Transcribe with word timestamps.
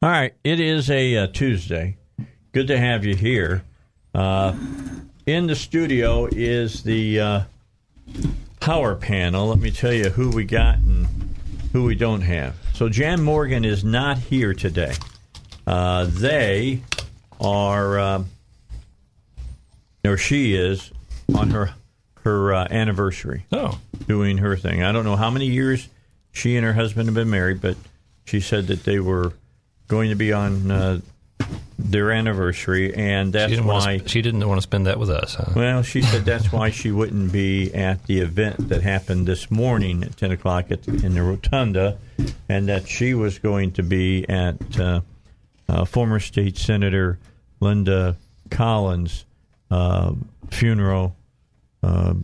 All 0.00 0.08
right, 0.08 0.32
it 0.44 0.60
is 0.60 0.92
a 0.92 1.16
uh, 1.16 1.26
Tuesday. 1.26 1.96
Good 2.52 2.68
to 2.68 2.78
have 2.78 3.04
you 3.04 3.16
here. 3.16 3.64
Uh, 4.14 4.54
in 5.26 5.48
the 5.48 5.56
studio 5.56 6.26
is 6.30 6.84
the 6.84 7.18
uh, 7.18 7.40
power 8.60 8.94
panel. 8.94 9.48
Let 9.48 9.58
me 9.58 9.72
tell 9.72 9.92
you 9.92 10.10
who 10.10 10.30
we 10.30 10.44
got 10.44 10.76
and 10.76 11.08
who 11.72 11.82
we 11.82 11.96
don't 11.96 12.20
have. 12.20 12.54
So 12.74 12.88
Jan 12.88 13.20
Morgan 13.20 13.64
is 13.64 13.82
not 13.82 14.18
here 14.18 14.54
today. 14.54 14.94
Uh, 15.66 16.04
they 16.08 16.82
are, 17.40 17.98
uh, 17.98 18.24
or 20.04 20.16
she 20.16 20.54
is, 20.54 20.92
on 21.34 21.50
her 21.50 21.74
her 22.22 22.54
uh, 22.54 22.68
anniversary. 22.70 23.46
Oh, 23.50 23.80
doing 24.06 24.38
her 24.38 24.56
thing. 24.56 24.80
I 24.80 24.92
don't 24.92 25.04
know 25.04 25.16
how 25.16 25.30
many 25.30 25.46
years 25.46 25.88
she 26.30 26.54
and 26.54 26.64
her 26.64 26.74
husband 26.74 27.08
have 27.08 27.16
been 27.16 27.30
married, 27.30 27.60
but 27.60 27.76
she 28.26 28.38
said 28.38 28.68
that 28.68 28.84
they 28.84 29.00
were 29.00 29.32
going 29.88 30.10
to 30.10 30.14
be 30.14 30.32
on 30.32 30.70
uh, 30.70 31.00
their 31.78 32.12
anniversary, 32.12 32.94
and 32.94 33.32
that's 33.32 33.50
she 33.50 33.56
didn't, 33.56 33.66
why 33.66 33.98
to, 33.98 34.08
she 34.08 34.22
didn't 34.22 34.46
want 34.46 34.58
to 34.58 34.62
spend 34.62 34.86
that 34.86 34.98
with 34.98 35.10
us. 35.10 35.34
Huh? 35.34 35.52
Well, 35.56 35.82
she 35.82 36.02
said 36.02 36.24
that's 36.24 36.52
why 36.52 36.70
she 36.70 36.90
wouldn't 36.90 37.32
be 37.32 37.72
at 37.74 38.04
the 38.04 38.20
event 38.20 38.68
that 38.68 38.82
happened 38.82 39.26
this 39.26 39.50
morning 39.50 40.04
at 40.04 40.16
ten 40.16 40.30
o'clock 40.30 40.70
at, 40.70 40.86
in 40.86 41.14
the 41.14 41.22
rotunda, 41.22 41.98
and 42.48 42.68
that 42.68 42.88
she 42.88 43.14
was 43.14 43.38
going 43.38 43.72
to 43.72 43.82
be 43.82 44.28
at 44.28 44.78
uh, 44.78 45.00
uh, 45.68 45.84
former 45.84 46.20
state 46.20 46.56
senator 46.56 47.18
Linda 47.60 48.16
Collins' 48.50 49.24
uh, 49.70 50.12
funeral 50.50 51.16
uh, 51.82 52.14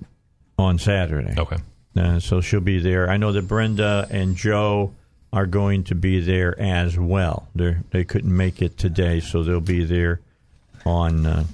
on 0.58 0.78
Saturday. 0.78 1.34
Okay. 1.38 1.56
Uh, 1.96 2.18
so 2.18 2.40
she'll 2.40 2.60
be 2.60 2.80
there. 2.80 3.08
I 3.08 3.16
know 3.16 3.32
that 3.32 3.46
Brenda 3.46 4.06
and 4.10 4.34
Joe 4.36 4.92
are 5.34 5.46
going 5.46 5.82
to 5.82 5.96
be 5.96 6.20
there 6.20 6.58
as 6.60 6.96
well. 6.96 7.48
They 7.56 7.76
they 7.90 8.04
couldn't 8.04 8.34
make 8.34 8.62
it 8.62 8.78
today, 8.78 9.18
so 9.18 9.42
they'll 9.42 9.60
be 9.60 9.84
there 9.84 10.20
on 10.86 11.26
uh, 11.26 11.44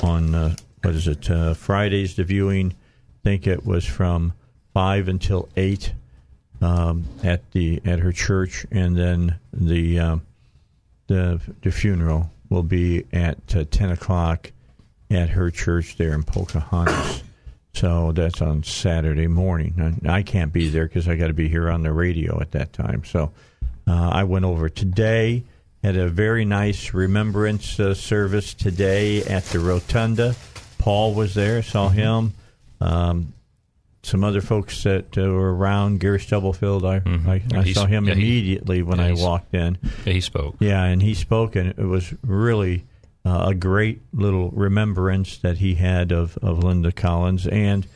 on 0.00 0.34
uh, 0.34 0.54
what 0.82 0.94
is 0.94 1.08
it 1.08 1.28
uh, 1.28 1.54
Fridays? 1.54 2.14
The 2.14 2.22
viewing, 2.22 2.70
I 2.70 3.18
think 3.24 3.48
it 3.48 3.66
was 3.66 3.84
from 3.84 4.32
five 4.72 5.08
until 5.08 5.48
eight 5.56 5.92
um, 6.60 7.04
at 7.24 7.50
the 7.50 7.82
at 7.84 7.98
her 7.98 8.12
church, 8.12 8.64
and 8.70 8.96
then 8.96 9.40
the 9.52 9.98
um, 9.98 10.22
the 11.08 11.40
the 11.62 11.72
funeral 11.72 12.30
will 12.48 12.62
be 12.62 13.06
at 13.12 13.38
uh, 13.56 13.64
ten 13.72 13.90
o'clock 13.90 14.52
at 15.10 15.30
her 15.30 15.50
church 15.50 15.96
there 15.96 16.14
in 16.14 16.22
Pocahontas. 16.22 17.24
So 17.72 18.12
that's 18.12 18.42
on 18.42 18.62
Saturday 18.62 19.26
morning. 19.28 20.00
I, 20.06 20.16
I 20.18 20.22
can't 20.22 20.52
be 20.52 20.68
there 20.68 20.86
because 20.86 21.08
I 21.08 21.16
got 21.16 21.28
to 21.28 21.32
be 21.34 21.48
here 21.48 21.70
on 21.70 21.82
the 21.82 21.92
radio 21.92 22.40
at 22.40 22.50
that 22.52 22.72
time. 22.72 23.04
So 23.04 23.32
uh, 23.86 24.10
I 24.12 24.24
went 24.24 24.44
over 24.44 24.68
today, 24.68 25.44
had 25.82 25.96
a 25.96 26.08
very 26.08 26.44
nice 26.44 26.92
remembrance 26.92 27.78
uh, 27.78 27.94
service 27.94 28.54
today 28.54 29.22
at 29.22 29.44
the 29.46 29.60
Rotunda. 29.60 30.34
Paul 30.78 31.14
was 31.14 31.34
there, 31.34 31.62
saw 31.62 31.88
him. 31.88 32.34
Um, 32.80 33.34
some 34.02 34.24
other 34.24 34.40
folks 34.40 34.82
that 34.84 35.16
uh, 35.18 35.22
were 35.22 35.54
around, 35.54 36.00
Gary 36.00 36.18
Stubblefield, 36.20 36.84
I, 36.86 37.00
Mhm. 37.00 37.26
I, 37.28 37.58
I 37.60 37.72
saw 37.72 37.84
him 37.86 38.06
yeah, 38.08 38.14
he- 38.14 38.20
immediately 38.22 38.82
when 38.82 38.98
yeah, 38.98 39.06
I 39.06 39.12
walked 39.12 39.54
in. 39.54 39.76
Yeah, 40.06 40.12
he 40.12 40.20
spoke. 40.22 40.56
Yeah, 40.58 40.82
and 40.84 41.02
he 41.02 41.12
spoke, 41.14 41.54
and 41.54 41.68
it 41.68 41.78
was 41.86 42.12
really 42.22 42.84
uh, 43.24 43.46
a 43.48 43.54
great 43.54 44.00
little 44.12 44.50
remembrance 44.50 45.38
that 45.38 45.58
he 45.58 45.74
had 45.74 46.12
of, 46.12 46.38
of 46.38 46.64
Linda 46.64 46.92
Collins. 46.92 47.46
And 47.46 47.86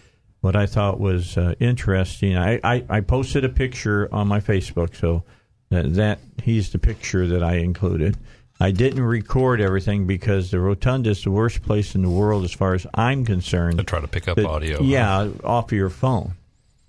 what 0.41 0.57
I 0.57 0.67
thought 0.67 1.01
was 1.01 1.39
uh, 1.39 1.55
interesting, 1.59 2.37
I, 2.37 2.61
I, 2.63 2.85
I 2.89 3.01
posted 3.01 3.45
a 3.45 3.49
picture 3.49 4.09
on 4.13 4.29
my 4.29 4.41
Facebook, 4.41 4.95
so 4.95 5.25
that, 5.71 5.95
that 5.95 6.19
he's 6.43 6.71
the 6.71 6.79
picture 6.79 7.27
that 7.27 7.43
I 7.43 7.57
included. 7.57 8.17
I 8.61 8.71
didn't 8.71 9.03
record 9.03 9.61
everything 9.61 10.07
because 10.07 10.51
the 10.51 10.61
rotunda 10.61 11.11
is 11.11 11.25
the 11.25 11.31
worst 11.31 11.63
place 11.63 11.95
in 11.95 12.03
the 12.03 12.11
world 12.11 12.45
as 12.45 12.53
far 12.53 12.75
as 12.75 12.87
I'm 12.95 13.25
concerned. 13.25 13.79
To 13.79 13.85
try 13.85 14.01
to 14.01 14.09
pick 14.09 14.29
up 14.29 14.37
that- 14.37 14.47
audio. 14.47 14.81
Yeah, 14.83 15.31
off 15.43 15.73
of 15.73 15.79
your 15.79 15.91
phone. 15.91 16.35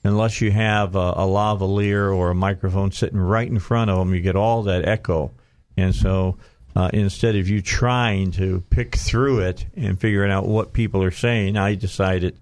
Unless 0.03 0.41
you 0.41 0.51
have 0.51 0.95
a, 0.95 0.99
a 0.99 1.25
lavalier 1.25 2.15
or 2.15 2.29
a 2.29 2.35
microphone 2.35 2.91
sitting 2.91 3.17
right 3.17 3.47
in 3.47 3.57
front 3.57 3.89
of 3.89 3.97
them, 3.97 4.13
you 4.13 4.21
get 4.21 4.35
all 4.35 4.61
that 4.63 4.87
echo. 4.87 5.31
And 5.75 5.95
so 5.95 6.37
uh, 6.75 6.89
instead 6.93 7.35
of 7.35 7.47
you 7.47 7.61
trying 7.61 8.31
to 8.31 8.61
pick 8.69 8.95
through 8.95 9.39
it 9.39 9.65
and 9.75 9.99
figuring 9.99 10.31
out 10.31 10.47
what 10.47 10.73
people 10.73 11.01
are 11.03 11.11
saying, 11.11 11.57
I 11.57 11.75
decided 11.75 12.39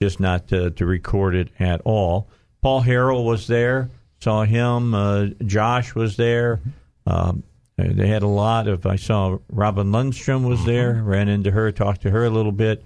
just 0.00 0.20
not 0.20 0.48
to, 0.48 0.70
to 0.70 0.86
record 0.86 1.34
it 1.34 1.48
at 1.58 1.80
all. 1.84 2.28
Paul 2.60 2.82
Harrell 2.82 3.24
was 3.24 3.46
there, 3.46 3.90
saw 4.20 4.44
him. 4.44 4.94
Uh, 4.94 5.26
Josh 5.44 5.94
was 5.94 6.16
there. 6.16 6.60
Um, 7.06 7.42
they 7.76 8.06
had 8.06 8.22
a 8.22 8.28
lot 8.28 8.68
of. 8.68 8.86
I 8.86 8.96
saw 8.96 9.38
Robin 9.50 9.90
Lundstrom 9.90 10.48
was 10.48 10.64
there. 10.64 11.02
Ran 11.02 11.28
into 11.28 11.50
her, 11.50 11.72
talked 11.72 12.02
to 12.02 12.10
her 12.10 12.24
a 12.24 12.30
little 12.30 12.52
bit. 12.52 12.84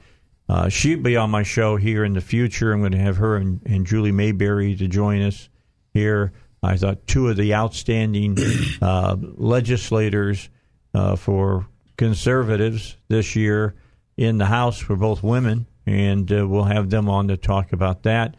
Uh, 0.48 0.68
she'd 0.68 1.02
be 1.02 1.16
on 1.16 1.30
my 1.30 1.42
show 1.42 1.76
here 1.76 2.04
in 2.04 2.14
the 2.14 2.20
future. 2.20 2.72
I'm 2.72 2.80
going 2.80 2.92
to 2.92 2.98
have 2.98 3.16
her 3.16 3.36
and, 3.36 3.60
and 3.66 3.86
Julie 3.86 4.12
Mayberry 4.12 4.76
to 4.76 4.86
join 4.86 5.20
us 5.22 5.48
here. 5.92 6.32
I 6.62 6.76
thought 6.76 7.06
two 7.06 7.28
of 7.28 7.36
the 7.36 7.54
outstanding 7.54 8.38
uh, 8.82 9.16
legislators 9.20 10.48
uh, 10.94 11.16
for 11.16 11.66
conservatives 11.96 12.96
this 13.08 13.36
year 13.36 13.74
in 14.16 14.38
the 14.38 14.46
House 14.46 14.88
were 14.88 14.96
both 14.96 15.22
women, 15.22 15.66
and 15.86 16.30
uh, 16.32 16.46
we'll 16.48 16.64
have 16.64 16.90
them 16.90 17.08
on 17.08 17.28
to 17.28 17.36
talk 17.36 17.72
about 17.72 18.02
that. 18.04 18.34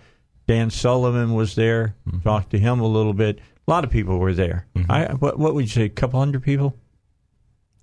Dan 0.47 0.69
Sullivan 0.69 1.33
was 1.33 1.55
there. 1.55 1.95
Talked 2.23 2.51
to 2.51 2.59
him 2.59 2.79
a 2.79 2.87
little 2.87 3.13
bit. 3.13 3.39
A 3.67 3.71
lot 3.71 3.83
of 3.83 3.89
people 3.91 4.17
were 4.17 4.33
there. 4.33 4.65
I 4.89 5.13
what, 5.13 5.37
what 5.37 5.53
would 5.53 5.65
you 5.65 5.69
say? 5.69 5.83
A 5.83 5.89
couple 5.89 6.19
hundred 6.19 6.41
people? 6.43 6.73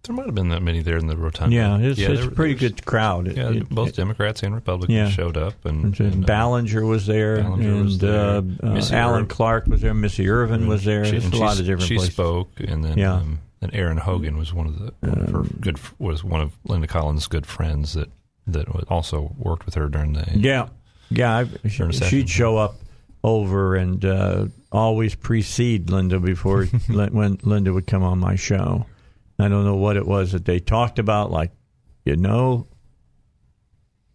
There 0.05 0.15
might 0.15 0.27
have 0.27 0.35
been 0.35 0.49
that 0.51 0.63
many 0.63 0.81
there 0.83 0.99
in 0.99 1.07
the 1.07 1.17
rotunda. 1.17 1.55
Yeah, 1.57 1.79
it's, 1.79 1.99
it's 1.99 2.21
there- 2.21 2.29
a 2.29 2.33
pretty 2.33 2.55
good 2.55 2.85
crowd. 2.85 3.27
It- 3.29 3.37
Yeah, 3.39 3.51
it- 3.53 3.69
both 3.71 3.91
it- 3.91 3.97
Democrats 3.97 4.43
and 4.43 4.55
Republicans 4.55 4.95
Yeah. 4.95 5.09
showed 5.09 5.37
up, 5.39 5.65
and, 5.65 5.99
And, 5.99 6.25
uh, 6.25 6.27
Ballinger 6.27 6.85
was 6.85 7.07
there, 7.07 7.43
Ballinger 7.43 7.69
and 7.71 7.85
was 7.85 7.99
there. 7.99 8.37
Uh, 8.37 8.43
uh, 8.63 8.83
Alan 8.93 9.27
Clark 9.27 9.67
was 9.67 9.81
there. 9.81 9.95
Missy 9.95 10.29
Irvin 10.29 10.67
was 10.67 10.85
there. 10.85 11.05
She, 11.07 11.13
There's 11.13 11.27
a 11.33 11.37
lot 11.37 11.59
of 11.59 11.65
different 11.65 11.83
She 11.89 11.97
places. 11.97 12.13
spoke, 12.15 12.51
and 12.61 12.85
then 12.85 12.99
Yeah. 12.99 13.15
um, 13.15 13.39
and 13.65 13.75
Aaron 13.75 13.97
Hogan 13.97 14.37
was 14.37 14.53
one 14.53 14.67
of 14.67 14.79
the 14.79 14.93
one 15.01 15.19
of 15.19 15.31
her 15.31 15.43
good 15.61 15.81
was 15.99 16.23
one 16.23 16.41
of 16.41 16.53
Linda 16.65 16.87
Collins' 16.87 17.27
good 17.27 17.47
friends 17.47 17.95
that 17.95 18.11
that 18.47 18.69
also 18.89 19.35
worked 19.39 19.65
with 19.65 19.75
her 19.75 19.89
during 19.89 20.13
the 20.13 20.27
Yeah, 20.35 20.69
yeah. 21.11 21.39
I, 21.39 21.45
During 21.45 21.93
she, 21.93 22.05
she'd 22.05 22.29
show 22.29 22.59
up 22.59 22.77
over 23.23 23.75
and 23.75 24.05
uh, 24.05 24.47
always 24.71 25.15
precede 25.15 25.89
Linda 25.89 26.21
before 26.21 26.65
when 26.89 27.39
Linda 27.43 27.73
would 27.73 27.87
come 27.87 28.03
on 28.03 28.19
my 28.19 28.37
show. 28.37 28.85
I 29.39 29.49
don't 29.49 29.65
know 29.65 29.77
what 29.77 29.97
it 29.97 30.07
was 30.07 30.33
that 30.33 30.45
they 30.45 30.61
talked 30.61 30.99
about. 30.99 31.31
Like, 31.31 31.51
you 32.05 32.17
know, 32.17 32.67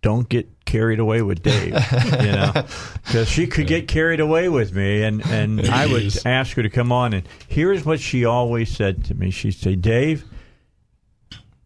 don't 0.01 0.29
get 0.29 0.47
carried 0.65 0.99
away 0.99 1.21
with 1.21 1.41
Dave, 1.41 1.73
you 1.73 2.31
know, 2.31 2.51
because 3.05 3.29
she 3.29 3.47
could 3.47 3.67
get 3.67 3.87
carried 3.87 4.19
away 4.19 4.49
with 4.49 4.73
me, 4.73 5.03
and 5.03 5.25
and 5.25 5.61
I 5.69 5.87
would 5.87 6.15
ask 6.25 6.55
her 6.55 6.63
to 6.63 6.69
come 6.69 6.91
on. 6.91 7.13
And 7.13 7.27
here's 7.47 7.85
what 7.85 7.99
she 7.99 8.25
always 8.25 8.69
said 8.69 9.05
to 9.05 9.13
me: 9.13 9.31
She'd 9.31 9.55
say, 9.55 9.75
"Dave, 9.75 10.25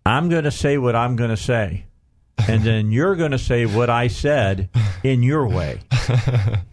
I'm 0.06 0.30
going 0.30 0.46
to 0.46 0.52
say 0.52 0.78
what 0.78 0.96
I'm 0.96 1.16
going 1.16 1.32
to 1.32 1.38
say." 1.38 1.86
and 2.48 2.64
then 2.64 2.92
you're 2.92 3.16
going 3.16 3.32
to 3.32 3.40
say 3.40 3.66
what 3.66 3.90
I 3.90 4.08
said 4.08 4.70
in 5.04 5.24
your 5.24 5.48
way. 5.48 5.80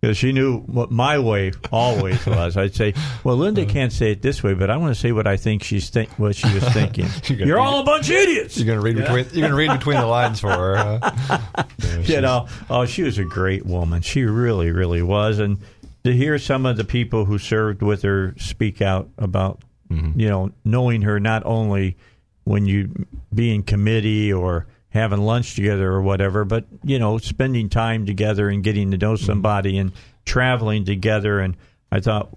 Because 0.00 0.16
she 0.16 0.30
knew 0.30 0.60
what 0.60 0.92
my 0.92 1.18
way 1.18 1.52
always 1.72 2.24
was. 2.26 2.56
I'd 2.56 2.74
say, 2.74 2.94
"Well, 3.24 3.36
Linda 3.36 3.62
uh-huh. 3.62 3.72
can't 3.72 3.92
say 3.92 4.12
it 4.12 4.22
this 4.22 4.42
way, 4.42 4.54
but 4.54 4.70
I 4.70 4.76
want 4.76 4.94
to 4.94 5.00
say 5.00 5.10
what 5.10 5.26
I 5.26 5.36
think 5.36 5.64
she's 5.64 5.90
think 5.90 6.10
what 6.18 6.36
she 6.36 6.52
was 6.54 6.62
thinking." 6.68 7.06
You're 7.24 7.46
you're 7.46 7.58
all 7.58 7.80
a 7.80 7.84
bunch 7.84 8.08
of 8.08 8.16
idiots. 8.16 8.56
You're 8.56 8.66
gonna 8.66 8.80
read 8.80 8.96
between. 8.96 9.26
You're 9.32 9.48
gonna 9.48 9.58
read 9.58 9.72
between 9.72 9.98
the 9.98 10.06
lines 10.06 10.40
for 10.40 10.50
her. 10.50 11.00
Huh? 11.00 11.64
you 12.02 12.20
know, 12.20 12.46
oh, 12.70 12.86
she 12.86 13.02
was 13.02 13.18
a 13.18 13.24
great 13.24 13.66
woman. 13.66 14.02
She 14.02 14.22
really, 14.22 14.70
really 14.70 15.02
was. 15.02 15.40
And 15.40 15.58
to 16.04 16.12
hear 16.12 16.38
some 16.38 16.64
of 16.64 16.76
the 16.76 16.84
people 16.84 17.24
who 17.24 17.38
served 17.38 17.82
with 17.82 18.02
her 18.02 18.34
speak 18.38 18.80
out 18.80 19.08
about, 19.18 19.60
mm-hmm. 19.90 20.18
you 20.18 20.28
know, 20.28 20.52
knowing 20.64 21.02
her 21.02 21.18
not 21.18 21.44
only 21.44 21.96
when 22.44 22.66
you 22.66 23.06
be 23.34 23.54
in 23.54 23.62
committee 23.62 24.32
or 24.32 24.66
having 24.98 25.20
lunch 25.20 25.54
together 25.54 25.90
or 25.90 26.02
whatever, 26.02 26.44
but 26.44 26.66
you 26.84 26.98
know, 26.98 27.18
spending 27.18 27.68
time 27.68 28.04
together 28.06 28.48
and 28.48 28.62
getting 28.62 28.90
to 28.90 28.98
know 28.98 29.16
somebody 29.16 29.78
and 29.78 29.92
traveling 30.24 30.84
together. 30.84 31.40
And 31.40 31.56
I 31.90 32.00
thought 32.00 32.36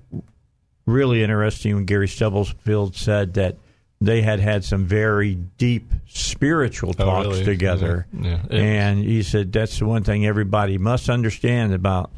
really 0.86 1.24
interesting 1.24 1.76
when 1.76 1.86
Gary 1.86 2.08
Stubblefield 2.08 2.96
said 2.96 3.34
that 3.36 3.58
they 4.00 4.22
had 4.24 4.40
had 4.40 4.64
some 4.64 4.86
very 4.86 5.36
deep 5.36 5.94
spiritual 6.08 6.90
Oh, 6.98 7.06
talks 7.06 7.28
really? 7.28 7.44
together. 7.46 8.08
Yeah. 8.14 8.42
Yeah. 8.50 8.60
And 8.60 9.04
he 9.04 9.22
said 9.24 9.52
that's 9.52 9.78
the 9.78 9.86
one 9.86 10.04
thing 10.04 10.26
everybody 10.26 10.78
must 10.78 11.10
understand 11.10 11.74
about 11.74 12.12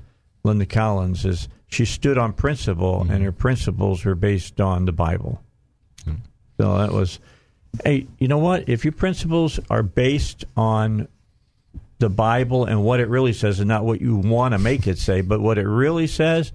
Linda 0.46 0.66
Collins 0.66 1.26
is 1.26 1.48
she 1.68 1.86
stood 1.86 2.18
on 2.18 2.34
principle, 2.34 3.00
Mm-hmm. 3.02 3.12
and 3.12 3.24
her 3.24 3.32
principles 3.32 4.06
were 4.06 4.16
based 4.16 4.62
on 4.62 4.86
the 4.86 4.92
Bible. 4.92 5.42
Hmm. 6.06 6.16
So 6.60 6.78
that 6.78 6.92
was, 6.92 7.20
hey, 7.84 8.08
you 8.20 8.28
know 8.28 8.38
what? 8.38 8.70
If 8.70 8.86
your 8.86 8.92
principles 8.92 9.60
are 9.70 9.84
based 9.84 10.46
on 10.56 11.08
the 12.00 12.10
Bible 12.10 12.66
and 12.66 12.84
what 12.84 13.00
it 13.00 13.08
really 13.08 13.34
says, 13.34 13.60
and 13.60 13.68
not 13.68 13.84
what 13.86 14.02
you 14.02 14.18
want 14.18 14.54
to 14.54 14.58
make 14.60 14.88
it 14.88 14.98
say, 14.98 15.22
but 15.22 15.40
what 15.40 15.58
it 15.58 15.68
really 15.68 16.08
says, 16.08 16.52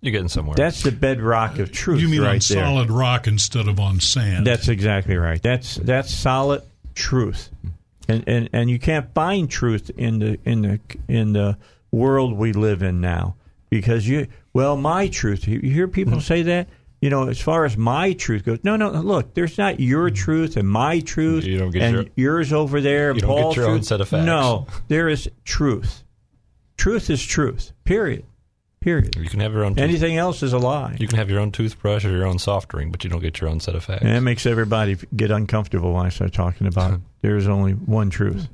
You're 0.00 0.12
getting 0.12 0.28
somewhere. 0.28 0.54
that's 0.56 0.82
the 0.82 0.92
bedrock 0.92 1.58
of 1.58 1.72
truth. 1.72 2.00
You 2.00 2.08
mean 2.08 2.20
right 2.20 2.28
on 2.28 2.32
there. 2.54 2.64
solid 2.64 2.90
rock 2.90 3.26
instead 3.26 3.66
of 3.68 3.80
on 3.80 4.00
sand? 4.00 4.46
That's 4.46 4.68
exactly 4.68 5.16
right. 5.16 5.42
That's 5.42 5.76
that's 5.76 6.12
solid 6.14 6.62
truth, 6.94 7.50
and 8.08 8.24
and 8.26 8.48
and 8.52 8.68
you 8.70 8.78
can't 8.78 9.12
find 9.14 9.50
truth 9.50 9.90
in 9.96 10.18
the 10.18 10.38
in 10.44 10.62
the 10.62 10.80
in 11.08 11.32
the 11.32 11.56
world 11.90 12.34
we 12.34 12.52
live 12.52 12.82
in 12.82 13.00
now 13.00 13.34
because 13.70 14.06
you 14.06 14.26
well 14.52 14.76
my 14.76 15.08
truth. 15.08 15.48
You 15.48 15.60
you 15.62 15.70
hear 15.70 15.88
people 15.88 16.14
Mm-hmm. 16.14 16.20
say 16.20 16.42
that. 16.42 16.68
You 17.00 17.10
know, 17.10 17.28
as 17.28 17.40
far 17.40 17.64
as 17.64 17.76
my 17.76 18.12
truth 18.12 18.44
goes, 18.44 18.58
no, 18.64 18.76
no. 18.76 18.90
Look, 18.90 19.34
there's 19.34 19.56
not 19.56 19.78
your 19.78 20.10
mm. 20.10 20.16
truth 20.16 20.56
and 20.56 20.68
my 20.68 20.98
truth, 21.00 21.44
You 21.44 21.58
don't 21.58 21.70
get 21.70 21.82
and 21.82 21.94
your- 21.94 22.06
yours 22.16 22.52
over 22.52 22.80
there. 22.80 23.14
You 23.14 23.20
don't 23.20 23.36
get 23.36 23.42
Paul's 23.42 23.56
your 23.56 23.68
own 23.68 23.82
set 23.82 24.00
of 24.00 24.08
facts. 24.08 24.26
No, 24.26 24.66
there 24.88 25.08
is 25.08 25.30
truth. 25.44 26.02
Truth 26.76 27.10
is 27.10 27.24
truth. 27.24 27.72
Period. 27.84 28.24
Period. 28.80 29.16
you 29.16 29.28
can 29.28 29.40
have 29.40 29.52
your 29.52 29.64
own. 29.64 29.74
Tooth- 29.74 29.82
Anything 29.82 30.16
else 30.16 30.42
is 30.42 30.52
a 30.52 30.58
lie. 30.58 30.96
you 31.00 31.08
can 31.08 31.18
have 31.18 31.28
your 31.28 31.40
own 31.40 31.50
toothbrush 31.50 32.04
or 32.04 32.10
your 32.10 32.26
own 32.26 32.38
soft 32.38 32.68
drink, 32.68 32.92
but 32.92 33.02
you 33.02 33.10
don't 33.10 33.20
get 33.20 33.40
your 33.40 33.50
own 33.50 33.58
set 33.60 33.74
of 33.74 33.84
facts. 33.84 34.02
And 34.02 34.12
it 34.12 34.20
makes 34.20 34.46
everybody 34.46 34.96
get 35.14 35.30
uncomfortable 35.30 35.92
when 35.92 36.06
I 36.06 36.10
start 36.10 36.32
talking 36.32 36.66
about 36.66 37.00
there's 37.20 37.48
only 37.48 37.72
one 37.72 38.08
truth. 38.10 38.48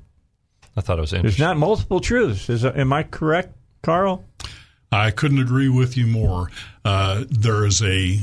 I 0.76 0.81
thought 0.81 0.99
it 0.99 1.02
was 1.02 1.12
interesting. 1.12 1.38
There's 1.43 1.49
not 1.49 1.56
multiple 1.58 2.00
truths. 2.00 2.49
Is 2.49 2.64
am 2.64 2.93
I 2.93 3.05
correct, 3.05 3.55
Carl? 3.82 4.25
I 4.94 5.11
couldn't 5.11 5.41
agree 5.41 5.69
with 5.69 5.96
you 5.96 6.06
more. 6.06 6.50
Uh, 6.85 7.25
there 7.29 7.64
is 7.67 7.82
a 7.82 8.20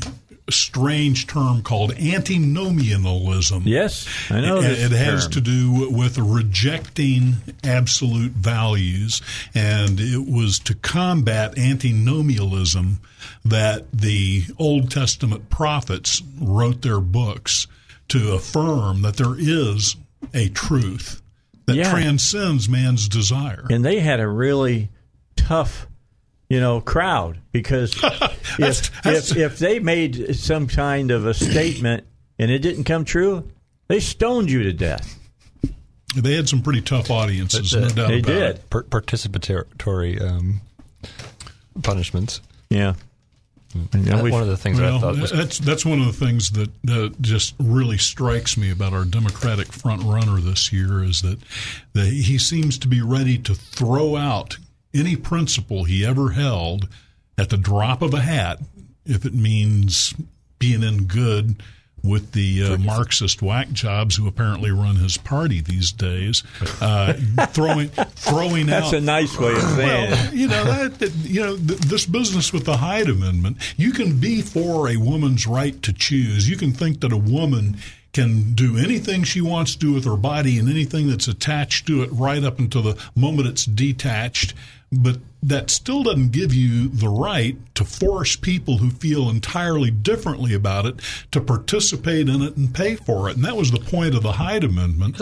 strange 0.50 1.27
term 1.27 1.62
called 1.63 1.91
antinomianism. 1.94 3.63
Yes, 3.65 4.07
I 4.29 4.41
know. 4.41 4.57
It, 4.62 4.79
it 4.79 4.91
has 4.91 5.23
term. 5.23 5.31
to 5.33 5.41
do 5.41 5.89
with 5.91 6.18
rejecting 6.18 7.35
absolute 7.63 8.31
values, 8.31 9.21
and 9.53 10.00
it 10.00 10.27
was 10.29 10.59
to 10.59 10.75
combat 10.75 11.57
antinomianism 11.57 13.00
that 13.45 13.91
the 13.91 14.44
Old 14.57 14.91
Testament 14.91 15.50
prophets 15.50 16.21
wrote 16.39 16.81
their 16.81 17.00
books 17.00 17.68
to 18.09 18.33
affirm 18.33 19.01
that 19.03 19.15
there 19.18 19.35
is 19.38 19.95
a 20.33 20.50
truth 20.50 21.21
that 21.65 21.75
Yeah. 21.75 21.89
transcends 21.91 22.68
man's 22.68 23.07
desire. 23.07 23.65
and 23.69 23.85
they 23.85 24.00
had 24.00 24.19
a 24.19 24.27
really 24.27 24.89
tough, 25.35 25.88
you 26.51 26.59
know, 26.59 26.81
crowd 26.81 27.39
because 27.53 27.94
if, 28.03 28.59
that's- 28.59 29.31
if 29.31 29.38
if 29.38 29.59
they 29.59 29.80
made 29.80 30.36
some 30.36 30.68
kind 30.68 31.09
of 31.12 31.25
a 31.25 31.33
statement 31.33 32.03
and 32.38 32.51
it 32.51 32.59
didn't 32.59 32.83
come 32.83 33.06
true, 33.06 33.50
they 33.88 34.00
stoned 34.00 34.51
you 34.51 34.63
to 34.63 34.74
death. 34.74 35.18
They 36.15 36.33
had 36.36 36.50
some 36.50 36.62
pretty 36.62 36.81
tough 36.81 37.09
audiences, 37.09 37.74
no 37.74 37.88
doubt 37.88 38.09
They 38.09 38.19
about 38.19 38.25
did. 38.27 38.42
it. 38.57 38.69
Per- 38.69 38.83
participatory 38.83 40.21
um, 40.21 40.59
punishments. 41.83 42.42
Yeah. 42.69 42.95
And 43.74 44.04
That- 44.06 44.21
one 44.21 44.42
of 44.42 44.50
the 44.50 44.57
things 44.57 44.77
that 44.80 44.92
I 44.94 45.00
thought 45.00 45.18
was 45.18 45.31
that's 45.31 45.57
that's 45.59 45.86
one 45.86 46.01
of 46.01 46.06
the 46.07 46.25
things 46.25 46.51
that 46.51 46.69
uh, 46.89 47.09
just 47.21 47.56
really 47.59 47.97
strikes 47.97 48.57
me 48.57 48.69
about 48.71 48.92
our 48.92 49.06
Democratic 49.06 49.71
front 49.71 50.04
runner 50.04 50.42
this 50.42 50.74
year 50.74 51.01
is 51.01 51.21
that 51.21 51.39
that 51.94 52.07
he 52.07 52.38
seems 52.38 52.77
to 52.80 52.89
be 52.89 53.01
ready 53.01 53.38
to 53.38 53.56
throw 53.56 54.18
out 54.18 54.57
any 54.94 55.16
principle 55.16 55.84
he 55.84 56.06
ever 56.06 56.32
held 56.32 56.88
at 57.38 57.50
the 57.50 57.58
drop 57.58 58.02
of 58.02 58.14
a 58.14 58.22
hat 58.22 58.60
if 59.06 59.26
it 59.26 59.34
means 59.34 60.14
being 60.60 60.84
in 60.84 61.06
good 61.06 61.56
with 62.04 62.32
the 62.32 62.64
uh, 62.64 62.78
Marxist 62.78 63.42
whack 63.42 63.72
jobs 63.72 64.16
who 64.16 64.28
apparently 64.28 64.72
run 64.72 64.96
his 64.96 65.18
party 65.18 65.62
these 65.62 65.92
days, 65.92 66.44
uh, 66.82 67.14
throwing 67.50 67.90
throwing 67.90 68.66
That's 68.68 68.88
out 68.88 68.94
a 68.94 69.02
nice 69.02 69.38
way 69.38 69.52
of 69.54 69.62
saying 69.62 70.12
it. 70.12 70.12
well, 70.12 70.34
you 70.34 70.48
know 70.48 70.64
that, 70.64 71.00
that 71.00 71.12
you 71.24 71.42
know 71.42 71.56
th- 71.56 71.80
this 71.80 72.06
business 72.06 72.52
with 72.52 72.66
the 72.66 72.78
Hyde 72.78 73.10
Amendment. 73.10 73.58
You 73.78 73.92
can 73.92 74.20
be 74.20 74.42
for 74.42 74.90
a 74.90 74.98
woman's 74.98 75.46
right 75.46 75.82
to 75.84 75.94
choose. 75.94 76.50
You 76.50 76.58
can 76.58 76.72
think 76.72 77.02
that 77.02 77.14
a 77.14 77.18
woman 77.18 77.78
can 78.14 78.54
do 78.54 78.78
anything 78.78 79.24
she 79.24 79.40
wants 79.40 79.74
to 79.74 79.80
do 79.80 79.94
with 79.94 80.06
her 80.06 80.18
body 80.18 80.58
and 80.58 80.70
anything 80.70 81.08
that's 81.08 81.28
attached 81.28 81.88
to 81.88 82.02
it 82.04 82.10
right 82.12 82.44
up 82.44 82.60
until 82.60 82.82
the 82.82 83.02
moment 83.16 83.48
it's 83.48 83.66
detached. 83.66 84.54
But 84.92 85.20
that 85.42 85.70
still 85.70 86.04
doesn't 86.04 86.34
give 86.34 86.54
you 86.54 86.90
the 86.90 87.08
right 87.08 87.58
to 87.76 87.86
force 87.86 88.36
people 88.36 88.78
who 88.78 88.90
feel 88.92 89.30
entirely 89.30 89.90
differently 89.90 90.54
about 90.54 90.86
it 90.86 91.00
to 91.32 91.40
participate 91.42 92.28
in 92.30 92.42
it 92.42 92.58
and 92.58 92.76
pay 92.76 92.96
for 92.96 93.30
it. 93.30 93.38
And 93.38 93.46
that 93.46 93.56
was 93.56 93.72
the 93.72 93.80
point 93.80 94.16
of 94.16 94.22
the 94.22 94.34
Hyde 94.34 94.64
Amendment 94.66 95.18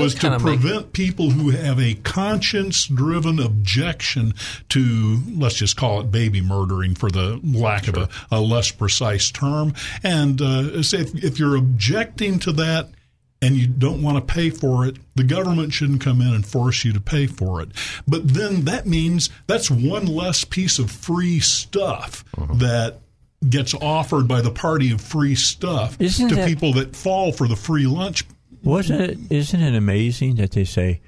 was 0.00 0.14
to 0.14 0.20
kinda 0.20 0.38
make- 0.40 0.60
prevent 0.60 0.92
people 0.94 1.30
who 1.30 1.50
have 1.50 1.78
a 1.78 1.94
conscience 1.94 2.86
driven 2.86 3.38
objection 3.38 4.34
to, 4.70 5.20
let's 5.36 5.56
just 5.56 5.76
call 5.76 6.00
it 6.00 6.10
baby 6.10 6.40
murdering 6.40 6.94
for 6.94 7.10
the 7.10 7.38
lack 7.44 7.88
of 7.88 7.96
a, 7.98 8.08
a 8.30 8.40
less 8.40 8.70
precise 8.70 9.30
term. 9.30 9.74
And 10.02 10.40
uh, 10.40 10.82
say 10.82 11.00
if, 11.00 11.22
if 11.22 11.38
you're 11.38 11.56
objecting 11.56 12.38
to 12.40 12.52
that, 12.52 12.88
and 13.42 13.56
you 13.56 13.66
don't 13.66 14.00
want 14.00 14.16
to 14.16 14.34
pay 14.34 14.48
for 14.48 14.86
it, 14.86 14.96
the 15.16 15.24
government 15.24 15.72
shouldn't 15.72 16.00
come 16.00 16.20
in 16.22 16.32
and 16.32 16.46
force 16.46 16.84
you 16.84 16.92
to 16.92 17.00
pay 17.00 17.26
for 17.26 17.60
it. 17.60 17.70
But 18.06 18.28
then 18.28 18.64
that 18.66 18.86
means 18.86 19.28
that's 19.48 19.70
one 19.70 20.06
less 20.06 20.44
piece 20.44 20.78
of 20.78 20.90
free 20.90 21.40
stuff 21.40 22.24
uh-huh. 22.38 22.54
that 22.54 23.00
gets 23.48 23.74
offered 23.74 24.28
by 24.28 24.40
the 24.40 24.52
party 24.52 24.92
of 24.92 25.00
free 25.00 25.34
stuff 25.34 26.00
Isn't 26.00 26.28
to 26.28 26.36
that- 26.36 26.48
people 26.48 26.72
that 26.74 26.94
fall 26.94 27.32
for 27.32 27.48
the 27.48 27.56
free 27.56 27.86
lunch 27.86 28.24
Wasn't 28.62 29.00
it? 29.00 29.18
Isn't 29.30 29.60
it 29.60 29.74
amazing 29.74 30.36
that 30.36 30.52
they 30.52 30.64
say 30.64 31.00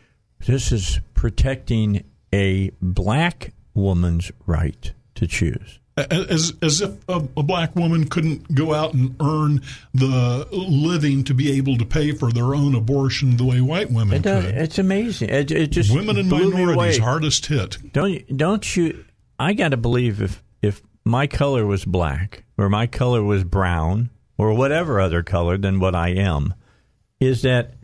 this 0.45 0.73
is 0.73 0.99
protecting 1.15 2.03
a 2.33 2.73
black 2.83 3.53
woman's 3.73 4.33
right 4.47 4.93
to 5.15 5.29
choose? 5.29 5.79
As 5.97 6.53
as 6.61 6.81
if 6.81 6.91
a, 7.09 7.17
a 7.37 7.43
black 7.43 7.77
woman 7.77 8.09
couldn't 8.09 8.53
go 8.55 8.75
out 8.75 8.95
and 8.95 9.15
earn 9.21 9.63
the 9.93 10.47
living 10.51 11.23
to 11.25 11.35
be 11.35 11.53
able 11.57 11.77
to 11.79 11.85
pay 11.85 12.13
for 12.13 12.33
their 12.33 12.55
own 12.55 12.75
abortion 12.75 13.37
the 13.37 13.45
way 13.45 13.61
white 13.61 13.91
women 13.91 14.17
It 14.17 14.23
does, 14.23 14.45
could. 14.45 14.55
it's 14.57 14.79
amazing. 14.79 15.31
It, 15.31 15.51
it 15.51 15.69
just 15.69 15.95
Women 15.95 16.17
and 16.19 16.29
minorities 16.29 16.99
hardest 16.99 17.47
hit. 17.47 17.79
Don't 17.93 18.11
you, 18.13 18.25
don't 18.35 18.77
you? 18.77 19.05
I 19.39 19.53
got 19.53 19.69
to 19.69 19.77
believe 19.77 20.21
if 20.21 20.43
if 20.63 20.83
my 21.05 21.27
color 21.27 21.65
was 21.67 21.85
black 21.85 22.45
or 22.59 22.69
my 22.69 22.87
color 22.87 23.23
was 23.23 23.45
brown 23.45 24.11
or 24.37 24.53
whatever 24.55 25.01
other 25.01 25.23
color 25.23 25.57
than 25.57 25.79
what 25.79 25.95
I 25.95 26.09
am, 26.09 26.55
is 27.21 27.43
that 27.43 27.75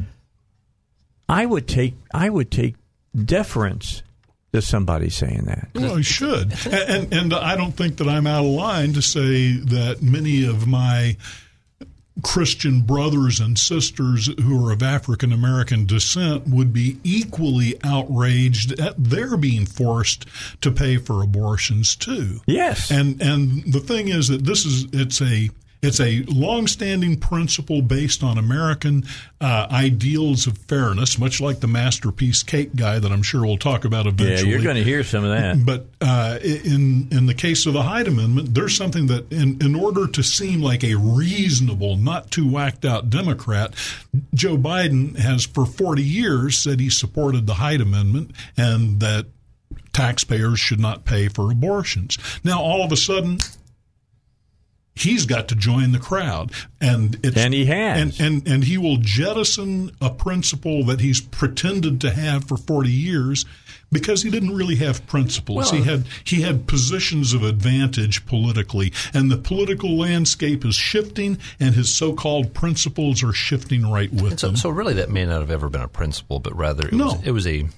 I 1.29 1.47
would 1.47 1.69
take 1.69 1.95
I 2.13 2.29
would 2.29 2.51
take 2.51 2.75
deference 3.17 4.03
to 4.53 4.63
somebody 4.63 5.11
saying 5.11 5.45
that. 5.47 5.69
Well, 5.75 5.99
you 5.99 6.03
should, 6.03 6.53
and, 6.67 7.13
and 7.13 7.13
and 7.13 7.35
I 7.35 7.57
don't 7.57 7.73
think 7.73 7.99
that 7.99 8.09
I'm 8.09 8.27
out 8.27 8.45
of 8.45 8.51
line 8.51 8.93
to 8.95 9.03
say 9.03 9.53
that 9.53 10.03
many 10.03 10.45
of 10.45 10.67
my 10.67 11.17
Christian 12.23 12.83
brothers 12.83 13.41
and 13.41 13.59
sisters 13.59 14.29
who 14.43 14.67
are 14.67 14.73
of 14.73 14.83
African 14.83 15.33
American 15.33 15.87
descent 15.87 16.47
would 16.49 16.73
be 16.73 16.99
equally 17.05 17.79
outraged 17.85 18.79
at 18.79 19.03
their 19.03 19.37
being 19.37 19.67
forced 19.67 20.27
to 20.61 20.71
pay 20.71 20.97
for 20.97 21.23
abortions 21.23 21.97
too. 21.97 22.41
Yes. 22.47 22.91
And 22.91 23.21
and 23.23 23.73
the 23.73 23.81
thing 23.81 24.09
is 24.09 24.29
that 24.29 24.45
this 24.45 24.65
is 24.65 24.87
it's 24.93 25.21
a 25.23 25.51
it's 25.83 26.01
a 26.01 26.23
long-standing 26.29 27.19
principle 27.19 27.81
based 27.81 28.23
on 28.23 28.37
American 28.37 29.05
uh, 29.41 29.67
ideals 29.71 30.47
of 30.47 30.59
fairness, 30.59 31.19
much 31.19 31.41
like 31.41 31.61
the 31.61 31.67
masterpiece 31.67 32.43
cake 32.43 32.77
guy 32.77 32.99
that 32.99 33.11
I'm 33.11 33.23
sure 33.23 33.47
we'll 33.47 33.57
talk 33.57 33.85
about 33.85 34.07
eventually. 34.07 34.51
Yeah, 34.51 34.57
you're 34.57 34.63
going 34.63 34.77
to 34.77 34.85
hear 34.85 35.03
some 35.03 35.25
of 35.25 35.31
that. 35.31 35.65
But 35.65 35.87
uh, 36.01 36.39
in 36.43 37.09
in 37.11 37.27
the 37.27 37.35
case 37.35 37.67
of 37.67 37.73
the 37.73 37.83
Hyde 37.83 38.09
Amendment, 38.09 38.55
there's 38.55 38.77
something 38.77 39.07
that, 39.07 39.33
in, 39.33 39.61
in 39.63 39.75
order 39.75 40.07
to 40.07 40.23
seem 40.23 40.61
like 40.61 40.85
a 40.85 40.97
reasonable, 40.97 41.97
not 41.97 42.31
too 42.31 42.51
whacked 42.51 42.85
out 42.85 43.09
Democrat, 43.09 43.75
Joe 44.35 44.57
Biden 44.57 45.17
has 45.19 45.47
for 45.47 45.65
40 45.65 46.03
years 46.03 46.59
said 46.59 46.81
he 46.81 46.91
supported 46.91 47.47
the 47.47 47.55
Hyde 47.55 47.81
Amendment 47.81 48.33
and 48.57 49.01
that 49.01 49.27
taxpayers 49.93 50.59
should 50.59 50.81
not 50.81 51.05
pay 51.05 51.29
for 51.29 51.51
abortions. 51.51 52.19
Now, 52.45 52.61
all 52.61 52.83
of 52.83 52.93
a 52.93 52.97
sudden, 52.97 53.39
he's 55.01 55.27
got 55.27 55.49
to 55.49 55.55
join 55.55 55.93
the 55.93 55.99
crowd, 55.99 56.53
and 56.81 57.19
it's, 57.23 57.37
And 57.37 57.53
he 57.55 57.65
has. 57.67 58.19
and, 58.21 58.21
and 58.21 58.49
and 58.49 58.65
he 58.65 58.79
will 58.79 58.99
jettison 58.99 59.91
a 60.01 60.11
principle 60.11 60.85
that 60.85 61.01
he's 61.01 61.21
pretended 61.21 62.01
to 62.03 62.11
have 62.11 62.45
for 62.45 62.57
forty 62.57 62.91
years. 62.93 63.45
Because 63.93 64.23
he 64.23 64.31
didn't 64.31 64.55
really 64.55 64.77
have 64.77 65.05
principles, 65.09 65.73
he 65.73 65.83
had 65.83 66.05
he 66.23 66.43
had 66.43 66.69
positions 66.69 67.33
of 67.35 67.43
advantage 67.43 68.25
politically, 68.25 68.93
and 69.13 69.33
the 69.33 69.37
political 69.37 69.97
landscape 69.99 70.65
is 70.65 70.77
shifting, 70.77 71.39
and 71.59 71.75
his 71.75 71.93
so-called 71.93 72.55
principles 72.55 73.25
are 73.25 73.33
shifting 73.33 73.91
right 73.91 74.13
with 74.13 74.39
So, 74.39 74.47
them. 74.47 74.57
so 74.57 74.71
really, 74.71 74.95
that 74.95 75.11
may 75.11 75.27
not 75.27 75.41
have 75.41 75.51
ever 75.51 75.69
been 75.69 75.81
a 75.81 75.89
principle, 75.89 76.39
but 76.39 76.55
rather 76.57 76.87
it, 76.87 76.93
No. 76.93 77.07
was, 77.15 77.23
it 77.27 77.31
was 77.33 77.47
a 77.49 77.69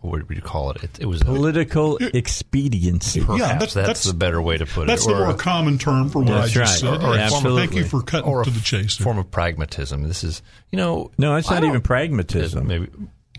what 0.00 0.26
would 0.28 0.36
you 0.36 0.42
call 0.42 0.70
it? 0.72 0.82
It, 0.84 0.98
it 1.00 1.06
was 1.06 1.20
a, 1.22 1.24
Political 1.26 1.98
expediency. 2.14 3.20
perhaps 3.20 3.40
that's- 3.42 3.60
that's, 3.60 3.74
that's- 3.74 4.04
the 4.04 4.14
better 4.14 4.40
way 4.40 4.56
to 4.58 4.66
put 4.66 4.86
That's 4.86 5.04
it. 5.04 5.06
That's 5.06 5.06
the 5.06 5.12
Or 5.14 5.26
more 5.26 5.34
a- 5.34 5.38
common 5.38 5.78
term 5.78 6.08
for 6.08 6.20
what 6.22 6.32
I 6.32 6.46
just 6.46 6.56
right. 6.56 6.68
said. 6.68 7.02
Or 7.02 7.14
a 7.14 7.16
Yeah, 7.18 7.26
of- 7.36 7.42
Thank 7.56 7.74
you 7.74 7.84
for 7.84 8.02
cutting 8.02 8.28
or 8.30 8.42
a 8.42 8.44
to 8.44 8.50
the 8.50 8.60
chase. 8.60 8.96
form 8.96 9.18
of 9.18 9.30
pragmatism. 9.30 10.02
This 10.02 10.24
is, 10.24 10.42
you 10.70 10.76
know, 10.78 11.10
No, 11.18 11.36
it's 11.36 11.50
not 11.50 11.64
even 11.64 11.80
pragmatism. 11.80 12.60
it- 12.62 12.66
maybe 12.66 12.88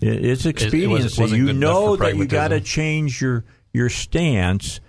It- 0.02 0.26
It's 0.26 0.46
it 0.46 0.50
expediency. 0.62 1.22
wasn't 1.22 1.40
you 1.40 1.46
good 1.48 1.56
know 1.58 1.96
for 1.96 2.04
that 2.06 2.16
you 2.16 2.26
got 2.26 2.50
to 2.50 2.60
change 2.62 3.22
your 3.22 3.44
your 3.74 3.88
stance 3.90 4.80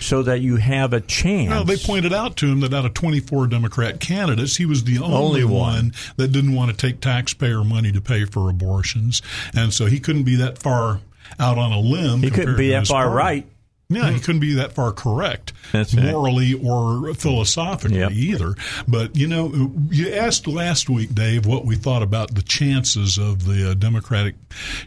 so 0.00 0.22
that 0.24 0.40
you 0.42 0.56
have 0.56 0.92
a 0.92 1.00
chance. 1.00 1.48
No, 1.48 1.62
they 1.64 1.76
pointed 1.76 2.12
out 2.12 2.36
to 2.38 2.46
him 2.46 2.60
that 2.60 2.74
out 2.74 2.84
of 2.84 2.92
24 2.92 3.46
Democrat 3.46 3.98
candidates, 4.00 4.56
he 4.56 4.66
was 4.66 4.84
the 4.84 4.98
only, 4.98 5.14
Only 5.16 5.44
one. 5.44 5.52
one 5.52 5.92
that 6.16 6.32
didn't 6.32 6.52
want 6.54 6.70
to 6.70 6.76
take 6.76 7.00
taxpayer 7.00 7.64
money 7.64 7.92
to 7.92 8.00
pay 8.02 8.24
for 8.26 8.50
abortions, 8.50 9.22
and 9.54 9.72
so 9.72 9.86
he 9.86 9.98
couldn't 10.00 10.24
be 10.24 10.34
that 10.36 10.58
far 10.58 11.00
out 11.38 11.58
on 11.58 11.72
a 11.72 11.80
limb. 11.80 12.20
He 12.22 12.30
couldn't 12.30 12.56
be 12.56 12.70
that 12.70 12.86
far 12.86 13.04
party. 13.04 13.16
right. 13.16 13.46
Yeah, 13.88 14.10
he 14.10 14.18
couldn't 14.18 14.40
be 14.40 14.54
that 14.54 14.72
far 14.72 14.90
correct, 14.90 15.52
That's 15.70 15.94
right. 15.94 16.06
morally 16.06 16.54
or 16.54 17.14
philosophically 17.14 18.00
Yep. 18.00 18.10
either. 18.10 18.54
But 18.88 19.14
you 19.14 19.28
know, 19.28 19.70
you 19.92 20.12
asked 20.12 20.48
last 20.48 20.90
week, 20.90 21.14
Dave, 21.14 21.46
what 21.46 21.64
we 21.64 21.76
thought 21.76 22.02
about 22.02 22.34
the 22.34 22.42
chances 22.42 23.16
of 23.16 23.44
the 23.44 23.70
uh, 23.70 23.74
Democratic 23.74 24.34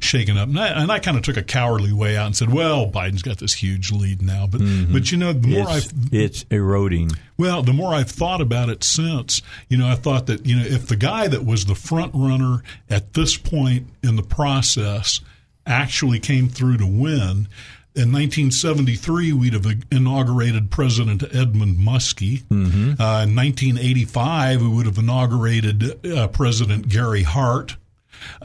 shaking 0.02 0.38
up, 0.38 0.50
and 0.50 0.60
I, 0.60 0.68
and 0.82 0.92
I 0.92 1.00
kind 1.00 1.16
of 1.16 1.24
took 1.24 1.38
a 1.38 1.44
cowardly 1.44 1.94
way 1.94 2.18
out 2.18 2.26
and 2.26 2.36
said, 2.36 2.52
"Well, 2.52 2.92
Biden's 2.92 3.22
got 3.22 3.38
this 3.38 3.54
huge 3.54 3.90
lead 3.94 4.22
now." 4.22 4.48
But 4.48 4.60
but 4.92 5.10
you 5.14 5.18
know, 5.18 5.32
the 5.32 5.48
more 5.48 5.70
I've 5.70 5.90
it's 6.12 6.44
eroding. 6.52 7.12
well, 7.38 7.64
the 7.64 7.72
more 7.72 7.94
I've 7.94 8.12
thought 8.12 8.42
about 8.42 8.68
it 8.68 8.84
since, 8.84 9.42
you 9.70 9.78
know, 9.78 9.88
I 9.88 9.96
thought 9.96 10.26
that, 10.26 10.46
you 10.46 10.58
know, 10.58 10.66
if 10.66 10.88
the 10.88 10.98
guy 10.98 11.30
that 11.30 11.46
was 11.46 11.64
the 11.68 11.76
front 11.76 12.12
runner 12.14 12.64
at 12.90 13.14
this 13.14 13.38
point 13.38 13.88
in 14.04 14.18
the 14.18 14.24
process 14.24 15.22
actually 15.70 16.20
came 16.20 16.50
through 16.50 16.78
to 16.78 16.86
win, 16.86 17.48
in 17.96 18.12
1973, 18.14 19.34
we'd 19.34 19.54
have 19.54 19.66
inaugurated 19.92 20.70
President 20.72 21.24
Edmund 21.34 21.78
Muskie. 21.80 22.44
Mm-hmm. 22.44 23.02
Uh, 23.02 23.24
in 23.24 23.36
1985, 23.36 24.62
we 24.62 24.68
would 24.68 24.86
have 24.86 24.98
inaugurated 24.98 26.06
uh, 26.06 26.28
President 26.28 26.88
Gary 26.88 27.24
Hart. 27.24 27.78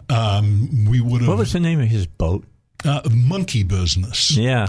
Um, 0.09 0.87
we 0.89 1.01
would 1.01 1.21
have 1.21 1.29
What 1.29 1.39
was 1.39 1.53
the 1.53 1.61
name 1.61 1.81
of 1.81 1.89
his 1.89 2.07
boat? 2.07 2.45
uh, 2.85 3.01
monkey 3.11 3.63
business. 3.63 4.37
Yeah. 4.37 4.67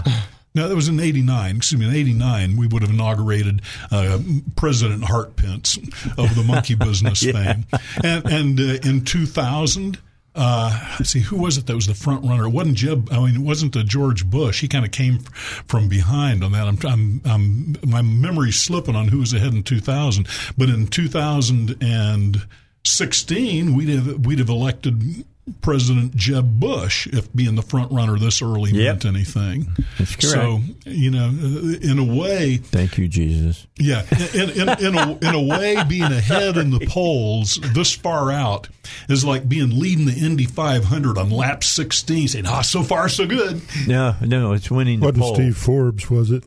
No, 0.54 0.68
that 0.68 0.74
was 0.74 0.88
in 0.88 0.98
'89. 1.00 1.56
Excuse 1.56 1.78
me, 1.80 1.86
in 1.86 1.94
'89 1.94 2.56
we 2.56 2.66
would 2.66 2.80
have 2.82 2.90
inaugurated 2.90 3.60
uh, 3.90 4.18
President 4.56 5.04
Hart 5.04 5.36
Pence 5.36 5.76
of 6.16 6.34
the 6.34 6.42
monkey 6.46 6.74
business 6.76 7.22
fame, 7.22 7.66
and, 8.02 8.24
and 8.26 8.60
uh, 8.60 8.88
in 8.88 9.04
2000. 9.04 9.98
Uh, 10.36 11.02
see, 11.02 11.20
who 11.20 11.36
was 11.36 11.56
it 11.56 11.64
that 11.66 11.74
was 11.74 11.86
the 11.86 11.94
front 11.94 12.22
runner? 12.24 12.44
It 12.44 12.50
wasn't 12.50 12.76
Jeb. 12.76 13.08
I 13.10 13.20
mean, 13.20 13.36
it 13.36 13.40
wasn't 13.40 13.74
uh, 13.74 13.82
George 13.82 14.28
Bush. 14.28 14.60
He 14.60 14.68
kind 14.68 14.84
of 14.84 14.90
came 14.90 15.20
from 15.20 15.88
behind 15.88 16.44
on 16.44 16.52
that. 16.52 16.68
I'm, 16.68 16.78
I'm, 16.86 17.22
I'm, 17.24 17.76
my 17.86 18.02
memory's 18.02 18.60
slipping 18.60 18.94
on 18.94 19.08
who 19.08 19.20
was 19.20 19.32
ahead 19.32 19.54
in 19.54 19.62
2000. 19.62 20.28
But 20.58 20.68
in 20.68 20.88
2016, 20.88 23.74
we'd 23.74 23.88
have 23.88 24.26
we'd 24.26 24.38
have 24.38 24.50
elected 24.50 25.24
President 25.60 26.14
Jeb 26.16 26.58
Bush 26.58 27.06
if 27.08 27.32
being 27.34 27.54
the 27.54 27.62
front 27.62 27.92
runner 27.92 28.18
this 28.18 28.42
early 28.42 28.72
Yep. 28.72 29.04
meant 29.04 29.04
anything. 29.04 29.68
That's 29.98 30.16
correct. 30.16 30.22
So 30.34 30.60
you 30.84 31.10
know, 31.12 31.28
in 31.28 31.98
a 32.00 32.04
way, 32.04 32.56
Thank 32.56 32.98
you, 32.98 33.06
Jesus. 33.06 33.66
yeah, 33.78 34.04
in, 34.34 34.50
in, 34.50 34.68
in, 34.68 34.94
a, 34.98 35.18
in 35.22 35.34
a 35.34 35.42
way, 35.42 35.82
being 35.88 36.02
ahead 36.02 36.56
in 36.56 36.70
the 36.70 36.84
polls 36.88 37.60
this 37.74 37.92
far 37.94 38.32
out 38.32 38.68
is 39.08 39.24
like 39.24 39.48
being 39.48 39.78
leading 39.78 40.06
the 40.06 40.14
Indy 40.14 40.46
500 40.46 41.16
on 41.16 41.30
lap 41.30 41.62
16, 41.62 42.28
saying, 42.28 42.46
"Ah, 42.46 42.62
so 42.62 42.82
far 42.82 43.08
so 43.08 43.24
good." 43.26 43.60
No, 43.86 44.16
no, 44.22 44.52
it's 44.52 44.70
winning 44.70 44.98
What 45.00 45.14
the 45.14 45.20
was. 45.20 45.34
Steve 45.34 45.56
Forbes? 45.56 46.10
Was 46.10 46.30
it 46.32 46.44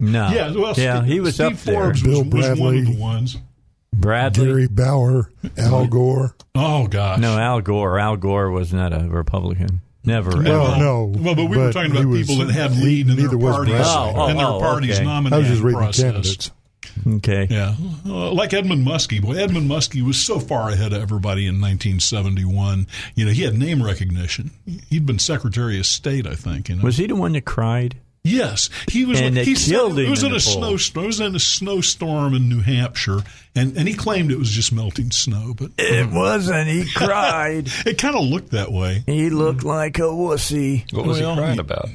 No. 0.00 0.30
Yeah, 0.30 0.52
well, 0.52 0.72
yeah, 0.76 1.00
Steve- 1.02 1.12
he 1.12 1.20
was 1.20 1.34
Steve 1.34 1.46
up 1.48 1.58
there. 1.64 1.74
Forbes 1.74 2.02
Bill 2.02 2.24
was, 2.24 2.32
was 2.32 2.32
one 2.32 2.50
of 2.50 2.58
Bradley. 2.58 2.94
the 2.94 3.00
ones. 3.00 3.36
Bradley. 3.92 4.46
Gary 4.46 4.68
Bauer, 4.68 5.30
Al 5.56 5.86
Gore? 5.86 6.34
Oh 6.54 6.86
gosh, 6.86 7.18
No, 7.20 7.38
Al 7.38 7.60
Gore. 7.60 7.98
Al 7.98 8.16
Gore 8.16 8.50
was 8.50 8.72
not 8.72 8.92
a 8.92 9.08
Republican. 9.08 9.80
Never. 10.04 10.30
Well, 10.42 10.72
ever. 10.72 10.80
no. 10.80 11.04
Well, 11.16 11.34
but 11.36 11.44
we 11.48 11.56
were 11.56 11.72
talking 11.72 11.92
he 11.92 11.98
about 12.00 12.08
was- 12.10 12.26
people 12.26 12.44
that 12.44 12.52
had 12.52 12.72
he- 12.72 12.84
lead 12.84 13.08
in 13.08 13.16
their 13.16 13.26
neither 13.26 13.38
was 13.38 13.54
parties, 13.54 13.74
Bradley. 13.74 13.92
Oh, 13.94 14.12
oh, 14.16 14.28
in 14.28 14.36
their 14.36 14.46
oh, 14.46 14.58
party's 14.58 14.98
okay. 14.98 15.06
I 15.08 15.38
was 15.38 15.46
just 15.46 15.62
reading 15.62 15.78
process. 15.80 16.02
candidates. 16.04 16.50
Okay. 17.06 17.46
Yeah, 17.48 17.74
uh, 18.04 18.32
like 18.32 18.52
Edmund 18.52 18.86
Muskie. 18.86 19.22
Boy, 19.22 19.34
Edmund 19.36 19.70
Muskie 19.70 20.02
was 20.02 20.18
so 20.18 20.38
far 20.40 20.68
ahead 20.70 20.92
of 20.92 21.00
everybody 21.00 21.46
in 21.46 21.54
1971. 21.60 22.86
You 23.14 23.24
know, 23.26 23.30
he 23.30 23.42
had 23.42 23.54
name 23.56 23.82
recognition. 23.82 24.50
He'd 24.90 25.06
been 25.06 25.18
Secretary 25.18 25.78
of 25.78 25.86
State, 25.86 26.26
I 26.26 26.34
think. 26.34 26.68
You 26.68 26.76
know, 26.76 26.82
Was 26.82 26.98
he 26.98 27.06
the 27.06 27.14
one 27.16 27.32
that 27.32 27.44
cried? 27.46 27.96
Yes, 28.24 28.70
he 28.88 29.04
was. 29.04 29.20
And 29.20 29.34
like, 29.34 29.42
it 29.42 29.48
he 29.48 29.54
said- 29.56 29.72
killed 29.72 29.98
him 29.98 30.06
It 30.06 30.10
was 30.10 30.22
in 30.22 30.28
in, 30.28 30.36
a 30.36 30.40
polls. 30.40 30.54
snowstorm. 30.54 31.04
It 31.04 31.06
was 31.08 31.20
in 31.20 31.34
a 31.34 31.40
snowstorm 31.40 32.34
in 32.34 32.48
New 32.48 32.60
Hampshire, 32.60 33.22
and 33.56 33.76
and 33.76 33.88
he 33.88 33.94
claimed 33.94 34.30
it 34.30 34.38
was 34.38 34.50
just 34.50 34.72
melting 34.72 35.10
snow, 35.10 35.54
but 35.58 35.72
It 35.76 36.08
wasn't. 36.08 36.68
He 36.68 36.84
cried. 36.94 37.68
it 37.84 37.98
kind 37.98 38.14
of 38.14 38.22
looked 38.24 38.50
that 38.52 38.70
way. 38.70 39.02
he 39.06 39.28
looked 39.30 39.64
like 39.64 39.98
a 39.98 40.02
wussy. 40.02 40.84
what 40.92 41.04
was 41.04 41.20
Well, 41.20 41.34
he 41.34 41.36
crying 41.40 41.54
he- 41.54 41.60
about? 41.60 41.88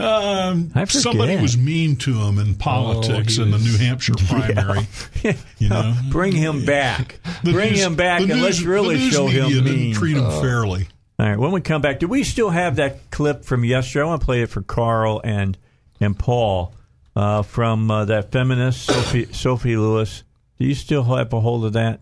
Um, 0.00 0.70
I 0.76 0.84
forget. 0.84 1.02
somebody 1.02 1.36
was 1.36 1.56
mean 1.58 1.96
to 1.96 2.14
him 2.14 2.38
in 2.38 2.54
politics 2.54 3.34
he 3.36 3.42
in 3.42 3.50
the 3.50 3.56
was- 3.56 3.64
New 3.66 3.78
Hampshire 3.84 4.14
primary. 4.28 4.86
You 5.58 5.68
know, 5.68 5.94
Bring 6.10 6.32
him 6.32 6.64
back. 6.64 7.18
The 7.42 7.52
Bring 7.52 7.70
news- 7.72 7.80
him 7.84 7.94
back, 7.96 8.22
the 8.22 8.32
and 8.32 8.42
let's 8.42 8.62
really 8.62 8.94
the 8.96 9.00
news 9.02 9.12
show 9.12 9.26
media 9.26 9.42
him 9.44 9.50
didn't 9.50 9.64
mean. 9.64 9.94
Treat 9.94 10.16
him 10.16 10.30
fairly. 10.40 10.86
All 11.20 11.28
right, 11.28 11.38
when 11.38 11.50
we 11.50 11.60
come 11.60 11.82
back, 11.82 11.98
do 11.98 12.06
we 12.06 12.22
still 12.22 12.50
have 12.50 12.76
that 12.76 13.10
clip 13.10 13.44
from 13.44 13.64
yesterday? 13.64 14.04
I 14.04 14.06
want 14.06 14.20
to 14.20 14.24
play 14.24 14.42
it 14.42 14.50
for 14.50 14.62
Carl 14.62 15.20
and 15.24 15.58
and 16.00 16.16
Paul 16.16 16.74
uh, 17.16 17.42
from 17.42 17.90
uh, 17.90 18.04
that 18.04 18.30
feminist 18.30 18.86
Sophie 18.86 19.32
Sophie 19.32 19.76
Lewis. 19.76 20.22
Do 20.58 20.66
you 20.66 20.74
still 20.74 21.02
have 21.02 21.32
a 21.32 21.40
hold 21.40 21.64
of 21.64 21.72
that? 21.72 22.00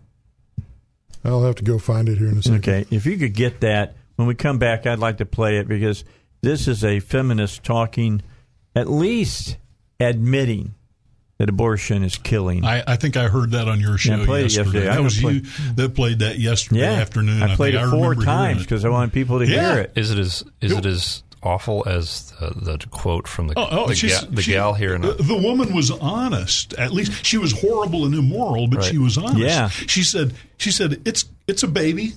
I'll 1.23 1.43
have 1.43 1.55
to 1.55 1.63
go 1.63 1.79
find 1.79 2.07
it 2.09 2.19
here 2.19 2.27
in 2.27 2.37
a 2.37 2.43
second. 2.43 2.59
Okay, 2.59 2.85
if 2.95 3.07
you 3.07 3.17
could 3.17 3.33
get 3.33 3.61
that 3.61 3.95
when 4.17 4.27
we 4.27 4.35
come 4.35 4.59
back, 4.59 4.85
I'd 4.85 4.99
like 4.99 5.17
to 5.17 5.25
play 5.25 5.57
it 5.57 5.67
because 5.67 6.03
this 6.41 6.67
is 6.67 6.83
a 6.83 6.99
feminist 6.99 7.63
talking, 7.63 8.21
at 8.75 8.87
least 8.87 9.57
admitting 9.99 10.75
that 11.37 11.49
abortion 11.49 12.03
is 12.03 12.15
killing. 12.17 12.65
I, 12.65 12.83
I 12.87 12.95
think 12.95 13.15
I 13.17 13.27
heard 13.27 13.51
that 13.51 13.67
on 13.67 13.79
your 13.79 13.97
show 13.97 14.15
Yeah, 14.15 14.23
I 14.23 14.25
played 14.25 14.45
it 14.45 14.55
yesterday. 14.55 14.85
yesterday. 14.85 14.89
I'm 14.89 14.95
That 14.95 15.03
was 15.03 15.19
gonna 15.19 15.33
you 15.35 15.41
that 15.75 15.95
played 15.95 16.19
that 16.19 16.39
yesterday 16.39 16.81
yeah, 16.81 16.93
afternoon. 16.93 17.43
I 17.43 17.55
played 17.55 17.73
think. 17.75 17.87
it 17.87 17.91
four 17.91 18.15
times 18.15 18.63
because 18.63 18.83
I 18.85 18.89
wanted 18.89 19.13
people 19.13 19.39
to 19.39 19.45
Yeah. 19.47 19.73
hear 19.73 19.81
it. 19.83 19.91
Is 19.95 20.11
it 20.11 20.17
as 20.19 20.43
is 20.61 20.71
it 20.71 20.85
as 20.85 21.23
awful 21.43 21.83
as 21.87 22.31
the, 22.39 22.77
the 22.79 22.87
quote 22.89 23.27
from 23.27 23.47
the 23.47 23.53
Oh, 23.57 23.67
oh, 23.69 23.87
the, 23.87 23.93
ga- 23.95 24.25
the 24.31 24.41
she- 24.41 24.51
gal 24.53 24.73
here? 24.73 24.95
In 24.95 25.01
The, 25.01 25.13
the 25.13 25.37
woman 25.37 25.73
was 25.73 25.91
honest. 25.91 26.73
At 26.73 26.91
least 26.91 27.23
she 27.25 27.37
was 27.37 27.51
horrible 27.61 28.05
and 28.05 28.15
immoral, 28.15 28.67
but 28.67 28.79
Right. 28.79 28.85
she 28.91 28.97
was 28.97 29.17
honest. 29.17 29.37
Yeah. 29.37 29.69
She 29.69 30.03
said, 30.03 30.33
"She 30.57 30.71
said 30.71 30.99
it's 31.05 31.25
it's 31.47 31.61
a 31.63 31.67
baby, 31.67 32.13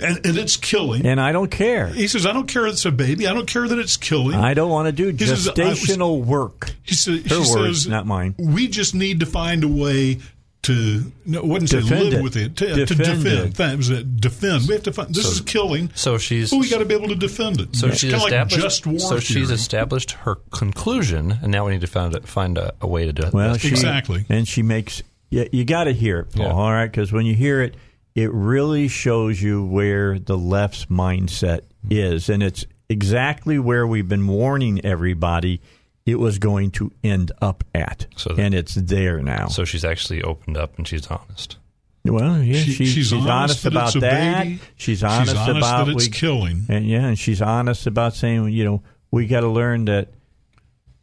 and, 0.00 0.24
and 0.26 0.36
it's 0.38 0.56
killing." 0.56 1.06
And 1.06 1.20
I 1.20 1.32
don't 1.32 1.50
care. 1.50 1.88
he 1.88 2.06
says, 2.08 2.26
"I 2.26 2.32
don't 2.32 2.46
care 2.48 2.62
that 2.62 2.70
it's 2.70 2.84
a 2.84 2.90
baby. 2.92 3.26
I 3.26 3.32
don't 3.34 3.46
care 3.48 3.66
that 3.66 3.78
it's 3.78 3.96
killing." 3.96 4.36
I 4.36 4.54
don't 4.54 4.70
want 4.70 4.86
to 4.86 4.92
do 4.92 5.08
He 5.08 5.26
says, 5.26 5.48
gestational 5.48 6.22
work. 6.24 6.70
He 6.82 6.94
said, 6.94 7.26
Her 7.26 7.44
she 7.44 7.54
words, 7.54 7.82
says, 7.82 7.86
not 7.88 8.06
mine. 8.06 8.34
We 8.38 8.68
just 8.68 8.94
need 8.94 9.20
to 9.20 9.26
find 9.26 9.64
a 9.64 9.68
way 9.68 10.18
to 10.62 11.12
no, 11.24 11.42
I 11.42 11.46
wouldn't 11.46 11.70
say 11.70 11.78
live 11.80 12.14
it. 12.14 12.22
with 12.24 12.36
it 12.36 12.56
to, 12.56 12.66
Defend 12.74 12.88
to 12.88 12.94
defend. 12.94 13.26
it. 13.26 13.54
That 13.54 13.76
was 13.76 13.88
it. 13.90 14.20
Defend. 14.20 14.66
We 14.66 14.74
have 14.74 14.82
to 14.84 14.92
find. 14.92 15.14
This 15.14 15.24
So- 15.24 15.30
is 15.30 15.40
killing. 15.42 15.90
so 15.94 16.18
she's 16.18 16.50
But 16.50 16.58
we 16.58 16.68
got 16.68 16.78
to 16.78 16.84
be 16.84 16.94
able 16.94 17.06
to 17.08 17.14
defend 17.14 17.60
it. 17.60 17.76
so 17.76 17.86
it's 17.86 17.98
she's 17.98 18.10
kind 18.10 18.24
of 18.24 18.30
like 18.30 18.32
established. 18.32 18.62
just 18.62 18.86
war 18.86 18.98
so 18.98 19.20
she's 19.20 19.50
established 19.52 20.10
her 20.12 20.34
conclusion, 20.50 21.38
and 21.40 21.52
now 21.52 21.64
we 21.66 21.72
need 21.72 21.82
to 21.82 21.86
find 21.86 22.14
a, 22.16 22.20
find 22.22 22.58
a, 22.58 22.74
a 22.80 22.86
way 22.88 23.06
to 23.06 23.12
do 23.12 23.22
it. 23.22 23.32
Well, 23.32 23.56
she, 23.56 23.68
Exactly. 23.68 24.24
And 24.28 24.48
she 24.48 24.62
makes 24.62 25.02
yeah, 25.30 25.44
you 25.52 25.64
got 25.64 25.84
to 25.84 25.92
hear 25.92 26.20
it, 26.20 26.32
Paul. 26.34 26.46
Yeah. 26.46 26.52
All 26.52 26.72
right, 26.72 26.90
because 26.90 27.12
when 27.12 27.26
you 27.26 27.34
hear 27.34 27.60
it, 27.62 27.74
it 28.16 28.32
really 28.32 28.88
shows 28.88 29.40
you 29.40 29.64
where 29.64 30.18
the 30.18 30.36
left's 30.36 30.86
mindset 30.86 31.60
mm-hmm. 31.86 31.92
is, 31.92 32.28
and 32.28 32.42
it's 32.42 32.64
exactly 32.88 33.58
where 33.60 33.86
we've 33.86 34.08
been 34.08 34.26
warning 34.26 34.84
everybody 34.84 35.60
it 36.06 36.18
was 36.18 36.38
going 36.38 36.70
to 36.70 36.90
end 37.04 37.30
up 37.42 37.62
at, 37.74 38.06
So 38.16 38.32
the- 38.32 38.42
and 38.42 38.54
it's 38.54 38.74
there 38.74 39.20
now. 39.20 39.48
so 39.48 39.64
she's 39.64 39.84
actually 39.84 40.22
opened 40.22 40.56
up 40.56 40.78
and 40.78 40.86
she's 40.88 41.06
honest. 41.08 41.58
well, 42.04 42.40
yeah, 42.40 42.54
She- 42.60 42.72
she, 42.72 42.86
she's 42.86 43.08
she's, 43.08 43.12
honest 43.12 43.28
honest, 43.30 43.62
that 43.64 43.72
about 43.72 43.86
it's 43.88 43.96
a 43.96 44.00
that. 44.00 44.42
baby. 44.44 44.54
She's 44.76 44.98
She's 44.98 45.02
honest, 45.04 45.36
honest 45.36 45.58
about 45.58 45.86
that 45.86 45.92
it's 45.96 46.04
we- 46.06 46.10
killing. 46.12 46.66
and 46.68 46.86
yeah, 46.86 47.06
and 47.06 47.18
she's 47.18 47.42
honest 47.42 47.86
about 47.88 48.14
saying, 48.14 48.48
you 48.50 48.64
know, 48.64 48.82
we 49.10 49.26
got 49.26 49.40
to 49.40 49.48
learn 49.48 49.86
that 49.86 50.08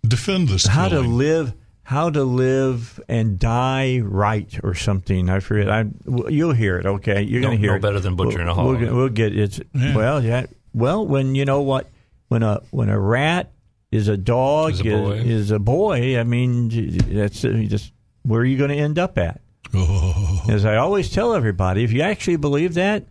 defend 0.08 0.48
this. 0.50 0.65
how 0.65 0.88
to 0.89 1.01
live 1.01 1.53
how 1.83 2.09
to 2.09 2.23
live 2.23 2.99
and 3.09 3.37
die 3.37 3.99
right 3.99 4.57
or 4.63 4.73
something. 4.73 5.29
I 5.29 5.39
forget. 5.39 5.69
I 5.69 5.85
you'll 6.29 6.53
hear 6.53 6.77
it. 6.79 6.85
Okay, 6.85 7.21
you're 7.23 7.41
No- 7.41 7.47
going 7.49 7.57
to 7.57 7.61
hear 7.61 7.71
no 7.71 7.77
it. 7.77 7.81
better 7.81 7.99
than 7.99 8.15
butchering 8.15 8.47
a 8.47 8.55
we'll, 8.55 8.73
hog. 8.73 8.81
We'll, 8.81 8.95
we'll 8.95 9.09
get 9.09 9.37
it's 9.37 9.59
Yeah. 9.73 9.95
well, 9.95 10.23
yeah. 10.23 10.45
Well, 10.73 11.05
when 11.05 11.35
you 11.35 11.45
know 11.45 11.61
what, 11.61 11.89
when 12.29 12.41
a 12.43 12.61
when 12.71 12.89
a 12.89 12.99
rat 12.99 13.51
is 13.91 14.07
a 14.07 14.17
dog 14.17 14.71
Is 14.73 14.79
a 14.79 14.83
boy. 14.85 15.11
is, 15.17 15.51
a 15.51 15.59
boy. 15.59 16.17
I 16.19 16.23
mean, 16.23 16.69
that's 17.13 17.45
uh, 17.45 17.63
just 17.67 17.91
where 18.23 18.41
are 18.41 18.45
you 18.45 18.57
going 18.57 18.71
to 18.71 18.75
end 18.77 18.97
up 18.97 19.17
at? 19.17 19.39
Oh, 19.75 20.45
As 20.49 20.65
I 20.65 20.77
always 20.77 21.11
tell 21.11 21.33
everybody, 21.35 21.83
if 21.83 21.91
you 21.91 22.01
actually 22.01 22.37
believe 22.37 22.73
that, 22.75 23.05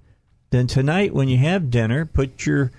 then 0.51 0.67
tonight 0.67 1.15
when 1.15 1.29
you 1.29 1.39
have 1.39 1.71
dinner, 1.71 2.05
put 2.05 2.47
your 2.47 2.73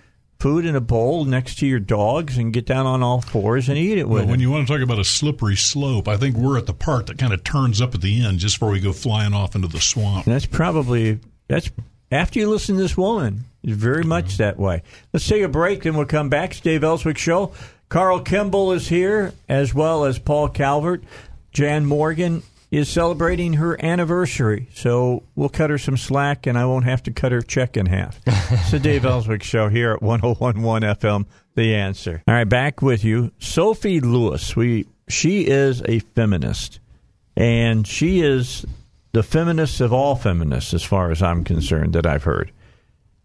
food 0.43 0.65
in 0.65 0.75
a 0.75 0.81
bowl 0.81 1.23
next 1.23 1.57
to 1.57 1.65
your 1.65 1.79
dogs 1.79 2.37
and 2.37 2.51
get 2.51 2.65
down 2.65 2.85
on 2.85 3.01
all 3.01 3.21
fours 3.21 3.69
and 3.69 3.77
eat 3.77 3.97
it 3.97 4.09
with 4.09 4.23
well, 4.23 4.31
when 4.31 4.41
you 4.41 4.51
want 4.51 4.67
to 4.67 4.73
talk 4.73 4.83
about 4.83 4.99
a 4.99 5.05
slippery 5.05 5.55
slope, 5.55 6.05
I 6.05 6.17
think 6.17 6.35
we're 6.35 6.57
at 6.57 6.65
the 6.65 6.73
part 6.73 7.07
that 7.07 7.17
kind 7.17 7.31
of 7.31 7.45
turns 7.45 7.79
up 7.79 7.95
at 7.95 8.01
the 8.01 8.25
end 8.25 8.39
just 8.39 8.57
before 8.57 8.69
we 8.69 8.81
go 8.81 8.91
flying 8.91 9.33
off 9.33 9.55
into 9.55 9.69
the 9.69 9.79
swamp. 9.79 10.25
That's 10.25 10.45
probably 10.45 11.21
that's 11.47 11.71
after 12.11 12.39
you 12.39 12.49
listen 12.49 12.75
to 12.75 12.81
this 12.81 12.97
woman. 12.97 13.45
It's 13.63 13.71
very 13.71 14.03
much 14.03 14.35
that 14.35 14.59
way. 14.59 14.83
Let's 15.13 15.25
take 15.25 15.43
a 15.43 15.47
break, 15.47 15.85
and 15.85 15.95
we'll 15.95 16.07
come 16.07 16.27
back. 16.27 16.51
It's 16.51 16.59
Dave 16.59 16.83
Elswick 16.83 17.17
Show. 17.17 17.53
Carl 17.87 18.19
Kimball 18.19 18.73
is 18.73 18.89
here, 18.89 19.31
as 19.47 19.73
well 19.73 20.03
as 20.03 20.19
Paul 20.19 20.49
Calvert. 20.49 21.05
Jan 21.53 21.85
Morgan 21.85 22.43
is 22.77 22.89
celebrating 22.89 23.53
her 23.53 23.83
anniversary, 23.85 24.67
so 24.73 25.23
we'll 25.35 25.49
cut 25.49 25.69
her 25.69 25.77
some 25.77 25.97
slack, 25.97 26.47
and 26.47 26.57
I 26.57 26.65
won't 26.65 26.85
have 26.85 27.03
to 27.03 27.11
cut 27.11 27.31
her 27.31 27.41
check 27.41 27.77
in 27.77 27.85
half. 27.85 28.19
it's 28.25 28.71
the 28.71 28.79
Dave 28.79 29.05
Elswick 29.05 29.43
Show 29.43 29.69
here 29.69 29.91
at 29.93 30.01
1011 30.01 30.89
FM, 30.95 31.25
The 31.55 31.75
Answer. 31.75 32.23
All 32.27 32.33
right, 32.33 32.43
back 32.49 32.81
with 32.81 33.03
you. 33.03 33.31
Sophie 33.39 33.99
Lewis, 33.99 34.55
we, 34.55 34.87
she 35.07 35.45
is 35.47 35.81
a 35.87 35.99
feminist, 35.99 36.79
and 37.37 37.85
she 37.87 38.21
is 38.21 38.65
the 39.11 39.23
feminist 39.23 39.79
of 39.79 39.93
all 39.93 40.15
feminists, 40.15 40.73
as 40.73 40.83
far 40.83 41.11
as 41.11 41.21
I'm 41.21 41.43
concerned, 41.43 41.93
that 41.93 42.05
I've 42.07 42.23
heard. 42.23 42.51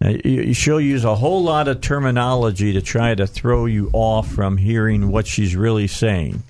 You- 0.00 0.52
She'll 0.54 0.80
use 0.80 1.04
a 1.04 1.14
whole 1.16 1.42
lot 1.42 1.68
of 1.68 1.80
terminology 1.80 2.72
to 2.74 2.82
try 2.82 3.14
to 3.14 3.26
throw 3.26 3.64
you 3.66 3.90
off 3.94 4.30
from 4.30 4.58
hearing 4.58 5.10
what 5.10 5.26
she's 5.26 5.56
really 5.56 5.86
saying. 5.86 6.42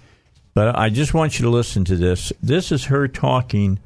But 0.59 0.77
I 0.77 0.89
just 0.89 1.15
want 1.15 1.39
you 1.39 1.45
to 1.45 1.51
listen 1.51 1.85
to 1.85 1.95
this. 1.95 2.33
This 2.43 2.73
is 2.73 2.87
her 2.87 3.07
talking 3.07 3.79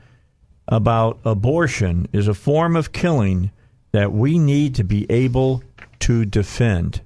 about 0.67 1.21
abortion 1.23 2.09
is 2.15 2.29
a 2.29 2.33
form 2.33 2.77
of 2.77 2.93
killing 2.93 3.51
that 3.91 4.11
we 4.11 4.39
need 4.39 4.75
to 4.77 4.83
be 4.83 5.05
able 5.11 5.63
to 6.01 6.25
defend. 6.25 7.03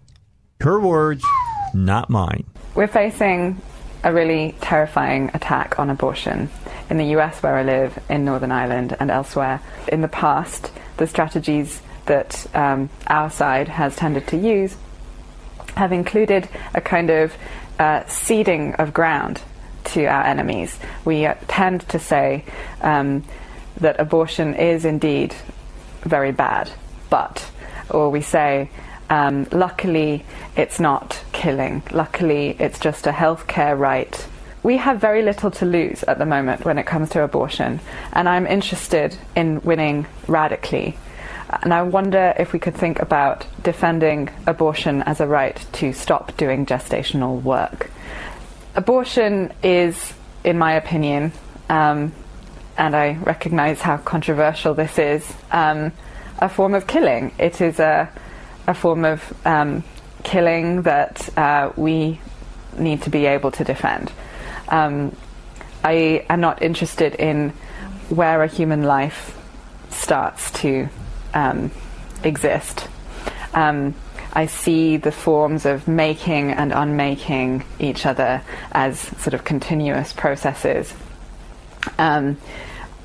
Her 0.61 0.79
words, 0.79 1.25
not 1.75 2.09
mine. 2.09 2.45
We're 2.77 2.87
facing 2.87 3.61
a 4.05 4.13
really 4.13 4.55
terrifying 4.61 5.33
attack 5.35 5.81
on 5.81 5.91
abortion 5.91 6.49
in 6.89 6.97
the 6.97 7.07
US, 7.17 7.43
where 7.43 7.57
I 7.57 7.65
live, 7.65 7.99
in 8.09 8.25
Northern 8.25 8.53
Ireland, 8.53 8.97
and 9.01 9.11
elsewhere. 9.11 9.61
In 9.89 10.01
the 10.01 10.07
past, 10.07 10.71
the 10.99 11.09
strategies 11.09 11.83
that 12.05 12.47
um, 12.55 12.89
our 13.09 13.31
side 13.31 13.67
has 13.67 13.97
tended 13.97 14.29
to 14.29 14.37
use 14.37 14.77
have 15.77 15.91
included 15.91 16.49
a 16.73 16.81
kind 16.81 17.11
of 17.11 17.35
uh, 17.81 18.07
ceding 18.07 18.73
of 18.75 18.95
ground 18.95 19.43
to 19.87 20.05
our 20.07 20.25
enemies. 20.25 20.79
We 21.05 21.29
tend 21.49 21.89
to 21.89 21.99
say 21.99 22.45
um, 22.81 23.25
that 23.81 24.01
abortion 24.01 24.55
is 24.55 24.85
indeed 24.85 25.35
very 26.03 26.33
bad, 26.33 26.71
but, 27.11 27.51
or 27.91 28.11
we 28.11 28.21
say, 28.21 28.71
um, 29.09 29.47
luckily 29.53 30.25
it's 30.57 30.81
not 30.81 31.23
killing, 31.33 31.83
luckily 31.93 32.57
it's 32.59 32.79
just 32.79 33.07
a 33.07 33.13
healthcare 33.13 33.79
right. 33.79 34.27
We 34.63 34.79
have 34.79 35.01
very 35.01 35.23
little 35.23 35.51
to 35.53 35.65
lose 35.65 36.03
at 36.05 36.19
the 36.19 36.27
moment 36.27 36.65
when 36.65 36.79
it 36.79 36.87
comes 36.87 37.11
to 37.11 37.23
abortion, 37.23 37.81
and 38.13 38.29
I'm 38.29 38.47
interested 38.47 39.17
in 39.37 39.61
winning 39.63 40.07
radically. 40.27 40.97
And 41.63 41.73
I 41.73 41.83
wonder 41.83 42.35
if 42.37 42.53
we 42.53 42.59
could 42.59 42.75
think 42.75 43.01
about 43.01 43.47
defending 43.63 44.29
abortion 44.47 45.03
as 45.03 45.21
a 45.21 45.27
right 45.29 45.65
to 45.75 45.93
stop 45.93 46.37
doing 46.37 46.67
gestational 46.67 47.41
work. 47.41 47.91
Abortion 48.77 49.55
is, 49.63 50.13
in 50.45 50.59
my 50.59 50.75
opinion, 50.75 51.33
um, 51.71 52.13
and 52.77 52.95
I 52.95 53.15
recognize 53.15 53.81
how 53.81 53.97
controversial 53.97 54.75
this 54.75 54.99
is, 54.99 55.33
um, 55.51 55.93
a 56.39 56.49
form 56.51 56.75
of 56.75 56.87
killing. 56.87 57.33
It 57.39 57.63
is 57.63 57.81
a, 57.81 58.11
a 58.67 58.75
form 58.75 59.07
of 59.07 59.33
um, 59.47 59.83
killing 60.25 60.83
that 60.83 61.27
uh, 61.39 61.73
we 61.77 62.21
need 62.77 63.01
to 63.03 63.11
be 63.11 63.25
able 63.25 63.51
to 63.53 63.65
defend. 63.65 64.13
Um, 64.69 65.17
I 65.83 66.27
am 66.29 66.43
not 66.43 66.61
interested 66.61 67.15
in 67.15 67.55
where 68.11 68.43
a 68.43 68.47
human 68.47 68.83
life 68.83 69.39
starts 69.89 70.51
to 70.61 70.91
um, 71.33 71.71
exist. 72.23 72.89
Um, 73.55 73.95
I 74.37 74.45
see 74.45 74.99
the 74.99 75.13
forms 75.13 75.65
of 75.65 75.89
making 75.89 76.51
and 76.51 76.71
unmaking 76.71 77.65
each 77.79 78.05
other 78.05 78.43
as 78.71 79.01
sort 79.01 79.33
of 79.33 79.45
continuous 79.45 80.13
processes. 80.13 80.93
Um, 81.99 82.37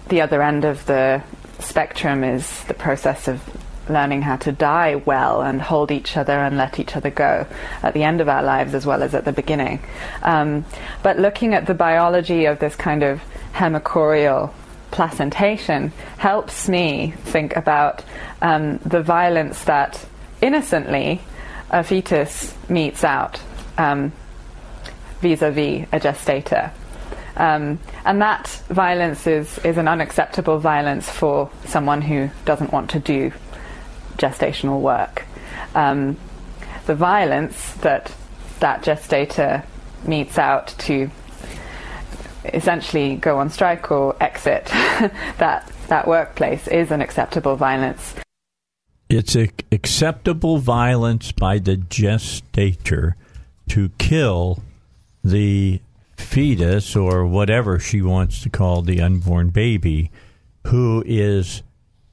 the 0.10 0.20
other 0.20 0.44
end 0.44 0.66
of 0.66 0.86
the 0.88 1.24
spectrum 1.60 2.26
is 2.26 2.66
the 2.66 2.74
process 2.74 3.30
of 3.30 3.42
learning 3.88 4.24
how 4.24 4.36
to 4.36 4.52
die 4.52 4.96
well 4.96 5.42
and 5.42 5.62
hold 5.62 5.90
each 5.90 6.18
other 6.18 6.38
and 6.38 6.58
let 6.58 6.80
each 6.80 6.98
other 6.98 7.10
go 7.10 7.48
at 7.82 7.94
the 7.94 8.04
end 8.04 8.20
of 8.20 8.28
our 8.28 8.44
lives 8.44 8.76
as 8.76 8.86
well 8.86 9.02
as 9.02 9.16
at 9.16 9.24
the 9.24 9.32
beginning. 9.32 9.80
Um, 10.24 10.66
but 11.02 11.18
looking 11.18 11.54
at 11.54 11.66
the 11.66 11.74
biology 11.74 12.44
of 12.44 12.60
this 12.60 12.76
kind 12.76 13.04
of 13.04 13.22
hemochorial 13.54 14.52
placentation 14.92 15.94
helps 16.18 16.68
me 16.68 17.14
think 17.24 17.56
about 17.56 18.04
um, 18.42 18.80
the 18.80 19.02
violence 19.02 19.64
that 19.64 20.06
innocently 20.42 21.22
a 21.70 21.84
fetus 21.84 22.54
metes 22.70 23.04
out 23.04 23.40
um, 23.78 24.12
vis-a-vis 25.22 25.88
a 25.92 26.00
gestator. 26.00 26.72
Um, 27.36 27.80
and 28.04 28.22
that 28.22 28.48
violence 28.68 29.26
is, 29.26 29.58
is 29.60 29.78
an 29.78 29.88
unacceptable 29.88 30.60
violence 30.60 31.10
for 31.10 31.50
someone 31.66 32.02
who 32.02 32.30
doesn't 32.46 32.74
want 32.74 32.90
to 32.92 33.00
do 33.00 33.32
gestational 34.18 34.82
work. 34.82 35.26
Um, 35.74 36.18
the 36.86 36.96
violence 36.96 37.74
that 37.76 38.14
that 38.60 38.84
gestator 38.84 39.64
metes 40.06 40.38
out 40.38 40.68
to 40.80 41.10
essentially 42.46 43.16
go 43.16 43.38
on 43.38 43.50
strike 43.50 43.92
or 43.92 44.16
exit 44.20 44.66
that 45.38 45.72
that 45.88 46.08
workplace 46.08 46.68
is 46.68 46.92
an 46.92 47.02
acceptable 47.02 47.56
violence. 47.56 48.16
It's 49.12 49.36
acceptable 49.36 50.60
violence 50.60 51.34
by 51.34 51.60
the 51.60 51.76
gestator 51.76 53.18
to 53.70 53.90
kill 53.98 54.64
the 55.24 55.82
fetus 56.16 56.96
or 56.96 57.26
whatever 57.26 57.78
she 57.78 58.02
wants 58.02 58.42
to 58.44 58.50
call 58.50 58.82
the 58.82 59.02
unborn 59.02 59.50
baby 59.50 60.12
who 60.68 61.04
is 61.06 61.62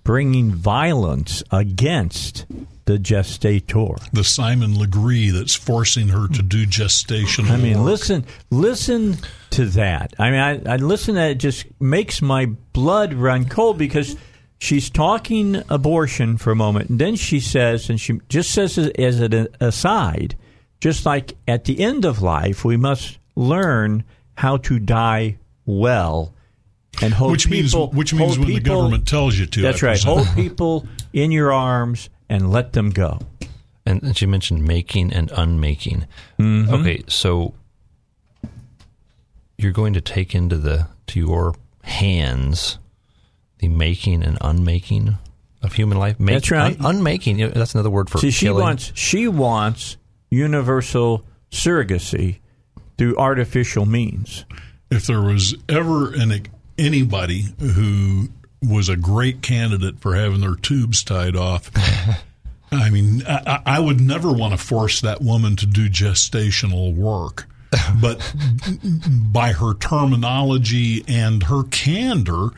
bringing 0.03 0.51
violence 0.51 1.43
against 1.53 2.47
the 2.87 2.99
gestator. 2.99 3.95
The 4.13 4.25
Simon 4.25 4.79
Legree 4.79 5.31
that's 5.31 5.55
forcing 5.55 6.09
her 6.09 6.27
to 6.27 6.43
do 6.43 6.67
gestational 6.67 7.51
I 7.51 7.57
mean, 7.59 7.79
work. 7.79 7.85
listen, 7.85 8.25
listen 8.51 9.19
to 9.51 9.67
that. 9.67 10.15
I 10.19 10.31
mean, 10.31 10.41
I, 10.41 10.73
I 10.73 10.77
listen 10.77 11.15
to 11.15 11.21
it, 11.21 11.31
it 11.33 11.39
just 11.39 11.67
makes 11.79 12.21
my 12.23 12.47
blood 12.73 13.15
run 13.15 13.49
cold 13.49 13.79
because 13.79 14.17
she's 14.59 14.91
talking 14.91 15.63
abortion 15.69 16.37
for 16.37 16.51
a 16.51 16.57
moment, 16.57 16.91
and 16.91 16.99
then 16.99 17.17
she 17.17 17.41
says, 17.41 17.89
and 17.89 18.01
she 18.01 18.21
just 18.29 18.51
says 18.51 18.77
it 18.79 18.99
as 18.99 19.21
an 19.21 19.49
aside, 19.61 20.37
just 20.81 21.07
like 21.07 21.37
at 21.47 21.65
the 21.65 21.81
end 21.81 22.05
of 22.05 22.21
life, 22.23 22.65
we 22.65 22.77
must 22.77 23.19
learn 23.35 24.05
how 24.37 24.57
to 24.59 24.79
die 24.79 25.39
well. 25.65 26.35
And 27.01 27.15
hold 27.15 27.33
Which 27.33 27.49
means- 27.49 27.75
which 27.75 28.13
means 28.13 28.37
hold 28.37 28.47
when 28.47 28.55
the 28.55 28.61
government 28.61 29.07
tells 29.07 29.39
you 29.39 29.47
to, 29.47 29.63
That's 29.63 29.83
I 29.83 29.87
right. 29.89 30.03
Hold 30.03 30.27
people 30.35 30.87
in 31.13 31.31
your 31.31 31.53
arms 31.53 32.11
and 32.29 32.51
let 32.51 32.73
them 32.73 32.91
go. 32.91 33.21
And, 33.87 34.03
and 34.03 34.17
she 34.17 34.27
mentioned 34.27 34.65
making 34.65 35.13
and 35.13 35.31
unmaking. 35.31 36.07
Mm-hmm. 36.39 36.75
Okay, 36.75 37.03
so 37.09 37.55
you're 39.57 39.73
going 39.73 39.95
to 39.95 40.01
take 40.01 40.35
into 40.35 40.57
the 40.57 40.89
to 41.09 41.21
your 41.21 41.55
hands 41.83 42.79
the 43.59 43.69
making 43.69 44.23
and 44.23 44.39
unmaking 44.41 45.17
of 45.63 45.73
human 45.73 45.99
life. 45.99 46.19
Make, 46.21 46.35
That's 46.37 46.51
right. 46.51 46.79
un- 46.81 46.97
unmaking. 46.97 47.39
That's 47.39 47.75
another 47.75 47.91
word 47.91 48.09
for 48.11 48.19
See, 48.19 48.31
she 48.31 48.47
killing. 48.47 48.63
wants 48.63 48.93
she 48.95 49.27
wants 49.29 49.97
universal 50.31 51.25
surrogacy 51.51 52.39
through 52.97 53.17
artificial 53.17 53.87
means. 53.87 54.45
if 54.91 55.07
there 55.07 55.23
was 55.23 55.55
ever 55.69 56.13
an 56.15 56.47
anybody 56.79 57.47
who 57.61 58.29
was 58.63 58.89
a 58.89 58.97
great 58.97 59.43
candidate 59.43 59.99
for 60.01 60.15
having 60.15 60.41
their 60.41 60.55
tubes 60.55 61.03
tied 61.03 61.37
off, 61.37 61.71
I 62.73 62.91
mean, 62.91 63.23
I, 63.27 63.63
I 63.65 63.81
would 63.81 64.01
never 64.01 64.33
want 64.33 64.53
to 64.53 64.59
force 64.59 65.01
that 65.01 65.21
woman 65.23 65.57
to 65.57 65.67
do 65.67 65.89
gestational 65.89 66.95
work. 66.95 67.47
but 68.01 68.19
by 69.33 69.53
her 69.53 69.75
terminology 69.75 71.05
and 71.07 71.43
her 71.45 71.65
candor, 71.65 72.49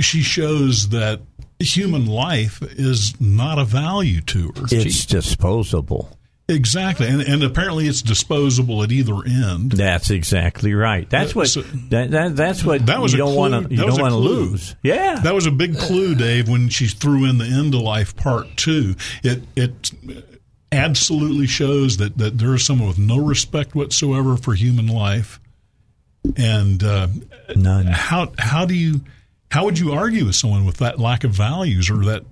she 0.00 0.22
shows 0.22 0.88
that 0.90 1.20
human 1.58 2.06
life 2.06 2.62
is 2.62 3.14
not 3.20 3.58
a 3.58 3.64
value 3.64 4.20
to 4.22 4.48
her. 4.56 4.64
It's 4.70 5.06
disposable. 5.06 6.16
Exactly, 6.48 7.08
and, 7.08 7.20
and 7.22 7.42
apparently 7.42 7.88
it's 7.88 8.02
disposable 8.02 8.84
at 8.84 8.92
either 8.92 9.16
end. 9.26 9.72
That's 9.72 10.10
exactly 10.10 10.74
right. 10.74 11.08
That's 11.10 11.34
what 11.34 11.48
So- 11.48 11.62
that, 11.90 12.12
that 12.12 12.36
that's 12.36 12.64
what 12.64 12.86
That 12.86 13.00
was 13.00 13.12
you 13.12 13.18
don't 13.18 13.34
want 13.34 13.68
to 13.68 13.74
you 13.74 13.78
don't 13.84 14.00
want 14.00 14.12
to 14.12 14.18
lose. 14.18 14.76
Yeah, 14.82 15.16
That 15.16 15.34
was 15.34 15.46
a 15.46 15.50
big 15.50 15.76
clue, 15.76 16.14
Dave, 16.14 16.48
when 16.48 16.68
she 16.68 16.86
threw 16.86 17.28
in 17.28 17.38
the 17.38 17.46
end 17.46 17.74
of 17.74 17.80
life 17.80 18.14
part 18.14 18.46
two. 18.56 18.94
It 19.24 19.42
it 19.56 19.90
absolutely 20.70 21.48
shows 21.48 21.96
that, 21.96 22.16
that 22.18 22.38
there 22.38 22.54
is 22.54 22.64
someone 22.64 22.88
with 22.88 22.98
no 22.98 23.18
respect 23.18 23.74
whatsoever 23.74 24.36
for 24.36 24.54
human 24.54 24.86
life. 24.86 25.40
And 26.36 26.82
uh, 26.84 27.08
none. 27.56 27.86
how 27.86 28.32
how 28.38 28.66
do 28.66 28.74
you 28.74 29.00
how 29.50 29.64
would 29.64 29.78
you 29.78 29.92
argue 29.92 30.24
with 30.26 30.34
someone 30.34 30.64
with 30.64 30.76
that 30.78 30.98
lack 30.98 31.24
of 31.24 31.30
values 31.32 31.88
or 31.90 32.04
that 32.04 32.24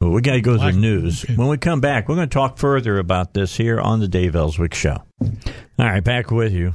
Well, 0.00 0.10
we 0.10 0.20
got 0.22 0.32
to 0.32 0.40
go 0.40 0.56
to 0.56 0.58
the 0.58 0.72
news. 0.72 1.24
okay. 1.24 1.34
When 1.36 1.48
we 1.48 1.58
come 1.58 1.80
back, 1.80 2.08
we're 2.08 2.14
going 2.16 2.28
to 2.28 2.32
talk 2.34 2.58
further 2.58 2.98
about 2.98 3.34
this 3.34 3.56
here 3.56 3.80
on 3.80 4.00
the 4.00 4.08
Dave 4.08 4.34
Elswick 4.34 4.74
Show. 4.74 5.02
All 5.20 5.30
right, 5.78 6.02
back 6.02 6.30
with 6.30 6.52
you. 6.52 6.74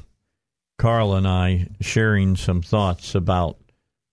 Carl 0.78 1.16
and 1.16 1.28
I 1.28 1.68
sharing 1.82 2.36
some 2.36 2.62
thoughts 2.62 3.16
about 3.16 3.58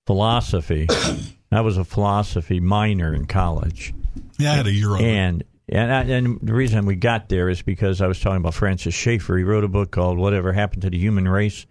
philosophy. 0.06 0.86
I 1.52 1.60
was 1.60 1.76
a 1.76 1.84
philosophy 1.84 2.60
minor 2.60 3.12
in 3.12 3.26
college. 3.26 3.92
yeah, 4.38 4.52
I 4.52 4.56
had 4.56 4.66
a 4.66 4.72
year 4.72 4.90
on 4.90 5.00
it. 5.00 5.04
And 5.04 5.44
and, 5.68 5.92
I, 5.92 6.02
and 6.02 6.38
the 6.42 6.52
reason 6.54 6.84
we 6.86 6.96
got 6.96 7.28
there 7.28 7.48
is 7.48 7.62
because 7.62 8.00
I 8.00 8.06
was 8.06 8.20
talking 8.20 8.38
about 8.38 8.54
Francis 8.54 8.94
Schaeffer. 8.94 9.36
He 9.38 9.44
wrote 9.44 9.64
a 9.64 9.68
book 9.68 9.90
called 9.90 10.18
"Whatever 10.18 10.52
Happened 10.52 10.82
to 10.82 10.90
the 10.90 10.98
Human 10.98 11.28
Race." 11.28 11.66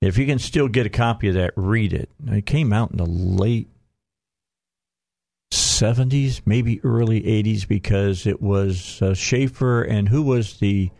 If 0.00 0.18
you 0.18 0.26
can 0.26 0.38
still 0.38 0.68
get 0.68 0.86
a 0.86 0.90
copy 0.90 1.28
of 1.28 1.34
that, 1.34 1.52
read 1.56 1.92
it. 1.92 2.10
It 2.26 2.46
came 2.46 2.72
out 2.72 2.90
in 2.90 2.98
the 2.98 3.06
late 3.06 3.68
seventies, 5.50 6.42
maybe 6.44 6.80
early 6.84 7.26
eighties, 7.26 7.64
because 7.64 8.26
it 8.26 8.42
was 8.42 9.00
uh, 9.00 9.14
Schaeffer 9.14 9.82
and 9.82 10.08
who 10.08 10.22
was 10.22 10.58
the 10.58 10.90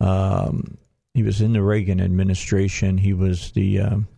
um, 0.00 0.78
he 1.14 1.22
was 1.22 1.40
in 1.40 1.52
the 1.52 1.62
Reagan 1.62 2.00
administration. 2.00 2.98
He 2.98 3.12
was 3.12 3.50
the 3.52 3.80
um, 3.80 4.08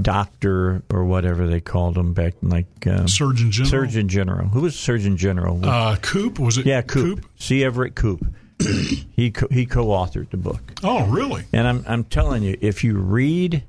doctor 0.00 0.82
or 0.90 1.04
whatever 1.04 1.46
they 1.46 1.60
called 1.60 1.98
him 1.98 2.14
back 2.14 2.34
in 2.42 2.48
like 2.48 2.86
um, 2.86 3.06
Surgeon 3.06 3.50
General. 3.50 3.70
Surgeon 3.70 4.08
General. 4.08 4.48
Who 4.48 4.62
was 4.62 4.78
Surgeon 4.78 5.18
General? 5.18 5.60
Uh, 5.62 5.96
Koop 5.96 6.38
was 6.38 6.56
it? 6.56 6.64
yeah, 6.64 6.80
Koop. 6.80 7.26
C. 7.36 7.62
Everett 7.64 7.94
Koop. 7.94 8.26
he 9.16 9.30
co- 9.30 9.48
he 9.50 9.66
co-authored 9.66 10.30
the 10.30 10.36
book, 10.36 10.72
Oh, 10.82 11.06
really? 11.06 11.44
and 11.52 11.66
I'm 11.66 11.84
I'm 11.86 12.04
telling 12.04 12.42
you, 12.42 12.56
if 12.60 12.84
you 12.84 12.98
read 12.98 13.64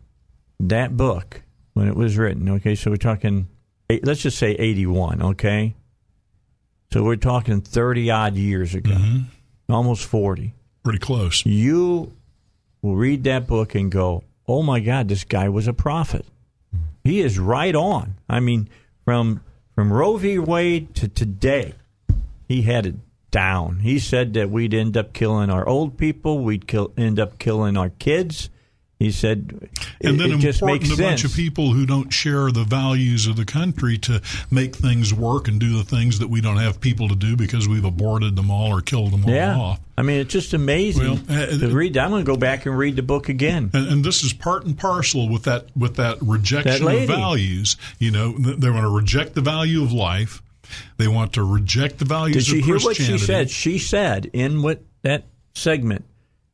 that 0.60 0.96
book 0.98 1.42
when 1.74 1.88
it 1.88 1.96
was 1.96 2.18
written, 2.18 2.50
okay, 2.50 2.76
so 2.76 2.92
we're 2.92 2.98
talking, 2.98 3.48
eight, 3.90 4.06
let's 4.06 4.22
just 4.22 4.38
say 4.38 4.52
81, 4.52 5.22
okay, 5.22 5.76
so 6.92 7.04
we're 7.04 7.16
talking 7.16 7.62
30 7.62 8.12
odd 8.12 8.36
years 8.36 8.76
ago, 8.76 8.92
mm-hmm. 8.92 9.74
almost 9.74 10.06
40. 10.06 10.54
Pretty 10.84 11.00
close. 11.00 11.44
You 11.46 12.12
will 12.82 12.96
read 12.96 13.24
that 13.24 13.48
book 13.48 13.74
and 13.74 13.90
go, 13.92 14.24
"Oh 14.48 14.62
my 14.62 14.80
God, 14.82 15.08
this 15.08 15.24
guy 15.24 15.48
was 15.50 15.66
a 15.68 15.74
prophet." 15.74 16.26
He 17.06 17.22
is 17.22 17.40
right 17.40 17.74
on. 17.74 18.16
I 18.30 18.40
mean, 18.42 18.68
from 19.06 19.42
from 19.74 19.92
Roe 19.92 20.18
v. 20.18 20.38
Wade 20.40 20.94
to 20.96 21.08
today, 21.08 21.74
he 22.48 22.64
had 22.64 22.86
it 22.86 22.96
down. 23.34 23.80
He 23.80 24.00
said 24.00 24.36
that 24.36 24.50
we'd 24.50 24.74
end 24.74 24.96
up 24.96 25.12
killing 25.12 25.50
our 25.50 25.68
old 25.68 25.98
people, 25.98 26.40
we'd 26.40 26.68
kill, 26.68 26.94
end 26.96 27.20
up 27.20 27.38
killing 27.40 27.76
our 27.76 27.90
kids. 27.90 28.50
He 29.00 29.12
said, 29.12 29.70
And 30.00 30.16
it, 30.16 30.18
then 30.18 30.32
it 30.32 30.40
just 30.40 30.62
important 30.62 30.84
makes 30.84 30.98
a 30.98 31.02
bunch 31.02 31.26
of 31.26 31.34
people 31.34 31.74
who 31.74 31.86
don't 31.86 32.14
share 32.14 32.52
the 32.52 32.64
values 32.64 33.28
of 33.28 33.36
the 33.36 33.44
country 33.44 33.98
to 33.98 34.22
make 34.50 34.76
things 34.76 35.14
work 35.14 35.50
and 35.50 35.60
do 35.60 35.76
the 35.76 35.84
things 35.84 36.20
that 36.20 36.30
we 36.30 36.40
don't 36.40 36.58
have 36.58 36.80
people 36.80 37.10
to 37.10 37.16
do 37.16 37.36
because 37.36 37.68
we've 37.68 37.84
aborted 37.84 38.38
them 38.38 38.50
all 38.50 38.72
or 38.72 38.80
killed 38.80 39.12
them 39.12 39.26
all 39.26 39.32
yeah, 39.32 39.58
off. 39.58 39.82
I 39.98 40.04
mean, 40.04 40.22
it's 40.22 40.32
just 40.32 40.54
amazing 40.54 41.04
Well, 41.04 41.20
uh, 41.28 41.48
to 41.48 41.76
read. 41.76 41.98
I'm 41.98 42.12
going 42.12 42.24
to 42.24 42.32
go 42.32 42.38
back 42.38 42.66
and 42.66 42.78
read 42.78 42.96
the 42.96 43.04
book 43.04 43.28
again. 43.28 43.72
And, 43.74 43.90
and 43.90 44.06
this 44.06 44.24
is 44.24 44.32
part 44.32 44.64
and 44.64 44.78
parcel 44.78 45.28
with 45.28 45.44
that 45.44 45.76
with 45.76 45.98
that 45.98 46.20
rejection 46.22 46.86
That 46.86 47.02
of 47.02 47.08
values. 47.08 47.76
You 48.00 48.12
know, 48.12 48.38
th- 48.38 48.58
they 48.58 48.70
want 48.70 48.84
to 48.84 48.96
reject 48.96 49.34
the 49.34 49.42
value 49.42 49.84
of 49.84 49.92
life. 49.92 50.42
They 50.98 51.08
want 51.08 51.34
to 51.34 51.44
reject 51.44 52.00
the 52.00 52.06
values 52.06 52.46
Did 52.46 52.48
you 52.50 52.60
of 52.60 52.66
hear 52.66 52.80
what 52.80 52.96
she 52.96 53.18
said? 53.18 53.50
She 53.50 53.78
said 53.78 54.30
in 54.34 54.62
what 54.62 54.82
that 55.02 55.26
segment. 55.54 56.06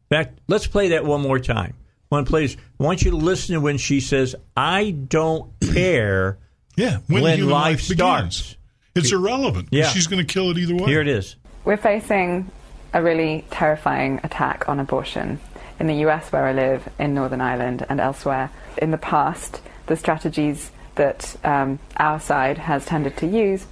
In 0.10 0.18
fact, 0.18 0.40
let's 0.48 0.68
play 0.68 0.90
that 0.90 1.06
one 1.06 1.22
more 1.22 1.40
time. 1.40 1.76
One 2.10 2.26
please. 2.26 2.58
I 2.80 2.84
want 2.84 3.04
you 3.04 3.12
to 3.12 3.18
listen 3.18 3.54
to 3.54 3.62
when 3.62 3.78
she 3.78 4.00
says, 4.00 4.36
"I 4.58 4.92
don't 4.92 5.52
care." 5.60 6.38
Yeah, 6.76 7.00
when, 7.08 7.24
when 7.24 7.38
human 7.38 7.54
life 7.54 7.90
life, 7.90 7.98
starts. 7.98 8.56
It's 8.96 9.12
irrelevant. 9.12 9.68
Yeah. 9.70 9.90
She's 9.90 10.08
going 10.08 10.26
to 10.26 10.34
kill 10.34 10.50
it 10.52 10.58
either 10.58 10.76
way. 10.76 10.86
Here 10.86 11.02
it 11.02 11.10
is. 11.10 11.36
We're 11.66 11.76
facing 11.76 12.50
a 12.94 13.04
really 13.04 13.44
terrifying 13.52 14.22
attack 14.24 14.70
on 14.70 14.80
abortion 14.80 15.42
in 15.80 15.88
the 15.88 15.96
US, 16.08 16.32
where 16.32 16.46
I 16.46 16.54
live, 16.54 16.88
in 16.98 17.14
Northern 17.14 17.42
Ireland, 17.42 17.86
and 17.90 18.00
elsewhere. 18.00 18.50
In 18.78 18.92
the 18.92 18.98
past, 18.98 19.62
the 19.88 19.96
strategies 19.96 20.72
that 20.96 21.36
um, 21.44 21.80
our 21.98 22.20
side 22.20 22.58
has 22.58 22.86
tended 22.86 23.18
to 23.18 23.28
use 23.28 23.66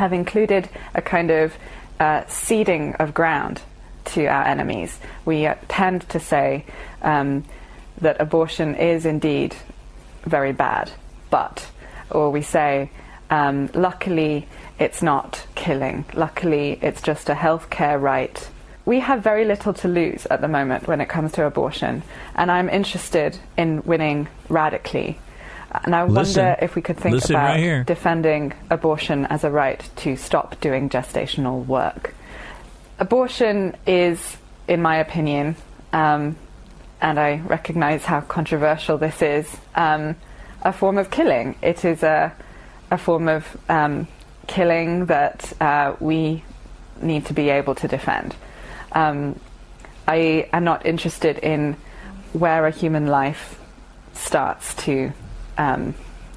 have 0.00 0.14
included 0.14 0.66
a 0.94 1.02
kind 1.02 1.30
of 1.30 1.52
uh, 2.00 2.24
ceding 2.26 2.94
of 2.94 3.12
ground 3.12 3.60
to 4.06 4.24
our 4.24 4.44
enemies. 4.44 4.98
We 5.26 5.46
uh, 5.46 5.56
tend 5.68 6.08
to 6.08 6.18
say 6.18 6.64
um, 7.02 7.44
that 8.00 8.18
abortion 8.18 8.76
is 8.76 9.04
indeed 9.04 9.54
very 10.24 10.52
bad, 10.52 10.90
but, 11.28 11.70
or 12.10 12.30
we 12.30 12.40
say, 12.40 12.90
um, 13.28 13.68
luckily 13.74 14.48
it's 14.78 15.02
not 15.02 15.46
killing, 15.54 16.06
luckily 16.14 16.78
it's 16.80 17.02
just 17.02 17.28
a 17.28 17.34
healthcare 17.34 18.00
right. 18.00 18.48
We 18.86 19.00
have 19.00 19.22
very 19.22 19.44
little 19.44 19.74
to 19.74 19.88
lose 19.88 20.24
at 20.30 20.40
the 20.40 20.48
moment 20.48 20.88
when 20.88 21.02
it 21.02 21.10
comes 21.10 21.32
to 21.32 21.44
abortion, 21.44 22.02
and 22.34 22.50
I'm 22.50 22.70
interested 22.70 23.36
in 23.58 23.82
winning 23.82 24.28
radically. 24.48 25.18
And 25.72 25.94
I 25.94 26.04
Listen. 26.04 26.44
wonder 26.44 26.56
if 26.60 26.74
we 26.74 26.82
could 26.82 26.96
think 26.96 27.24
about 27.24 27.56
right 27.56 27.86
defending 27.86 28.52
abortion 28.70 29.26
as 29.26 29.44
a 29.44 29.50
right 29.50 29.88
to 29.96 30.16
stop 30.16 30.60
doing 30.60 30.88
gestational 30.88 31.64
work. 31.64 32.14
Abortion 32.98 33.76
is, 33.86 34.36
in 34.66 34.82
my 34.82 34.96
opinion, 34.96 35.56
um, 35.92 36.36
and 37.00 37.18
I 37.18 37.38
recognize 37.38 38.04
how 38.04 38.20
controversial 38.20 38.98
this 38.98 39.22
is, 39.22 39.56
um, 39.74 40.16
a 40.62 40.72
form 40.72 40.98
of 40.98 41.10
killing. 41.10 41.56
It 41.62 41.84
is 41.84 42.02
a, 42.02 42.32
a 42.90 42.98
form 42.98 43.28
of 43.28 43.56
um, 43.68 44.06
killing 44.46 45.06
that 45.06 45.52
uh, 45.60 45.94
we 46.00 46.42
need 47.00 47.26
to 47.26 47.32
be 47.32 47.48
able 47.48 47.74
to 47.76 47.88
defend. 47.88 48.34
Um, 48.92 49.38
I 50.06 50.48
am 50.52 50.64
not 50.64 50.84
interested 50.84 51.38
in 51.38 51.76
where 52.32 52.66
a 52.66 52.70
human 52.70 53.06
life 53.06 53.58
starts 54.12 54.74
to 54.74 55.12
um, 55.60 55.94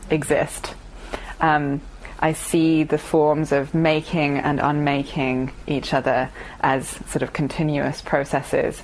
exist. 0.09 0.73
Um, 1.41 1.81
I 2.19 2.33
see 2.33 2.83
the 2.83 2.97
forms 2.97 3.51
of 3.51 3.73
making 3.73 4.37
and 4.37 4.59
unmaking 4.59 5.51
each 5.67 5.93
other 5.93 6.29
as 6.61 6.87
sort 6.87 7.21
of 7.23 7.33
continuous 7.33 8.01
processes. 8.01 8.81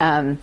Um, 0.00 0.38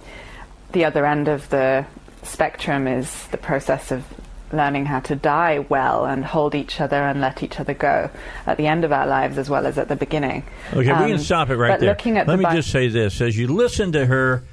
the 0.71 0.85
other 0.85 1.05
end 1.05 1.27
of 1.27 1.49
the 1.49 1.85
spectrum 2.23 2.87
is 2.87 3.27
the 3.27 3.37
process 3.37 3.91
of 3.91 4.03
learning 4.51 4.85
how 4.85 4.99
to 5.01 5.15
die 5.15 5.59
well 5.69 6.05
and 6.05 6.23
hold 6.23 6.55
each 6.55 6.79
other 6.79 6.95
and 7.03 7.19
let 7.21 7.43
each 7.43 7.59
other 7.59 7.73
go 7.73 8.09
at 8.45 8.57
the 8.57 8.67
end 8.67 8.83
of 8.85 8.91
our 8.91 9.05
lives 9.07 9.37
as 9.37 9.49
well 9.49 9.65
as 9.65 9.77
at 9.77 9.87
the 9.89 9.95
beginning. 9.95 10.43
Okay, 10.71 10.87
we 10.87 10.89
Um, 10.91 11.07
can 11.09 11.19
stop 11.19 11.49
it 11.49 11.57
right 11.57 11.71
but 11.71 11.79
there. 11.79 11.89
Looking 11.89 12.17
at 12.17 12.27
Let 12.27 12.33
the 12.35 12.37
me 12.37 12.43
Bi- 12.45 12.55
just 12.55 12.71
say 12.71 12.87
this: 12.87 13.19
as 13.21 13.37
you 13.37 13.47
listen 13.47 13.91
to 13.93 14.05
her, 14.05 14.43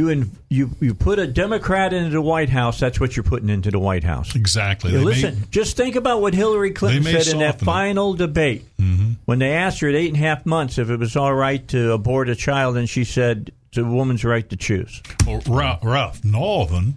you 0.00 0.08
in, 0.08 0.30
you 0.48 0.70
you 0.80 0.94
put 0.94 1.18
a 1.18 1.26
Democrat 1.26 1.92
into 1.92 2.10
the 2.10 2.22
White 2.22 2.48
House. 2.48 2.80
That's 2.80 2.98
what 2.98 3.16
you're 3.16 3.24
putting 3.24 3.48
into 3.48 3.70
the 3.70 3.78
White 3.78 4.04
House. 4.04 4.34
Exactly. 4.34 4.92
They 4.92 4.98
listen, 4.98 5.40
may- 5.40 5.46
just 5.50 5.76
think 5.76 5.96
about 5.96 6.20
what 6.20 6.34
Hillary 6.34 6.72
Clinton 6.72 7.04
said 7.04 7.32
in 7.32 7.38
that 7.40 7.52
soften 7.60 7.68
it. 7.68 7.70
final 7.70 8.14
debate 8.14 8.64
mm-hmm. 8.78 9.12
when 9.26 9.38
they 9.38 9.52
asked 9.52 9.80
her 9.80 9.88
at 9.88 9.94
eight 9.94 10.08
and 10.08 10.16
a 10.16 10.26
half 10.26 10.46
months 10.46 10.78
if 10.78 10.90
it 10.90 10.98
was 10.98 11.16
all 11.16 11.34
right 11.34 11.66
to 11.68 11.92
abort 11.92 12.28
a 12.28 12.34
child, 12.34 12.76
and 12.76 12.88
she 12.88 13.04
said 13.04 13.52
it's 13.68 13.78
a 13.78 13.84
woman's 13.84 14.24
right 14.24 14.48
to 14.50 14.56
choose. 14.56 15.02
Well, 15.26 15.42
Ralph, 15.46 15.84
Ralph 15.84 16.24
Northam 16.24 16.96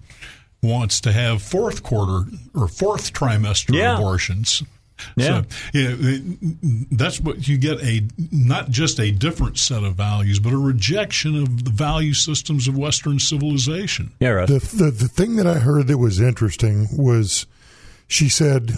wants 0.62 1.02
to 1.02 1.12
have 1.12 1.42
fourth 1.42 1.84
quarter 1.84 2.30
or 2.56 2.68
fourth 2.68 3.14
trimester 3.14 3.76
Yeah. 3.76 3.96
abortions. 3.98 4.64
Yeah. 5.16 5.42
So, 5.42 5.46
yeah, 5.74 5.96
it- 6.00 6.88
that's 6.98 7.20
what 7.20 7.48
you 7.48 7.58
get 7.58 7.82
a 7.82 8.02
not 8.32 8.70
just 8.70 9.00
a 9.00 9.12
different 9.12 9.58
set 9.58 9.84
of 9.84 9.96
values, 9.96 10.40
but 10.40 10.54
a 10.54 10.58
rejection 10.58 11.36
of 11.36 11.66
the 11.66 11.72
value 11.72 12.14
systems 12.14 12.68
of 12.68 12.78
Western 12.78 13.20
civilization. 13.20 14.12
Yeah, 14.20 14.30
Russ. 14.30 14.50
The, 14.50 14.60
the 14.86 14.92
the 14.92 15.08
thing 15.08 15.36
that 15.38 15.48
I 15.48 15.56
heard 15.60 15.88
that 15.88 15.98
was 15.98 16.20
interesting 16.22 16.88
was 16.96 17.46
she 18.08 18.30
said 18.30 18.72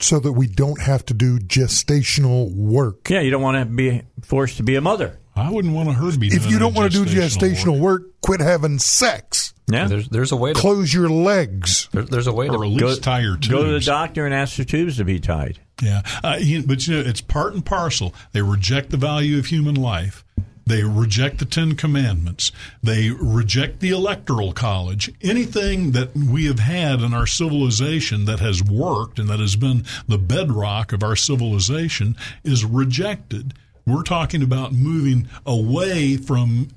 so 0.00 0.18
that 0.20 0.32
we 0.32 0.46
don't 0.46 0.80
have 0.80 1.04
to 1.06 1.14
do 1.14 1.38
gestational 1.38 2.54
work. 2.54 3.08
yeah, 3.10 3.20
you 3.20 3.30
don't 3.30 3.42
want 3.42 3.56
to 3.58 3.64
be 3.64 4.02
forced 4.22 4.56
to 4.58 4.62
be 4.62 4.74
a 4.76 4.80
mother. 4.80 5.18
I 5.36 5.50
wouldn't 5.50 5.74
want 5.74 5.92
her 5.94 6.12
to 6.12 6.18
be. 6.18 6.28
If 6.28 6.48
you 6.48 6.58
don't 6.60 6.74
want 6.74 6.92
to 6.92 7.04
do 7.04 7.10
gestational 7.10 7.54
gestational 7.54 7.80
work, 7.80 8.02
quit 8.20 8.40
having 8.40 8.78
sex. 8.78 9.43
Yeah. 9.66 9.86
There's 9.88 10.08
there's 10.08 10.32
a 10.32 10.36
way 10.36 10.52
to 10.52 10.58
Close 10.58 10.92
your 10.92 11.08
legs. 11.08 11.88
there, 11.92 12.02
there's 12.02 12.26
a 12.26 12.32
way 12.32 12.48
or 12.48 12.52
to 12.52 12.68
least 12.68 12.80
Go, 12.80 12.94
tie 12.96 13.20
your 13.20 13.36
tubes. 13.36 13.48
go 13.48 13.64
to 13.64 13.72
the 13.72 13.80
doctor 13.80 14.26
and 14.26 14.34
ask 14.34 14.56
the 14.56 14.64
tubes 14.64 14.98
to 14.98 15.04
be 15.04 15.18
tied. 15.20 15.58
Yeah, 15.82 16.02
uh, 16.22 16.36
you, 16.38 16.62
but 16.62 16.86
you 16.86 16.94
know 16.94 17.00
it's 17.08 17.20
part 17.20 17.54
and 17.54 17.64
parcel. 17.64 18.14
They 18.32 18.42
reject 18.42 18.90
the 18.90 18.96
value 18.96 19.38
of 19.38 19.46
human 19.46 19.74
life. 19.74 20.24
They 20.66 20.82
reject 20.82 21.38
the 21.38 21.44
Ten 21.44 21.76
Commandments. 21.76 22.50
They 22.82 23.10
reject 23.10 23.80
the 23.80 23.90
Electoral 23.90 24.52
College. 24.52 25.10
Anything 25.20 25.92
that 25.92 26.14
we 26.16 26.46
have 26.46 26.60
had 26.60 27.00
in 27.02 27.12
our 27.12 27.26
civilization 27.26 28.24
that 28.24 28.40
has 28.40 28.62
worked 28.62 29.18
and 29.18 29.28
that 29.28 29.40
has 29.40 29.56
been 29.56 29.84
the 30.08 30.16
bedrock 30.16 30.92
of 30.92 31.02
our 31.02 31.16
civilization 31.16 32.16
is 32.44 32.64
rejected. 32.64 33.52
We're 33.86 34.04
talking 34.04 34.42
about 34.42 34.72
moving 34.72 35.28
away 35.44 36.16
from 36.16 36.68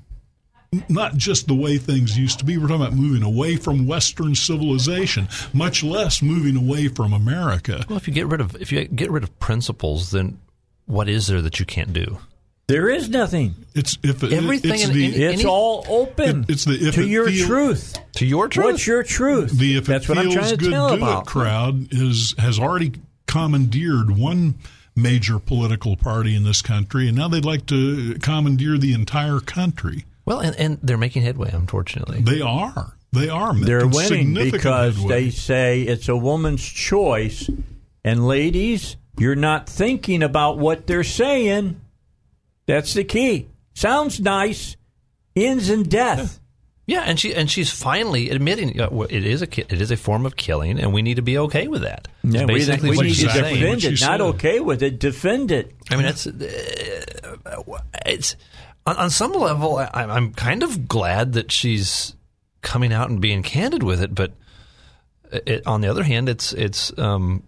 not 0.88 1.16
just 1.16 1.46
the 1.46 1.54
way 1.54 1.78
things 1.78 2.18
used 2.18 2.38
to 2.40 2.44
be. 2.44 2.58
We're 2.58 2.68
talking 2.68 2.82
about 2.86 2.94
moving 2.94 3.22
away 3.22 3.56
from 3.56 3.86
Western 3.86 4.34
civilization, 4.34 5.28
much 5.52 5.82
less 5.82 6.20
moving 6.22 6.56
away 6.56 6.88
from 6.88 7.12
America. 7.12 7.84
well, 7.88 7.96
if 7.96 8.06
you 8.06 8.14
get 8.14 8.26
rid 8.26 8.40
of 8.40 8.54
if 8.60 8.70
you 8.72 8.84
get 8.84 9.10
rid 9.10 9.22
of 9.22 9.38
principles, 9.40 10.10
then 10.10 10.38
what 10.86 11.08
is 11.08 11.26
there 11.26 11.40
that 11.42 11.58
you 11.60 11.66
can't 11.66 11.92
do? 11.92 12.18
There 12.66 12.90
is 12.90 13.08
nothing. 13.08 13.54
It's 13.74 13.96
if 14.02 14.22
it, 14.22 14.30
Everything 14.34 14.72
It's 14.74 14.88
the, 14.88 15.06
in- 15.06 15.14
It's 15.22 15.40
Any- 15.40 15.44
all 15.46 15.86
open 15.88 16.42
It- 16.42 16.50
it's 16.50 16.64
the 16.66 16.74
if 16.74 16.96
to 16.96 17.02
it 17.02 17.08
your 17.08 17.30
feel- 17.30 17.46
truth. 17.46 17.96
To 18.16 18.26
your 18.26 18.48
truth, 18.48 18.64
What's 18.66 18.86
your 18.86 19.02
truth? 19.02 19.52
the 19.52 19.78
if 19.78 19.86
That's 19.86 20.04
it 20.04 20.08
what 20.10 20.18
I'm 20.18 20.24
feels 20.24 20.34
trying 20.34 20.50
to 20.50 20.56
good 20.58 20.70
tell 20.72 20.88
do 20.90 20.96
about. 20.96 21.22
it 21.22 21.26
crowd 21.26 21.88
is 21.92 22.34
has 22.38 22.58
already 22.58 22.92
commandeered 23.26 24.10
one 24.18 24.56
major 24.94 25.38
political 25.38 25.96
party 25.96 26.34
in 26.34 26.42
this 26.44 26.60
country, 26.60 27.08
and 27.08 27.16
now 27.16 27.28
they'd 27.28 27.44
like 27.44 27.64
to 27.66 28.18
commandeer 28.20 28.76
the 28.76 28.92
entire 28.92 29.40
country. 29.40 30.04
Well, 30.28 30.40
and, 30.40 30.56
and 30.56 30.78
they're 30.82 30.98
making 30.98 31.22
headway. 31.22 31.50
Unfortunately, 31.52 32.20
They 32.20 32.40
are. 32.40 32.94
They 33.12 33.28
are. 33.28 33.54
They're 33.54 33.86
winning 33.88 34.34
because 34.34 34.96
headway. 34.96 35.08
they 35.24 35.30
say 35.30 35.82
it's 35.82 36.08
a 36.08 36.16
woman's 36.16 36.62
choice. 36.64 37.48
And 38.04 38.26
ladies, 38.26 38.96
you're 39.18 39.34
not 39.34 39.68
thinking 39.68 40.22
about 40.22 40.58
what 40.58 40.86
they're 40.86 41.02
saying. 41.04 41.80
That's 42.66 42.92
the 42.94 43.04
key. 43.04 43.48
Sounds 43.74 44.20
nice. 44.20 44.76
Ends 45.34 45.70
in 45.70 45.84
death. 45.84 46.38
yeah, 46.86 47.02
and 47.06 47.18
she 47.18 47.34
and 47.34 47.50
she's 47.50 47.70
finally 47.70 48.28
admitting 48.30 48.80
uh, 48.80 48.88
well, 48.90 49.06
it 49.10 49.24
is 49.24 49.40
a 49.40 49.48
it 49.72 49.80
is 49.80 49.90
a 49.90 49.96
form 49.96 50.26
of 50.26 50.36
killing, 50.36 50.78
and 50.80 50.92
we 50.92 51.00
need 51.00 51.14
to 51.16 51.22
be 51.22 51.38
okay 51.38 51.68
with 51.68 51.82
that. 51.82 52.08
Yeah, 52.24 52.40
we, 52.42 52.54
basically 52.54 52.90
we 52.90 52.96
what 52.96 53.06
need 53.06 53.14
she's 53.14 53.24
to 53.26 53.30
saying. 53.32 53.44
what 53.44 53.80
defend 53.80 53.84
it. 53.84 53.90
Not 54.00 54.00
said. 54.00 54.20
okay 54.20 54.60
with 54.60 54.82
it. 54.82 54.98
Defend 54.98 55.50
it. 55.52 55.74
I 55.90 55.96
mean, 55.96 56.04
that's 56.06 56.26
uh, 56.26 56.32
it's 58.06 58.36
on, 58.88 58.96
on 58.96 59.10
some 59.10 59.32
level. 59.32 59.76
I, 59.78 59.88
I'm 59.94 60.32
kind 60.32 60.62
of 60.62 60.88
glad 60.88 61.32
that 61.34 61.52
she's 61.52 62.14
coming 62.62 62.92
out 62.92 63.08
and 63.10 63.20
being 63.20 63.42
candid 63.42 63.82
with 63.82 64.02
it, 64.02 64.14
but 64.14 64.32
it, 65.32 65.66
on 65.66 65.80
the 65.80 65.88
other 65.88 66.02
hand, 66.02 66.28
it's 66.28 66.52
it's 66.52 66.96
um, 66.98 67.42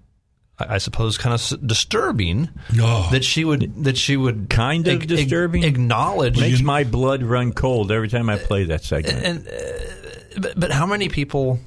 I 0.59 0.75
I 0.75 0.79
suppose 0.79 1.17
kind 1.19 1.35
of 1.35 1.67
disturbing 1.67 2.49
Oh. 2.81 3.09
that 3.13 3.25
she 3.25 3.45
would 3.45 3.85
that 3.85 3.97
she 3.97 4.17
would 4.17 4.49
Kind 4.51 4.87
of 4.87 4.95
ag- 4.97 5.03
ag- 5.03 5.09
disturbing? 5.09 5.65
acknowledge 5.65 6.39
Makes 6.39 6.61
my 6.63 6.85
blood 6.85 7.23
run 7.23 7.53
cold 7.53 7.91
every 7.91 8.09
time 8.09 8.29
I 8.29 8.37
play 8.39 8.65
that 8.65 8.85
segment. 8.85 9.25
and 9.25 9.49
uh, 9.49 10.41
but, 10.41 10.61
but 10.61 10.71
how 10.71 10.87
many 10.87 11.09
people 11.09 11.59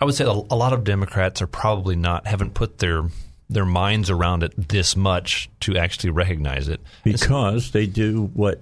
i 0.00 0.04
would 0.04 0.14
say 0.14 0.24
a, 0.24 0.30
a 0.30 0.56
lot 0.56 0.72
of 0.72 0.82
democrats 0.84 1.42
are 1.42 1.46
probably 1.46 1.94
not 1.96 2.26
haven't 2.26 2.54
put 2.54 2.78
their 2.78 3.02
their 3.50 3.64
minds 3.64 4.10
around 4.10 4.42
it 4.42 4.68
this 4.68 4.94
much 4.96 5.48
to 5.60 5.76
actually 5.76 6.10
recognize 6.10 6.68
it 6.68 6.80
because 7.02 7.70
they 7.72 7.86
do 7.86 8.30
what 8.34 8.60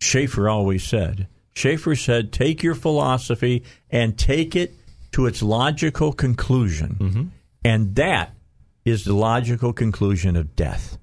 Schaeffer 0.00 0.48
always 0.48 0.82
said. 0.84 1.28
Schaeffer 1.54 1.96
said, 1.96 2.32
take 2.32 2.62
your 2.62 2.74
philosophy 2.74 3.64
and 3.90 4.16
take 4.18 4.54
it 4.56 4.74
to 5.12 5.26
its 5.26 5.42
logical 5.42 6.12
conclusion. 6.12 6.96
Mm-hmm. 7.00 7.22
And 7.64 7.94
that 7.96 8.32
is 8.84 9.04
the 9.04 9.14
logical 9.14 9.72
conclusion 9.72 10.36
of 10.36 10.54
death. 10.56 10.98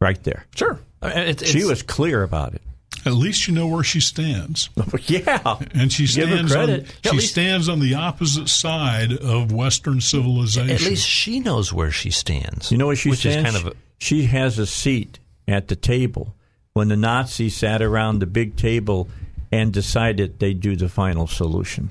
Right 0.00 0.22
there. 0.22 0.44
sure 0.54 0.78
I 1.00 1.08
mean, 1.08 1.18
it's, 1.28 1.44
She 1.46 1.58
it's- 1.58 1.70
was 1.70 1.82
clear 1.82 2.22
about 2.22 2.54
it. 2.54 2.62
At 3.06 3.12
least 3.12 3.46
you 3.48 3.54
know 3.54 3.66
where 3.66 3.84
she 3.84 4.00
stands, 4.00 4.70
yeah. 5.06 5.56
and 5.74 5.92
she 5.92 6.06
Give 6.06 6.28
her 6.28 6.48
stands. 6.48 6.54
On. 6.54 6.68
Yeah, 6.68 6.84
she 7.04 7.10
least- 7.16 7.30
stands 7.32 7.68
on 7.68 7.80
the 7.80 7.94
opposite 7.94 8.48
side 8.48 9.12
of 9.12 9.52
Western 9.52 10.00
civilization. 10.00 10.70
at 10.74 10.80
least 10.82 11.06
she 11.06 11.40
knows 11.40 11.72
where 11.72 11.90
she 11.90 12.10
stands 12.10 12.70
You 12.72 12.78
know 12.78 12.86
what 12.86 12.98
she 12.98 13.10
which 13.10 13.20
stands? 13.20 13.36
is 13.48 13.54
kind 13.54 13.66
of 13.66 13.72
a, 13.72 13.76
she 13.98 14.24
has 14.24 14.58
a 14.58 14.66
seat 14.66 15.18
at 15.46 15.68
the 15.68 15.76
table 15.76 16.34
when 16.72 16.88
the 16.88 16.96
Nazis 16.96 17.56
sat 17.56 17.82
around 17.82 18.18
the 18.20 18.26
big 18.26 18.56
table 18.56 19.08
and 19.52 19.72
decided 19.72 20.38
they'd 20.40 20.60
do 20.60 20.74
the 20.74 20.88
final 20.88 21.26
solution. 21.26 21.90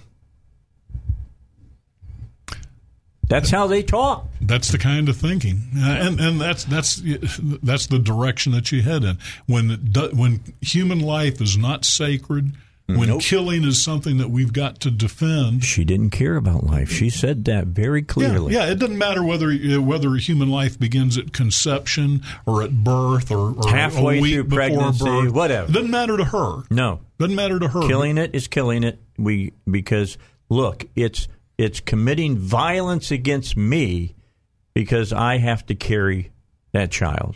That's 3.33 3.49
how 3.49 3.65
they 3.67 3.81
talk. 3.81 4.27
That's 4.41 4.71
the 4.71 4.77
kind 4.77 5.09
of 5.09 5.17
thinking, 5.17 5.61
uh, 5.75 5.81
and 5.81 6.19
and 6.19 6.39
that's 6.39 6.65
that's 6.65 7.01
that's 7.03 7.87
the 7.87 7.97
direction 7.97 8.51
that 8.51 8.71
you 8.71 8.81
head 8.83 9.03
in. 9.03 9.17
When 9.47 9.69
when 10.13 10.41
human 10.61 10.99
life 10.99 11.41
is 11.41 11.57
not 11.57 11.83
sacred, 11.83 12.51
when 12.85 13.17
killing 13.19 13.63
is 13.63 13.81
something 13.83 14.17
that 14.17 14.29
we've 14.29 14.53
got 14.53 14.79
to 14.81 14.91
defend. 14.91 15.63
She 15.63 15.83
didn't 15.83 16.11
care 16.11 16.35
about 16.35 16.63
life. 16.65 16.91
She 16.91 17.09
said 17.09 17.45
that 17.45 17.67
very 17.67 18.03
clearly. 18.03 18.53
yeah, 18.53 18.65
it 18.69 18.77
doesn't 18.77 18.97
matter 18.99 19.23
whether 19.23 19.49
uh, 19.49 19.81
whether 19.81 20.13
human 20.15 20.49
life 20.51 20.77
begins 20.79 21.17
at 21.17 21.33
conception 21.33 22.21
or 22.45 22.61
at 22.61 22.83
birth 22.83 23.31
or, 23.31 23.55
or 23.55 23.67
Halfway 23.67 24.19
through 24.21 24.43
pregnancy, 24.43 25.05
birth. 25.05 25.31
whatever. 25.33 25.69
It 25.69 25.73
doesn't 25.73 25.89
matter 25.91 26.17
to 26.17 26.25
her. 26.25 26.63
No, 26.69 26.99
Doesn't 27.17 27.35
matter 27.35 27.57
to 27.57 27.67
her. 27.67 27.87
killing 27.87 28.19
it 28.19 28.35
is 28.35 28.47
killing 28.47 28.83
it. 28.83 28.99
We 29.17 29.53
because 29.67 30.19
look, 30.49 30.85
it's 30.95 31.27
it's 31.57 31.79
committing 31.79 32.37
violence 32.37 33.11
against 33.11 33.55
me 33.57 34.15
because 34.73 35.13
I 35.13 35.37
have 35.37 35.65
to 35.67 35.75
carry 35.75 36.31
that 36.71 36.91
child. 36.91 37.35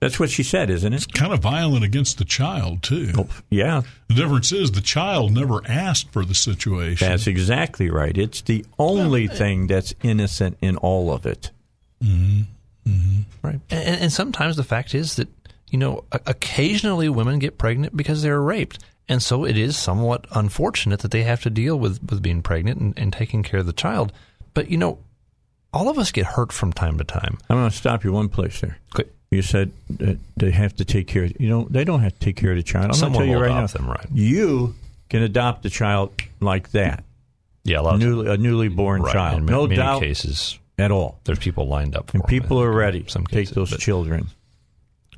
That's 0.00 0.20
what 0.20 0.28
she 0.28 0.42
said, 0.42 0.68
isn't 0.68 0.92
it? 0.92 0.96
It's 0.96 1.06
kind 1.06 1.32
of 1.32 1.40
violent 1.40 1.82
against 1.84 2.18
the 2.18 2.26
child 2.26 2.82
too. 2.82 3.12
Oh, 3.16 3.28
yeah, 3.48 3.82
The 4.08 4.14
difference 4.14 4.52
is 4.52 4.72
the 4.72 4.82
child 4.82 5.32
never 5.32 5.62
asked 5.66 6.10
for 6.12 6.26
the 6.26 6.34
situation. 6.34 7.08
that's 7.08 7.26
exactly 7.26 7.88
right. 7.88 8.16
It's 8.18 8.42
the 8.42 8.66
only 8.78 9.28
thing 9.28 9.66
that's 9.66 9.94
innocent 10.02 10.58
in 10.60 10.76
all 10.76 11.10
of 11.12 11.24
it. 11.24 11.52
Mm-hmm. 12.02 12.42
Mm-hmm. 12.86 13.20
right 13.40 13.60
and, 13.70 14.00
and 14.02 14.12
sometimes 14.12 14.56
the 14.56 14.62
fact 14.64 14.94
is 14.94 15.16
that 15.16 15.28
you 15.70 15.78
know 15.78 16.04
occasionally 16.26 17.08
women 17.08 17.38
get 17.38 17.56
pregnant 17.56 17.96
because 17.96 18.20
they're 18.20 18.42
raped 18.42 18.78
and 19.08 19.22
so 19.22 19.44
it 19.44 19.56
is 19.56 19.76
somewhat 19.76 20.26
unfortunate 20.32 21.00
that 21.00 21.10
they 21.10 21.22
have 21.22 21.42
to 21.42 21.50
deal 21.50 21.78
with, 21.78 22.02
with 22.08 22.22
being 22.22 22.42
pregnant 22.42 22.80
and, 22.80 22.98
and 22.98 23.12
taking 23.12 23.42
care 23.42 23.60
of 23.60 23.66
the 23.66 23.72
child 23.72 24.12
but 24.54 24.70
you 24.70 24.78
know 24.78 24.98
all 25.72 25.88
of 25.88 25.98
us 25.98 26.12
get 26.12 26.24
hurt 26.26 26.52
from 26.52 26.72
time 26.72 26.98
to 26.98 27.04
time 27.04 27.38
I'm 27.48 27.56
going 27.56 27.70
to 27.70 27.76
stop 27.76 28.04
you 28.04 28.12
one 28.12 28.28
place 28.28 28.60
there. 28.60 28.78
Okay. 28.94 29.10
You 29.30 29.42
said 29.42 29.72
that 29.90 30.18
they 30.36 30.52
have 30.52 30.76
to 30.76 30.84
take 30.84 31.08
care. 31.08 31.24
Of, 31.24 31.40
You 31.40 31.48
know, 31.48 31.66
they 31.68 31.82
don't 31.84 32.00
have 32.00 32.12
to 32.12 32.18
take 32.20 32.36
care 32.36 32.52
of 32.52 32.56
the 32.56 32.62
child. 32.62 32.84
I'm 32.84 32.90
going 32.90 32.94
to 32.94 32.98
Someone 33.00 33.22
tell 33.22 33.30
you 33.30 33.42
right 33.42 33.60
now. 33.60 33.66
them, 33.66 33.88
right. 33.88 34.06
You 34.12 34.76
can 35.08 35.22
adopt 35.22 35.66
a 35.66 35.70
child 35.70 36.12
like 36.40 36.70
that, 36.70 37.02
yeah 37.64 37.80
a 37.84 37.98
newly, 37.98 38.32
a 38.32 38.36
newly 38.36 38.68
born 38.68 39.02
right, 39.02 39.12
child, 39.12 39.40
in 39.40 39.46
no 39.46 39.64
many 39.64 39.76
doubt 39.76 40.00
cases 40.00 40.58
at 40.78 40.92
all. 40.92 41.18
there's 41.24 41.38
people 41.40 41.66
lined 41.66 41.96
up 41.96 42.10
for 42.10 42.18
And 42.18 42.26
people 42.26 42.60
are 42.60 42.70
ready 42.70 43.04
some 43.08 43.26
to 43.26 43.32
take 43.32 43.48
cases, 43.48 43.54
those 43.54 43.76
children. 43.78 44.28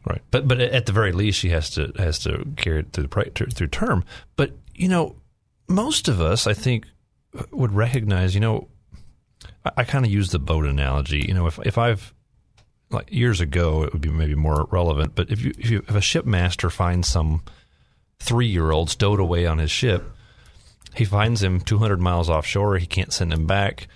Right, 0.08 0.22
but 0.30 0.46
but 0.46 0.60
at 0.60 0.86
the 0.86 0.92
very 0.92 1.10
least, 1.10 1.40
she 1.40 1.48
has 1.48 1.70
to 1.70 1.92
has 1.98 2.20
to 2.20 2.46
carry 2.56 2.80
it 2.80 2.92
through 2.92 3.08
the 3.08 3.50
through, 3.52 3.66
term. 3.66 4.04
But 4.36 4.52
you 4.72 4.88
know, 4.88 5.16
most 5.68 6.06
of 6.06 6.20
us, 6.20 6.46
I 6.46 6.54
think, 6.54 6.86
would 7.50 7.72
recognize. 7.72 8.32
You 8.34 8.40
know, 8.40 8.68
I, 9.64 9.72
I 9.78 9.84
kind 9.84 10.04
of 10.04 10.12
use 10.12 10.30
the 10.30 10.38
boat 10.38 10.64
analogy. 10.64 11.24
You 11.26 11.34
know, 11.34 11.48
if 11.48 11.58
if 11.66 11.76
I've 11.76 12.14
like 12.90 13.10
years 13.10 13.40
ago, 13.40 13.82
it 13.82 13.92
would 13.92 14.00
be 14.00 14.10
maybe 14.10 14.36
more 14.36 14.68
relevant. 14.70 15.16
But 15.16 15.30
if 15.30 15.42
you 15.42 15.52
if, 15.58 15.70
you, 15.70 15.78
if 15.88 15.94
a 15.96 16.00
shipmaster 16.00 16.70
finds 16.70 17.08
some 17.08 17.42
three 18.20 18.46
year 18.46 18.70
old 18.70 18.90
stowed 18.90 19.18
away 19.18 19.44
on 19.44 19.58
his 19.58 19.72
ship, 19.72 20.04
he 20.94 21.04
finds 21.04 21.42
him 21.42 21.60
two 21.60 21.78
hundred 21.78 22.00
miles 22.00 22.30
offshore. 22.30 22.78
He 22.78 22.86
can't 22.86 23.12
send 23.12 23.32
him 23.32 23.46
back. 23.46 23.88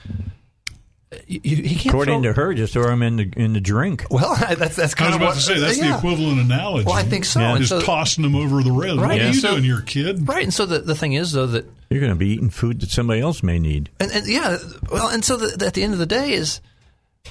You- 1.27 1.41
you- 1.43 1.57
he 1.57 1.75
can't 1.75 1.87
According 1.87 2.23
throw- 2.23 2.33
to 2.35 2.41
her, 2.41 2.55
just 2.55 2.73
throw 2.73 2.89
him 2.93 3.03
in 3.03 3.17
the 3.17 3.33
in 3.37 3.53
the 3.53 3.61
drink. 3.61 4.07
well, 4.11 4.37
that's 4.57 4.77
that's 4.77 4.95
kind 4.95 5.13
I 5.13 5.17
was 5.17 5.17
of 5.17 5.23
about 5.23 5.29
what 5.29 5.35
to 5.35 5.41
say 5.41 5.59
that's 5.59 5.79
yeah. 5.79 5.91
the 5.93 5.97
equivalent 5.99 6.39
analogy. 6.41 6.85
Well, 6.87 6.95
I 6.95 7.03
think 7.03 7.25
so. 7.25 7.41
Yeah. 7.41 7.55
And 7.55 7.63
Is 7.65 7.69
so- 7.71 7.81
tossing 7.81 8.23
them 8.23 8.37
over 8.37 8.63
the 8.63 8.71
rail. 8.71 8.97
Right, 8.97 9.09
What 9.09 9.19
are 9.19 9.25
and 9.25 9.35
you 9.35 9.41
so- 9.41 9.51
doing 9.53 9.65
here, 9.65 9.81
kid? 9.81 10.29
Right, 10.29 10.45
and 10.45 10.55
so 10.55 10.67
the 10.67 10.79
the 10.79 10.95
thing 10.95 11.15
is 11.15 11.33
though 11.33 11.49
that 11.49 11.67
You're 11.91 11.99
going 12.01 12.13
to 12.13 12.17
be 12.17 12.29
eating 12.29 12.51
food 12.51 12.81
that 12.81 12.91
somebody 12.91 13.21
else 13.21 13.43
may 13.43 13.59
need. 13.59 13.91
and, 13.99 14.13
and 14.13 14.27
yeah, 14.29 14.59
well, 14.93 15.09
and 15.09 15.25
so 15.25 15.37
the, 15.37 15.67
at 15.67 15.75
the 15.75 15.83
end 15.83 15.95
of 15.95 15.99
the 15.99 16.07
day 16.07 16.33
is 16.33 16.61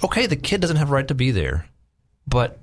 okay. 0.04 0.26
The 0.26 0.36
kid 0.36 0.60
doesn't 0.60 0.76
have 0.78 0.90
a 0.90 0.94
right 0.94 1.08
to 1.08 1.16
be 1.16 1.32
there, 1.32 1.66
but 2.28 2.60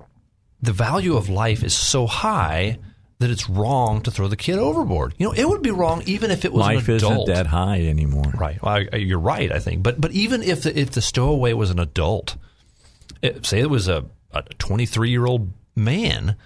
the 0.60 0.72
value 0.74 1.16
of 1.16 1.30
life 1.30 1.64
is 1.64 1.74
so 1.74 2.06
high 2.06 2.78
that 3.18 3.30
it's 3.30 3.48
wrong 3.48 4.02
to 4.02 4.10
throw 4.10 4.28
the 4.28 4.36
kid 4.36 4.58
overboard. 4.58 5.14
You 5.18 5.26
know, 5.28 5.32
it 5.32 5.48
would 5.48 5.62
be 5.62 5.70
wrong 5.70 6.02
even 6.06 6.30
if 6.30 6.44
it 6.44 6.52
was 6.52 6.60
Life 6.60 6.88
an 6.88 6.96
isn't 6.96 7.10
adult. 7.12 7.28
that 7.28 7.46
high 7.46 7.80
anymore. 7.86 8.30
Right. 8.38 8.60
Well, 8.62 8.74
I, 8.74 8.88
I- 8.92 8.96
you're 8.96 9.18
right. 9.18 9.50
I 9.50 9.58
think, 9.58 9.82
but 9.82 10.00
but 10.00 10.12
even 10.12 10.42
if 10.42 10.62
the, 10.62 10.78
if 10.78 10.90
the 10.90 11.00
stowaway 11.02 11.52
was 11.54 11.70
an 11.70 11.78
adult, 11.78 12.36
it, 13.22 13.46
say 13.46 13.60
it 13.60 13.70
was 13.70 13.88
a 13.88 14.04
a 14.32 14.42
23 14.58 15.08
year 15.10 15.24
old 15.24 15.50
man, 15.74 16.36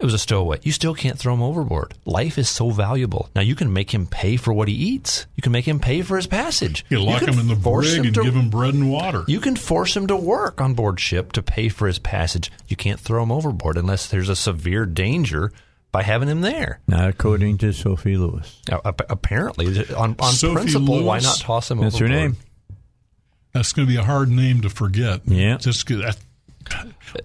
It 0.00 0.04
was 0.04 0.14
a 0.14 0.18
stowaway. 0.18 0.58
You 0.64 0.72
still 0.72 0.94
can't 0.94 1.16
throw 1.16 1.34
him 1.34 1.42
overboard. 1.42 1.94
Life 2.04 2.36
is 2.36 2.48
so 2.48 2.70
valuable. 2.70 3.28
Now 3.36 3.42
you 3.42 3.54
can 3.54 3.72
make 3.72 3.94
him 3.94 4.06
pay 4.08 4.36
for 4.36 4.52
what 4.52 4.66
he 4.66 4.74
eats. 4.74 5.26
You 5.36 5.42
can 5.42 5.52
make 5.52 5.68
him 5.68 5.78
pay 5.78 6.02
for 6.02 6.16
his 6.16 6.26
passage. 6.26 6.84
You 6.88 7.00
lock 7.00 7.20
can 7.20 7.32
him 7.34 7.38
in 7.38 7.46
the 7.46 7.54
force 7.54 7.94
brig 7.94 8.06
and 8.06 8.14
to- 8.16 8.24
give 8.24 8.34
him 8.34 8.50
bread 8.50 8.74
and 8.74 8.90
water. 8.90 9.22
You 9.28 9.38
can 9.38 9.54
force 9.54 9.96
him 9.96 10.08
to 10.08 10.16
work 10.16 10.60
on 10.60 10.74
board 10.74 10.98
ship 10.98 11.30
to 11.32 11.42
pay 11.42 11.68
for 11.68 11.86
his 11.86 12.00
passage. 12.00 12.50
You 12.66 12.74
can't 12.74 12.98
throw 12.98 13.22
him 13.22 13.30
overboard 13.30 13.76
unless 13.76 14.08
there's 14.08 14.28
a 14.30 14.34
severe 14.34 14.84
danger 14.84 15.52
by 15.92 16.02
having 16.02 16.28
him 16.28 16.40
there. 16.40 16.80
Not 16.88 17.08
according 17.08 17.58
to 17.58 17.72
Sophie 17.72 18.16
Lewis. 18.16 18.60
Now, 18.70 18.80
ap- 18.84 19.10
apparently, 19.10 19.86
on, 19.94 20.16
on 20.18 20.32
Sophie 20.32 20.54
principle, 20.54 21.02
why 21.04 21.18
not 21.20 21.38
toss 21.38 21.70
him 21.70 21.78
That's 21.80 21.98
her 21.98 22.06
overboard? 22.06 22.32
name. 22.32 22.36
That's 23.52 23.72
going 23.74 23.86
to 23.86 23.92
be 23.92 23.98
a 23.98 24.04
hard 24.04 24.30
name 24.30 24.62
to 24.62 24.70
forget. 24.70 25.20
Yeah. 25.26 25.58
Just 25.58 25.84
'cause 25.86 25.98
that, 25.98 26.16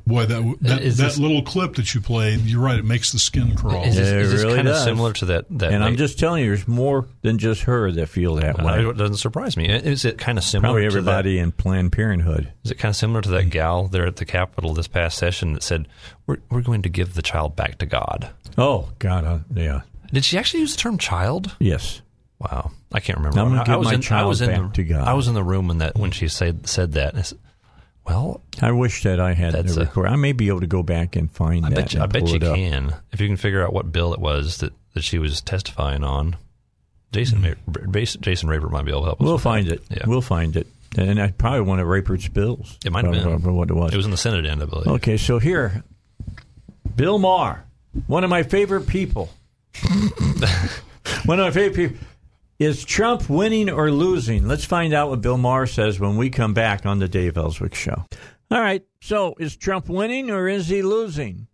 boy, 0.06 0.26
that 0.26 0.58
that, 0.62 0.82
Is 0.82 0.98
that 0.98 1.04
this- 1.06 1.18
little 1.18 1.42
clip 1.42 1.76
that 1.76 1.94
you 1.94 2.02
played, 2.02 2.42
you're 2.42 2.62
right. 2.62 2.78
It 2.80 2.86
makes 2.86 3.12
the 3.12 3.20
skin 3.20 3.56
crawl. 3.56 3.84
Is 3.84 3.96
this, 3.96 4.08
Yeah, 4.10 4.16
it 4.16 4.22
is 4.22 4.32
this 4.32 4.44
really 4.44 4.56
kind 4.56 4.68
of 4.68 4.74
does. 4.76 4.84
similar 4.84 5.14
to 5.14 5.26
that? 5.26 5.46
that 5.60 5.72
And 5.74 5.84
I'm 5.84 5.96
just 5.98 6.20
telling 6.20 6.44
you, 6.44 6.50
there's 6.50 6.68
more 6.68 7.08
than 7.22 7.38
just 7.38 7.64
her 7.64 7.92
that 7.92 8.08
feel 8.10 8.36
that 8.36 8.60
Uh, 8.60 8.64
way. 8.66 8.86
it 8.86 8.98
doesn't 8.98 9.18
surprise 9.18 9.56
me. 9.58 9.68
Is 9.70 10.06
it 10.06 10.18
kind 10.18 10.38
of 10.38 10.44
similar? 10.44 10.74
Probably 10.74 10.84
to 10.84 10.90
that- 10.92 10.98
everybody 10.98 11.40
in 11.40 11.52
Planned 11.52 11.92
Parenthood. 11.92 12.52
Is 12.64 12.72
it 12.72 12.80
kind 12.80 12.92
of 12.92 12.96
similar 12.96 13.22
to 13.22 13.30
that 13.30 13.50
gal 13.50 13.88
there 13.88 14.06
at 14.06 14.18
the 14.18 14.26
Capitol 14.26 14.74
this 14.74 14.88
past 14.88 15.18
session 15.18 15.54
that 15.54 15.64
said, 15.64 15.88
"We're 16.26 16.38
we're 16.50 16.62
going 16.62 16.82
to 16.84 16.90
give 16.90 17.14
the 17.14 17.22
child 17.22 17.56
back 17.56 17.78
to 17.80 17.86
God"? 17.86 18.30
Oh 18.58 18.90
God, 19.00 19.24
uh, 19.26 19.40
yeah, 19.56 19.82
Did 20.12 20.26
she 20.26 20.38
actually 20.38 20.62
use 20.62 20.74
the 20.76 20.80
term 20.82 20.98
"child"? 20.98 21.56
yes. 21.60 22.02
Wow, 22.40 22.70
I 22.94 23.00
can't 23.00 23.18
remember. 23.18 23.40
I'm 23.40 23.48
gonna 23.50 23.62
I, 23.62 23.64
give 23.66 23.74
I 23.74 23.78
was 23.78 23.86
my 23.88 23.94
in, 23.94 24.00
I 24.00 24.02
child 24.04 24.28
was 24.28 24.42
in 24.42 24.50
back 24.52 24.62
the, 24.74 24.76
to 24.76 24.84
God. 24.84 25.08
I 25.08 25.14
was 25.14 25.28
in 25.28 25.34
the 25.34 25.44
room 25.44 25.68
when 25.70 25.80
that 25.80 25.96
when 25.98 26.12
she 26.12 26.28
said 26.28 26.68
said 26.68 26.92
that. 26.94 27.34
And 28.08 28.16
I 28.16 28.20
said, 28.20 28.26
well, 28.26 28.42
I 28.62 28.72
wish 28.72 29.04
that 29.04 29.20
I 29.20 29.34
had 29.34 29.54
That's 29.54 29.76
the 29.76 29.86
record. 29.86 30.08
I 30.08 30.16
may 30.16 30.32
be 30.32 30.48
able 30.48 30.62
to 30.62 30.68
go 30.68 30.84
back 30.84 31.16
and 31.16 31.32
find 31.32 31.66
I 31.66 31.70
that. 31.70 31.76
bet 31.76 31.94
you, 31.94 32.02
I 32.02 32.06
bet 32.06 32.28
you 32.30 32.40
can 32.40 32.96
if 33.12 33.20
you 33.22 33.28
can 33.28 33.38
figure 33.38 33.64
out 33.64 33.74
what 33.74 33.92
bill 33.92 34.14
it 34.14 34.20
was 34.20 34.58
that, 34.58 34.74
that 34.94 35.04
she 35.04 35.20
was 35.20 35.42
testifying 35.42 36.04
on. 36.04 36.36
Jason 37.12 37.42
Ma- 37.42 37.82
Jason 37.92 38.22
Jason 38.22 38.50
Raver 38.50 38.70
might 38.70 38.84
be 38.86 38.92
able 38.92 39.02
to 39.02 39.06
help 39.08 39.22
us. 39.22 39.26
We'll 39.26 39.38
find 39.38 39.68
that. 39.68 39.76
it. 39.76 39.84
Yeah, 39.90 40.04
We'll 40.08 40.22
find 40.22 40.56
it. 40.56 40.68
And 40.98 41.22
I 41.22 41.32
probably 41.32 41.62
one 41.62 41.80
of 41.80 41.88
Rapert's 41.88 42.28
bills. 42.28 42.78
it 42.86 42.92
might 42.92 43.06
have 43.06 43.14
been 43.14 43.56
what 43.56 43.70
it 43.70 43.74
was. 43.74 43.94
It 43.94 43.98
was 43.98 44.06
in 44.06 44.12
the 44.12 44.18
Senate 44.18 44.46
end, 44.46 44.62
I 44.62 44.66
believe. 44.66 44.88
Okay, 44.88 45.18
so 45.18 45.38
here, 45.40 45.84
Bill 46.96 47.20
Maher, 47.20 47.64
one 48.08 48.24
of 48.24 48.30
my 48.30 48.44
favorite 48.44 48.88
people. 48.88 49.30
one 51.26 51.40
of 51.40 51.46
my 51.46 51.52
favorite 51.52 51.76
people. 51.76 52.08
Is 52.60 52.84
Trump 52.84 53.30
winning 53.30 53.70
or 53.70 53.92
losing? 53.92 54.48
Let's 54.48 54.66
find 54.66 54.92
out 54.92 55.10
what 55.10 55.22
Bill 55.22 55.38
Maher 55.38 55.68
says 55.68 56.00
when 56.00 56.18
we 56.18 56.32
come 56.32 56.56
back 56.56 56.88
on 56.88 56.98
the 56.98 57.08
Dave 57.08 57.38
Elswick 57.38 57.76
Show. 57.76 58.06
All 58.50 58.60
right, 58.60 58.84
so 59.00 59.36
is 59.38 59.56
Trump 59.56 59.88
winning 59.88 60.32
or 60.32 60.48
is 60.48 60.68
he 60.68 60.82
losing? 60.82 61.46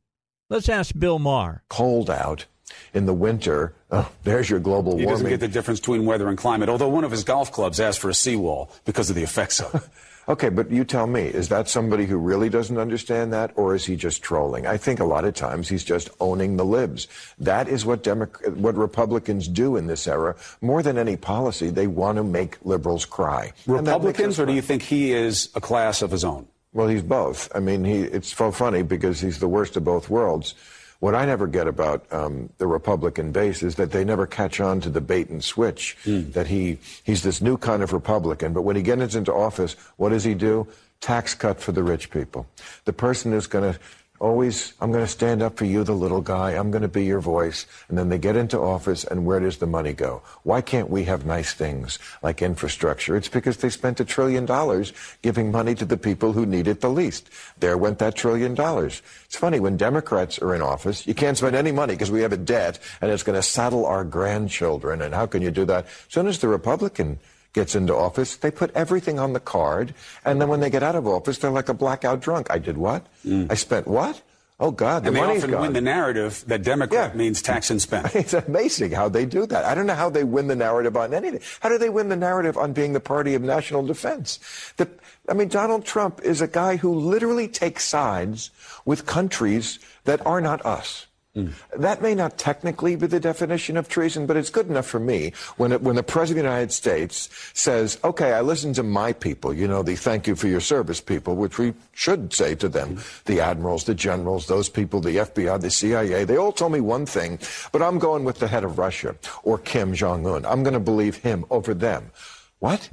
Let's 0.50 0.70
ask 0.70 0.98
Bill 0.98 1.20
Maher. 1.20 1.64
cold 1.68 2.10
out 2.10 2.46
in 2.94 3.06
the 3.06 3.14
winter. 3.14 3.76
Oh, 3.92 4.10
there's 4.24 4.50
your 4.50 4.60
global 4.62 4.92
warming. 4.92 5.08
He 5.08 5.14
doesn't 5.14 5.30
get 5.30 5.40
the 5.42 5.50
difference 5.50 5.82
between 5.82 6.06
weather 6.06 6.30
and 6.30 6.38
climate, 6.38 6.70
although 6.70 6.88
one 6.88 7.04
of 7.04 7.12
his 7.12 7.26
golf 7.26 7.52
clubs 7.52 7.82
asked 7.82 8.00
for 8.00 8.10
a 8.10 8.14
seawall 8.14 8.72
because 8.86 9.10
of 9.10 9.18
the 9.18 9.24
effects 9.24 9.60
of 9.60 9.76
it. 9.76 9.82
Okay, 10.30 10.50
but 10.50 10.72
you 10.72 10.86
tell 10.86 11.08
me, 11.08 11.24
is 11.24 11.50
that 11.50 11.68
somebody 11.68 12.06
who 12.06 12.18
really 12.18 12.48
doesn't 12.50 12.78
understand 12.78 13.34
that, 13.34 13.52
or 13.56 13.76
is 13.76 13.86
he 13.86 13.96
just 13.98 14.24
trolling? 14.24 14.66
I 14.66 14.78
think 14.78 15.00
a 15.00 15.06
lot 15.06 15.26
of 15.26 15.34
times 15.34 15.68
he's 15.68 15.84
just 15.84 16.10
owning 16.22 16.56
the 16.56 16.64
libs. 16.64 17.08
That 17.38 17.68
is 17.68 17.86
what 17.86 18.04
Demo- 18.04 18.28
what 18.56 18.76
Republicans 18.76 19.48
do 19.50 19.76
in 19.76 19.88
this 19.88 20.08
era. 20.08 20.36
More 20.62 20.82
than 20.82 20.98
any 20.98 21.18
policy, 21.18 21.70
they 21.70 21.88
want 21.88 22.18
to 22.18 22.24
make 22.24 22.58
liberals 22.64 23.06
cry. 23.06 23.52
And 23.68 23.76
that 23.76 24.02
makes 24.02 24.20
Republicans, 24.20 24.40
or 24.40 24.46
do 24.46 24.54
you 24.54 24.62
think 24.62 24.82
he 24.82 25.12
is 25.12 25.50
a 25.56 25.62
class 25.62 26.02
of 26.02 26.12
his 26.12 26.24
own? 26.24 26.48
Well, 26.74 26.88
he's 26.88 27.04
both. 27.04 27.52
I 27.54 27.60
mean, 27.60 27.84
he, 27.84 28.02
it's 28.02 28.36
so 28.36 28.52
funny 28.52 28.82
because 28.82 29.20
he's 29.20 29.40
the 29.40 29.48
worst 29.48 29.78
of 29.78 29.84
both 29.84 30.10
worlds. 30.10 30.56
What 31.04 31.16
I 31.16 31.26
never 31.26 31.48
get 31.48 31.68
about 31.68 32.06
um, 32.14 32.48
the 32.60 32.66
Republican 32.66 33.34
base 33.34 33.62
is 33.62 33.76
that 33.76 33.92
they 33.92 34.06
never 34.06 34.26
catch 34.26 34.62
on 34.62 34.80
to 34.80 34.90
the 34.90 35.02
bait 35.02 35.28
and 35.28 35.44
switch. 35.44 35.98
That 36.32 36.48
he 36.48 36.78
he's 37.04 37.24
this 37.24 37.42
new 37.42 37.58
kind 37.58 37.84
of 37.84 37.92
Republican, 37.92 38.54
but 38.54 38.62
when 38.62 38.78
he 38.78 38.82
gets 38.82 39.14
into 39.14 39.34
office, 39.34 39.76
what 39.98 40.12
does 40.16 40.24
he 40.24 40.34
do? 40.34 40.66
Tax 41.02 41.36
cut 41.36 41.60
for 41.60 41.74
the 41.74 41.84
rich 41.84 42.10
people. 42.10 42.48
The 42.86 42.94
person 42.94 43.34
who's 43.34 43.48
going 43.48 43.74
to 43.74 43.80
always, 44.24 44.74
I'm 44.80 44.92
going 44.92 45.04
to 45.04 45.12
stand 45.12 45.44
up 45.44 45.58
for 45.58 45.66
you, 45.66 45.84
the 45.84 45.92
little 45.94 46.22
guy. 46.22 46.52
I'm 46.52 46.72
going 46.72 46.82
to 46.82 46.88
be 46.88 47.04
your 47.04 47.20
voice. 47.20 47.66
And 47.90 47.98
then 47.98 48.08
they 48.08 48.18
get 48.18 48.38
into 48.38 48.58
office, 48.58 49.04
and 49.04 49.26
where 49.26 49.42
does 49.42 49.58
the 49.58 49.68
money 49.68 49.92
go? 49.92 50.22
Why 50.44 50.62
can't 50.62 50.90
we 50.90 51.04
have 51.04 51.26
nice 51.26 51.54
things 51.54 52.00
like 52.22 52.42
infrastructure? 52.42 53.18
It's 53.18 53.28
because 53.28 53.58
they 53.58 53.70
spent 53.70 54.00
a 54.00 54.06
trillion 54.06 54.46
dollars 54.46 54.94
giving 55.22 55.52
money 55.52 55.76
to 55.76 55.84
the 55.84 55.98
people 55.98 56.32
who 56.32 56.46
need 56.46 56.68
it 56.68 56.80
the 56.80 56.90
least. 56.90 57.30
There 57.60 57.78
went 57.78 58.00
that 58.00 58.16
trillion 58.16 58.56
dollars. 58.56 59.02
It's 59.26 59.36
funny, 59.36 59.60
when 59.60 59.76
Democrats 59.76 60.40
are 60.40 60.56
in 60.56 60.62
office, 60.62 61.06
you 61.06 61.14
can't 61.14 61.38
spend 61.38 61.56
any 61.56 61.74
money 61.74 61.94
because 61.94 62.12
we 62.12 62.22
have 62.22 62.34
a 62.34 62.38
debt, 62.38 62.80
and 63.02 63.12
it's 63.12 63.24
going 63.24 63.38
to 63.38 63.44
saddle 63.44 63.86
our 63.86 64.06
grandchildren. 64.06 65.02
And 65.02 65.14
how 65.14 65.26
can 65.26 65.42
you 65.42 65.52
do 65.52 65.66
that? 65.66 65.86
As 65.86 65.92
soon 66.08 66.28
as 66.28 66.40
the 66.40 66.48
Republican 66.48 67.20
gets 67.54 67.76
into 67.76 67.96
office, 67.96 68.36
they 68.38 68.52
put 68.52 68.72
everything 68.76 69.20
on 69.20 69.34
the 69.34 69.40
card, 69.40 69.94
and 70.26 70.42
then 70.42 70.48
when 70.50 70.60
they 70.60 70.70
get 70.70 70.84
out 70.84 70.96
of 70.96 71.08
office, 71.08 71.38
they're 71.38 71.52
like 71.52 71.70
a 71.70 71.74
blackout 71.74 72.20
drunk. 72.20 72.48
I 72.50 72.58
did 72.58 72.78
what? 72.78 73.06
Mm. 73.26 73.52
I 73.52 73.56
spent 73.56 73.88
what? 73.88 74.22
Oh 74.60 74.72
God, 74.72 75.04
the 75.04 75.08
and 75.08 75.16
they 75.16 75.20
money's 75.22 75.38
often 75.44 75.52
gone. 75.52 75.62
win 75.62 75.74
the 75.74 75.82
narrative 75.82 76.44
that 76.48 76.64
Democrat 76.64 77.12
Yeah. 77.12 77.18
means 77.18 77.42
tax 77.42 77.70
and 77.70 77.82
spend. 77.82 78.12
It's 78.16 78.34
amazing 78.34 78.92
how 78.92 79.10
they 79.10 79.26
do 79.26 79.46
that. 79.48 79.66
I 79.66 79.74
don't 79.76 79.88
know 79.88 79.96
how 79.96 80.10
they 80.10 80.24
win 80.24 80.48
the 80.48 80.56
narrative 80.56 80.96
on 80.96 81.14
anything. 81.14 81.42
How 81.60 81.70
do 81.70 81.78
they 81.78 81.90
win 81.90 82.10
the 82.10 82.16
narrative 82.16 82.56
on 82.58 82.72
being 82.72 82.94
the 82.94 83.00
party 83.02 83.34
of 83.34 83.42
national 83.42 83.84
defense? 83.86 84.40
The, 84.78 84.88
I 85.28 85.34
mean, 85.34 85.48
Donald 85.50 85.86
Trump 85.86 86.22
is 86.22 86.40
a 86.40 86.48
guy 86.48 86.78
who 86.78 86.94
literally 86.94 87.48
takes 87.48 87.84
sides 87.84 88.52
with 88.86 89.06
countries 89.06 89.80
that 90.06 90.26
are 90.26 90.40
not 90.40 90.64
us. 90.66 91.08
Mm. 91.36 91.52
That 91.76 92.04
may 92.04 92.14
not 92.14 92.38
technically 92.38 92.96
be 92.96 93.08
the 93.08 93.20
definition 93.20 93.76
of 93.76 93.90
treason, 93.90 94.28
but 94.28 94.38
it's 94.38 94.52
good 94.52 94.70
enough 94.70 94.86
for 94.86 95.00
me 95.00 95.34
when 95.58 95.72
it, 95.72 95.82
when 95.82 95.96
the 95.96 96.04
president 96.04 96.46
of 96.46 96.52
the 96.52 96.56
United 96.56 96.72
States 96.72 97.28
says, 97.54 97.98
"Okay, 98.04 98.34
I 98.34 98.42
listened 98.42 98.76
to 98.76 98.84
my 98.84 99.14
people. 99.14 99.52
You 99.52 99.68
know, 99.68 99.82
the 99.82 99.96
thank 99.96 100.28
you 100.28 100.36
for 100.36 100.48
your 100.48 100.60
service 100.60 101.02
people, 101.02 101.36
which 101.36 101.58
we 101.58 101.74
should 101.94 102.34
say 102.34 102.54
to 102.56 102.70
them, 102.70 102.98
mm-hmm. 102.98 103.22
the 103.26 103.42
admirals, 103.42 103.86
the 103.86 103.96
generals, 103.96 104.46
those 104.46 104.70
people, 104.70 105.02
the 105.02 105.18
FBI, 105.18 105.60
the 105.60 105.72
CIA. 105.72 106.24
They 106.24 106.38
all 106.38 106.52
told 106.52 106.72
me 106.72 106.82
one 106.82 107.08
thing, 107.08 107.40
but 107.72 107.82
I'm 107.82 107.98
going 107.98 108.26
with 108.26 108.38
the 108.38 108.48
head 108.48 108.64
of 108.64 108.78
Russia 108.78 109.16
or 109.42 109.58
Kim 109.58 109.96
Jong 109.96 110.28
Un. 110.28 110.46
I'm 110.46 110.62
going 110.62 110.76
to 110.76 110.80
believe 110.80 111.16
him 111.18 111.46
over 111.50 111.74
them. 111.74 112.12
What?" 112.60 112.90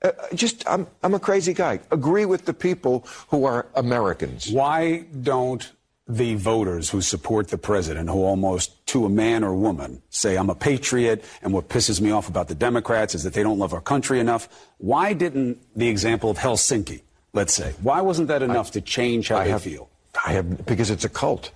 Uh, 0.00 0.08
uh, 0.08 0.34
just, 0.34 0.62
I'm, 0.68 0.86
I'm 1.02 1.14
a 1.14 1.18
crazy 1.18 1.52
guy. 1.52 1.80
Agree 1.90 2.24
with 2.24 2.44
the 2.44 2.54
people 2.54 3.04
who 3.30 3.44
are 3.46 3.66
Americans. 3.74 4.48
Why 4.48 5.06
don't 5.22 5.68
the 6.08 6.34
voters 6.36 6.88
who 6.88 7.02
support 7.02 7.48
the 7.48 7.58
president, 7.58 8.08
who 8.08 8.24
almost 8.24 8.86
to 8.86 9.04
a 9.04 9.08
man 9.10 9.44
or 9.44 9.54
woman 9.54 10.00
say, 10.08 10.36
I'm 10.36 10.48
a 10.48 10.54
patriot, 10.54 11.22
and 11.42 11.52
what 11.52 11.68
pisses 11.68 12.00
me 12.00 12.10
off 12.10 12.28
about 12.28 12.48
the 12.48 12.54
Democrats 12.54 13.14
is 13.14 13.24
that 13.24 13.34
they 13.34 13.42
don't 13.42 13.58
love 13.58 13.74
our 13.74 13.80
country 13.82 14.18
enough? 14.18 14.48
Why 14.78 15.12
didn't 15.12 15.58
the 15.76 15.88
example 15.88 16.30
of 16.30 16.38
Helsinki, 16.38 17.02
let's 17.34 17.52
say, 17.52 17.74
why 17.82 18.00
wasn't 18.00 18.28
that 18.28 18.42
enough 18.42 18.70
to 18.72 18.80
change 18.80 19.28
how 19.28 19.36
I 19.36 19.44
they 19.44 19.50
have, 19.50 19.62
feel? 19.62 19.90
I 20.26 20.32
have 20.32 20.64
because 20.64 20.90
it's 20.90 21.04
a 21.04 21.10
cult. 21.10 21.50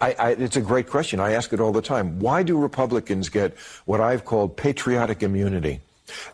I, 0.00 0.12
I, 0.18 0.30
it's 0.30 0.56
a 0.56 0.60
great 0.60 0.88
question. 0.88 1.20
I 1.20 1.32
ask 1.32 1.52
it 1.52 1.60
all 1.60 1.72
the 1.72 1.82
time. 1.82 2.20
Why 2.20 2.42
do 2.42 2.56
Republicans 2.56 3.28
get 3.28 3.56
what 3.84 4.00
I've 4.00 4.24
called 4.24 4.56
patriotic 4.56 5.22
immunity? 5.22 5.80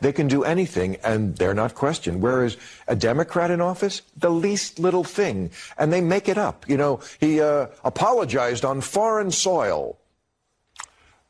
They 0.00 0.12
can 0.12 0.28
do 0.28 0.44
anything 0.44 0.96
and 1.04 1.36
they're 1.36 1.54
not 1.54 1.74
questioned. 1.74 2.22
Whereas 2.22 2.56
a 2.88 2.96
Democrat 2.96 3.50
in 3.50 3.60
office, 3.60 4.02
the 4.16 4.30
least 4.30 4.78
little 4.78 5.04
thing, 5.04 5.50
and 5.78 5.92
they 5.92 6.00
make 6.00 6.28
it 6.28 6.38
up. 6.38 6.68
You 6.68 6.76
know, 6.76 7.00
he 7.20 7.40
uh, 7.40 7.66
apologized 7.84 8.64
on 8.64 8.80
foreign 8.80 9.30
soil. 9.30 9.98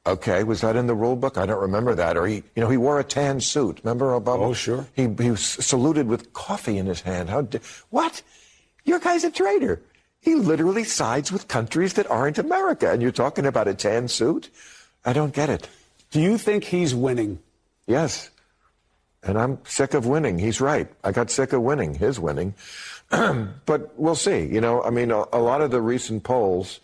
Okay, 0.07 0.45
was 0.45 0.61
that 0.61 0.77
in 0.77 0.87
the 0.87 0.95
rule 0.95 1.17
book? 1.17 1.37
I 1.37 1.47
don't 1.47 1.61
remember 1.61 1.95
that. 1.97 2.17
Or 2.17 2.27
he, 2.27 2.37
you 2.55 2.63
know, 2.63 2.69
he 2.69 2.77
wore 2.77 3.01
a 3.01 3.05
tan 3.05 3.41
suit. 3.41 3.81
Remember 3.83 4.19
Obama? 4.19 4.47
Oh, 4.47 4.55
sure. 4.55 4.87
He, 4.95 5.03
he 5.03 5.31
was 5.33 5.41
saluted 5.45 6.07
with 6.07 6.33
coffee 6.33 6.79
in 6.79 6.87
his 6.87 7.01
hand. 7.01 7.29
How? 7.29 7.43
Di- 7.43 7.59
what? 7.91 8.23
Your 8.85 9.01
guy's 9.01 9.25
a 9.25 9.33
traitor. 9.33 9.83
He 10.21 10.37
literally 10.37 10.85
sides 10.85 11.33
with 11.33 11.49
countries 11.49 11.95
that 11.95 12.11
aren't 12.11 12.39
America, 12.39 12.91
and 12.91 13.03
you're 13.03 13.11
talking 13.11 13.47
about 13.47 13.69
a 13.69 13.75
tan 13.75 14.07
suit? 14.07 14.49
I 15.05 15.13
don't 15.13 15.35
get 15.35 15.51
it. 15.51 15.69
Do 16.11 16.21
you 16.21 16.39
think 16.39 16.65
he's 16.65 16.95
winning? 16.95 17.41
Yes. 17.87 18.31
And 19.27 19.39
I'm 19.39 19.59
sick 19.65 19.95
of 19.95 20.07
winning. 20.07 20.39
He's 20.39 20.61
right. 20.61 20.89
I 21.03 21.13
got 21.13 21.31
sick 21.31 21.53
of 21.53 21.63
winning, 21.63 21.95
his 21.95 22.19
winning. 22.21 22.55
but 23.11 23.99
we'll 23.99 24.15
see. 24.15 24.47
You 24.47 24.61
know, 24.61 24.83
I 24.83 24.91
mean, 24.91 25.11
a, 25.11 25.25
a 25.33 25.41
lot 25.41 25.61
of 25.61 25.71
the 25.71 25.81
recent 25.81 26.23
polls 26.23 26.81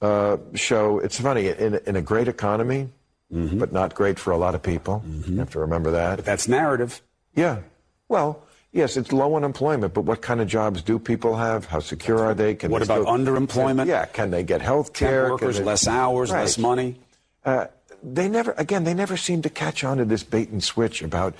uh, 0.00 0.36
show 0.54 0.98
it's 0.98 1.20
funny 1.20 1.48
in, 1.48 1.80
in 1.86 1.96
a 1.96 2.02
great 2.02 2.28
economy, 2.28 2.88
but 3.30 3.72
not 3.72 3.94
great 3.94 4.18
for 4.18 4.30
a 4.32 4.36
lot 4.36 4.54
of 4.54 4.62
people. 4.62 5.02
You 5.26 5.38
have 5.38 5.50
to 5.50 5.60
remember 5.60 5.92
that. 5.92 6.16
But 6.16 6.24
that's 6.24 6.48
narrative. 6.48 7.00
Yeah. 7.34 7.60
Well, 8.08 8.44
yes, 8.72 8.96
it's 8.96 9.10
low 9.12 9.36
unemployment, 9.36 9.94
but 9.94 10.02
what 10.02 10.20
kind 10.20 10.40
of 10.40 10.48
jobs 10.48 10.82
do 10.82 10.98
people 10.98 11.36
have? 11.36 11.64
How 11.66 11.80
secure 11.80 12.18
are 12.18 12.34
they? 12.34 12.54
Can 12.54 12.70
What 12.70 12.80
they 12.86 12.94
about 12.94 13.06
underemployment? 13.06 13.86
Yeah. 13.86 14.04
Can 14.06 14.30
they 14.30 14.42
get 14.42 14.60
health 14.60 14.92
care? 14.92 15.30
workers, 15.30 15.60
less 15.60 15.88
hours, 15.88 16.30
less 16.30 16.58
money. 16.58 16.96
Uh, 17.44 17.66
they 18.02 18.28
never, 18.28 18.52
again, 18.58 18.84
they 18.84 18.94
never 18.94 19.16
seem 19.16 19.42
to 19.42 19.50
catch 19.50 19.84
on 19.84 19.98
to 19.98 20.04
this 20.04 20.24
bait 20.24 20.50
and 20.50 20.62
switch 20.62 21.02
about 21.02 21.34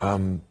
um, 0.00 0.42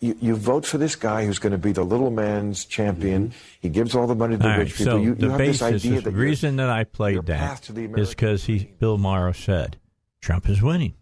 you, 0.00 0.16
you 0.20 0.36
vote 0.36 0.64
for 0.64 0.78
this 0.78 0.94
guy 0.94 1.24
who's 1.26 1.38
going 1.38 1.52
to 1.52 1.58
be 1.58 1.72
the 1.72 1.82
little 1.82 2.10
man's 2.10 2.64
champion. 2.64 3.32
He 3.60 3.68
gives 3.68 3.94
all 3.94 4.06
the 4.06 4.14
money 4.14 4.36
to 4.36 4.38
the 4.38 4.44
All 4.44 4.50
right, 4.50 4.58
rich 4.58 4.76
people. 4.76 4.92
so 4.92 4.96
you, 4.98 5.08
you 5.10 5.14
the 5.14 5.30
have 5.30 5.38
basis, 5.38 5.60
this 5.60 5.84
idea 5.84 6.00
the 6.00 6.10
that 6.10 6.16
reason 6.16 6.56
that 6.56 6.70
I 6.70 6.84
played 6.84 7.26
path 7.26 7.60
that 7.60 7.66
to 7.66 7.72
the 7.72 8.00
is 8.00 8.10
because 8.10 8.44
he, 8.44 8.70
Bill 8.78 8.96
Maher 8.96 9.32
said, 9.32 9.76
Trump 10.20 10.48
is 10.48 10.62
winning. 10.62 10.94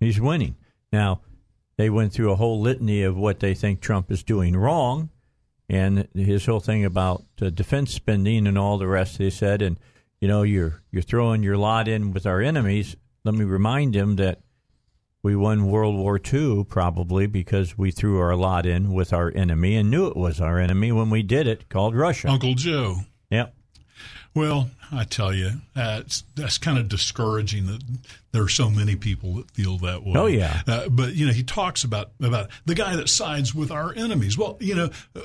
He's 0.00 0.20
winning. 0.20 0.56
Now, 0.92 1.20
they 1.76 1.88
went 1.88 2.12
through 2.12 2.32
a 2.32 2.36
whole 2.36 2.60
litany 2.60 3.02
of 3.02 3.16
what 3.16 3.40
they 3.40 3.54
think 3.54 3.80
Trump 3.80 4.10
is 4.10 4.22
doing 4.22 4.56
wrong, 4.56 5.10
and 5.68 6.08
his 6.14 6.44
whole 6.44 6.60
thing 6.60 6.84
about 6.84 7.24
uh, 7.40 7.50
defense 7.50 7.94
spending 7.94 8.46
and 8.46 8.58
all 8.58 8.78
the 8.78 8.88
rest. 8.88 9.18
They 9.18 9.30
said, 9.30 9.62
and 9.62 9.78
you 10.20 10.28
know, 10.28 10.42
you're 10.42 10.82
you're 10.90 11.02
throwing 11.02 11.42
your 11.42 11.56
lot 11.56 11.88
in 11.88 12.12
with 12.12 12.26
our 12.26 12.40
enemies. 12.40 12.96
Let 13.24 13.34
me 13.34 13.44
remind 13.44 13.94
him 13.94 14.16
that 14.16 14.40
we 15.22 15.36
won 15.36 15.66
World 15.66 15.96
War 15.96 16.20
II 16.32 16.64
probably 16.64 17.26
because 17.26 17.78
we 17.78 17.90
threw 17.90 18.18
our 18.18 18.34
lot 18.34 18.66
in 18.66 18.92
with 18.92 19.12
our 19.12 19.32
enemy 19.34 19.76
and 19.76 19.90
knew 19.90 20.06
it 20.06 20.16
was 20.16 20.40
our 20.40 20.58
enemy 20.58 20.90
when 20.90 21.10
we 21.10 21.22
did 21.22 21.46
it, 21.46 21.68
called 21.68 21.94
Russia. 21.94 22.28
Uncle 22.28 22.54
Joe. 22.54 22.96
Yep. 23.30 23.54
Well, 24.34 24.70
I 24.90 25.04
tell 25.04 25.32
you, 25.34 25.50
that's 25.74 26.24
that's 26.34 26.56
kind 26.58 26.78
of 26.78 26.88
discouraging 26.88 27.66
that 27.66 27.82
there 28.32 28.42
are 28.42 28.48
so 28.48 28.70
many 28.70 28.96
people 28.96 29.34
that 29.34 29.50
feel 29.50 29.76
that 29.78 30.04
way. 30.04 30.12
Oh, 30.16 30.26
yeah. 30.26 30.62
Uh, 30.66 30.88
but 30.88 31.14
you 31.14 31.26
know, 31.26 31.32
he 31.32 31.42
talks 31.42 31.84
about 31.84 32.12
about 32.20 32.50
the 32.64 32.74
guy 32.74 32.96
that 32.96 33.08
sides 33.10 33.54
with 33.54 33.70
our 33.70 33.94
enemies. 33.94 34.38
Well, 34.38 34.56
you 34.58 34.74
know, 34.74 34.90
uh, 35.14 35.20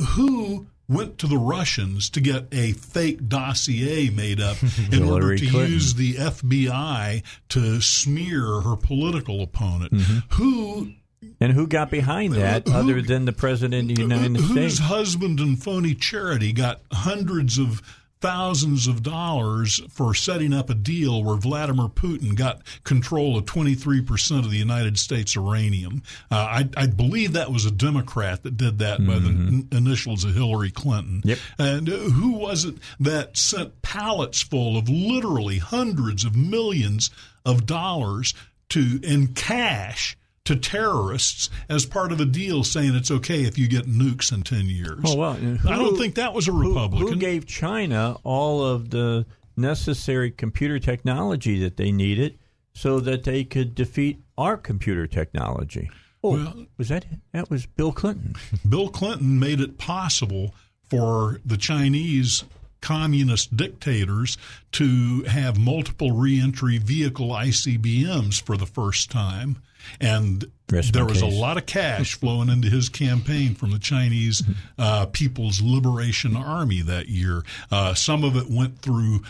who 0.00 0.66
went 0.88 1.18
to 1.18 1.26
the 1.26 1.36
Russians 1.38 2.08
to 2.10 2.20
get 2.20 2.46
a 2.52 2.72
fake 2.72 3.28
dossier 3.28 4.08
made 4.10 4.40
up 4.40 4.56
in 4.92 5.02
order 5.02 5.36
to 5.36 5.46
Clinton. 5.46 5.72
use 5.72 5.94
the 5.94 6.14
FBI 6.14 7.22
to 7.50 7.80
smear 7.80 8.60
her 8.62 8.76
political 8.76 9.42
opponent? 9.42 9.92
Mm-hmm. 9.92 10.18
Who 10.42 10.92
And 11.40 11.52
who 11.52 11.66
got 11.66 11.90
behind 11.90 12.32
that 12.34 12.66
Who- 12.66 12.74
other 12.74 13.02
than 13.02 13.24
the 13.26 13.32
president 13.32 13.90
of 13.90 13.96
the 13.96 14.02
United 14.02 14.36
whose 14.36 14.50
States? 14.76 14.78
husband 14.88 15.40
and 15.40 15.62
phony 15.62 15.94
charity 15.94 16.52
got 16.52 16.80
hundreds 16.92 17.58
of 17.58 17.82
thousands 18.20 18.86
of 18.86 19.02
dollars 19.02 19.80
for 19.88 20.14
setting 20.14 20.52
up 20.52 20.70
a 20.70 20.74
deal 20.74 21.22
where 21.22 21.36
Vladimir 21.36 21.88
Putin 21.88 22.34
got 22.34 22.62
control 22.84 23.36
of 23.36 23.44
23% 23.44 24.38
of 24.38 24.50
the 24.50 24.56
United 24.56 24.98
States 24.98 25.34
uranium. 25.34 26.02
Uh, 26.30 26.34
I, 26.36 26.68
I 26.76 26.86
believe 26.86 27.32
that 27.34 27.52
was 27.52 27.64
a 27.64 27.70
Democrat 27.70 28.42
that 28.42 28.56
did 28.56 28.78
that 28.80 29.04
by 29.06 29.18
the 29.18 29.28
n- 29.28 29.68
initials 29.72 30.24
of 30.24 30.34
Hillary 30.34 30.70
Clinton. 30.70 31.22
Yep. 31.24 31.38
And 31.58 31.88
who 31.88 32.32
was 32.32 32.64
it 32.64 32.76
that 33.00 33.36
sent 33.36 33.82
pallets 33.82 34.42
full 34.42 34.76
of 34.76 34.88
literally 34.88 35.58
hundreds 35.58 36.24
of 36.24 36.36
millions 36.36 37.10
of 37.44 37.66
dollars 37.66 38.34
to 38.70 39.00
in 39.02 39.28
cash 39.28 40.16
to 40.48 40.56
terrorists 40.56 41.50
as 41.68 41.84
part 41.84 42.10
of 42.10 42.20
a 42.20 42.24
deal 42.24 42.64
saying 42.64 42.94
it's 42.94 43.10
okay 43.10 43.42
if 43.44 43.58
you 43.58 43.68
get 43.68 43.84
nukes 43.86 44.32
in 44.32 44.42
10 44.42 44.66
years? 44.66 45.00
Oh, 45.04 45.14
well, 45.16 45.32
and 45.32 45.60
I 45.68 45.76
don't 45.76 45.96
think 45.98 46.14
that 46.14 46.32
was 46.32 46.48
a 46.48 46.52
Who- 46.52 46.68
Republican. 46.72 47.06
Who, 47.08 47.16
gave 47.16 47.46
China 47.46 48.16
all 48.24 48.64
of 48.64 48.88
the 48.90 49.26
necessary 49.56 50.30
computer 50.30 50.78
technology 50.78 51.58
that 51.60 51.76
they 51.76 51.92
needed 51.92 52.38
so 52.72 52.98
that 53.00 53.24
they 53.24 53.44
could 53.44 53.74
defeat 53.74 54.20
our 54.38 54.56
computer 54.56 55.06
technology? 55.06 55.90
Oh, 56.24 56.32
Well- 56.32 56.66
was 56.78 56.88
that 56.88 57.04
that 57.32 57.50
was 57.50 57.66
Bill 57.66 57.92
Clinton? 57.92 58.34
Bill 58.68 58.88
Clinton 58.88 59.38
made 59.38 59.60
it 59.60 59.76
possible 59.78 60.54
for 60.88 61.40
the 61.44 61.58
Chinese 61.58 62.44
communist 62.80 63.54
dictators 63.56 64.38
to 64.72 65.22
have 65.24 65.58
multiple 65.58 66.12
reentry 66.12 66.78
vehicle 66.78 67.28
ICBMs 67.30 68.40
for 68.40 68.56
the 68.56 68.66
first 68.66 69.10
time. 69.10 69.58
And 70.00 70.50
Rest 70.70 70.92
there 70.92 71.06
was 71.06 71.22
a 71.22 71.26
lot 71.26 71.56
of 71.56 71.66
cash 71.66 72.14
flowing 72.14 72.48
into 72.48 72.68
his 72.68 72.88
campaign 72.88 73.54
from 73.54 73.70
the 73.70 73.78
Chinese 73.78 74.42
uh, 74.78 75.06
People's 75.06 75.60
Liberation 75.62 76.36
Army 76.36 76.82
that 76.82 77.08
year. 77.08 77.42
Uh, 77.70 77.94
some 77.94 78.24
of 78.24 78.36
it 78.36 78.50
went 78.50 78.80
through 78.80 79.22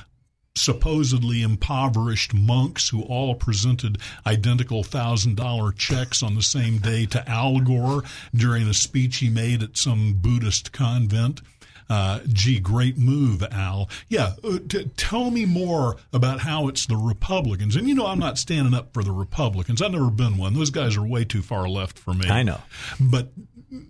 supposedly 0.57 1.43
impoverished 1.43 2.35
monks 2.35 2.89
who 2.89 3.03
all 3.03 3.35
presented 3.35 3.99
identical 4.27 4.83
thousand 4.83 5.37
dollar 5.37 5.73
checks 5.73 6.23
on 6.23 6.35
the 6.35 6.43
same 6.43 6.79
day 6.79 7.07
to 7.07 7.29
Al 7.29 7.61
Gore 7.61 8.03
during 8.35 8.69
a 8.69 8.75
speech 8.75 9.19
he 9.19 9.31
made 9.31 9.63
at 9.63 9.77
some 9.77 10.15
Buddhist 10.15 10.73
convent. 10.73 11.41
Uh, 11.89 12.21
gee, 12.29 12.61
great 12.61 12.99
move, 12.99 13.43
Al. 13.51 13.89
Yeah, 14.09 14.35
uh, 14.45 14.59
t- 14.69 14.91
tell 14.97 15.31
me 15.31 15.47
more 15.47 15.97
about 16.13 16.41
how 16.41 16.69
it's 16.69 16.87
the 16.87 16.97
Republicans. 16.97 17.77
And 17.77 17.89
you 17.89 17.95
know, 17.95 18.07
I'm 18.07 18.19
not 18.19 18.39
standing 18.39 18.75
up 18.75 18.93
for 18.93 19.03
the 19.03 19.13
Republicans. 19.13 19.81
I've 19.81 19.93
never 19.93 20.11
been 20.11 20.37
one. 20.37 20.55
Those 20.55 20.71
guys 20.71 20.97
are 20.97 21.03
way 21.07 21.25
too 21.25 21.43
far 21.43 21.69
left 21.69 21.99
for 21.99 22.13
me. 22.13 22.29
I 22.29 22.43
know. 22.43 22.61
But 23.01 23.29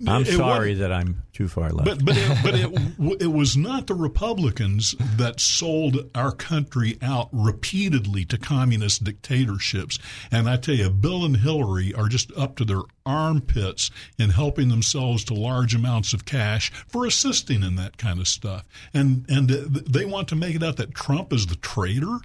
I'm 0.09 0.25
sorry 0.25 0.75
that 0.75 0.93
I'm 0.93 1.23
too 1.33 1.47
far 1.47 1.71
left. 1.71 1.85
but 1.85 2.05
but 2.05 2.17
it, 2.17 2.39
but 2.43 2.55
it, 2.55 3.23
it 3.23 3.33
was 3.33 3.57
not 3.57 3.87
the 3.87 3.95
Republicans 3.95 4.97
that 5.17 5.39
sold 5.39 6.11
our 6.15 6.33
country 6.33 6.99
out 7.01 7.29
repeatedly 7.33 8.25
to 8.27 8.39
communist 8.39 9.05
dictatorships. 9.05 9.99
And 10.33 10.49
I 10.49 10.57
tell 10.57 10.75
you, 10.75 10.91
Bill 10.91 11.25
and 11.25 11.37
Hillary 11.37 11.95
are 11.95 12.09
just 12.09 12.33
up 12.37 12.57
to 12.57 12.65
their 12.65 12.83
armpits 13.07 13.91
in 14.19 14.31
helping 14.31 14.69
themselves 14.69 15.23
to 15.25 15.35
large 15.35 15.75
amounts 15.75 16.13
of 16.13 16.25
cash 16.25 16.71
for 16.89 17.07
assisting 17.07 17.63
in 17.63 17.77
that 17.77 17.99
kind 17.99 18.19
of 18.19 18.27
stuff. 18.27 18.65
And 18.93 19.25
and 19.29 19.49
they 19.49 20.05
want 20.05 20.29
to 20.29 20.37
make 20.37 20.57
it 20.57 20.63
out 20.63 20.77
that 20.79 20.95
Trump 20.95 21.33
is 21.33 21.47
the 21.47 21.57
traitor, 21.57 22.19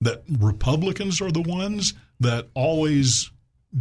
that 0.00 0.22
Republicans 0.28 1.20
are 1.20 1.32
the 1.32 1.42
ones 1.42 1.94
that 2.20 2.48
always 2.54 3.30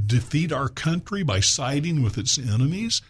defeat 0.05 0.51
our 0.51 0.69
country 0.69 1.22
by 1.22 1.39
siding 1.39 2.01
with 2.01 2.17
its 2.17 2.38
enemies 2.38 3.01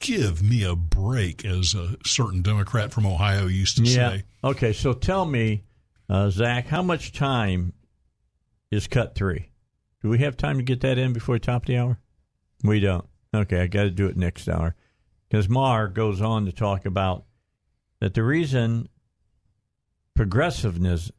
give 0.00 0.42
me 0.42 0.62
a 0.62 0.76
break, 0.76 1.44
as 1.44 1.74
a 1.74 1.96
certain 2.04 2.42
Democrat 2.42 2.92
from 2.92 3.06
Ohio 3.06 3.46
used 3.46 3.76
to 3.78 3.84
yeah. 3.84 4.10
say. 4.10 4.24
Okay, 4.44 4.72
so 4.72 4.92
tell 4.92 5.24
me, 5.24 5.64
uh, 6.08 6.30
Zach, 6.30 6.66
how 6.66 6.82
much 6.82 7.12
time 7.12 7.72
is 8.70 8.86
cut 8.86 9.14
three? 9.14 9.50
Do 10.02 10.08
we 10.08 10.18
have 10.18 10.36
time 10.36 10.58
to 10.58 10.62
get 10.62 10.80
that 10.82 10.98
in 10.98 11.12
before 11.12 11.38
top 11.38 11.62
of 11.62 11.66
the 11.66 11.78
hour? 11.78 11.98
We 12.62 12.80
don't. 12.80 13.06
Okay, 13.34 13.60
I 13.60 13.66
got 13.66 13.84
to 13.84 13.90
do 13.90 14.06
it 14.06 14.16
next 14.16 14.48
hour 14.48 14.74
because 15.28 15.48
Maher 15.48 15.88
goes 15.88 16.20
on 16.20 16.46
to 16.46 16.52
talk 16.52 16.86
about 16.86 17.24
that 18.00 18.14
the 18.14 18.22
reason 18.22 18.88
progressivism 20.14 21.12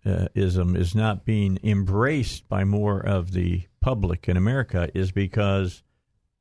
is 0.75 0.95
not 0.95 1.25
being 1.25 1.59
embraced 1.63 2.47
by 2.49 2.63
more 2.63 2.99
of 2.99 3.31
the 3.31 3.63
public 3.79 4.27
in 4.27 4.35
America 4.35 4.89
is 4.93 5.11
because 5.11 5.83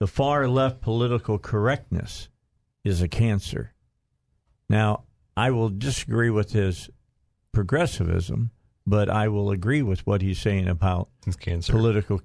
the 0.01 0.07
far 0.07 0.49
left 0.49 0.81
political 0.81 1.39
correctness 1.39 2.29
is 2.85 3.03
a 3.03 3.09
cancer. 3.09 3.73
Now, 4.69 5.05
I 5.37 5.51
will 5.51 5.69
disagree 5.69 6.31
with 6.31 6.53
his 6.53 6.91
progressivism, 7.53 8.51
but 8.87 9.09
I 9.09 9.29
will 9.29 9.51
agree 9.51 9.83
with 9.83 10.07
what 10.07 10.23
he's 10.23 10.39
saying 10.39 10.69
about 10.69 11.09
political 11.73 12.21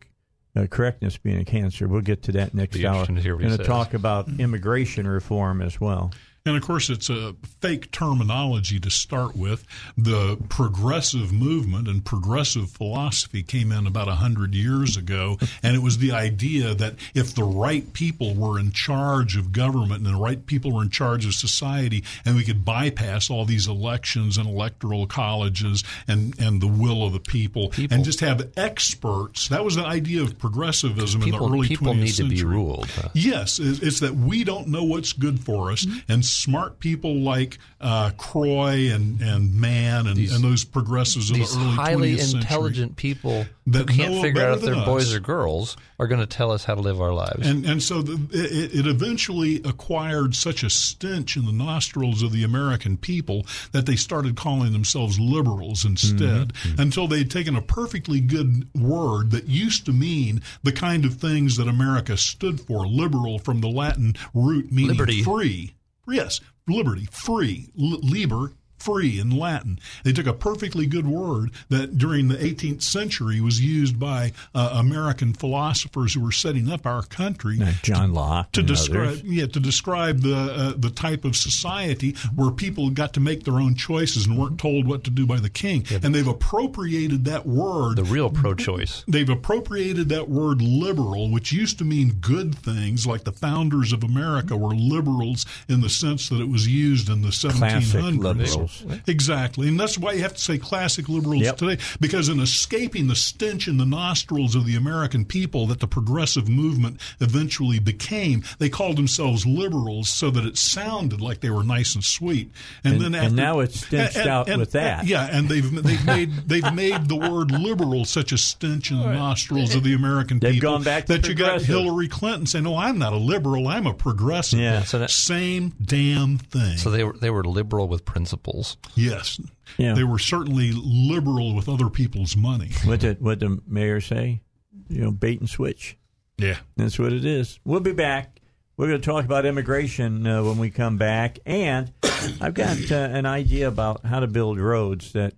uh, 0.56 0.68
correctness 0.68 1.18
being 1.18 1.40
a 1.40 1.46
cancer. 1.46 1.88
We'll 1.88 2.02
get 2.02 2.24
to 2.24 2.32
that 2.34 2.54
next 2.54 2.76
hour. 2.86 3.06
to 3.16 3.22
Going 3.48 3.58
to 3.58 3.64
talk 3.68 3.94
about 3.94 4.28
immigration 4.40 5.08
reform 5.08 5.62
as 5.62 5.80
well. 5.80 6.12
And 6.44 6.58
of 6.58 6.64
course, 6.64 6.90
it's 6.90 7.10
a 7.10 7.36
fake 7.60 7.92
terminology 7.92 8.80
to 8.80 8.90
start 8.90 9.36
with. 9.36 9.64
The 9.96 10.40
progressive 10.50 11.32
movement 11.32 11.88
and 11.88 12.04
progressive 12.04 12.72
philosophy 12.72 13.44
came 13.44 13.72
in 13.72 13.86
about 13.86 14.08
a 14.08 14.16
hundred 14.16 14.56
years 14.56 14.98
ago, 14.98 15.38
and 15.62 15.76
it 15.76 15.84
was 15.84 16.00
the 16.00 16.12
idea 16.12 16.74
that 16.74 16.96
if 17.14 17.36
the 17.36 17.44
right 17.44 17.94
people 17.94 18.34
were 18.34 18.58
in 18.60 18.72
charge 18.72 19.38
of 19.38 19.52
government 19.52 20.04
and 20.04 20.16
the 20.16 20.20
right 20.20 20.44
people 20.48 20.72
were 20.72 20.82
in 20.82 20.90
charge 20.90 21.28
of 21.28 21.36
society, 21.36 22.04
and 22.26 22.36
we 22.36 22.44
could 22.44 22.66
bypass 22.66 23.30
all 23.30 23.46
these 23.46 23.68
elections 23.68 24.38
and 24.38 24.50
electoral 24.50 25.06
colleges 25.06 25.84
and, 26.08 26.34
and 26.40 26.60
the 26.60 26.68
will 26.68 27.04
of 27.04 27.14
the 27.14 27.20
people, 27.20 27.70
People- 27.70 27.96
and 27.96 28.04
just 28.04 28.22
have 28.22 28.50
experts. 28.58 29.48
That 29.50 29.64
was 29.64 29.76
the 29.76 29.86
idea 29.86 30.24
of 30.24 30.40
progressivism 30.40 31.22
in 31.22 31.30
the 31.30 31.38
early 31.38 31.68
people 31.68 31.94
20th 31.94 31.98
need 31.98 32.08
century. 32.08 32.38
to 32.38 32.44
be 32.44 32.50
ruled. 32.50 32.90
huh? 32.90 33.10
Yes, 33.14 33.60
it's 33.60 33.80
it's 33.80 34.00
that 34.00 34.16
we 34.16 34.44
don't 34.44 34.70
know 34.70 34.84
what's 34.84 35.14
good 35.14 35.40
for 35.40 35.72
us, 35.72 35.86
mm-hmm. 35.86 36.12
and 36.12 36.26
smart 36.32 36.80
people 36.80 37.16
like 37.22 37.58
uh, 37.80 38.12
Croly 38.18 38.90
and, 38.90 39.22
and 39.22 39.56
Mann 39.60 40.08
and, 40.08 40.16
These- 40.16 40.34
and 40.36 40.44
those 40.44 40.64
progressives 40.64 41.30
of 41.32 41.38
the 41.38 41.44
early 41.44 41.76
highly 41.76 42.14
20th 42.16 42.20
century. 42.20 42.40
intelligent 42.42 42.96
people 42.96 43.44
who 43.66 43.72
that 43.72 43.88
can't 43.88 44.22
figure 44.22 44.42
out 44.44 44.58
if 44.58 44.62
they're 44.64 44.76
boys 44.86 45.14
or 45.14 45.20
girls 45.20 45.78
are 46.00 46.08
going 46.08 46.20
to 46.20 46.26
tell 46.28 46.52
us 46.52 46.66
how 46.66 46.76
to 46.76 46.82
live 46.82 47.00
our 47.02 47.14
lives. 47.14 47.48
And 47.48 47.66
and 47.66 47.82
so 47.82 48.02
the, 48.02 48.14
it, 48.32 48.80
it 48.80 48.88
eventually 48.88 49.62
acquired 49.64 50.36
such 50.36 50.64
a 50.64 50.70
stench 50.70 51.38
in 51.38 51.46
the 51.46 51.52
nostrils 51.52 52.22
of 52.24 52.32
the 52.32 52.44
American 52.44 52.98
people 52.98 53.46
that 53.72 53.86
they 53.86 53.96
started 53.96 54.36
calling 54.36 54.74
themselves 54.74 55.20
liberals 55.20 55.86
instead. 55.86 56.54
Mm-hmm. 56.54 56.82
Until 56.82 57.08
they'd 57.08 57.30
taken 57.32 57.56
a 57.56 57.62
perfectly 57.62 58.20
good 58.20 58.68
word 58.76 59.32
that 59.32 59.48
used 59.48 59.86
to 59.86 59.92
mean 59.94 60.42
the 60.64 60.72
kind 60.72 61.06
of 61.06 61.16
things 61.16 61.58
that 61.58 61.68
America 61.68 62.18
stood 62.18 62.60
for, 62.62 62.88
liberal 62.88 63.40
from 63.40 63.62
the 63.62 63.70
Latin 63.70 64.16
root 64.34 64.72
meaning 64.72 64.90
Liberty. 64.92 65.24
free. 65.24 65.76
Yes, 66.08 66.42
liberty, 66.68 67.08
free, 67.12 67.70
liber, 67.76 68.54
free 68.82 69.20
in 69.20 69.30
Latin. 69.30 69.80
They 70.04 70.12
took 70.14 70.28
a 70.28 70.34
perfectly 70.34 70.86
good 70.86 71.08
word 71.08 71.52
that 71.70 71.98
during 71.98 72.28
the 72.28 72.36
18th 72.36 72.82
century 72.82 73.40
was 73.42 73.62
used 73.62 74.00
by 74.00 74.34
uh, 74.56 74.72
American 74.74 75.34
philosophers 75.34 76.14
who 76.14 76.22
were 76.22 76.32
setting 76.32 76.70
up 76.70 76.86
our 76.86 77.04
country. 77.04 77.60
John 77.84 78.14
Locke 78.14 78.52
to 78.54 78.62
and 78.62 78.68
describe 78.68 79.08
others. 79.08 79.24
yeah 79.24 79.46
to 79.48 79.60
describe 79.60 80.22
the 80.22 80.36
uh, 80.36 80.74
the 80.76 80.90
type 80.90 81.26
of 81.26 81.36
society 81.36 82.16
where 82.36 82.52
people 82.52 82.90
got 82.90 83.14
to 83.14 83.20
make 83.20 83.44
their 83.44 83.56
own 83.56 83.76
choices 83.76 84.26
and 84.26 84.38
weren't 84.38 84.60
told 84.60 84.88
what 84.88 85.04
to 85.04 85.10
do 85.10 85.26
by 85.26 85.40
the 85.40 85.50
king. 85.50 85.86
and 86.04 86.14
they've 86.14 86.28
appropriated 86.28 87.26
that 87.26 87.46
word. 87.46 87.98
The 87.98 88.04
real 88.04 88.30
pro-choice. 88.30 89.04
They've 89.08 89.30
appropriated 89.30 90.10
that 90.10 90.30
word 90.30 90.62
liberal, 90.62 91.30
which 91.30 91.52
used 91.52 91.78
to 91.80 91.86
mean 91.86 92.14
good 92.22 92.56
things, 92.56 93.06
like 93.06 93.24
the 93.24 93.32
founders 93.32 93.94
of 93.94 94.04
America 94.04 94.58
were 94.58 94.74
liberals 94.76 95.46
in 95.68 95.82
the 95.82 95.90
sense 95.90 96.30
that 96.30 96.42
it 96.42 96.50
was 96.50 96.68
used 96.68 97.10
in 97.10 97.22
the 97.22 97.30
1700s. 97.30 98.54
Classic 98.54 98.71
liberals. 98.82 99.02
Exactly. 99.08 99.68
And 99.68 99.80
that's 99.80 99.98
why 99.98 100.14
you 100.14 100.22
have 100.22 100.34
to 100.36 100.42
say 100.42 100.58
classic 100.58 101.10
liberals 101.10 101.42
Yep. 101.44 101.58
today, 101.58 101.78
because 102.00 102.30
in 102.30 102.40
escaping 102.40 103.08
the 103.08 103.16
stench 103.16 103.68
in 103.68 103.78
the 103.78 103.86
nostrils 103.86 104.56
of 104.56 104.66
the 104.66 104.76
American 104.76 105.26
people 105.26 105.68
that 105.68 105.80
the 105.80 105.88
progressive 105.88 106.48
movement 106.48 107.00
eventually 107.20 107.80
became, 107.80 108.44
they 108.60 108.70
called 108.70 108.98
themselves 108.98 109.46
liberals 109.46 110.10
so 110.10 110.30
that 110.32 110.46
it 110.46 110.58
sounded 110.58 111.22
like 111.22 111.42
they 111.42 111.50
were 111.50 111.64
nice 111.64 111.96
and 111.96 112.04
sweet. 112.04 112.52
And, 112.84 112.94
And- 113.02 113.14
then 113.14 113.16
and 113.26 113.36
now 113.36 113.60
it's 113.60 113.86
stenched 113.86 114.18
out 114.18 114.48
with 114.58 114.72
that. 114.72 115.06
yeah, 115.06 115.28
and 115.32 115.50
they've 115.50 115.70
they've 115.84 116.06
made 116.06 116.32
they've 116.48 116.74
made 116.74 117.08
the 117.08 117.16
word 117.16 117.52
liberal 117.52 118.06
such 118.06 118.32
a 118.32 118.38
stench 118.38 118.92
in 118.92 119.00
the 119.00 119.12
nostrils 119.14 119.76
of 119.76 119.84
the 119.84 119.94
American 119.94 120.40
They've 120.40 120.54
people 120.56 120.72
gone 120.72 120.84
back 120.84 121.06
to 121.06 121.14
that 121.18 121.28
you 121.28 121.34
got. 121.36 121.62
Hillary 121.62 122.08
Clinton 122.08 122.46
saying, 122.46 122.64
"No, 122.64 122.78
I'm 122.78 122.98
not 122.98 123.14
a 123.14 123.18
liberal. 123.18 123.68
I'm 123.68 123.86
a 123.88 123.94
progressive." 123.94 124.60
Yeah. 124.60 124.84
So 124.84 125.00
that- 125.00 125.12
Same 125.12 125.74
damn 125.84 126.38
thing. 126.38 126.78
So 126.78 126.90
they 126.92 127.04
were 127.04 127.14
they 127.14 127.30
were 127.30 127.44
liberal 127.44 127.88
with 127.88 128.06
principles. 128.06 128.61
Yes, 128.96 129.40
Yeah. 129.78 129.94
they 129.94 130.04
were 130.04 130.20
certainly 130.20 130.72
liberal 130.74 131.56
with 131.56 131.68
other 131.70 131.90
people's 131.90 132.36
money. 132.36 132.72
What 132.86 133.00
did 133.00 133.22
what 133.22 133.40
the 133.40 133.60
mayor 133.68 134.02
say? 134.02 134.42
You 134.90 135.02
know, 135.02 135.12
bait 135.12 135.40
and 135.40 135.50
switch. 135.50 135.98
Yeah. 136.38 136.58
That's 136.76 136.98
what 137.00 137.14
it 137.14 137.24
is. 137.26 137.60
We'll 137.64 137.80
be 137.80 137.94
back. 137.94 138.40
We're 138.78 138.88
going 138.88 139.02
to 139.02 139.06
talk 139.06 139.26
about 139.26 139.46
immigration 139.46 140.26
uh, 140.26 140.44
when 140.44 140.58
we 140.58 140.70
come 140.72 140.98
back, 140.98 141.38
and 141.46 141.92
I've 142.42 142.54
got 142.56 142.92
uh, 142.92 142.96
an 142.96 143.26
idea 143.28 143.68
about 143.68 144.06
how 144.06 144.20
to 144.22 144.28
build 144.28 144.60
roads 144.60 145.12
that 145.14 145.34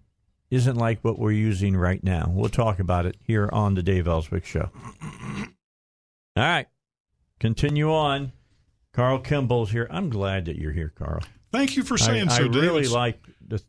isn't 0.49 0.77
like 0.77 1.03
what 1.03 1.19
we're 1.19 1.31
using 1.31 1.75
right 1.75 2.01
now. 2.03 2.31
We'll 2.33 2.47
talk 2.49 2.79
about 2.79 3.05
it 3.05 3.17
here 3.25 3.49
on 3.51 3.73
the 3.73 3.83
Dave 3.83 4.07
Elswick 4.07 4.45
Show. 4.45 4.69
All 6.35 6.43
right, 6.43 6.67
continue 7.39 7.91
on. 7.93 8.31
Carl 8.93 9.19
Kimball's 9.19 9.71
here. 9.71 9.87
I'm 9.89 10.09
glad 10.09 10.45
that 10.45 10.55
you're 10.57 10.71
here, 10.71 10.93
Carl. 10.95 11.21
Thank 11.53 11.77
you 11.77 11.83
for 11.83 11.97
saying 11.97 12.27
I, 12.29 12.37
so, 12.37 12.45
I 12.45 12.47
Dave. 12.49 12.61
really 12.61 12.87
like 12.87 13.23
the, 13.47 13.63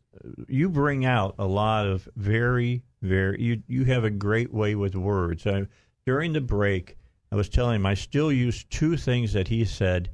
you 0.47 0.69
bring 0.69 1.05
out 1.05 1.35
a 1.39 1.45
lot 1.45 1.85
of 1.85 2.09
very 2.15 2.83
very 3.01 3.39
you 3.41 3.61
you 3.67 3.85
have 3.85 4.03
a 4.03 4.09
great 4.09 4.51
way 4.53 4.75
with 4.75 4.95
words. 4.95 5.45
I, 5.47 5.67
during 6.05 6.33
the 6.33 6.41
break, 6.41 6.97
I 7.31 7.35
was 7.35 7.47
telling 7.47 7.75
him 7.77 7.85
I 7.85 7.93
still 7.93 8.31
use 8.31 8.63
two 8.65 8.97
things 8.97 9.33
that 9.33 9.47
he 9.47 9.63
said. 9.65 10.09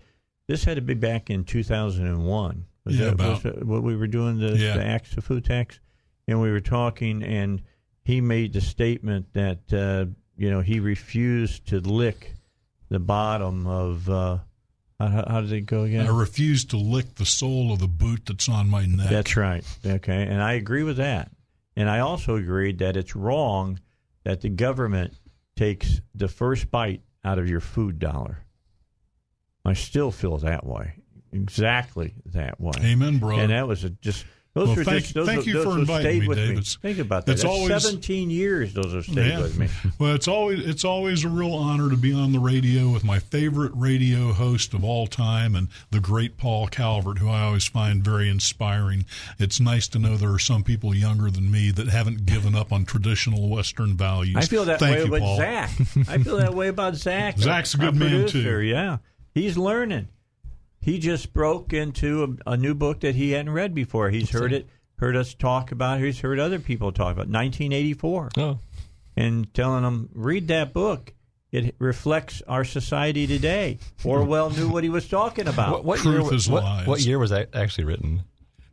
This 0.48 0.64
had 0.66 0.76
to 0.76 0.82
be 0.82 0.94
back 0.96 1.30
in 1.30 1.46
2001. 1.46 2.66
Was 2.84 2.96
Yeah, 3.00 3.06
that 3.06 3.14
about. 3.14 3.44
was 3.46 3.64
what 3.64 3.84
we 3.84 3.96
were 3.96 4.08
doing 4.08 4.38
the, 4.40 4.58
Yeah. 4.58 4.76
the 4.76 4.86
acts 4.86 5.16
of 5.16 5.24
food 5.24 5.46
tax, 5.46 5.80
and 6.28 6.42
we 6.42 6.52
were 6.52 6.60
talking, 6.60 7.24
and 7.24 7.62
he 8.04 8.20
made 8.20 8.52
the 8.54 8.60
statement 8.62 9.28
that 9.34 9.72
uh, 9.72 10.06
you 10.36 10.50
know 10.52 10.60
he 10.62 10.80
refused 10.82 11.68
to 11.68 11.80
lick 11.80 12.34
the 12.90 13.00
bottom 13.00 13.66
of. 13.66 14.10
Uh, 14.10 14.38
how, 15.08 15.26
how 15.28 15.42
did 15.42 15.52
it 15.52 15.62
go 15.62 15.84
again? 15.84 16.06
I 16.06 16.10
refuse 16.10 16.66
to 16.66 16.78
lick 16.78 17.16
the 17.16 17.26
sole 17.26 17.72
of 17.72 17.80
the 17.80 17.88
boot 17.88 18.26
that's 18.26 18.50
on 18.50 18.70
my 18.70 18.86
neck. 18.86 19.10
That's 19.10 19.38
right. 19.38 19.64
Okay. 19.86 20.24
And 20.24 20.42
I 20.42 20.54
agree 20.54 20.84
with 20.84 20.98
that. 20.98 21.32
And 21.76 21.90
I 21.90 22.00
also 22.00 22.36
agreed 22.36 22.80
that 22.80 22.98
it's 22.98 23.16
wrong 23.16 23.80
that 24.24 24.42
the 24.42 24.50
government 24.50 25.14
takes 25.56 26.02
the 26.14 26.28
first 26.28 26.70
bite 26.72 27.02
out 27.24 27.40
of 27.40 27.50
your 27.50 27.60
food 27.60 28.00
dollar. 28.00 28.40
I 29.64 29.74
still 29.74 30.12
feel 30.12 30.38
that 30.40 30.66
way. 30.66 30.96
Exactly 31.32 32.16
that 32.26 32.60
way. 32.60 32.74
Amen, 32.82 33.20
brother. 33.20 33.42
And 33.42 33.52
that 33.52 33.68
was 33.68 33.84
a, 33.84 33.90
just 33.90 34.26
those 34.54 34.68
Well, 34.68 34.76
thank- 34.84 35.04
just 35.04 35.14
those, 35.14 35.28
thank 35.28 35.46
you 35.46 35.54
those 35.54 35.64
for 35.64 35.70
have 35.72 35.80
inviting 35.80 36.12
stayed 36.12 36.22
me, 36.24 36.28
with 36.28 36.38
Dave. 36.38 36.56
me. 36.58 36.64
Think 36.82 37.00
about 37.00 37.26
that. 37.26 37.32
it's 37.32 37.42
That's 37.44 37.54
always- 37.54 37.84
17 37.84 38.30
years 38.30 38.74
those 38.74 38.92
have 38.94 39.06
stayed 39.06 39.28
Yeah. 39.30 39.42
with 39.42 39.58
me. 39.58 39.68
Well, 39.98 40.14
it's 40.14 40.28
always 40.28 40.66
it's 40.68 40.84
always 40.84 41.24
a 41.24 41.30
real 41.30 41.54
honor 41.54 41.90
to 41.90 41.96
be 41.96 42.12
on 42.12 42.34
the 42.34 42.40
radio 42.40 42.90
with 42.90 43.04
my 43.06 43.20
favorite 43.20 43.72
radio 43.76 44.34
host 44.34 44.74
of 44.74 44.84
all 44.84 45.08
time 45.08 45.56
and 45.56 45.70
the 45.92 46.00
great 46.02 46.38
Paul 46.38 46.68
Calvert, 46.68 47.20
who 47.20 47.30
I 47.30 47.42
always 47.44 47.66
find 47.66 48.04
very 48.04 48.28
inspiring. 48.30 49.06
It's 49.40 49.60
nice 49.62 49.88
to 49.90 50.00
know 50.00 50.18
there 50.18 50.34
are 50.34 50.40
some 50.40 50.64
people 50.64 50.94
younger 50.94 51.32
than 51.32 51.50
me 51.50 51.72
that 51.72 51.88
haven't 51.88 52.26
given 52.26 52.54
up 52.54 52.74
on 52.74 52.84
traditional 52.84 53.48
Western 53.48 53.96
values. 53.96 54.36
I 54.36 54.42
feel 54.42 54.66
that 54.66 54.80
Thank 54.80 54.98
way 54.98 55.06
you, 55.06 55.12
with 55.12 55.22
Paul. 55.22 55.38
Zach. 55.38 55.72
I 56.10 56.18
feel 56.18 56.38
that 56.38 56.54
way 56.54 56.68
about 56.68 56.96
Zach. 56.96 57.38
Zach's 57.40 57.74
a 57.74 57.78
good 57.78 57.96
man, 57.96 58.10
producer, 58.26 58.60
too. 58.60 58.66
Yeah, 58.66 58.98
he's 59.34 59.58
learning. 59.58 60.10
He 60.82 60.98
just 61.00 61.32
broke 61.34 61.74
into 61.74 62.38
a, 62.46 62.52
a 62.54 62.58
new 62.58 62.74
book 62.74 63.02
that 63.02 63.16
he 63.16 63.32
hadn't 63.32 63.54
read 63.54 63.74
before. 63.76 64.10
He's 64.10 64.32
heard 64.32 64.52
it, 64.52 64.68
heard 64.98 65.16
us 65.16 65.34
talk 65.34 65.72
about. 65.72 66.00
it. 66.02 66.06
He's 66.06 66.20
heard 66.20 66.40
other 66.40 66.60
people 66.60 66.92
talk 66.92 67.12
about 67.14 67.28
1984, 67.30 68.30
Oh, 68.38 68.60
and 69.16 69.54
telling 69.54 69.84
them 69.84 70.10
read 70.14 70.48
that 70.48 70.74
book. 70.74 71.14
It 71.52 71.76
reflects 71.80 72.42
our 72.48 72.64
society 72.64 73.28
today. 73.28 73.78
Orwell 74.06 74.50
knew 74.52 74.70
what 74.70 74.84
he 74.84 74.90
was 74.90 75.08
talking 75.10 75.48
about. 75.50 75.72
what, 75.72 75.84
what 75.86 76.00
Truth 76.00 76.26
year? 76.28 76.34
is 76.34 76.50
what, 76.50 76.64
lies. 76.64 76.88
what 76.88 77.02
year 77.02 77.20
was 77.20 77.30
that 77.32 77.50
actually 77.54 77.84
written? 77.84 78.24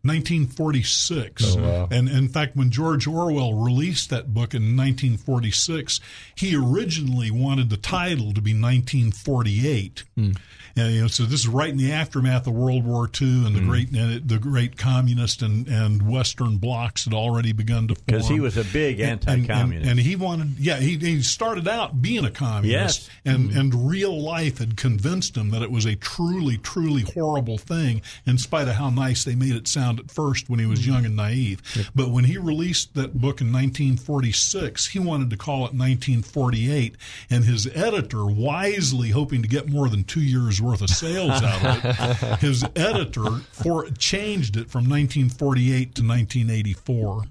1946. 0.04 1.56
Oh, 1.56 1.60
wow. 1.60 1.88
And 1.90 2.08
in 2.08 2.28
fact, 2.28 2.56
when 2.56 2.70
George 2.70 3.06
Orwell 3.06 3.54
released 3.54 4.10
that 4.10 4.32
book 4.32 4.54
in 4.54 4.76
1946, 4.76 6.00
he 6.36 6.54
originally 6.56 7.30
wanted 7.32 7.68
the 7.68 7.76
title 7.76 8.32
to 8.32 8.40
be 8.40 8.52
1948. 8.52 10.04
Hmm. 10.16 10.30
And, 10.78 10.94
you 10.94 11.00
know, 11.02 11.06
so 11.08 11.24
this 11.24 11.40
is 11.40 11.48
right 11.48 11.70
in 11.70 11.76
the 11.76 11.92
aftermath 11.92 12.46
of 12.46 12.52
World 12.54 12.84
War 12.84 13.08
II 13.20 13.46
and 13.46 13.54
the 13.56 13.60
Hmm. 13.60 13.68
great 13.68 13.90
and 13.90 14.12
it- 14.12 14.28
the 14.28 14.38
great 14.38 14.76
communist 14.76 15.42
and, 15.42 15.66
and 15.66 16.02
Western 16.08 16.58
blocs 16.58 17.04
had 17.04 17.14
already 17.14 17.52
begun 17.52 17.88
to 17.88 17.94
form. 17.94 18.04
Because 18.06 18.28
he 18.28 18.40
was 18.40 18.56
a 18.56 18.64
big 18.64 19.00
And- 19.00 19.20
and- 19.26 19.28
anti-communist. 19.42 19.90
And, 19.90 20.00
he 20.00 20.14
wanted, 20.16 20.56
yeah, 20.58 20.78
he, 20.78 20.96
he 20.96 21.22
started 21.22 21.66
out 21.66 22.00
being 22.02 22.24
a 22.24 22.30
communist, 22.30 23.08
Yes. 23.08 23.10
and 23.24 23.52
hmm. 23.52 23.58
and 23.58 23.88
real 23.88 24.20
life 24.20 24.58
had 24.58 24.76
convinced 24.76 25.36
him 25.36 25.50
that 25.50 25.62
it 25.62 25.70
was 25.70 25.84
a 25.86 25.96
truly, 25.96 26.58
truly 26.58 27.04
horrible 27.14 27.58
thing. 27.58 28.00
In 28.26 28.38
spite 28.38 28.68
of 28.68 28.74
how 28.74 28.90
nice 28.90 29.24
they 29.24 29.34
made 29.34 29.54
it 29.56 29.66
sound 29.68 29.98
at 29.98 30.10
first 30.10 30.48
when 30.48 30.60
he 30.60 30.66
was 30.66 30.84
hmm. 30.84 30.90
young 30.92 31.04
and 31.06 31.16
naive, 31.16 31.60
but 31.94 32.10
when 32.10 32.24
he 32.24 32.36
released 32.38 32.94
that 32.94 33.14
book 33.20 33.40
in 33.40 33.50
1946, 33.52 34.88
he 34.88 34.98
wanted 34.98 35.30
to 35.30 35.36
call 35.36 35.58
it 35.66 35.74
1948, 35.74 36.96
and 37.30 37.44
his 37.44 37.66
editor, 37.74 38.26
wisely 38.26 39.10
hoping 39.10 39.42
to 39.42 39.48
get 39.48 39.68
more 39.68 39.88
than 39.88 40.04
two 40.04 40.20
years 40.20 40.60
worth 40.68 40.82
of 40.82 40.90
sales 40.90 41.30
out 41.42 41.64
of 41.64 41.84
it, 41.84 42.38
his 42.40 42.64
editor 42.76 43.30
for 43.52 43.88
changed 43.90 44.56
it 44.56 44.70
from 44.70 44.88
1948 44.88 45.94
to 45.94 46.02
1984. 46.02 47.24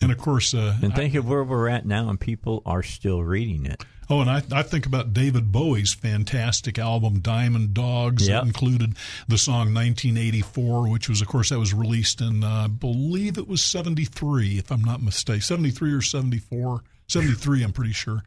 And 0.00 0.12
of 0.12 0.18
course, 0.18 0.54
uh, 0.54 0.76
and 0.80 0.94
think 0.94 1.14
of 1.14 1.28
where 1.28 1.42
we're 1.42 1.68
at 1.68 1.84
now, 1.84 2.08
and 2.08 2.20
people 2.20 2.62
are 2.64 2.82
still 2.84 3.22
reading 3.22 3.66
it. 3.66 3.84
Oh, 4.10 4.20
and 4.20 4.30
I, 4.30 4.42
I 4.52 4.62
think 4.62 4.86
about 4.86 5.12
David 5.12 5.52
Bowie's 5.52 5.92
fantastic 5.92 6.78
album 6.78 7.18
Diamond 7.18 7.74
Dogs 7.74 8.26
Yep. 8.26 8.40
that 8.40 8.46
included 8.46 8.94
the 9.26 9.36
song 9.36 9.74
1984, 9.74 10.88
which 10.88 11.08
was, 11.08 11.20
of 11.20 11.26
course, 11.28 11.50
that 11.50 11.58
was 11.58 11.74
released 11.74 12.20
in, 12.22 12.42
uh, 12.42 12.64
I 12.64 12.66
believe 12.68 13.36
it 13.36 13.48
was 13.48 13.62
73, 13.62 14.56
if 14.58 14.70
I'm 14.70 14.82
not 14.82 15.02
mistaken, 15.02 15.42
73 15.42 15.92
or 15.92 16.00
74. 16.00 16.82
73, 17.08 17.64
I'm 17.64 17.72
pretty 17.72 17.92
sure. 17.92 18.22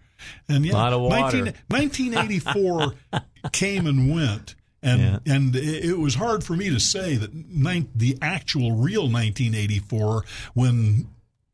And 0.48 0.66
yeah, 0.66 0.74
Lot 0.74 0.94
of 0.94 1.02
water. 1.02 1.54
1984 1.68 2.94
came 3.52 3.88
and 3.88 4.14
went. 4.14 4.56
And 4.84 5.22
and 5.28 5.56
it, 5.56 5.86
it 5.86 6.00
was 6.00 6.16
hard 6.16 6.44
for 6.44 6.56
me 6.56 6.70
to 6.72 6.80
say 6.80 7.16
that 7.16 7.34
nine, 7.34 7.90
the 7.94 8.18
actual 8.22 8.72
real 8.72 9.04
1984 9.04 10.26
when 10.56 11.08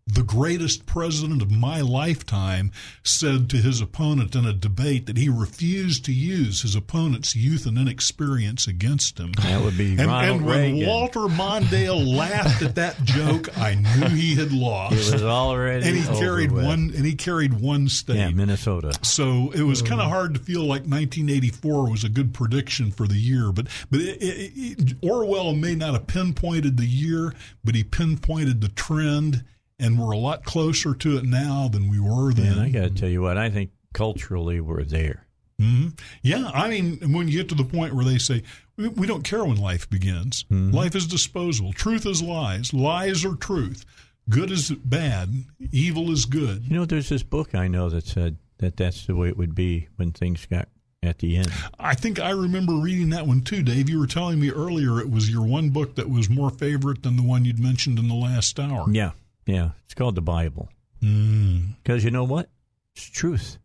the 0.07 0.23
greatest 0.23 0.85
president 0.85 1.41
of 1.41 1.51
my 1.51 1.81
lifetime 1.81 2.71
said 3.03 3.49
to 3.49 3.57
his 3.57 3.81
opponent 3.81 4.35
in 4.35 4.45
a 4.45 4.53
debate 4.53 5.05
that 5.05 5.17
he 5.17 5.27
refused 5.27 6.05
to 6.05 6.13
use 6.13 6.61
his 6.61 6.75
opponent's 6.75 7.35
youth 7.35 7.65
and 7.65 7.77
inexperience 7.77 8.67
against 8.67 9.19
him. 9.19 9.33
That 9.33 9.61
would 9.61 9.77
be 9.77 9.91
And, 9.91 10.07
Ronald 10.07 10.37
and 10.37 10.45
when 10.45 10.73
Reagan. 10.73 10.87
Walter 10.87 11.19
Mondale 11.19 12.05
laughed 12.17 12.61
at 12.61 12.75
that 12.75 13.03
joke, 13.03 13.55
I 13.57 13.75
knew 13.75 14.07
he 14.15 14.35
had 14.35 14.51
lost. 14.51 14.93
It 14.93 15.13
was 15.13 15.23
already 15.23 15.85
and 15.85 15.97
he 15.97 16.03
carried 16.19 16.51
with. 16.51 16.65
one 16.65 16.91
and 16.95 17.05
he 17.05 17.15
carried 17.15 17.53
one 17.59 17.89
state. 17.89 18.17
Yeah, 18.17 18.29
Minnesota. 18.29 18.93
So 19.03 19.51
it 19.51 19.63
was 19.63 19.81
kind 19.81 19.99
of 19.99 20.07
mm. 20.07 20.11
hard 20.11 20.33
to 20.35 20.39
feel 20.39 20.61
like 20.61 20.83
1984 20.83 21.91
was 21.91 22.03
a 22.03 22.09
good 22.09 22.33
prediction 22.33 22.91
for 22.91 23.07
the 23.07 23.17
year, 23.17 23.51
but 23.51 23.67
but 23.91 23.99
it, 23.99 24.21
it, 24.21 24.51
it, 24.55 24.97
Orwell 25.01 25.53
may 25.53 25.75
not 25.75 25.93
have 25.93 26.07
pinpointed 26.07 26.77
the 26.77 26.85
year, 26.85 27.33
but 27.63 27.75
he 27.75 27.83
pinpointed 27.83 28.61
the 28.61 28.69
trend, 28.69 29.43
and 29.80 29.99
we're 29.99 30.11
a 30.11 30.17
lot 30.17 30.43
closer 30.43 30.93
to 30.93 31.17
it 31.17 31.23
now 31.25 31.67
than 31.71 31.89
we 31.89 31.99
were 31.99 32.34
then. 32.34 32.53
And 32.53 32.61
I 32.61 32.69
got 32.69 32.82
to 32.82 32.89
tell 32.89 33.09
you 33.09 33.21
what, 33.21 33.38
I 33.38 33.49
think 33.49 33.71
culturally 33.93 34.59
we're 34.59 34.84
there. 34.84 35.28
hmm 35.59 35.89
Yeah, 36.21 36.49
I 36.53 36.69
mean, 36.69 36.97
when 37.13 37.28
you 37.28 37.38
get 37.39 37.49
to 37.49 37.55
the 37.55 37.63
point 37.63 37.93
where 37.95 38.05
they 38.05 38.17
say, 38.17 38.43
we, 38.75 38.88
we 38.89 39.07
don't 39.07 39.23
care 39.23 39.43
when 39.45 39.57
life 39.57 39.89
begins, 39.89 40.45
life 40.49 40.95
is 40.95 41.07
disposable, 41.07 41.73
truth 41.73 42.05
is 42.05 42.21
lies, 42.21 42.73
lies 42.73 43.25
are 43.25 43.36
truth, 43.36 43.86
good 44.30 44.51
is 44.51 44.69
bad, 44.71 45.30
evil 45.71 46.11
is 46.11 46.25
good. 46.25 46.65
You 46.67 46.75
know, 46.78 46.86
there's 46.86 47.09
this 47.09 47.23
book 47.23 47.55
I 47.55 47.67
know 47.67 47.89
that 47.89 48.05
said 48.05 48.38
that 48.59 48.78
that's 48.78 49.05
the 49.05 49.15
way 49.15 49.30
it 49.30 49.38
would 49.38 49.55
be 49.55 49.88
when 49.95 50.11
things 50.11 50.45
got 50.45 50.67
at 51.03 51.19
the 51.19 51.38
end. 51.38 51.51
I 51.80 51.93
think 51.93 52.19
I 52.19 52.32
remember 52.32 52.73
reading 52.73 53.09
that 53.11 53.28
one 53.28 53.41
too, 53.41 53.61
Dave. 53.63 53.89
You 53.89 53.99
were 53.99 54.07
telling 54.07 54.39
me 54.39 54.49
earlier 54.49 54.99
it 54.99 55.09
was 55.11 55.30
your 55.30 55.45
one 55.45 55.69
book 55.69 55.95
that 55.95 56.09
was 56.09 56.30
more 56.30 56.49
favorite 56.49 57.03
than 57.03 57.15
the 57.15 57.23
one 57.23 57.45
you'd 57.45 57.59
mentioned 57.59 57.97
in 57.99 58.07
the 58.07 58.15
last 58.15 58.59
hour. 58.59 58.88
Yeah, 58.91 59.11
yeah. 59.47 59.69
It's 59.85 59.95
called 59.95 60.15
the 60.15 60.21
Bible. 60.21 60.69
Mm. 61.01 61.75
Because 61.81 62.03
you 62.03 62.11
know 62.11 62.23
what? 62.23 62.49
It's 62.95 63.05
truth. 63.09 63.57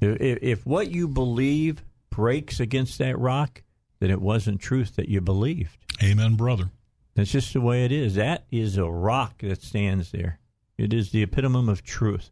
If, 0.00 0.38
if 0.42 0.66
what 0.66 0.90
you 0.90 1.08
believe 1.08 1.82
breaks 2.10 2.60
against 2.60 2.98
that 2.98 3.18
rock, 3.18 3.62
then 4.00 4.10
it 4.10 4.20
wasn't 4.20 4.60
truth 4.60 4.96
that 4.96 5.08
you 5.08 5.20
believed. 5.20 5.76
Amen, 6.02 6.36
brother. 6.36 6.70
That's 7.14 7.30
just 7.30 7.52
the 7.52 7.60
way 7.60 7.84
it 7.84 7.92
is. 7.92 8.16
That 8.16 8.44
is 8.50 8.76
a 8.76 8.84
rock 8.84 9.38
that 9.38 9.62
stands 9.62 10.10
there. 10.10 10.38
It 10.76 10.92
is 10.92 11.10
the 11.10 11.22
epitome 11.22 11.70
of 11.70 11.82
truth. 11.82 12.30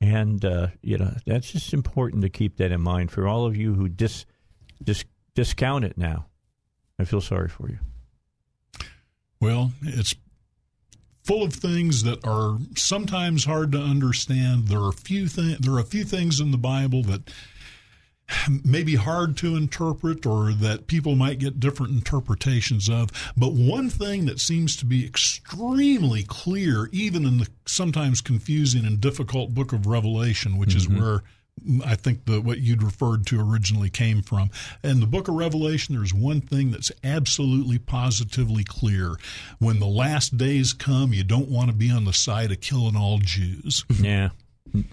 And, 0.00 0.44
uh, 0.44 0.68
you 0.80 0.96
know, 0.96 1.14
that's 1.26 1.50
just 1.50 1.74
important 1.74 2.22
to 2.22 2.30
keep 2.30 2.56
that 2.56 2.72
in 2.72 2.80
mind 2.80 3.10
for 3.10 3.26
all 3.26 3.44
of 3.44 3.56
you 3.56 3.74
who 3.74 3.88
dis, 3.88 4.24
dis, 4.82 5.04
discount 5.34 5.84
it 5.84 5.98
now. 5.98 6.26
I 6.98 7.04
feel 7.04 7.20
sorry 7.20 7.48
for 7.48 7.68
you. 7.68 7.78
Well, 9.40 9.72
it's 9.82 10.14
full 11.30 11.44
of 11.44 11.54
things 11.54 12.02
that 12.02 12.18
are 12.26 12.58
sometimes 12.74 13.44
hard 13.44 13.70
to 13.70 13.78
understand. 13.78 14.66
There 14.66 14.80
are 14.80 14.90
few 14.90 15.28
thi- 15.28 15.58
there 15.60 15.74
are 15.74 15.78
a 15.78 15.84
few 15.84 16.02
things 16.02 16.40
in 16.40 16.50
the 16.50 16.58
Bible 16.58 17.04
that 17.04 17.30
may 18.64 18.82
be 18.82 18.96
hard 18.96 19.36
to 19.36 19.54
interpret 19.54 20.26
or 20.26 20.52
that 20.52 20.88
people 20.88 21.14
might 21.14 21.38
get 21.38 21.60
different 21.60 21.92
interpretations 21.92 22.88
of. 22.88 23.10
But 23.36 23.52
one 23.52 23.90
thing 23.90 24.26
that 24.26 24.40
seems 24.40 24.74
to 24.78 24.84
be 24.84 25.06
extremely 25.06 26.24
clear, 26.24 26.88
even 26.90 27.24
in 27.24 27.38
the 27.38 27.48
sometimes 27.64 28.20
confusing 28.20 28.84
and 28.84 29.00
difficult 29.00 29.54
book 29.54 29.72
of 29.72 29.86
Revelation, 29.86 30.58
which 30.58 30.74
is 30.74 30.88
mm-hmm. 30.88 31.00
where 31.00 31.22
I 31.84 31.94
think 31.94 32.24
the 32.24 32.40
what 32.40 32.58
you'd 32.58 32.82
referred 32.82 33.26
to 33.26 33.40
originally 33.40 33.90
came 33.90 34.22
from. 34.22 34.50
In 34.82 35.00
the 35.00 35.06
book 35.06 35.28
of 35.28 35.34
Revelation, 35.34 35.94
there's 35.94 36.14
one 36.14 36.40
thing 36.40 36.70
that's 36.70 36.90
absolutely 37.04 37.78
positively 37.78 38.64
clear. 38.64 39.16
When 39.58 39.78
the 39.78 39.86
last 39.86 40.36
days 40.36 40.72
come, 40.72 41.12
you 41.12 41.24
don't 41.24 41.50
want 41.50 41.70
to 41.70 41.76
be 41.76 41.90
on 41.90 42.04
the 42.04 42.12
side 42.12 42.50
of 42.50 42.60
killing 42.60 42.96
all 42.96 43.18
Jews. 43.18 43.84
Yeah. 44.00 44.30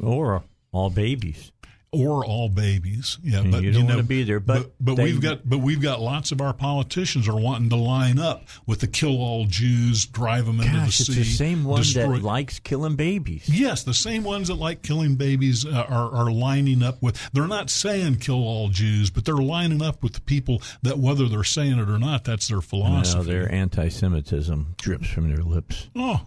Or 0.01 0.43
all 0.72 0.89
babies. 0.89 1.51
Or 1.94 2.26
all 2.26 2.50
babies, 2.50 3.18
yeah. 3.24 3.44
But 3.50 3.64
you 3.64 3.72
don't 3.72 3.84
know, 3.84 3.96
want 3.96 4.00
to 4.00 4.04
be 4.08 4.24
there, 4.24 4.42
but 4.42 4.74
but, 4.80 4.98
they- 4.98 5.04
we've 5.06 5.22
got 5.22 5.48
but 5.50 5.60
we've 5.60 5.82
got 5.82 6.02
lots 6.02 6.34
of 6.34 6.42
our 6.42 6.54
politicians 6.54 7.30
are 7.30 7.36
wanting 7.40 7.70
to 7.70 7.78
line 7.78 8.20
up 8.20 8.44
with 8.66 8.82
the 8.82 8.88
kill 8.88 9.22
all 9.22 9.46
Jews, 9.46 10.06
drive 10.06 10.48
them 10.48 10.60
into 10.60 10.70
the 10.74 10.78
Gosh, 10.80 11.00
it's 11.00 11.08
sea. 11.08 11.14
the 11.16 11.24
same 11.24 11.64
one 11.64 11.82
destroy- 11.82 12.18
that 12.18 12.24
likes 12.24 12.60
killing 12.60 12.98
babies. 12.98 13.48
Yes, 13.48 13.84
the 13.84 13.94
same 13.94 14.24
ones 14.24 14.50
that 14.50 14.56
like 14.56 14.82
killing 14.82 15.16
babies 15.16 15.66
uh, 15.66 15.86
are, 15.88 16.12
are 16.14 16.30
lining 16.32 16.84
up 16.84 17.02
with. 17.02 17.18
They're 17.32 17.48
not 17.48 17.70
saying 17.70 18.18
kill 18.18 18.44
all 18.44 18.68
Jews, 18.68 19.10
but 19.10 19.24
they're 19.24 19.36
lining 19.36 19.82
up 19.82 20.04
with 20.04 20.12
the 20.14 20.22
people 20.22 20.62
that, 20.82 21.00
whether 21.00 21.30
they're 21.30 21.46
saying 21.46 21.80
it 21.80 21.90
or 21.90 21.98
not, 21.98 22.26
that's 22.26 22.50
their 22.50 22.58
No, 22.58 22.62
philosophy. 22.62 23.24
their 23.32 23.50
anti-Semitism 23.52 24.76
drips 24.78 25.08
from 25.08 25.30
their 25.34 25.44
lips. 25.44 25.88
oh, 25.96 26.26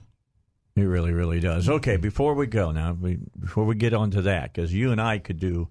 It 0.80 0.86
really, 0.86 1.12
really 1.12 1.40
does. 1.40 1.68
Okay, 1.68 1.96
before 1.96 2.34
we 2.34 2.46
go 2.46 2.72
now, 2.72 2.96
we, 2.98 3.18
before 3.38 3.64
we 3.64 3.74
get 3.74 3.92
onto 3.92 4.22
that, 4.22 4.52
because 4.52 4.72
you 4.72 4.92
and 4.92 5.00
I 5.00 5.18
could 5.18 5.38
do 5.38 5.68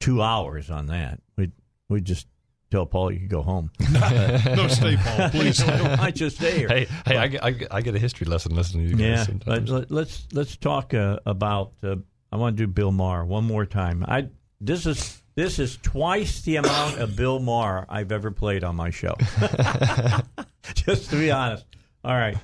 two 0.00 0.22
hours 0.22 0.70
on 0.70 0.86
that. 0.86 1.20
We 1.36 1.50
we 1.88 2.00
just 2.00 2.26
tell 2.70 2.86
Paul 2.86 3.12
you 3.12 3.20
could 3.20 3.30
go 3.30 3.42
home. 3.42 3.70
no, 3.92 4.68
stay, 4.68 4.96
Paul, 4.96 5.30
please. 5.30 5.62
I 5.62 6.10
just 6.10 6.36
stay 6.36 6.58
here. 6.58 6.68
Hey, 6.68 6.86
hey, 7.06 7.16
I, 7.16 7.28
get- 7.28 7.44
I, 7.44 7.54
I 7.70 7.80
get 7.80 7.94
a 7.94 7.98
history 7.98 8.26
lesson 8.26 8.54
listening 8.54 8.84
to 8.84 8.90
you 8.90 8.96
guys. 8.96 9.18
yeah, 9.18 9.24
sometimes. 9.24 9.70
but 9.70 9.74
let, 9.74 9.90
let's 9.90 10.28
let's 10.32 10.56
talk 10.56 10.94
uh, 10.94 11.18
about. 11.26 11.72
Uh, 11.82 11.96
I 12.32 12.36
want 12.36 12.56
to 12.56 12.66
do 12.66 12.66
Bill 12.66 12.92
Maher 12.92 13.24
one 13.24 13.44
more 13.44 13.64
time. 13.64 14.04
I 14.06 14.28
this 14.60 14.84
is 14.86 15.22
this 15.34 15.58
is 15.58 15.78
twice 15.82 16.42
the 16.42 16.56
amount 16.56 16.98
of 16.98 17.14
Bill 17.16 17.38
Maher 17.38 17.86
I've 17.88 18.10
ever 18.12 18.30
played 18.30 18.64
on 18.64 18.74
my 18.76 18.90
show. 18.90 19.14
just 20.74 21.10
to 21.10 21.16
be 21.16 21.30
honest. 21.30 21.64
All 22.04 22.14
right. 22.14 22.36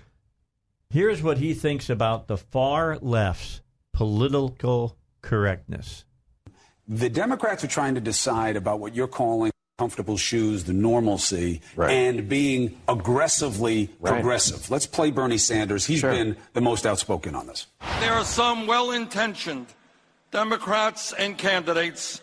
Here's 0.92 1.22
what 1.22 1.38
he 1.38 1.54
thinks 1.54 1.88
about 1.88 2.28
the 2.28 2.36
far 2.36 2.98
left's 2.98 3.62
political 3.94 4.98
correctness. 5.22 6.04
The 6.86 7.08
Democrats 7.08 7.64
are 7.64 7.68
trying 7.68 7.94
to 7.94 8.00
decide 8.02 8.56
about 8.56 8.78
what 8.78 8.94
you're 8.94 9.08
calling 9.08 9.52
comfortable 9.78 10.18
shoes, 10.18 10.64
the 10.64 10.74
normalcy, 10.74 11.62
and 11.78 12.28
being 12.28 12.78
aggressively 12.88 13.88
Right. 14.00 14.12
progressive. 14.12 14.70
Let's 14.70 14.86
play 14.86 15.10
Bernie 15.10 15.38
Sanders. 15.38 15.86
He's 15.86 16.00
Sure. 16.00 16.10
been 16.12 16.36
the 16.52 16.60
most 16.60 16.84
outspoken 16.84 17.34
on 17.34 17.46
this. 17.46 17.68
There 18.00 18.12
are 18.12 18.24
some 18.24 18.66
well 18.66 18.90
intentioned 18.90 19.68
Democrats 20.30 21.14
and 21.14 21.38
candidates 21.38 22.20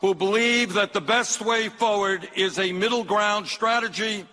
who 0.00 0.14
believe 0.14 0.74
that 0.74 0.92
the 0.92 1.00
best 1.00 1.40
way 1.40 1.68
forward 1.68 2.28
is 2.36 2.60
a 2.60 2.72
middle 2.72 3.02
ground 3.02 3.48
strategy 3.48 4.24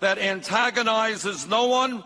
that 0.00 0.18
antagonizes 0.18 1.46
no 1.46 1.66
one, 1.66 2.02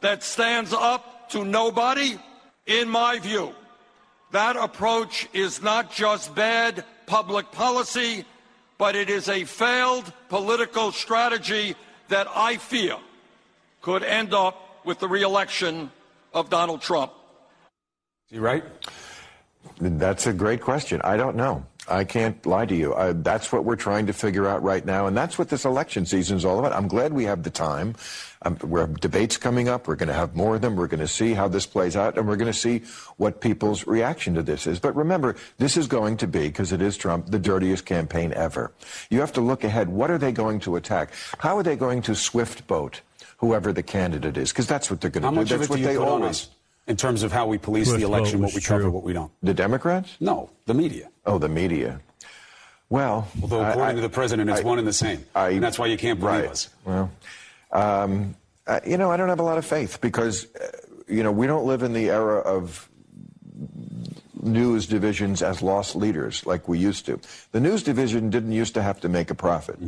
that 0.00 0.22
stands 0.22 0.72
up 0.72 1.30
to 1.30 1.44
nobody. 1.44 2.18
In 2.66 2.88
my 2.88 3.18
view, 3.20 3.54
that 4.32 4.56
approach 4.56 5.28
is 5.32 5.62
not 5.62 5.92
just 5.92 6.34
bad 6.34 6.84
public 7.06 7.52
policy, 7.52 8.24
but 8.78 8.96
it 8.96 9.08
is 9.08 9.28
a 9.28 9.44
failed 9.44 10.12
political 10.28 10.90
strategy 10.92 11.76
that 12.08 12.26
I 12.34 12.56
fear 12.56 12.96
could 13.82 14.02
end 14.02 14.34
up 14.34 14.84
with 14.84 14.98
the 14.98 15.08
reelection 15.08 15.90
of 16.34 16.50
Donald 16.50 16.82
Trump. 16.82 17.12
Is 18.28 18.34
he 18.34 18.38
right? 18.38 18.64
That's 19.80 20.26
a 20.26 20.32
great 20.32 20.60
question. 20.60 21.00
I 21.04 21.16
don't 21.16 21.36
know. 21.36 21.64
I 21.88 22.04
can't 22.04 22.44
lie 22.44 22.66
to 22.66 22.74
you. 22.74 22.94
Uh, 22.94 23.14
that's 23.16 23.52
what 23.52 23.64
we're 23.64 23.76
trying 23.76 24.06
to 24.06 24.12
figure 24.12 24.46
out 24.46 24.62
right 24.62 24.84
now, 24.84 25.06
and 25.06 25.16
that's 25.16 25.38
what 25.38 25.48
this 25.48 25.64
election 25.64 26.04
season 26.06 26.36
is 26.36 26.44
all 26.44 26.58
about. 26.58 26.72
I'm 26.72 26.88
glad 26.88 27.12
we 27.12 27.24
have 27.24 27.42
the 27.42 27.50
time. 27.50 27.94
Um, 28.42 28.58
we 28.62 28.80
have 28.80 29.00
debates 29.00 29.36
coming 29.36 29.68
up. 29.68 29.88
We're 29.88 29.96
going 29.96 30.08
to 30.08 30.14
have 30.14 30.34
more 30.34 30.56
of 30.56 30.62
them. 30.62 30.76
We're 30.76 30.88
going 30.88 31.00
to 31.00 31.08
see 31.08 31.32
how 31.32 31.48
this 31.48 31.66
plays 31.66 31.96
out, 31.96 32.18
and 32.18 32.26
we're 32.26 32.36
going 32.36 32.52
to 32.52 32.58
see 32.58 32.82
what 33.16 33.40
people's 33.40 33.86
reaction 33.86 34.34
to 34.34 34.42
this 34.42 34.66
is. 34.66 34.78
But 34.78 34.94
remember, 34.96 35.36
this 35.58 35.76
is 35.76 35.86
going 35.86 36.16
to 36.18 36.26
be, 36.26 36.48
because 36.48 36.72
it 36.72 36.82
is 36.82 36.96
Trump, 36.96 37.26
the 37.30 37.38
dirtiest 37.38 37.86
campaign 37.86 38.32
ever. 38.34 38.72
You 39.10 39.20
have 39.20 39.32
to 39.34 39.40
look 39.40 39.64
ahead. 39.64 39.88
What 39.88 40.10
are 40.10 40.18
they 40.18 40.32
going 40.32 40.60
to 40.60 40.76
attack? 40.76 41.12
How 41.38 41.56
are 41.56 41.62
they 41.62 41.76
going 41.76 42.02
to 42.02 42.14
swift 42.14 42.66
boat 42.66 43.00
whoever 43.38 43.72
the 43.72 43.82
candidate 43.82 44.36
is? 44.36 44.52
Because 44.52 44.66
that's 44.66 44.90
what 44.90 45.00
they're 45.00 45.10
going 45.10 45.22
to 45.22 45.30
do. 45.30 45.34
much 45.34 45.50
of 45.50 45.60
That's 45.60 45.68
it 45.68 45.70
what 45.70 45.76
do 45.76 45.82
you 45.82 45.88
they 45.88 45.96
always. 45.96 46.48
Us 46.86 46.90
in 46.90 46.96
terms 46.96 47.22
of 47.22 47.32
how 47.32 47.46
we 47.46 47.58
police 47.58 47.88
Swift 47.88 48.00
the 48.00 48.06
election, 48.06 48.40
what 48.40 48.46
was 48.46 48.54
we 48.54 48.60
cover, 48.60 48.90
what 48.90 49.02
we 49.02 49.12
don't? 49.12 49.32
The 49.42 49.54
Democrats? 49.54 50.16
No, 50.20 50.50
the 50.66 50.74
media. 50.74 51.08
Oh, 51.24 51.38
the 51.38 51.48
media. 51.48 52.00
Well, 52.88 53.28
Although 53.42 53.64
according 53.64 53.82
I- 53.82 53.94
to 53.94 54.00
the 54.00 54.08
president, 54.08 54.48
it's 54.50 54.60
I- 54.60 54.64
one 54.64 54.78
and 54.78 54.86
the 54.86 54.92
same. 54.92 55.24
I- 55.34 55.50
and 55.50 55.62
that's 55.62 55.78
why 55.78 55.86
you 55.86 55.96
can't 55.96 56.20
believe 56.20 56.42
right. 56.42 56.50
us. 56.50 56.68
Well, 56.84 57.10
um, 57.72 58.36
uh, 58.66 58.80
you 58.86 58.96
know, 58.96 59.10
I 59.10 59.16
don't 59.16 59.28
have 59.28 59.40
a 59.40 59.44
lot 59.44 59.58
of 59.58 59.66
faith 59.66 60.00
because, 60.00 60.46
uh, 60.54 60.68
you 61.08 61.22
know, 61.22 61.32
we 61.32 61.46
don't 61.48 61.66
live 61.66 61.82
in 61.82 61.92
the 61.92 62.10
era 62.10 62.38
of 62.38 62.88
news 64.40 64.86
divisions 64.86 65.42
as 65.42 65.62
lost 65.62 65.96
leaders 65.96 66.46
like 66.46 66.68
we 66.68 66.78
used 66.78 67.06
to. 67.06 67.18
The 67.50 67.58
news 67.58 67.82
division 67.82 68.30
didn't 68.30 68.52
used 68.52 68.74
to 68.74 68.82
have 68.82 69.00
to 69.00 69.08
make 69.08 69.30
a 69.30 69.34
profit. 69.34 69.78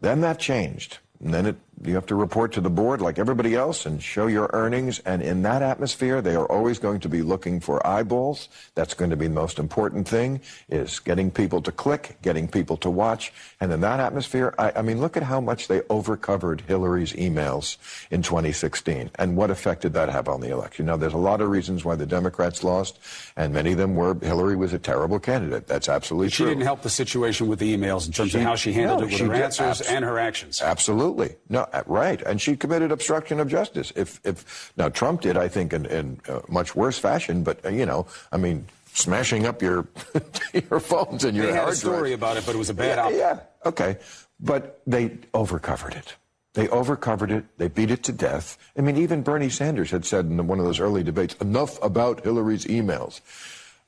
Then 0.00 0.20
that 0.22 0.38
changed. 0.38 0.98
And 1.22 1.34
then 1.34 1.44
it, 1.46 1.56
you 1.84 1.94
have 1.94 2.06
to 2.06 2.14
report 2.14 2.52
to 2.52 2.60
the 2.60 2.70
board 2.70 3.00
like 3.00 3.18
everybody 3.18 3.54
else 3.54 3.86
and 3.86 4.02
show 4.02 4.26
your 4.26 4.50
earnings. 4.52 4.98
And 5.00 5.22
in 5.22 5.42
that 5.42 5.62
atmosphere, 5.62 6.20
they 6.20 6.34
are 6.34 6.46
always 6.46 6.78
going 6.78 7.00
to 7.00 7.08
be 7.08 7.22
looking 7.22 7.60
for 7.60 7.84
eyeballs. 7.86 8.48
That's 8.74 8.94
going 8.94 9.10
to 9.10 9.16
be 9.16 9.26
the 9.28 9.34
most 9.34 9.58
important 9.58 10.08
thing 10.08 10.40
is 10.68 10.98
getting 10.98 11.30
people 11.30 11.62
to 11.62 11.70
click, 11.72 12.16
getting 12.22 12.48
people 12.48 12.76
to 12.78 12.90
watch. 12.90 13.32
And 13.60 13.72
in 13.72 13.80
that 13.82 14.00
atmosphere, 14.00 14.54
I, 14.58 14.72
I 14.76 14.82
mean, 14.82 15.00
look 15.00 15.16
at 15.16 15.22
how 15.22 15.40
much 15.40 15.68
they 15.68 15.82
overcovered 15.90 16.62
Hillary's 16.62 17.12
emails 17.12 17.76
in 18.10 18.22
2016 18.22 19.10
and 19.16 19.36
what 19.36 19.50
effect 19.50 19.82
did 19.82 19.92
that 19.92 20.08
have 20.08 20.28
on 20.28 20.40
the 20.40 20.50
election. 20.50 20.86
Now, 20.86 20.96
there's 20.96 21.12
a 21.14 21.18
lot 21.18 21.40
of 21.40 21.48
reasons 21.48 21.84
why 21.84 21.94
the 21.96 22.06
Democrats 22.06 22.64
lost, 22.64 22.98
and 23.36 23.52
many 23.54 23.72
of 23.72 23.78
them 23.78 23.94
were 23.94 24.16
Hillary 24.20 24.56
was 24.56 24.72
a 24.72 24.78
terrible 24.78 25.18
candidate. 25.20 25.66
That's 25.66 25.88
absolutely 25.88 26.30
She 26.30 26.36
true. 26.38 26.46
She 26.46 26.50
didn't 26.50 26.64
help 26.64 26.82
the 26.82 26.90
situation 26.90 27.46
with 27.46 27.58
the 27.58 27.76
emails 27.76 28.06
in 28.06 28.12
terms 28.12 28.30
She- 28.32 28.38
of 28.38 28.44
how 28.44 28.56
she 28.56 28.72
handled 28.72 29.00
no, 29.00 29.06
it 29.06 29.12
with 29.12 29.20
her 29.20 29.34
answers 29.34 29.80
abs- 29.80 29.88
and 29.88 30.04
her 30.04 30.18
actions. 30.18 30.60
Absolutely. 30.62 31.36
No, 31.48 31.67
right. 31.86 32.20
And 32.22 32.40
she 32.40 32.56
committed 32.56 32.92
obstruction 32.92 33.40
of 33.40 33.48
justice. 33.48 33.92
If, 33.96 34.20
if 34.24 34.72
now 34.76 34.88
Trump 34.88 35.20
did, 35.22 35.36
I 35.36 35.48
think, 35.48 35.72
in, 35.72 35.86
in 35.86 36.20
uh, 36.28 36.40
much 36.48 36.74
worse 36.74 36.98
fashion. 36.98 37.42
But 37.42 37.64
uh, 37.64 37.68
you 37.70 37.86
know, 37.86 38.06
I 38.32 38.36
mean, 38.36 38.66
smashing 38.92 39.46
up 39.46 39.62
your 39.62 39.86
your 40.52 40.80
phones 40.80 41.24
and 41.24 41.36
your 41.36 41.46
They 41.46 41.52
had 41.52 41.68
a 41.68 41.74
story 41.74 42.10
drives. 42.10 42.14
about 42.14 42.36
it, 42.38 42.46
but 42.46 42.54
it 42.54 42.58
was 42.58 42.70
a 42.70 42.74
bad 42.74 42.96
yeah, 42.96 43.04
op- 43.04 43.12
yeah. 43.12 43.40
Okay. 43.66 43.98
But 44.40 44.80
they 44.86 45.18
overcovered 45.34 45.94
it. 45.94 46.14
They 46.54 46.68
overcovered 46.68 47.30
it. 47.30 47.44
They 47.58 47.68
beat 47.68 47.90
it 47.90 48.02
to 48.04 48.12
death. 48.12 48.56
I 48.76 48.80
mean, 48.80 48.96
even 48.96 49.22
Bernie 49.22 49.50
Sanders 49.50 49.90
had 49.90 50.04
said 50.04 50.24
in 50.26 50.46
one 50.46 50.58
of 50.58 50.64
those 50.64 50.80
early 50.80 51.02
debates, 51.04 51.34
enough 51.40 51.80
about 51.82 52.24
Hillary's 52.24 52.64
emails. 52.64 53.20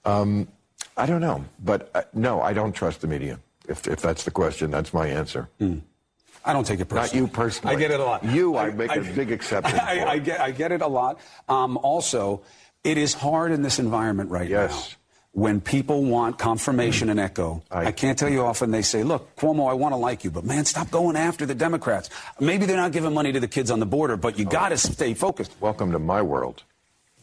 Um, 0.05 0.47
I 0.97 1.07
don't 1.07 1.21
know, 1.21 1.45
but 1.65 1.91
uh, 1.95 2.03
no, 2.15 2.41
I 2.43 2.53
don't 2.53 2.73
trust 2.73 3.01
the 3.01 3.07
media. 3.07 3.41
If 3.69 3.87
if 3.89 4.01
that's 4.01 4.25
the 4.25 4.31
question, 4.31 4.71
that's 4.71 4.93
my 4.93 5.07
answer. 5.07 5.49
I 6.45 6.53
don't 6.53 6.67
take 6.67 6.81
it 6.81 6.87
personally. 6.87 7.21
Not 7.21 7.29
you 7.29 7.35
personally. 7.35 7.77
I 7.77 7.79
get 7.79 7.91
it 7.91 8.01
a 8.01 8.05
lot. 8.05 8.25
You, 8.25 8.57
I 8.57 8.71
make 8.71 8.95
a 8.95 9.01
big 9.01 9.31
exception 9.31 9.79
I. 9.83 10.05
I 10.05 10.19
get, 10.19 10.41
I 10.41 10.51
get 10.51 10.73
it 10.73 10.81
a 10.83 10.87
lot. 10.87 11.19
Um, 11.49 11.77
also, 11.79 12.43
it 12.83 12.97
is 12.97 13.13
hard 13.15 13.53
in 13.53 13.63
this 13.63 13.79
environment 13.79 14.31
right 14.31 14.49
Yes. 14.49 14.73
now. 14.73 14.97
When 15.33 15.61
people 15.61 16.03
want 16.03 16.39
confirmation 16.39 17.09
and 17.09 17.21
echo, 17.21 17.63
I, 17.71 17.93
can't 17.93 18.19
tell 18.19 18.29
you 18.29 18.43
often 18.45 18.73
they 18.73 18.83
say, 18.83 19.05
"Look, 19.05 19.37
Cuomo, 19.37 19.71
I 19.71 19.75
want 19.75 19.93
to 19.93 19.97
like 19.97 20.25
you, 20.25 20.31
but 20.33 20.43
man, 20.45 20.65
stop 20.65 20.91
going 20.91 21.15
after 21.15 21.47
the 21.47 21.55
Democrats. 21.55 22.11
Maybe 22.41 22.67
they're 22.67 22.77
not 22.77 22.91
giving 22.91 23.15
money 23.15 23.31
to 23.31 23.39
the 23.39 23.47
kids 23.47 23.71
on 23.71 23.79
the 23.79 23.87
border, 23.87 24.17
but 24.17 24.41
you 24.41 24.45
got 24.45 24.71
to 24.71 24.77
stay 24.77 25.15
focused." 25.15 25.53
Welcome 25.61 25.93
to 25.93 26.01
my 26.01 26.21
world, 26.21 26.65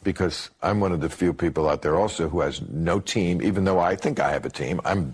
because 0.04 0.50
I'm 0.64 0.80
one 0.80 0.94
of 0.94 1.02
the 1.02 1.10
few 1.10 1.34
people 1.34 1.68
out 1.68 1.82
there 1.82 1.98
also 1.98 2.30
who 2.30 2.40
has 2.40 2.62
no 2.62 3.02
team. 3.02 3.42
Even 3.42 3.66
though 3.66 3.80
I 3.80 3.98
think 3.98 4.22
I 4.22 4.32
have 4.32 4.46
a 4.46 4.50
team, 4.50 4.80
I'm 4.86 5.14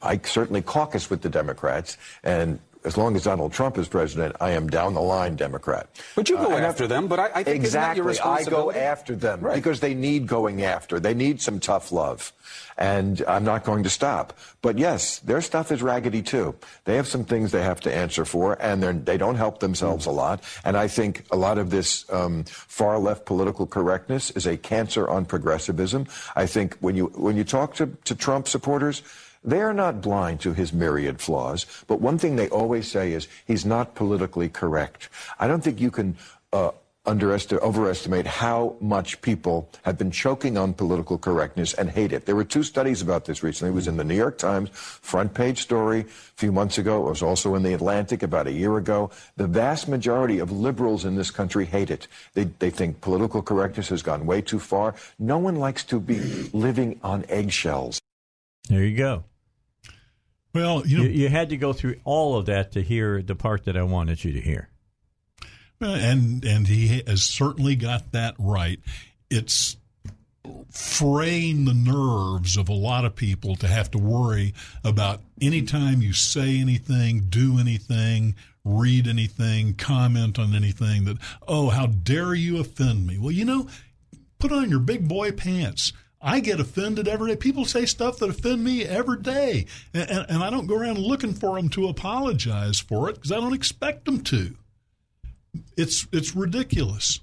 I 0.00 0.18
certainly 0.24 0.62
caucus 0.62 1.10
with 1.10 1.20
the 1.20 1.28
Democrats, 1.28 1.98
and 2.24 2.60
as 2.84 2.96
long 2.96 3.16
as 3.16 3.24
Donald 3.24 3.52
Trump 3.52 3.78
is 3.78 3.88
president, 3.88 4.36
I 4.40 4.50
am 4.50 4.68
down 4.68 4.94
the 4.94 5.00
line 5.00 5.36
Democrat. 5.36 5.88
But 6.16 6.28
you 6.28 6.36
go 6.36 6.52
Uh, 6.52 6.58
after 6.58 6.86
them, 6.86 7.06
but 7.08 7.18
I- 7.18 7.30
I 7.34 7.42
think 7.42 7.64
exactly 7.64 8.18
I 8.20 8.44
go 8.44 8.70
after 8.72 9.14
them 9.14 9.40
Right. 9.40 9.54
because 9.54 9.80
they 9.80 9.94
need 9.94 10.26
going 10.26 10.62
after. 10.64 10.98
They 11.00 11.14
need 11.14 11.40
some 11.40 11.60
tough 11.60 11.92
love. 11.92 12.32
And 12.78 13.22
I'm 13.28 13.44
not 13.44 13.64
going 13.64 13.82
to 13.84 13.90
stop. 13.90 14.32
But 14.62 14.78
yes, 14.78 15.18
their 15.20 15.40
stuff 15.40 15.70
is 15.70 15.82
raggedy 15.82 16.22
too. 16.22 16.54
They 16.84 16.96
have 16.96 17.06
some 17.06 17.24
things 17.24 17.52
they 17.52 17.62
have 17.62 17.80
to 17.82 17.92
answer 17.94 18.24
for, 18.24 18.56
and 18.60 18.82
they're, 18.82 18.92
don't 19.18 19.36
help 19.36 19.60
themselves 19.60 20.06
a 20.06 20.10
lot. 20.10 20.42
And 20.64 20.76
I 20.76 20.88
think 20.88 21.24
a 21.30 21.36
lot 21.36 21.58
of 21.58 21.70
this 21.70 22.04
um, 22.10 22.44
far 22.44 22.98
left 22.98 23.24
political 23.26 23.66
correctness 23.66 24.30
is 24.32 24.46
a 24.46 24.56
cancer 24.56 25.08
on 25.08 25.24
progressivism. 25.26 26.06
I 26.34 26.46
think 26.46 26.76
when 26.80 26.96
you 26.96 27.06
when 27.14 27.36
you 27.36 27.44
talk 27.44 27.74
to, 27.76 27.86
to 28.04 28.14
Trump 28.14 28.48
supporters, 28.48 29.02
they 29.44 29.60
are 29.60 29.74
not 29.74 30.00
blind 30.00 30.40
to 30.40 30.52
his 30.52 30.72
myriad 30.72 31.20
flaws, 31.20 31.66
but 31.86 32.00
one 32.00 32.18
thing 32.18 32.36
they 32.36 32.48
always 32.48 32.90
say 32.90 33.12
is 33.12 33.28
he's 33.46 33.64
not 33.64 33.94
politically 33.94 34.48
correct. 34.48 35.08
I 35.38 35.48
don't 35.48 35.62
think 35.62 35.80
you 35.80 35.90
can 35.90 36.16
uh, 36.52 36.70
underestimate, 37.04 37.62
overestimate 37.62 38.26
how 38.26 38.76
much 38.80 39.20
people 39.22 39.68
have 39.82 39.98
been 39.98 40.12
choking 40.12 40.56
on 40.56 40.72
political 40.72 41.18
correctness 41.18 41.74
and 41.74 41.90
hate 41.90 42.12
it. 42.12 42.26
There 42.26 42.36
were 42.36 42.44
two 42.44 42.62
studies 42.62 43.02
about 43.02 43.24
this 43.24 43.42
recently. 43.42 43.72
It 43.72 43.74
was 43.74 43.88
in 43.88 43.96
the 43.96 44.04
New 44.04 44.14
York 44.14 44.38
Times 44.38 44.70
front 44.72 45.34
page 45.34 45.62
story 45.62 46.00
a 46.00 46.04
few 46.04 46.52
months 46.52 46.78
ago. 46.78 47.04
It 47.06 47.10
was 47.10 47.22
also 47.22 47.56
in 47.56 47.64
the 47.64 47.74
Atlantic 47.74 48.22
about 48.22 48.46
a 48.46 48.52
year 48.52 48.76
ago. 48.76 49.10
The 49.36 49.48
vast 49.48 49.88
majority 49.88 50.38
of 50.38 50.52
liberals 50.52 51.04
in 51.04 51.16
this 51.16 51.32
country 51.32 51.64
hate 51.64 51.90
it. 51.90 52.06
They, 52.34 52.44
they 52.44 52.70
think 52.70 53.00
political 53.00 53.42
correctness 53.42 53.88
has 53.88 54.02
gone 54.02 54.24
way 54.24 54.40
too 54.40 54.60
far. 54.60 54.94
No 55.18 55.38
one 55.38 55.56
likes 55.56 55.82
to 55.84 55.98
be 55.98 56.20
living 56.52 57.00
on 57.02 57.24
eggshells. 57.28 58.00
There 58.68 58.84
you 58.84 58.96
go. 58.96 59.24
Well, 60.54 60.86
you 60.86 60.98
know, 60.98 61.04
you, 61.04 61.10
you 61.10 61.28
had 61.28 61.50
to 61.50 61.56
go 61.56 61.72
through 61.72 61.96
all 62.04 62.36
of 62.36 62.46
that 62.46 62.72
to 62.72 62.82
hear 62.82 63.22
the 63.22 63.34
part 63.34 63.64
that 63.64 63.76
I 63.76 63.82
wanted 63.82 64.22
you 64.22 64.32
to 64.32 64.40
hear. 64.40 64.68
and 65.80 66.44
and 66.44 66.68
he 66.68 67.02
has 67.06 67.22
certainly 67.22 67.74
got 67.74 68.12
that 68.12 68.34
right. 68.38 68.78
It's 69.30 69.76
fraying 70.70 71.64
the 71.64 71.74
nerves 71.74 72.56
of 72.56 72.68
a 72.68 72.74
lot 72.74 73.04
of 73.04 73.14
people 73.14 73.56
to 73.56 73.68
have 73.68 73.90
to 73.92 73.98
worry 73.98 74.54
about 74.84 75.20
anytime 75.40 76.02
you 76.02 76.12
say 76.12 76.58
anything, 76.58 77.26
do 77.28 77.58
anything, 77.58 78.34
read 78.64 79.06
anything, 79.06 79.74
comment 79.74 80.38
on 80.38 80.54
anything 80.54 81.04
that, 81.04 81.18
oh, 81.46 81.70
how 81.70 81.86
dare 81.86 82.34
you 82.34 82.58
offend 82.58 83.06
me? 83.06 83.18
Well, 83.18 83.30
you 83.30 83.44
know, 83.44 83.68
put 84.38 84.52
on 84.52 84.70
your 84.70 84.80
big 84.80 85.06
boy 85.08 85.32
pants. 85.32 85.92
I 86.22 86.38
get 86.38 86.60
offended 86.60 87.08
every 87.08 87.30
day. 87.30 87.36
People 87.36 87.64
say 87.64 87.84
stuff 87.84 88.18
that 88.18 88.30
offend 88.30 88.62
me 88.62 88.84
every 88.84 89.20
day. 89.20 89.66
And, 89.92 90.08
and, 90.08 90.26
and 90.28 90.44
I 90.44 90.50
don't 90.50 90.66
go 90.66 90.76
around 90.76 90.98
looking 90.98 91.34
for 91.34 91.56
them 91.56 91.68
to 91.70 91.88
apologize 91.88 92.78
for 92.78 93.10
it 93.10 93.14
because 93.14 93.32
I 93.32 93.40
don't 93.40 93.54
expect 93.54 94.04
them 94.04 94.22
to. 94.24 94.54
It's, 95.76 96.06
it's 96.12 96.36
ridiculous. 96.36 97.20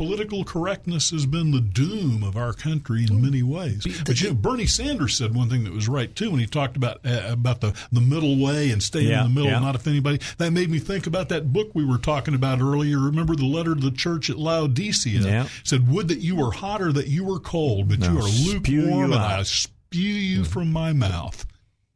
Political 0.00 0.44
correctness 0.44 1.10
has 1.10 1.26
been 1.26 1.50
the 1.50 1.60
doom 1.60 2.22
of 2.22 2.34
our 2.34 2.54
country 2.54 3.04
in 3.04 3.20
many 3.20 3.42
ways. 3.42 3.86
But 4.06 4.18
you 4.22 4.28
know, 4.28 4.34
Bernie 4.34 4.64
Sanders 4.64 5.14
said 5.14 5.34
one 5.34 5.50
thing 5.50 5.64
that 5.64 5.74
was 5.74 5.88
right 5.90 6.14
too 6.16 6.30
when 6.30 6.40
he 6.40 6.46
talked 6.46 6.74
about 6.78 7.00
uh, 7.04 7.26
about 7.28 7.60
the, 7.60 7.74
the 7.92 8.00
middle 8.00 8.42
way 8.42 8.70
and 8.70 8.82
staying 8.82 9.08
Yeah, 9.08 9.26
in 9.26 9.28
the 9.28 9.34
middle 9.34 9.50
yeah. 9.50 9.56
and 9.56 9.64
not 9.66 9.74
offend 9.76 9.96
anybody. 9.96 10.18
That 10.38 10.52
made 10.52 10.70
me 10.70 10.78
think 10.78 11.06
about 11.06 11.28
that 11.28 11.52
book 11.52 11.70
we 11.74 11.84
were 11.84 11.98
talking 11.98 12.34
about 12.34 12.60
earlier. 12.62 12.98
Remember 12.98 13.36
the 13.36 13.44
letter 13.44 13.74
to 13.74 13.80
the 13.80 13.90
church 13.90 14.30
at 14.30 14.38
Laodicea? 14.38 15.20
Yeah. 15.20 15.48
Said, 15.64 15.86
"Would 15.90 16.08
that 16.08 16.20
you 16.20 16.34
were 16.36 16.52
hot 16.52 16.80
or 16.80 16.92
that 16.92 17.08
you 17.08 17.22
were 17.24 17.38
cold, 17.38 17.90
but 17.90 17.98
No, 17.98 18.10
you 18.12 18.18
are 18.20 18.22
lukewarm, 18.22 18.64
you 18.88 19.04
and. 19.04 19.14
I 19.14 19.42
spew 19.42 20.00
you 20.00 20.44
from 20.44 20.72
my 20.72 20.94
mouth." 20.94 21.44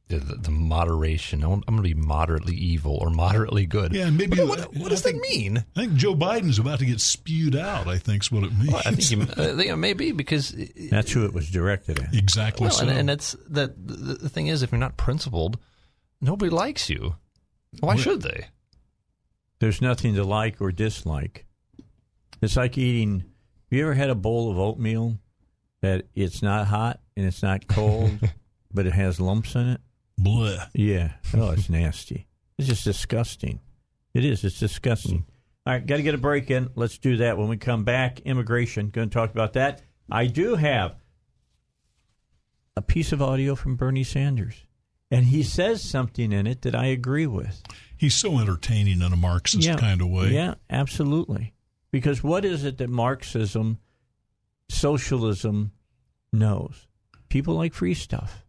The, 0.09 0.19
the, 0.19 0.35
the 0.35 0.51
moderation. 0.51 1.43
I'm, 1.43 1.65
I'm 1.67 1.77
going 1.77 1.89
to 1.89 1.95
be 1.95 1.95
moderately 1.95 2.55
evil 2.55 2.99
or 3.01 3.09
moderately 3.09 3.65
good. 3.65 3.95
Yeah, 3.95 4.11
maybe 4.11 4.39
What, 4.39 4.49
what, 4.61 4.75
what 4.75 4.89
does 4.91 5.03
that 5.03 5.17
mean? 5.17 5.65
I 5.75 5.81
think 5.81 5.95
Joe 5.95 6.15
Biden's 6.15 6.59
about 6.59 6.81
to 6.81 6.85
get 6.85 7.01
spewed 7.01 7.57
out. 7.57 7.89
I 7.89 7.97
think's 7.97 8.31
what 8.31 8.45
it 8.45 8.53
means. 8.53 8.71
Well, 8.71 8.83
I 8.85 8.91
think, 8.95 9.23
uh, 9.39 9.43
you, 9.43 9.53
I 9.53 9.57
think 9.57 9.71
it 9.71 9.77
may 9.77 9.95
be 9.95 10.13
because 10.13 10.55
That's 10.91 11.11
who 11.11 11.25
it 11.25 11.33
was 11.33 11.49
directed 11.51 12.01
at. 12.01 12.15
exactly 12.15 12.67
well, 12.67 12.75
so. 12.75 12.87
and, 12.87 12.99
and 12.99 13.09
it's 13.11 13.35
that 13.49 13.87
the, 13.87 13.95
the 14.15 14.29
thing 14.29 14.49
is, 14.49 14.63
if 14.63 14.73
you're 14.73 14.79
not 14.79 14.99
principled, 14.99 15.59
nobody 16.21 16.51
likes 16.51 16.91
you. 16.91 17.15
Why 17.81 17.97
should 17.97 18.21
they? 18.23 18.49
There's 19.59 19.81
nothing 19.81 20.15
to 20.17 20.25
like 20.25 20.61
or 20.61 20.71
dislike. 20.71 21.47
It's 22.43 22.57
like 22.57 22.77
eating. 22.77 23.21
Have 23.21 23.79
you 23.79 23.85
ever 23.85 23.95
had 23.95 24.11
a 24.11 24.15
bowl 24.15 24.51
of 24.51 24.59
oatmeal 24.59 25.19
that 25.81 26.05
it's 26.15 26.43
not 26.43 26.67
hot 26.67 27.01
and 27.17 27.25
it's 27.25 27.43
not 27.43 27.67
cold, 27.67 28.11
but 28.75 28.87
it 28.87 28.93
has 28.93 29.19
lumps 29.19 29.55
in 29.55 29.69
it? 29.71 29.81
Bleh. 30.21 30.69
Yeah. 30.75 31.13
Oh, 31.37 31.51
it's 31.51 31.69
nasty. 31.69 32.27
It's 32.59 32.69
just 32.69 32.85
disgusting. 32.85 33.61
It 34.15 34.25
is. 34.25 34.45
It's 34.45 34.59
disgusting. 34.59 35.25
All 35.67 35.73
right, 35.73 35.85
got 35.85 35.97
to 35.97 36.03
get 36.03 36.15
a 36.15 36.19
break 36.19 36.51
in. 36.51 36.71
Let's 36.75 36.99
do 36.99 37.17
that 37.19 37.39
when 37.39 37.49
we 37.49 37.57
come 37.57 37.85
back. 37.85 38.21
Immigration. 38.21 38.91
Going 38.91 39.09
to 39.09 39.15
talk 39.15 39.31
about 39.31 39.55
that. 39.55 39.83
I 40.11 40.27
do 40.27 40.55
have 40.57 40.95
a 42.77 42.83
piece 42.83 43.13
of 43.13 43.23
audio 43.23 43.55
from 43.55 43.77
Bernie 43.77 44.05
Sanders, 44.05 44.67
and 45.11 45.25
he 45.25 45.43
says 45.43 45.83
something 45.83 46.33
in 46.33 46.47
it 46.47 46.63
that 46.63 46.75
I 46.75 46.87
agree 46.87 47.27
with. 47.27 47.63
He's 47.97 48.15
so 48.15 48.39
entertaining 48.39 49.01
in 49.01 49.13
a 49.13 49.17
Marxist 49.17 49.79
kind 49.79 50.03
of 50.03 50.09
way. 50.09 50.29
Yeah, 50.29 50.55
absolutely. 50.69 51.55
Because 51.91 52.23
what 52.23 52.45
is 52.45 52.65
it 52.65 52.79
that 52.79 52.91
Marxism, 52.91 53.79
socialism 54.69 55.73
knows? 56.33 56.87
People 57.29 57.55
like 57.55 57.73
free 57.73 57.95
stuff. 57.95 58.44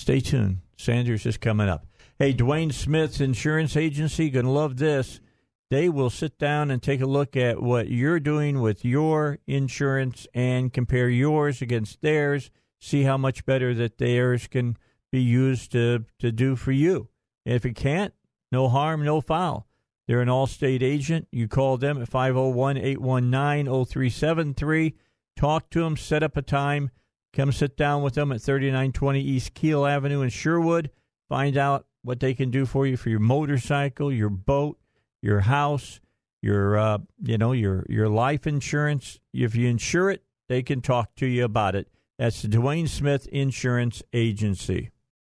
Stay 0.00 0.18
tuned. 0.18 0.62
Sanders 0.78 1.26
is 1.26 1.36
coming 1.36 1.68
up. 1.68 1.84
Hey, 2.18 2.32
Dwayne 2.32 2.72
Smith's 2.72 3.20
insurance 3.20 3.76
agency, 3.76 4.30
going 4.30 4.46
to 4.46 4.50
love 4.50 4.78
this. 4.78 5.20
They 5.68 5.90
will 5.90 6.08
sit 6.08 6.38
down 6.38 6.70
and 6.70 6.82
take 6.82 7.02
a 7.02 7.06
look 7.06 7.36
at 7.36 7.62
what 7.62 7.90
you're 7.90 8.18
doing 8.18 8.62
with 8.62 8.82
your 8.82 9.40
insurance 9.46 10.26
and 10.32 10.72
compare 10.72 11.10
yours 11.10 11.60
against 11.60 12.00
theirs, 12.00 12.50
see 12.80 13.02
how 13.02 13.18
much 13.18 13.44
better 13.44 13.74
that 13.74 13.98
theirs 13.98 14.46
can 14.46 14.78
be 15.12 15.20
used 15.20 15.70
to, 15.72 16.06
to 16.18 16.32
do 16.32 16.56
for 16.56 16.72
you. 16.72 17.08
If 17.44 17.66
it 17.66 17.76
can't, 17.76 18.14
no 18.50 18.70
harm, 18.70 19.04
no 19.04 19.20
foul. 19.20 19.66
They're 20.08 20.22
an 20.22 20.28
Allstate 20.28 20.82
agent. 20.82 21.28
You 21.30 21.46
call 21.46 21.76
them 21.76 22.00
at 22.00 22.08
501 22.08 22.78
819 22.78 23.66
0373. 23.66 24.94
Talk 25.36 25.68
to 25.68 25.80
them, 25.80 25.98
set 25.98 26.22
up 26.22 26.38
a 26.38 26.42
time. 26.42 26.90
Come 27.32 27.52
sit 27.52 27.76
down 27.76 28.02
with 28.02 28.14
them 28.14 28.32
at 28.32 28.42
3920 28.42 29.20
East 29.20 29.54
Kiehl 29.54 29.88
Avenue 29.88 30.22
in 30.22 30.30
Sherwood. 30.30 30.90
Find 31.28 31.56
out 31.56 31.86
what 32.02 32.20
they 32.20 32.34
can 32.34 32.50
do 32.50 32.66
for 32.66 32.86
you 32.86 32.96
for 32.96 33.10
your 33.10 33.20
motorcycle, 33.20 34.12
your 34.12 34.30
boat, 34.30 34.78
your 35.22 35.40
house, 35.40 36.00
your 36.42 36.78
uh, 36.78 36.98
you 37.22 37.38
know 37.38 37.52
your 37.52 37.86
your 37.88 38.08
life 38.08 38.46
insurance. 38.46 39.20
If 39.32 39.54
you 39.54 39.68
insure 39.68 40.10
it, 40.10 40.24
they 40.48 40.62
can 40.62 40.80
talk 40.80 41.14
to 41.16 41.26
you 41.26 41.44
about 41.44 41.76
it. 41.76 41.88
That's 42.18 42.42
the 42.42 42.48
Dwayne 42.48 42.88
Smith 42.88 43.26
Insurance 43.28 44.02
Agency. 44.12 44.90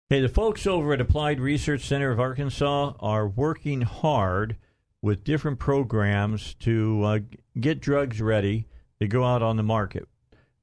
Hey, 0.09 0.20
the 0.20 0.28
folks 0.28 0.66
over 0.66 0.92
at 0.92 1.01
Applied 1.01 1.40
Research 1.40 1.80
Center 1.80 2.12
of 2.12 2.20
Arkansas 2.20 2.92
are 3.01 3.26
working 3.26 3.80
hard 3.80 4.57
with 5.03 5.24
different 5.24 5.59
programs 5.59 6.55
to 6.61 7.03
uh, 7.03 7.18
get 7.59 7.80
drugs 7.80 8.20
ready 8.20 8.68
to 9.01 9.09
go 9.09 9.24
out 9.24 9.42
on 9.42 9.57
the 9.57 9.62
market. 9.62 10.09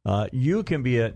Uh, 0.06 0.28
you 0.32 0.64
can 0.64 0.84
be 0.84 1.00
a 1.00 1.14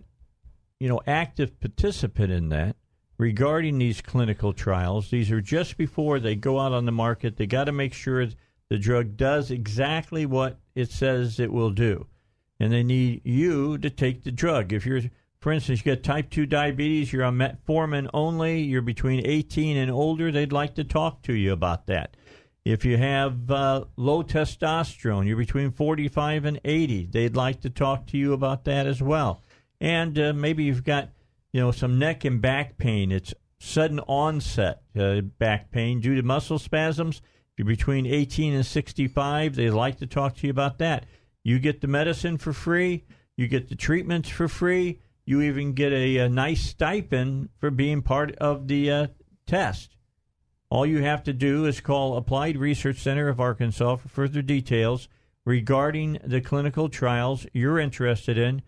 you 0.80 0.88
know 0.88 1.01
active 1.07 1.59
participant 1.59 2.32
in 2.32 2.49
that 2.49 2.75
regarding 3.17 3.78
these 3.78 4.01
clinical 4.01 4.53
trials. 4.53 5.09
These 5.09 5.32
are 5.32 5.41
just 5.41 5.78
before 5.78 6.19
they 6.19 6.36
go 6.36 6.59
out 6.59 6.71
on 6.71 6.86
the 6.86 6.91
market. 6.91 7.38
They 7.38 7.47
got 7.47 7.65
to 7.65 7.71
make 7.71 7.93
sure 7.93 8.28
the 8.69 8.78
drug 8.78 9.17
does 9.17 9.49
exactly 9.49 10.25
what 10.25 10.59
it 10.75 10.91
says 10.91 11.39
it 11.39 11.51
will 11.51 11.71
do, 11.71 12.07
and 12.59 12.71
they 12.71 12.84
need 12.84 13.21
you 13.23 13.78
to 13.80 13.89
take 13.89 14.23
the 14.23 14.32
drug. 14.32 14.73
If 14.73 14.86
you're 14.86 15.01
for 15.39 15.51
instance, 15.51 15.86
you 15.86 15.95
got 15.95 16.03
type 16.03 16.30
2 16.30 16.45
diabetes, 16.45 17.13
you're 17.13 17.23
on 17.23 17.38
metformin 17.38 18.09
only, 18.13 18.61
you're 18.61 18.82
between 18.82 19.25
18 19.25 19.78
and 19.78 19.91
older, 19.91 20.32
they'd 20.32 20.51
like 20.51 20.75
to 20.75 20.84
talk 20.84 21.21
to 21.23 21.34
you 21.34 21.53
about 21.53 21.86
that. 21.88 22.17
If 22.65 22.84
you 22.84 22.97
have 22.97 23.49
uh, 23.49 23.86
low 23.95 24.23
testosterone, 24.23 25.25
you're 25.28 25.38
between 25.38 25.71
45 25.71 26.43
and 26.45 26.59
80, 26.65 27.05
they'd 27.11 27.36
like 27.36 27.61
to 27.61 27.69
talk 27.69 28.07
to 28.07 28.17
you 28.17 28.34
about 28.34 28.65
that 28.65 28.88
as 28.88 29.01
well. 29.01 29.41
And 29.80 30.17
uh, 30.17 30.34
maybe 30.34 30.63
you've 30.63 30.84
got 30.84 31.09
you 31.51 31.61
know, 31.61 31.71
some 31.71 31.97
neck 31.97 32.25
and 32.25 32.41
back 32.41 32.78
pain. 32.78 33.11
It's 33.11 33.34
sudden 33.59 33.99
onset 34.01 34.82
uh, 34.97 35.21
back 35.21 35.71
pain 35.71 35.99
due 35.99 36.15
to 36.15 36.21
muscle 36.21 36.59
spasms. 36.59 37.17
If 37.17 37.59
you're 37.59 37.65
between 37.65 38.05
18 38.05 38.53
and 38.53 38.65
65, 38.65 39.55
they 39.55 39.69
like 39.69 39.97
to 39.97 40.07
talk 40.07 40.36
to 40.38 40.47
you 40.47 40.51
about 40.51 40.78
that. 40.80 41.05
You 41.43 41.59
get 41.59 41.82
the 41.82 41.88
medicine 41.88 42.38
for 42.38 42.53
free. 42.53 43.05
You 43.36 43.47
get 43.47 43.69
the 43.69 43.75
treatments 43.75 44.30
for 44.30 44.47
free. 44.47 44.99
You 45.25 45.41
even 45.41 45.73
get 45.73 45.91
a, 45.91 46.17
a 46.17 46.30
nice 46.30 46.61
stipend 46.61 47.49
for 47.57 47.71
being 47.71 48.01
part 48.01 48.36
of 48.36 48.67
the 48.67 48.91
uh, 48.91 49.07
test. 49.45 49.95
All 50.69 50.86
you 50.86 51.01
have 51.01 51.23
to 51.23 51.34
do 51.34 51.65
is 51.65 51.80
call 51.80 52.17
Applied 52.17 52.57
Research 52.57 52.99
Center 52.99 53.30
of 53.30 53.39
Arkansas 53.39 53.95
for 53.95 54.09
further 54.09 54.41
details 54.41 55.07
regarding 55.45 56.19
the 56.23 56.41
clinical 56.41 56.89
trials 56.89 57.47
you're 57.53 57.80
interested 57.80 58.38
in. 58.38 58.61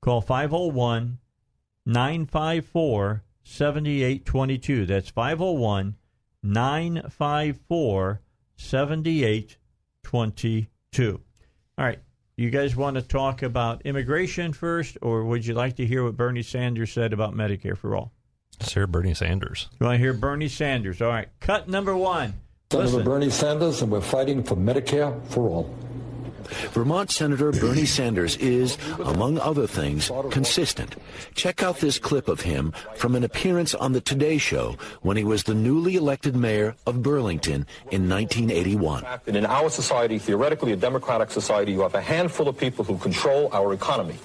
Call 0.00 0.20
501 0.20 1.18
954 1.86 3.22
7822. 3.42 4.86
That's 4.86 5.10
501 5.10 5.96
954 6.42 8.20
7822. 8.56 11.20
All 11.78 11.84
right. 11.84 11.98
You 12.36 12.50
guys 12.50 12.76
want 12.76 12.94
to 12.94 13.02
talk 13.02 13.42
about 13.42 13.82
immigration 13.82 14.52
first, 14.52 14.96
or 15.02 15.24
would 15.24 15.44
you 15.44 15.54
like 15.54 15.74
to 15.76 15.86
hear 15.86 16.04
what 16.04 16.16
Bernie 16.16 16.42
Sanders 16.42 16.92
said 16.92 17.12
about 17.12 17.34
Medicare 17.34 17.76
for 17.76 17.96
all? 17.96 18.12
Let's 18.60 18.74
hear 18.74 18.86
Bernie 18.86 19.14
Sanders. 19.14 19.68
You 19.80 19.86
want 19.86 19.96
to 19.96 19.98
hear 19.98 20.12
Bernie 20.12 20.48
Sanders? 20.48 21.02
All 21.02 21.08
right. 21.08 21.28
Cut 21.40 21.68
number 21.68 21.96
one. 21.96 22.34
Senator 22.70 22.86
Listen. 22.86 23.04
Bernie 23.04 23.30
Sanders, 23.30 23.82
and 23.82 23.90
we're 23.90 24.00
fighting 24.00 24.44
for 24.44 24.54
Medicare 24.54 25.20
for 25.28 25.48
all. 25.48 25.74
Vermont 26.72 27.10
Senator 27.10 27.52
Bernie 27.52 27.86
Sanders 27.98 28.36
is, 28.36 28.78
among 29.04 29.38
other 29.38 29.66
things, 29.66 30.10
consistent. 30.30 30.96
Check 31.34 31.62
out 31.62 31.78
this 31.78 31.98
clip 31.98 32.28
of 32.28 32.40
him 32.40 32.72
from 32.96 33.14
an 33.14 33.24
appearance 33.24 33.74
on 33.74 33.92
the 33.92 34.00
Today 34.00 34.38
Show 34.38 34.76
when 35.02 35.16
he 35.16 35.24
was 35.24 35.44
the 35.44 35.54
newly 35.54 35.96
elected 35.96 36.36
mayor 36.36 36.74
of 36.86 37.02
Burlington 37.02 37.66
in 37.90 38.08
1981. 38.08 39.04
In 39.26 39.46
our 39.46 39.70
society, 39.70 40.18
theoretically 40.18 40.72
a 40.72 40.76
democratic 40.76 41.30
society, 41.30 41.72
you 41.72 41.80
have 41.80 41.94
a 41.94 42.00
handful 42.00 42.48
of 42.48 42.56
people 42.56 42.84
who 42.84 42.98
control 42.98 43.48
our 43.52 43.72
economy. 43.72 44.16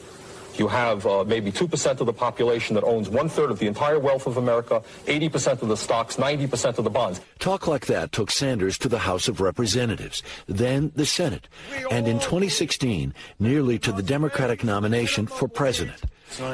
You 0.55 0.67
have 0.67 1.05
uh, 1.05 1.23
maybe 1.23 1.51
2% 1.51 1.99
of 1.99 2.05
the 2.05 2.13
population 2.13 2.75
that 2.75 2.83
owns 2.83 3.09
one 3.09 3.29
third 3.29 3.51
of 3.51 3.59
the 3.59 3.67
entire 3.67 3.99
wealth 3.99 4.27
of 4.27 4.37
America, 4.37 4.83
80% 5.05 5.61
of 5.61 5.67
the 5.67 5.77
stocks, 5.77 6.17
90% 6.17 6.77
of 6.77 6.83
the 6.83 6.89
bonds. 6.89 7.21
Talk 7.39 7.67
like 7.67 7.87
that 7.87 8.11
took 8.11 8.31
Sanders 8.31 8.77
to 8.79 8.89
the 8.89 8.99
House 8.99 9.27
of 9.27 9.41
Representatives, 9.41 10.23
then 10.47 10.91
the 10.95 11.05
Senate, 11.05 11.47
and 11.91 12.07
in 12.07 12.19
2016, 12.19 13.13
nearly 13.39 13.79
to 13.79 13.91
the 13.91 14.03
Democratic 14.03 14.63
nomination 14.63 15.27
for 15.27 15.47
president. 15.47 16.01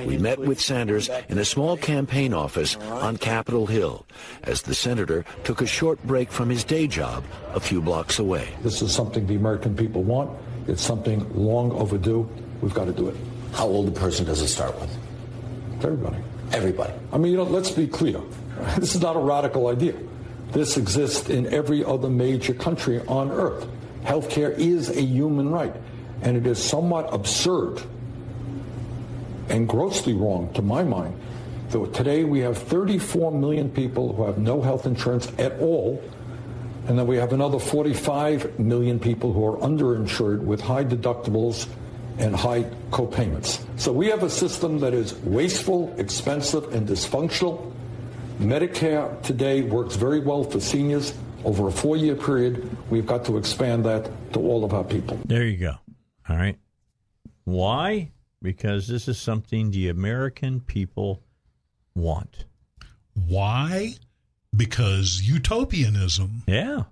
We 0.06 0.18
met 0.18 0.39
with 0.39 0.60
Sanders 0.60 1.10
in 1.30 1.38
a 1.38 1.45
small 1.45 1.78
campaign 1.78 2.34
office 2.34 2.76
on 2.76 3.18
Capitol 3.18 3.66
Hill 3.66 4.06
as 4.43 4.62
the 4.62 4.76
senator 4.76 5.24
took 5.43 5.62
a 5.62 5.66
short 5.66 6.04
break 6.04 6.32
from 6.32 6.50
his 6.50 6.64
day 6.64 6.88
job 6.88 7.24
a 7.54 7.60
few 7.60 7.82
blocks 7.82 8.20
away. 8.20 8.50
This 8.62 8.82
is 8.82 8.93
something 8.93 9.26
the 9.26 9.36
American 9.36 9.76
people 9.76 10.04
want. 10.04 10.38
It's 10.68 10.82
something 10.82 11.26
long 11.34 11.72
overdue. 11.72 12.30
We've 12.62 12.74
got 12.74 12.86
to 12.86 12.93
do 12.93 13.08
it. 13.08 13.16
How 13.54 13.68
old 13.68 13.88
a 13.88 13.91
person 13.91 14.26
does 14.26 14.41
it 14.41 14.47
start 14.47 14.80
with? 14.80 14.95
Everybody. 15.84 16.18
Everybody. 16.52 16.93
I 17.12 17.18
mean, 17.18 17.32
you 17.32 17.38
know, 17.38 17.43
let's 17.43 17.72
be 17.72 17.88
clear. 17.88 18.22
This 18.78 18.93
is 18.93 19.02
not 19.02 19.16
a 19.16 19.20
radical 19.20 19.68
idea. 19.68 19.95
This 20.52 20.76
exists 20.76 21.30
in 21.30 21.47
every 21.47 21.86
other 21.86 22.10
major 22.10 22.54
country 22.54 23.00
on 23.08 23.32
earth. 23.32 23.66
Healthcare 24.04 24.58
is 24.58 24.89
a 24.89 25.02
human 25.02 25.50
right, 25.50 25.74
and 26.22 26.36
it 26.36 26.45
is 26.45 26.62
somewhat 26.62 27.14
absurd 27.14 27.82
and 29.50 29.68
grossly 29.68 30.14
wrong, 30.14 30.52
to 30.54 30.62
my 30.62 30.84
mind, 30.84 31.20
that 31.70 31.93
today 31.93 32.24
we 32.24 32.39
have 32.39 32.58
34 32.58 33.32
million 33.32 33.70
people 33.70 34.14
who 34.14 34.26
have 34.26 34.38
no 34.38 34.62
health 34.62 34.86
insurance 34.86 35.32
at 35.38 35.60
all, 35.60 36.02
and 36.88 36.97
then 36.97 37.06
we 37.06 37.18
have 37.18 37.34
another 37.34 37.60
45 37.60 38.60
million 38.60 39.00
people 39.00 39.34
who 39.34 39.45
are 39.45 39.58
underinsured 39.58 40.39
with 40.39 40.62
high 40.62 40.84
deductibles 40.84 41.68
and 42.20 42.36
high 42.36 42.64
copayments. 42.92 43.66
So 43.80 43.92
we 43.92 44.08
have 44.08 44.24
a 44.24 44.30
system 44.30 44.80
that 44.80 44.94
is 44.94 45.16
wasteful, 45.16 45.94
expensive, 45.98 46.74
and 46.74 46.88
dysfunctional. 46.88 47.74
Medicare 48.40 49.22
today 49.24 49.62
works 49.62 49.96
very 49.96 50.20
well 50.20 50.44
for 50.44 50.60
seniors. 50.60 51.14
Over 51.46 51.70
a 51.70 51.72
four 51.72 51.96
year 51.96 52.16
period, 52.16 52.70
we've 52.90 53.06
got 53.06 53.24
to 53.26 53.38
expand 53.38 53.86
that 53.86 54.10
to 54.34 54.40
all 54.40 54.66
of 54.66 54.74
our 54.74 54.84
people. 54.84 55.20
There 55.26 55.46
you 55.46 55.58
go. 55.58 55.76
All 56.28 56.36
right. 56.36 56.58
Why? 57.46 58.12
Because 58.42 58.88
this 58.88 59.08
is 59.08 59.18
something 59.18 59.72
the 59.72 59.90
American 59.90 60.60
people 60.60 61.24
want. 61.96 62.46
Why? 63.14 63.96
Because 64.56 65.22
utopianism. 65.24 66.44
Yeah. 66.48 66.84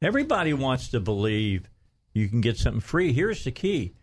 Everybody 0.00 0.52
wants 0.52 0.88
to 0.90 1.00
believe 1.00 1.68
you 2.12 2.28
can 2.28 2.40
get 2.40 2.56
something 2.56 2.80
free. 2.80 3.12
Here's 3.12 3.44
the 3.44 3.50
key. 3.50 3.94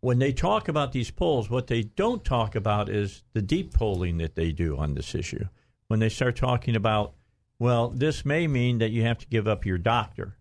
When 0.00 0.18
they 0.18 0.32
talk 0.32 0.68
about 0.68 0.92
these 0.92 1.10
polls, 1.10 1.50
what 1.50 1.66
they 1.66 1.82
don't 1.82 2.24
talk 2.24 2.54
about 2.54 2.88
is 2.88 3.24
the 3.32 3.42
deep 3.42 3.74
polling 3.74 4.18
that 4.18 4.36
they 4.36 4.52
do 4.52 4.76
on 4.76 4.94
this 4.94 5.14
issue. 5.14 5.46
When 5.88 5.98
they 6.00 6.08
start 6.08 6.36
talking 6.36 6.76
about, 6.76 7.14
well, 7.58 7.88
this 7.88 8.24
may 8.24 8.46
mean 8.46 8.78
that 8.78 8.90
you 8.90 9.02
have 9.02 9.18
to 9.18 9.26
give 9.26 9.48
up 9.48 9.66
your 9.66 9.78
doctor. 9.78 10.36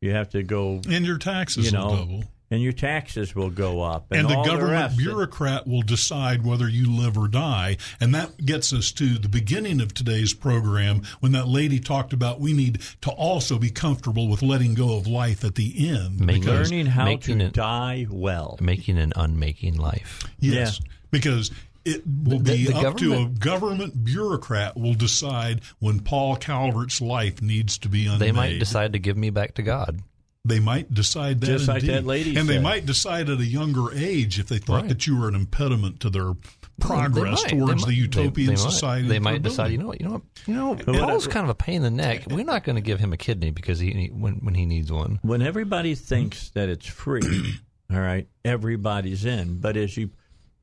You 0.00 0.12
have 0.12 0.30
to 0.30 0.42
go. 0.42 0.80
And 0.88 1.04
your 1.04 1.18
taxes 1.18 1.66
you 1.66 1.72
know, 1.72 1.86
will 1.86 1.96
double. 1.96 2.24
And 2.52 2.62
your 2.62 2.72
taxes 2.72 3.34
will 3.34 3.48
go 3.50 3.80
up. 3.80 4.06
And, 4.12 4.20
And, 4.20 4.28
the 4.30 4.36
all 4.36 4.44
government 4.44 4.72
rest. 4.72 4.98
bureaucrat 4.98 5.66
will 5.66 5.80
decide 5.82 6.44
whether 6.44 6.68
you 6.68 6.90
live 6.94 7.16
or 7.16 7.26
die. 7.26 7.78
And 7.98 8.14
that 8.14 8.44
gets 8.44 8.72
us 8.74 8.92
to 8.92 9.16
the 9.18 9.28
beginning 9.28 9.80
of 9.80 9.94
today's 9.94 10.34
program 10.34 11.02
when 11.20 11.32
that 11.32 11.48
lady 11.48 11.80
talked 11.80 12.12
about 12.12 12.40
we 12.40 12.52
need 12.52 12.80
to 13.00 13.10
also 13.10 13.58
be 13.58 13.70
comfortable 13.70 14.28
with 14.28 14.42
letting 14.42 14.74
go 14.74 14.96
of 14.98 15.06
life 15.06 15.44
at 15.44 15.54
the 15.54 15.88
end. 15.88 16.20
Making- 16.20 16.44
Learning 16.44 16.86
how 16.86 17.16
to 17.16 17.40
it- 17.40 17.52
die 17.54 18.06
well. 18.10 18.58
Making 18.60 18.98
an 18.98 19.14
unmaking 19.16 19.78
life. 19.78 20.22
Yes, 20.38 20.78
because 21.10 21.50
it 21.86 22.02
will 22.06 22.38
The- 22.38 22.52
be 22.52 22.64
the 22.66 22.76
up 22.76 22.96
to 22.98 23.12
a 23.12 23.16
government- 23.16 23.38
government 23.40 24.04
bureaucrat 24.04 24.76
will 24.76 24.94
decide 24.94 25.62
when 25.78 26.00
Paul 26.00 26.36
Calvert's 26.36 27.00
life 27.00 27.40
needs 27.40 27.78
to 27.78 27.88
be 27.88 28.04
unmade. 28.06 28.20
They 28.20 28.32
might 28.32 28.58
decide 28.58 28.92
to 28.92 28.98
give 28.98 29.16
me 29.16 29.30
back 29.30 29.54
to 29.54 29.62
God. 29.62 30.00
They 30.44 30.58
might 30.58 30.92
decide 30.92 31.40
that, 31.42 31.46
Just 31.46 31.68
like 31.68 31.84
that 31.84 32.04
lady 32.04 32.36
and 32.36 32.48
they 32.48 32.58
might 32.58 32.84
decide 32.84 33.30
at 33.30 33.38
a 33.38 33.44
younger 33.46 33.94
age 33.94 34.40
if 34.40 34.48
they 34.48 34.58
thought 34.58 34.80
Right. 34.82 34.88
that 34.88 35.06
you 35.06 35.16
were 35.16 35.28
an 35.28 35.36
impediment 35.36 36.00
to 36.00 36.10
their 36.10 36.32
progress 36.80 37.44
They 37.44 37.54
might. 37.54 37.64
towards 37.64 37.84
They 37.86 37.92
the 37.94 38.00
might. 38.02 38.10
They- 38.12 38.22
utopian 38.22 38.46
they 38.48 38.52
might. 38.54 38.70
society. 38.72 39.08
They 39.08 39.18
might 39.20 39.30
they're 39.42 39.50
decide. 39.50 39.68
building. 39.68 39.72
You 39.72 39.78
know 39.78 39.86
what? 39.86 40.00
You 40.00 40.06
know 40.08 40.12
what? 40.14 40.22
You 40.48 40.54
know. 40.54 40.74
But 40.74 40.86
what- 40.96 41.00
Paul's 41.10 41.26
kind 41.28 41.44
of 41.44 41.50
a 41.50 41.54
pain 41.54 41.76
in 41.76 41.82
the 41.82 41.90
neck. 41.90 42.24
We're 42.28 42.44
not 42.44 42.64
going 42.64 42.74
to 42.74 42.82
give 42.82 42.98
him 42.98 43.12
a 43.12 43.16
kidney 43.16 43.50
because 43.52 43.78
he 43.78 44.10
when 44.12 44.34
when 44.36 44.54
he 44.54 44.66
needs 44.66 44.90
one. 44.90 45.20
when 45.22 45.42
everybody 45.42 45.94
thinks 45.94 46.50
that 46.50 46.68
it's 46.68 46.86
free, 46.86 47.20
all 47.92 48.00
right, 48.00 48.26
everybody's 48.44 49.24
in. 49.24 49.58
But 49.60 49.76
as 49.76 49.96
you 49.96 50.10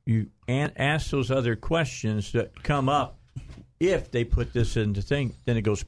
you 0.04 0.26
an- 0.46 0.72
ask 0.76 1.08
those 1.10 1.30
other 1.30 1.56
questions 1.56 2.32
that 2.32 2.62
come 2.62 2.90
up, 2.90 3.18
if 3.78 4.10
they 4.10 4.24
put 4.24 4.52
this 4.52 4.76
into 4.76 5.00
thing, 5.00 5.32
then 5.46 5.56
it 5.56 5.62
goes 5.62 5.86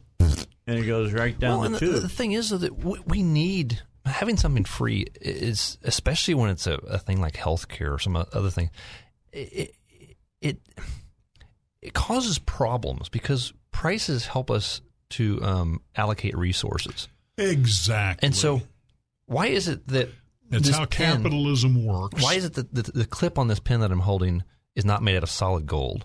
and 0.67 0.79
it 0.79 0.87
goes 0.87 1.13
right 1.13 1.39
down 1.39 1.61
Well, 1.61 1.71
the 1.71 1.79
the, 1.79 1.79
tube. 1.79 2.03
the 2.03 2.09
thing 2.09 2.33
is 2.33 2.51
that 2.51 2.85
we, 2.85 2.99
we 3.07 3.23
need 3.23 3.81
having 4.05 4.37
something 4.37 4.65
free 4.65 5.07
is 5.21 5.79
especially 5.85 6.35
when 6.35 6.51
it's 6.51 6.67
a, 6.67 6.75
a 6.75 6.99
thing 6.99 7.21
like 7.21 7.35
healthcare 7.35 7.93
or 7.95 7.99
some 7.99 8.17
other 8.17 8.51
thing. 8.51 8.71
It, 9.33 9.75
it 10.41 10.59
it 11.81 11.95
causes 11.95 12.39
problems 12.39 13.09
because 13.09 13.53
prices 13.71 14.27
help 14.27 14.51
us 14.51 14.81
to 15.11 15.43
um, 15.43 15.81
allocate 15.97 16.37
resources. 16.37 17.09
Exactly. 17.37 18.27
And 18.27 18.35
so, 18.37 18.63
why 19.27 19.47
is 19.49 19.69
it 19.69 19.87
that 19.89 20.09
It's 20.51 20.69
this 20.69 20.77
how 20.77 20.87
pen- 20.87 21.17
capitalism 21.23 21.85
works. 21.85 22.23
Why 22.23 22.35
is 22.35 22.45
it 22.45 22.55
that 22.55 22.75
the, 22.75 22.83
the 22.83 23.05
clip 23.05 23.39
on 23.39 23.49
this 23.49 23.59
pen 23.61 23.81
that 23.81 23.91
I'm 23.91 24.01
holding 24.01 24.45
is 24.75 24.85
not 24.85 25.03
made 25.03 25.17
out 25.17 25.23
of 25.23 25.31
solid 25.31 25.67
gold? 25.67 26.05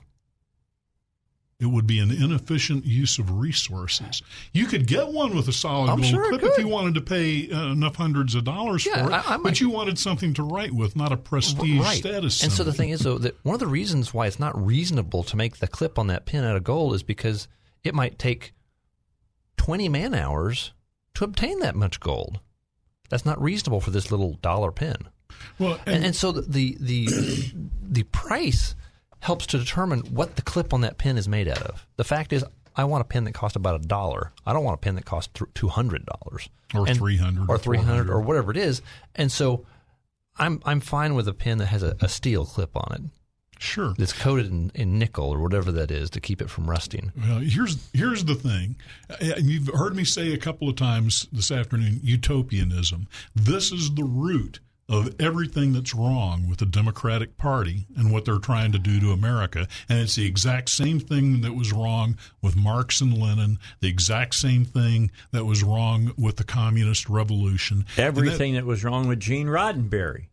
It 1.60 1.66
would 1.66 1.88
be 1.88 1.98
an 1.98 2.12
inefficient 2.12 2.86
use 2.86 3.18
of 3.18 3.32
resources. 3.40 4.22
You 4.54 4.68
could 4.68 4.86
get 4.86 5.08
one 5.08 5.36
with 5.36 5.48
a 5.48 5.52
solid 5.52 5.90
I'm 5.90 6.02
gold 6.02 6.12
sure 6.12 6.30
clip 6.30 6.44
if 6.44 6.58
you 6.60 6.68
wanted 6.68 6.94
to 6.94 7.02
pay 7.02 7.50
uh, 7.50 7.72
enough 7.72 7.96
hundreds 7.96 8.36
of 8.36 8.44
dollars 8.44 8.86
Yeah, 8.86 9.04
for 9.04 9.10
it, 9.10 9.14
I- 9.14 9.34
I 9.34 9.38
but 9.38 9.60
you 9.60 9.72
wanted 9.72 9.98
something 9.98 10.36
to 10.36 10.44
write 10.44 10.72
with, 10.72 10.96
not 10.96 11.12
a 11.12 11.18
prestige 11.18 11.80
right. 11.82 11.98
status. 11.98 12.44
And 12.44 12.52
so 12.52 12.64
the 12.64 12.74
thing 12.74 12.90
is, 12.92 13.00
though, 13.00 13.18
that 13.18 13.44
one 13.44 13.56
of 13.56 13.60
the 13.60 13.66
reasons 13.66 14.14
why 14.14 14.28
it's 14.28 14.40
not 14.40 14.56
reasonable 14.64 15.24
to 15.24 15.36
make 15.36 15.58
the 15.58 15.68
clip 15.68 15.98
on 15.98 16.06
that 16.08 16.28
pin 16.28 16.44
out 16.44 16.56
of 16.56 16.64
gold 16.64 16.94
is 16.94 17.02
because 17.02 17.48
it 17.84 17.96
might 17.96 18.20
take 18.20 18.54
20 19.58 19.90
man 19.90 20.14
hours 20.14 20.74
to 21.16 21.24
obtain 21.24 21.58
that 21.62 21.76
much 21.76 22.00
gold. 22.00 22.40
That's 23.10 23.26
not 23.26 23.42
reasonable 23.42 23.82
for 23.82 23.90
this 23.90 24.12
little 24.12 24.34
dollar 24.44 24.72
pin. 24.72 24.98
well, 25.58 25.80
And, 25.88 26.06
and 26.06 26.16
so 26.16 26.32
the, 26.34 26.78
the 26.80 27.08
the 27.82 28.04
price 28.12 28.76
helps 29.20 29.46
to 29.48 29.58
determine 29.58 30.00
what 30.02 30.36
the 30.36 30.42
clip 30.42 30.74
on 30.74 30.82
that 30.82 30.98
pin 30.98 31.18
is 31.18 31.28
made 31.28 31.48
out 31.48 31.62
of. 31.62 31.86
The 31.98 32.04
fact 32.04 32.34
is, 32.34 32.44
I 32.76 32.84
want 32.84 33.02
a 33.02 33.06
pen 33.06 33.24
that 33.24 33.34
costs 33.34 33.56
about 33.56 33.84
a 33.84 33.88
dollar. 33.88 34.32
I 34.46 34.54
don't 34.54 34.64
want 34.64 34.76
a 34.76 34.82
pen 34.82 34.96
that 34.96 35.06
costs 35.06 35.34
two 35.56 35.68
hundred 35.68 36.06
dollars 36.06 36.50
Or 36.74 36.86
$300 36.86 37.50
or 37.50 37.56
or 37.56 37.58
three 37.58 37.78
hundred 37.78 38.10
or 38.10 38.22
whatever 38.22 38.52
it 38.52 38.58
is. 38.58 38.82
And 39.16 39.32
so, 39.32 39.66
I'm 40.38 40.62
I'm 40.66 40.80
fine 40.80 41.16
with 41.16 41.28
a 41.28 41.34
pen 41.34 41.58
that 41.58 41.68
has 41.68 41.84
a, 41.84 41.96
a 42.02 42.08
steel 42.08 42.46
clip 42.46 42.76
on 42.76 42.94
it. 42.94 43.02
Sure. 43.60 43.96
It's 43.98 44.14
coated 44.14 44.52
in, 44.52 44.72
in 44.76 45.00
nickel 45.00 45.32
or 45.32 45.40
whatever 45.42 45.72
that 45.72 45.90
is 45.90 46.12
to 46.12 46.22
keep 46.22 46.42
it 46.44 46.50
from 46.52 46.70
rusting. 46.70 47.12
Well, 47.18 47.40
here's 47.40 47.90
here's 47.92 48.24
the 48.26 48.36
thing. 48.36 48.76
Uh, 49.10 49.34
You've 49.40 49.70
heard 49.74 49.96
me 49.96 50.04
say 50.04 50.32
a 50.34 50.38
couple 50.38 50.70
of 50.70 50.76
times 50.76 51.28
this 51.32 51.50
afternoon 51.52 52.00
utopianism. 52.04 53.08
This 53.36 53.72
is 53.72 53.96
the 53.96 54.04
root 54.04 54.60
of 54.90 55.14
everything 55.20 55.74
that's 55.74 55.94
wrong 55.94 56.48
with 56.48 56.60
the 56.60 56.66
Democratic 56.66 57.36
Party 57.38 57.88
and 57.98 58.12
what 58.12 58.24
they're 58.24 58.38
trying 58.40 58.72
to 58.72 58.80
do 58.80 59.00
to 59.02 59.12
America. 59.12 59.68
And 59.90 60.00
it's 60.00 60.16
the 60.16 60.26
exact 60.26 60.70
same 60.70 61.00
thing 61.00 61.42
that 61.42 61.54
was 61.54 61.74
wrong 61.74 62.18
with 62.42 62.56
Marx 62.56 63.02
and 63.02 63.18
Lenin, 63.18 63.60
the 63.82 63.90
exact 63.90 64.36
same 64.36 64.64
thing 64.64 65.12
that 65.32 65.44
was 65.46 65.62
wrong 65.62 66.14
with 66.18 66.38
the 66.38 66.46
communist 66.46 67.10
revolution. 67.10 67.80
And 67.80 67.86
that- 67.98 68.04
Everything 68.04 68.54
that 68.54 68.66
was 68.66 68.84
wrong 68.86 69.08
with 69.08 69.20
Gene 69.20 69.48
Roddenberry. 69.48 70.28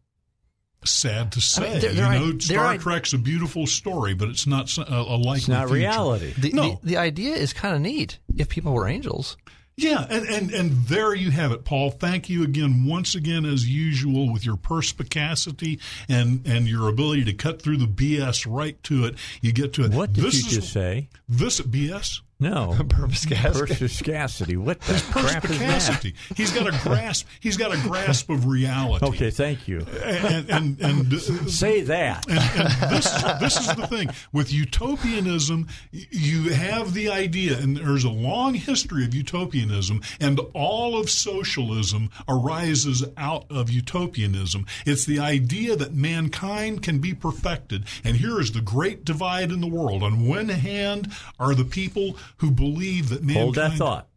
sad 0.85 1.33
to 1.33 1.41
say. 1.41 1.63
mean, 1.63 1.81
they're- 1.81 1.91
you 1.91 1.97
they're 1.97 2.11
know, 2.11 2.39
Star 2.39 2.57
they're 2.59 2.65
right. 2.65 2.81
Trek's 2.81 3.13
a 3.15 3.19
beautiful 3.19 3.67
story, 3.67 4.13
but 4.13 4.29
it's 4.29 4.47
not 4.47 4.77
a 4.77 5.03
likely 5.17 5.39
It's 5.39 5.49
not 5.49 5.61
future. 5.69 5.75
reality. 5.75 6.33
The, 6.37 6.51
No. 6.53 6.79
the, 6.83 6.89
the 6.89 6.97
idea 6.99 7.35
is 7.35 7.55
kind 7.55 7.75
of 7.75 7.81
neat 7.81 8.19
if 8.37 8.51
people 8.51 8.73
were 8.75 8.87
angels. 8.87 9.37
Yeah, 9.77 10.07
and, 10.09 10.25
and, 10.27 10.51
and 10.53 10.87
there 10.87 11.15
you 11.15 11.33
have 11.33 11.51
it, 11.51 11.65
Paul. 11.65 11.91
Thank 11.91 12.29
you 12.29 12.45
again, 12.45 12.87
once 12.87 13.17
again, 13.17 13.45
as 13.45 13.69
usual, 13.69 14.33
with 14.33 14.47
your 14.47 14.57
perspicacity 14.57 15.81
and, 16.09 16.47
and 16.47 16.69
your 16.69 16.89
ability 16.89 17.25
to 17.25 17.33
cut 17.33 17.61
through 17.61 17.79
the 17.79 17.87
BS 17.87 18.47
right 18.49 18.81
to 18.85 19.07
it. 19.07 19.17
You 19.41 19.53
get 19.53 19.73
to 19.75 19.85
it. 19.85 19.93
What 19.93 20.13
did 20.13 20.25
this 20.25 20.35
you 20.35 20.49
is, 20.49 20.55
just 20.55 20.73
say? 20.73 21.09
This 21.29 21.61
BS? 21.61 22.21
No. 22.41 22.77
Perspicacity. 22.89 23.75
Perspicacity. 23.77 24.57
What 24.57 24.81
the 24.81 25.03
crap 25.11 25.45
is 25.45 25.59
that? 25.59 25.59
Perspicacity. 25.59 26.15
He's 26.37 26.53
got 26.53 26.67
a 26.67 26.79
grasp. 26.83 27.27
He's 27.41 27.57
got 27.57 27.73
a 27.73 27.81
grasp 27.81 28.29
of 28.29 28.47
reality. 28.47 29.07
Okay, 29.07 29.31
thank 29.31 29.69
you. 29.69 29.87
And 30.03 30.51
and, 30.51 30.81
and 30.81 31.15
uh, 31.15 31.19
Say 31.49 31.83
that. 31.83 32.27
and, 32.29 32.39
and 32.39 32.91
this 32.91 33.11
this 33.41 33.61
is 33.61 33.75
the 33.77 33.87
thing 33.87 34.11
with 34.33 34.53
utopianism. 34.53 35.69
You 35.93 36.51
have 36.53 36.93
the 36.93 37.09
idea, 37.09 37.57
and 37.57 37.77
there's 37.77 38.05
a 38.05 38.11
long 38.11 38.55
history 38.55 39.05
of 39.05 39.15
utopianism, 39.15 40.03
and 40.21 40.41
all 40.55 40.99
of 40.99 41.09
socialism 41.09 42.11
arises 42.29 43.05
out 43.17 43.47
of 43.49 43.71
utopianism. 43.71 44.67
It's 44.85 45.07
the 45.07 45.21
idea 45.21 45.77
that 45.77 45.95
mankind 45.95 46.83
can 46.83 46.99
be 46.99 47.15
perfected, 47.15 47.85
and 48.03 48.17
here 48.17 48.41
is 48.41 48.53
the 48.53 48.61
great 48.61 49.05
divide 49.05 49.53
in 49.53 49.61
the 49.61 49.69
world. 49.69 50.03
On 50.03 50.27
one 50.27 50.49
hand 50.49 51.13
are 51.39 51.55
the 51.55 51.65
people 51.65 52.17
who 52.39 52.51
believe 52.51 53.09
that 53.11 53.23
mankind. 53.23 53.43
Hold 53.43 53.55
that 53.57 53.73
thought 53.73 54.09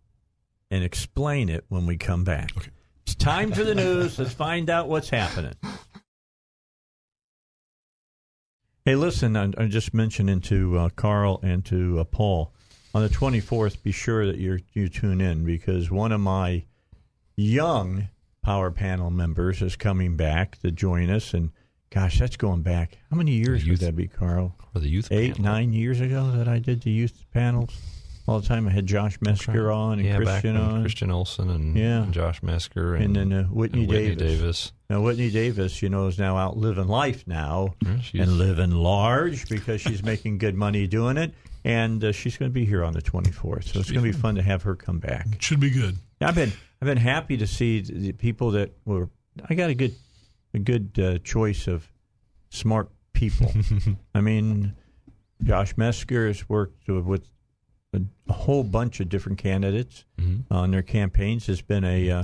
and 0.70 0.84
explain 0.84 1.50
it 1.50 1.66
when 1.70 1.86
we 1.86 1.98
come 1.98 2.24
back. 2.24 2.52
It's 3.06 3.16
time 3.16 3.52
for 3.52 3.64
the 3.64 3.76
news. 3.76 4.20
Let's 4.20 4.34
find 4.34 4.70
out 4.70 4.90
what's 4.90 5.10
happening. 5.10 5.54
Hey, 8.84 8.96
listen, 8.96 9.36
I'm, 9.36 9.54
I'm 9.58 9.70
just 9.70 9.94
mentioning 9.94 10.42
to 10.42 10.78
uh, 10.78 10.90
Carl 10.96 11.40
and 11.44 11.64
to 11.66 12.00
uh, 12.00 12.04
Paul 12.06 12.54
on 12.94 13.04
the 13.04 13.10
24th, 13.10 13.84
be 13.84 13.92
sure 13.92 14.26
that 14.26 14.38
you 14.38 14.60
you 14.74 14.90
tune 14.90 15.22
in 15.22 15.46
because 15.46 15.92
one 15.92 16.12
of 16.12 16.20
my 16.20 16.64
young 17.36 18.08
power 18.42 18.72
panel 18.72 19.12
members 19.12 19.62
is 19.62 19.76
coming 19.76 20.16
back 20.18 20.58
to 20.60 20.72
join 20.72 21.10
us. 21.10 21.34
And 21.34 21.52
gosh, 21.90 22.20
that's 22.20 22.38
going 22.38 22.62
back. 22.62 22.98
How 23.10 23.18
many 23.18 23.32
years 23.32 23.66
would 23.66 23.80
that 23.80 23.96
be, 23.96 24.08
Carl? 24.08 24.56
For 24.74 24.80
the 24.80 24.90
youth 24.90 25.12
Eight, 25.12 25.40
nine 25.40 25.74
years 25.74 26.02
ago 26.02 26.32
that 26.32 26.48
I 26.48 26.60
did 26.60 26.82
the 26.84 26.92
youth 26.92 27.24
panels 27.34 27.76
all 28.28 28.40
the 28.40 28.48
time. 28.48 28.68
I 28.68 28.72
had 28.72 28.86
Josh 28.86 29.18
Mesker 29.20 29.74
on 29.76 30.00
and 30.00 30.08
yeah, 30.08 30.18
Christian 30.18 30.58
on. 30.58 30.82
Christian 30.82 31.12
Olsen 31.12 31.50
and, 31.50 31.76
Yeah. 31.78 32.04
and 32.04 32.14
Josh 32.14 32.42
Mesker 32.42 32.96
and, 32.96 33.16
and, 33.18 33.32
then 33.32 33.34
uh, 33.34 33.44
Whitney, 33.46 33.82
and 33.82 33.90
Whitney 33.90 34.16
Davis. 34.16 34.40
Davis. 34.40 34.72
Now 34.90 35.02
Whitney 35.02 35.30
Davis, 35.32 35.82
you 35.82 35.90
know, 35.90 36.08
is 36.08 36.20
now 36.20 36.38
out 36.38 36.58
living 36.58 36.88
life 36.88 37.26
now 37.28 37.76
she's- 38.02 38.28
and 38.28 38.38
living 38.38 38.72
large 38.72 39.48
because 39.50 39.82
she's 39.82 40.04
making 40.12 40.38
good 40.38 40.56
money 40.56 40.88
doing 40.88 41.18
it, 41.18 41.34
and 41.64 42.04
uh, 42.04 42.12
she's 42.12 42.38
going 42.38 42.50
to 42.52 42.54
be 42.54 42.66
here 42.66 42.84
on 42.84 42.94
the 42.94 43.02
24th. 43.02 43.66
So 43.74 43.80
it's 43.80 43.90
going 43.92 44.06
to 44.06 44.12
be 44.12 44.18
fun 44.18 44.36
to 44.36 44.42
have 44.42 44.62
her 44.64 44.76
come 44.76 45.00
back. 45.00 45.26
Should 45.40 45.60
be 45.60 45.70
good. 45.70 45.98
I've 46.22 46.36
been 46.36 46.52
I've 46.82 46.86
been 46.88 46.98
happy 46.98 47.38
to 47.38 47.48
see 47.48 47.82
the 47.82 48.12
people 48.12 48.52
that 48.52 48.72
were. 48.86 49.10
I 49.50 49.54
got 49.56 49.70
a 49.70 49.76
good 49.76 49.94
a 50.54 50.60
good 50.60 50.98
uh, 51.00 51.18
choice 51.20 51.68
of 51.68 51.92
smart 52.50 52.90
people. 53.14 53.52
I 54.16 54.22
mean, 54.22 54.74
Josh 55.44 55.76
Mesker 55.76 56.28
has 56.28 56.48
worked 56.50 56.88
with 56.88 57.28
a, 57.94 58.02
a 58.28 58.34
whole 58.34 58.64
bunch 58.64 59.00
of 59.00 59.10
different 59.10 59.38
candidates 59.38 60.06
on 60.52 60.72
their 60.72 60.82
campaigns. 60.82 61.48
Has 61.48 61.62
been 61.62 61.84
a 61.84 62.10
uh, 62.10 62.24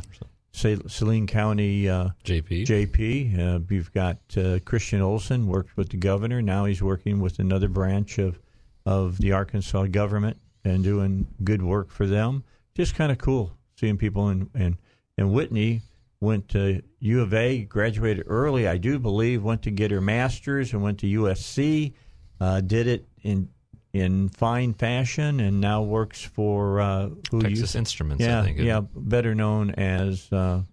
Saline 0.54 1.28
County 1.28 1.90
uh, 1.90 2.10
JP. 2.24 2.66
JP. 2.66 3.40
Uh, 3.40 3.60
we've 3.70 3.92
got 3.92 4.18
uh, 4.38 4.60
Christian 4.66 5.02
Olson 5.02 5.48
worked 5.48 5.76
with 5.76 5.90
the 5.90 5.98
governor. 5.98 6.42
Now 6.42 6.66
he's 6.66 6.82
working 6.82 7.20
with 7.20 7.40
another 7.40 7.68
branch 7.68 8.20
of 8.20 8.40
of 8.86 9.18
the 9.18 9.32
Arkansas 9.32 9.86
government 9.88 10.38
and 10.66 10.84
doing 10.84 11.26
good 11.44 11.62
work 11.62 11.90
for 11.90 12.06
them. 12.06 12.44
Just 12.76 12.96
kind 12.96 13.12
of 13.12 13.18
cool 13.18 13.58
seeing 13.76 13.98
people 13.98 14.30
in 14.30 14.50
and 14.54 14.78
and 15.18 15.32
Whitney 15.32 15.82
went 16.24 16.48
to 16.50 16.82
U 17.00 17.22
of 17.22 17.34
A, 17.34 17.64
graduated 17.66 18.26
early, 18.28 18.68
I 18.68 18.78
do 18.78 18.98
believe, 18.98 19.44
went 19.44 19.62
to 19.64 19.72
get 19.72 19.92
her 19.92 20.02
master's 20.02 20.74
and 20.74 20.82
went 20.82 21.00
to 21.00 21.06
USC, 21.08 21.94
uh, 22.40 22.62
did 22.62 22.88
it 22.88 23.08
in 23.22 23.50
in 23.92 24.30
fine 24.30 24.74
fashion, 24.74 25.40
and 25.40 25.62
now 25.62 25.84
works 25.84 26.20
for 26.24 26.82
uh, 26.82 27.10
who 27.30 27.42
Texas 27.42 27.76
Instruments, 27.76 28.24
I 28.24 28.28
Yeah, 28.28 28.44
think, 28.44 28.58
yeah, 28.58 28.82
better 28.96 29.36
known 29.36 29.70
as 29.72 30.32
uh, 30.32 30.64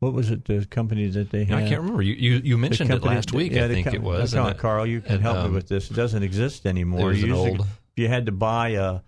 what 0.00 0.12
was 0.12 0.30
it? 0.30 0.44
The 0.44 0.66
company 0.66 1.08
that 1.08 1.30
they 1.30 1.44
had. 1.44 1.56
I 1.62 1.68
can't 1.68 1.80
remember. 1.80 2.02
You 2.02 2.14
you, 2.14 2.40
you 2.44 2.58
mentioned 2.58 2.90
company- 2.90 3.12
it 3.12 3.16
last 3.16 3.32
week. 3.32 3.52
yeah, 3.52 3.64
I 3.64 3.68
think 3.68 3.86
com- 3.86 3.94
it 3.94 4.02
was. 4.02 4.34
Come 4.34 4.46
on, 4.46 4.54
Carl, 4.56 4.86
you 4.86 5.00
can 5.00 5.14
and, 5.14 5.22
help 5.22 5.38
um, 5.38 5.50
me 5.50 5.54
with 5.54 5.68
this. 5.68 5.90
It 5.90 5.94
doesn't 5.94 6.22
exist 6.22 6.66
anymore. 6.66 7.10
An 7.10 7.16
You 7.16 7.26
used 7.26 7.34
to- 7.44 7.50
old- 7.50 7.60
if 7.60 7.96
you 7.96 8.08
had 8.08 8.26
to 8.26 8.32
buy 8.32 8.70
a 8.70 9.00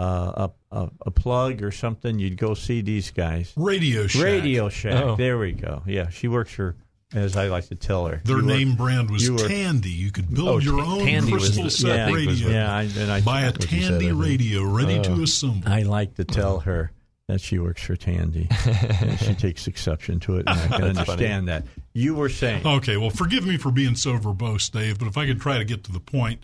uh, 0.00 0.48
a, 0.72 0.76
a 0.80 0.90
a 1.06 1.10
plug 1.10 1.62
or 1.62 1.70
something, 1.70 2.18
you'd 2.18 2.36
go 2.38 2.54
see 2.54 2.80
these 2.80 3.10
guys. 3.10 3.52
Radio 3.56 4.06
Shack. 4.06 4.22
Radio 4.24 4.68
Shack. 4.68 5.04
Oh. 5.04 5.16
There 5.16 5.38
we 5.38 5.52
go. 5.52 5.82
Yeah, 5.86 6.08
she 6.08 6.26
works 6.28 6.52
for, 6.52 6.76
as 7.14 7.36
I 7.36 7.48
like 7.48 7.66
to 7.68 7.74
tell 7.74 8.06
her. 8.06 8.20
Their 8.24 8.36
You 8.38 8.42
work- 8.46 8.56
name 8.56 8.74
brand 8.76 9.10
was 9.10 9.26
you 9.26 9.34
work- 9.36 9.48
Tandy. 9.48 9.90
You 9.90 10.10
could 10.10 10.32
build 10.32 10.48
Oh, 10.48 10.58
your 10.58 10.78
Ta- 10.82 10.90
own 10.92 11.04
Tandy 11.06 11.32
crystal 11.32 11.64
the- 11.64 11.70
set 11.70 12.08
yeah, 12.08 12.14
radio. 12.14 12.48
Yeah, 12.48 12.74
I, 12.74 12.82
and 12.82 13.10
I 13.12 13.20
Buy 13.20 13.42
a 13.42 13.46
what 13.52 13.70
you 13.70 13.80
said, 13.82 13.90
Tandy 13.90 14.12
radio 14.12 14.64
ready 14.64 14.98
Oh. 14.98 15.02
to 15.02 15.22
assemble. 15.22 15.68
I 15.68 15.82
like 15.82 16.14
to 16.16 16.24
tell 16.24 16.60
her 16.60 16.92
that 17.30 17.40
she 17.40 17.58
works 17.58 17.82
for 17.82 17.96
Tandy. 17.96 18.48
and 18.66 19.18
she 19.18 19.34
takes 19.34 19.66
exception 19.66 20.20
to 20.20 20.36
it, 20.36 20.44
and 20.46 20.50
I 20.50 20.66
can 20.68 20.80
That's 20.94 20.98
understand 21.08 21.48
that. 21.48 21.64
You 21.92 22.14
were 22.14 22.28
saying. 22.28 22.66
Okay, 22.66 22.96
well, 22.96 23.10
forgive 23.10 23.46
me 23.46 23.56
for 23.56 23.70
being 23.72 23.94
so 23.94 24.12
verbose, 24.18 24.70
Dave, 24.70 24.98
but 24.98 25.08
if 25.08 25.16
I 25.16 25.26
could 25.26 25.40
try 25.40 25.58
to 25.58 25.64
get 25.64 25.84
to 25.84 25.92
the 25.92 26.00
point, 26.00 26.40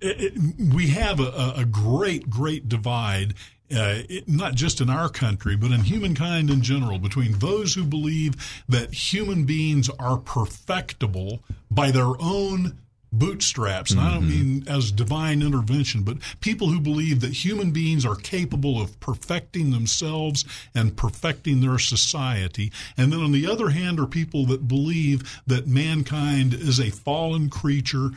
it, 0.00 0.34
it, 0.36 0.74
we 0.74 0.88
have 0.88 1.20
a, 1.20 1.24
a- 1.24 1.54
a 1.58 1.64
great, 1.64 2.28
great 2.28 2.68
divide. 2.68 3.34
Uh, 3.72 4.02
it, 4.08 4.28
not 4.28 4.56
just 4.56 4.80
in 4.80 4.90
our 4.90 5.08
country, 5.08 5.54
but 5.56 5.70
in 5.70 5.82
humankind 5.82 6.50
in 6.50 6.60
general, 6.60 6.98
between 6.98 7.38
those 7.38 7.74
who 7.74 7.84
believe 7.84 8.34
that 8.68 8.92
human 8.92 9.44
beings 9.44 9.88
are 10.00 10.16
perfectible 10.16 11.44
by 11.70 11.90
their 11.92 12.10
own 12.20 12.78
bootstraps. 13.12 13.90
And 13.90 14.00
I 14.00 14.14
don't 14.14 14.28
mean 14.28 14.64
as 14.68 14.92
divine 14.92 15.42
intervention, 15.42 16.02
but 16.02 16.18
people 16.40 16.68
who 16.68 16.80
believe 16.80 17.20
that 17.20 17.44
human 17.44 17.70
beings 17.70 18.06
are 18.06 18.16
capable 18.16 18.80
of 18.80 18.98
perfecting 19.00 19.70
themselves 19.70 20.44
and 20.74 20.96
perfecting 20.96 21.60
their 21.60 21.78
society. 21.78 22.72
And 22.96 23.12
then 23.12 23.20
on 23.20 23.32
the 23.32 23.46
other 23.46 23.70
hand 23.70 23.98
are 23.98 24.06
people 24.06 24.46
that 24.46 24.68
believe 24.68 25.40
that 25.46 25.66
mankind 25.66 26.54
is 26.54 26.78
a 26.78 26.90
fallen 26.90 27.50
creature 27.50 28.10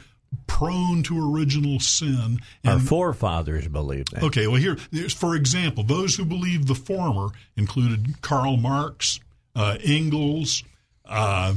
prone 0.48 1.04
to 1.04 1.34
original 1.34 1.80
sin. 1.80 2.40
Our 2.66 2.80
forefathers 2.80 3.68
believed 3.68 4.14
that. 4.14 4.24
Okay, 4.24 4.48
well, 4.48 4.60
here, 4.60 4.78
for 5.10 5.36
example, 5.36 5.84
those 5.84 6.16
who 6.16 6.26
believed 6.26 6.68
the 6.68 6.76
former 6.76 7.30
included 7.56 8.22
Karl 8.22 8.58
Marx, 8.58 9.20
uh, 9.56 9.78
Engels, 9.84 10.64
uh, 11.06 11.54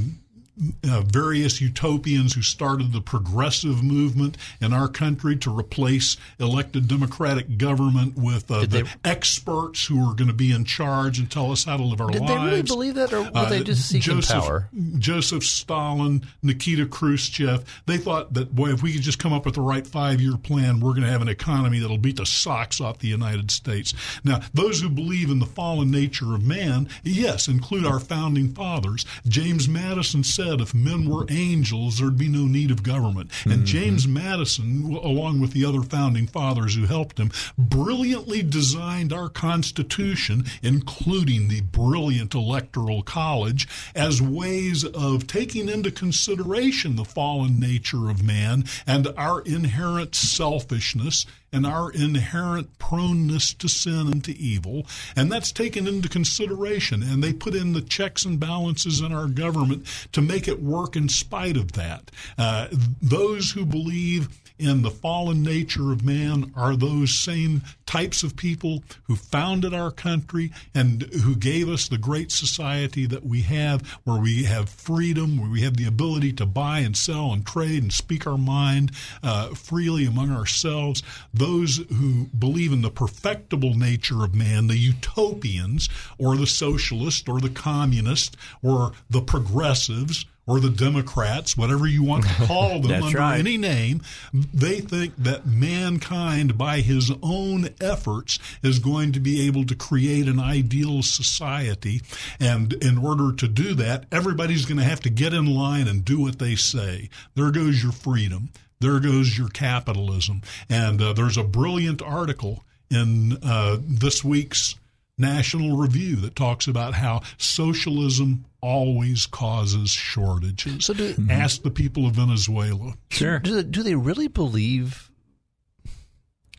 uh, 0.89 1.01
various 1.01 1.61
utopians 1.61 2.33
who 2.33 2.41
started 2.41 2.91
the 2.91 3.01
progressive 3.01 3.83
movement 3.83 4.37
in 4.59 4.73
our 4.73 4.87
country 4.87 5.35
to 5.37 5.55
replace 5.55 6.17
elected 6.39 6.87
democratic 6.87 7.57
government 7.57 8.15
with 8.17 8.49
uh, 8.49 8.61
the 8.61 8.67
they- 8.67 8.83
experts 9.05 9.85
who 9.85 9.99
are 10.09 10.15
going 10.15 10.27
to 10.27 10.33
be 10.33 10.51
in 10.51 10.65
charge 10.65 11.19
and 11.19 11.29
tell 11.29 11.51
us 11.51 11.65
how 11.65 11.77
to 11.77 11.83
live 11.83 12.01
our 12.01 12.09
Did 12.09 12.21
lives. 12.21 12.31
Did 12.31 12.39
they 12.39 12.45
really 12.45 12.61
believe 12.63 12.95
that, 12.95 13.13
or 13.13 13.21
were 13.21 13.31
Uh, 13.35 13.49
they 13.49 13.63
just 13.63 13.87
seeking 13.87 14.15
Joseph, 14.15 14.43
power? 14.43 14.69
Joseph 14.97 15.43
Stalin, 15.43 16.25
Nikita 16.41 16.85
Khrushchev, 16.87 17.63
they 17.85 17.97
thought 17.97 18.33
that, 18.33 18.55
boy, 18.55 18.69
if 18.71 18.81
we 18.81 18.93
could 18.93 19.03
just 19.03 19.19
come 19.19 19.33
up 19.33 19.45
with 19.45 19.55
the 19.55 19.61
right 19.61 19.85
five 19.85 20.19
year 20.21 20.37
plan, 20.37 20.79
we're 20.79 20.93
going 20.93 21.03
to 21.03 21.11
have 21.11 21.21
an 21.21 21.27
economy 21.29 21.79
that'll 21.79 21.97
beat 21.97 22.17
the 22.17 22.25
socks 22.25 22.81
off 22.81 22.99
the 22.99 23.07
United 23.07 23.51
States. 23.51 23.93
Now, 24.23 24.41
those 24.53 24.81
who 24.81 24.89
believe 24.89 25.29
in 25.29 25.39
the 25.39 25.45
fallen 25.45 25.91
nature 25.91 26.33
of 26.33 26.43
man, 26.43 26.89
yes, 27.03 27.47
include 27.47 27.85
our 27.85 27.99
founding 27.99 28.53
fathers. 28.53 29.05
James 29.27 29.67
Madison 29.67 30.23
said 30.23 30.46
said 30.47 30.61
if 30.61 30.73
men 30.73 31.09
were 31.09 31.25
angels, 31.29 31.99
there'd 31.99 32.17
be 32.17 32.29
no 32.29 32.45
need 32.45 32.71
of 32.71 32.83
government. 32.83 33.29
And 33.43 33.57
Mm-hmm. 33.57 33.65
James 33.65 34.07
Madison, 34.07 34.93
along 34.93 35.41
with 35.41 35.51
the 35.51 35.65
other 35.65 35.81
founding 35.81 36.27
fathers 36.27 36.75
who 36.75 36.85
helped 36.85 37.19
him, 37.19 37.31
brilliantly 37.57 38.43
designed 38.43 39.11
our 39.11 39.29
Constitution, 39.29 40.45
including 40.61 41.47
the 41.47 41.61
brilliant 41.61 42.33
Electoral 42.35 43.01
College, 43.01 43.67
as 43.95 44.21
ways 44.21 44.85
of 44.85 45.27
taking 45.27 45.67
into 45.69 45.91
consideration 45.91 46.95
the 46.95 47.03
fallen 47.03 47.59
nature 47.59 48.09
of 48.09 48.23
man 48.23 48.63
and 48.85 49.07
our 49.17 49.41
inherent 49.41 50.13
selfishness 50.15 51.25
and 51.51 51.65
our 51.65 51.91
inherent 51.91 52.77
proneness 52.77 53.53
to 53.53 53.67
sin 53.67 54.07
and 54.07 54.23
to 54.23 54.37
evil. 54.37 54.85
And 55.15 55.31
that's 55.31 55.51
taken 55.51 55.87
into 55.87 56.09
consideration. 56.09 57.01
And 57.01 57.23
they 57.23 57.33
put 57.33 57.55
in 57.55 57.73
the 57.73 57.81
checks 57.81 58.25
and 58.25 58.39
balances 58.39 59.01
in 59.01 59.13
our 59.13 59.27
government 59.27 59.85
to 60.11 60.21
make 60.21 60.47
it 60.47 60.61
work 60.61 60.95
in 60.95 61.09
spite 61.09 61.57
of 61.57 61.73
that. 61.73 62.11
Uh, 62.37 62.67
those 63.01 63.51
who 63.51 63.65
believe 63.65 64.29
in 64.59 64.81
the 64.81 64.91
fallen 64.91 65.43
nature 65.43 65.91
of 65.91 66.03
man 66.03 66.51
are 66.55 66.75
those 66.75 67.17
same 67.17 67.61
types 67.85 68.23
of 68.23 68.35
people 68.35 68.83
who 69.03 69.15
founded 69.15 69.73
our 69.73 69.91
country 69.91 70.51
and 70.73 71.03
who 71.23 71.35
gave 71.35 71.69
us 71.69 71.87
the 71.87 71.97
great 71.97 72.31
society 72.31 73.05
that 73.05 73.25
we 73.25 73.41
have, 73.41 73.87
where 74.03 74.19
we 74.19 74.43
have 74.43 74.69
freedom, 74.69 75.37
where 75.37 75.49
we 75.49 75.61
have 75.61 75.77
the 75.77 75.85
ability 75.85 76.33
to 76.33 76.45
buy 76.45 76.79
and 76.79 76.97
sell 76.97 77.31
and 77.31 77.45
trade 77.45 77.83
and 77.83 77.93
speak 77.93 78.25
our 78.25 78.37
mind 78.37 78.91
uh, 79.23 79.49
freely 79.49 80.05
among 80.05 80.31
ourselves. 80.31 81.03
Those 81.33 81.77
who 81.77 82.25
believe 82.37 82.73
in 82.73 82.81
the 82.81 82.91
perfectible 82.91 83.73
nature 83.75 84.23
of 84.23 84.35
man, 84.35 84.67
the 84.67 84.77
utopians, 84.77 85.89
or 86.17 86.35
the 86.35 86.47
socialist, 86.47 87.29
or 87.29 87.39
the 87.39 87.49
communist, 87.49 88.35
or 88.63 88.93
the 89.09 89.21
progressives 89.21 90.25
or 90.47 90.61
the 90.61 90.69
Democrats, 90.69 91.57
whatever 91.57 91.85
you 91.85 92.01
want 92.01 92.23
to 92.23 92.29
call 92.47 92.79
them 92.79 93.03
under 93.03 93.17
right. 93.17 93.37
any 93.37 93.57
name, 93.57 94.01
they 94.33 94.79
think 94.79 95.13
that 95.17 95.45
mankind, 95.45 96.57
by 96.57 96.79
his 96.79 97.11
own 97.21 97.69
efforts, 97.81 98.39
is 98.63 98.79
going 98.79 99.11
to 99.11 99.19
be 99.19 99.45
able 99.45 99.65
to 99.65 99.75
create 99.75 100.27
an 100.27 100.39
ideal 100.39 101.03
society. 101.03 102.01
And 102.39 102.73
in 102.73 102.97
order 102.97 103.35
to 103.35 103.47
do 103.47 103.73
that, 103.75 104.05
everybody's 104.11 104.65
going 104.65 104.77
to 104.77 104.83
have 104.83 105.01
to 105.01 105.09
get 105.09 105.33
in 105.33 105.45
line 105.45 105.87
and 105.87 106.05
do 106.05 106.21
what 106.21 106.39
they 106.39 106.55
say. 106.55 107.09
There 107.35 107.51
goes 107.51 107.83
your 107.83 107.91
freedom. 107.91 108.49
There 108.79 108.99
goes 108.99 109.37
your 109.37 109.49
capitalism. 109.49 110.41
And 110.69 111.01
uh, 111.01 111.13
there's 111.13 111.37
a 111.37 111.43
brilliant 111.43 112.01
article 112.01 112.63
in 112.89 113.37
uh, 113.43 113.77
this 113.81 114.23
week's 114.23 114.75
National 115.17 115.77
Review 115.77 116.15
that 116.17 116.35
talks 116.35 116.67
about 116.67 116.93
how 116.93 117.21
socialism 117.37 118.45
always 118.61 119.25
causes 119.25 119.89
shortages. 119.89 120.85
So 120.85 120.93
do- 120.93 121.13
mm-hmm. 121.13 121.31
Ask 121.31 121.63
the 121.63 121.71
people 121.71 122.05
of 122.05 122.13
Venezuela. 122.15 122.93
Sure. 123.09 123.39
Do 123.39 123.55
they, 123.55 123.63
do 123.63 123.83
they 123.83 123.95
really 123.95 124.27
believe 124.27 125.09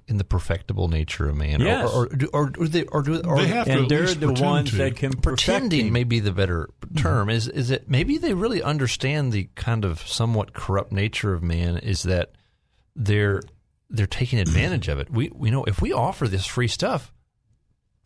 in 0.09 0.17
the 0.17 0.25
perfectible 0.25 0.89
nature 0.89 1.29
of 1.29 1.37
man? 1.37 1.61
Yes. 1.61 1.93
Or, 1.93 2.07
or, 2.07 2.09
do- 2.09 2.31
or, 2.33 2.51
they, 2.67 2.85
or, 2.85 3.03
do, 3.03 3.21
or 3.21 3.37
They 3.37 3.47
have 3.49 3.67
to 3.67 3.73
and 3.73 3.83
at 3.83 3.89
they're 3.89 4.01
least 4.01 4.21
the 4.21 4.27
pretend 4.27 4.51
ones 4.51 4.71
to. 4.71 4.77
that 4.77 4.97
can 4.97 5.13
pretending 5.13 5.87
him. 5.89 5.93
may 5.93 6.05
be 6.05 6.19
the 6.21 6.33
better 6.33 6.69
mm-hmm. 6.81 6.97
term. 6.97 7.31
Is 7.31 7.47
is 7.47 7.71
it 7.71 7.89
maybe 7.89 8.19
they 8.19 8.35
really 8.35 8.63
understand 8.63 9.33
the 9.33 9.49
kind 9.55 9.85
of 9.85 10.01
somewhat 10.01 10.53
corrupt 10.53 10.91
nature 10.93 11.33
of 11.33 11.43
man? 11.43 11.77
Is 11.77 12.03
that 12.05 12.33
they're 12.97 13.43
they're 13.91 14.07
taking 14.07 14.39
advantage 14.41 14.89
of 14.89 14.99
it? 14.99 15.11
We 15.11 15.31
we 15.35 15.51
know 15.51 15.65
if 15.65 15.81
we 15.81 15.93
offer 15.93 16.27
this 16.27 16.47
free 16.47 16.69
stuff, 16.69 17.13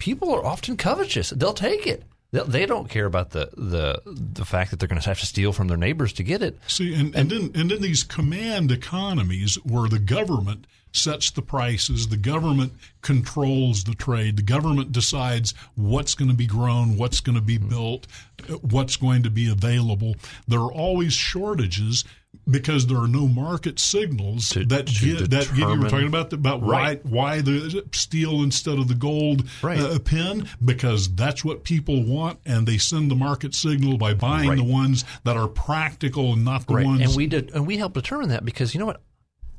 people 0.03 0.34
are 0.34 0.44
often 0.44 0.76
covetous. 0.76 1.30
They'll 1.30 1.55
take 1.55 1.86
it. 1.86 2.03
They'll, 2.32 2.44
they 2.44 2.66
don't 2.66 2.88
care 2.88 3.07
about 3.07 3.30
the 3.30 3.50
the 3.57 4.03
the 4.05 4.44
fact 4.44 4.70
that 4.70 4.80
they're 4.80 4.88
going 4.88 5.00
to 5.00 5.09
have 5.09 5.20
to 5.20 5.26
steal 5.26 5.53
from 5.53 5.68
their 5.68 5.76
neighbors 5.76 6.12
to 6.14 6.24
get 6.24 6.42
it. 6.42 6.59
See, 6.66 6.92
and, 6.92 7.14
and 7.14 7.30
then 7.30 7.53
and 7.55 7.70
then 7.70 7.80
these 7.80 8.03
command 8.03 8.72
economies 8.72 9.55
where 9.62 9.88
the 9.88 10.00
government 10.00 10.66
sets 10.90 11.30
the 11.30 11.40
prices, 11.40 12.09
the 12.09 12.16
government 12.16 12.72
controls 13.00 13.84
the 13.84 13.94
trade, 13.94 14.36
the 14.36 14.42
government 14.42 14.90
decides 14.90 15.55
what's 15.76 16.16
going 16.16 16.30
to 16.30 16.36
be 16.36 16.46
grown, 16.46 16.96
what's 16.96 17.20
going 17.20 17.36
to 17.36 17.40
be 17.40 17.59
built, 17.59 18.09
uh, 18.50 18.55
what's 18.55 18.96
going 18.96 19.22
to 19.22 19.30
be 19.30 19.48
available. 19.48 20.16
There 20.48 20.61
are 20.61 20.72
always 20.72 21.12
shortages 21.12 22.05
because 22.51 22.86
there 22.86 22.99
are 22.99 23.07
no 23.09 23.28
market 23.28 23.78
signals 23.78 24.49
To- 24.51 24.64
that 24.66 24.86
to 24.88 25.05
give, 25.05 25.30
that 25.30 25.47
give 25.49 25.59
you 25.59 25.80
were 25.80 25.88
talking 25.88 26.09
about 26.09 26.30
the, 26.30 26.36
about 26.36 26.62
Right. 26.62 27.05
why 27.05 27.36
why 27.36 27.40
the 27.40 27.84
steel 27.93 28.43
instead 28.43 28.78
of 28.78 28.88
the 28.88 28.95
gold 28.95 29.47
Right. 29.62 29.78
uh, 29.78 29.99
pen 30.01 30.49
because 30.64 31.14
that's 31.14 31.45
what 31.45 31.62
people 31.64 32.03
want 32.05 32.40
and 32.45 32.66
they 32.66 32.78
send 32.78 33.11
the 33.11 33.14
market 33.14 33.55
signal 33.55 33.97
by 33.97 34.14
buying 34.14 34.49
Right. 34.51 34.59
the 34.59 34.64
ones 34.64 35.05
that 35.24 35.36
are 35.36 35.49
practical 35.49 36.32
and 36.32 36.45
not 36.45 36.66
the 36.66 36.74
right. 36.74 36.86
ones 36.86 37.01
And 37.03 37.14
we 37.16 37.26
did, 37.26 37.51
and 37.55 37.66
we 37.66 37.76
help 37.76 37.95
determine 37.95 38.28
that 38.30 38.45
because 38.45 38.74
you 38.74 38.80
know 38.80 38.86
what? 38.86 39.03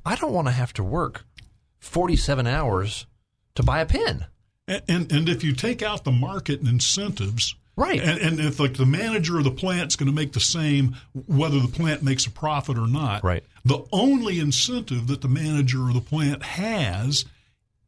I 0.06 0.16
don't 0.16 0.34
want 0.34 0.48
to 0.48 0.52
have 0.54 0.74
to 0.74 0.84
work 0.84 1.26
forty 1.80 2.16
seven 2.18 2.48
hours 2.48 3.06
to 3.56 3.64
buy 3.64 3.80
a 3.80 3.86
pin 3.86 4.26
And, 4.68 4.82
and 4.88 5.12
and 5.12 5.30
if 5.30 5.44
you 5.44 5.54
take 5.54 5.82
out 5.82 6.04
the 6.04 6.12
market 6.12 6.60
and 6.60 6.68
incentives, 6.68 7.56
Right. 7.76 8.00
and, 8.02 8.20
and 8.20 8.40
if 8.40 8.60
like 8.60 8.76
the 8.76 8.86
manager 8.86 9.38
of 9.40 9.44
the 9.46 9.52
plant's 9.52 9.96
going 9.96 10.08
to 10.08 10.14
make 10.16 10.34
the 10.34 10.40
same 10.40 10.96
whether 11.28 11.60
the 11.60 11.68
plant 11.68 12.04
makes 12.04 12.26
a 12.26 12.32
profit 12.32 12.78
or 12.78 12.88
not, 12.88 13.24
Right. 13.24 13.44
The 13.66 13.84
only 13.92 14.40
incentive 14.40 15.08
that 15.08 15.22
the 15.22 15.28
manager 15.28 15.88
of 15.88 15.94
the 15.94 16.02
plant 16.02 16.44
has 16.44 17.26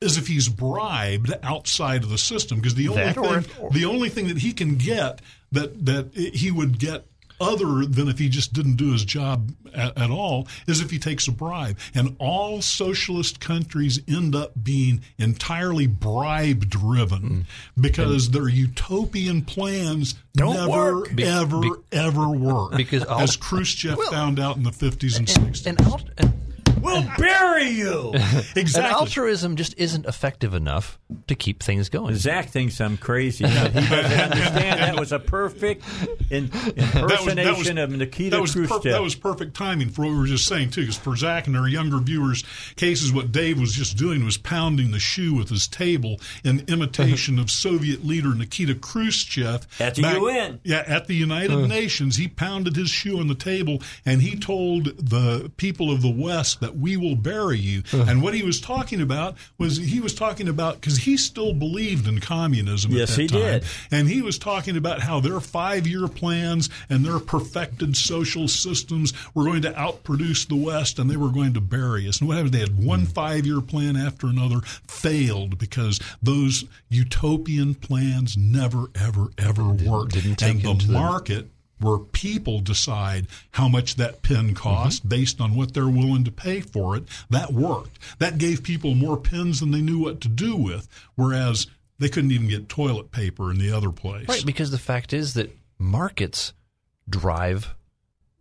is 0.01 0.17
if 0.17 0.27
he's 0.27 0.49
bribed 0.49 1.31
outside 1.43 2.03
of 2.03 2.09
the 2.09 2.17
system, 2.17 2.57
because 2.59 2.75
the 2.75 2.87
only 2.89 3.03
That 3.03 3.17
or- 3.17 3.41
thing 3.41 3.69
the 3.71 3.85
only 3.85 4.09
thing 4.09 4.27
that 4.27 4.37
he 4.39 4.53
can 4.53 4.75
get 4.75 5.19
that 5.51 5.85
that 5.85 6.13
he 6.15 6.49
would 6.51 6.79
get 6.79 7.05
other 7.39 7.85
than 7.85 8.07
if 8.07 8.19
he 8.19 8.29
just 8.29 8.53
didn't 8.53 8.75
do 8.75 8.91
his 8.91 9.03
job 9.03 9.51
at, 9.73 9.97
at 9.97 10.09
all 10.09 10.47
is 10.67 10.81
if 10.81 10.91
he 10.91 10.99
takes 10.99 11.27
a 11.27 11.31
bribe. 11.31 11.77
And 11.93 12.15
all 12.19 12.61
socialist 12.61 13.39
countries 13.39 13.99
end 14.07 14.35
up 14.35 14.51
being 14.61 15.01
entirely 15.17 15.87
bribe 15.87 16.69
driven 16.69 17.45
hmm. 17.75 17.81
because 17.81 18.31
their 18.31 18.47
utopian 18.47 19.41
plans 19.41 20.15
Don't 20.33 20.55
never, 20.55 20.69
work. 20.69 21.19
Ever, 21.19 21.59
be- 21.59 21.71
ever 21.91 22.29
work. 22.29 22.75
because 22.75 23.03
all- 23.03 23.19
as 23.19 23.35
Khrushchev 23.35 23.99
found 24.05 24.39
out 24.39 24.57
in 24.57 24.63
the 24.63 24.71
50s 24.71 25.17
and 25.17 25.27
60s. 25.27 25.65
And, 25.65 25.81
alt- 25.81 26.09
and, 26.17 26.33
We'll 26.85 27.07
bury 27.17 27.69
you. 27.69 28.11
exactly. 28.55 28.61
and 28.75 28.85
altruism 28.85 29.55
just 29.55 29.77
isn't 29.77 30.05
effective 30.05 30.53
enough 30.53 30.99
to 31.27 31.35
keep 31.35 31.61
things 31.63 31.89
going. 31.89 32.15
Zach 32.15 32.49
thinks 32.49 32.79
I'm 32.79 32.97
crazy. 32.97 33.43
but 33.43 33.71
he 33.73 33.89
doesn't 33.89 34.31
understand 34.31 34.79
that 34.79 34.99
was 34.99 35.11
a 35.11 35.19
perfect 35.19 35.83
in, 36.29 36.51
impersonation 36.75 37.77
of 37.77 37.89
Nikita 37.91 38.35
that 38.35 38.41
was 38.41 38.53
per- 38.53 38.67
Khrushchev. 38.67 38.91
that 38.91 39.01
was 39.01 39.15
perfect 39.15 39.55
timing 39.55 39.89
for 39.89 40.03
what 40.03 40.11
we 40.11 40.17
were 40.17 40.25
just 40.25 40.47
saying 40.47 40.71
too. 40.71 40.81
Because 40.81 40.97
for 40.97 41.15
Zach 41.15 41.47
and 41.47 41.57
our 41.57 41.67
younger 41.67 41.97
viewers' 41.97 42.43
cases, 42.75 43.11
what 43.11 43.31
Dave 43.31 43.59
was 43.59 43.73
just 43.73 43.97
doing 43.97 44.25
was 44.25 44.37
pounding 44.37 44.91
the 44.91 44.99
shoe 44.99 45.33
with 45.33 45.49
his 45.49 45.67
table 45.67 46.19
in 46.43 46.63
imitation 46.67 47.39
of 47.39 47.49
Soviet 47.49 48.05
leader 48.05 48.33
Nikita 48.33 48.75
Khrushchev 48.75 49.67
At 49.79 49.95
the 49.95 50.01
UN. 50.01 50.59
Yeah, 50.63 50.83
at 50.85 51.07
the 51.07 51.15
United 51.15 51.67
Nations, 51.67 52.17
he 52.17 52.27
pounded 52.27 52.75
his 52.75 52.89
shoe 52.89 53.19
on 53.19 53.27
the 53.27 53.35
table 53.35 53.81
and 54.05 54.21
he 54.21 54.37
told 54.37 54.85
the 54.97 55.51
people 55.57 55.91
of 55.91 56.01
the 56.01 56.09
West 56.09 56.59
that 56.59 56.74
we 56.77 56.97
will 56.97 57.15
bury 57.15 57.57
you. 57.57 57.83
Uh-huh. 57.91 58.05
And 58.07 58.21
what 58.21 58.33
he 58.33 58.43
was 58.43 58.59
talking 58.59 59.01
about 59.01 59.35
was 59.57 59.77
he 59.77 59.99
was 59.99 60.13
talking 60.13 60.47
about 60.47 60.75
because 60.75 60.97
he 60.97 61.17
still 61.17 61.53
believed 61.53 62.07
in 62.07 62.19
communism. 62.19 62.91
Yes, 62.91 63.11
at 63.11 63.15
that 63.15 63.21
he 63.21 63.27
time. 63.27 63.39
did. 63.39 63.63
And 63.91 64.07
he 64.07 64.21
was 64.21 64.37
talking 64.37 64.77
about 64.77 65.01
how 65.01 65.19
their 65.19 65.39
five 65.39 65.87
year 65.87 66.07
plans 66.07 66.69
and 66.89 67.05
their 67.05 67.19
perfected 67.19 67.97
social 67.97 68.47
systems 68.47 69.13
were 69.33 69.43
going 69.43 69.61
to 69.63 69.71
outproduce 69.71 70.47
the 70.47 70.55
West 70.55 70.99
and 70.99 71.09
they 71.09 71.17
were 71.17 71.29
going 71.29 71.53
to 71.53 71.61
bury 71.61 72.07
us. 72.07 72.19
And 72.19 72.27
what 72.27 72.37
happened? 72.37 72.53
They 72.53 72.59
had 72.59 72.83
one 72.83 73.01
hmm. 73.01 73.05
five 73.05 73.45
year 73.45 73.61
plan 73.61 73.95
after 73.95 74.27
another 74.27 74.61
failed 74.87 75.57
because 75.57 75.99
those 76.21 76.65
utopian 76.89 77.75
plans 77.75 78.37
never, 78.37 78.89
ever, 78.95 79.27
ever 79.37 79.65
worked. 79.65 80.13
didn't 80.13 80.35
take 80.35 80.63
and 80.63 80.81
the- 80.81 80.91
market 80.91 81.49
where 81.79 81.97
people 81.97 82.59
decide 82.59 83.27
how 83.51 83.67
much 83.67 83.95
that 83.95 84.21
pen 84.21 84.53
costs 84.53 84.99
based 84.99 85.41
on 85.41 85.55
what 85.55 85.73
they're 85.73 85.87
willing 85.87 86.23
to 86.23 86.31
pay 86.31 86.61
for 86.61 86.95
it, 86.95 87.03
that 87.29 87.51
worked. 87.53 87.99
That 88.19 88.37
gave 88.37 88.63
people 88.63 88.95
more 88.95 89.17
pens 89.17 89.59
than 89.59 89.71
they 89.71 89.81
knew 89.81 89.99
what 89.99 90.21
to 90.21 90.27
do 90.29 90.55
with, 90.55 90.87
whereas 91.15 91.67
they 91.99 92.09
couldn't 92.09 92.31
even 92.31 92.47
get 92.47 92.69
toilet 92.69 93.11
paper 93.11 93.51
in 93.51 93.57
the 93.57 93.71
other 93.71 93.91
place. 93.91 94.27
Right, 94.27 94.45
because 94.45 94.71
the 94.71 94.77
fact 94.77 95.13
is 95.13 95.33
that 95.33 95.55
markets 95.77 96.53
drive 97.09 97.75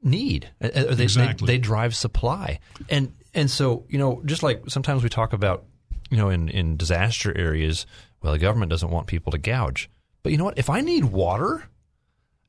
need. 0.03 0.51
Uh, 0.63 0.69
uh, 0.75 0.95
They, 0.95 1.05
Exactly. 1.05 1.47
they, 1.47 1.55
they 1.55 1.59
drive 1.59 1.95
supply, 1.97 2.61
and 2.89 3.13
and 3.33 3.51
so 3.51 3.85
you 3.89 3.99
know, 3.99 4.23
just 4.25 4.43
like 4.43 4.63
sometimes 4.69 5.03
we 5.03 5.09
talk 5.09 5.33
about, 5.33 5.65
you 6.11 6.17
know, 6.17 6.29
in 6.31 6.49
in 6.49 6.77
disaster 6.77 7.37
areas, 7.37 7.87
well, 8.23 8.33
the 8.33 8.39
government 8.39 8.71
doesn't 8.71 8.91
want 8.91 9.07
people 9.07 9.33
to 9.33 9.39
gouge, 9.39 9.91
but 10.23 10.33
you 10.33 10.39
know 10.39 10.45
what? 10.45 10.59
If 10.59 10.71
I 10.71 10.81
need 10.81 11.05
water, 11.07 11.69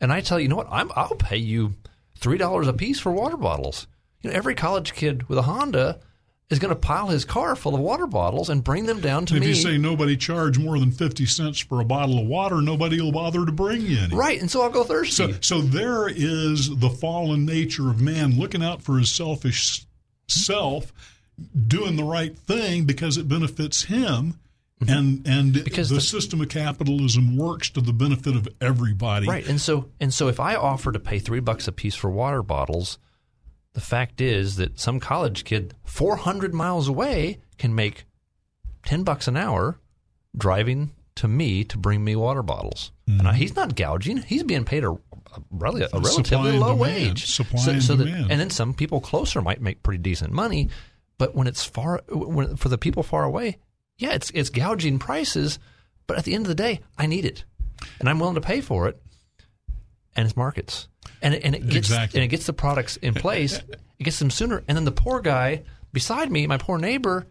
and 0.02 0.12
I 0.12 0.22
tell 0.22 0.40
you, 0.40 0.44
you 0.44 0.50
know 0.50 0.58
what, 0.58 0.68
I'm 0.72 0.92
I'll 0.96 1.16
pay 1.16 1.38
you 1.38 1.76
three 2.18 2.38
dollars 2.38 2.68
a 2.68 2.74
piece 2.74 3.00
for 3.00 3.12
water 3.12 3.38
bottles. 3.38 3.88
You 4.22 4.30
know, 4.30 4.36
every 4.36 4.56
college 4.56 4.94
kid 4.94 5.30
with 5.30 5.38
a 5.38 5.44
Honda 5.44 6.00
is 6.50 6.60
going 6.60 6.70
to 6.70 6.80
pile 6.80 7.08
his 7.08 7.26
car 7.26 7.56
full 7.56 7.74
of 7.74 7.82
water 7.82 8.06
bottles 8.06 8.50
and 8.50 8.64
bring 8.64 8.86
them 8.86 9.02
down 9.02 9.26
to 9.26 9.36
if 9.36 9.42
me. 9.42 9.50
If 9.50 9.56
you 9.56 9.62
say 9.62 9.78
nobody 9.78 10.16
charge 10.16 10.60
more 10.60 10.78
than 10.78 10.92
50 10.92 11.26
cents 11.26 11.60
for 11.60 11.82
a 11.82 11.86
bottle 11.86 12.20
of 12.20 12.28
water, 12.28 12.62
nobody 12.62 13.02
will 13.02 13.12
bother 13.12 13.46
to 13.46 13.52
bring 13.52 13.82
you 13.82 14.00
any. 14.00 14.16
Right, 14.16 14.40
and 14.40 14.50
so 14.50 14.62
I'll 14.62 14.70
go 14.70 14.84
thirsty. 14.84 15.34
So, 15.34 15.38
so 15.42 15.62
there 15.62 16.08
is 16.08 16.76
the 16.78 16.90
fallen 16.90 17.46
nature 17.46 17.90
of 17.90 18.00
man 18.00 18.38
looking 18.38 18.64
out 18.64 18.82
for 18.82 19.00
his 19.00 19.10
selfish 19.10 19.86
self, 20.28 20.94
doing 21.68 21.96
the 21.96 22.04
right 22.04 22.38
thing 22.38 22.86
because 22.86 23.18
it 23.18 23.28
benefits 23.28 23.84
him. 23.84 24.40
Mm-hmm. 24.82 24.94
And 24.94 25.28
and 25.28 25.64
because 25.64 25.90
the, 25.90 25.96
the 25.96 26.02
system 26.02 26.42
of 26.42 26.50
capitalism 26.50 27.38
works 27.38 27.70
to 27.72 27.82
the 27.82 27.94
benefit 27.94 28.36
of 28.36 28.48
everybody. 28.60 29.28
Right. 29.28 29.48
And 29.48 29.60
so 29.60 29.90
and 30.02 30.14
so 30.14 30.28
if 30.28 30.40
I 30.40 30.56
offer 30.56 30.92
to 30.92 31.00
pay 31.00 31.20
three 31.20 31.40
bucks 31.40 31.68
a 31.68 31.72
piece 31.72 31.96
for 31.96 32.10
water 32.10 32.44
bottles, 32.44 32.98
the 33.74 33.82
fact 33.82 34.20
is 34.20 34.58
that 34.58 34.78
some 34.78 35.00
college 35.00 35.46
kid 35.46 35.76
400 35.86 36.54
miles 36.54 36.90
away 36.90 37.40
can 37.58 37.74
make 37.74 38.06
10 38.86 39.04
bucks 39.04 39.30
an 39.30 39.38
hour 39.38 39.80
driving 40.36 40.92
to 41.16 41.30
me 41.30 41.64
to 41.64 41.78
bring 41.78 42.04
me 42.04 42.16
water 42.16 42.44
bottles. 42.44 42.92
Mm-hmm. 43.08 43.20
And 43.20 43.28
I, 43.30 43.34
he's 43.34 43.56
not 43.56 43.76
gouging. 43.76 44.18
He's 44.18 44.44
being 44.44 44.66
paid 44.66 44.84
a, 44.84 44.92
a, 44.92 44.94
a 44.94 45.00
relatively 45.52 46.58
low 46.60 46.74
demand. 46.74 46.80
wage. 46.80 47.26
Supply 47.28 47.62
so, 47.62 47.72
and 47.72 47.84
so 47.84 47.96
demand. 47.96 48.26
That, 48.26 48.32
and 48.32 48.42
then 48.42 48.50
some 48.50 48.74
people 48.74 49.00
closer 49.00 49.42
might 49.42 49.62
make 49.62 49.84
pretty 49.84 50.02
decent 50.04 50.34
money. 50.34 50.70
But 51.18 51.34
when 51.34 51.48
it's 51.48 51.64
far, 51.64 52.02
when, 52.10 52.58
for 52.58 52.68
the 52.68 52.78
people 52.78 53.04
far 53.04 53.24
away, 53.24 53.58
yeah, 53.98 54.14
it's 54.14 54.32
it's 54.32 54.50
gouging 54.50 55.00
prices. 55.00 55.60
But 56.08 56.18
at 56.18 56.24
the 56.24 56.36
end 56.36 56.46
of 56.46 56.50
the 56.50 56.56
day, 56.56 56.82
I 56.98 57.08
need 57.08 57.26
it, 57.26 57.46
and 58.00 58.08
I'm 58.08 58.20
willing 58.20 58.36
to 58.36 58.42
pay 58.42 58.62
for 58.62 58.88
it. 58.88 59.02
And 60.16 60.26
it's 60.26 60.38
markets, 60.38 60.88
and 61.22 61.34
it, 61.34 61.44
and 61.44 61.56
it 61.56 61.64
gets 61.64 61.90
exactly. 61.90 62.20
and 62.20 62.24
it 62.24 62.30
gets 62.30 62.46
the 62.46 62.54
products 62.54 62.98
in 62.98 63.14
place. 63.14 63.60
it 64.00 64.04
gets 64.04 64.20
them 64.20 64.30
sooner, 64.30 64.64
and 64.68 64.78
then 64.78 64.86
the 64.86 64.92
poor 64.92 65.20
guy 65.22 65.64
beside 65.96 66.30
me, 66.30 66.46
my 66.46 66.58
poor 66.58 66.78
neighbor, 66.78 67.26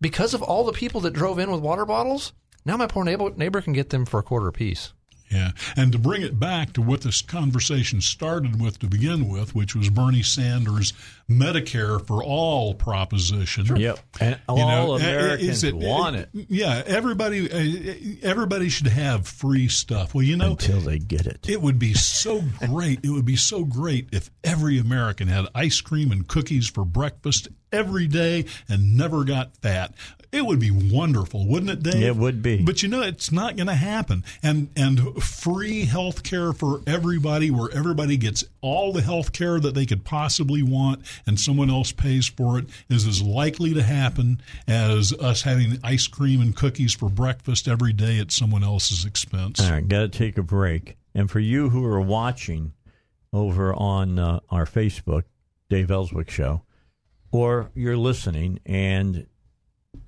because 0.00 0.32
of 0.32 0.42
all 0.42 0.64
the 0.64 0.72
people 0.72 1.00
that 1.02 1.12
drove 1.12 1.38
in 1.38 1.50
with 1.50 1.60
water 1.60 1.84
bottles, 1.84 2.32
now 2.64 2.76
my 2.76 2.86
poor 2.86 3.04
neighbor 3.04 3.30
neighbor 3.36 3.60
can 3.60 3.72
get 3.72 3.90
them 3.90 4.06
for 4.06 4.20
a 4.20 4.22
quarter 4.22 4.48
apiece. 4.48 4.92
Yeah. 5.30 5.52
And 5.76 5.92
to 5.92 5.98
bring 5.98 6.22
it 6.22 6.40
back 6.40 6.72
to 6.72 6.82
what 6.82 7.02
this 7.02 7.22
conversation 7.22 8.00
started 8.00 8.60
with 8.60 8.78
to 8.80 8.88
begin 8.88 9.28
with, 9.28 9.54
which 9.54 9.76
was 9.76 9.88
Bernie 9.88 10.22
Sanders' 10.22 10.92
Medicare 11.28 12.04
for 12.04 12.22
all 12.22 12.74
proposition. 12.74 13.64
Sure. 13.64 13.76
Yep. 13.76 13.98
And 14.20 14.40
all 14.48 14.58
you 14.58 14.66
know, 14.66 14.94
Americans 14.94 15.62
it, 15.62 15.74
want 15.74 16.16
it. 16.16 16.28
Yeah. 16.32 16.82
Everybody, 16.84 17.50
uh, 17.50 18.18
everybody 18.22 18.68
should 18.68 18.88
have 18.88 19.26
free 19.28 19.68
stuff. 19.68 20.14
Well, 20.14 20.24
you 20.24 20.36
know, 20.36 20.52
until 20.52 20.80
they 20.80 20.98
get 20.98 21.26
it. 21.26 21.48
It 21.48 21.62
would 21.62 21.78
be 21.78 21.94
so 21.94 22.42
great. 22.66 23.04
it 23.04 23.10
would 23.10 23.24
be 23.24 23.36
so 23.36 23.64
great 23.64 24.08
if 24.12 24.30
every 24.42 24.78
American 24.78 25.28
had 25.28 25.46
ice 25.54 25.80
cream 25.80 26.10
and 26.10 26.26
cookies 26.26 26.68
for 26.68 26.84
breakfast 26.84 27.48
every 27.72 28.06
day 28.06 28.46
and 28.68 28.96
never 28.96 29.24
got 29.24 29.56
fat. 29.58 29.94
It 30.32 30.46
would 30.46 30.60
be 30.60 30.70
wonderful, 30.70 31.46
wouldn't 31.46 31.70
it, 31.70 31.82
Dave? 31.82 32.02
It 32.02 32.16
would 32.16 32.40
be. 32.40 32.62
But 32.62 32.84
you 32.84 32.88
know, 32.88 33.02
it's 33.02 33.32
not 33.32 33.56
going 33.56 33.66
to 33.66 33.74
happen. 33.74 34.22
And 34.42 34.68
and 34.76 35.20
free 35.22 35.86
health 35.86 36.22
care 36.22 36.52
for 36.52 36.82
everybody, 36.86 37.50
where 37.50 37.68
everybody 37.72 38.16
gets 38.16 38.44
all 38.60 38.92
the 38.92 39.02
health 39.02 39.32
care 39.32 39.58
that 39.58 39.74
they 39.74 39.86
could 39.86 40.04
possibly 40.04 40.62
want, 40.62 41.02
and 41.26 41.38
someone 41.38 41.68
else 41.68 41.90
pays 41.90 42.28
for 42.28 42.58
it, 42.58 42.66
is 42.88 43.08
as 43.08 43.22
likely 43.22 43.74
to 43.74 43.82
happen 43.82 44.40
as 44.68 45.12
us 45.14 45.42
having 45.42 45.78
ice 45.82 46.06
cream 46.06 46.40
and 46.40 46.54
cookies 46.54 46.94
for 46.94 47.08
breakfast 47.08 47.66
every 47.66 47.92
day 47.92 48.20
at 48.20 48.30
someone 48.30 48.62
else's 48.62 49.04
expense. 49.04 49.60
All 49.60 49.70
right, 49.70 49.86
got 49.86 50.00
to 50.00 50.08
take 50.08 50.38
a 50.38 50.42
break. 50.42 50.96
And 51.12 51.28
for 51.28 51.40
you 51.40 51.70
who 51.70 51.84
are 51.84 52.00
watching 52.00 52.72
over 53.32 53.74
on 53.74 54.18
uh, 54.20 54.40
our 54.48 54.64
Facebook, 54.64 55.24
Dave 55.68 55.90
Elswick 55.90 56.30
Show, 56.30 56.62
or 57.32 57.70
you're 57.74 57.96
listening 57.96 58.60
and 58.64 59.26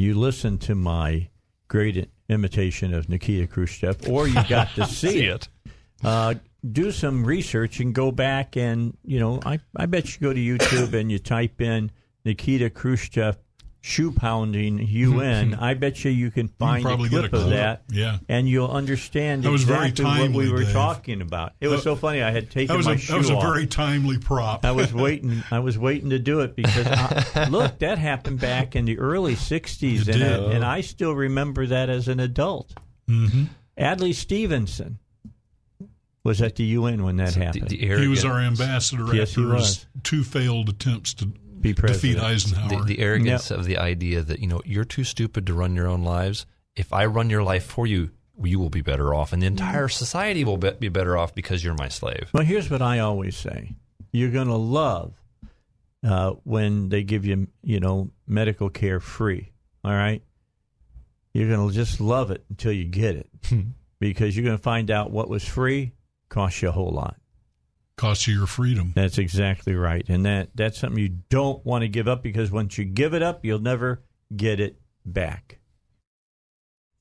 you 0.03 0.19
listen 0.19 0.59
to 0.59 0.75
my 0.75 1.29
great 1.69 2.09
imitation 2.29 2.93
of 2.93 3.09
Nikita 3.09 3.47
Khrushchev, 3.47 4.09
or 4.09 4.27
you 4.27 4.43
got 4.49 4.69
to 4.75 4.87
see, 4.87 5.11
see 5.11 5.25
it, 5.27 5.49
uh, 6.05 6.35
do 6.71 6.93
some 6.93 7.25
research 7.25 7.81
and 7.81 7.95
go 7.95 8.13
back 8.13 8.57
and, 8.57 8.97
you 9.05 9.19
know, 9.19 9.41
I, 9.45 9.61
I 9.77 9.87
bet 9.87 10.15
you 10.15 10.21
go 10.21 10.33
to 10.33 10.39
YouTube 10.39 10.93
and 10.93 11.11
you 11.11 11.19
type 11.19 11.61
in 11.61 11.91
Nikita 12.25 12.71
Khrushchev 12.71 13.37
shoe 13.85 14.13
pounding 14.13 14.79
UN. 14.79 15.55
I 15.61 15.75
bet 15.75 16.05
you 16.05 16.11
you 16.11 16.31
can 16.31 16.49
find 16.49 16.83
you 16.85 16.91
a 16.91 17.09
clip 17.09 17.33
a 17.33 17.37
of 17.37 17.51
that, 17.51 17.83
yeah. 17.91 18.19
and 18.29 18.49
you'll 18.49 18.71
understand 18.71 19.43
that 19.43 19.51
was 19.51 19.63
exactly 19.65 20.05
very 20.05 20.17
timely, 20.17 20.29
what 20.29 20.45
we 20.47 20.53
were 20.53 20.63
Dave. 20.63 20.73
talking 20.73 21.21
about. 21.21 21.53
It 21.61 21.67
was 21.69 21.81
That- 21.81 21.91
so 21.91 21.97
funny. 21.97 22.23
I 22.23 22.31
had 22.31 22.49
taken 22.51 22.69
That 22.69 22.77
was 22.79 22.87
my 22.87 22.93
a, 22.95 22.99
shoe 22.99 23.13
that 23.13 23.19
was 23.19 23.31
a 23.31 23.35
off. 23.35 23.43
very 23.43 23.67
timely 23.67 24.19
prop. 24.19 24.65
I 24.65 24.71
was 24.71 24.95
waiting. 24.95 25.43
I 25.51 25.59
was 25.59 25.77
waiting 25.77 26.11
to 26.11 26.19
do 26.21 26.41
it 26.41 26.55
because 26.57 26.87
I, 26.87 27.49
look, 27.51 27.81
that 27.81 27.99
happened 27.99 28.41
back 28.41 28.77
in 28.77 28.85
the 28.85 28.99
early 28.99 29.35
'60s, 29.35 29.97
and, 29.97 30.07
did. 30.07 30.23
I, 30.23 30.53
and 30.53 30.65
I 30.65 30.81
still 30.81 31.13
remember 31.13 31.67
that 31.67 31.91
as 31.91 32.07
an 32.09 32.21
adult. 32.21 32.73
Mm-hmm. 33.11 33.45
Adlai 33.77 34.13
Stevenson 34.13 34.99
was 36.25 36.41
at 36.41 36.55
the 36.55 36.63
UN 36.65 37.03
when 37.03 37.17
that 37.17 37.35
happened. 37.35 37.71
He 37.73 38.07
was 38.07 38.25
our 38.25 38.39
ambassador 38.39 39.07
Yes, 39.13 39.35
he 39.35 39.43
after 39.43 39.55
his 39.57 39.63
was. 39.65 39.87
two 40.05 40.23
failed 40.23 40.69
attempts 40.69 41.15
to 41.15 41.33
Be 41.63 41.73
defeat. 41.73 42.19
Eisenhower. 42.19 42.69
The, 42.69 42.85
the 42.85 42.99
arrogance 42.99 43.51
of 43.51 43.65
the 43.65 43.79
idea 43.79 44.23
that 44.23 44.41
you 44.41 44.47
know 44.49 44.61
you're 44.65 44.85
too 44.85 45.05
stupid 45.05 45.47
to 45.47 45.55
run 45.55 45.75
your 45.75 45.87
own 45.87 46.03
lives. 46.03 46.45
If 46.77 46.93
I 46.93 47.07
run 47.07 47.31
your 47.31 47.43
life 47.43 47.65
for 47.65 47.87
you, 47.87 48.11
you 48.43 48.59
will 48.59 48.71
be 48.71 48.83
better 48.83 49.15
off, 49.15 49.33
and 49.33 49.43
the 49.43 49.47
entire 49.47 49.89
society 49.89 50.45
will 50.45 50.57
be, 50.57 50.71
be 50.73 50.89
better 50.89 51.17
off 51.17 51.35
because 51.35 51.63
you're 51.63 51.75
my 51.75 51.89
slave. 51.89 52.31
Well, 52.33 52.45
here's 52.45 52.69
what 52.69 52.83
I 52.83 52.99
always 52.99 53.37
say: 53.37 53.77
you're 54.13 54.31
going 54.31 54.49
to 54.49 54.57
love 54.57 55.15
uh, 56.05 56.33
when 56.45 56.89
they 56.89 57.03
give 57.05 57.25
you, 57.25 57.47
you 57.63 57.79
know, 57.79 58.11
medical 58.27 58.69
care 58.69 59.01
free. 59.01 59.53
All 59.85 59.93
right, 59.93 60.23
you're 61.33 61.49
going 61.49 61.69
to 61.69 61.75
just 61.75 62.01
love 62.01 62.31
it 62.31 62.45
until 62.51 62.73
you 62.73 62.85
get 62.85 63.17
it, 63.17 63.31
because 64.01 64.37
you're 64.37 64.45
going 64.45 64.57
to 64.57 64.63
find 64.63 64.91
out 64.91 65.11
what 65.11 65.29
was 65.29 65.45
free 65.45 65.93
cost 66.29 66.63
you 66.63 66.71
a 66.71 66.73
whole 66.73 66.91
lot. 66.91 67.17
Cost 68.03 68.27
you 68.27 68.35
your 68.35 68.49
freedom. 68.49 68.91
That's 68.97 69.17
exactly 69.17 69.77
right, 69.77 70.05
and 70.09 70.27
that 70.27 70.49
that's 70.57 70.81
something 70.81 71.01
you 71.01 71.21
don't 71.29 71.65
want 71.65 71.83
to 71.83 71.89
give 71.89 72.09
up 72.09 72.21
because 72.21 72.51
once 72.51 72.77
you 72.77 72.85
give 72.85 73.15
it 73.15 73.23
up, 73.23 73.45
you'll 73.45 73.61
never 73.61 74.03
get 74.35 74.59
it 74.59 74.81
back. 75.07 75.61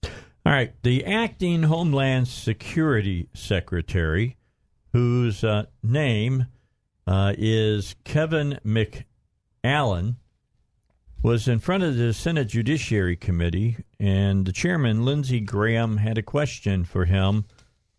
All 0.04 0.12
right, 0.46 0.76
the 0.84 1.04
acting 1.04 1.64
Homeland 1.64 2.28
Security 2.28 3.30
Secretary, 3.34 4.38
whose 4.94 5.44
uh, 5.44 5.66
name 5.82 6.46
uh, 7.08 7.34
is 7.36 7.96
Kevin 8.04 8.60
McAleenan, 8.64 10.18
was 11.24 11.48
in 11.48 11.58
front 11.58 11.82
of 11.82 11.98
the 11.98 12.14
Senate 12.14 12.50
Judiciary 12.50 13.16
Committee, 13.16 13.78
and 14.00 14.46
the 14.46 14.52
chairman, 14.52 15.04
Lindsey 15.04 15.40
Graham, 15.40 15.98
had 15.98 16.20
a 16.20 16.22
question 16.22 16.86
for 16.86 17.06
him. 17.06 17.46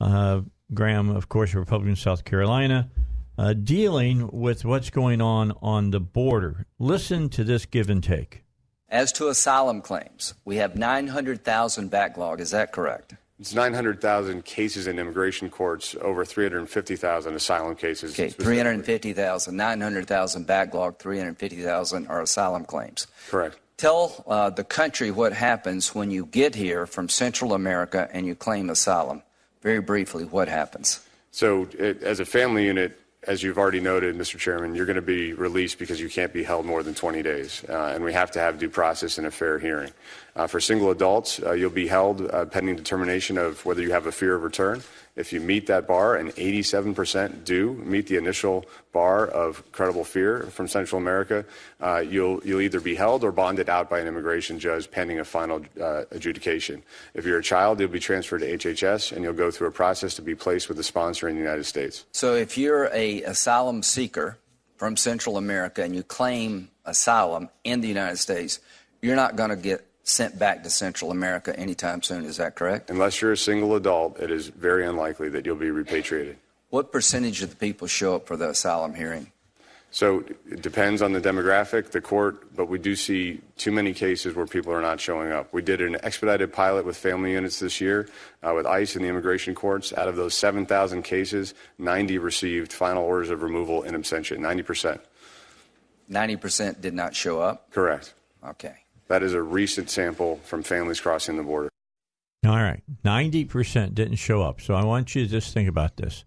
Uh, 0.00 0.42
Graham, 0.74 1.10
of 1.10 1.28
course, 1.28 1.54
a 1.54 1.58
Republican, 1.58 1.96
South 1.96 2.24
Carolina, 2.24 2.90
uh, 3.38 3.52
dealing 3.52 4.28
with 4.32 4.64
what's 4.64 4.90
going 4.90 5.20
on 5.20 5.52
on 5.62 5.90
the 5.90 6.00
border. 6.00 6.66
Listen 6.78 7.28
to 7.30 7.44
this 7.44 7.66
give 7.66 7.90
and 7.90 8.02
take. 8.02 8.42
As 8.88 9.10
to 9.12 9.28
asylum 9.28 9.80
claims, 9.80 10.34
we 10.44 10.56
have 10.56 10.76
900,000 10.76 11.90
backlog. 11.90 12.40
Is 12.40 12.50
that 12.50 12.72
correct? 12.72 13.14
It's 13.40 13.54
900,000 13.54 14.44
cases 14.44 14.86
in 14.86 14.98
immigration 14.98 15.50
courts, 15.50 15.96
over 16.00 16.24
350,000 16.24 17.34
asylum 17.34 17.74
cases. 17.74 18.12
Okay, 18.12 18.28
350,000, 18.28 19.56
900,000 19.56 20.46
backlog, 20.46 20.98
350,000 20.98 22.06
are 22.06 22.20
asylum 22.20 22.64
claims. 22.64 23.08
Correct. 23.28 23.58
Tell 23.78 24.22
uh, 24.28 24.50
the 24.50 24.62
country 24.62 25.10
what 25.10 25.32
happens 25.32 25.92
when 25.92 26.10
you 26.12 26.26
get 26.26 26.54
here 26.54 26.86
from 26.86 27.08
Central 27.08 27.52
America 27.52 28.08
and 28.12 28.26
you 28.26 28.36
claim 28.36 28.70
asylum. 28.70 29.22
Very 29.62 29.80
briefly, 29.80 30.24
what 30.24 30.48
happens? 30.48 31.00
So, 31.30 31.68
it, 31.78 32.02
as 32.02 32.20
a 32.20 32.24
family 32.24 32.66
unit, 32.66 32.98
as 33.26 33.42
you've 33.42 33.58
already 33.58 33.80
noted, 33.80 34.16
Mr. 34.16 34.36
Chairman, 34.36 34.74
you're 34.74 34.86
going 34.86 34.96
to 34.96 35.02
be 35.02 35.32
released 35.32 35.78
because 35.78 36.00
you 36.00 36.08
can't 36.08 36.32
be 36.32 36.42
held 36.42 36.66
more 36.66 36.82
than 36.82 36.94
20 36.94 37.22
days, 37.22 37.62
uh, 37.68 37.92
and 37.94 38.02
we 38.02 38.12
have 38.12 38.32
to 38.32 38.40
have 38.40 38.58
due 38.58 38.68
process 38.68 39.16
and 39.16 39.26
a 39.26 39.30
fair 39.30 39.60
hearing. 39.60 39.92
Uh, 40.34 40.48
for 40.48 40.60
single 40.60 40.90
adults, 40.90 41.40
uh, 41.40 41.52
you'll 41.52 41.70
be 41.70 41.86
held 41.86 42.28
uh, 42.30 42.44
pending 42.46 42.74
determination 42.74 43.38
of 43.38 43.64
whether 43.64 43.80
you 43.80 43.92
have 43.92 44.06
a 44.06 44.12
fear 44.12 44.34
of 44.34 44.42
return. 44.42 44.82
If 45.14 45.32
you 45.32 45.40
meet 45.40 45.66
that 45.66 45.86
bar, 45.86 46.16
and 46.16 46.30
87% 46.30 47.44
do 47.44 47.74
meet 47.74 48.06
the 48.06 48.16
initial 48.16 48.64
bar 48.92 49.26
of 49.26 49.62
credible 49.70 50.04
fear 50.04 50.44
from 50.44 50.68
Central 50.68 50.98
America, 50.98 51.44
uh, 51.82 51.98
you'll 51.98 52.40
you'll 52.44 52.62
either 52.62 52.80
be 52.80 52.94
held 52.94 53.22
or 53.22 53.30
bonded 53.30 53.68
out 53.68 53.90
by 53.90 54.00
an 54.00 54.06
immigration 54.06 54.58
judge 54.58 54.90
pending 54.90 55.20
a 55.20 55.24
final 55.24 55.62
uh, 55.78 56.04
adjudication. 56.12 56.82
If 57.12 57.26
you're 57.26 57.38
a 57.38 57.42
child, 57.42 57.78
you'll 57.78 57.90
be 57.90 58.00
transferred 58.00 58.38
to 58.38 58.56
HHS, 58.56 59.12
and 59.12 59.22
you'll 59.22 59.34
go 59.34 59.50
through 59.50 59.68
a 59.68 59.72
process 59.72 60.14
to 60.14 60.22
be 60.22 60.34
placed 60.34 60.70
with 60.70 60.78
a 60.78 60.84
sponsor 60.84 61.28
in 61.28 61.34
the 61.34 61.42
United 61.42 61.64
States. 61.64 62.06
So 62.12 62.34
if 62.34 62.56
you're 62.56 62.88
a 62.94 63.22
asylum 63.24 63.82
seeker 63.82 64.38
from 64.76 64.96
Central 64.96 65.36
America 65.36 65.82
and 65.82 65.94
you 65.94 66.02
claim 66.02 66.70
asylum 66.86 67.50
in 67.64 67.82
the 67.82 67.88
United 67.88 68.16
States, 68.16 68.60
you're 69.02 69.16
not 69.16 69.36
going 69.36 69.50
to 69.50 69.56
get 69.56 69.84
sent 70.04 70.38
back 70.38 70.62
to 70.62 70.70
Central 70.70 71.10
America 71.10 71.58
anytime 71.58 72.02
soon. 72.02 72.24
Is 72.24 72.36
that 72.38 72.54
correct? 72.54 72.90
Unless 72.90 73.20
you're 73.20 73.32
a 73.32 73.36
single 73.36 73.74
adult, 73.76 74.18
it 74.18 74.30
is 74.30 74.48
very 74.48 74.86
unlikely 74.86 75.28
that 75.30 75.46
you'll 75.46 75.56
be 75.56 75.70
repatriated. 75.70 76.36
What 76.70 76.90
percentage 76.90 77.42
of 77.42 77.50
the 77.50 77.56
people 77.56 77.86
show 77.86 78.16
up 78.16 78.26
for 78.26 78.36
the 78.36 78.48
asylum 78.48 78.94
hearing? 78.94 79.30
So 79.94 80.24
it 80.50 80.62
depends 80.62 81.02
on 81.02 81.12
the 81.12 81.20
demographic, 81.20 81.90
the 81.90 82.00
court, 82.00 82.56
but 82.56 82.66
we 82.66 82.78
do 82.78 82.96
see 82.96 83.42
too 83.58 83.70
many 83.70 83.92
cases 83.92 84.34
where 84.34 84.46
people 84.46 84.72
are 84.72 84.80
not 84.80 84.98
showing 84.98 85.32
up. 85.32 85.52
We 85.52 85.60
did 85.60 85.82
an 85.82 85.98
expedited 86.02 86.50
pilot 86.50 86.86
with 86.86 86.96
family 86.96 87.32
units 87.32 87.58
this 87.58 87.78
year 87.78 88.08
uh, 88.42 88.54
with 88.56 88.64
ICE 88.64 88.96
and 88.96 89.04
the 89.04 89.10
immigration 89.10 89.54
courts. 89.54 89.92
Out 89.92 90.08
of 90.08 90.16
those 90.16 90.32
7,000 90.32 91.02
cases, 91.02 91.52
90 91.76 92.16
received 92.16 92.72
final 92.72 93.04
orders 93.04 93.28
of 93.28 93.42
removal 93.42 93.82
in 93.82 93.94
absentia, 93.94 94.38
90%. 94.38 94.98
90% 96.10 96.80
did 96.80 96.94
not 96.94 97.14
show 97.14 97.40
up? 97.40 97.70
Correct. 97.70 98.14
Okay. 98.42 98.81
That 99.08 99.22
is 99.22 99.34
a 99.34 99.42
recent 99.42 99.90
sample 99.90 100.40
from 100.44 100.62
families 100.62 101.00
crossing 101.00 101.36
the 101.36 101.42
border. 101.42 101.68
All 102.44 102.56
right. 102.56 102.82
90% 103.04 103.94
didn't 103.94 104.16
show 104.16 104.42
up. 104.42 104.60
So 104.60 104.74
I 104.74 104.84
want 104.84 105.14
you 105.14 105.22
to 105.24 105.30
just 105.30 105.54
think 105.54 105.68
about 105.68 105.96
this 105.96 106.24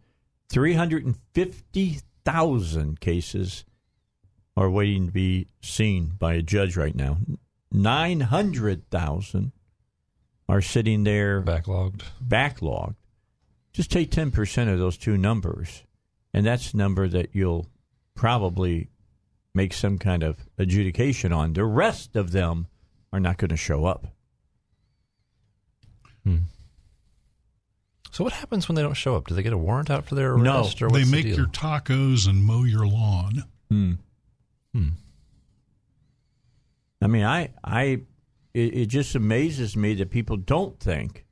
350,000 0.50 3.00
cases 3.00 3.66
are 4.56 4.70
waiting 4.70 5.08
to 5.08 5.12
be 5.12 5.48
seen 5.62 6.14
by 6.18 6.36
a 6.36 6.42
judge 6.42 6.78
right 6.78 6.96
now. 6.96 7.18
900,000 7.72 9.52
are 10.48 10.62
sitting 10.62 11.04
there 11.04 11.42
backlogged. 11.42 12.04
Backlogged. 12.26 12.96
Just 13.74 13.92
take 13.92 14.12
10% 14.12 14.72
of 14.72 14.80
those 14.80 14.98
two 14.98 15.18
numbers, 15.18 15.84
and 16.34 16.46
that's 16.46 16.74
a 16.74 16.78
number 16.78 17.10
that 17.10 17.32
you'll 17.34 17.68
probably 18.14 18.88
make 19.56 19.74
some 19.74 19.98
kind 19.98 20.24
of 20.24 20.38
adjudication 20.58 21.32
on. 21.32 21.54
The 21.54 21.66
rest 21.66 22.16
of 22.16 22.32
them 22.32 22.68
are 23.14 23.20
not 23.20 23.38
going 23.38 23.50
to 23.50 23.58
show 23.58 23.86
up. 23.86 24.08
Hmm. 26.24 26.38
So 28.12 28.24
what 28.24 28.34
happens 28.34 28.68
when 28.68 28.76
they 28.76 28.82
don't 28.82 28.94
show 28.94 29.16
up? 29.16 29.28
Do 29.28 29.36
they 29.36 29.44
get 29.44 29.54
a 29.54 29.58
warrant 29.58 29.90
out 29.90 30.06
for 30.06 30.16
their 30.16 30.34
arrest? 30.34 30.80
No, 30.82 30.88
or 30.88 30.90
they 30.90 31.00
what's 31.00 31.10
the 31.10 31.16
make 31.16 31.26
deal? 31.26 31.38
your 31.38 31.48
tacos 31.48 32.28
and 32.28 32.44
mow 32.46 32.64
your 32.64 32.88
lawn. 32.88 33.44
Hmm. 33.70 33.94
Hmm. 34.74 34.90
I 37.02 37.08
mean, 37.08 37.24
I, 37.24 37.54
I, 37.64 38.02
it, 38.54 38.74
it 38.74 38.86
just 38.88 39.16
amazes 39.16 39.76
me 39.76 39.94
that 39.96 40.12
people 40.12 40.38
don't 40.38 40.80
think 40.80 41.26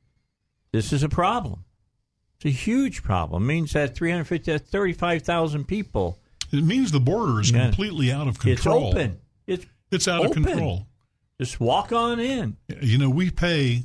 this 0.71 0.91
is 0.91 1.03
a 1.03 1.09
problem. 1.09 1.63
It's 2.35 2.45
a 2.45 2.49
huge 2.49 3.01
problem. 3.03 3.43
It 3.43 3.47
means 3.47 3.73
that 3.73 3.95
350, 3.95 4.51
that's 4.51 4.69
35,000 4.69 5.65
people. 5.65 6.19
It 6.53 6.63
means 6.63 6.91
the 6.91 6.99
border 6.99 7.41
is 7.41 7.51
Yeah. 7.51 7.65
completely 7.65 8.11
out 8.11 8.27
of 8.27 8.39
control. 8.39 8.87
It's 8.89 8.95
open. 8.95 9.17
It's 9.47 9.65
It's 9.91 10.07
out 10.07 10.25
open. 10.25 10.43
of 10.43 10.47
control. 10.49 10.87
Just 11.41 11.59
walk 11.59 11.91
on 11.91 12.19
in. 12.19 12.57
You 12.81 12.97
know, 12.99 13.09
we 13.09 13.29
pay 13.31 13.83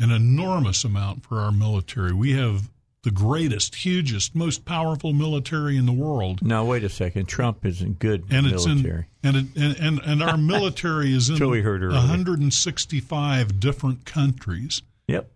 an 0.00 0.10
enormous 0.10 0.84
amount 0.84 1.24
for 1.24 1.38
our 1.38 1.52
military. 1.52 2.12
We 2.12 2.32
have 2.32 2.70
the 3.04 3.10
greatest, 3.10 3.74
hugest, 3.76 4.34
most 4.34 4.64
powerful 4.64 5.12
military 5.12 5.76
in 5.76 5.86
the 5.86 5.92
world. 5.92 6.40
Now, 6.42 6.64
wait 6.64 6.82
a 6.84 6.88
second. 6.88 7.26
Trump 7.26 7.66
isn't 7.66 7.98
good 7.98 8.24
And 8.30 8.46
it's 8.46 8.64
in 8.64 8.86
and, 9.24 9.36
it, 9.36 9.46
and 9.56 9.76
and 9.78 10.00
and 10.04 10.22
our 10.22 10.36
military 10.54 11.12
is 11.12 11.28
in 11.28 11.34
That's 11.36 11.50
we 11.50 11.62
heard 11.62 11.82
earlier. 11.82 11.98
165 11.98 13.60
different 13.60 14.04
countries. 14.04 14.82
Yep. 15.08 15.30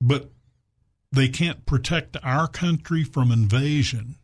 But 0.00 0.30
they 1.12 1.28
can't 1.28 1.64
protect 1.66 2.16
our 2.22 2.48
country 2.48 3.04
from 3.04 3.30
invasion. 3.30 4.16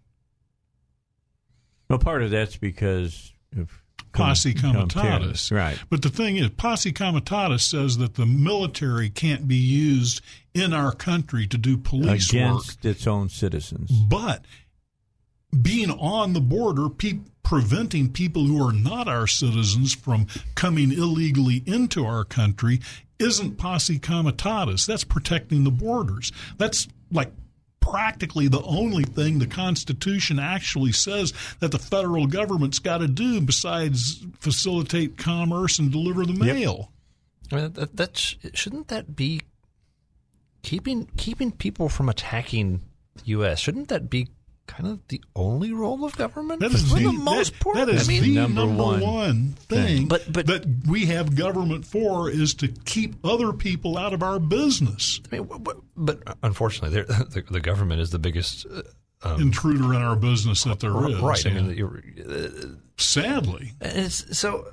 Well, 1.89 1.99
part 1.99 2.23
of 2.23 2.31
that's 2.31 2.57
because 2.57 3.33
of 3.57 3.71
Posse 4.17 4.55
comitatus. 4.55 5.51
Right. 5.53 5.79
But 5.91 6.03
the 6.03 6.09
thing 6.09 6.37
is, 6.37 6.49
posse 6.51 6.93
comitatus 6.93 7.65
says 7.65 7.99
that 7.99 8.15
the 8.15 8.27
military 8.27 9.11
can't 9.11 9.47
be 9.47 9.57
used 9.57 10.23
in 10.55 10.73
our 10.73 10.93
country 10.93 11.47
to 11.49 11.59
do 11.59 11.77
police 11.77 12.33
work. 12.33 12.43
Against 12.43 12.85
its 12.85 13.07
own 13.07 13.29
citizens. 13.29 13.91
But 13.91 14.45
being 15.61 15.91
on 15.91 16.33
the 16.33 16.41
border, 16.41 16.89
pe- 16.89 17.21
preventing 17.43 18.13
people 18.13 18.47
who 18.47 18.67
are 18.67 18.73
not 18.73 19.09
our 19.09 19.27
citizens 19.27 19.95
from 19.95 20.27
coming 20.55 20.93
illegally 20.93 21.63
into 21.67 22.05
our 22.05 22.25
country 22.25 22.81
isn't 23.19 23.57
posse 23.57 23.99
comitatus. 23.99 24.87
That's 24.87 25.05
protecting 25.05 25.65
the 25.65 25.71
borders. 25.71 26.33
That's 26.59 26.89
like 27.11 27.33
practically 27.91 28.49
the 28.49 28.63
only 28.63 29.05
thing 29.05 29.39
the 29.39 29.47
Constitution 29.47 30.39
actually 30.39 30.93
says 30.93 31.33
that 31.61 31.71
the 31.71 31.79
federal 31.79 32.27
government's 32.27 32.79
got 32.79 32.99
to 32.99 33.09
do 33.09 33.41
besides 33.41 34.25
facilitate 34.41 35.17
commerce 35.17 35.79
and 35.79 35.93
deliver 35.93 36.27
the 36.27 36.33
mail. 36.33 36.93
I 37.53 37.57
mean, 37.57 37.73
that, 37.75 37.97
that 37.97 38.17
sh- 38.17 38.37
shouldn't 38.55 38.89
that 38.89 39.15
be 39.15 39.43
keeping 40.63 41.07
keeping 41.17 41.53
people 41.53 41.89
from 41.89 42.09
attacking 42.09 42.83
the 43.15 43.23
U.S. 43.27 43.61
Shouldn't 43.61 43.89
that 43.89 44.11
be 44.11 44.29
kind 44.67 44.87
of 44.89 45.07
the 45.09 45.23
only 45.35 45.73
role 45.73 46.05
of 46.05 46.17
government 46.17 46.61
That 46.61 46.73
is 46.73 46.91
for 46.91 46.99
the, 46.99 47.05
the 47.07 47.13
most 47.13 47.53
that- 47.53 47.61
part? 47.61 47.77
that 47.77 47.89
is 47.89 48.09
I 48.09 48.13
mean, 48.13 48.23
the 48.23 48.35
number 48.35 48.61
number, 48.67 48.83
one 48.83 49.01
one, 49.01 49.53
thing 49.69 49.87
thing. 49.87 50.09
But- 50.09 50.33
but- 50.33 50.47
that 50.47 50.67
we 50.89 51.07
have 51.07 51.35
government 51.37 51.85
for 51.87 52.29
is 52.31 52.55
to 52.55 52.69
keep 52.85 53.15
other 53.25 53.53
people 53.53 53.97
out 53.97 54.13
of 54.13 54.23
our 54.23 54.39
business. 54.39 55.21
I 55.33 55.37
mean, 55.37 55.49
but, 55.61 55.77
but 55.97 56.21
unfortunately, 56.43 57.03
the, 57.09 57.45
the 57.51 57.61
government 57.61 58.01
is 58.01 58.11
the 58.11 58.19
biggest 58.19 58.67
uh, 58.67 58.83
um, 59.23 59.41
Intruder 59.41 59.95
in 59.95 60.03
our 60.03 60.15
business 60.17 60.65
that 60.65 60.81
there 60.81 60.91
is. 61.09 61.17
right. 61.21 61.47
I 61.47 61.51
mean, 61.51 61.71
you're, 61.71 62.03
uh, 62.29 62.49
sadly, 62.99 63.73
and 63.81 63.99
it's 63.99 64.39
so. 64.39 64.73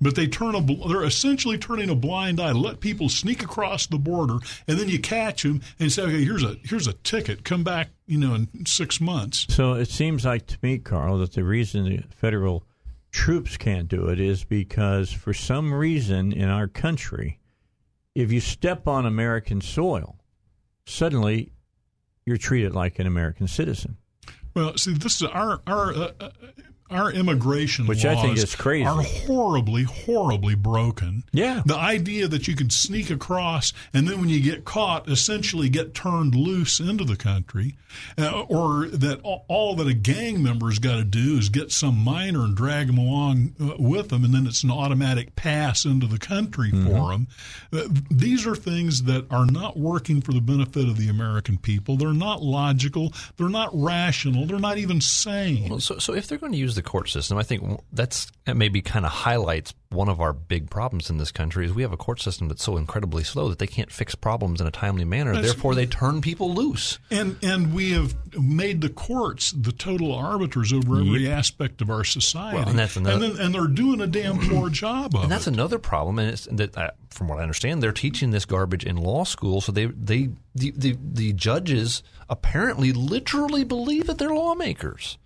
But 0.00 0.14
they 0.14 0.26
turn 0.26 0.54
a 0.54 0.60
bl- 0.60 0.88
they're 0.88 1.04
essentially 1.04 1.58
turning 1.58 1.90
a 1.90 1.94
blind 1.94 2.40
eye. 2.40 2.52
Let 2.52 2.80
people 2.80 3.08
sneak 3.08 3.42
across 3.42 3.86
the 3.86 3.98
border, 3.98 4.38
and 4.66 4.78
then 4.78 4.88
you 4.88 4.98
catch 4.98 5.42
them 5.42 5.60
and 5.78 5.90
say, 5.90 6.02
"Okay, 6.02 6.24
here's 6.24 6.42
a 6.42 6.56
here's 6.64 6.86
a 6.86 6.92
ticket. 6.92 7.44
Come 7.44 7.64
back, 7.64 7.90
you 8.06 8.18
know, 8.18 8.34
in 8.34 8.66
six 8.66 9.00
months." 9.00 9.46
So 9.48 9.74
it 9.74 9.88
seems 9.88 10.24
like 10.24 10.46
to 10.46 10.58
me, 10.62 10.78
Carl, 10.78 11.18
that 11.18 11.32
the 11.32 11.44
reason 11.44 11.84
the 11.84 12.02
federal 12.14 12.64
troops 13.10 13.56
can't 13.56 13.88
do 13.88 14.08
it 14.08 14.20
is 14.20 14.44
because 14.44 15.10
for 15.12 15.32
some 15.32 15.72
reason 15.72 16.32
in 16.32 16.48
our 16.48 16.68
country, 16.68 17.40
if 18.14 18.30
you 18.32 18.40
step 18.40 18.86
on 18.86 19.06
American 19.06 19.60
soil, 19.60 20.16
suddenly 20.84 21.52
you're 22.26 22.36
treated 22.36 22.74
like 22.74 22.98
an 22.98 23.06
American 23.06 23.48
citizen. 23.48 23.96
Well, 24.54 24.76
see, 24.76 24.92
this 24.92 25.20
is 25.20 25.28
our 25.28 25.60
our 25.66 25.92
uh, 25.94 26.10
uh, 26.20 26.30
our 26.90 27.10
immigration 27.12 27.86
Which 27.86 28.04
I 28.04 28.14
think 28.14 28.28
laws 28.36 28.42
is 28.44 28.54
crazy. 28.56 28.86
Are 28.86 29.02
horribly, 29.02 29.82
horribly 29.84 30.54
broken. 30.54 31.24
Yeah. 31.32 31.62
The 31.66 31.76
idea 31.76 32.28
that 32.28 32.48
you 32.48 32.54
could 32.56 32.72
sneak 32.72 33.10
across 33.10 33.72
and 33.92 34.08
then 34.08 34.20
when 34.20 34.28
you 34.28 34.40
get 34.40 34.64
caught, 34.64 35.08
essentially 35.08 35.68
get 35.68 35.94
turned 35.94 36.34
loose 36.34 36.80
into 36.80 37.04
the 37.04 37.16
country, 37.16 37.76
uh, 38.16 38.42
or 38.48 38.86
that 38.88 39.20
all, 39.22 39.44
all 39.48 39.74
that 39.76 39.86
a 39.86 39.94
gang 39.94 40.42
member's 40.42 40.78
got 40.78 40.96
to 40.96 41.04
do 41.04 41.38
is 41.38 41.48
get 41.48 41.72
some 41.72 41.96
minor 41.96 42.44
and 42.44 42.56
drag 42.56 42.86
them 42.88 42.98
along 42.98 43.54
uh, 43.60 43.74
with 43.78 44.08
them, 44.08 44.24
and 44.24 44.32
then 44.34 44.46
it's 44.46 44.62
an 44.62 44.70
automatic 44.70 45.34
pass 45.36 45.84
into 45.84 46.06
the 46.06 46.18
country 46.18 46.68
Mm-hmm. 46.68 46.86
for 46.88 47.12
them. 47.12 47.26
Uh, 47.72 47.88
these 48.10 48.46
are 48.46 48.54
things 48.54 49.04
that 49.04 49.26
are 49.30 49.46
not 49.46 49.76
working 49.76 50.20
for 50.20 50.32
the 50.32 50.40
benefit 50.40 50.88
of 50.88 50.96
the 50.98 51.08
American 51.08 51.56
people. 51.58 51.96
They're 51.96 52.12
not 52.12 52.42
logical. 52.42 53.12
They're 53.36 53.48
not 53.48 53.70
rational. 53.72 54.46
They're 54.46 54.58
not 54.58 54.78
even 54.78 55.00
sane. 55.00 55.68
Well, 55.70 55.80
so, 55.80 55.98
so 55.98 56.14
if 56.14 56.26
they're 56.26 56.38
going 56.38 56.52
to 56.52 56.58
use 56.58 56.77
the 56.78 56.88
court 56.90 57.08
system, 57.08 57.36
I 57.38 57.42
think 57.42 57.80
that's 57.92 58.30
that 58.46 58.56
maybe 58.56 58.80
kind 58.80 59.04
of 59.04 59.12
highlights 59.12 59.74
one 59.90 60.08
of 60.08 60.20
our 60.20 60.32
big 60.34 60.68
problems 60.70 61.08
in 61.10 61.16
this 61.16 61.32
country 61.32 61.64
is 61.64 61.72
we 61.72 61.80
have 61.82 61.92
a 61.92 61.96
court 61.96 62.20
system 62.20 62.48
that's 62.48 62.62
so 62.62 62.76
incredibly 62.76 63.24
slow 63.24 63.48
that 63.48 63.58
they 63.58 63.66
can't 63.66 63.90
fix 63.90 64.14
problems 64.14 64.60
in 64.60 64.66
a 64.66 64.70
timely 64.70 65.04
manner. 65.04 65.32
That's- 65.32 65.52
Therefore, 65.52 65.74
they 65.74 65.86
turn 65.86 66.20
people 66.20 66.52
loose. 66.54 66.98
And 67.10 67.36
and 67.42 67.72
we 67.74 67.92
have 67.92 68.14
made 68.38 68.80
the 68.82 68.88
courts 68.90 69.52
the 69.52 69.72
total 69.72 70.14
arbiters 70.14 70.72
over 70.72 70.98
every 71.00 71.28
aspect 71.30 71.80
of 71.82 71.90
our 71.90 72.04
society. 72.04 72.58
Well, 72.58 72.68
and 72.68 72.78
that's 72.78 72.96
another- 72.96 73.24
and, 73.26 73.34
then, 73.36 73.44
and 73.46 73.54
they're 73.54 73.66
doing 73.66 74.00
a 74.00 74.06
damn 74.06 74.38
poor 74.38 74.68
job 74.84 75.14
of 75.14 75.22
And 75.22 75.32
that's 75.32 75.46
it. 75.46 75.54
another 75.54 75.78
problem, 75.78 76.18
and 76.18 76.30
it's 76.30 76.46
that 76.52 76.76
uh, 76.76 76.90
from 77.10 77.28
what 77.28 77.38
I 77.38 77.42
understand, 77.42 77.82
they're 77.82 77.92
teaching 77.92 78.30
this 78.30 78.44
garbage 78.44 78.84
in 78.84 78.96
law 78.96 79.24
school. 79.24 79.60
So 79.60 79.72
they 79.72 79.86
they 79.86 80.28
the 80.54 80.72
the, 80.76 80.96
the 81.02 81.32
judges 81.32 82.02
apparently 82.28 82.92
literally 82.92 83.64
believe 83.64 84.06
that 84.06 84.18
they're 84.18 84.28
lawmakers. 84.34 85.16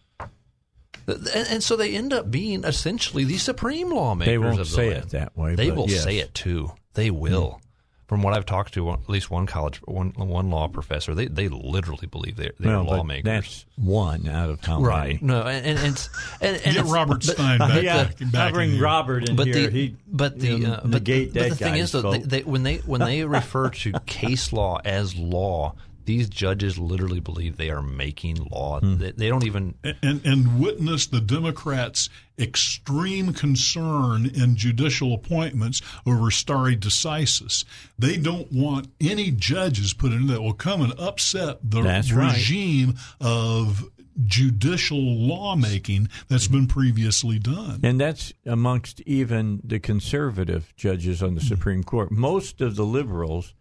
And, 1.07 1.29
and 1.35 1.63
so 1.63 1.77
they 1.77 1.95
end 1.95 2.13
up 2.13 2.31
being 2.31 2.65
essentially 2.65 3.25
the 3.25 3.39
supreme 3.39 3.91
lawmakers. 3.91 4.33
They 4.33 4.39
won't 4.39 4.61
of 4.61 4.69
the 4.69 4.75
say 4.75 4.91
land. 4.91 5.05
it 5.05 5.11
that 5.11 5.37
way, 5.37 5.55
They 5.55 5.71
will 5.71 5.89
yes. 5.89 6.05
say 6.05 6.19
it 6.19 6.35
too. 6.35 6.73
They 6.95 7.11
will. 7.11 7.61
From 8.09 8.23
what 8.23 8.35
I've 8.35 8.45
talked 8.45 8.75
to, 8.75 8.91
at 8.91 9.09
least 9.09 9.31
one 9.31 9.47
college, 9.47 9.79
one 9.87 10.11
one 10.11 10.51
law 10.51 10.69
professor, 10.69 11.15
they 11.15 11.29
they 11.29 11.49
literally 11.49 12.07
believe 12.07 12.37
they're, 12.37 12.53
they're 12.61 12.73
well, 12.73 12.85
but 12.85 12.97
lawmakers. 12.99 13.25
that's 13.25 13.65
one 13.77 14.29
out 14.29 14.51
of 14.51 14.63
how 14.63 14.83
right. 14.83 15.23
many. 15.23 15.33
No, 15.33 15.47
and, 15.47 15.65
and, 15.65 15.79
and, 15.79 15.87
it's- 15.87 16.11
and, 16.43 16.57
and 16.57 16.65
Get 16.65 16.73
it's- 16.77 16.91
Robert 16.91 17.25
but- 17.25 17.35
Stein 17.35 17.59
back, 17.59 17.83
yeah, 17.83 18.05
back, 18.05 18.19
back 18.19 18.35
I'll 18.35 18.53
bring 18.53 18.75
in. 18.75 18.81
Robert 18.83 19.31
in 19.31 19.37
but 19.37 19.47
here. 19.47 19.55
the 19.55 19.71
he, 19.71 19.97
but 20.07 20.39
the 20.39 20.59
know, 20.59 20.73
uh, 20.73 20.81
but, 20.83 20.91
negate 20.91 21.33
but 21.33 21.49
the 21.49 21.55
thing 21.55 21.77
is 21.77 21.93
though 21.93 22.11
they, 22.13 22.19
they, 22.19 22.41
when 22.43 22.65
they 22.65 22.77
when 22.79 23.01
they 23.07 23.25
refer 23.25 23.71
to 23.71 23.93
case 24.05 24.53
law 24.53 24.79
as 24.85 25.17
law, 25.17 25.75
these 26.05 26.29
judges 26.29 26.79
literally 26.79 27.21
believe 27.21 27.57
they 27.57 27.71
are 27.71 27.83
making 27.83 28.37
law. 28.51 28.81
Hmm. 28.81 28.99
They, 28.99 29.13
they 29.13 29.29
don't 29.29 29.47
even. 29.47 29.75
and 30.03 30.25
and 30.25 30.61
witness 30.61 31.07
the 31.07 31.21
Democrats' 31.21 32.09
extreme 32.39 33.33
concern 33.33 34.27
in 34.27 34.57
judicial 34.57 35.15
appointments 35.15 35.83
over 36.07 36.31
stare 36.31 36.77
decisis. 36.77 37.65
They 37.99 38.17
don't 38.17 38.51
want 38.53 38.89
any 39.01 39.31
judges 39.31 39.95
put 39.95 40.13
in 40.13 40.27
that 40.29 40.43
will 40.43 40.55
come 40.55 40.83
and 40.83 40.99
upset 40.99 41.59
the 41.63 41.83
That's 41.83 42.13
right. 42.13 42.33
regime 42.33 42.97
of 43.21 43.85
judicial 44.25 44.99
lawmaking 44.99 46.09
that's 46.29 46.49
been 46.49 46.67
previously 46.67 47.39
done. 47.39 47.81
And 47.83 48.01
that's 48.01 48.33
amongst 48.45 49.01
even 49.03 49.61
the 49.65 49.79
conservative 49.79 50.73
judges 50.77 51.23
on 51.23 51.35
the 51.35 51.41
Supreme 51.41 51.83
Court. 51.83 52.11
Most 52.11 52.61
of 52.61 52.77
the 52.77 52.85
liberals 52.85 53.55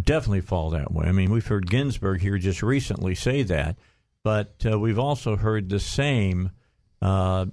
definitely 0.00 0.40
fall 0.42 0.70
that 0.70 0.92
way. 0.92 1.06
I 1.06 1.12
mean, 1.12 1.30
we've 1.30 1.46
heard 1.46 1.70
Ginsburg 1.70 2.20
here 2.20 2.38
just 2.38 2.62
recently 2.62 3.14
say 3.14 3.42
that, 3.44 3.76
but 4.22 4.54
uh, 4.70 4.78
we've 4.78 4.98
also 4.98 5.36
heard 5.36 5.68
the 5.68 5.80
same 5.80 6.50
uh, 7.02 7.46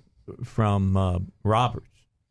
from 0.43 0.97
uh, 0.97 1.19
Roberts. 1.43 1.87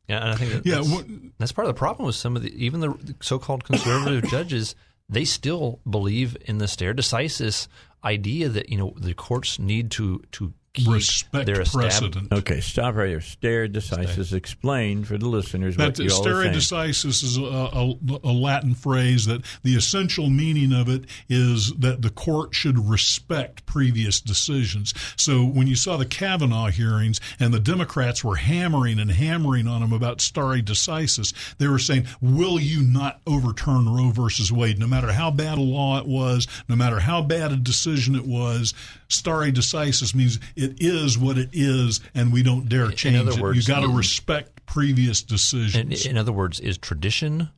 Yeah, 0.08 0.20
and 0.22 0.30
I 0.30 0.34
think 0.36 0.52
that 0.52 0.66
Yeah, 0.66 0.76
that's, 0.76 0.90
what- 0.90 1.06
that's 1.38 1.52
part 1.52 1.66
of 1.68 1.74
the 1.74 1.78
problem 1.78 2.06
with 2.06 2.16
some 2.16 2.36
of 2.36 2.42
the 2.42 2.52
even 2.64 2.80
the 2.80 3.14
so-called 3.20 3.64
conservative 3.64 4.24
judges. 4.30 4.74
They 5.08 5.24
still 5.24 5.80
believe 5.88 6.36
in 6.46 6.58
the 6.58 6.68
stare 6.68 6.94
decisis 6.94 7.68
idea 8.04 8.48
that 8.48 8.68
you 8.68 8.76
know 8.78 8.94
the 8.98 9.14
courts 9.14 9.58
need 9.58 9.90
to 9.92 10.22
to 10.32 10.52
keep 10.74 10.88
Respect 10.88 11.46
their 11.46 11.56
estab- 11.56 11.72
precedent. 11.72 12.32
Okay, 12.32 12.60
stop 12.60 12.94
right 12.94 13.08
there. 13.08 13.20
Stare 13.20 13.68
decisis. 13.68 14.32
Explain 14.32 15.04
for 15.04 15.18
the 15.18 15.28
listeners 15.28 15.76
what 15.76 15.96
That 15.96 16.02
you 16.02 16.10
all 16.10 16.22
stare 16.22 16.40
are 16.40 16.44
decisis 16.46 17.22
is 17.22 17.36
a, 17.36 17.42
a, 17.42 17.94
a 18.24 18.32
Latin 18.32 18.74
phrase 18.74 19.26
that 19.26 19.42
the 19.62 19.76
essential 19.76 20.30
meaning 20.30 20.72
of 20.72 20.88
it 20.88 21.04
is 21.28 21.72
that 21.74 22.00
the 22.00 22.10
court 22.10 22.54
should 22.54 22.88
respect 22.88 23.66
previous 23.66 24.20
decisions. 24.20 24.94
So 25.16 25.44
when 25.44 25.66
you 25.66 25.76
saw 25.76 25.96
the 25.98 26.06
Kavanaugh 26.06 26.68
hearings 26.68 27.20
and 27.38 27.52
the 27.52 27.60
Democrats 27.60 28.24
were 28.24 28.36
hammering 28.36 28.98
and 28.98 29.10
hammering 29.10 29.68
on 29.68 29.82
him 29.82 29.92
about 29.92 30.20
stare 30.20 30.62
decisis, 30.62 31.34
they 31.58 31.68
were 31.68 31.78
saying, 31.78 32.06
"Will 32.20 32.58
you 32.58 32.82
not 32.82 33.20
overturn 33.26 33.88
Roe 33.88 34.10
versus 34.10 34.50
Wade, 34.50 34.78
no 34.78 34.86
matter 34.86 35.12
how 35.12 35.30
bad 35.30 35.58
a 35.58 35.62
law 35.62 35.98
it 35.98 36.06
was, 36.06 36.46
no 36.68 36.76
matter 36.76 37.00
how 37.00 37.20
bad 37.20 37.52
a 37.52 37.56
decision 37.56 38.14
it 38.14 38.26
was?" 38.26 38.72
Stare 39.08 39.52
decisis 39.52 40.14
means 40.14 40.38
it 40.62 40.76
is 40.80 41.18
what 41.18 41.38
it 41.38 41.50
is, 41.52 42.00
and 42.14 42.32
we 42.32 42.42
don't 42.42 42.68
dare 42.68 42.90
change 42.90 43.18
other 43.18 43.32
it. 43.32 43.40
words, 43.40 43.56
you 43.56 43.74
got 43.74 43.80
to 43.80 43.88
respect 43.88 44.64
previous 44.66 45.22
decisions. 45.22 46.04
In, 46.06 46.12
in 46.12 46.18
other 46.18 46.32
words, 46.32 46.60
is 46.60 46.78
tradition 46.78 47.50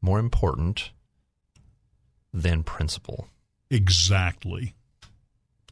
more 0.00 0.18
important 0.18 0.90
than 2.32 2.62
principle? 2.62 3.28
Exactly. 3.70 4.74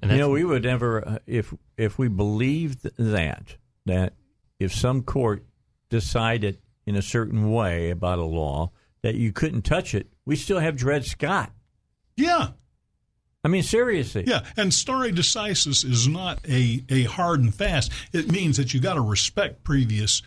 And 0.01 0.13
you 0.13 0.19
know, 0.19 0.31
we 0.31 0.45
would 0.45 0.63
never, 0.63 1.07
uh, 1.07 1.19
if 1.27 1.53
if 1.77 1.99
we 1.99 2.09
believed 2.09 2.83
that 2.97 3.57
that 3.87 4.15
if 4.59 4.73
some 4.73 5.03
court 5.03 5.45
decided 5.89 6.59
in 6.87 6.95
a 6.95 7.03
certain 7.03 7.51
way 7.51 7.91
about 7.91 8.19
a 8.19 8.25
law 8.25 8.71
that 9.03 9.15
you 9.15 9.33
couldn't 9.33 9.63
touch 9.63 9.95
it, 9.95 10.09
we 10.25 10.37
still 10.37 10.59
have 10.61 10.77
Dred 10.77 11.05
Scott. 11.05 11.53
Yeah. 12.17 12.49
I 13.49 13.51
mean, 13.51 13.63
seriously. 13.63 14.25
Yeah, 14.27 14.45
and 14.59 14.75
stare 14.75 15.11
decisis 15.11 15.83
is 15.83 16.07
not 16.07 16.39
a, 16.47 16.85
a 16.91 17.05
hard 17.05 17.41
and 17.41 17.55
fast. 17.55 17.91
It 18.13 18.31
means 18.31 18.59
that 18.59 18.75
you 18.75 18.81
got 18.81 18.95
to 18.95 19.01
respect 19.01 19.65
previous 19.65 20.21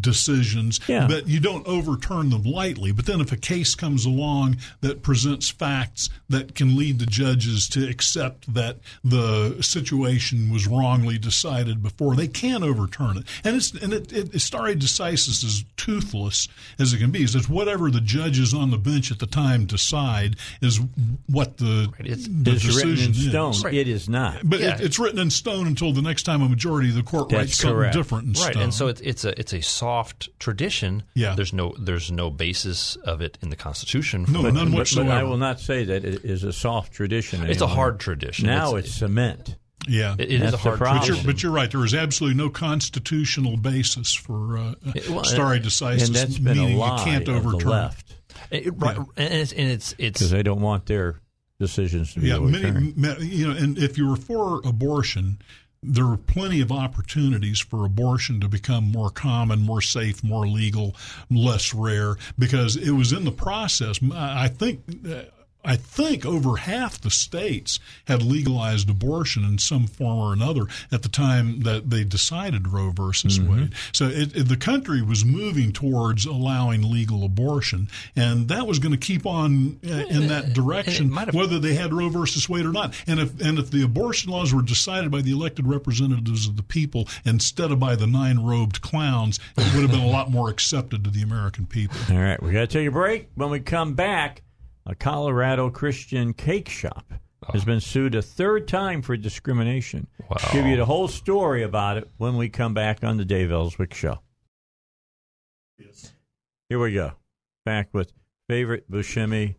decisions, 0.00 0.80
Yeah. 0.88 1.06
but 1.06 1.28
you 1.28 1.40
don't 1.40 1.66
overturn 1.66 2.30
them 2.30 2.42
lightly. 2.44 2.92
But 2.92 3.06
then 3.06 3.20
if 3.20 3.32
a 3.32 3.36
case 3.36 3.74
comes 3.74 4.04
along 4.04 4.56
that 4.80 5.02
presents 5.02 5.48
facts 5.48 6.10
that 6.28 6.54
can 6.54 6.76
lead 6.76 6.98
the 6.98 7.06
judges 7.06 7.68
to 7.70 7.88
accept 7.88 8.52
that 8.52 8.78
the 9.04 9.56
situation 9.62 10.50
was 10.50 10.66
wrongly 10.66 11.18
decided 11.18 11.82
before, 11.82 12.14
they 12.16 12.28
can 12.28 12.62
overturn 12.62 13.18
it. 13.18 13.24
And 13.44 13.56
it's 13.56 13.72
and 13.72 13.92
it, 13.92 14.12
it 14.12 14.40
stare 14.40 14.74
decisis 14.74 15.44
is 15.44 15.64
toothless 15.76 16.48
as 16.78 16.92
it 16.92 16.98
can 16.98 17.10
be. 17.10 17.22
It's 17.22 17.32
just 17.32 17.48
whatever 17.48 17.90
the 17.90 18.00
judges 18.00 18.52
on 18.54 18.70
the 18.70 18.78
bench 18.78 19.10
at 19.10 19.18
the 19.18 19.26
time 19.26 19.66
decide 19.66 20.36
is 20.60 20.80
what 21.26 21.56
the, 21.58 21.92
the 21.98 22.04
It's 22.12 22.26
written 22.28 22.36
in 22.36 23.12
decision 23.12 23.14
stone. 23.14 23.50
is. 23.52 23.64
It 23.64 23.88
is 23.88 24.08
not. 24.08 24.40
But 24.44 24.60
Yeah. 24.60 24.74
it, 24.74 24.80
it's 24.82 24.98
written 24.98 25.18
in 25.18 25.30
stone 25.30 25.66
until 25.66 25.92
the 25.92 26.02
next 26.02 26.24
time 26.24 26.42
a 26.42 26.48
majority 26.48 26.88
of 26.90 26.94
the 26.96 27.02
court 27.02 27.28
That's 27.28 27.38
writes 27.40 27.56
something 27.58 27.76
correct. 27.76 27.94
different 27.94 28.24
in 28.36 28.42
right, 28.42 28.52
stone. 28.52 28.62
and 28.64 28.74
so 28.74 28.88
it's 28.88 29.00
it's 29.00 29.24
a 29.24 29.38
it's 29.38 29.52
a 29.52 29.60
soft 29.88 30.28
tradition. 30.38 31.02
Yeah. 31.14 31.34
there's 31.34 31.52
no 31.54 31.74
there's 31.78 32.10
no 32.12 32.30
basis 32.30 32.96
of 32.96 33.20
it 33.22 33.38
in 33.42 33.48
the 33.48 33.56
Constitution. 33.56 34.26
For 34.26 34.32
No, 34.32 34.46
it. 34.46 34.52
none 34.52 34.70
But- 34.70 34.78
whatsoever. 34.78 35.08
But 35.08 35.18
I 35.18 35.22
will 35.22 35.38
not 35.38 35.60
say 35.60 35.84
that 35.84 36.04
it 36.04 36.24
is 36.24 36.44
a 36.44 36.52
soft 36.52 36.92
tradition. 36.92 37.42
It's 37.44 37.62
a 37.62 37.66
hard 37.66 37.98
tradition. 38.00 38.46
Now 38.46 38.76
It's- 38.76 38.84
it's, 38.90 38.94
cement. 38.96 39.56
yeah, 39.88 40.14
It- 40.18 40.30
it 40.30 40.42
is 40.42 40.52
a 40.52 40.56
hard 40.58 40.78
problem. 40.78 40.98
but, 41.00 41.06
you're, 41.06 41.16
tradition. 41.16 41.26
but 41.32 41.42
you're 41.42 41.52
right. 41.52 41.70
There 41.70 41.84
is 41.84 41.94
absolutely 41.94 42.36
no 42.36 42.50
constitutional 42.50 43.56
basis 43.56 44.12
for 44.12 44.58
uh, 44.58 44.74
It- 44.94 45.08
well, 45.08 45.24
stare 45.24 45.58
decisis, 45.58 46.06
and 46.08 46.14
that's 46.14 46.38
been 46.38 46.58
meaning 46.58 46.76
a 46.76 46.80
lie 46.80 46.98
you 46.98 47.04
can't 47.04 47.28
of 47.28 47.36
overturn. 47.46 47.58
the 47.60 47.70
left 47.70 48.14
It- 48.50 48.66
it- 48.66 48.74
right, 48.76 48.98
and 49.16 49.32
it's 49.34 49.52
and 49.52 49.70
it's 49.70 49.94
because 49.94 50.30
they 50.30 50.42
don't 50.42 50.60
want 50.60 50.84
their 50.86 51.20
decisions 51.58 52.12
to 52.14 52.20
be 52.20 52.28
Yeah, 52.28 52.36
overturned. 52.36 52.96
many, 52.96 53.14
ma- 53.16 53.24
you 53.24 53.48
know, 53.48 53.56
and 53.56 53.78
if 53.78 53.96
you 53.98 54.06
were 54.06 54.16
for 54.16 54.60
abortion, 54.64 55.38
there 55.82 56.06
are 56.06 56.16
plenty 56.16 56.60
of 56.60 56.72
opportunities 56.72 57.60
for 57.60 57.84
abortion 57.84 58.40
to 58.40 58.48
become 58.48 58.90
more 58.90 59.10
common, 59.10 59.60
more 59.60 59.80
safe, 59.80 60.24
more 60.24 60.46
legal, 60.46 60.94
less 61.30 61.72
rare, 61.72 62.16
because 62.38 62.76
it 62.76 62.90
was 62.90 63.12
in 63.12 63.24
the 63.24 63.32
process. 63.32 64.00
I 64.12 64.48
think. 64.48 64.80
Uh, 65.08 65.22
I 65.64 65.76
think 65.76 66.24
over 66.24 66.56
half 66.56 67.00
the 67.00 67.10
states 67.10 67.78
had 68.06 68.22
legalized 68.22 68.88
abortion 68.88 69.44
in 69.44 69.58
some 69.58 69.86
form 69.86 70.18
or 70.18 70.32
another 70.32 70.62
at 70.92 71.02
the 71.02 71.08
time 71.08 71.60
that 71.62 71.90
they 71.90 72.04
decided 72.04 72.68
Roe 72.68 72.90
versus 72.90 73.38
Mm-hmm. 73.38 73.60
Wade. 73.60 73.74
So 73.92 74.06
it, 74.06 74.34
it- 74.36 74.48
the 74.48 74.56
country 74.56 75.02
was 75.02 75.24
moving 75.24 75.72
towards 75.72 76.24
allowing 76.24 76.90
legal 76.90 77.24
abortion, 77.24 77.88
and 78.16 78.48
that 78.48 78.66
was 78.66 78.78
going 78.78 78.92
to 78.92 78.98
keep 78.98 79.26
on 79.26 79.78
uh, 79.86 79.90
in 80.08 80.28
that 80.28 80.52
direction, 80.54 81.10
might 81.10 81.34
whether 81.34 81.58
they 81.58 81.74
had 81.74 81.92
Roe 81.92 82.08
versus 82.08 82.48
Wade 82.48 82.64
or 82.64 82.72
not. 82.72 82.94
And 83.06 83.20
if 83.20 83.38
and 83.40 83.58
if 83.58 83.70
the 83.70 83.82
abortion 83.82 84.30
laws 84.30 84.54
were 84.54 84.62
decided 84.62 85.10
by 85.10 85.20
the 85.22 85.32
elected 85.32 85.66
representatives 85.66 86.46
of 86.46 86.56
the 86.56 86.62
people 86.62 87.08
instead 87.24 87.70
of 87.72 87.78
by 87.80 87.94
the 87.96 88.06
nine 88.06 88.38
robed 88.38 88.80
clowns, 88.80 89.38
it 89.56 89.74
would 89.74 89.82
have 89.82 89.90
been 89.90 90.00
a 90.00 90.06
lot 90.06 90.30
more 90.30 90.48
accepted 90.48 91.04
to 91.04 91.10
the 91.10 91.20
American 91.22 91.66
people. 91.66 91.98
All 92.10 92.16
right, 92.22 92.42
we 92.42 92.52
got 92.52 92.60
to 92.60 92.66
take 92.68 92.88
a 92.88 92.92
break. 92.92 93.28
When 93.34 93.50
we 93.50 93.60
come 93.60 93.94
back, 93.94 94.42
a 94.88 94.94
Colorado 94.94 95.68
Christian 95.70 96.32
cake 96.32 96.68
shop 96.68 97.12
has 97.52 97.64
been 97.64 97.80
sued 97.80 98.14
a 98.14 98.22
third 98.22 98.66
time 98.66 99.02
for 99.02 99.16
discrimination. 99.16 100.08
Wow. 100.28 100.36
Give 100.52 100.66
you 100.66 100.76
the 100.76 100.86
whole 100.86 101.08
story 101.08 101.62
about 101.62 101.98
it 101.98 102.10
when 102.16 102.36
we 102.36 102.48
come 102.48 102.74
back 102.74 103.04
on 103.04 103.18
the 103.18 103.24
Dave 103.24 103.52
Elswick 103.52 103.94
Show. 103.94 104.20
Yes. 105.78 106.12
Here 106.68 106.78
we 106.78 106.92
go. 106.92 107.12
Back 107.64 107.90
with 107.92 108.12
favorite 108.48 108.90
Buscemi 108.90 109.56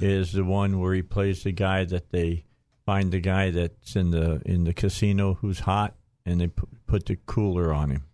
is 0.00 0.32
the 0.32 0.44
one 0.44 0.80
where 0.80 0.94
he 0.94 1.02
plays 1.02 1.44
the 1.44 1.52
guy 1.52 1.84
that 1.84 2.10
they 2.10 2.44
find 2.84 3.12
the 3.12 3.20
guy 3.20 3.50
that's 3.50 3.94
in 3.94 4.10
the 4.10 4.42
in 4.44 4.64
the 4.64 4.72
casino 4.72 5.34
who's 5.34 5.60
hot 5.60 5.94
and 6.26 6.40
they 6.40 6.48
put, 6.48 6.68
put 6.86 7.06
the 7.06 7.16
cooler 7.26 7.72
on 7.72 7.90
him. 7.90 8.04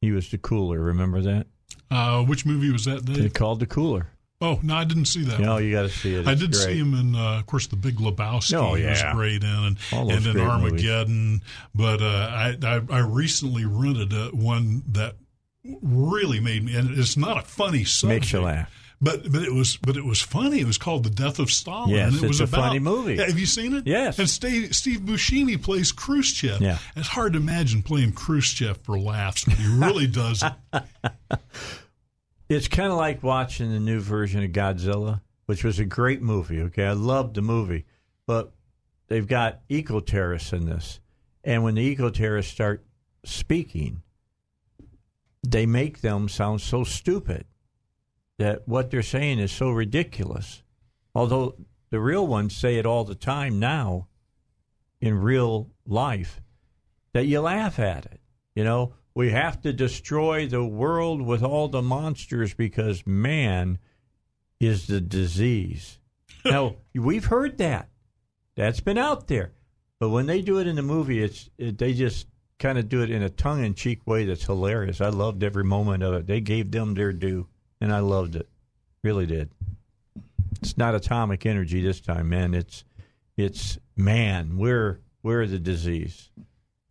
He 0.00 0.12
was 0.12 0.30
the 0.30 0.38
cooler. 0.38 0.78
Remember 0.78 1.20
that? 1.22 1.46
Uh, 1.90 2.22
which 2.22 2.46
movie 2.46 2.70
was 2.70 2.84
that, 2.84 3.04
They 3.04 3.28
called 3.28 3.60
the 3.60 3.66
cooler. 3.66 4.10
Oh 4.42 4.58
no, 4.62 4.74
I 4.74 4.84
didn't 4.84 5.04
see 5.04 5.22
that. 5.24 5.38
No, 5.38 5.54
one. 5.54 5.64
you 5.64 5.72
got 5.72 5.82
to 5.82 5.88
see 5.90 6.14
it. 6.14 6.26
I 6.26 6.34
did 6.34 6.52
great. 6.52 6.62
see 6.62 6.78
him 6.78 6.94
in, 6.94 7.14
uh, 7.14 7.38
of 7.40 7.46
course, 7.46 7.66
The 7.66 7.76
Big 7.76 7.96
Lebowski. 7.96 8.54
Oh, 8.54 8.74
He 8.74 8.86
was 8.86 9.02
great 9.12 9.42
in, 9.42 9.48
and, 9.50 9.76
and 9.92 10.10
in 10.10 10.22
great 10.22 10.34
movies. 10.34 10.42
Armageddon. 10.42 11.42
But 11.74 12.00
uh, 12.00 12.06
I, 12.06 12.56
I, 12.62 12.80
I 12.90 12.98
recently 13.00 13.66
rented 13.66 14.12
uh 14.14 14.30
one 14.30 14.82
that 14.88 15.16
really 15.82 16.40
made 16.40 16.64
me, 16.64 16.74
and 16.74 16.98
it's 16.98 17.18
not 17.18 17.36
a 17.36 17.42
funny 17.42 17.84
subject. 17.84 18.20
Makes 18.22 18.32
you 18.32 18.40
laugh. 18.40 18.76
But 19.02 19.30
but 19.32 19.42
it 19.42 19.52
was 19.52 19.78
but 19.78 19.96
it 19.96 20.04
was 20.04 20.20
funny. 20.20 20.60
It 20.60 20.66
was 20.66 20.76
called 20.78 21.04
The 21.04 21.10
Death 21.10 21.38
of 21.38 21.50
Stalin. 21.50 21.90
Yes, 21.90 22.08
and 22.12 22.16
it 22.16 22.18
it's 22.22 22.28
was 22.28 22.40
a 22.40 22.44
about, 22.44 22.68
funny 22.68 22.78
movie. 22.78 23.14
Yeah, 23.14 23.26
have 23.26 23.38
you 23.38 23.46
seen 23.46 23.74
it? 23.74 23.86
Yes. 23.86 24.18
And 24.18 24.28
Steve, 24.28 24.74
Steve 24.74 25.00
Buscemi 25.00 25.62
plays 25.62 25.90
Khrushchev. 25.90 26.60
Yeah. 26.60 26.76
It's 26.96 27.08
hard 27.08 27.32
to 27.32 27.38
imagine 27.38 27.82
playing 27.82 28.12
Khrushchev 28.12 28.76
for 28.82 28.98
laughs, 28.98 29.44
but 29.44 29.54
he 29.54 29.66
really 29.68 30.06
does 30.06 30.42
it. 30.42 30.82
It's 32.50 32.66
kind 32.66 32.90
of 32.90 32.98
like 32.98 33.22
watching 33.22 33.70
the 33.70 33.78
new 33.78 34.00
version 34.00 34.42
of 34.42 34.50
Godzilla, 34.50 35.20
which 35.46 35.62
was 35.62 35.78
a 35.78 35.84
great 35.84 36.20
movie. 36.20 36.60
Okay, 36.62 36.84
I 36.84 36.94
loved 36.94 37.36
the 37.36 37.42
movie, 37.42 37.86
but 38.26 38.52
they've 39.06 39.26
got 39.26 39.60
eco 39.68 40.00
terrorists 40.00 40.52
in 40.52 40.66
this, 40.66 40.98
and 41.44 41.62
when 41.62 41.76
the 41.76 41.82
eco 41.82 42.10
terrorists 42.10 42.52
start 42.52 42.84
speaking, 43.24 44.02
they 45.46 45.64
make 45.64 46.00
them 46.00 46.28
sound 46.28 46.60
so 46.60 46.82
stupid 46.82 47.44
that 48.38 48.66
what 48.66 48.90
they're 48.90 49.02
saying 49.02 49.38
is 49.38 49.52
so 49.52 49.70
ridiculous. 49.70 50.64
Although 51.14 51.54
the 51.90 52.00
real 52.00 52.26
ones 52.26 52.56
say 52.56 52.78
it 52.78 52.86
all 52.86 53.04
the 53.04 53.14
time 53.14 53.60
now 53.60 54.08
in 55.00 55.14
real 55.14 55.70
life 55.86 56.40
that 57.12 57.26
you 57.26 57.42
laugh 57.42 57.78
at 57.78 58.06
it. 58.06 58.20
You 58.56 58.64
know, 58.64 58.94
we 59.20 59.32
have 59.32 59.60
to 59.60 59.70
destroy 59.70 60.46
the 60.46 60.64
world 60.64 61.20
with 61.20 61.42
all 61.42 61.68
the 61.68 61.82
monsters 61.82 62.54
because 62.54 63.06
man 63.06 63.78
is 64.58 64.86
the 64.86 64.98
disease. 64.98 65.98
now, 66.46 66.76
we've 66.94 67.26
heard 67.26 67.58
that. 67.58 67.90
That's 68.56 68.80
been 68.80 68.96
out 68.96 69.26
there. 69.26 69.52
But 69.98 70.08
when 70.08 70.24
they 70.24 70.40
do 70.40 70.58
it 70.58 70.66
in 70.66 70.74
the 70.74 70.80
movie, 70.80 71.22
it's 71.22 71.50
it, 71.58 71.76
they 71.76 71.92
just 71.92 72.28
kind 72.58 72.78
of 72.78 72.88
do 72.88 73.02
it 73.02 73.10
in 73.10 73.22
a 73.22 73.28
tongue-in-cheek 73.28 74.06
way 74.06 74.24
that's 74.24 74.46
hilarious. 74.46 75.02
I 75.02 75.10
loved 75.10 75.44
every 75.44 75.64
moment 75.64 76.02
of 76.02 76.14
it. 76.14 76.26
They 76.26 76.40
gave 76.40 76.70
them 76.70 76.94
their 76.94 77.12
due, 77.12 77.46
and 77.78 77.92
I 77.92 77.98
loved 77.98 78.36
it. 78.36 78.48
Really 79.04 79.26
did. 79.26 79.50
It's 80.62 80.78
not 80.78 80.94
atomic 80.94 81.44
energy 81.44 81.82
this 81.82 82.00
time, 82.00 82.30
man. 82.30 82.54
It's 82.54 82.84
it's 83.36 83.78
man. 83.94 84.56
We're 84.56 85.02
Where 85.20 85.46
the 85.46 85.58
disease? 85.58 86.30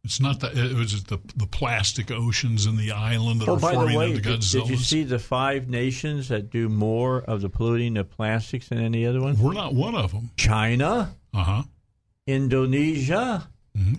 It's 0.05 0.19
not 0.21 0.39
that 0.39 0.57
it 0.57 0.75
was 0.75 1.03
the 1.03 1.19
the 1.35 1.45
plastic 1.45 2.09
oceans 2.09 2.65
in 2.65 2.77
the 2.77 2.91
island 2.91 3.41
that 3.41 3.49
Oh, 3.49 3.55
are 3.55 3.59
by 3.59 3.71
the 3.71 3.75
forming 3.75 3.97
way, 3.97 4.09
into 4.11 4.21
did, 4.21 4.39
Godzillas. 4.39 4.51
did 4.63 4.69
you 4.69 4.77
see 4.77 5.03
the 5.03 5.19
five 5.19 5.67
nations 5.67 6.29
that 6.29 6.49
do 6.49 6.69
more 6.69 7.21
of 7.21 7.41
the 7.41 7.49
polluting 7.49 7.97
of 7.97 8.09
plastics 8.09 8.69
than 8.69 8.79
any 8.79 9.05
other 9.05 9.19
one? 9.21 9.37
We're 9.37 9.53
not 9.53 9.73
one 9.75 9.95
of 9.95 10.11
them. 10.13 10.31
China, 10.37 11.15
Uh 11.33 11.43
huh. 11.43 11.63
Indonesia, 12.27 13.49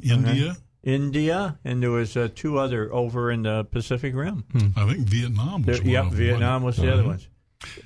India. 0.03 0.57
India, 0.83 1.59
and 1.65 1.83
there 1.83 1.91
was 1.91 2.17
uh, 2.17 2.29
two 2.35 2.59
other 2.59 2.91
over 2.93 3.31
in 3.31 3.43
the 3.43 3.65
Pacific 3.65 4.15
Rim. 4.15 4.45
I 4.77 4.87
think 4.91 5.07
Vietnam 5.07 5.63
was 5.63 5.77
There- 5.77 5.85
one 5.85 5.93
yep, 5.93 6.05
of 6.07 6.11
them. 6.13 6.19
Vietnam 6.19 6.63
was 6.63 6.77
the 6.79 6.91
other 6.91 7.03
Uh-huh. 7.03 7.11
ones. 7.11 7.29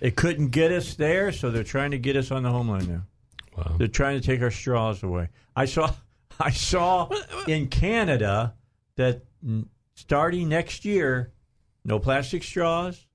It 0.01 0.15
couldn't 0.15 0.51
get 0.51 0.71
us 0.71 0.95
there, 0.95 1.33
so 1.33 1.51
they're 1.51 1.65
trying 1.65 1.91
to 1.91 1.99
get 1.99 2.15
us 2.17 2.31
on 2.31 2.45
the 2.45 2.51
homeland 2.51 2.89
now. 2.89 3.03
Wow. 3.57 3.75
They're 3.79 3.89
trying 3.89 4.21
to 4.21 4.25
take 4.25 4.41
our 4.43 4.53
straws 4.53 5.03
away. 5.03 5.31
I 5.57 5.65
saw, 5.65 5.93
I 6.41 6.51
saw 6.51 7.09
in 7.47 7.69
Canada 7.69 8.55
that 8.97 9.23
starting 9.95 10.49
next 10.49 10.85
year, 10.85 11.33
no 11.85 11.99
plastic 11.99 12.43
straws, 12.43 13.07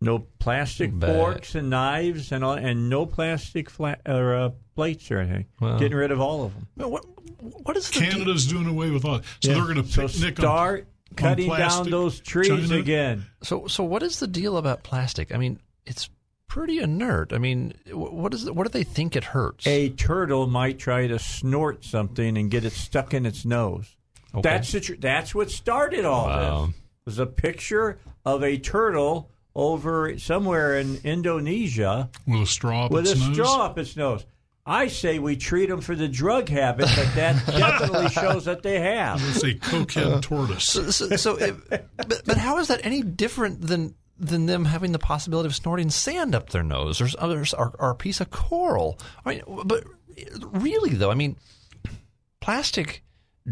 no 0.00 0.18
plastic 0.38 0.96
Bag. 0.98 1.10
forks 1.10 1.54
and 1.54 1.70
knives, 1.70 2.32
and 2.32 2.44
all, 2.44 2.52
and 2.54 2.88
no 2.90 3.06
plastic 3.06 3.70
flat 3.70 4.00
or 4.06 4.34
uh, 4.34 4.50
plates 4.74 5.10
or 5.10 5.18
anything. 5.18 5.46
Wow. 5.60 5.78
Getting 5.78 5.96
rid 5.96 6.10
of 6.10 6.20
all 6.20 6.44
of 6.44 6.52
them. 6.54 6.90
What, 6.90 7.04
what 7.40 7.76
is 7.76 7.88
the 7.90 8.00
Canada's 8.00 8.46
doing 8.46 8.66
away 8.66 8.90
with 8.90 9.04
all. 9.04 9.20
So 9.40 9.50
Yeah. 9.50 9.54
they're 9.54 9.64
going 9.74 9.82
to 9.82 9.90
So 9.90 10.08
picnic 10.08 10.38
start 10.38 10.80
on, 11.10 11.16
cutting 11.16 11.50
on 11.50 11.58
down 11.58 11.90
those 11.90 12.20
trees 12.20 12.48
China. 12.68 12.76
again. 12.80 13.26
So, 13.42 13.66
so 13.66 13.84
what 13.84 14.02
is 14.02 14.20
the 14.20 14.26
deal 14.26 14.56
about 14.56 14.82
plastic? 14.82 15.34
I 15.34 15.38
mean, 15.38 15.58
it's 15.86 16.08
pretty 16.54 16.78
inert. 16.78 17.32
I 17.32 17.38
mean, 17.38 17.74
wh- 17.90 18.12
what 18.14 18.32
is? 18.32 18.48
What 18.48 18.64
do 18.64 18.70
they 18.70 18.84
think 18.84 19.16
it 19.16 19.24
hurts? 19.24 19.66
A 19.66 19.88
turtle 19.90 20.46
might 20.46 20.78
try 20.78 21.08
to 21.08 21.18
snort 21.18 21.84
something 21.84 22.38
and 22.38 22.48
get 22.48 22.64
it 22.64 22.72
stuck 22.72 23.12
in 23.12 23.26
its 23.26 23.44
nose. 23.44 23.96
Okay. 24.32 24.40
That's 24.42 24.70
the 24.70 24.80
tr- 24.80 24.94
that's 25.00 25.34
what 25.34 25.50
started 25.50 26.04
all 26.04 26.26
Wow. 26.26 26.66
this. 26.66 26.74
Was 27.06 27.18
a 27.18 27.26
picture 27.26 27.98
of 28.24 28.44
a 28.44 28.56
turtle 28.56 29.30
over 29.56 30.16
somewhere 30.18 30.78
in 30.78 31.00
Indonesia 31.02 32.08
with 32.26 32.42
a 32.42 32.46
straw 32.46 32.86
up 32.86 32.92
with 32.92 33.06
its 33.08 33.14
a 33.20 33.26
nose? 33.26 33.34
straw 33.34 33.64
up 33.64 33.76
its 33.78 33.96
nose. 33.96 34.24
I 34.66 34.86
say 34.86 35.18
we 35.18 35.36
treat 35.36 35.68
them 35.68 35.80
for 35.82 35.94
the 35.96 36.08
drug 36.08 36.48
habit, 36.48 36.86
but 36.96 37.14
that 37.16 37.44
definitely 37.46 38.08
shows 38.10 38.44
that 38.46 38.62
they 38.62 38.78
have. 38.80 39.20
It's 39.28 39.42
a 39.44 39.54
cokehead 39.54 40.22
tortoise. 40.22 40.64
So, 40.64 40.90
so, 40.90 41.16
so 41.16 41.36
it, 41.36 41.54
but, 41.68 42.22
but 42.24 42.38
how 42.38 42.58
is 42.58 42.68
that 42.68 42.80
any 42.86 43.02
different 43.02 43.60
than 43.60 43.94
than 44.18 44.46
them 44.46 44.64
having 44.66 44.92
the 44.92 44.98
possibility 44.98 45.46
of 45.48 45.54
snorting 45.54 45.90
sand 45.90 46.34
up 46.34 46.50
their 46.50 46.62
nose 46.62 47.00
or, 47.00 47.08
others 47.18 47.52
or, 47.54 47.74
or 47.78 47.90
a 47.90 47.94
piece 47.94 48.20
of 48.20 48.30
coral? 48.30 48.98
I 49.24 49.30
mean, 49.34 49.42
but 49.64 49.84
really 50.52 50.90
though, 50.94 51.10
I 51.10 51.14
mean, 51.14 51.36
plastic 52.40 53.02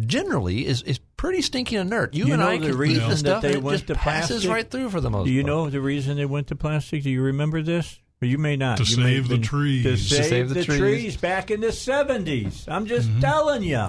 generally 0.05 0.67
is, 0.67 0.83
is 0.83 0.99
pretty 1.17 1.43
stinking 1.43 1.79
inert. 1.79 2.15
You, 2.15 2.27
You 2.27 2.33
and 2.35 2.43
know 2.43 2.49
I 2.49 2.57
the 2.59 2.67
can 2.67 2.75
eat 2.75 2.79
reason 2.79 3.03
the 3.05 3.09
that 3.11 3.17
stuff 3.19 3.43
they 3.43 3.49
and 3.49 3.57
it 3.59 3.63
went 3.63 3.75
just 3.79 3.87
to 3.89 3.95
passes 3.95 4.29
plastic? 4.45 4.51
right 4.51 4.71
through 4.71 4.91
for 4.91 5.01
the 5.01 5.11
most 5.11 5.27
Do 5.27 5.33
you 5.33 5.43
part. 5.43 5.47
know 5.49 5.71
the 5.71 5.81
reason 5.81 6.17
they 6.17 6.25
went 6.27 6.47
to 6.49 6.57
plastic? 6.57 7.03
Do 7.03 7.11
you 7.11 7.23
remember 7.23 7.63
this? 7.63 7.99
Or 8.23 8.27
you 8.27 8.39
may 8.39 8.57
not. 8.57 8.79
To 8.79 8.85
You 8.85 8.99
may 8.99 9.03
save 9.17 9.29
the 9.29 9.35
been- 9.35 9.43
trees. 9.43 9.83
To 9.83 9.91
To 9.91 9.97
save, 9.97 10.25
save 10.27 10.49
the 10.49 10.55
the, 10.55 10.65
trees. 10.65 10.79
trees. 10.79 11.17
back 11.17 11.51
in 11.51 11.61
the 11.61 11.73
seventies. 11.73 12.67
I'm 12.69 12.87
just 12.87 13.09
Mm-hmm. 13.09 13.21
telling 13.21 13.63
you. 13.65 13.89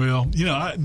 Well, 0.00 0.28
you 0.32 0.46
know, 0.46 0.54
I, 0.54 0.78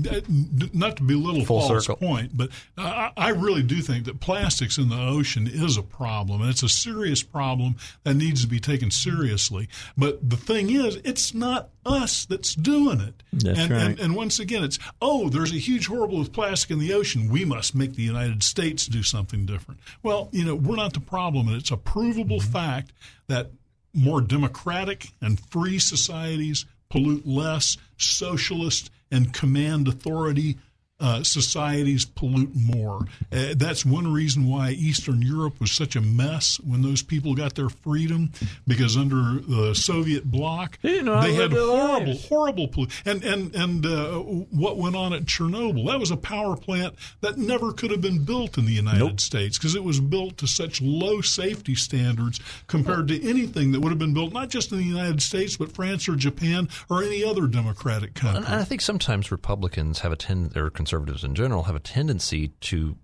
not 0.74 0.98
to 0.98 1.02
belittle 1.02 1.46
Full 1.46 1.60
Paul's 1.60 1.86
circle. 1.86 1.96
point, 1.96 2.36
but 2.36 2.50
I, 2.76 3.12
I 3.16 3.28
really 3.30 3.62
do 3.62 3.80
think 3.80 4.04
that 4.04 4.20
plastics 4.20 4.76
in 4.76 4.90
the 4.90 5.00
ocean 5.00 5.48
is 5.50 5.78
a 5.78 5.82
problem, 5.82 6.42
and 6.42 6.50
it's 6.50 6.62
a 6.62 6.68
serious 6.68 7.22
problem 7.22 7.76
that 8.04 8.12
needs 8.12 8.42
to 8.42 8.46
be 8.46 8.60
taken 8.60 8.90
seriously. 8.90 9.70
But 9.96 10.28
the 10.28 10.36
thing 10.36 10.68
is, 10.68 10.96
it's 10.96 11.32
not 11.32 11.70
us 11.86 12.26
that's 12.26 12.54
doing 12.54 13.00
it. 13.00 13.22
That's 13.32 13.58
and, 13.58 13.70
right. 13.70 13.82
and, 13.84 14.00
and 14.00 14.14
once 14.14 14.38
again, 14.38 14.62
it's 14.62 14.78
oh, 15.00 15.30
there's 15.30 15.52
a 15.52 15.58
huge 15.58 15.86
horrible 15.86 16.18
with 16.18 16.34
plastic 16.34 16.72
in 16.72 16.78
the 16.78 16.92
ocean. 16.92 17.30
We 17.30 17.46
must 17.46 17.74
make 17.74 17.94
the 17.94 18.02
United 18.02 18.42
States 18.42 18.86
do 18.86 19.02
something 19.02 19.46
different. 19.46 19.80
Well, 20.02 20.28
you 20.30 20.44
know, 20.44 20.54
we're 20.54 20.76
not 20.76 20.92
the 20.92 21.00
problem, 21.00 21.48
and 21.48 21.56
it's 21.56 21.70
a 21.70 21.78
provable 21.78 22.40
mm-hmm. 22.40 22.52
fact 22.52 22.92
that 23.28 23.50
more 23.94 24.20
democratic 24.20 25.08
and 25.22 25.40
free 25.40 25.78
societies 25.78 26.66
pollute 26.96 27.26
less, 27.26 27.76
socialist 27.98 28.90
and 29.10 29.34
command 29.34 29.86
authority 29.86 30.56
uh, 30.98 31.22
societies 31.22 32.04
pollute 32.06 32.54
more. 32.54 33.00
Uh, 33.30 33.54
that's 33.56 33.84
one 33.84 34.10
reason 34.10 34.46
why 34.48 34.70
Eastern 34.70 35.20
Europe 35.20 35.60
was 35.60 35.70
such 35.72 35.94
a 35.94 36.00
mess 36.00 36.58
when 36.60 36.80
those 36.82 37.02
people 37.02 37.34
got 37.34 37.54
their 37.54 37.68
freedom, 37.68 38.30
because 38.66 38.96
under 38.96 39.40
the 39.40 39.74
Soviet 39.74 40.24
bloc, 40.24 40.78
They 40.80 40.90
didn't 40.92 41.06
know 41.06 41.16
how 41.16 41.26
to 41.26 41.32
had 41.34 41.52
horrible, 41.52 42.06
lives. 42.06 42.28
horrible 42.28 42.68
pollution. 42.68 42.92
And 43.04 43.24
and 43.24 43.54
and 43.54 43.86
uh, 43.86 44.18
what 44.20 44.78
went 44.78 44.96
on 44.96 45.12
at 45.12 45.24
Chernobyl? 45.26 45.86
That 45.86 46.00
was 46.00 46.10
a 46.10 46.16
power 46.16 46.56
plant 46.56 46.94
that 47.20 47.36
never 47.36 47.72
could 47.72 47.90
have 47.90 48.00
been 48.00 48.24
built 48.24 48.56
in 48.56 48.64
the 48.64 48.72
United 48.72 49.20
States 49.20 49.58
because 49.58 49.74
it 49.74 49.84
was 49.84 50.00
built 50.00 50.38
to 50.38 50.46
such 50.46 50.80
low 50.80 51.20
safety 51.20 51.74
standards 51.74 52.40
compared 52.68 53.08
to 53.08 53.28
anything 53.28 53.72
that 53.72 53.80
would 53.80 53.90
have 53.90 53.98
been 53.98 54.14
built 54.14 54.32
not 54.32 54.48
just 54.48 54.72
in 54.72 54.78
the 54.78 54.84
United 54.84 55.20
States 55.20 55.56
but 55.56 55.72
France 55.72 56.08
or 56.08 56.16
Japan 56.16 56.68
or 56.88 57.02
any 57.02 57.22
other 57.24 57.46
democratic 57.46 58.14
country. 58.14 58.44
And, 58.46 58.46
I 58.46 58.64
think 58.64 58.80
sometimes 58.80 59.30
Republicans 59.30 59.98
have 60.00 60.12
a 60.12 60.16
tend, 60.16 60.56
or 60.56 60.70
conservatives 60.86 61.24
in 61.24 61.34
general 61.34 61.64
have 61.64 61.74
a 61.74 61.80
tendency 61.80 62.48
to 62.60 62.96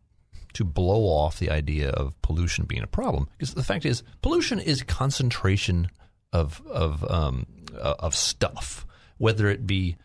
to 0.52 0.64
blow 0.64 1.04
off 1.04 1.38
the 1.38 1.50
idea 1.50 1.88
of 1.90 2.20
pollution 2.22 2.64
being 2.66 2.82
a 2.82 2.86
problem. 2.86 3.26
Because 3.38 3.54
the 3.54 3.64
fact 3.64 3.84
is, 3.84 4.02
pollution 4.20 4.60
is 4.60 4.82
concentration 4.84 5.88
of 6.32 6.62
of 6.68 7.04
um, 7.10 7.46
uh, 7.76 7.94
of 7.98 8.14
stuff, 8.14 8.86
whether 9.18 9.48
it 9.48 9.66
be 9.66 9.96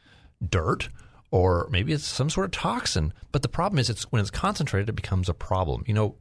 dirt 0.48 0.90
or 1.30 1.68
maybe 1.70 1.92
it's 1.94 2.08
some 2.08 2.30
sort 2.30 2.46
of 2.46 2.52
toxin. 2.52 3.14
But 3.32 3.44
the 3.44 3.50
problem 3.50 3.78
is, 3.78 3.90
it's 3.90 4.04
when 4.12 4.22
it's 4.22 4.32
concentrated, 4.32 4.90
it 4.90 4.96
becomes 4.96 5.30
a 5.30 5.34
problem. 5.34 5.84
You 5.86 5.94
know, 5.94 6.16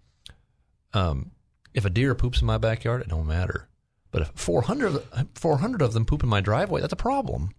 um, 0.93 1.31
if 1.73 1.87
a 1.87 1.91
deer 1.91 2.15
poops 2.15 2.41
in 2.41 2.47
my 2.47 2.59
backyard, 2.59 3.01
it 3.01 3.09
don't 3.09 3.27
matter. 3.27 3.69
But 4.11 4.23
if 4.23 4.28
400 4.35 4.95
of, 4.95 5.28
400 5.35 5.83
of 5.83 5.93
them 5.93 6.05
poop 6.07 6.23
in 6.23 6.28
my 6.28 6.41
driveway, 6.41 6.81
that's 6.81 6.93
a 6.93 6.97
problem. 6.97 7.51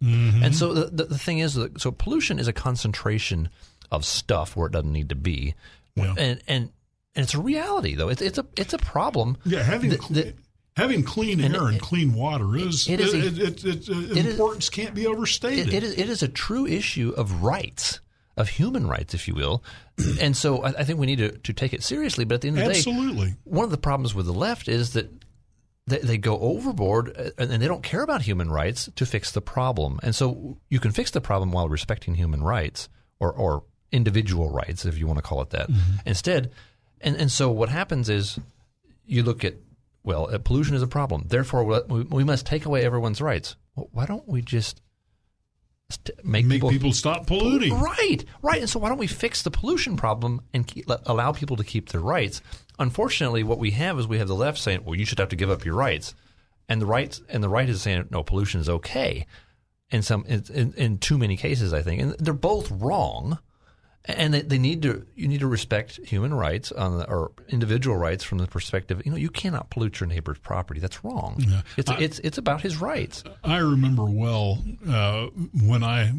And 0.43 0.55
so 0.55 0.73
the, 0.73 0.85
the, 0.85 1.03
the 1.05 1.17
thing 1.17 1.39
is, 1.39 1.53
that, 1.53 1.79
so 1.79 1.91
pollution 1.91 2.39
is 2.39 2.47
a 2.47 2.53
concentration 2.53 3.49
of 3.91 4.05
stuff 4.05 4.55
where 4.55 4.67
it 4.67 4.73
doesn't 4.73 4.91
need 4.93 5.09
to 5.09 5.15
be. 5.15 5.55
Yeah. 5.95 6.13
And, 6.17 6.41
and, 6.47 6.71
and 7.15 7.23
it's 7.23 7.33
a 7.33 7.39
reality, 7.41 7.95
though. 7.95 8.09
It's, 8.09 8.21
it's, 8.21 8.37
a, 8.37 8.45
it's 8.57 8.73
a 8.73 8.77
problem. 8.77 9.37
Yeah, 9.45 9.63
having 9.63 9.89
that- 9.91 10.07
that- 10.09 10.35
having 10.75 11.03
clean 11.03 11.39
and 11.41 11.55
air 11.55 11.63
and 11.67 11.77
it- 11.77 11.81
clean 11.81 12.13
water 12.13 12.55
is 12.55 12.87
it 12.87 12.99
is 12.99 13.13
a- 13.13 13.17
it, 13.17 13.39
it, 13.39 13.65
it, 13.65 13.89
it, 13.89 13.89
it 13.89 14.25
is- 14.25 14.31
importance 14.33 14.69
can't 14.69 14.93
be 14.93 15.07
overstated. 15.07 15.69
It, 15.69 15.73
it, 15.73 15.83
is, 15.83 15.97
it 15.97 16.09
is 16.09 16.21
a 16.21 16.27
true 16.27 16.67
issue 16.67 17.13
of 17.17 17.41
rights, 17.43 17.99
of 18.35 18.49
human 18.49 18.85
rights, 18.85 19.15
if 19.15 19.27
you 19.27 19.33
will. 19.33 19.63
and 20.21 20.37
so 20.37 20.63
I, 20.63 20.69
I 20.79 20.83
think 20.83 20.99
we 20.99 21.07
need 21.07 21.17
to, 21.17 21.31
to 21.31 21.53
take 21.53 21.73
it 21.73 21.81
seriously. 21.83 22.25
But 22.25 22.35
at 22.35 22.41
the 22.41 22.49
end 22.49 22.59
of 22.59 22.65
the 22.65 22.71
day, 22.73 22.77
Absolutely. 22.77 23.35
one 23.45 23.63
of 23.65 23.71
the 23.71 23.77
problems 23.79 24.13
with 24.13 24.27
the 24.27 24.33
left 24.33 24.67
is 24.67 24.93
that 24.93 25.09
they, 25.87 25.97
they 25.99 26.17
go 26.19 26.37
overboard 26.37 27.15
uh, 27.17 27.29
and 27.39 27.51
and 27.51 27.63
they 27.63 27.67
don't 27.67 27.81
care 27.81 28.03
about 28.03 28.21
human 28.21 28.51
rights 28.51 28.89
to 28.97 29.05
fix 29.07 29.31
the 29.31 29.41
problem. 29.41 29.99
And 30.03 30.13
so 30.13 30.59
you 30.69 30.79
can 30.79 30.91
fix 30.91 31.09
the 31.09 31.21
problem 31.21 31.51
while 31.51 31.67
respecting 31.69 32.13
human 32.13 32.43
rights 32.43 32.87
or, 33.19 33.31
or 33.31 33.63
individual 33.91 34.49
rights, 34.49 34.85
if 34.85 34.97
you 34.97 35.07
want 35.07 35.17
to 35.17 35.23
call 35.23 35.41
it 35.41 35.51
that. 35.51 35.69
Instead, 36.05 36.51
and, 37.01 37.15
and 37.15 37.31
so 37.31 37.51
what 37.51 37.69
happens 37.69 38.09
is 38.09 38.39
you 39.05 39.23
look 39.23 39.43
at, 39.45 39.55
well, 40.03 40.29
uh, 40.33 40.37
pollution 40.37 40.75
is 40.75 40.81
a 40.81 40.87
problem. 40.87 41.25
Therefore, 41.27 41.63
we, 41.63 42.01
we 42.03 42.23
must 42.23 42.45
take 42.45 42.65
away 42.65 42.83
everyone's 42.85 43.21
rights. 43.21 43.55
Well, 43.75 43.89
why 43.91 44.05
don't 44.05 44.27
we 44.27 44.41
just 44.41 44.81
st- 45.89 46.25
make, 46.25 46.45
Make 46.45 46.57
people, 46.57 46.69
people 46.69 46.93
stop 46.93 47.27
polluting. 47.27 47.73
Right, 47.73 48.23
right. 48.41 48.61
And 48.61 48.69
so 48.69 48.79
why 48.79 48.89
don't 48.89 48.97
we 48.97 49.07
fix 49.07 49.43
the 49.43 49.51
pollution 49.51 49.97
problem 49.97 50.41
and 50.53 50.65
keep, 50.65 50.85
allow 51.05 51.31
people 51.31 51.57
to 51.57 51.63
keep 51.63 51.89
their 51.89 52.01
rights? 52.01 52.41
Unfortunately, 52.79 53.43
what 53.43 53.59
we 53.59 53.71
have 53.71 53.99
is 53.99 54.07
we 54.07 54.17
have 54.19 54.27
the 54.27 54.35
left 54.35 54.57
saying, 54.59 54.83
"Well, 54.85 54.95
you 54.95 55.05
should 55.05 55.19
have 55.19 55.29
to 55.29 55.35
give 55.35 55.49
up 55.49 55.65
your 55.65 55.75
rights," 55.75 56.13
and 56.69 56.81
the 56.81 56.85
right 56.85 57.19
and 57.29 57.43
the 57.43 57.49
right 57.49 57.67
is 57.67 57.81
saying, 57.81 58.07
"No, 58.11 58.23
pollution 58.23 58.61
is 58.61 58.69
okay." 58.69 59.25
In 59.89 60.01
some, 60.01 60.25
in, 60.27 60.43
in, 60.53 60.73
in 60.73 60.97
too 60.97 61.17
many 61.17 61.37
cases, 61.37 61.73
I 61.73 61.81
think, 61.81 62.01
and 62.01 62.11
they're 62.19 62.33
both 62.33 62.69
wrong. 62.71 63.39
And 64.07 64.33
they, 64.33 64.41
they 64.41 64.57
need 64.57 64.81
to 64.83 65.05
you 65.15 65.27
need 65.27 65.41
to 65.41 65.47
respect 65.47 65.99
human 66.05 66.33
rights 66.33 66.71
on 66.71 66.97
the, 66.99 67.09
or 67.09 67.31
individual 67.49 67.97
rights 67.97 68.23
from 68.23 68.37
the 68.37 68.47
perspective. 68.47 69.01
You 69.05 69.11
know, 69.11 69.17
you 69.17 69.29
cannot 69.29 69.69
pollute 69.69 69.99
your 69.99 70.07
neighbor's 70.07 70.37
property. 70.39 70.79
That's 70.79 71.03
wrong. 71.03 71.35
Yeah. 71.39 71.61
It's 71.75 71.89
I- 71.91 71.97
it's 71.99 72.19
it's 72.19 72.37
about 72.37 72.61
his 72.61 72.79
rights. 72.79 73.23
I 73.43 73.57
remember 73.57 74.05
well 74.05 74.63
uh, 74.87 75.27
when 75.61 75.83
I 75.83 76.13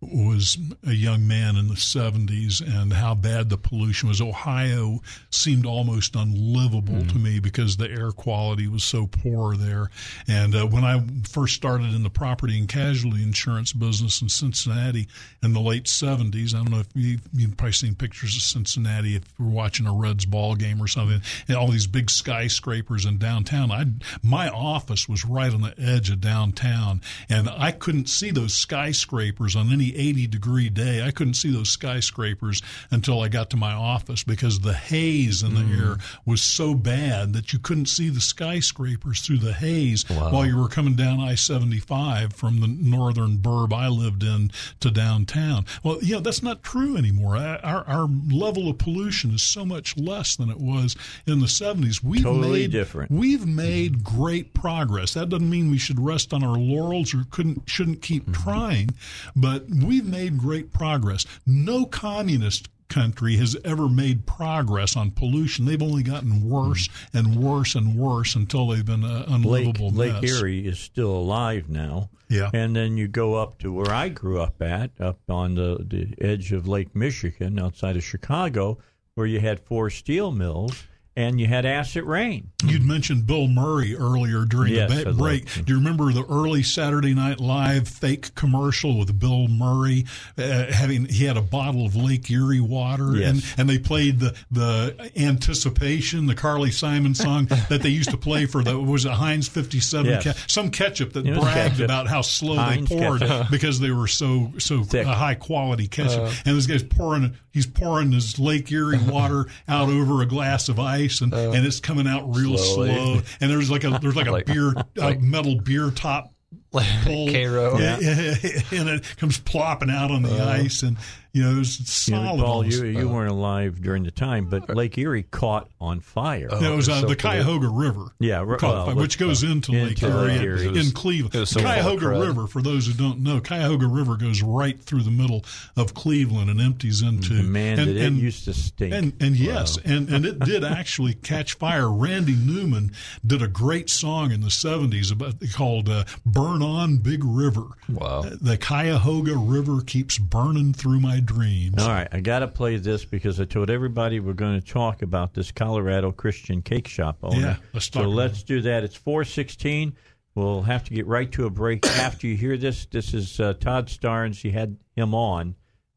was 0.00 0.56
a 0.86 0.92
young 0.92 1.26
man 1.26 1.56
in 1.56 1.66
the 1.66 1.74
70s 1.74 2.60
and 2.60 2.92
how 2.92 3.16
bad 3.16 3.50
the 3.50 3.58
pollution 3.58 4.08
was. 4.08 4.20
Ohio 4.20 5.00
seemed 5.30 5.66
almost 5.66 6.14
unlivable 6.14 6.94
mm. 6.94 7.08
to 7.08 7.18
me 7.18 7.40
because 7.40 7.76
the 7.76 7.90
air 7.90 8.12
quality 8.12 8.68
was 8.68 8.84
so 8.84 9.08
poor 9.08 9.56
there. 9.56 9.90
And 10.28 10.54
uh, 10.54 10.66
when 10.66 10.84
I 10.84 11.04
first 11.28 11.56
started 11.56 11.94
in 11.94 12.04
the 12.04 12.10
property 12.10 12.56
and 12.58 12.68
casualty 12.68 13.24
insurance 13.24 13.72
business 13.72 14.22
in 14.22 14.28
Cincinnati 14.28 15.08
in 15.42 15.52
the 15.52 15.60
late 15.60 15.84
70s, 15.84 16.54
I 16.54 16.58
don't 16.58 16.70
know 16.70 16.80
if 16.80 16.88
you, 16.94 17.18
you've 17.32 17.56
probably 17.56 17.72
seen 17.72 17.96
pictures 17.96 18.36
of 18.36 18.42
Cincinnati 18.42 19.16
if 19.16 19.24
you're 19.36 19.48
watching 19.48 19.86
a 19.86 19.92
Reds 19.92 20.26
ball 20.26 20.54
game 20.54 20.80
or 20.80 20.86
something, 20.86 21.20
and 21.48 21.56
all 21.56 21.68
these 21.68 21.88
big 21.88 22.08
skyscrapers 22.08 23.04
in 23.04 23.18
downtown. 23.18 23.72
I 23.72 23.86
My 24.22 24.48
office 24.48 25.08
was 25.08 25.24
right 25.24 25.52
on 25.52 25.62
the 25.62 25.74
edge 25.76 26.08
of 26.08 26.20
downtown, 26.20 27.00
and 27.28 27.48
I 27.50 27.72
couldn't 27.72 28.08
see 28.08 28.30
those 28.30 28.54
skyscrapers 28.54 29.56
on 29.56 29.72
any 29.72 29.87
80 29.96 30.26
degree 30.26 30.68
day. 30.68 31.02
I 31.02 31.10
couldn't 31.10 31.34
see 31.34 31.50
those 31.50 31.70
skyscrapers 31.70 32.62
until 32.90 33.20
I 33.20 33.28
got 33.28 33.50
to 33.50 33.56
my 33.56 33.72
office 33.72 34.22
because 34.24 34.60
the 34.60 34.74
haze 34.74 35.42
in 35.42 35.54
the 35.54 35.60
mm. 35.60 35.80
air 35.80 35.96
was 36.24 36.42
so 36.42 36.74
bad 36.74 37.32
that 37.32 37.52
you 37.52 37.58
couldn't 37.58 37.86
see 37.86 38.08
the 38.08 38.20
skyscrapers 38.20 39.20
through 39.20 39.38
the 39.38 39.52
haze 39.52 40.08
wow. 40.08 40.32
while 40.32 40.46
you 40.46 40.56
were 40.56 40.68
coming 40.68 40.94
down 40.94 41.20
I 41.20 41.34
75 41.34 42.32
from 42.32 42.60
the 42.60 42.66
northern 42.66 43.38
burb 43.38 43.72
I 43.72 43.88
lived 43.88 44.22
in 44.22 44.50
to 44.80 44.90
downtown. 44.90 45.66
Well, 45.82 45.98
yeah, 46.02 46.20
that's 46.20 46.42
not 46.42 46.62
true 46.62 46.96
anymore. 46.96 47.36
Our, 47.36 47.84
our 47.86 48.08
level 48.30 48.68
of 48.68 48.78
pollution 48.78 49.34
is 49.34 49.42
so 49.42 49.64
much 49.64 49.96
less 49.96 50.36
than 50.36 50.50
it 50.50 50.58
was 50.58 50.96
in 51.26 51.40
the 51.40 51.46
70s. 51.46 52.02
We've 52.02 52.22
totally 52.22 52.62
made, 52.62 52.72
different. 52.72 53.10
We've 53.10 53.46
made 53.46 54.04
great 54.04 54.54
progress. 54.54 55.14
That 55.14 55.28
doesn't 55.28 55.48
mean 55.48 55.70
we 55.70 55.78
should 55.78 56.00
rest 56.00 56.32
on 56.32 56.42
our 56.42 56.56
laurels 56.56 57.14
or 57.14 57.24
couldn't 57.30 57.68
shouldn't 57.68 58.02
keep 58.02 58.24
mm-hmm. 58.24 58.42
trying, 58.42 58.90
but 59.34 59.68
we've 59.84 60.06
made 60.06 60.38
great 60.38 60.72
progress. 60.72 61.26
No 61.46 61.84
communist 61.84 62.68
country 62.88 63.36
has 63.36 63.56
ever 63.64 63.88
made 63.88 64.26
progress 64.26 64.96
on 64.96 65.10
pollution. 65.10 65.64
They've 65.64 65.82
only 65.82 66.02
gotten 66.02 66.48
worse 66.48 66.88
mm. 66.88 67.18
and 67.18 67.36
worse 67.36 67.74
and 67.74 67.96
worse 67.96 68.34
until 68.34 68.68
they've 68.68 68.84
been 68.84 69.04
an 69.04 69.24
unlivable 69.28 69.90
Lake, 69.90 70.12
mess. 70.14 70.22
Lake 70.22 70.32
Erie 70.32 70.66
is 70.66 70.78
still 70.78 71.10
alive 71.10 71.68
now. 71.68 72.10
Yeah. 72.28 72.50
And 72.52 72.76
then 72.76 72.96
you 72.96 73.08
go 73.08 73.34
up 73.34 73.58
to 73.58 73.72
where 73.72 73.90
I 73.90 74.08
grew 74.08 74.40
up 74.40 74.60
at, 74.60 74.90
up 75.00 75.20
on 75.28 75.54
the, 75.54 75.78
the 75.86 76.14
edge 76.20 76.52
of 76.52 76.68
Lake 76.68 76.94
Michigan 76.94 77.58
outside 77.58 77.96
of 77.96 78.04
Chicago, 78.04 78.78
where 79.14 79.26
you 79.26 79.40
had 79.40 79.60
four 79.60 79.90
steel 79.90 80.30
mills 80.30 80.84
and 81.18 81.40
you 81.40 81.48
had 81.48 81.66
acid 81.66 82.04
rain. 82.04 82.48
You'd 82.64 82.84
mentioned 82.84 83.26
Bill 83.26 83.48
Murray 83.48 83.96
earlier 83.96 84.44
during 84.44 84.72
yes, 84.72 85.02
the 85.02 85.12
break. 85.12 85.52
Do 85.52 85.72
you 85.72 85.78
remember 85.80 86.12
the 86.12 86.24
early 86.24 86.62
Saturday 86.62 87.12
Night 87.12 87.40
Live 87.40 87.88
fake 87.88 88.36
commercial 88.36 88.96
with 88.96 89.18
Bill 89.18 89.48
Murray 89.48 90.06
uh, 90.38 90.66
having 90.70 91.06
he 91.06 91.24
had 91.24 91.36
a 91.36 91.42
bottle 91.42 91.84
of 91.84 91.96
Lake 91.96 92.30
Erie 92.30 92.60
water 92.60 93.16
yes. 93.16 93.30
and 93.30 93.60
and 93.60 93.68
they 93.68 93.80
played 93.80 94.20
the 94.20 94.36
the 94.52 95.10
anticipation, 95.16 96.26
the 96.26 96.36
Carly 96.36 96.70
Simon 96.70 97.16
song 97.16 97.46
that 97.68 97.82
they 97.82 97.88
used 97.88 98.10
to 98.10 98.16
play 98.16 98.46
for 98.46 98.62
the 98.62 98.78
was 98.78 99.04
it 99.04 99.10
Heinz 99.10 99.48
57 99.48 100.06
yes. 100.06 100.24
ke- 100.24 100.48
some 100.48 100.70
ketchup 100.70 101.14
that 101.14 101.24
bragged 101.24 101.42
ketchup. 101.42 101.84
about 101.84 102.06
how 102.06 102.22
slow 102.22 102.54
Heinz 102.54 102.88
they 102.88 102.96
poured 102.96 103.22
ketchup. 103.22 103.48
because 103.50 103.80
they 103.80 103.90
were 103.90 104.06
so 104.06 104.52
so 104.58 104.84
uh, 104.94 105.04
high 105.04 105.34
quality 105.34 105.88
ketchup. 105.88 106.20
Uh, 106.20 106.32
and 106.46 106.56
this 106.56 106.66
guy's 106.66 106.84
pouring 106.84 107.36
he's 107.50 107.66
pouring 107.66 108.12
his 108.12 108.38
Lake 108.38 108.70
Erie 108.70 108.98
water 109.08 109.46
out 109.66 109.88
over 109.88 110.22
a 110.22 110.26
glass 110.26 110.68
of 110.68 110.78
ice 110.78 111.07
and, 111.20 111.32
uh, 111.34 111.50
and 111.52 111.66
it's 111.66 111.80
coming 111.80 112.06
out 112.06 112.34
real 112.36 112.56
slowly. 112.58 112.94
slow. 112.94 113.20
And 113.40 113.50
there's 113.50 113.70
like 113.70 113.84
a 113.84 113.98
there's 114.00 114.16
like 114.16 114.26
a 114.26 114.32
Like- 114.38 114.46
beer 114.46 114.72
a 115.00 115.14
metal 115.16 115.56
beer 115.60 115.90
top 115.90 116.32
pole, 116.72 117.30
Cairo. 117.30 117.78
Yeah, 117.78 117.96
and 118.00 118.88
it 118.88 119.16
comes 119.16 119.38
plopping 119.38 119.90
out 119.90 120.10
on 120.10 120.22
the 120.22 120.42
Uh, 120.42 120.52
ice, 120.52 120.82
and 120.82 120.96
you 121.38 121.44
know 121.54 121.60
it's 121.60 122.08
You 122.08 122.14
know, 122.14 122.24
solid. 122.24 122.40
Paul, 122.40 122.50
almost. 122.56 122.78
you, 122.82 122.86
you 122.86 123.08
weren't 123.08 123.30
alive 123.30 123.80
during 123.82 124.02
the 124.04 124.10
time, 124.10 124.46
but 124.46 124.68
Lake 124.74 124.96
Erie 124.98 125.22
caught 125.22 125.68
on 125.80 126.00
fire. 126.00 126.48
Yeah, 126.50 126.72
it 126.72 126.76
was 126.76 126.88
uh, 126.88 127.00
so 127.00 127.06
the 127.08 127.16
cool. 127.16 127.30
Cuyahoga 127.30 127.68
River. 127.68 128.06
Yeah, 128.18 128.42
ri- 128.44 128.58
caught 128.58 128.74
well, 128.74 128.86
fire, 128.86 128.94
which 128.96 129.18
goes 129.18 129.42
into, 129.42 129.72
Lake 129.72 130.02
into 130.02 130.06
Erie, 130.08 130.28
Lake 130.28 130.40
Erie. 130.42 130.66
in 130.66 130.68
It 130.68 130.76
was- 130.78 130.92
Cleveland. 130.92 131.48
so 131.48 131.60
Cuyahoga 131.60 132.06
crud. 132.06 132.26
River, 132.26 132.46
for 132.46 132.62
those 132.62 132.86
who 132.86 132.92
don't 132.94 133.20
know, 133.20 133.40
Cuyahoga 133.40 133.86
River 133.86 134.16
goes 134.16 134.42
right 134.42 134.80
through 134.80 135.02
the 135.02 135.10
middle 135.10 135.44
of 135.76 135.94
Cleveland 135.94 136.50
and 136.50 136.60
empties 136.60 137.02
into. 137.02 137.34
Man, 137.42 137.78
and, 137.78 137.86
did 137.94 137.96
it 137.96 138.12
used 138.14 138.44
to 138.46 138.54
stink. 138.54 138.92
And, 138.92 139.12
and 139.20 139.36
yes, 139.36 139.78
and, 139.84 140.08
and 140.08 140.24
it 140.26 140.38
did 140.40 140.64
actually 140.64 141.14
catch 141.22 141.54
fire. 141.54 141.90
Randy 141.90 142.34
Newman 142.34 142.92
did 143.26 143.42
a 143.42 143.48
great 143.48 143.88
song 143.90 144.32
in 144.32 144.40
the 144.40 144.48
70s 144.48 145.12
about 145.12 145.34
called 145.54 145.88
uh, 145.88 146.04
Burn 146.26 146.62
On 146.62 146.96
Big 146.98 147.22
River. 147.24 147.66
Wow. 147.88 148.22
The 148.22 148.56
Cuyahoga 148.58 149.36
River 149.36 149.80
keeps 149.80 150.18
burning 150.18 150.72
through 150.72 151.00
my 151.00 151.20
dreams. 151.28 151.80
All 151.80 151.88
right, 151.88 152.08
I 152.10 152.20
got 152.20 152.40
to 152.40 152.48
play 152.48 152.76
this 152.78 153.04
because 153.04 153.38
I 153.38 153.44
told 153.44 153.70
everybody 153.70 154.18
we're 154.18 154.32
going 154.32 154.60
to 154.60 154.66
talk 154.66 155.02
about 155.02 155.34
this 155.34 155.52
Colorado 155.52 156.10
Christian 156.10 156.62
cake 156.62 156.88
shop 156.88 157.18
owner. 157.22 157.38
Yeah, 157.38 157.56
let's 157.72 157.88
talk 157.88 158.02
so 158.02 158.08
let's 158.08 158.42
do 158.42 158.62
that. 158.62 158.82
It's 158.82 158.96
four 158.96 159.24
sixteen. 159.24 159.94
We'll 160.34 160.62
have 160.62 160.84
to 160.84 160.94
get 160.94 161.06
right 161.06 161.30
to 161.32 161.46
a 161.46 161.50
break 161.50 161.86
after 161.98 162.26
you 162.26 162.36
hear 162.36 162.56
this. 162.56 162.86
This 162.86 163.14
is 163.14 163.38
uh, 163.38 163.54
Todd 163.54 163.88
Starnes. 163.88 164.40
He 164.40 164.50
had 164.50 164.76
him 164.96 165.14
on 165.14 165.54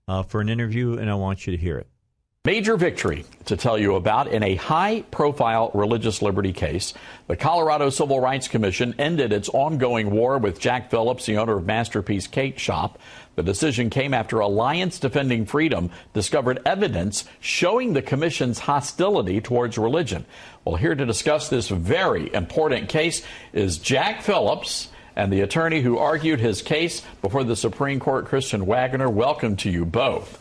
uh, 0.08 0.24
for 0.24 0.42
an 0.42 0.50
interview, 0.50 0.98
and 0.98 1.10
I 1.10 1.16
want 1.16 1.48
you 1.48 1.56
to 1.56 1.58
hear 1.58 1.78
it. 1.78 1.88
Major 2.44 2.76
victory 2.76 3.24
to 3.46 3.56
tell 3.56 3.78
you 3.78 3.94
about 3.94 4.28
in 4.28 4.42
a 4.42 4.56
high 4.56 5.04
profile 5.12 5.70
religious 5.76 6.24
liberty 6.24 6.52
case. 6.52 6.96
The 7.28 7.38
Colorado 7.38 7.92
Civil 7.92 8.20
Rights 8.20 8.48
Commission 8.48 8.96
ended 8.98 9.32
its 9.32 9.48
ongoing 9.48 10.10
war 10.10 10.40
with 10.40 10.60
Jack 10.60 10.90
Phillips, 10.90 11.28
the 11.28 11.38
owner 11.38 11.58
of 11.58 11.68
Masterpiece 11.68 12.26
Cake 12.26 12.58
Shop. 12.58 12.98
The 13.36 13.44
decision 13.44 13.90
came 13.90 14.14
after 14.14 14.40
Alliance 14.40 15.00
Defending 15.00 15.46
Freedom 15.46 15.90
discovered 16.14 16.62
evidence 16.66 17.24
showing 17.40 17.94
the 17.94 18.02
commission's 18.02 18.60
hostility 18.60 19.40
towards 19.40 19.78
religion. 19.78 20.26
Well, 20.66 20.76
here 20.76 20.96
to 20.96 21.06
discuss 21.06 21.48
this 21.48 21.70
very 21.70 22.34
important 22.34 22.90
case 22.90 23.24
is 23.54 23.78
Jack 23.78 24.22
Phillips 24.22 24.90
and 25.16 25.32
the 25.32 25.42
attorney 25.42 25.82
who 25.82 25.98
argued 25.98 26.40
his 26.40 26.62
case 26.62 27.04
before 27.22 27.44
the 27.44 27.56
Supreme 27.56 28.00
Court, 28.00 28.26
Kristen 28.26 28.66
Waggoner. 28.66 29.10
Welcome 29.10 29.56
to 29.58 29.70
you 29.70 29.86
both. 29.86 30.41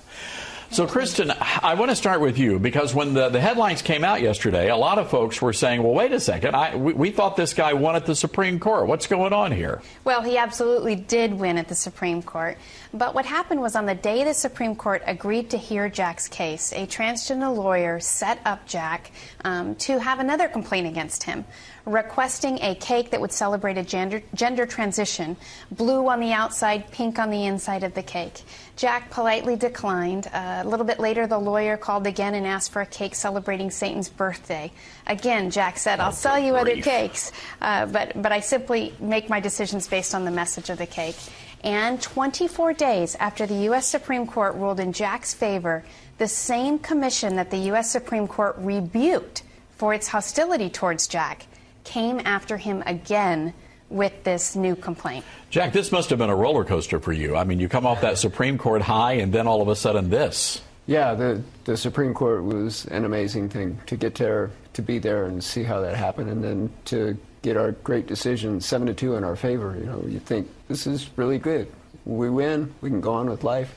So, 0.72 0.86
Kristen, 0.86 1.32
I 1.40 1.74
want 1.74 1.90
to 1.90 1.97
start 1.97 2.20
with 2.20 2.38
you 2.38 2.60
because 2.60 2.94
when 2.94 3.12
the, 3.12 3.28
the 3.28 3.40
headlines 3.40 3.82
came 3.82 4.05
out 4.05 4.22
yesterday, 4.22 4.70
a 4.70 4.76
lot 4.76 4.98
of 4.98 5.10
folks 5.10 5.42
were 5.42 5.52
saying, 5.52 5.82
well, 5.82 5.92
wait 5.92 6.12
a 6.12 6.20
second, 6.20 6.55
I, 6.55 6.76
we, 6.76 6.92
we 6.92 7.10
thought 7.10 7.34
this 7.34 7.55
guy 7.55 7.72
won 7.72 7.97
at 7.97 8.06
the 8.06 8.14
Supreme 8.14 8.60
Court. 8.60 8.86
What's 8.86 9.09
going 9.09 9.32
on 9.32 9.51
here? 9.51 9.82
Well, 10.05 10.22
he 10.22 10.38
absolutely 10.38 10.94
did 10.94 11.34
win 11.34 11.59
at 11.59 11.66
the 11.66 11.74
Supreme 11.74 12.22
Court. 12.22 12.56
But 12.94 13.16
what 13.16 13.26
happened 13.26 13.60
was 13.60 13.74
on 13.74 13.86
the 13.86 13.97
day 13.97 14.22
the 14.22 14.32
Supreme 14.32 14.76
Court 14.76 15.02
agreed 15.06 15.51
to 15.51 15.59
hear 15.59 15.88
Jack's 15.88 16.28
case, 16.28 16.72
a 16.72 16.86
transgender 16.86 17.52
lawyer 17.52 17.98
set 17.98 18.38
up 18.44 18.64
Jack 18.64 19.10
um, 19.44 19.74
to 19.76 19.98
have 19.98 20.20
another 20.20 20.47
complaint 20.47 20.86
against 20.86 21.24
him, 21.24 21.44
requesting 21.84 22.60
a 22.62 22.76
cake 22.76 23.10
that 23.10 23.20
would 23.20 23.32
celebrate 23.32 23.76
a 23.76 23.82
gender, 23.82 24.22
gender 24.34 24.66
transition, 24.66 25.36
blue 25.72 26.09
on 26.09 26.20
the 26.20 26.32
outside, 26.32 26.88
pink 26.92 27.18
on 27.18 27.30
the 27.30 27.47
inside 27.47 27.82
of 27.82 27.94
the 27.94 28.02
cake. 28.05 28.42
Jack 28.81 29.11
politely 29.11 29.57
declined. 29.57 30.27
Uh, 30.32 30.62
a 30.65 30.66
little 30.66 30.86
bit 30.86 30.98
later, 30.98 31.27
the 31.27 31.39
lawyer 31.39 31.77
called 31.77 32.07
again 32.07 32.35
and 32.35 32.47
asked 32.47 32.73
for 32.73 32.81
a 32.81 32.86
cake 32.86 33.15
celebrating 33.15 33.70
Satan's 33.70 34.09
birthday. 34.09 34.73
Again, 35.07 35.51
Jack 35.51 35.77
said, 35.77 36.01
I'll 36.01 36.12
sell 36.12 36.39
you 36.39 36.57
other 36.57 36.81
cakes, 36.81 37.31
uh, 37.61 37.85
but, 37.85 38.23
but 38.23 38.32
I 38.32 38.40
simply 38.40 38.94
make 38.98 39.28
my 39.28 39.39
decisions 39.39 39.86
based 39.86 40.15
on 40.15 40.24
the 40.24 40.31
message 40.31 40.70
of 40.70 40.78
the 40.78 40.86
cake. 40.86 41.16
And 41.62 42.01
24 42.01 42.73
days 42.73 43.16
after 43.16 43.44
the 43.44 43.65
U.S. 43.65 43.86
Supreme 43.86 44.27
Court 44.27 44.55
ruled 44.55 44.81
in 44.81 44.94
Jack's 44.94 45.35
favor, 45.35 45.85
the 46.16 46.27
same 46.27 46.78
commission 46.78 47.36
that 47.36 47.51
the 47.51 47.59
U.S. 47.59 47.90
Supreme 47.90 48.27
Court 48.27 48.57
rebuked 48.57 49.43
for 49.77 49.93
its 49.93 50.09
hostility 50.09 50.70
towards 50.70 51.07
Jack 51.07 51.44
came 51.85 52.19
after 52.24 52.57
him 52.57 52.82
again 52.86 53.52
with 53.90 54.24
this 54.24 54.56
new 54.56 54.76
complaint. 54.76 55.24
Jack, 55.50 55.72
this 55.72 55.92
must 55.92 56.10
have 56.10 56.18
been 56.18 56.30
a 56.30 56.36
roller 56.36 56.64
coaster 56.64 57.00
for 57.00 57.12
you. 57.12 57.36
I 57.36 57.44
mean, 57.44 57.60
you 57.60 57.68
come 57.68 57.86
off 57.86 58.00
that 58.00 58.18
Supreme 58.18 58.56
Court 58.56 58.82
high, 58.82 59.14
and 59.14 59.32
then 59.32 59.46
all 59.46 59.60
of 59.60 59.68
a 59.68 59.76
sudden 59.76 60.08
this. 60.10 60.62
Yeah, 60.86 61.14
the 61.14 61.42
the 61.64 61.76
Supreme 61.76 62.14
Court 62.14 62.42
was 62.42 62.86
an 62.86 63.04
amazing 63.04 63.48
thing 63.48 63.78
to 63.86 63.96
get 63.96 64.14
there, 64.14 64.50
to 64.72 64.82
be 64.82 64.98
there, 64.98 65.26
and 65.26 65.42
see 65.42 65.62
how 65.62 65.80
that 65.80 65.96
happened, 65.96 66.30
and 66.30 66.42
then 66.42 66.70
to 66.86 67.16
get 67.42 67.56
our 67.56 67.72
great 67.72 68.06
decision 68.06 68.60
seven 68.60 68.86
to 68.86 68.94
two 68.94 69.16
in 69.16 69.24
our 69.24 69.36
favor. 69.36 69.76
You 69.78 69.86
know, 69.86 70.04
you 70.06 70.18
think 70.18 70.48
this 70.68 70.86
is 70.86 71.10
really 71.16 71.38
good. 71.38 71.70
We 72.04 72.30
win, 72.30 72.74
we 72.80 72.90
can 72.90 73.00
go 73.00 73.12
on 73.12 73.28
with 73.28 73.44
life. 73.44 73.74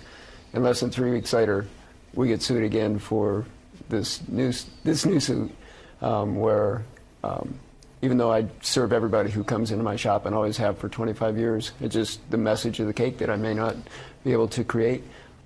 And 0.54 0.64
less 0.64 0.80
than 0.80 0.92
three 0.92 1.12
weeks 1.12 1.34
later, 1.34 1.66
we 2.14 2.28
get 2.28 2.42
sued 2.42 2.64
again 2.64 3.00
for 3.00 3.46
this 3.90 4.28
new 4.28 4.54
this 4.84 5.06
new 5.06 5.20
suit, 5.20 5.52
um, 6.02 6.36
where 6.36 6.84
um, 7.24 7.60
even 8.04 8.18
though 8.18 8.32
I 8.32 8.46
serve 8.62 8.92
everybody 8.92 9.32
who 9.32 9.44
comes 9.44 9.72
into 9.72 9.84
my 9.84 9.96
shop 9.96 10.26
and 10.26 10.36
always 10.36 10.58
have 10.58 10.78
for 10.78 10.90
25 10.90 11.38
years, 11.38 11.72
it's 11.80 11.94
just 11.96 12.20
the 12.30 12.38
message 12.38 12.80
of 12.82 12.86
the 12.88 12.94
cake 12.94 13.18
that 13.20 13.30
I 13.30 13.38
may 13.38 13.54
not 13.54 13.76
be 14.26 14.34
able 14.34 14.50
to 14.50 14.64
create. 14.64 15.04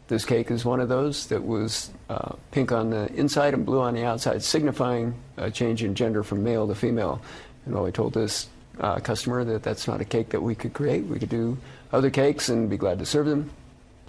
This 0.08 0.26
cake 0.26 0.50
is 0.50 0.66
one 0.66 0.80
of 0.80 0.90
those 0.90 1.28
that 1.28 1.46
was 1.46 1.92
uh, 2.10 2.34
pink 2.52 2.72
on 2.72 2.90
the 2.90 3.14
inside 3.14 3.54
and 3.54 3.64
blue 3.66 3.80
on 3.82 3.94
the 3.94 4.04
outside, 4.06 4.42
signifying 4.42 5.14
a 5.38 5.52
change 5.52 5.84
in 5.84 5.94
gender 5.96 6.24
from 6.24 6.44
male 6.44 6.68
to 6.68 6.74
female. 6.76 7.22
And 7.66 7.76
while 7.76 7.86
I 7.86 7.92
told 7.92 8.14
this 8.14 8.48
uh, 8.80 9.00
customer 9.02 9.44
that 9.44 9.62
that's 9.64 9.88
not 9.88 10.02
a 10.02 10.06
cake 10.06 10.30
that 10.30 10.42
we 10.42 10.56
could 10.56 10.74
create, 10.74 11.06
we 11.06 11.20
could 11.20 11.30
do 11.30 11.58
other 11.92 12.10
cakes 12.10 12.50
and 12.50 12.70
be 12.70 12.78
glad 12.78 12.98
to 13.00 13.06
serve 13.06 13.28
them. 13.28 13.52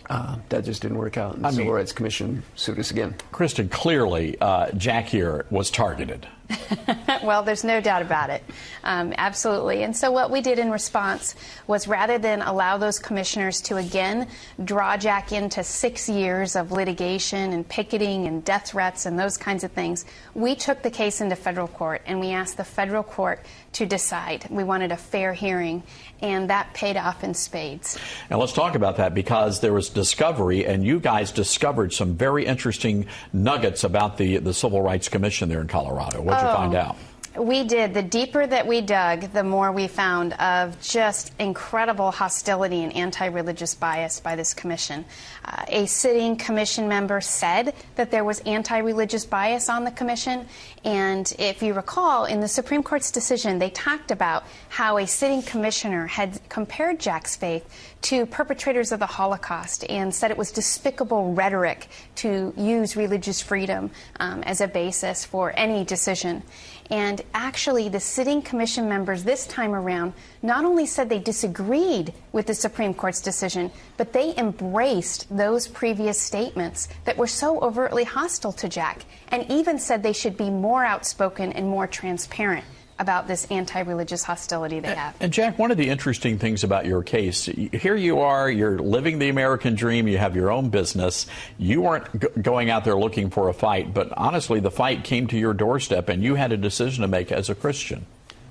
uh, 0.08 0.38
that 0.48 0.64
just 0.64 0.80
didn't 0.80 0.96
work 0.98 1.18
out. 1.18 1.34
And 1.34 1.44
the 1.44 1.50
Civil 1.52 1.72
Rights 1.72 1.92
Commission 1.92 2.42
sued 2.54 2.78
us 2.78 2.90
again. 2.90 3.14
Kristen, 3.32 3.68
clearly, 3.68 4.40
uh, 4.40 4.70
Jack 4.72 5.06
here 5.06 5.44
was 5.50 5.70
targeted. 5.70 6.26
well, 7.22 7.42
there's 7.42 7.64
no 7.64 7.80
doubt 7.80 8.02
about 8.02 8.30
it. 8.30 8.42
Um, 8.84 9.12
absolutely. 9.18 9.82
And 9.82 9.96
so, 9.96 10.10
what 10.10 10.30
we 10.30 10.40
did 10.40 10.58
in 10.58 10.70
response 10.70 11.34
was 11.66 11.86
rather 11.86 12.18
than 12.18 12.42
allow 12.42 12.78
those 12.78 12.98
commissioners 12.98 13.60
to 13.62 13.76
again 13.76 14.28
draw 14.64 14.96
Jack 14.96 15.32
into 15.32 15.62
six 15.62 16.08
years 16.08 16.56
of 16.56 16.72
litigation 16.72 17.52
and 17.52 17.68
picketing 17.68 18.26
and 18.26 18.44
death 18.44 18.68
threats 18.68 19.06
and 19.06 19.18
those 19.18 19.36
kinds 19.36 19.64
of 19.64 19.72
things, 19.72 20.04
we 20.34 20.54
took 20.54 20.82
the 20.82 20.90
case 20.90 21.20
into 21.20 21.36
federal 21.36 21.68
court 21.68 22.02
and 22.06 22.20
we 22.20 22.30
asked 22.30 22.56
the 22.56 22.64
federal 22.64 23.02
court 23.02 23.44
to 23.72 23.86
decide. 23.86 24.46
We 24.50 24.64
wanted 24.64 24.92
a 24.92 24.96
fair 24.96 25.32
hearing, 25.32 25.82
and 26.20 26.50
that 26.50 26.72
paid 26.74 26.96
off 26.96 27.22
in 27.22 27.34
spades. 27.34 27.98
And 28.30 28.38
let's 28.38 28.52
talk 28.52 28.74
about 28.74 28.96
that 28.96 29.14
because 29.14 29.60
there 29.60 29.72
was 29.72 29.90
discovery, 29.90 30.66
and 30.66 30.84
you 30.84 31.00
guys 31.00 31.30
discovered 31.30 31.92
some 31.92 32.14
very 32.14 32.46
interesting 32.46 33.06
nuggets 33.32 33.84
about 33.84 34.16
the, 34.16 34.38
the 34.38 34.54
Civil 34.54 34.82
Rights 34.82 35.08
Commission 35.08 35.48
there 35.48 35.60
in 35.60 35.68
Colorado. 35.68 36.22
You 36.42 36.48
Oh. 36.48 36.54
find 36.54 36.74
out? 36.74 36.96
We 37.38 37.62
did. 37.62 37.94
The 37.94 38.02
deeper 38.02 38.46
that 38.46 38.66
we 38.66 38.80
dug, 38.80 39.32
the 39.32 39.44
more 39.44 39.70
we 39.70 39.86
found 39.86 40.32
of 40.34 40.80
just 40.80 41.32
incredible 41.38 42.10
hostility 42.10 42.82
and 42.82 42.92
anti 42.96 43.26
religious 43.26 43.76
bias 43.76 44.18
by 44.18 44.34
this 44.34 44.54
commission. 44.54 45.04
Uh, 45.44 45.64
a 45.68 45.86
sitting 45.86 46.36
commission 46.36 46.88
member 46.88 47.20
said 47.20 47.74
that 47.94 48.10
there 48.10 48.24
was 48.24 48.40
anti 48.40 48.78
religious 48.78 49.24
bias 49.24 49.68
on 49.68 49.84
the 49.84 49.92
commission. 49.92 50.46
And 50.84 51.32
if 51.38 51.62
you 51.62 51.74
recall, 51.74 52.24
in 52.24 52.40
the 52.40 52.48
Supreme 52.48 52.82
Court's 52.82 53.12
decision, 53.12 53.58
they 53.60 53.70
talked 53.70 54.10
about 54.10 54.44
how 54.68 54.98
a 54.98 55.06
sitting 55.06 55.42
commissioner 55.42 56.06
had 56.06 56.40
compared 56.48 56.98
Jack's 56.98 57.36
faith 57.36 57.68
to 58.02 58.26
perpetrators 58.26 58.92
of 58.92 58.98
the 58.98 59.06
Holocaust 59.06 59.84
and 59.88 60.14
said 60.14 60.30
it 60.30 60.38
was 60.38 60.52
despicable 60.52 61.34
rhetoric 61.34 61.88
to 62.16 62.52
use 62.56 62.96
religious 62.96 63.40
freedom 63.40 63.90
um, 64.20 64.42
as 64.44 64.60
a 64.60 64.68
basis 64.68 65.24
for 65.24 65.52
any 65.56 65.84
decision. 65.84 66.42
And 66.90 67.20
actually, 67.34 67.88
the 67.90 68.00
sitting 68.00 68.40
commission 68.40 68.88
members 68.88 69.22
this 69.22 69.46
time 69.46 69.74
around 69.74 70.14
not 70.40 70.64
only 70.64 70.86
said 70.86 71.08
they 71.08 71.18
disagreed 71.18 72.14
with 72.32 72.46
the 72.46 72.54
Supreme 72.54 72.94
Court's 72.94 73.20
decision, 73.20 73.70
but 73.98 74.12
they 74.12 74.34
embraced 74.36 75.26
those 75.34 75.68
previous 75.68 76.18
statements 76.18 76.88
that 77.04 77.18
were 77.18 77.26
so 77.26 77.60
overtly 77.60 78.04
hostile 78.04 78.52
to 78.52 78.68
Jack, 78.68 79.04
and 79.28 79.44
even 79.50 79.78
said 79.78 80.02
they 80.02 80.14
should 80.14 80.36
be 80.36 80.48
more 80.48 80.84
outspoken 80.84 81.52
and 81.52 81.68
more 81.68 81.86
transparent 81.86 82.64
about 82.98 83.28
this 83.28 83.44
anti 83.50 83.80
religious 83.80 84.22
hostility 84.22 84.80
they 84.80 84.94
have. 84.94 85.14
And 85.20 85.32
Jack, 85.32 85.58
one 85.58 85.70
of 85.70 85.76
the 85.76 85.88
interesting 85.88 86.38
things 86.38 86.64
about 86.64 86.86
your 86.86 87.02
case, 87.02 87.44
here 87.44 87.96
you 87.96 88.20
are, 88.20 88.50
you're 88.50 88.78
living 88.78 89.18
the 89.18 89.28
American 89.28 89.74
dream, 89.74 90.08
you 90.08 90.18
have 90.18 90.34
your 90.34 90.50
own 90.50 90.70
business. 90.70 91.26
You 91.58 91.82
weren't 91.82 92.20
g- 92.20 92.28
going 92.40 92.70
out 92.70 92.84
there 92.84 92.96
looking 92.96 93.30
for 93.30 93.48
a 93.48 93.54
fight, 93.54 93.94
but 93.94 94.12
honestly, 94.16 94.60
the 94.60 94.70
fight 94.70 95.04
came 95.04 95.26
to 95.28 95.38
your 95.38 95.54
doorstep 95.54 96.08
and 96.08 96.22
you 96.22 96.34
had 96.34 96.52
a 96.52 96.56
decision 96.56 97.02
to 97.02 97.08
make 97.08 97.30
as 97.30 97.48
a 97.48 97.54
Christian. 97.54 98.06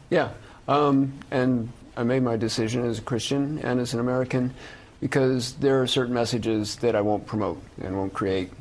Yeah, 0.10 0.30
um, 0.68 1.14
and 1.32 1.72
I 1.96 2.04
made 2.04 2.24
my 2.24 2.38
decision 2.38 2.86
as 2.86 3.00
a 3.00 3.02
Christian 3.02 3.60
and 3.60 3.80
as 3.80 3.94
an 3.94 4.00
American 4.00 4.54
because 5.02 5.54
there 5.56 5.82
are 5.82 5.88
certain 5.88 6.14
messages 6.14 6.78
that 6.78 6.96
I 6.96 7.02
won't 7.02 7.26
promote 7.26 7.62
and 7.82 7.96
won't 7.96 8.14
create 8.14 8.52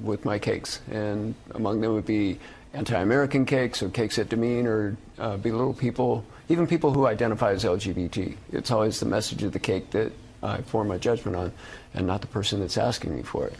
with 0.00 0.24
my 0.24 0.38
cakes, 0.38 0.80
and 0.90 1.34
among 1.54 1.80
them 1.80 1.94
would 1.94 2.06
be 2.06 2.38
anti-American 2.74 3.46
cakes 3.46 3.82
or 3.82 3.88
cakes 3.88 4.16
that 4.16 4.28
demean 4.28 4.66
or 4.66 4.96
uh, 5.18 5.36
belittle 5.36 5.72
people, 5.72 6.24
even 6.48 6.66
people 6.66 6.92
who 6.92 7.06
identify 7.06 7.52
as 7.52 7.64
LGBT. 7.64 8.36
It's 8.52 8.70
always 8.70 9.00
the 9.00 9.06
message 9.06 9.42
of 9.42 9.52
the 9.52 9.58
cake 9.58 9.90
that 9.90 10.12
I 10.42 10.60
form 10.62 10.88
my 10.88 10.98
judgment 10.98 11.36
on, 11.36 11.52
and 11.94 12.06
not 12.06 12.20
the 12.20 12.26
person 12.26 12.60
that's 12.60 12.76
asking 12.76 13.16
me 13.16 13.22
for 13.22 13.46
it. 13.46 13.54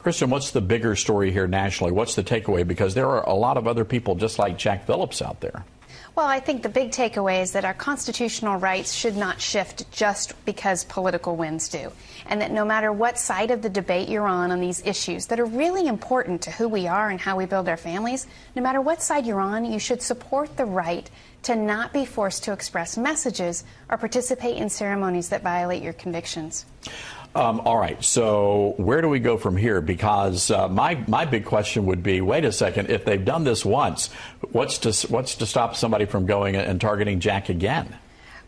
Kristen, 0.00 0.30
what's 0.30 0.52
the 0.52 0.60
bigger 0.60 0.96
story 0.96 1.30
here 1.30 1.46
nationally? 1.46 1.92
What's 1.92 2.14
the 2.14 2.24
takeaway? 2.24 2.66
Because 2.66 2.94
there 2.94 3.08
are 3.08 3.28
a 3.28 3.34
lot 3.34 3.56
of 3.56 3.66
other 3.66 3.84
people 3.84 4.14
just 4.14 4.38
like 4.38 4.56
Jack 4.56 4.86
Phillips 4.86 5.20
out 5.20 5.40
there. 5.40 5.64
Well, 6.14 6.26
I 6.26 6.40
think 6.40 6.62
the 6.62 6.70
big 6.70 6.92
takeaway 6.92 7.42
is 7.42 7.52
that 7.52 7.66
our 7.66 7.74
constitutional 7.74 8.58
rights 8.58 8.94
should 8.94 9.16
not 9.16 9.38
shift 9.40 9.90
just 9.92 10.32
because 10.46 10.84
political 10.84 11.36
winds 11.36 11.68
do. 11.68 11.92
And 12.28 12.40
that 12.40 12.50
no 12.50 12.64
matter 12.64 12.92
what 12.92 13.18
side 13.18 13.50
of 13.50 13.62
the 13.62 13.68
debate 13.68 14.08
you're 14.08 14.26
on 14.26 14.50
on 14.50 14.60
these 14.60 14.84
issues 14.84 15.26
that 15.26 15.38
are 15.38 15.44
really 15.44 15.86
important 15.86 16.42
to 16.42 16.50
who 16.50 16.68
we 16.68 16.86
are 16.86 17.08
and 17.08 17.20
how 17.20 17.36
we 17.36 17.46
build 17.46 17.68
our 17.68 17.76
families, 17.76 18.26
no 18.54 18.62
matter 18.62 18.80
what 18.80 19.02
side 19.02 19.26
you're 19.26 19.40
on, 19.40 19.64
you 19.64 19.78
should 19.78 20.02
support 20.02 20.56
the 20.56 20.64
right 20.64 21.08
to 21.42 21.54
not 21.54 21.92
be 21.92 22.04
forced 22.04 22.44
to 22.44 22.52
express 22.52 22.98
messages 22.98 23.62
or 23.88 23.96
participate 23.96 24.56
in 24.56 24.68
ceremonies 24.68 25.28
that 25.28 25.42
violate 25.42 25.82
your 25.82 25.92
convictions. 25.92 26.66
Um, 27.36 27.60
all 27.60 27.76
right, 27.76 28.02
so 28.02 28.74
where 28.78 29.02
do 29.02 29.10
we 29.10 29.20
go 29.20 29.36
from 29.36 29.58
here? 29.58 29.82
Because 29.82 30.50
uh, 30.50 30.68
my 30.68 30.94
my 31.06 31.26
big 31.26 31.44
question 31.44 31.84
would 31.84 32.02
be: 32.02 32.22
Wait 32.22 32.46
a 32.46 32.52
second, 32.52 32.88
if 32.88 33.04
they've 33.04 33.22
done 33.22 33.44
this 33.44 33.62
once, 33.62 34.10
what's 34.52 34.78
to 34.78 35.06
what's 35.08 35.34
to 35.36 35.46
stop 35.46 35.76
somebody 35.76 36.06
from 36.06 36.24
going 36.24 36.56
and 36.56 36.80
targeting 36.80 37.20
Jack 37.20 37.50
again? 37.50 37.94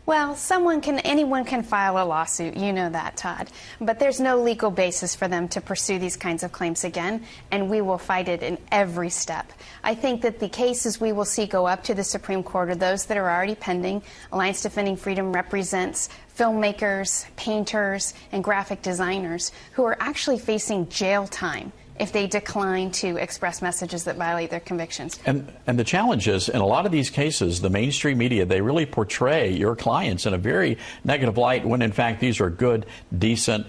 Well, 0.09 0.35
someone 0.35 0.81
can, 0.81 0.97
anyone 1.01 1.45
can 1.45 1.61
file 1.61 2.03
a 2.03 2.03
lawsuit. 2.03 2.57
You 2.57 2.73
know 2.73 2.89
that, 2.89 3.15
Todd. 3.15 3.51
But 3.79 3.99
there's 3.99 4.19
no 4.19 4.41
legal 4.41 4.71
basis 4.71 5.13
for 5.13 5.27
them 5.27 5.47
to 5.49 5.61
pursue 5.61 5.99
these 5.99 6.17
kinds 6.17 6.41
of 6.41 6.51
claims 6.51 6.83
again, 6.83 7.23
and 7.51 7.69
we 7.69 7.81
will 7.81 7.99
fight 7.99 8.27
it 8.27 8.41
in 8.41 8.57
every 8.71 9.11
step. 9.11 9.53
I 9.83 9.93
think 9.93 10.23
that 10.23 10.39
the 10.39 10.49
cases 10.49 10.99
we 10.99 11.11
will 11.11 11.25
see 11.25 11.45
go 11.45 11.67
up 11.67 11.83
to 11.83 11.93
the 11.93 12.03
Supreme 12.03 12.41
Court 12.41 12.71
are 12.71 12.75
those 12.75 13.05
that 13.05 13.17
are 13.17 13.29
already 13.29 13.53
pending. 13.53 14.01
Alliance 14.31 14.63
Defending 14.63 14.97
Freedom 14.97 15.31
represents 15.31 16.09
filmmakers, 16.35 17.27
painters, 17.35 18.15
and 18.31 18.43
graphic 18.43 18.81
designers 18.81 19.51
who 19.73 19.83
are 19.83 19.97
actually 19.99 20.39
facing 20.39 20.89
jail 20.89 21.27
time 21.27 21.71
if 21.99 22.11
they 22.11 22.27
decline 22.27 22.91
to 22.91 23.17
express 23.17 23.61
messages 23.61 24.05
that 24.05 24.15
violate 24.15 24.49
their 24.49 24.59
convictions. 24.59 25.19
And 25.25 25.51
and 25.67 25.77
the 25.77 25.83
challenge 25.83 26.27
is, 26.27 26.49
in 26.49 26.61
a 26.61 26.65
lot 26.65 26.85
of 26.85 26.91
these 26.91 27.09
cases, 27.09 27.61
the 27.61 27.69
mainstream 27.69 28.17
media 28.17 28.45
they 28.45 28.61
really 28.61 28.85
portray 28.85 29.51
your 29.51 29.75
clients 29.75 30.25
in 30.25 30.33
a 30.33 30.37
very 30.37 30.77
negative 31.03 31.37
light, 31.37 31.65
when 31.65 31.81
in 31.81 31.91
fact 31.91 32.19
these 32.19 32.39
are 32.39 32.49
good, 32.49 32.85
decent 33.17 33.67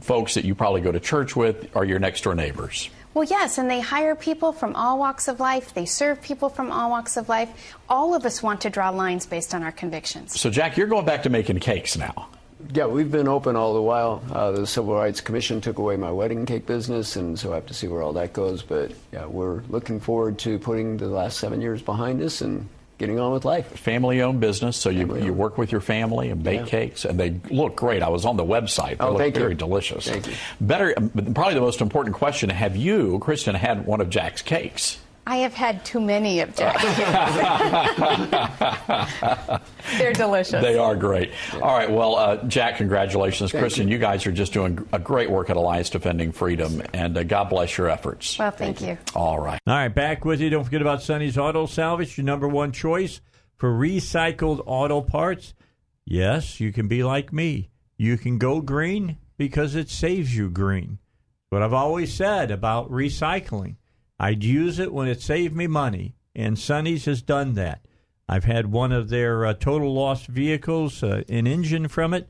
folks 0.00 0.34
that 0.34 0.44
you 0.44 0.54
probably 0.54 0.80
go 0.80 0.92
to 0.92 1.00
church 1.00 1.34
with, 1.34 1.68
or 1.74 1.84
your 1.84 1.98
next 1.98 2.22
door 2.22 2.34
neighbors. 2.34 2.88
Well, 3.12 3.24
yes, 3.24 3.58
and 3.58 3.70
they 3.70 3.80
hire 3.80 4.16
people 4.16 4.52
from 4.52 4.74
all 4.74 4.98
walks 4.98 5.28
of 5.28 5.38
life. 5.38 5.72
They 5.72 5.84
serve 5.86 6.20
people 6.20 6.48
from 6.48 6.72
all 6.72 6.90
walks 6.90 7.16
of 7.16 7.28
life. 7.28 7.76
All 7.88 8.12
of 8.12 8.24
us 8.24 8.42
want 8.42 8.60
to 8.62 8.70
draw 8.70 8.90
lines 8.90 9.24
based 9.24 9.54
on 9.54 9.62
our 9.62 9.70
convictions. 9.70 10.38
So, 10.38 10.50
Jack, 10.50 10.76
you're 10.76 10.88
going 10.88 11.06
back 11.06 11.22
to 11.22 11.30
making 11.30 11.60
cakes 11.60 11.96
now. 11.96 12.28
Yeah, 12.72 12.86
we've 12.86 13.10
been 13.10 13.28
open 13.28 13.56
all 13.56 13.74
the 13.74 13.82
while. 13.82 14.22
Uh, 14.32 14.52
the 14.52 14.66
Civil 14.66 14.94
Rights 14.94 15.20
Commission 15.20 15.60
took 15.60 15.78
away 15.78 15.96
my 15.96 16.10
wedding 16.10 16.46
cake 16.46 16.66
business, 16.66 17.16
and 17.16 17.38
so 17.38 17.52
I 17.52 17.56
have 17.56 17.66
to 17.66 17.74
see 17.74 17.88
where 17.88 18.02
all 18.02 18.12
that 18.14 18.32
goes. 18.32 18.62
But 18.62 18.92
yeah, 19.12 19.26
we're 19.26 19.62
looking 19.68 20.00
forward 20.00 20.38
to 20.40 20.58
putting 20.58 20.96
the 20.96 21.08
last 21.08 21.38
seven 21.38 21.60
years 21.60 21.82
behind 21.82 22.22
us 22.22 22.40
and 22.40 22.68
getting 22.98 23.18
on 23.18 23.32
with 23.32 23.44
life. 23.44 23.66
Family 23.78 24.22
owned 24.22 24.40
business, 24.40 24.76
so 24.76 24.88
you, 24.88 25.16
you 25.18 25.32
work 25.32 25.58
with 25.58 25.72
your 25.72 25.80
family 25.80 26.30
and 26.30 26.42
bake 26.44 26.60
Yeah. 26.60 26.66
cakes, 26.66 27.04
and 27.04 27.18
they 27.18 27.40
look 27.50 27.74
great. 27.76 28.02
I 28.02 28.08
was 28.08 28.24
on 28.24 28.36
the 28.36 28.44
website. 28.44 28.98
They 28.98 29.04
Oh, 29.04 29.10
look 29.10 29.18
thank 29.18 29.34
you. 29.34 29.40
very 29.42 29.54
delicious. 29.56 30.08
Thank 30.08 30.28
you. 30.28 30.32
Better, 30.60 30.94
probably 31.34 31.54
the 31.54 31.60
most 31.60 31.80
important 31.80 32.14
question 32.14 32.50
have 32.50 32.76
you, 32.76 33.18
Kristen, 33.18 33.56
had 33.56 33.84
one 33.84 34.00
of 34.00 34.10
Jack's 34.10 34.42
cakes? 34.42 34.98
I 35.26 35.36
have 35.36 35.54
had 35.54 35.84
too 35.84 36.00
many 36.00 36.40
of 36.40 36.54
Jack's. 36.54 36.84
They're 39.98 40.12
delicious. 40.12 40.62
They 40.62 40.76
are 40.76 40.94
great. 40.94 41.30
All 41.54 41.76
right. 41.76 41.90
Well, 41.90 42.16
uh, 42.16 42.36
Jack, 42.44 42.76
congratulations. 42.76 43.52
Thank 43.52 43.62
Kristen, 43.62 43.88
you. 43.88 43.98
guys 43.98 44.26
are 44.26 44.32
just 44.32 44.52
doing 44.52 44.86
a 44.92 44.98
great 44.98 45.30
work 45.30 45.48
at 45.48 45.56
Alliance 45.56 45.88
Defending 45.88 46.32
Freedom, 46.32 46.82
and 46.92 47.16
uh, 47.16 47.22
God 47.22 47.48
bless 47.48 47.78
your 47.78 47.88
efforts. 47.88 48.38
Well, 48.38 48.50
thank, 48.50 48.82
you. 48.82 48.98
All 49.14 49.40
right. 49.40 49.60
All 49.66 49.74
right, 49.74 49.88
back 49.88 50.26
with 50.26 50.40
you. 50.40 50.50
Don't 50.50 50.64
forget 50.64 50.82
about 50.82 51.02
Sonny's 51.02 51.38
Auto 51.38 51.64
Salvage, 51.66 52.18
your 52.18 52.26
number 52.26 52.46
one 52.46 52.72
choice 52.72 53.22
for 53.56 53.72
recycled 53.72 54.62
auto 54.66 55.00
parts. 55.00 55.54
Yes, 56.04 56.60
you 56.60 56.70
can 56.70 56.86
be 56.86 57.02
like 57.02 57.32
me. 57.32 57.70
You 57.96 58.18
can 58.18 58.36
go 58.36 58.60
green 58.60 59.16
because 59.38 59.74
it 59.74 59.88
saves 59.88 60.36
you 60.36 60.50
green. 60.50 60.98
What 61.48 61.62
I've 61.62 61.72
always 61.72 62.12
said 62.12 62.50
about 62.50 62.90
recycling. 62.90 63.76
I'd 64.18 64.44
use 64.44 64.78
it 64.78 64.92
when 64.92 65.08
it 65.08 65.20
saved 65.20 65.54
me 65.54 65.66
money, 65.66 66.14
and 66.34 66.58
Sonny's 66.58 67.04
has 67.06 67.22
done 67.22 67.54
that. 67.54 67.84
I've 68.28 68.44
had 68.44 68.72
one 68.72 68.92
of 68.92 69.08
their 69.08 69.44
uh, 69.44 69.54
total 69.54 69.92
loss 69.92 70.26
vehicles, 70.26 71.02
uh, 71.02 71.22
an 71.28 71.46
engine 71.46 71.88
from 71.88 72.14
it, 72.14 72.28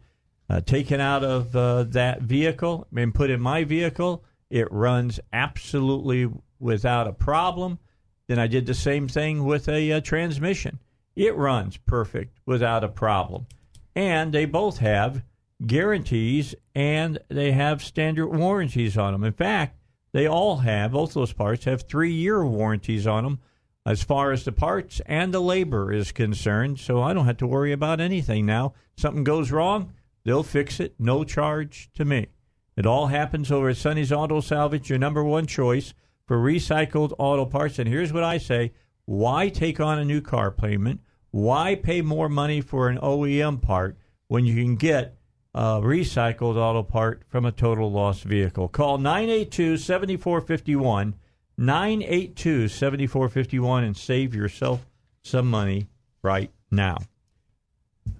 uh, 0.51 0.61
taken 0.61 1.01
out 1.01 1.23
of 1.23 1.55
uh, 1.55 1.85
that 1.85 2.23
vehicle 2.23 2.86
and 2.94 3.15
put 3.15 3.31
in 3.31 3.40
my 3.40 3.65
vehicle. 3.65 4.24
It 4.51 4.70
runs 4.73 5.20
absolutely 5.32 6.28
without 6.59 7.06
a 7.06 7.12
problem. 7.12 7.78
Then 8.27 8.39
I 8.39 8.47
did 8.47 8.66
the 8.66 8.74
same 8.74 9.09
thing 9.09 9.44
with 9.44 9.69
a, 9.69 9.93
uh 9.93 10.01
transmission. 10.01 10.78
It 11.15 11.36
runs 11.36 11.77
perfect 11.77 12.39
without 12.47 12.82
a 12.82 12.89
problem. 12.89 13.47
And 13.94 14.32
they 14.32 14.47
both 14.47 14.78
have 14.78 15.23
guarantees 15.65 16.55
and 16.74 17.19
they 17.28 17.52
have 17.52 17.85
standard 17.85 18.28
warranties 18.28 18.98
on 18.98 19.12
them. 19.12 19.24
In 19.24 19.32
fact, 19.32 19.78
they 20.15 20.28
all 20.28 20.59
have, 20.59 20.93
both 20.93 21.12
those 21.12 21.32
parts 21.32 21.65
have 21.65 21.82
three 21.82 22.12
year 22.12 22.47
warranties 22.47 23.05
on 23.05 23.24
them 23.24 23.41
as 23.85 24.05
far 24.05 24.31
as 24.31 24.45
the 24.45 24.53
parts 24.53 25.01
and 25.07 25.35
the 25.35 25.41
labor 25.41 25.93
is 25.93 26.12
concerned. 26.12 26.78
So 26.78 27.03
I 27.03 27.12
don't 27.12 27.27
have 27.27 27.39
to 27.39 27.49
worry 27.49 27.73
about 27.73 28.01
anything 28.01 28.47
now. 28.47 28.74
Something 28.97 29.24
goes 29.24 29.51
wrong, 29.51 29.93
they'll 30.23 30.45
fix 30.45 30.78
it, 30.78 30.95
no 31.01 31.24
charge 31.24 31.91
to 31.95 32.05
me. 32.05 32.28
It 32.77 32.86
all 32.86 33.09
happens 33.09 33.51
over 33.51 33.70
at 33.70 33.77
Sonny's 33.77 34.12
Auto 34.12 34.41
Salvage, 34.41 34.89
your 34.89 35.01
number 35.01 35.24
one 35.24 35.49
choice 35.49 35.95
for 36.28 36.39
recycled 36.39 37.12
auto 37.19 37.45
parts. 37.45 37.81
And 37.81 37.89
here's 37.89 38.12
what 38.12 38.23
I 38.23 38.39
say 38.39 38.70
why 39.07 39.49
take 39.49 39.81
on 39.81 39.99
a 39.99 40.05
new 40.05 40.20
car 40.20 40.53
payment? 40.53 41.01
Why 41.32 41.74
pay 41.74 42.03
more 42.03 42.28
money 42.28 42.61
for 42.61 42.89
an 42.89 42.99
OEM 42.99 43.61
part 43.61 43.99
when 44.28 44.45
you 44.45 44.55
can 44.55 44.77
get 44.77 45.16
a 45.55 45.81
recycled 45.81 46.56
auto 46.56 46.82
part 46.82 47.22
from 47.28 47.44
a 47.44 47.52
total 47.52 47.90
loss 47.93 48.22
vehicle? 48.22 48.68
Call 48.68 48.98
982 48.98 49.76
7451. 49.76 51.14
982 51.56 52.68
7451 52.68 53.85
and 53.85 53.97
save 53.97 54.35
yourself 54.35 54.85
some 55.22 55.47
money 55.48 55.86
right 56.22 56.51
now. 56.70 56.98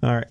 All 0.01 0.15
right. 0.15 0.27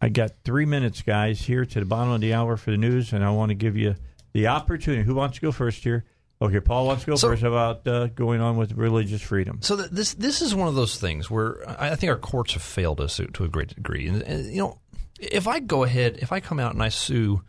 I 0.00 0.08
got 0.08 0.30
three 0.44 0.64
minutes, 0.64 1.02
guys, 1.02 1.40
here 1.40 1.64
to 1.64 1.80
the 1.80 1.84
bottom 1.86 2.12
of 2.12 2.20
the 2.20 2.32
hour 2.34 2.56
for 2.56 2.70
the 2.70 2.76
news, 2.76 3.12
and 3.12 3.24
I 3.24 3.30
want 3.30 3.50
to 3.50 3.54
give 3.54 3.76
you 3.76 3.96
the 4.32 4.46
opportunity. 4.46 5.02
Who 5.02 5.14
wants 5.16 5.36
to 5.38 5.40
go 5.42 5.52
first 5.52 5.82
here? 5.82 6.04
Okay, 6.40 6.60
Paul 6.60 6.86
wants 6.86 7.04
to 7.04 7.10
go 7.10 7.16
So- 7.16 7.28
first 7.28 7.42
about 7.42 7.86
uh, 7.86 8.06
going 8.08 8.40
on 8.40 8.56
with 8.56 8.72
religious 8.72 9.20
freedom. 9.22 9.58
So 9.60 9.76
th- 9.76 9.90
this 9.90 10.14
this 10.14 10.40
is 10.42 10.54
one 10.54 10.68
of 10.68 10.74
those 10.74 10.96
things 10.98 11.30
where 11.30 11.58
I 11.68 11.90
I 11.90 11.94
think 11.96 12.10
our 12.10 12.18
courts 12.18 12.54
have 12.54 12.62
failed 12.62 13.00
us 13.00 13.16
to, 13.16 13.26
to 13.26 13.44
a 13.44 13.48
great 13.48 13.74
degree. 13.74 14.08
And, 14.08 14.22
and 14.22 14.46
you 14.46 14.62
know, 14.62 14.78
if 15.22 15.46
I 15.46 15.60
go 15.60 15.84
ahead, 15.84 16.18
if 16.20 16.32
I 16.32 16.40
come 16.40 16.58
out 16.58 16.74
and 16.74 16.82
I 16.82 16.88
sue 16.88 17.42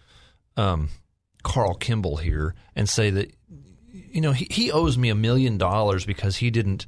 um, 0.56 0.90
Carl 1.44 1.74
Kimball 1.74 2.18
here 2.18 2.54
and 2.76 2.88
say 2.88 3.10
that 3.10 3.34
you 3.92 4.22
know 4.22 4.32
he, 4.32 4.48
he 4.50 4.72
owes 4.72 4.98
me 4.98 5.10
a 5.10 5.16
million 5.16 5.58
dollars 5.58 6.06
because 6.06 6.38
he 6.38 6.52
didn't 6.52 6.86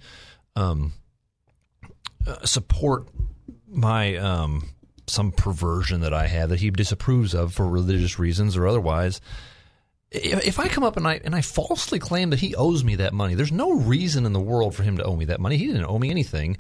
um, 0.56 0.94
uh, 2.28 2.46
support 2.46 3.08
my 3.68 4.16
um, 4.18 4.70
some 5.08 5.32
perversion 5.32 6.02
that 6.02 6.14
I 6.14 6.28
have 6.28 6.50
that 6.50 6.60
he 6.60 6.70
disapproves 6.70 7.34
of 7.34 7.54
for 7.54 7.68
religious 7.68 8.20
reasons 8.20 8.56
or 8.56 8.68
otherwise. 8.68 9.22
If 10.12 10.46
if 10.46 10.60
I 10.60 10.68
come 10.68 10.84
up 10.84 10.98
and 10.98 11.08
I 11.08 11.20
and 11.24 11.36
I 11.36 11.42
falsely 11.42 11.98
claim 11.98 12.30
that 12.30 12.40
he 12.40 12.56
owes 12.56 12.84
me 12.84 12.96
that 12.98 13.14
money, 13.14 13.34
there's 13.34 13.52
no 13.52 13.74
reason 13.74 14.26
in 14.26 14.34
the 14.34 14.40
world 14.40 14.76
for 14.76 14.84
him 14.84 14.98
to 14.98 15.04
owe 15.04 15.16
me 15.16 15.26
that 15.26 15.42
money. 15.42 15.58
He 15.58 15.68
didn't 15.68 15.86
owe 15.86 16.00
me 16.00 16.12
anything, 16.12 16.58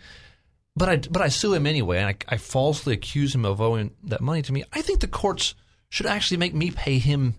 but 0.75 0.89
I 0.89 0.97
but 0.97 1.21
I 1.21 1.29
sue 1.29 1.53
him 1.53 1.65
anyway, 1.65 1.99
and 1.99 2.07
I, 2.07 2.15
I 2.27 2.37
falsely 2.37 2.93
accuse 2.93 3.33
him 3.33 3.45
of 3.45 3.61
owing 3.61 3.91
that 4.03 4.21
money 4.21 4.41
to 4.43 4.53
me. 4.53 4.63
I 4.73 4.81
think 4.81 4.99
the 4.99 5.07
courts 5.07 5.55
should 5.89 6.05
actually 6.05 6.37
make 6.37 6.53
me 6.53 6.71
pay 6.71 6.97
him 6.99 7.35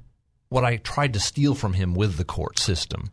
what 0.48 0.64
I 0.64 0.76
tried 0.76 1.12
to 1.14 1.20
steal 1.20 1.54
from 1.54 1.74
him 1.74 1.94
with 1.94 2.16
the 2.16 2.24
court 2.24 2.58
system. 2.58 3.10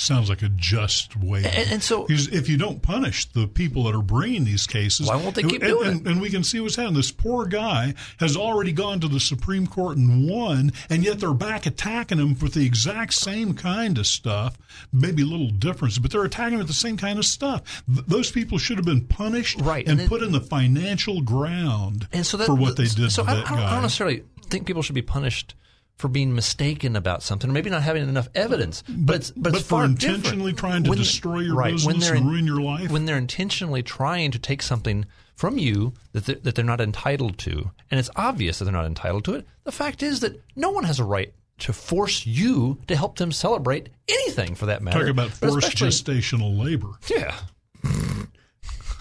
Sounds 0.00 0.30
like 0.30 0.42
a 0.42 0.48
just 0.48 1.14
way. 1.16 1.44
And- 1.44 1.70
and 1.72 1.82
so- 1.82 2.06
if 2.08 2.48
you 2.48 2.56
don't 2.56 2.80
punish 2.80 3.26
the 3.26 3.46
people 3.46 3.84
that 3.84 3.94
are 3.94 4.02
bringing 4.02 4.44
these 4.44 4.66
cases, 4.66 5.06
Why 5.08 5.16
won't 5.16 5.34
they 5.34 5.42
keep 5.42 5.62
and, 5.62 5.70
doing 5.70 5.88
and, 5.88 6.06
and 6.06 6.20
we 6.22 6.30
can 6.30 6.42
see 6.42 6.58
what's 6.60 6.76
happening. 6.76 6.94
This 6.96 7.10
poor 7.10 7.44
guy 7.44 7.94
has 8.18 8.36
already 8.36 8.72
gone 8.72 9.00
to 9.00 9.08
the 9.08 9.20
Supreme 9.20 9.66
Court 9.66 9.98
and 9.98 10.28
won, 10.28 10.72
and 10.88 11.04
yet 11.04 11.20
they're 11.20 11.34
back 11.34 11.66
attacking 11.66 12.18
him 12.18 12.36
with 12.40 12.54
the 12.54 12.64
exact 12.64 13.12
same 13.14 13.52
kind 13.54 13.98
of 13.98 14.06
stuff. 14.06 14.56
Maybe 14.92 15.22
a 15.22 15.26
little 15.26 15.50
difference, 15.50 15.98
but 15.98 16.10
they're 16.10 16.24
attacking 16.24 16.54
him 16.54 16.58
with 16.60 16.68
the 16.68 16.72
same 16.72 16.96
kind 16.96 17.18
of 17.18 17.26
stuff. 17.26 17.82
Th- 17.92 18.06
those 18.06 18.30
people 18.30 18.56
should 18.58 18.78
have 18.78 18.86
been 18.86 19.06
punished 19.06 19.60
Right, 19.60 19.82
and, 19.84 19.90
and 19.92 20.00
then- 20.00 20.08
put 20.08 20.22
in 20.22 20.32
the 20.32 20.40
financial 20.40 21.20
ground 21.20 22.08
and 22.12 22.24
so 22.24 22.36
that, 22.38 22.46
for 22.46 22.54
what 22.54 22.76
they 22.76 22.86
did 22.86 23.12
So 23.12 23.22
I, 23.24 23.34
that 23.34 23.46
I, 23.46 23.50
don't, 23.50 23.58
I 23.58 23.72
don't 23.74 23.82
necessarily 23.82 24.24
think 24.48 24.66
people 24.66 24.82
should 24.82 24.94
be 24.94 25.02
punished 25.02 25.54
for 26.00 26.08
being 26.08 26.34
mistaken 26.34 26.96
about 26.96 27.22
something, 27.22 27.48
or 27.50 27.52
maybe 27.52 27.70
not 27.70 27.82
having 27.82 28.08
enough 28.08 28.28
evidence. 28.34 28.82
But, 28.88 29.16
it's 29.16 29.30
but, 29.32 29.52
but 29.52 29.62
for 29.62 29.84
intentionally 29.84 30.52
different. 30.52 30.58
trying 30.58 30.82
to 30.84 30.90
When- 30.90 30.98
destroy 30.98 31.40
your 31.40 31.54
right, 31.54 31.72
business 31.74 32.08
they're 32.08 32.16
and 32.16 32.28
ruin 32.28 32.46
your 32.46 32.60
life? 32.60 32.90
When 32.90 33.04
they're 33.04 33.18
intentionally 33.18 33.82
trying 33.82 34.30
to 34.32 34.38
take 34.38 34.62
something 34.62 35.04
from 35.36 35.58
you 35.58 35.92
that 36.12 36.26
they're, 36.26 36.36
that 36.36 36.54
they're 36.54 36.64
not 36.64 36.80
entitled 36.80 37.38
to, 37.38 37.70
and 37.90 38.00
it's 38.00 38.10
obvious 38.16 38.58
that 38.58 38.64
they're 38.64 38.72
not 38.72 38.86
entitled 38.86 39.24
to 39.26 39.34
it. 39.34 39.46
The 39.64 39.72
fact 39.72 40.02
is 40.02 40.20
that 40.20 40.42
no 40.56 40.70
one 40.70 40.84
has 40.84 40.98
a 40.98 41.04
right 41.04 41.32
to 41.60 41.72
force 41.74 42.26
you 42.26 42.78
to 42.88 42.96
help 42.96 43.16
them 43.18 43.30
celebrate 43.32 43.90
anything, 44.08 44.54
for 44.54 44.66
that 44.66 44.82
matter. 44.82 45.00
Talk 45.00 45.08
about 45.08 45.30
But 45.40 45.50
forced 45.50 45.76
gestational 45.76 46.58
labor. 46.58 46.88
Yeah. 47.10 47.34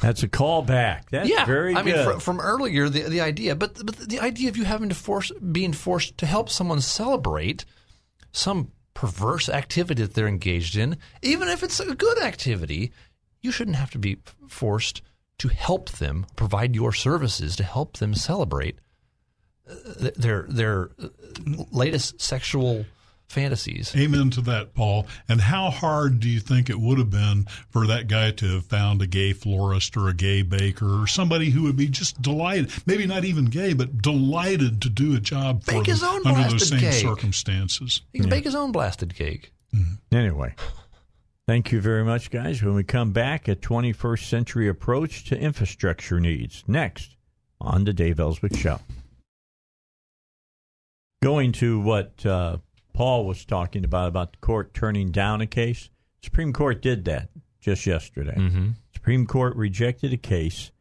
That's 0.01 0.23
a 0.23 0.27
callback. 0.27 1.09
That's 1.11 1.29
yeah, 1.29 1.45
very 1.45 1.75
I 1.75 1.83
good. 1.83 1.95
mean, 1.95 2.13
fr- 2.13 2.19
from 2.19 2.39
earlier, 2.39 2.89
the 2.89 3.03
the 3.03 3.21
idea, 3.21 3.55
but 3.55 3.85
but 3.85 3.97
the 3.97 4.19
idea 4.19 4.49
of 4.49 4.57
you 4.57 4.63
having 4.63 4.89
to 4.89 4.95
force 4.95 5.31
being 5.51 5.73
forced 5.73 6.17
to 6.19 6.25
help 6.25 6.49
someone 6.49 6.81
celebrate 6.81 7.65
some 8.31 8.71
perverse 8.93 9.49
activity 9.49 10.01
that 10.01 10.13
they're 10.13 10.27
engaged 10.27 10.77
in, 10.77 10.97
even 11.21 11.47
if 11.47 11.63
it's 11.63 11.79
a 11.79 11.95
good 11.95 12.21
activity, 12.21 12.91
you 13.41 13.51
shouldn't 13.51 13.77
have 13.77 13.91
to 13.91 13.99
be 13.99 14.17
forced 14.47 15.01
to 15.39 15.47
help 15.47 15.89
them 15.91 16.25
provide 16.35 16.75
your 16.75 16.93
services 16.93 17.55
to 17.55 17.63
help 17.63 17.97
them 17.97 18.13
celebrate 18.13 18.77
uh, 19.69 20.09
their 20.15 20.45
their 20.49 20.91
uh, 21.01 21.07
latest 21.71 22.21
sexual 22.21 22.85
fantasies. 23.29 23.95
Amen 23.95 24.29
to 24.31 24.41
that, 24.41 24.73
Paul. 24.73 25.07
And 25.27 25.39
how 25.39 25.69
hard 25.69 26.19
do 26.19 26.27
you 26.27 26.39
think 26.39 26.69
it 26.69 26.79
would 26.79 26.97
have 26.97 27.09
been 27.09 27.45
for 27.69 27.87
that 27.87 28.07
guy 28.07 28.31
to 28.31 28.55
have 28.55 28.65
found 28.65 29.01
a 29.01 29.07
gay 29.07 29.33
florist 29.33 29.95
or 29.95 30.09
a 30.09 30.13
gay 30.13 30.41
baker 30.41 31.01
or 31.03 31.07
somebody 31.07 31.51
who 31.51 31.63
would 31.63 31.77
be 31.77 31.87
just 31.87 32.21
delighted, 32.21 32.71
maybe 32.85 33.05
not 33.05 33.25
even 33.25 33.45
gay, 33.45 33.73
but 33.73 34.01
delighted 34.01 34.81
to 34.81 34.89
do 34.89 35.15
a 35.15 35.19
job 35.19 35.63
for 35.63 35.71
Bake 35.71 35.85
them 35.85 35.93
his 35.93 36.03
own 36.03 36.25
under 36.25 36.49
those 36.49 36.69
same 36.69 36.79
cake. 36.79 36.93
circumstances? 36.93 38.01
He 38.11 38.19
can 38.19 38.29
bake 38.29 38.45
his 38.45 38.55
own 38.55 38.71
blasted 38.71 39.15
cake. 39.15 39.53
Anyway, 40.11 40.55
thank 41.47 41.71
you 41.71 41.79
very 41.79 42.03
much, 42.03 42.31
guys. 42.31 42.63
When 42.63 42.73
we 42.73 42.83
come 42.83 43.11
back, 43.11 43.47
a 43.47 43.55
21st 43.55 44.27
century 44.27 44.67
approach 44.67 45.25
to 45.25 45.37
infrastructure 45.39 46.19
needs. 46.19 46.63
Next 46.67 47.15
on 47.61 47.83
the 47.83 47.93
Dave 47.93 48.19
Elswick 48.19 48.55
Show. 48.55 48.79
Going 51.21 51.51
to 51.53 51.79
what 51.81 52.25
uh, 52.25 52.57
Paul 52.99 53.25
was 53.25 53.45
talking 53.45 53.85
about, 53.85 54.09
about 54.09 54.33
the 54.33 54.39
court 54.39 54.73
turning 54.73 55.09
down 55.11 55.39
a 55.39 55.47
case. 55.47 55.89
Supreme 56.21 56.51
Court 56.51 56.81
did 56.81 57.05
that 57.05 57.29
just 57.61 57.85
yesterday. 57.85 58.35
Mhm. 58.35 58.73
Supreme 58.93 59.25
Court 59.25 59.55
rejected 59.55 60.11
a 60.11 60.17
case 60.17 60.71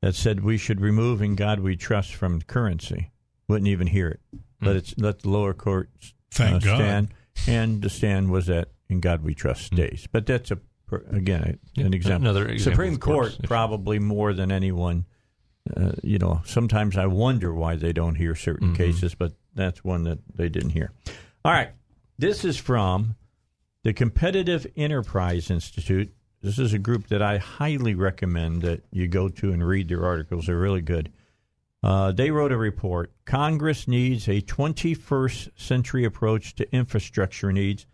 that 0.00 0.14
said 0.14 0.44
we 0.44 0.56
should 0.56 0.80
remove 0.80 1.20
"In 1.20 1.34
God 1.34 1.58
We 1.58 1.74
Trust" 1.74 2.14
from 2.14 2.42
currency. 2.42 3.10
Wouldn't 3.48 3.66
even 3.66 3.88
hear 3.88 4.06
it. 4.08 4.20
Let 4.62 4.76
it 4.76 4.94
let 4.98 5.18
the 5.22 5.30
lower 5.30 5.52
court 5.52 5.90
uh, 6.38 6.60
stand, 6.60 7.08
and 7.48 7.82
the 7.82 7.90
stand 7.90 8.30
was 8.30 8.46
that 8.46 8.68
"In 8.88 9.00
God 9.00 9.24
We 9.24 9.34
Trust" 9.34 9.64
stays. 9.64 10.06
But 10.12 10.26
that's 10.26 10.52
a 10.52 10.60
again 11.10 11.58
a, 11.76 11.80
an 11.80 11.92
example. 11.92 12.28
another 12.28 12.46
example 12.48 12.72
Supreme 12.72 12.98
course, 12.98 13.34
Court 13.34 13.48
probably 13.48 13.98
more 13.98 14.32
than 14.32 14.52
anyone. 14.52 15.06
Uh, 15.76 15.90
you 16.04 16.18
know, 16.18 16.40
sometimes 16.44 16.96
I 16.96 17.06
wonder 17.06 17.52
why 17.52 17.74
they 17.74 17.92
don't 17.92 18.14
hear 18.14 18.36
certain 18.36 18.74
Mhm. 18.74 18.76
cases, 18.76 19.16
but 19.16 19.32
that's 19.56 19.82
one 19.82 20.04
that 20.04 20.20
they 20.32 20.48
didn't 20.48 20.70
hear. 20.70 20.92
All 21.44 21.52
right, 21.52 21.70
this 22.18 22.44
is 22.44 22.56
from 22.56 23.14
the 23.84 23.92
Competitive 23.92 24.66
Enterprise 24.76 25.52
Institute. 25.52 26.12
This 26.42 26.58
is 26.58 26.72
a 26.72 26.80
group 26.80 27.06
that 27.08 27.22
I 27.22 27.38
highly 27.38 27.94
recommend 27.94 28.62
that 28.62 28.82
you 28.90 29.06
go 29.06 29.28
to 29.28 29.52
and 29.52 29.64
read 29.64 29.88
their 29.88 30.04
articles. 30.04 30.46
They're 30.46 30.58
really 30.58 30.80
good. 30.80 31.12
Uh, 31.80 32.10
they 32.10 32.32
wrote 32.32 32.50
a 32.50 32.56
report. 32.56 33.12
Congress 33.24 33.86
needs 33.86 34.26
a 34.26 34.40
21st 34.42 35.50
century 35.54 36.04
approach 36.04 36.56
to 36.56 36.74
infrastructure 36.74 37.52
needs. 37.52 37.86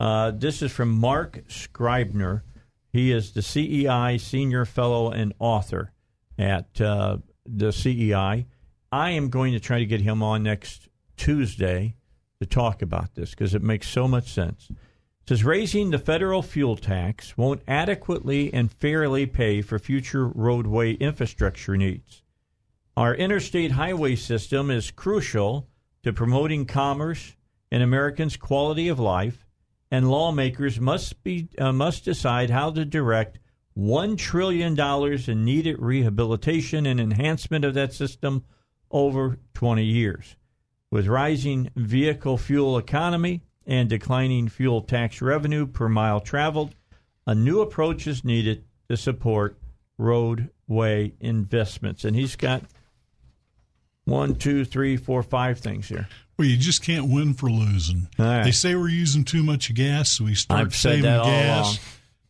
Uh, 0.00 0.32
this 0.32 0.60
is 0.60 0.72
from 0.72 0.90
Marc 0.90 1.44
Scribner. 1.46 2.42
He 2.92 3.12
is 3.12 3.30
the 3.32 3.42
CEI 3.42 4.18
Senior 4.18 4.64
Fellow 4.64 5.12
and 5.12 5.32
author 5.38 5.92
at 6.36 6.80
uh, 6.80 7.18
the 7.46 7.72
CEI. 7.72 8.46
I 8.90 9.10
am 9.10 9.30
going 9.30 9.52
to 9.52 9.60
try 9.60 9.78
to 9.78 9.86
get 9.86 10.00
him 10.00 10.20
on 10.20 10.42
next 10.42 10.88
Tuesday 11.16 11.94
to 12.40 12.46
talk 12.46 12.82
about 12.82 13.14
this 13.14 13.30
because 13.30 13.54
it 13.54 13.62
makes 13.62 13.88
so 13.88 14.06
much 14.06 14.32
sense. 14.32 14.68
It 14.70 15.28
says 15.28 15.44
raising 15.44 15.90
the 15.90 15.98
federal 15.98 16.42
fuel 16.42 16.76
tax 16.76 17.36
won't 17.36 17.62
adequately 17.66 18.52
and 18.54 18.72
fairly 18.72 19.26
pay 19.26 19.60
for 19.60 19.78
future 19.78 20.26
roadway 20.28 20.92
infrastructure 20.94 21.76
needs. 21.76 22.22
Our 22.96 23.14
interstate 23.14 23.72
highway 23.72 24.16
system 24.16 24.70
is 24.70 24.90
crucial 24.90 25.68
to 26.02 26.12
promoting 26.12 26.64
commerce 26.64 27.36
and 27.70 27.82
Americans' 27.82 28.36
quality 28.36 28.88
of 28.88 28.98
life, 28.98 29.44
and 29.90 30.10
lawmakers 30.10 30.80
must 30.80 31.22
be 31.22 31.48
uh, 31.58 31.72
must 31.72 32.04
decide 32.04 32.50
how 32.50 32.70
to 32.70 32.84
direct 32.84 33.38
one 33.74 34.16
trillion 34.16 34.74
dollars 34.74 35.28
in 35.28 35.44
needed 35.44 35.76
rehabilitation 35.78 36.86
and 36.86 36.98
enhancement 36.98 37.64
of 37.64 37.74
that 37.74 37.92
system 37.92 38.44
over 38.90 39.38
20 39.54 39.84
years. 39.84 40.36
With 40.90 41.06
rising 41.06 41.70
vehicle 41.76 42.38
fuel 42.38 42.78
economy 42.78 43.42
and 43.66 43.88
declining 43.88 44.48
fuel 44.48 44.80
tax 44.80 45.20
revenue 45.20 45.66
per 45.66 45.88
mile 45.88 46.20
traveled, 46.20 46.74
a 47.26 47.34
new 47.34 47.60
approach 47.60 48.06
is 48.06 48.24
needed 48.24 48.64
to 48.88 48.96
support 48.96 49.58
roadway 49.98 51.12
investments. 51.20 52.04
And 52.04 52.16
he's 52.16 52.36
got 52.36 52.62
one, 54.04 54.34
two, 54.36 54.64
three, 54.64 54.96
four, 54.96 55.22
five 55.22 55.58
things 55.58 55.88
here. 55.88 56.08
Well, 56.38 56.48
you 56.48 56.56
just 56.56 56.82
can't 56.82 57.08
win 57.10 57.34
for 57.34 57.50
losing. 57.50 58.08
Right. 58.18 58.44
They 58.44 58.52
say 58.52 58.74
we're 58.74 58.88
using 58.88 59.24
too 59.24 59.42
much 59.42 59.74
gas, 59.74 60.12
so 60.12 60.24
we 60.24 60.34
start 60.34 60.60
I've 60.60 60.74
saving 60.74 61.02
gas. 61.02 61.78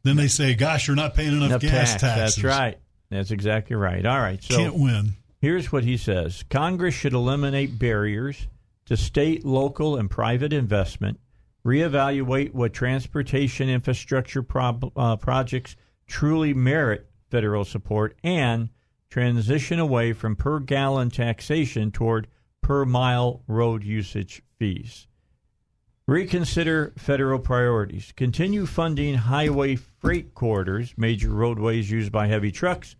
Then 0.02 0.16
they 0.16 0.28
say, 0.28 0.54
"Gosh, 0.54 0.86
you're 0.86 0.96
not 0.96 1.14
paying 1.14 1.32
enough, 1.32 1.50
Enough 1.50 1.60
gas 1.62 1.90
tax. 1.90 2.00
taxes." 2.00 2.36
That's 2.36 2.44
right. 2.44 2.78
That's 3.10 3.30
exactly 3.30 3.76
right. 3.76 4.04
All 4.06 4.18
right. 4.18 4.42
So 4.42 4.56
Can't 4.56 4.74
win. 4.76 5.12
Here's 5.40 5.70
what 5.70 5.84
he 5.84 5.96
says 5.96 6.44
Congress 6.50 6.94
should 6.94 7.12
eliminate 7.12 7.78
barriers 7.78 8.48
to 8.86 8.96
state, 8.96 9.44
local, 9.44 9.96
and 9.96 10.10
private 10.10 10.52
investment, 10.52 11.20
reevaluate 11.64 12.54
what 12.54 12.72
transportation 12.72 13.68
infrastructure 13.68 14.44
uh, 14.96 15.16
projects 15.16 15.76
truly 16.06 16.54
merit 16.54 17.08
federal 17.30 17.64
support, 17.64 18.16
and 18.24 18.70
transition 19.10 19.78
away 19.78 20.12
from 20.12 20.34
per 20.34 20.58
gallon 20.58 21.10
taxation 21.10 21.90
toward 21.90 22.26
per 22.62 22.84
mile 22.84 23.42
road 23.46 23.84
usage 23.84 24.42
fees. 24.58 25.06
Reconsider 26.06 26.94
federal 26.96 27.38
priorities. 27.38 28.12
Continue 28.16 28.64
funding 28.64 29.14
highway 29.14 29.76
freight 29.76 30.34
corridors, 30.34 30.94
major 30.96 31.30
roadways 31.30 31.90
used 31.90 32.10
by 32.10 32.26
heavy 32.26 32.50
trucks, 32.50 32.96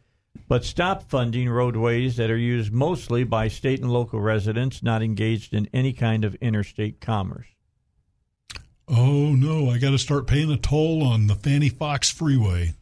but 0.46 0.64
stop 0.64 1.02
funding 1.10 1.48
roadways 1.48 2.16
that 2.16 2.30
are 2.30 2.36
used 2.36 2.72
mostly 2.72 3.24
by 3.24 3.48
state 3.48 3.80
and 3.80 3.90
local 3.90 4.20
residents 4.20 4.82
not 4.82 5.02
engaged 5.02 5.52
in 5.52 5.68
any 5.72 5.92
kind 5.92 6.24
of 6.24 6.34
interstate 6.36 7.00
commerce. 7.00 7.46
Oh 8.86 9.34
no, 9.34 9.70
I 9.70 9.78
got 9.78 9.90
to 9.90 9.98
start 9.98 10.26
paying 10.26 10.50
a 10.50 10.56
toll 10.56 11.02
on 11.02 11.26
the 11.26 11.34
Fanne 11.34 11.68
Foxe 11.70 12.10
Freeway. 12.10 12.74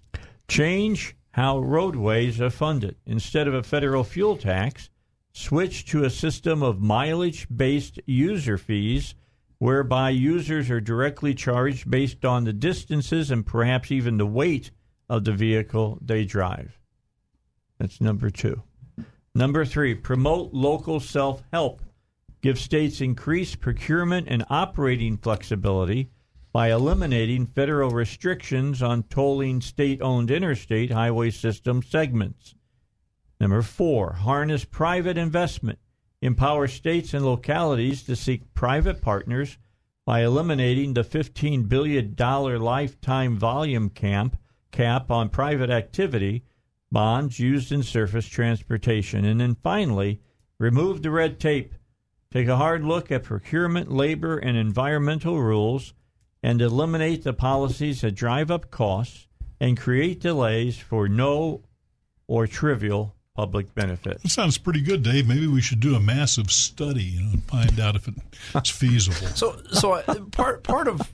Change 0.46 1.16
how 1.30 1.58
roadways 1.58 2.40
are 2.40 2.50
funded. 2.50 2.96
Instead 3.04 3.48
of 3.48 3.54
a 3.54 3.62
federal 3.62 4.04
fuel 4.04 4.36
tax, 4.36 4.88
switch 5.32 5.84
to 5.84 6.04
a 6.04 6.10
system 6.10 6.62
of 6.62 6.80
mileage 6.80 7.46
based 7.54 8.00
user 8.06 8.56
fees 8.56 9.14
whereby 9.58 10.10
users 10.10 10.70
are 10.70 10.80
directly 10.80 11.34
charged 11.34 11.90
based 11.90 12.24
on 12.24 12.44
the 12.44 12.52
distances 12.52 13.30
and 13.30 13.44
perhaps 13.44 13.90
even 13.90 14.16
the 14.16 14.26
weight 14.26 14.70
of 15.08 15.24
the 15.24 15.32
vehicle 15.32 15.98
they 16.00 16.24
drive. 16.24 16.78
That's 17.78 18.00
number 18.00 18.30
two. 18.30 18.62
Number 19.34 19.64
three, 19.64 19.94
promote 19.94 20.54
local 20.54 20.98
self 20.98 21.42
help. 21.52 21.82
Give 22.40 22.58
states 22.58 23.00
increased 23.00 23.60
procurement 23.60 24.28
and 24.30 24.44
operating 24.48 25.16
flexibility 25.18 26.10
by 26.52 26.72
eliminating 26.72 27.46
federal 27.46 27.90
restrictions 27.90 28.82
on 28.82 29.02
tolling 29.04 29.60
state 29.60 30.00
owned 30.00 30.30
interstate 30.30 30.90
highway 30.90 31.30
system 31.30 31.82
segments. 31.82 32.54
Number 33.38 33.60
four, 33.60 34.14
harness 34.14 34.64
private 34.64 35.18
investment. 35.18 35.78
Empower 36.22 36.66
states 36.66 37.12
and 37.12 37.26
localities 37.26 38.02
to 38.04 38.16
seek 38.16 38.54
private 38.54 39.02
partners 39.02 39.58
by 40.06 40.22
eliminating 40.22 40.94
the 40.94 41.04
$15 41.04 41.68
billion 41.68 42.14
lifetime 42.16 43.36
volume 43.36 43.90
camp, 43.90 44.38
cap 44.70 45.10
on 45.10 45.28
private 45.28 45.68
activity 45.68 46.42
bonds 46.90 47.38
used 47.38 47.72
in 47.72 47.82
surface 47.82 48.26
transportation. 48.26 49.24
And 49.24 49.40
then 49.40 49.56
finally, 49.62 50.20
remove 50.58 51.02
the 51.02 51.10
red 51.10 51.40
tape. 51.40 51.74
Take 52.32 52.48
a 52.48 52.56
hard 52.56 52.84
look 52.84 53.10
at 53.10 53.24
procurement, 53.24 53.90
labor, 53.90 54.38
and 54.38 54.56
environmental 54.56 55.40
rules 55.40 55.94
and 56.42 56.60
eliminate 56.60 57.24
the 57.24 57.32
policies 57.32 58.02
that 58.02 58.12
drive 58.12 58.50
up 58.50 58.70
costs 58.70 59.26
and 59.60 59.76
create 59.76 60.20
delays 60.20 60.76
for 60.78 61.08
no 61.08 61.62
or 62.26 62.46
trivial 62.46 63.14
public 63.34 63.74
benefit. 63.74 64.22
That 64.22 64.30
sounds 64.30 64.58
pretty 64.58 64.80
good, 64.80 65.02
Dave. 65.02 65.28
Maybe 65.28 65.46
we 65.46 65.60
should 65.60 65.80
do 65.80 65.94
a 65.94 66.00
massive 66.00 66.50
study 66.50 67.02
you 67.02 67.20
know, 67.20 67.30
and 67.32 67.44
find 67.44 67.78
out 67.78 67.96
if 67.96 68.08
it's 68.54 68.70
feasible. 68.70 69.28
So, 69.28 69.60
so 69.72 69.94
I, 69.94 70.02
part 70.30 70.62
part 70.62 70.88
of 70.88 71.12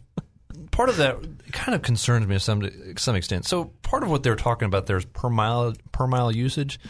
part 0.73 0.89
of 0.89 0.97
that 0.97 1.19
kind 1.53 1.75
of 1.77 1.83
concerns 1.83 2.27
me 2.27 2.35
to 2.35 2.41
some 2.41 2.61
to 2.63 2.95
some 2.97 3.15
extent. 3.15 3.47
So, 3.47 3.67
part 3.83 4.03
of 4.03 4.11
what 4.11 4.25
they're 4.25 4.35
talking 4.35 4.67
about 4.67 4.87
there 4.87 4.97
is 4.97 5.05
per 5.05 5.29
mile 5.31 5.75
per 5.93 6.07
mile 6.09 6.33
usage. 6.33 6.81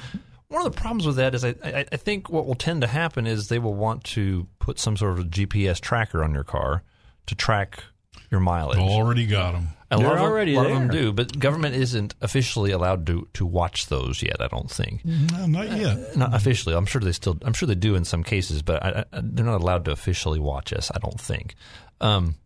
One 0.49 0.67
of 0.67 0.73
the 0.73 0.79
problems 0.81 1.07
with 1.07 1.17
that 1.17 1.35
is 1.35 1.45
I, 1.45 1.55
I, 1.65 1.85
I 1.93 1.97
think 1.97 2.29
what 2.31 2.47
will 2.47 2.55
tend 2.55 2.81
to 2.83 2.87
happen 2.87 3.27
is 3.27 3.49
they 3.49 3.59
will 3.59 3.75
want 3.75 4.05
to 4.05 4.47
put 4.59 4.79
some 4.79 4.97
sort 4.97 5.19
of 5.19 5.27
GPS 5.27 5.81
tracker 5.81 6.23
on 6.25 6.33
your 6.35 6.45
car 6.45 6.83
to 7.27 7.35
track 7.35 7.85
your 8.31 8.41
mileage. 8.41 8.79
Already 8.79 9.27
got 9.27 9.53
them. 9.53 9.69
A 9.91 9.97
lot 9.97 10.03
They're 10.03 10.11
of 10.13 10.19
them- 10.19 10.25
already 10.25 10.55
a 10.55 10.57
lot 10.59 10.67
of 10.67 10.73
them 10.73 10.89
do, 10.89 11.13
but 11.13 11.39
government 11.39 11.75
isn't 11.75 12.15
officially 12.23 12.71
allowed 12.71 13.07
to 13.07 13.29
to 13.35 13.45
watch 13.47 13.89
those 13.89 14.23
yet. 14.23 14.41
I 14.41 14.49
don't 14.49 14.71
think. 14.71 15.03
No, 15.05 15.47
not 15.47 15.71
yet. 15.71 16.17
Not 16.17 16.35
officially. 16.35 16.75
I'm 16.75 16.87
sure 16.87 17.01
they 17.01 17.13
still. 17.13 17.39
I'm 17.43 17.53
sure 17.55 17.67
they 17.67 17.75
do 17.75 17.95
in 17.95 18.05
some 18.05 18.23
cases, 18.23 18.63
but 18.63 18.83
I, 18.83 19.05
I, 19.13 19.21
they're 19.23 19.45
not 19.45 19.61
allowed 19.61 19.85
to 19.87 19.91
officially 19.91 20.39
watch 20.39 20.73
us. 20.73 20.91
I 20.95 20.99
don't 20.99 21.21
think. 21.21 21.55
Um, 22.01 22.37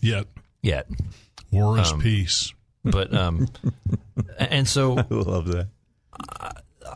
Yet. 0.00 0.26
Yet. 0.62 0.86
War 1.50 1.78
is 1.78 1.92
Um, 1.92 2.00
peace. 2.00 2.52
But 2.84 3.14
um, 3.14 3.46
and 4.38 4.66
so 4.66 4.98
I 4.98 5.04
love 5.10 5.46
that. 5.48 5.68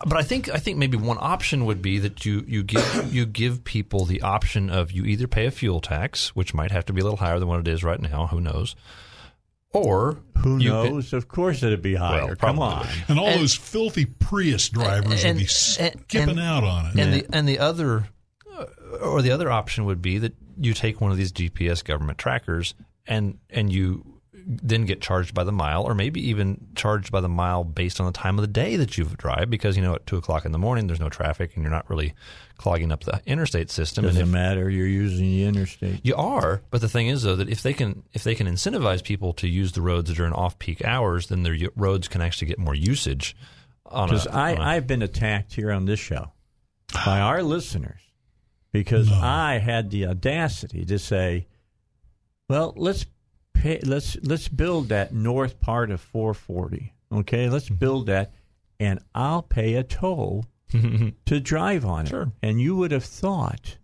but 0.04 0.16
I 0.16 0.22
think 0.22 0.48
I 0.48 0.56
think 0.58 0.78
maybe 0.78 0.96
one 0.96 1.18
option 1.20 1.64
would 1.66 1.80
be 1.82 1.98
that 2.00 2.24
you 2.24 2.44
you 2.48 2.62
give 2.64 3.14
you 3.14 3.24
give 3.26 3.62
people 3.64 4.04
the 4.04 4.22
option 4.22 4.68
of 4.70 4.90
you 4.90 5.04
either 5.04 5.28
pay 5.28 5.46
a 5.46 5.50
fuel 5.50 5.80
tax, 5.80 6.34
which 6.34 6.54
might 6.54 6.70
have 6.72 6.86
to 6.86 6.92
be 6.92 7.00
a 7.00 7.04
little 7.04 7.18
higher 7.18 7.38
than 7.38 7.48
what 7.48 7.60
it 7.60 7.68
is 7.68 7.84
right 7.84 8.00
now. 8.00 8.26
Who 8.28 8.40
knows? 8.40 8.74
Or 9.72 10.18
Who 10.38 10.58
you 10.58 10.70
could- 10.70 10.90
knows? 10.92 11.12
of 11.12 11.28
course 11.28 11.62
it'd 11.62 11.82
be 11.82 11.94
higher. 11.96 12.26
Well, 12.26 12.36
Come 12.36 12.58
on. 12.58 12.86
And 13.08 13.18
all 13.20 13.26
And- 13.28 13.40
those 13.42 13.54
filthy 13.54 14.06
Prius 14.06 14.68
drivers 14.70 15.22
and- 15.24 15.34
will 15.38 15.40
be 15.40 15.42
and- 15.42 15.50
skipping 16.00 16.30
and- 16.30 16.40
out 16.40 16.64
on 16.64 16.86
it. 16.86 16.96
And 16.98 17.12
the 17.12 17.26
and 17.32 17.46
the 17.48 17.58
other 17.58 18.08
uh, 18.58 18.64
or 19.02 19.22
the 19.22 19.30
other 19.30 19.50
option 19.52 19.84
would 19.84 20.02
be 20.02 20.18
that 20.18 20.34
you 20.58 20.72
take 20.74 21.00
one 21.00 21.10
of 21.12 21.16
these 21.18 21.30
GPS 21.30 21.84
government 21.84 22.18
trackers 22.18 22.74
and 23.06 23.38
and 23.50 23.72
you 23.72 24.04
then 24.48 24.84
get 24.84 25.00
charged 25.00 25.34
by 25.34 25.42
the 25.42 25.50
mile, 25.50 25.82
or 25.82 25.92
maybe 25.94 26.20
even 26.28 26.68
charged 26.76 27.10
by 27.10 27.20
the 27.20 27.28
mile 27.28 27.64
based 27.64 27.98
on 28.00 28.06
the 28.06 28.12
time 28.12 28.38
of 28.38 28.42
the 28.42 28.46
day 28.52 28.76
that 28.76 28.96
you 28.96 29.04
drive, 29.16 29.50
because 29.50 29.76
you 29.76 29.82
know 29.82 29.94
at 29.94 30.06
two 30.06 30.16
o'clock 30.16 30.44
in 30.44 30.52
the 30.52 30.58
morning 30.58 30.86
there's 30.86 31.00
no 31.00 31.08
traffic 31.08 31.54
and 31.54 31.64
you're 31.64 31.72
not 31.72 31.88
really 31.90 32.14
clogging 32.56 32.92
up 32.92 33.02
the 33.04 33.20
interstate 33.26 33.70
system. 33.70 34.04
Doesn't 34.04 34.22
if- 34.22 34.28
matter. 34.28 34.70
You're 34.70 34.86
using 34.86 35.26
the 35.26 35.44
interstate. 35.44 36.00
you 36.04 36.14
are, 36.14 36.62
but 36.70 36.80
the 36.80 36.88
thing 36.88 37.08
is 37.08 37.22
though 37.22 37.36
that 37.36 37.48
if 37.48 37.62
they 37.62 37.72
can 37.72 38.04
if 38.12 38.22
they 38.22 38.34
can 38.36 38.46
incentivize 38.46 39.02
people 39.02 39.32
to 39.34 39.48
use 39.48 39.72
the 39.72 39.82
roads 39.82 40.12
during 40.14 40.32
off 40.32 40.58
peak 40.58 40.84
hours, 40.84 41.26
then 41.26 41.42
their 41.42 41.56
roads 41.74 42.06
can 42.06 42.20
actually 42.20 42.46
get 42.48 42.58
more 42.58 42.74
usage. 42.74 43.34
Because 43.84 44.26
a, 44.26 44.32
I, 44.34 44.52
on 44.54 44.58
a- 44.60 44.64
I've 44.64 44.86
been 44.86 45.02
attacked 45.02 45.54
here 45.54 45.72
on 45.72 45.86
this 45.86 45.98
show 46.00 46.32
by 47.04 47.20
our 47.20 47.42
listeners 47.42 48.00
because 48.72 49.10
I 49.10 49.58
had 49.58 49.90
the 49.90 50.06
audacity 50.06 50.84
to 50.84 50.98
say, 50.98 51.46
"Well, 52.48 52.72
let's 52.76 53.06
pay, 53.52 53.80
let's 53.80 54.16
let's 54.22 54.48
build 54.48 54.88
that 54.88 55.14
north 55.14 55.60
part 55.60 55.90
of 55.90 56.00
440. 56.00 56.92
Okay, 57.12 57.48
let's 57.48 57.68
build 57.68 58.06
that, 58.06 58.32
and 58.78 59.00
I'll 59.14 59.42
pay 59.42 59.74
a 59.74 59.82
toll 59.82 60.46
to 60.70 61.40
drive 61.40 61.84
on 61.84 62.06
it." 62.06 62.10
Sure. 62.10 62.32
And 62.42 62.60
you 62.60 62.76
would 62.76 62.92
have 62.92 63.04
thought 63.04 63.78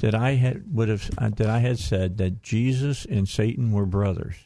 that 0.00 0.14
I 0.14 0.32
had 0.34 0.74
would 0.74 0.88
have 0.88 1.10
uh, 1.18 1.30
that 1.36 1.48
I 1.48 1.58
had 1.58 1.78
said 1.78 2.18
that 2.18 2.42
Jesus 2.42 3.04
and 3.04 3.28
Satan 3.28 3.72
were 3.72 3.86
brothers. 3.86 4.36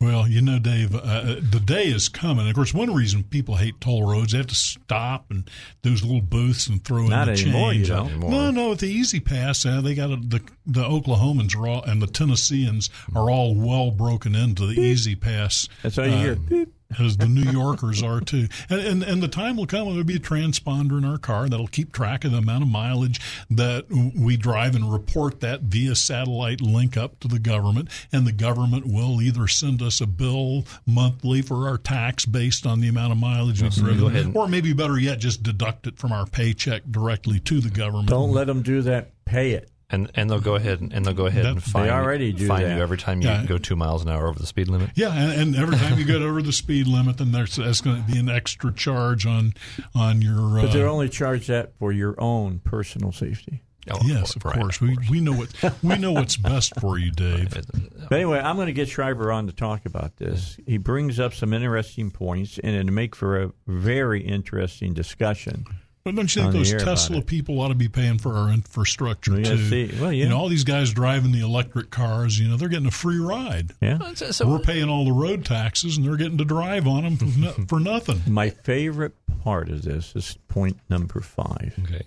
Well, 0.00 0.28
you 0.28 0.40
know, 0.42 0.60
Dave, 0.60 0.94
uh, 0.94 0.98
uh, 0.98 1.22
the 1.40 1.60
day 1.64 1.86
is 1.86 2.08
coming. 2.08 2.48
Of 2.48 2.54
course, 2.54 2.72
one 2.72 2.94
reason 2.94 3.24
people 3.24 3.56
hate 3.56 3.80
toll 3.80 4.08
roads, 4.08 4.30
they 4.30 4.38
have 4.38 4.46
to 4.46 4.54
stop 4.54 5.30
and 5.30 5.50
those 5.82 6.04
little 6.04 6.20
booths 6.20 6.68
and 6.68 6.84
throw 6.84 7.06
Not 7.08 7.28
in 7.28 7.34
the 7.34 7.40
anymore, 7.42 7.72
change. 7.72 7.88
No, 7.90 8.50
no, 8.52 8.72
at 8.72 8.78
the 8.78 8.86
Easy 8.86 9.18
Pass, 9.18 9.66
uh, 9.66 9.80
they 9.80 9.94
got 9.96 10.10
a, 10.10 10.16
the 10.16 10.40
the 10.66 10.84
Oklahomans 10.84 11.56
are 11.56 11.66
all 11.66 11.82
and 11.82 12.00
the 12.00 12.06
Tennesseans 12.06 12.90
are 13.16 13.28
all 13.28 13.54
well 13.56 13.90
broken 13.90 14.36
into 14.36 14.66
the 14.66 14.80
Easy 14.80 15.16
Pass. 15.16 15.68
That's 15.82 15.96
how 15.96 16.04
you 16.04 16.16
hear. 16.16 16.36
Beep. 16.36 16.77
As 16.98 17.18
the 17.18 17.28
New 17.28 17.50
Yorkers 17.50 18.02
are 18.02 18.20
too, 18.20 18.48
and, 18.70 18.80
and 18.80 19.02
and 19.02 19.22
the 19.22 19.28
time 19.28 19.58
will 19.58 19.66
come 19.66 19.84
when 19.84 19.94
there'll 19.94 20.06
be 20.06 20.16
a 20.16 20.18
transponder 20.18 20.96
in 20.96 21.04
our 21.04 21.18
car 21.18 21.46
that'll 21.46 21.68
keep 21.68 21.92
track 21.92 22.24
of 22.24 22.32
the 22.32 22.38
amount 22.38 22.62
of 22.62 22.70
mileage 22.70 23.20
that 23.50 23.84
we 24.16 24.38
drive 24.38 24.74
and 24.74 24.90
report 24.90 25.40
that 25.40 25.60
via 25.60 25.94
satellite 25.94 26.62
link 26.62 26.96
up 26.96 27.20
to 27.20 27.28
the 27.28 27.38
government, 27.38 27.90
and 28.10 28.26
the 28.26 28.32
government 28.32 28.86
will 28.86 29.20
either 29.20 29.46
send 29.46 29.82
us 29.82 30.00
a 30.00 30.06
bill 30.06 30.64
monthly 30.86 31.42
for 31.42 31.68
our 31.68 31.76
tax 31.76 32.24
based 32.24 32.64
on 32.64 32.80
the 32.80 32.88
amount 32.88 33.12
of 33.12 33.18
mileage 33.18 33.60
we've 33.60 33.76
Yes, 33.76 33.78
ahead 33.78 34.22
driven, 34.22 34.36
or 34.36 34.48
maybe 34.48 34.72
better 34.72 34.98
yet, 34.98 35.18
just 35.18 35.42
deduct 35.42 35.86
it 35.86 35.98
from 35.98 36.10
our 36.10 36.24
paycheck 36.24 36.84
directly 36.90 37.38
to 37.40 37.60
the 37.60 37.70
government. 37.70 38.08
Don't 38.08 38.32
let 38.32 38.46
them 38.46 38.62
do 38.62 38.80
that. 38.82 39.10
Pay 39.26 39.52
it. 39.52 39.70
And 39.90 40.10
and 40.14 40.28
they'll 40.30 40.40
go 40.40 40.54
ahead 40.54 40.80
and, 40.80 40.92
and 40.92 41.04
they'll 41.04 41.14
go 41.14 41.26
ahead 41.26 41.44
That- 41.44 41.50
and 41.52 41.58
they 41.60 41.70
fine 41.70 41.90
already 41.90 42.26
you, 42.26 42.32
do 42.32 42.46
fine 42.46 42.62
that. 42.64 42.76
you 42.76 42.82
every 42.82 42.98
time 42.98 43.22
you 43.22 43.28
Yeah. 43.28 43.44
go 43.46 43.58
two 43.58 43.76
miles 43.76 44.02
an 44.02 44.10
hour 44.10 44.28
over 44.28 44.38
the 44.38 44.46
speed 44.46 44.68
limit. 44.68 44.90
Yeah, 44.94 45.12
and, 45.12 45.32
and 45.40 45.56
every 45.56 45.76
time 45.76 45.98
you 45.98 46.04
get 46.04 46.22
over 46.22 46.42
the 46.42 46.52
speed 46.52 46.86
limit, 46.86 47.18
then 47.18 47.32
there's 47.32 47.56
that's 47.56 47.80
going 47.80 48.04
to 48.04 48.10
be 48.12 48.18
an 48.18 48.28
extra 48.28 48.72
charge 48.72 49.26
on 49.26 49.54
on 49.94 50.20
your. 50.22 50.58
Uh, 50.58 50.62
But 50.62 50.72
they're 50.72 50.88
only 50.88 51.08
charged 51.08 51.48
that 51.48 51.72
for 51.78 51.92
your 51.92 52.14
own 52.20 52.58
personal 52.60 53.12
safety. 53.12 53.62
Oh, 53.90 53.98
yes, 54.04 54.36
of 54.36 54.42
course. 54.42 54.82
We 54.82 54.98
we 55.08 55.20
know 55.20 55.32
what 55.32 55.48
we 55.82 55.96
know 55.96 56.12
what's 56.12 56.36
best 56.36 56.78
for 56.78 56.98
you, 56.98 57.10
Dave. 57.10 57.54
But 58.10 58.16
anyway, 58.16 58.38
I'm 58.38 58.56
going 58.56 58.66
to 58.68 58.72
get 58.74 58.88
Schreiber 58.88 59.30
on 59.32 59.46
to 59.48 59.52
talk 59.52 59.84
about 59.86 60.16
this. 60.16 60.58
He 60.66 60.76
brings 60.78 61.18
up 61.20 61.32
some 61.34 61.52
interesting 61.54 62.10
points, 62.10 62.58
and 62.58 62.74
it'll 62.76 62.92
make 62.92 63.14
for 63.16 63.42
a 63.42 63.52
very 63.66 64.22
interesting 64.22 64.92
discussion. 64.94 65.64
But 66.08 66.16
don't 66.16 66.34
you 66.36 66.42
think 66.42 66.54
those 66.54 66.72
Tesla 66.72 67.22
people 67.22 67.60
ought 67.60 67.68
to 67.68 67.74
be 67.74 67.88
paying 67.88 68.18
for 68.18 68.34
our 68.34 68.50
infrastructure 68.50 69.32
Well, 69.32 69.42
too? 69.44 69.68
see, 69.68 69.90
well, 70.00 70.12
yeah. 70.12 70.24
You 70.24 70.28
know, 70.30 70.38
all 70.38 70.48
these 70.48 70.64
guys 70.64 70.92
driving 70.92 71.32
the 71.32 71.40
electric 71.40 71.90
cars, 71.90 72.38
you 72.38 72.48
know, 72.48 72.56
they're 72.56 72.68
getting 72.68 72.86
a 72.86 72.90
free 72.90 73.18
ride. 73.18 73.72
Yeah. 73.80 73.98
So- 74.14 74.30
so- 74.30 74.48
We're 74.48 74.58
paying 74.58 74.88
all 74.88 75.04
the 75.04 75.12
road 75.12 75.44
taxes, 75.44 75.96
and 75.96 76.06
they're 76.06 76.16
getting 76.16 76.38
to 76.38 76.44
drive 76.44 76.86
on 76.86 77.04
them 77.04 77.16
for, 77.16 77.38
no, 77.38 77.50
for 77.68 77.80
nothing. 77.80 78.22
My 78.26 78.50
favorite 78.50 79.14
part 79.42 79.68
of 79.68 79.82
this 79.82 80.14
is 80.16 80.36
point 80.48 80.78
number 80.90 81.20
five. 81.20 81.74
Okay. 81.84 82.02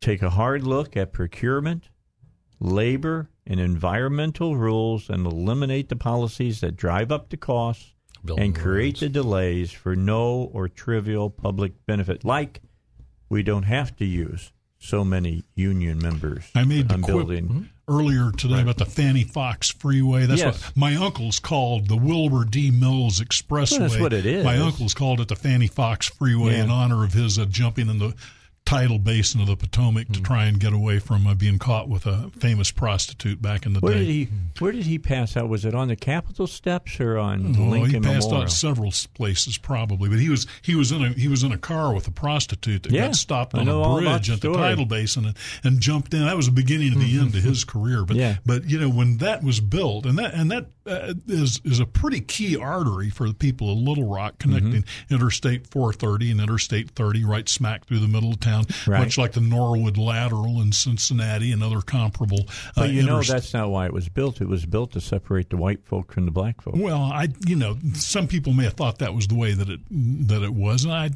Take 0.00 0.22
a 0.22 0.30
hard 0.30 0.64
look 0.64 0.96
at 0.96 1.12
procurement, 1.12 1.88
labor 2.60 3.28
and 3.46 3.60
environmental 3.60 4.56
rules 4.56 5.08
and 5.10 5.26
eliminate 5.26 5.88
the 5.88 5.96
policies 5.96 6.60
that 6.60 6.76
drive 6.76 7.12
up 7.12 7.28
the 7.30 7.36
costs 7.36 7.92
Building 8.24 8.44
and 8.44 8.54
create 8.56 8.94
roads. 8.94 9.00
the 9.00 9.08
delays 9.10 9.70
for 9.72 9.94
no 9.94 10.50
or 10.52 10.68
trivial 10.68 11.28
public 11.30 11.72
benefit. 11.86 12.24
Like 12.24 12.62
we 13.28 13.42
don't 13.42 13.64
have 13.64 13.96
to 13.96 14.04
use 14.04 14.52
so 14.78 15.04
many 15.04 15.44
union 15.54 15.98
members. 15.98 16.50
I 16.54 16.64
made 16.64 16.88
the 16.88 16.98
building. 16.98 17.70
earlier 17.88 18.30
today 18.32 18.60
about 18.60 18.76
the 18.78 18.84
Fanne 18.86 19.24
Foxe 19.24 19.70
Freeway. 19.70 20.26
That's 20.26 20.40
Yes. 20.42 20.62
what 20.66 20.76
my 20.76 20.94
uncle's 20.96 21.38
called 21.38 21.88
the 21.88 21.96
Wilbur 21.96 22.44
D. 22.44 22.70
Mills 22.70 23.20
Expressway. 23.20 23.78
Well, 23.80 23.88
that's 23.88 24.00
what 24.00 24.12
it 24.12 24.26
is. 24.26 24.44
My 24.44 24.58
uncle's 24.58 24.92
called 24.94 25.20
it 25.20 25.28
the 25.28 25.36
Fanne 25.36 25.66
Foxe 25.68 26.08
Freeway 26.08 26.52
Yeah. 26.56 26.64
in 26.64 26.70
honor 26.70 27.02
of 27.04 27.12
his 27.14 27.38
uh, 27.38 27.46
jumping 27.46 27.88
in 27.88 27.98
the 27.98 28.14
tidal 28.66 28.98
basin 28.98 29.42
of 29.42 29.46
the 29.46 29.56
Potomac 29.56 30.06
Hmm. 30.06 30.12
to 30.14 30.20
try 30.22 30.44
and 30.46 30.58
get 30.58 30.72
away 30.72 30.98
from 30.98 31.26
uh, 31.26 31.34
being 31.34 31.58
caught 31.58 31.86
with 31.88 32.06
a 32.06 32.30
famous 32.38 32.70
prostitute 32.70 33.42
back 33.42 33.66
in 33.66 33.74
the 33.74 33.80
Where 33.80 33.92
day. 33.92 33.98
did 34.00 34.08
he? 34.08 34.28
Where 34.58 34.72
did 34.72 34.86
he 34.86 34.98
pass 34.98 35.36
out? 35.36 35.48
Was 35.50 35.64
it 35.66 35.74
on 35.74 35.88
the 35.88 35.96
Capitol 35.96 36.46
steps 36.46 36.98
or 36.98 37.18
on 37.18 37.54
Oh, 37.58 37.64
Lincoln 37.64 38.02
he 38.02 38.08
passed 38.08 38.28
Memorial? 38.28 38.42
out 38.44 38.50
several 38.50 38.92
places 39.14 39.58
probably, 39.58 40.08
but 40.08 40.18
he 40.18 40.30
was 40.30 40.46
he 40.62 40.74
was 40.74 40.92
in 40.92 41.04
a 41.04 41.08
he 41.10 41.28
was 41.28 41.42
in 41.42 41.52
a 41.52 41.58
car 41.58 41.92
with 41.92 42.08
a 42.08 42.10
prostitute 42.10 42.84
that 42.84 42.92
Yeah, 42.92 43.06
got 43.08 43.16
stopped 43.16 43.54
on 43.54 43.68
a 43.68 43.94
bridge 44.00 44.30
at 44.30 44.40
the 44.40 44.48
story. 44.48 44.56
tidal 44.56 44.86
basin 44.86 45.26
and, 45.26 45.36
and 45.62 45.80
jumped 45.80 46.14
in. 46.14 46.24
That 46.24 46.36
was 46.36 46.46
the 46.46 46.52
beginning 46.52 46.94
of 46.94 47.00
the 47.00 47.18
end 47.18 47.32
to 47.34 47.40
his 47.40 47.64
career. 47.64 48.04
But 48.04 48.16
Yeah. 48.16 48.36
but 48.46 48.68
you 48.70 48.78
know 48.80 48.88
when 48.88 49.18
that 49.18 49.42
was 49.42 49.60
built 49.60 50.06
and 50.06 50.18
that 50.18 50.32
and 50.34 50.50
that 50.50 50.68
uh, 50.86 51.14
is 51.26 51.60
is 51.64 51.80
a 51.80 51.86
pretty 51.86 52.20
key 52.20 52.56
artery 52.56 53.10
for 53.10 53.26
the 53.28 53.34
people 53.34 53.70
of 53.72 53.78
Little 53.78 54.08
Rock 54.08 54.38
connecting 54.38 54.82
Mm-hmm. 54.82 55.14
Interstate 55.14 55.66
430 55.68 56.30
and 56.32 56.40
Interstate 56.40 56.90
30 56.90 57.24
right 57.24 57.48
smack 57.48 57.86
through 57.86 58.00
the 58.00 58.08
middle 58.08 58.30
of 58.32 58.40
town, 58.40 58.64
Right. 58.86 58.98
much 59.00 59.16
like 59.18 59.32
the 59.32 59.40
Norwood 59.40 59.96
Lateral 59.96 60.60
in 60.60 60.72
Cincinnati 60.72 61.52
and 61.52 61.62
other 61.62 61.80
comparable. 61.80 62.40
uh, 62.48 62.72
But 62.76 62.90
you 62.90 63.02
know 63.02 63.18
interst- 63.18 63.28
that's 63.28 63.54
not 63.54 63.70
why 63.70 63.86
it 63.86 63.92
was 63.92 64.08
built. 64.08 64.40
It 64.40 64.48
was 64.48 64.66
built 64.66 64.92
to 64.92 65.00
separate 65.00 65.50
the 65.50 65.56
white 65.56 65.84
folk 65.86 66.12
from 66.12 66.24
the 66.26 66.30
black 66.30 66.60
folk. 66.60 66.74
Well, 66.76 67.02
I 67.02 67.28
you 67.46 67.56
know 67.56 67.78
some 67.94 68.26
people 68.26 68.52
may 68.52 68.64
have 68.64 68.74
thought 68.74 68.98
that 68.98 69.14
was 69.14 69.26
the 69.28 69.34
way 69.36 69.52
that 69.54 69.68
it 69.68 69.80
that 70.28 70.42
it 70.42 70.52
was, 70.54 70.84
and 70.84 70.92
I 70.92 71.10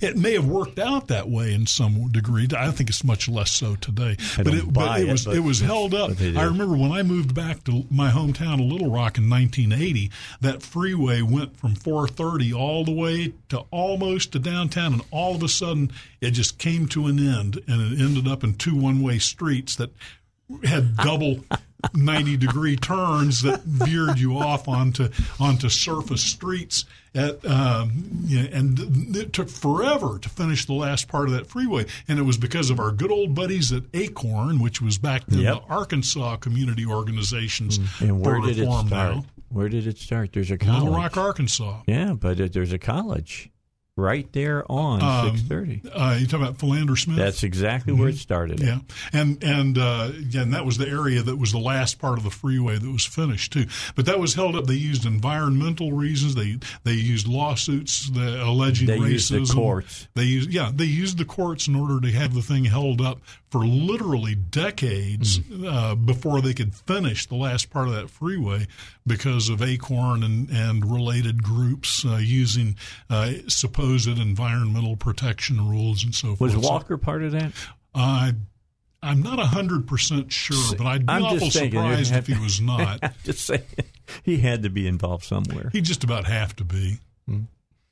it 0.00 0.16
may 0.16 0.34
have 0.34 0.46
worked 0.46 0.78
out 0.78 1.08
that 1.08 1.28
way 1.28 1.54
in 1.54 1.66
some 1.66 2.08
degree. 2.08 2.48
I 2.56 2.70
think 2.70 2.90
it's 2.90 3.04
much 3.04 3.28
less 3.28 3.50
so 3.50 3.76
today. 3.76 4.16
But 4.36 4.48
it, 4.48 4.72
but 4.72 5.00
it 5.00 5.08
it, 5.08 5.12
was 5.12 5.24
but 5.24 5.36
it 5.36 5.40
was 5.40 5.60
held 5.60 5.94
up. 5.94 6.10
what 6.10 6.18
they 6.18 6.32
do. 6.32 6.38
I 6.38 6.44
remember 6.44 6.76
when 6.76 6.92
I 6.92 7.02
moved 7.02 7.34
back 7.34 7.64
to 7.64 7.84
my 7.90 8.10
hometown 8.10 8.54
of 8.54 8.60
Little 8.60 8.90
Rock 8.90 9.18
in 9.18 9.28
1980. 9.28 10.10
That 10.40 10.62
freeway 10.62 11.22
went 11.22 11.56
from 11.56 11.74
430 11.74 12.52
all 12.52 12.84
the 12.84 12.92
way 12.92 13.34
to 13.48 13.58
almost 13.70 14.32
to 14.32 14.38
downtown, 14.38 14.94
and 14.94 15.02
all 15.10 15.34
of 15.34 15.42
a 15.42 15.48
sudden 15.48 15.90
it 16.20 16.32
just 16.32 16.58
came 16.58 16.86
to 16.88 17.06
an 17.06 17.18
end, 17.18 17.60
and 17.66 17.92
it 17.92 18.02
ended 18.02 18.28
up 18.28 18.44
in 18.44 18.54
two 18.54 18.76
one-way 18.76 19.18
streets 19.18 19.76
that 19.76 19.90
had 20.64 20.96
double 21.04 21.44
90 21.94 22.36
degree 22.36 22.76
turns 22.76 23.42
that 23.42 23.62
veered 23.64 24.18
you 24.18 24.38
off 24.38 24.68
onto 24.68 25.08
onto 25.40 25.68
surface 25.68 26.22
streets 26.22 26.84
at 27.14 27.44
um, 27.46 28.26
and 28.52 28.78
it 29.16 29.32
took 29.32 29.48
forever 29.48 30.18
to 30.18 30.28
finish 30.28 30.64
the 30.66 30.72
last 30.72 31.06
part 31.08 31.28
of 31.28 31.34
that 31.34 31.46
freeway 31.46 31.84
and 32.08 32.18
it 32.18 32.22
was 32.22 32.36
because 32.36 32.70
of 32.70 32.80
our 32.80 32.90
good 32.90 33.12
old 33.12 33.34
buddies 33.34 33.72
at 33.72 33.82
Acorn 33.94 34.58
which 34.60 34.80
was 34.82 34.98
back 34.98 35.22
then 35.28 35.40
Yep. 35.40 35.54
the 35.68 35.72
Arkansas 35.74 36.36
Community 36.36 36.84
Organizations 36.86 37.78
And 38.00 38.20
where 38.24 38.40
did 38.40 38.58
it 38.58 38.64
start? 38.66 38.90
now. 38.90 39.24
Where 39.50 39.68
did 39.68 39.86
it 39.86 39.98
start? 39.98 40.32
There's 40.32 40.50
a 40.50 40.58
college. 40.58 40.82
Little 40.82 40.96
Rock, 40.98 41.16
Arkansas. 41.16 41.82
Yeah, 41.86 42.14
but 42.14 42.40
uh, 42.40 42.48
there's 42.50 42.72
a 42.72 42.78
college 42.78 43.50
right 43.96 44.30
there 44.32 44.64
on 44.70 45.02
Um, 45.02 45.36
630. 45.36 45.88
Uh, 45.90 46.16
you 46.18 46.26
talking 46.26 46.44
about 46.46 46.58
Philander 46.58 46.96
Smith? 46.96 47.16
That's 47.16 47.42
exactly 47.44 47.92
where 47.92 48.08
it 48.08 48.16
started. 48.16 48.60
Yeah, 48.60 48.80
and 49.12 49.42
and 49.42 49.78
uh, 49.78 50.10
yeah, 50.30 50.42
and 50.42 50.52
that 50.54 50.66
was 50.66 50.78
the 50.78 50.88
area 50.88 51.22
that 51.22 51.36
was 51.36 51.52
the 51.52 51.58
last 51.58 51.98
part 52.00 52.18
of 52.18 52.24
the 52.24 52.30
freeway 52.30 52.76
that 52.78 52.90
was 52.90 53.06
finished 53.06 53.52
too. 53.52 53.66
But 53.94 54.06
that 54.06 54.18
was 54.18 54.34
held 54.34 54.56
up. 54.56 54.66
They 54.66 54.74
used 54.74 55.06
environmental 55.06 55.92
reasons. 55.92 56.34
They 56.34 56.58
they 56.82 56.92
used 56.94 57.28
lawsuits 57.28 58.10
the 58.10 58.42
alleging 58.44 58.86
They 58.88 58.98
racism. 58.98 59.10
used 59.10 59.32
the 59.52 59.54
courts. 59.54 60.08
They 60.14 60.24
used 60.24 60.50
yeah 60.50 60.70
they 60.74 60.84
used 60.86 61.18
the 61.18 61.24
courts 61.24 61.68
in 61.68 61.76
order 61.76 62.00
to 62.00 62.10
have 62.12 62.34
the 62.34 62.42
thing 62.42 62.64
held 62.64 63.00
up 63.00 63.20
for 63.54 63.64
literally 63.64 64.34
decades 64.34 65.36
Hmm. 65.36 65.64
uh, 65.64 65.94
before 65.94 66.40
they 66.40 66.52
could 66.54 66.74
finish 66.74 67.26
the 67.26 67.36
last 67.36 67.70
part 67.70 67.86
of 67.86 67.94
that 67.94 68.10
freeway 68.10 68.66
because 69.06 69.48
of 69.48 69.62
Acorn 69.62 70.24
and 70.24 70.50
and 70.50 70.90
related 70.90 71.40
groups 71.44 72.04
uh, 72.04 72.16
using 72.16 72.74
uh, 73.08 73.30
supposed 73.46 74.08
environmental 74.08 74.96
protection 74.96 75.68
rules 75.70 76.02
and 76.02 76.12
so 76.12 76.30
Was 76.40 76.52
forth. 76.54 76.64
So- 76.64 76.70
Walker 76.70 76.96
part 76.98 77.22
of 77.22 77.30
that? 77.30 77.52
I, 77.94 78.32
I'm 79.04 79.22
not 79.22 79.38
hundred 79.38 79.86
percent 79.86 80.32
sure, 80.32 80.76
but 80.76 80.88
I'd 80.88 81.06
be 81.06 81.12
I'm 81.12 81.22
awful 81.22 81.48
surprised 81.52 82.12
if 82.12 82.26
he 82.26 82.36
was 82.36 82.60
not. 82.72 82.98
I'm 83.04 83.12
just 83.22 83.44
saying 83.46 83.62
he 84.24 84.38
had 84.38 84.64
to 84.64 84.68
be 84.70 84.88
involved 84.88 85.24
somewhere. 85.24 85.68
He 85.72 85.80
just 85.80 86.02
about 86.02 86.24
have 86.24 86.56
to 86.56 86.64
be. 86.64 86.98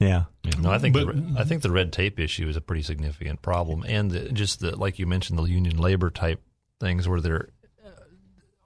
Yeah. 0.02 0.24
Yeah, 0.44 0.52
no, 0.60 0.70
I 0.70 0.78
think 0.78 0.94
But- 0.94 1.06
the, 1.14 1.34
I 1.38 1.44
think 1.44 1.62
the 1.62 1.70
red 1.70 1.92
tape 1.92 2.18
issue 2.18 2.48
is 2.48 2.56
a 2.56 2.60
pretty 2.60 2.82
significant 2.82 3.42
problem, 3.42 3.84
and 3.86 4.10
the, 4.10 4.32
just 4.32 4.60
the 4.60 4.76
like 4.76 4.98
you 4.98 5.06
mentioned 5.06 5.38
the 5.38 5.44
union 5.44 5.78
labor 5.78 6.10
type 6.10 6.42
things 6.80 7.06
where 7.08 7.20
they're 7.20 7.48
uh, 7.86 7.90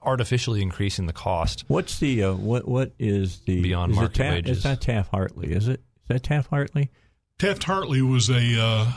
artificially 0.02 0.62
increasing 0.62 1.06
the 1.06 1.12
cost. 1.12 1.64
What's 1.68 1.98
the 1.98 2.24
uh, 2.24 2.32
what? 2.34 2.66
What 2.66 2.92
is 2.98 3.40
the 3.40 3.60
Beyond 3.62 3.92
is 3.92 3.96
market 3.96 4.14
Taft- 4.14 4.34
wages. 4.34 4.56
It's 4.58 4.64
not 4.64 4.80
Taft 4.80 5.10
Hartley, 5.10 5.52
is 5.52 5.68
it? 5.68 5.80
Is 5.80 6.08
that 6.08 6.22
Taft 6.22 6.48
Hartley? 6.48 6.90
Taft 7.38 7.64
Hartley 7.64 8.00
was 8.00 8.30
a 8.30 8.58
uh, 8.58 8.92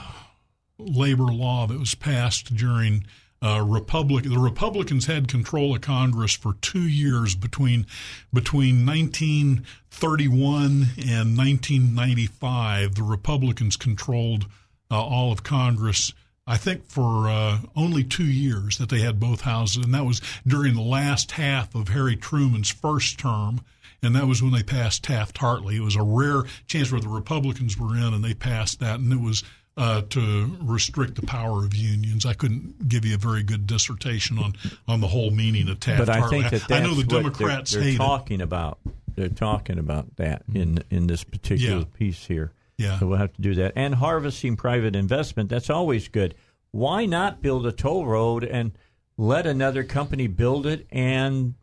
labor 0.77 1.23
law 1.25 1.67
that 1.67 1.77
was 1.77 1.95
passed 1.95 2.55
during 2.55 3.05
uh, 3.41 3.63
Republic. 3.65 4.25
The 4.25 4.37
Republicans 4.37 5.05
had 5.05 5.27
control 5.27 5.75
of 5.75 5.81
Congress 5.81 6.33
for 6.33 6.53
two 6.61 6.87
years 6.87 7.35
between 7.35 7.85
between 8.33 8.85
1931 8.85 10.65
and 10.97 11.37
1995. 11.37 12.95
The 12.95 13.03
Republicans 13.03 13.75
controlled 13.75 14.47
uh, 14.91 15.01
all 15.01 15.31
of 15.31 15.43
Congress. 15.43 16.13
I 16.45 16.57
think 16.57 16.85
for 16.87 17.29
uh, 17.29 17.59
only 17.75 18.03
two 18.03 18.25
years 18.25 18.79
that 18.79 18.89
they 18.89 19.01
had 19.01 19.19
both 19.19 19.41
houses, 19.41 19.85
and 19.85 19.93
that 19.93 20.05
was 20.05 20.21
during 20.47 20.73
the 20.73 20.81
last 20.81 21.31
half 21.33 21.75
of 21.75 21.89
Harry 21.89 22.15
Truman's 22.15 22.71
first 22.71 23.19
term 23.19 23.61
and 24.01 24.15
that 24.15 24.27
was 24.27 24.41
when 24.41 24.51
they 24.51 24.63
passed 24.63 25.03
Taft 25.03 25.37
Hartley. 25.37 25.75
It 25.77 25.81
was 25.81 25.95
a 25.95 26.03
rare 26.03 26.43
chance 26.67 26.91
where 26.91 27.01
the 27.01 27.09
Republicans 27.09 27.77
were 27.77 27.95
in, 27.95 28.13
and 28.13 28.23
they 28.23 28.33
passed 28.33 28.79
that, 28.79 28.99
and 28.99 29.11
it 29.11 29.19
was 29.19 29.43
uh, 29.79 30.01
to 30.09 30.57
restrict 30.61 31.15
the 31.15 31.21
power 31.25 31.63
of 31.65 31.73
unions. 31.73 32.25
I 32.25 32.33
couldn't 32.33 32.87
give 32.89 33.05
you 33.05 33.15
a 33.15 33.17
very 33.17 33.41
good 33.43 33.65
dissertation 33.65 34.37
on 34.37 34.53
on 34.87 34.99
the 35.01 35.07
whole 35.07 35.31
meaning 35.31 35.69
of 35.69 35.79
Taft 35.79 35.99
but 36.05 36.09
I 36.09 36.27
think 36.29 36.43
that 36.51 36.67
that's 36.67 36.71
I 36.71 36.79
know 36.81 36.89
the 36.93 36.97
what 36.97 37.09
they're- 37.09 37.21
Democrats 37.23 37.71
they're, 37.71 37.81
hate 37.83 37.95
it. 37.95 37.97
talking 37.97 38.41
about. 38.41 38.77
They're 39.15 39.29
talking 39.29 39.79
about 39.79 40.17
that 40.17 40.43
in 40.53 40.83
in 40.91 41.07
this 41.07 41.23
particular 41.23 41.79
Yeah. 41.79 41.97
piece 41.97 42.25
here. 42.27 42.51
Yeah. 42.77 42.99
So 42.99 43.07
we'll 43.07 43.17
have 43.17 43.33
to 43.33 43.41
do 43.41 43.55
that. 43.55 43.73
And 43.75 43.95
harvesting 43.95 44.55
private 44.57 44.95
investment, 44.95 45.49
that's 45.49 45.69
always 45.69 46.07
good. 46.09 46.35
Why 46.71 47.05
not 47.05 47.41
build 47.41 47.65
a 47.65 47.71
toll 47.71 48.05
road 48.05 48.43
and 48.43 48.71
let 49.17 49.45
another 49.47 49.83
company 49.83 50.27
build 50.27 50.65
it 50.67 50.87
and 50.91 51.55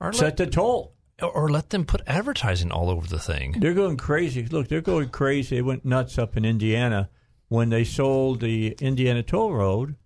Or 0.00 0.12
set 0.12 0.36
the 0.36 0.46
toll? 0.46 0.92
Or, 1.22 1.48
let 1.48 1.70
them 1.70 1.84
put 1.84 2.02
advertising 2.06 2.70
all 2.70 2.90
over 2.90 3.06
the 3.06 3.18
thing. 3.18 3.56
They're 3.58 3.74
going 3.74 3.96
crazy. 3.96 4.44
Look, 4.46 4.68
they're 4.68 4.80
going 4.80 5.10
crazy. 5.10 5.56
They 5.56 5.62
went 5.62 5.84
nuts 5.84 6.18
up 6.18 6.36
in 6.36 6.44
Indiana 6.44 7.10
when 7.48 7.68
they 7.68 7.84
sold 7.84 8.40
the 8.40 8.76
Indiana 8.80 9.22
Toll 9.22 9.52
Road 9.52 9.96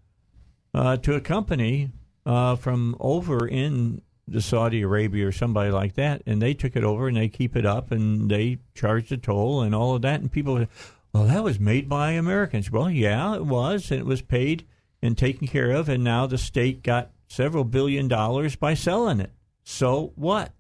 uh, 0.75 0.97
to 0.99 1.15
a 1.15 1.21
company 1.21 1.91
uh, 2.27 2.57
from 2.57 2.97
over 3.01 3.47
in 3.47 4.03
the 4.29 4.43
Saudi 4.43 4.83
Arabia 4.83 5.29
or 5.29 5.33
somebody 5.33 5.71
like 5.71 5.95
that, 5.95 6.23
and 6.27 6.43
they 6.43 6.53
took 6.53 6.75
it 6.75 6.85
over 6.85 7.09
and 7.09 7.17
they 7.17 7.29
keep 7.29 7.55
it 7.57 7.65
up 7.65 7.93
and 7.93 8.31
they 8.31 8.59
charge 8.75 9.09
the 9.09 9.17
toll 9.17 9.63
and 9.63 9.75
all 9.75 9.95
of 9.95 10.03
that. 10.03 10.21
And 10.21 10.31
people, 10.31 10.67
well, 11.13 11.25
that 11.25 11.45
was 11.45 11.61
made 11.61 11.89
by 11.89 12.13
Americans. 12.13 12.71
Well, 12.71 12.91
yeah, 12.91 13.37
it 13.37 13.47
was, 13.47 13.91
and 13.91 14.01
it 14.01 14.07
was 14.07 14.23
paid 14.23 14.67
and 15.01 15.17
taken 15.17 15.47
care 15.47 15.71
of, 15.71 15.89
and 15.89 16.03
now 16.03 16.27
the 16.27 16.39
state 16.39 16.83
got 16.83 17.13
several 17.29 17.65
billion 17.65 18.09
dollars 18.09 18.57
by 18.57 18.75
selling 18.75 19.21
it. 19.21 19.31
So 19.63 20.13
what? 20.17 20.53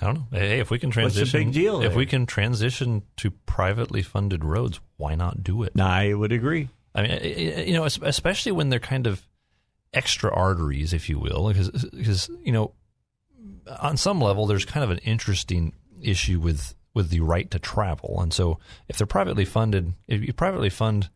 I 0.00 0.06
don't 0.06 0.14
know. 0.14 0.26
Hey, 0.30 0.60
if 0.60 0.70
we 0.70 0.78
can 0.78 0.90
transition, 0.90 1.22
What's 1.22 1.32
the 1.32 1.38
big 1.38 1.52
deal 1.52 1.80
if 1.80 1.90
there? 1.90 1.98
we 1.98 2.06
can 2.06 2.26
transition 2.26 3.02
to 3.16 3.30
privately 3.30 4.02
funded 4.02 4.44
roads, 4.44 4.80
why 4.96 5.14
not 5.14 5.42
do 5.42 5.62
it? 5.62 5.78
I 5.80 6.12
would 6.12 6.32
agree. 6.32 6.68
I 6.94 7.02
mean, 7.02 7.10
eh, 7.12 7.18
eh, 7.22 7.62
you 7.64 7.74
know, 7.74 7.84
especially 7.84 8.52
when 8.52 8.68
they're 8.68 8.78
kind 8.78 9.06
of 9.06 9.26
extra 9.92 10.32
arteries, 10.34 10.92
if 10.92 11.08
you 11.08 11.18
will, 11.18 11.48
because 11.48 11.70
because 11.70 12.30
you 12.42 12.52
know, 12.52 12.72
on 13.80 13.96
some 13.96 14.20
level, 14.20 14.46
there's 14.46 14.64
kind 14.64 14.84
of 14.84 14.90
an 14.90 14.98
interesting 14.98 15.72
issue 16.02 16.40
with 16.40 16.74
with 16.94 17.10
the 17.10 17.20
right 17.20 17.50
to 17.50 17.58
travel, 17.58 18.20
and 18.20 18.32
so 18.32 18.58
if 18.88 18.98
they're 18.98 19.06
privately 19.06 19.44
funded, 19.44 19.92
if 20.08 20.22
you 20.22 20.32
privately 20.32 20.70
fund 20.70 21.10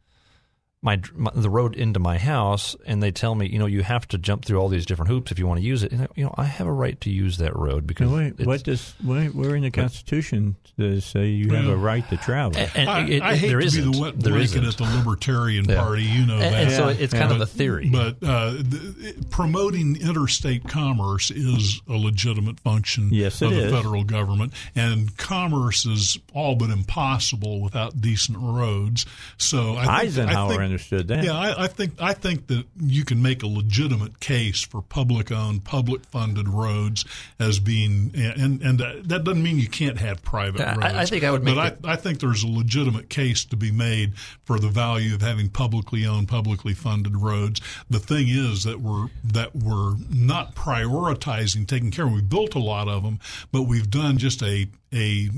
my, 0.82 0.98
my 1.14 1.30
the 1.34 1.50
road 1.50 1.74
into 1.76 2.00
my 2.00 2.16
house, 2.16 2.74
and 2.86 3.02
they 3.02 3.10
tell 3.10 3.34
me, 3.34 3.46
you 3.46 3.58
know, 3.58 3.66
you 3.66 3.82
have 3.82 4.08
to 4.08 4.16
jump 4.18 4.44
through 4.46 4.58
all 4.58 4.68
these 4.68 4.86
different 4.86 5.10
hoops 5.10 5.30
if 5.30 5.38
you 5.38 5.46
want 5.46 5.60
to 5.60 5.66
use 5.66 5.82
it. 5.82 5.92
And 5.92 6.08
you 6.16 6.24
know, 6.24 6.34
I 6.38 6.44
have 6.44 6.66
a 6.66 6.72
right 6.72 6.98
to 7.02 7.10
use 7.10 7.36
that 7.38 7.54
road 7.54 7.86
because 7.86 8.10
No, 8.10 8.16
wait, 8.16 8.26
it's- 8.28 8.46
what 8.46 8.62
does 8.64 8.94
wait, 9.04 9.34
where 9.34 9.54
in 9.54 9.62
the 9.62 9.70
Constitution 9.70 10.56
does 10.78 11.04
say 11.04 11.26
you 11.28 11.52
have 11.54 11.66
a 11.68 11.76
right 11.76 12.08
to 12.08 12.16
travel? 12.16 12.58
And 12.74 12.88
I, 12.88 13.06
it- 13.06 13.22
I 13.22 13.32
it- 13.32 13.38
hate 13.38 13.48
there 13.48 13.60
to 13.60 13.66
isn't. 13.66 13.92
be 13.92 13.98
the 13.98 14.02
wet 14.02 14.18
There 14.20 14.32
blanket 14.32 14.64
isn't. 14.64 14.64
at 14.64 14.76
the 14.78 14.96
Libertarian 14.96 15.66
Yeah. 15.68 15.82
Party, 15.82 16.04
you 16.04 16.24
know 16.24 16.34
And- 16.38 16.42
that. 16.54 16.62
and 16.64 16.72
so 16.72 16.88
it's 16.88 17.12
kind 17.12 17.30
of 17.32 17.42
a 17.42 17.46
theory. 17.46 17.90
But 17.90 18.16
uh, 18.22 18.52
the, 18.52 19.26
promoting 19.30 19.96
interstate 20.00 20.66
commerce 20.66 21.30
is 21.30 21.82
a 21.88 21.92
legitimate 21.94 22.58
function 22.60 23.10
Yes, 23.12 23.42
of 23.42 23.50
the 23.50 23.66
is. 23.66 23.72
federal 23.72 24.04
government, 24.04 24.54
and 24.74 25.14
commerce 25.18 25.84
is 25.84 26.18
all 26.32 26.54
but 26.56 26.70
impossible 26.70 27.60
without 27.60 28.00
decent 28.00 28.38
roads. 28.40 29.04
So 29.36 29.76
I 29.76 29.80
think, 29.80 29.90
Eisenhower 30.18 30.52
I 30.52 30.56
think, 30.56 30.69
understood 30.70 31.08
that. 31.08 31.24
Yeah, 31.24 31.36
I, 31.36 31.64
I 31.64 31.66
think 31.66 31.92
I 32.00 32.12
think 32.12 32.46
that 32.48 32.64
you 32.80 33.04
can 33.04 33.20
make 33.20 33.42
a 33.42 33.46
legitimate 33.46 34.20
case 34.20 34.62
for 34.62 34.82
public-owned, 34.82 35.64
public-funded 35.64 36.48
roads 36.48 37.04
as 37.38 37.58
being, 37.58 38.12
and 38.14 38.62
and 38.62 38.78
that 38.78 39.24
doesn't 39.24 39.42
mean 39.42 39.58
you 39.58 39.68
can't 39.68 39.98
have 39.98 40.22
private 40.22 40.60
I- 40.60 40.74
roads. 40.74 40.94
I 40.94 41.04
think 41.06 41.24
I 41.24 41.30
would 41.30 41.44
but 41.44 41.54
make 41.56 41.58
I, 41.58 41.66
it- 41.68 41.78
I 41.84 41.96
think 41.96 42.20
there's 42.20 42.42
a 42.42 42.48
legitimate 42.48 43.08
case 43.10 43.44
to 43.46 43.56
be 43.56 43.70
made 43.70 44.16
for 44.44 44.58
the 44.58 44.68
value 44.68 45.14
of 45.14 45.22
having 45.22 45.48
publicly 45.48 46.06
owned, 46.06 46.28
publicly 46.28 46.74
funded 46.74 47.16
roads. 47.16 47.60
The 47.88 47.98
thing 47.98 48.28
is 48.28 48.64
that 48.64 48.80
we're 48.80 49.08
that 49.24 49.54
we're 49.54 49.96
not 50.10 50.54
prioritizing 50.54 51.66
taking 51.66 51.90
care. 51.90 52.06
of 52.06 52.12
We 52.12 52.22
built 52.22 52.54
a 52.54 52.58
lot 52.60 52.88
of 52.88 53.02
them, 53.02 53.18
but 53.52 53.62
we've 53.62 53.90
done 53.90 54.18
just 54.18 54.42
a 54.42 54.68
a 54.92 55.28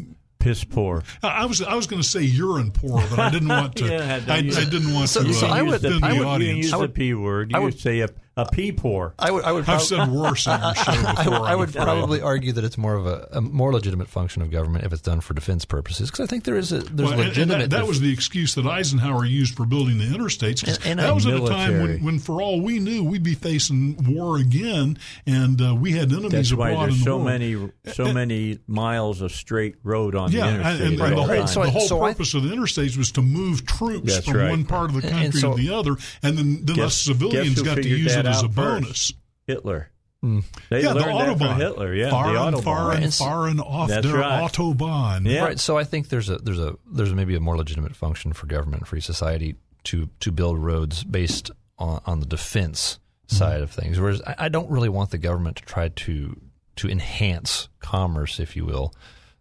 piss 0.43 0.64
poor. 0.64 1.02
I 1.23 1.28
I 1.28 1.44
was 1.47 1.62
I 1.62 1.74
was 1.74 1.86
going 1.86 2.02
to 2.02 2.09
say 2.09 2.23
urine 2.23 2.70
poor, 2.73 3.01
but 3.10 3.19
I 3.19 3.31
didn't 3.31 3.48
want 3.48 3.77
to. 3.77 3.86
Yeah, 3.93 4.20
I, 4.28 4.36
I 4.39 4.40
didn't 4.43 4.93
want 4.93 5.09
So- 5.09 5.23
to. 5.23 5.32
so 5.32 5.47
uh, 5.47 5.51
I 5.51 5.62
would- 5.62 5.74
offend 5.85 6.05
I 6.05 6.12
the 6.12 6.19
would- 6.19 6.27
audience. 6.27 6.56
You 6.59 6.62
use 6.64 6.73
I 6.73 6.77
the 6.77 6.81
would- 6.82 6.94
p 6.94 7.14
word. 7.14 7.51
You 7.51 7.56
I 7.56 7.60
would 7.60 7.74
would- 7.74 7.81
say 7.81 8.01
a, 8.01 8.09
a 8.36 8.46
pee 8.46 8.72
poor. 8.72 9.14
I 9.18 9.30
would, 9.30 9.44
I 9.44 9.52
would, 9.52 9.68
I've 9.68 9.82
said 9.82 10.09
worse 10.09 10.46
on 10.46 10.60
your 10.62 10.74
show 10.74 10.82
I 10.92 11.06
would, 11.06 11.16
before, 11.16 11.34
I 11.46 11.52
I'm 11.52 11.59
would 11.59 11.72
probably 11.74 12.20
argue 12.22 12.52
that 12.52 12.64
it's 12.64 12.78
more 12.78 12.94
of 12.94 13.06
a, 13.06 13.28
a 13.32 13.40
more 13.42 13.72
legitimate 13.72 14.09
function 14.09 14.40
of 14.40 14.50
government 14.50 14.84
if 14.86 14.92
it's 14.92 15.02
done 15.02 15.20
for 15.20 15.34
defense 15.34 15.64
purposes, 15.66 16.10
because 16.10 16.24
I 16.24 16.26
think 16.28 16.44
there 16.44 16.56
is 16.56 16.72
a 16.72 16.78
there's 16.78 17.10
Well, 17.10 17.12
and- 17.12 17.20
and 17.20 17.28
legitimate. 17.28 17.59
that, 17.70 17.76
that 17.76 17.86
was 17.86 18.00
the 18.00 18.10
excuse 18.12 18.54
that 18.54 18.64
Eisenhower 18.66 19.24
used 19.26 19.54
for 19.54 19.66
building 19.66 19.98
the 19.98 20.04
interstates. 20.06 20.66
And- 20.66 20.78
and 20.86 20.98
that 20.98 21.10
a 21.10 21.14
was 21.14 21.26
at 21.26 21.34
a 21.34 21.46
time 21.46 21.82
when, 21.82 22.02
when, 22.04 22.18
for 22.18 22.40
all 22.40 22.60
we 22.62 22.78
knew, 22.78 23.04
we'd 23.04 23.22
be 23.22 23.34
facing 23.34 23.96
war 24.14 24.38
again, 24.38 24.98
and 25.26 25.60
uh, 25.60 25.74
we 25.74 25.92
had 25.92 26.10
enemies 26.10 26.30
That's 26.30 26.54
why 26.54 26.70
abroad 26.70 26.84
there's 26.84 26.94
in 26.94 26.98
the 27.00 27.04
so 27.04 27.16
world. 27.16 27.24
many 27.26 27.70
so 27.92 28.12
many 28.14 28.59
miles 28.66 29.20
of 29.20 29.32
straight 29.32 29.76
road 29.82 30.14
on 30.14 30.32
Yeah, 30.32 30.46
the 30.46 30.54
interstate. 30.54 30.72
and, 30.72 30.80
at 30.80 31.06
and 31.09 31.12
the 31.12 31.16
whole, 31.16 31.26
times. 31.26 31.52
So 31.52 31.62
the 31.64 31.70
whole 31.70 31.80
so 31.88 32.02
I- 32.02 32.12
purpose 32.12 32.34
of 32.34 32.42
the 32.44 32.48
interstates 32.50 32.96
was 32.96 33.12
to 33.12 33.22
move 33.22 33.66
troops 33.66 34.18
from 34.24 34.36
right. 34.36 34.50
one 34.50 34.64
part 34.64 34.88
of 34.90 35.00
the 35.00 35.06
country 35.09 35.38
so- 35.40 35.54
to 35.54 35.62
the 35.62 35.74
other, 35.74 35.96
and 36.22 36.38
then, 36.38 36.64
then 36.64 36.76
Guess- 36.76 36.86
us 36.86 36.96
civilians 36.96 37.60
got 37.60 37.74
to 37.76 37.82
figured 37.82 38.00
use 38.00 38.16
that 38.22 38.30
it 38.30 38.34
as 38.36 38.42
a 38.42 38.46
out 38.46 38.54
first? 38.54 38.82
bonus. 38.84 39.12
Hitler. 39.46 39.88
Hmm. 40.22 40.40
They 40.70 40.82
yeah, 40.82 40.92
the 40.92 41.00
learned 41.00 41.40
autobahn. 41.40 41.56
Hitler. 41.56 41.94
Yeah, 41.94 42.10
far 42.10 42.32
the 42.32 42.40
and 42.42 42.54
autobahn. 42.56 42.62
far 42.64 42.92
and 42.92 43.14
far 43.14 43.46
and 43.48 43.60
off 43.60 43.88
That's 43.88 44.06
their 44.06 44.18
right. 44.20 44.40
autobahn. 44.52 45.28
Yeah. 45.28 45.44
Right. 45.44 45.58
So 45.58 45.76
I 45.76 45.82
think 45.84 46.08
there's 46.10 46.28
a 46.30 46.36
there's 46.38 46.60
a 46.60 46.76
there's 46.90 47.12
maybe 47.12 47.34
a 47.34 47.40
more 47.40 47.56
legitimate 47.56 47.96
function 47.96 48.32
for 48.32 48.46
government 48.46 48.82
and 48.82 48.88
free 48.88 49.00
society 49.00 49.56
to 49.84 50.08
to 50.20 50.30
build 50.30 50.58
roads 50.58 51.02
based 51.02 51.50
on, 51.78 52.00
on 52.06 52.20
the 52.20 52.26
defense 52.26 53.00
side 53.26 53.62
of 53.62 53.70
things. 53.72 53.98
Whereas 53.98 54.22
I, 54.22 54.34
I 54.38 54.48
don't 54.48 54.70
really 54.70 54.88
want 54.90 55.10
the 55.10 55.18
government 55.18 55.56
to 55.56 55.62
try 55.64 55.88
to 55.88 56.40
to 56.76 56.88
enhance 56.88 57.68
commerce, 57.80 58.38
if 58.38 58.54
you 58.54 58.64
will, 58.64 58.94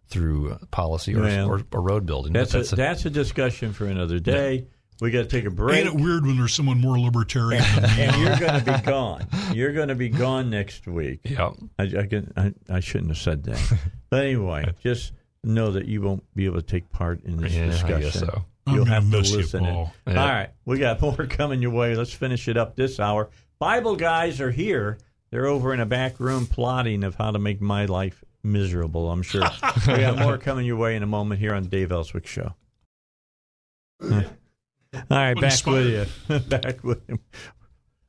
through 0.08 0.58
policy 0.72 1.14
or, 1.14 1.20
Well, 1.22 1.48
or, 1.48 1.62
or 1.72 1.80
road 1.80 2.06
building. 2.06 2.32
But 2.32 2.48
That's 2.50 2.72
a, 2.72 2.76
that's 2.76 3.04
a 3.06 3.10
discussion 3.10 3.72
for 3.72 3.86
another 3.86 4.18
day. 4.18 4.66
We 5.02 5.10
got 5.10 5.22
to 5.22 5.28
take 5.28 5.44
a 5.46 5.50
break. 5.50 5.84
Ain't 5.84 5.88
it 5.88 6.00
weird 6.00 6.24
when 6.24 6.36
there's 6.38 6.54
someone 6.54 6.80
more 6.80 6.96
libertarian 6.98 7.64
than 7.74 7.82
me? 7.96 8.02
and 8.04 8.16
you're 8.22 8.38
going 8.38 8.64
to 8.64 8.72
be 8.72 8.80
gone. 8.88 9.26
You're 9.52 9.72
going 9.72 9.88
to 9.88 9.96
be 9.96 10.08
gone 10.08 10.48
next 10.48 10.86
week. 10.86 11.20
yeah. 11.24 11.50
I, 11.76 11.82
I, 11.82 12.06
can, 12.06 12.32
I, 12.36 12.54
I 12.68 12.78
shouldn't 12.78 13.08
have 13.10 13.18
said 13.18 13.42
that. 13.44 13.78
But 14.10 14.26
anyway, 14.26 14.72
just 14.82 15.12
know 15.42 15.72
that 15.72 15.86
you 15.86 16.02
won't 16.02 16.22
be 16.36 16.44
able 16.44 16.60
to 16.60 16.66
take 16.66 16.88
part 16.90 17.24
in 17.24 17.36
this 17.38 17.52
Yeah, 17.52 17.64
I 17.64 17.66
discussion. 17.66 18.00
guess 18.00 18.20
so. 18.20 18.44
You'll 18.68 18.84
gonna 18.84 18.90
have 18.94 19.10
to 19.10 19.18
miss 19.18 19.30
you, 19.32 19.38
listen. 19.38 19.64
in. 19.64 19.74
Paul. 19.74 19.92
Yeah. 20.06 20.22
All 20.22 20.28
right, 20.28 20.50
we 20.66 20.78
got 20.78 21.00
more 21.02 21.16
coming 21.28 21.60
your 21.60 21.72
way. 21.72 21.96
Let's 21.96 22.12
finish 22.12 22.46
it 22.46 22.56
up 22.56 22.76
this 22.76 23.00
hour. 23.00 23.28
Bible 23.58 23.96
guys 23.96 24.40
are 24.40 24.52
here. 24.52 24.98
They're 25.30 25.46
over 25.48 25.74
in 25.74 25.80
a 25.80 25.86
back 25.86 26.20
room 26.20 26.46
plotting 26.46 27.02
of 27.02 27.16
how 27.16 27.32
to 27.32 27.40
make 27.40 27.60
my 27.60 27.86
life 27.86 28.22
miserable. 28.44 29.10
I'm 29.10 29.22
sure. 29.22 29.42
we 29.88 29.94
got 29.98 30.16
more 30.16 30.38
coming 30.38 30.64
your 30.64 30.76
way 30.76 30.94
in 30.94 31.02
a 31.02 31.06
moment 31.08 31.40
here 31.40 31.54
on 31.54 31.64
Dave 31.64 31.90
Elswick 31.90 32.26
Show. 32.28 32.54
All 34.94 35.02
right, 35.10 35.34
back 35.34 35.52
inspired? 35.52 36.08
with 36.28 36.28
you. 36.28 36.38
back 36.48 36.84
with 36.84 37.08
him. 37.08 37.20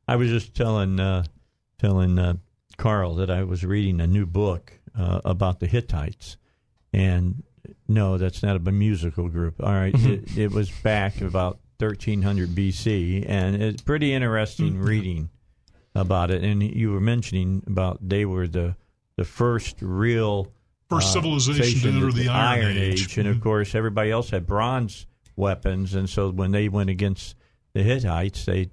I 0.07 0.15
was 0.15 0.29
just 0.29 0.53
telling 0.53 0.99
uh, 0.99 1.23
telling 1.79 2.19
uh, 2.19 2.35
Carl 2.77 3.15
that 3.15 3.29
I 3.29 3.43
was 3.43 3.63
reading 3.63 4.01
a 4.01 4.07
new 4.07 4.25
book 4.25 4.79
uh, 4.97 5.21
about 5.23 5.59
the 5.59 5.67
Hittites, 5.67 6.37
and 6.91 7.43
no, 7.87 8.17
that's 8.17 8.43
not 8.43 8.55
a 8.55 8.59
musical 8.59 9.29
group. 9.29 9.61
All 9.63 9.71
right, 9.71 9.95
it, 9.95 10.37
it 10.37 10.51
was 10.51 10.69
back 10.69 11.21
about 11.21 11.59
1300 11.79 12.49
BC, 12.49 13.25
and 13.27 13.61
it's 13.61 13.81
pretty 13.81 14.13
interesting 14.13 14.77
reading 14.77 15.29
about 15.95 16.31
it. 16.31 16.43
And 16.43 16.61
you 16.61 16.91
were 16.91 17.01
mentioning 17.01 17.63
about 17.67 17.97
they 18.07 18.25
were 18.25 18.47
the 18.47 18.75
the 19.15 19.25
first 19.25 19.77
real 19.81 20.51
First 20.89 21.09
uh, 21.09 21.21
civilization 21.21 21.91
to 21.91 21.95
enter 21.95 22.05
with 22.07 22.15
the 22.15 22.27
Iron 22.27 22.77
Age. 22.77 23.17
and 23.17 23.27
of 23.27 23.39
course 23.41 23.73
everybody 23.73 24.11
else 24.11 24.29
had 24.29 24.45
bronze 24.45 25.07
weapons, 25.35 25.95
and 25.95 26.09
so 26.09 26.29
when 26.29 26.51
they 26.51 26.69
went 26.69 26.89
against 26.89 27.35
the 27.73 27.83
Hittites, 27.83 28.45
they 28.45 28.69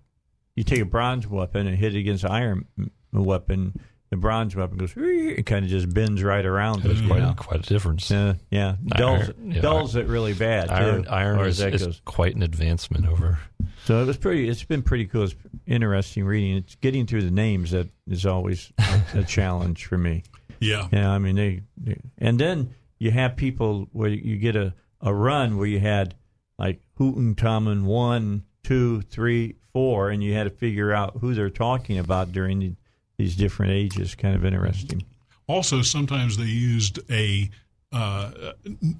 you 0.56 0.64
take 0.64 0.80
a 0.80 0.84
bronze 0.84 1.26
weapon 1.26 1.66
and 1.66 1.76
hit 1.76 1.94
it 1.94 2.00
against 2.00 2.24
an 2.24 2.30
iron 2.30 2.66
weapon. 3.12 3.80
The 4.10 4.16
bronze 4.16 4.56
weapon 4.56 4.76
goes, 4.76 4.92
it 4.96 5.46
kind 5.46 5.64
of 5.64 5.70
just 5.70 5.94
bends 5.94 6.20
right 6.24 6.44
around. 6.44 6.82
There's 6.82 7.00
quite, 7.00 7.20
know? 7.22 7.32
quite 7.36 7.60
a 7.60 7.68
difference. 7.68 8.10
Uh, 8.10 8.34
yeah, 8.50 8.74
dulls, 8.84 9.28
Iron- 9.28 9.52
yeah, 9.52 9.60
dulls 9.60 9.94
it 9.94 10.08
really 10.08 10.34
bad. 10.34 10.68
Iron, 10.68 11.04
too, 11.04 11.10
iron 11.10 11.38
or 11.38 11.46
is, 11.46 11.60
as 11.60 11.64
that 11.64 11.74
is 11.74 11.86
goes. 11.86 12.02
quite 12.04 12.34
an 12.34 12.42
advancement 12.42 13.06
over. 13.06 13.38
So 13.84 14.02
it 14.02 14.06
was 14.06 14.16
pretty. 14.16 14.48
It's 14.48 14.64
been 14.64 14.82
pretty 14.82 15.06
cool. 15.06 15.22
It's 15.22 15.36
interesting 15.64 16.24
reading. 16.24 16.56
It's 16.56 16.74
getting 16.74 17.06
through 17.06 17.22
the 17.22 17.30
names 17.30 17.70
that 17.70 17.88
is 18.08 18.26
always 18.26 18.72
a, 18.78 19.20
a 19.20 19.22
challenge 19.22 19.86
for 19.86 19.96
me. 19.96 20.24
Yeah. 20.58 20.88
Yeah, 20.92 21.12
I 21.12 21.18
mean 21.18 21.36
they, 21.36 21.62
they, 21.76 22.00
and 22.18 22.38
then 22.38 22.74
you 22.98 23.12
have 23.12 23.36
people 23.36 23.88
where 23.92 24.10
you 24.10 24.38
get 24.38 24.56
a, 24.56 24.74
a 25.00 25.14
run 25.14 25.56
where 25.56 25.68
you 25.68 25.78
had 25.78 26.16
like 26.60 26.80
Hootentamen 26.98 27.82
one, 27.84 28.44
two, 28.62 29.00
three, 29.02 29.56
four, 29.72 30.10
and 30.10 30.22
you 30.22 30.34
had 30.34 30.44
to 30.44 30.50
figure 30.50 30.92
out 30.92 31.16
who 31.20 31.34
they're 31.34 31.50
talking 31.50 31.98
about 31.98 32.30
during 32.30 32.58
the, 32.60 32.72
these 33.16 33.34
different 33.34 33.72
ages. 33.72 34.14
Kind 34.14 34.36
of 34.36 34.44
interesting. 34.44 35.04
Also, 35.46 35.82
sometimes 35.82 36.36
they 36.36 36.44
used 36.44 37.00
a 37.10 37.50
uh, 37.92 38.52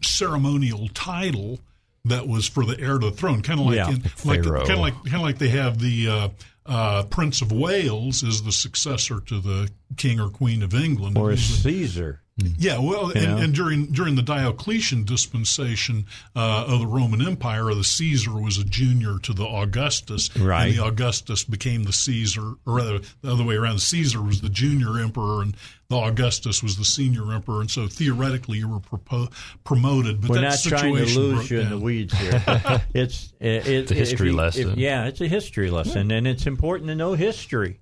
ceremonial 0.03 0.89
title 0.89 1.61
that 2.07 2.27
was 2.27 2.49
for 2.49 2.65
the 2.65 2.78
heir 2.81 2.99
to 2.99 3.11
the 3.11 3.16
throne, 3.16 3.43
kind 3.43 3.61
of 3.61 3.66
like 3.66 3.77
Yeah. 3.77 3.91
in, 3.91 4.03
like 4.24 4.43
kind 4.43 4.70
of 4.70 4.78
like 4.78 4.95
kind 5.05 5.16
of 5.16 5.20
like 5.23 5.39
they 5.39 5.51
have 5.51 5.78
the 5.78 6.09
uh, 6.09 6.28
uh, 6.66 7.03
Prince 7.05 7.43
of 7.43 7.53
Wales 7.53 8.23
is 8.23 8.43
the 8.43 8.53
successor 8.53 9.20
to 9.20 9.41
the 9.41 9.70
King 9.97 10.19
or 10.19 10.28
Queen 10.31 10.62
of 10.62 10.74
England, 10.74 11.19
Or 11.19 11.37
Caesar. 11.37 12.20
Yeah, 12.59 12.79
well, 12.79 13.12
You 13.15 13.21
and, 13.23 13.41
and 13.45 13.55
during 13.55 13.87
during 13.87 14.15
the 14.15 14.23
Diocletian 14.23 15.05
dispensation 15.05 16.07
uh, 16.37 16.65
of 16.69 16.81
the 16.81 16.87
Roman 16.87 17.21
Empire, 17.27 17.73
the 17.75 17.85
Caesar 17.85 18.33
was 18.33 18.59
a 18.59 18.65
junior 18.65 19.19
to 19.23 19.33
the 19.33 19.47
Augustus, 19.47 20.35
Right. 20.37 20.67
And 20.69 20.79
the 20.79 20.85
Augustus 20.85 21.45
became 21.45 21.85
the 21.85 21.93
Caesar, 21.93 22.43
or 22.67 22.75
rather, 22.77 22.99
the 23.23 23.33
other 23.33 23.45
way 23.45 23.55
around. 23.57 23.75
The 23.77 23.81
Caesar 23.81 24.23
was 24.23 24.41
the 24.41 24.49
junior 24.49 24.99
emperor, 24.99 25.43
and 25.43 25.57
the 25.89 25.97
Augustus 25.97 26.62
was 26.62 26.77
the 26.77 26.85
senior 26.85 27.33
emperor. 27.33 27.61
And 27.61 27.71
so 27.71 27.87
theoretically, 27.89 28.59
you 28.59 28.69
were 28.69 28.79
propo- 28.81 29.33
promoted. 29.65 30.21
But 30.21 30.31
We're 30.31 30.37
that 30.37 30.43
not 30.43 30.79
trying 30.79 30.95
to 30.97 31.01
situation 31.07 31.23
lose 31.23 31.35
broke 31.39 31.51
you 31.51 31.61
in 31.61 31.71
the 31.71 31.79
weeds 31.79 32.17
here. 32.19 32.43
it's 32.95 33.33
it, 33.41 33.67
It's 33.67 33.91
a 33.91 33.95
history 33.95 34.29
you- 34.31 34.37
lesson. 34.37 34.71
if- 34.73 34.77
yeah, 34.79 35.07
it's 35.07 35.21
a 35.21 35.29
history 35.29 35.71
lesson, 35.71 36.11
and 36.11 36.27
it's 36.27 36.47
important 36.47 36.89
to 36.89 36.95
know 36.95 37.15
history. 37.15 37.81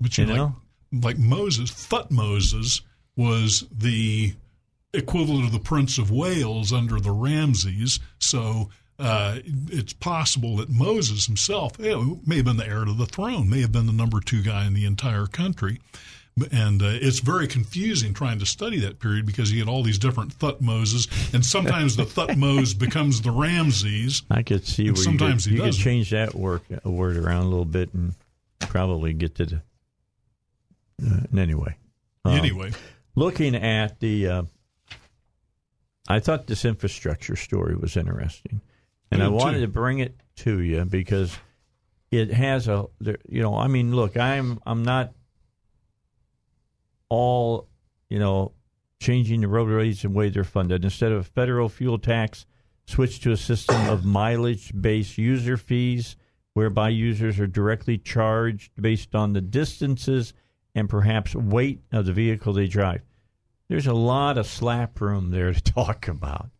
But 0.00 0.16
you, 0.18 0.24
You 0.26 0.34
know, 0.34 0.56
like, 0.92 1.04
like 1.04 1.18
Moses, 1.18 1.70
Thutmoses 1.70 2.80
was 3.16 3.66
the 3.76 4.34
equivalent 4.92 5.46
of 5.46 5.52
the 5.52 5.58
Prince 5.58 5.98
of 5.98 6.10
Wales 6.10 6.72
under 6.72 7.00
the 7.00 7.10
Ramses. 7.10 8.00
So 8.18 8.70
uh, 8.98 9.38
it's 9.44 9.92
possible 9.92 10.56
that 10.56 10.70
Moses 10.70 11.26
himself 11.26 11.76
you 11.78 11.90
know, 11.90 12.20
may 12.26 12.36
have 12.36 12.44
been 12.46 12.56
the 12.56 12.66
heir 12.66 12.84
to 12.84 12.92
the 12.92 13.06
throne, 13.06 13.48
may 13.48 13.60
have 13.60 13.72
been 13.72 13.86
the 13.86 13.92
number 13.92 14.20
two 14.20 14.42
guy 14.42 14.66
in 14.66 14.74
the 14.74 14.84
entire 14.86 15.26
country. 15.26 15.80
And 16.52 16.82
uh, 16.82 16.88
it's 17.00 17.20
very 17.20 17.46
confusing 17.48 18.12
trying 18.12 18.38
to 18.40 18.46
study 18.46 18.78
that 18.80 18.98
period 18.98 19.24
because 19.24 19.50
you 19.50 19.58
had 19.58 19.70
all 19.70 19.82
these 19.82 19.98
different 19.98 20.38
Thutmoses, 20.38 21.32
and 21.32 21.42
sometimes 21.42 21.96
the 21.96 22.04
Thutmose 22.04 22.78
becomes 22.78 23.22
the 23.22 23.30
Ramses. 23.30 24.22
I 24.30 24.42
could 24.42 24.66
see 24.66 24.90
where 24.90 24.96
sometimes 24.96 25.46
you 25.46 25.52
he 25.52 25.58
could, 25.58 25.66
you 25.68 25.72
could 25.72 25.80
change 25.80 26.10
that 26.10 26.34
work 26.34 26.62
a 26.84 26.90
word 26.90 27.16
around 27.16 27.44
a 27.44 27.48
little 27.48 27.64
bit 27.64 27.94
and 27.94 28.14
probably 28.60 29.14
get 29.14 29.34
to 29.36 29.46
the. 29.46 29.62
Uh, 31.02 31.20
anyway, 31.38 31.74
Um, 32.26 32.32
Anyway. 32.34 32.72
Looking 33.16 33.56
at 33.56 33.98
the, 33.98 34.28
uh, 34.28 34.42
I 36.08 36.20
thought 36.20 36.46
this 36.46 36.64
infrastructure 36.64 37.34
story 37.34 37.74
was 37.74 37.96
interesting, 37.96 38.60
and 39.10 39.22
I 39.22 39.26
I 39.26 39.28
did 39.30 39.34
wanted 39.34 39.60
to 39.62 39.68
bring 39.68 39.98
it 39.98 40.14
to 40.36 40.60
you 40.60 40.84
because 40.84 41.36
it 42.12 42.30
has 42.32 42.68
a 42.68 42.86
you 43.28 43.42
know 43.42 43.56
I 43.56 43.66
mean 43.66 43.94
look 43.94 44.16
I'm 44.16 44.60
I'm 44.64 44.84
not 44.84 45.12
all 47.08 47.68
you 48.08 48.20
know 48.20 48.52
changing 49.00 49.40
the 49.40 49.48
road 49.48 49.68
rates 49.68 50.04
and 50.04 50.14
way 50.14 50.28
they're 50.28 50.44
funded. 50.44 50.84
Instead 50.84 51.10
of 51.10 51.20
a 51.20 51.24
federal 51.24 51.68
fuel 51.68 51.98
tax 51.98 52.46
switch 52.86 53.20
to 53.20 53.32
a 53.32 53.36
system 53.36 53.88
of 53.88 54.04
mileage 54.04 54.72
based 54.80 55.18
user 55.18 55.56
fees 55.56 56.16
whereby 56.54 56.88
users 56.88 57.40
are 57.40 57.46
directly 57.46 57.98
charged 57.98 58.70
based 58.80 59.14
on 59.14 59.32
the 59.32 59.40
distances 59.40 60.32
and 60.76 60.88
perhaps 60.88 61.34
weight 61.34 61.80
of 61.90 62.06
the 62.06 62.12
vehicle 62.12 62.52
they 62.52 62.68
drive 62.68 63.00
there's 63.68 63.86
a 63.88 63.92
lot 63.94 64.38
of 64.38 64.46
slap 64.46 65.00
room 65.00 65.30
there 65.32 65.52
to 65.52 65.60
talk 65.74 66.06
about 66.06 66.50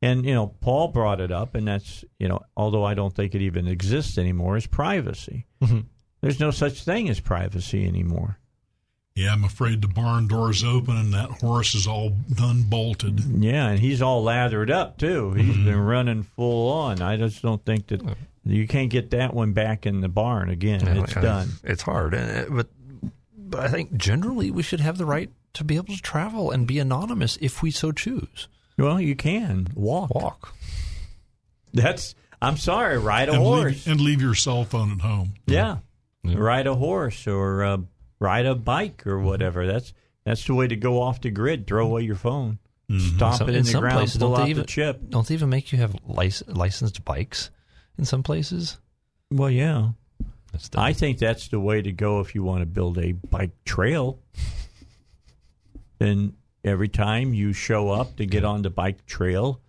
and 0.00 0.24
you 0.24 0.32
know 0.34 0.46
paul 0.60 0.88
brought 0.88 1.20
it 1.20 1.32
up 1.32 1.54
and 1.56 1.66
that's 1.66 2.04
you 2.20 2.28
know 2.28 2.40
although 2.56 2.84
i 2.84 2.94
don't 2.94 3.14
think 3.16 3.34
it 3.34 3.42
even 3.42 3.66
exists 3.66 4.16
anymore 4.18 4.56
is 4.56 4.66
privacy 4.68 5.46
Mhm. 5.60 5.86
there's 6.20 6.38
no 6.38 6.50
such 6.52 6.84
thing 6.84 7.08
as 7.08 7.18
privacy 7.18 7.84
anymore 7.86 8.38
Yeah, 9.14 9.32
I'm 9.34 9.44
afraid 9.44 9.82
the 9.82 9.88
barn 9.88 10.26
door's 10.26 10.64
open 10.64 10.96
and 10.96 11.12
that 11.12 11.28
horse 11.42 11.74
is 11.74 11.86
all 11.86 12.16
done 12.34 12.62
bolted. 12.62 13.20
Yeah, 13.44 13.68
and 13.68 13.78
he's 13.78 14.00
all 14.00 14.22
lathered 14.22 14.70
up 14.70 14.96
too. 14.96 15.34
He's 15.34 15.54
been 15.58 15.78
running 15.78 16.22
full 16.22 16.72
on. 16.72 17.02
I 17.02 17.18
just 17.18 17.42
don't 17.42 17.62
think 17.62 17.88
that 17.88 18.00
you 18.46 18.66
can't 18.66 18.88
get 18.88 19.10
that 19.10 19.34
one 19.34 19.52
back 19.52 19.84
in 19.84 20.00
the 20.00 20.08
barn 20.08 20.48
again. 20.48 20.80
Yeah, 20.86 21.02
it's 21.02 21.14
I- 21.14 21.20
done. 21.20 21.48
It's 21.62 21.82
hard, 21.82 22.12
but 22.50 22.68
but 23.52 23.60
I 23.60 23.68
think 23.68 23.96
generally 23.96 24.50
we 24.50 24.64
should 24.64 24.80
have 24.80 24.98
the 24.98 25.06
right 25.06 25.30
to 25.54 25.62
be 25.62 25.76
able 25.76 25.94
to 25.94 26.02
travel 26.02 26.50
and 26.50 26.66
be 26.66 26.80
anonymous 26.80 27.38
if 27.40 27.62
we 27.62 27.70
so 27.70 27.92
choose. 27.92 28.48
Well, 28.76 29.00
you 29.00 29.14
can 29.14 29.68
walk. 29.76 30.12
Walk. 30.14 30.54
That's. 31.72 32.14
I'm 32.40 32.56
sorry. 32.56 32.98
Ride 32.98 33.28
a 33.28 33.34
and 33.34 33.42
horse. 33.42 33.86
Leave, 33.86 33.86
and 33.86 34.00
leave 34.00 34.20
your 34.20 34.34
cell 34.34 34.64
phone 34.64 34.92
at 34.92 35.00
home. 35.00 35.34
Yeah. 35.46 35.76
Ride 36.24 36.66
a 36.66 36.74
horse 36.74 37.26
or 37.26 37.62
uh, 37.64 37.78
ride 38.18 38.46
a 38.46 38.54
bike 38.54 39.06
or 39.06 39.18
whatever. 39.20 39.66
That's 39.66 39.92
that's 40.24 40.44
the 40.46 40.54
way 40.54 40.66
to 40.68 40.76
go 40.76 41.00
off 41.02 41.20
the 41.20 41.30
grid. 41.30 41.66
Throw 41.66 41.86
away 41.86 42.02
your 42.02 42.16
phone. 42.16 42.58
Stop 43.16 43.36
Some- 43.38 43.48
it 43.48 43.52
in, 43.52 43.58
in 43.58 43.64
the 43.64 43.70
some 43.70 43.80
ground. 43.80 43.96
places, 43.98 44.18
pull 44.18 44.32
don't 44.32 44.40
out 44.42 44.48
even 44.48 44.62
the 44.62 44.66
chip. 44.68 45.00
don't 45.08 45.26
they 45.26 45.34
even 45.34 45.48
make 45.48 45.72
you 45.72 45.78
have 45.78 45.94
lic- 46.06 46.42
licensed 46.46 47.04
bikes 47.04 47.50
in 47.96 48.04
some 48.04 48.22
places? 48.22 48.78
Well, 49.30 49.50
yeah. 49.50 49.90
That's 50.52 50.68
I 50.76 50.92
think 50.92 51.18
that's 51.18 51.48
the 51.48 51.58
way 51.60 51.80
to 51.82 51.92
go 51.92 52.20
if 52.20 52.34
you 52.34 52.42
want 52.42 52.60
to 52.60 52.66
build 52.66 52.98
a 52.98 53.12
bike 53.12 53.52
trail. 53.64 54.18
Then 55.98 56.34
every 56.64 56.88
time 56.88 57.34
you 57.34 57.52
show 57.52 57.90
up 57.90 58.16
to 58.16 58.26
get 58.26 58.44
on 58.44 58.62
the 58.62 58.70
bike 58.70 59.06
trail, 59.06 59.60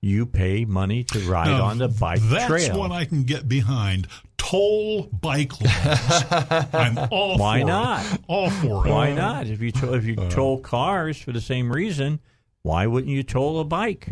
you 0.00 0.26
pay 0.26 0.64
money 0.64 1.02
to 1.04 1.18
ride 1.28 1.46
Now, 1.48 1.64
on 1.64 1.78
the 1.78 1.88
bike 1.88 2.20
That's 2.22 2.46
trail. 2.46 2.78
one 2.78 2.92
I 2.92 3.04
can 3.04 3.24
get 3.24 3.48
behind. 3.48 4.06
Toll 4.36 5.04
bike 5.06 5.60
laws. 5.60 6.24
I'm 6.72 6.98
all 7.10 7.36
Why 7.38 7.60
for 7.60 7.66
not? 7.66 8.06
it. 8.14 8.20
All 8.28 8.50
for 8.50 8.86
it. 8.86 8.90
Why 8.90 9.12
not? 9.12 9.46
If 9.48 9.60
you 9.60 9.72
to- 9.72 9.94
if 9.94 10.04
you 10.04 10.14
Uh. 10.16 10.30
toll 10.30 10.60
cars 10.60 11.18
for 11.18 11.32
the 11.32 11.40
same 11.40 11.72
reason, 11.72 12.20
why 12.62 12.86
wouldn't 12.86 13.12
you 13.12 13.22
toll 13.24 13.58
a 13.60 13.64
bike? 13.64 14.08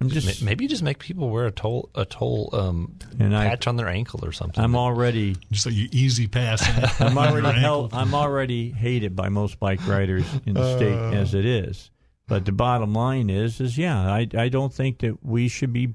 I'm 0.00 0.08
just 0.10 0.42
May- 0.42 0.46
maybe 0.50 0.66
just 0.66 0.82
make 0.82 0.98
people 0.98 1.30
wear 1.30 1.46
a 1.46 1.50
toll 1.50 1.88
a 1.94 2.04
toll 2.04 2.50
um, 2.52 2.96
And 3.18 3.34
I- 3.36 3.48
patch 3.48 3.66
on 3.66 3.76
their 3.76 3.88
ankle 3.88 4.24
or 4.24 4.32
something. 4.32 4.62
I'm 4.62 4.76
already 4.76 5.36
Just 5.50 5.66
like 5.66 5.74
you 5.74 5.88
easy 5.92 6.26
pass. 6.26 6.62
I'm 7.00 7.16
already 7.16 7.58
held, 7.58 7.94
I'm 7.94 8.14
already 8.14 8.70
hated 8.70 9.16
by 9.16 9.28
most 9.30 9.58
bike 9.58 9.86
riders 9.86 10.26
in 10.44 10.54
the 10.54 10.76
state 10.76 10.94
Uh. 10.98 11.12
as 11.12 11.34
it 11.34 11.44
is. 11.46 11.90
But 12.28 12.44
the 12.44 12.52
bottom 12.52 12.92
line 12.92 13.30
is, 13.30 13.60
is 13.60 13.78
yeah, 13.78 13.98
I 14.00 14.26
I 14.36 14.48
don't 14.48 14.72
think 14.74 14.98
that 14.98 15.24
we 15.24 15.46
should 15.46 15.72
be, 15.72 15.94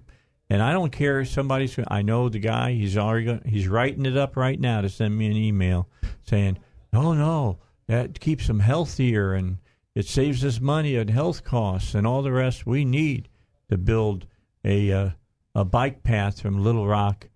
and 0.50 0.62
I 0.64 0.72
don't 0.72 0.92
care 0.92 1.20
if 1.20 1.28
somebody's. 1.30 1.78
I 1.90 2.04
know 2.04 2.30
the 2.30 2.40
guy. 2.40 2.72
He's 2.72 2.98
already 2.98 3.26
going, 3.26 3.42
he's 3.46 3.68
writing 3.68 4.06
it 4.06 4.16
up 4.16 4.38
right 4.38 4.58
now 4.60 4.80
to 4.80 4.88
send 4.88 5.18
me 5.18 5.26
an 5.28 5.36
email 5.36 5.90
saying, 6.24 6.58
no, 6.94 7.12
no, 7.14 7.58
that 7.88 8.22
keeps 8.22 8.48
them 8.48 8.62
healthier 8.62 9.34
and 9.34 9.58
it 9.94 10.06
saves 10.08 10.46
us 10.46 10.62
money 10.62 10.96
and 10.96 11.10
health 11.10 11.44
costs 11.44 11.94
and 11.96 12.08
all 12.08 12.22
the 12.22 12.32
rest. 12.32 12.66
We 12.66 12.86
need 12.86 13.28
to 13.72 13.78
build 13.78 14.28
a 14.64 14.92
uh, 14.92 15.10
a 15.56 15.66
bike 15.66 16.04
path 16.04 16.42
from 16.42 16.64
Little 16.64 16.88
Rock 16.88 17.28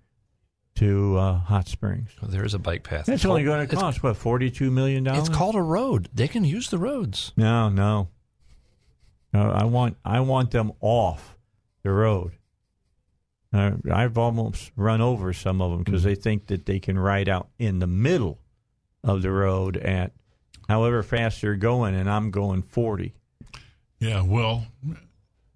to 0.75 1.17
uh, 1.17 1.39
Hot 1.39 1.67
Springs. 1.67 2.09
there 2.21 2.43
is 2.45 2.53
a 2.53 2.59
bike 2.59 2.83
path. 2.83 3.01
It's 3.01 3.09
It's 3.09 3.25
only 3.25 3.43
called- 3.45 3.57
going 3.57 3.67
to 3.67 3.75
cost 3.75 4.03
what 4.03 4.17
forty 4.17 4.51
two 4.51 4.69
million 4.69 5.03
dollars. 5.05 5.27
It's 5.27 5.35
called 5.35 5.55
a 5.55 5.61
road. 5.61 6.09
They 6.13 6.27
can 6.27 6.43
use 6.43 6.69
the 6.69 6.77
roads. 6.77 7.31
no, 7.35 7.69
no. 7.69 8.09
No, 9.33 9.51
I 9.51 9.65
want 9.65 9.97
I 10.05 10.21
want 10.21 10.51
them 10.51 10.71
off 10.79 11.35
the 11.83 11.91
road. 11.91 12.31
Uh, 13.53 13.71
I've 13.91 14.17
almost 14.17 14.71
run 14.77 15.01
over 15.01 15.33
some 15.33 15.61
of 15.61 15.71
them 15.71 15.83
because 15.83 16.03
they 16.03 16.15
think 16.15 16.47
that 16.47 16.65
they 16.65 16.79
can 16.79 16.97
ride 16.97 17.27
out 17.29 17.49
in 17.59 17.79
the 17.79 17.87
middle 17.87 18.39
of 19.03 19.21
the 19.21 19.31
road 19.31 19.75
at 19.77 20.11
however 20.69 21.03
fast 21.03 21.41
they're 21.41 21.55
going, 21.57 21.95
and 21.95 22.09
I'm 22.09 22.31
going 22.31 22.61
forty. 22.61 23.13
Yeah, 23.99 24.21
well, 24.21 24.67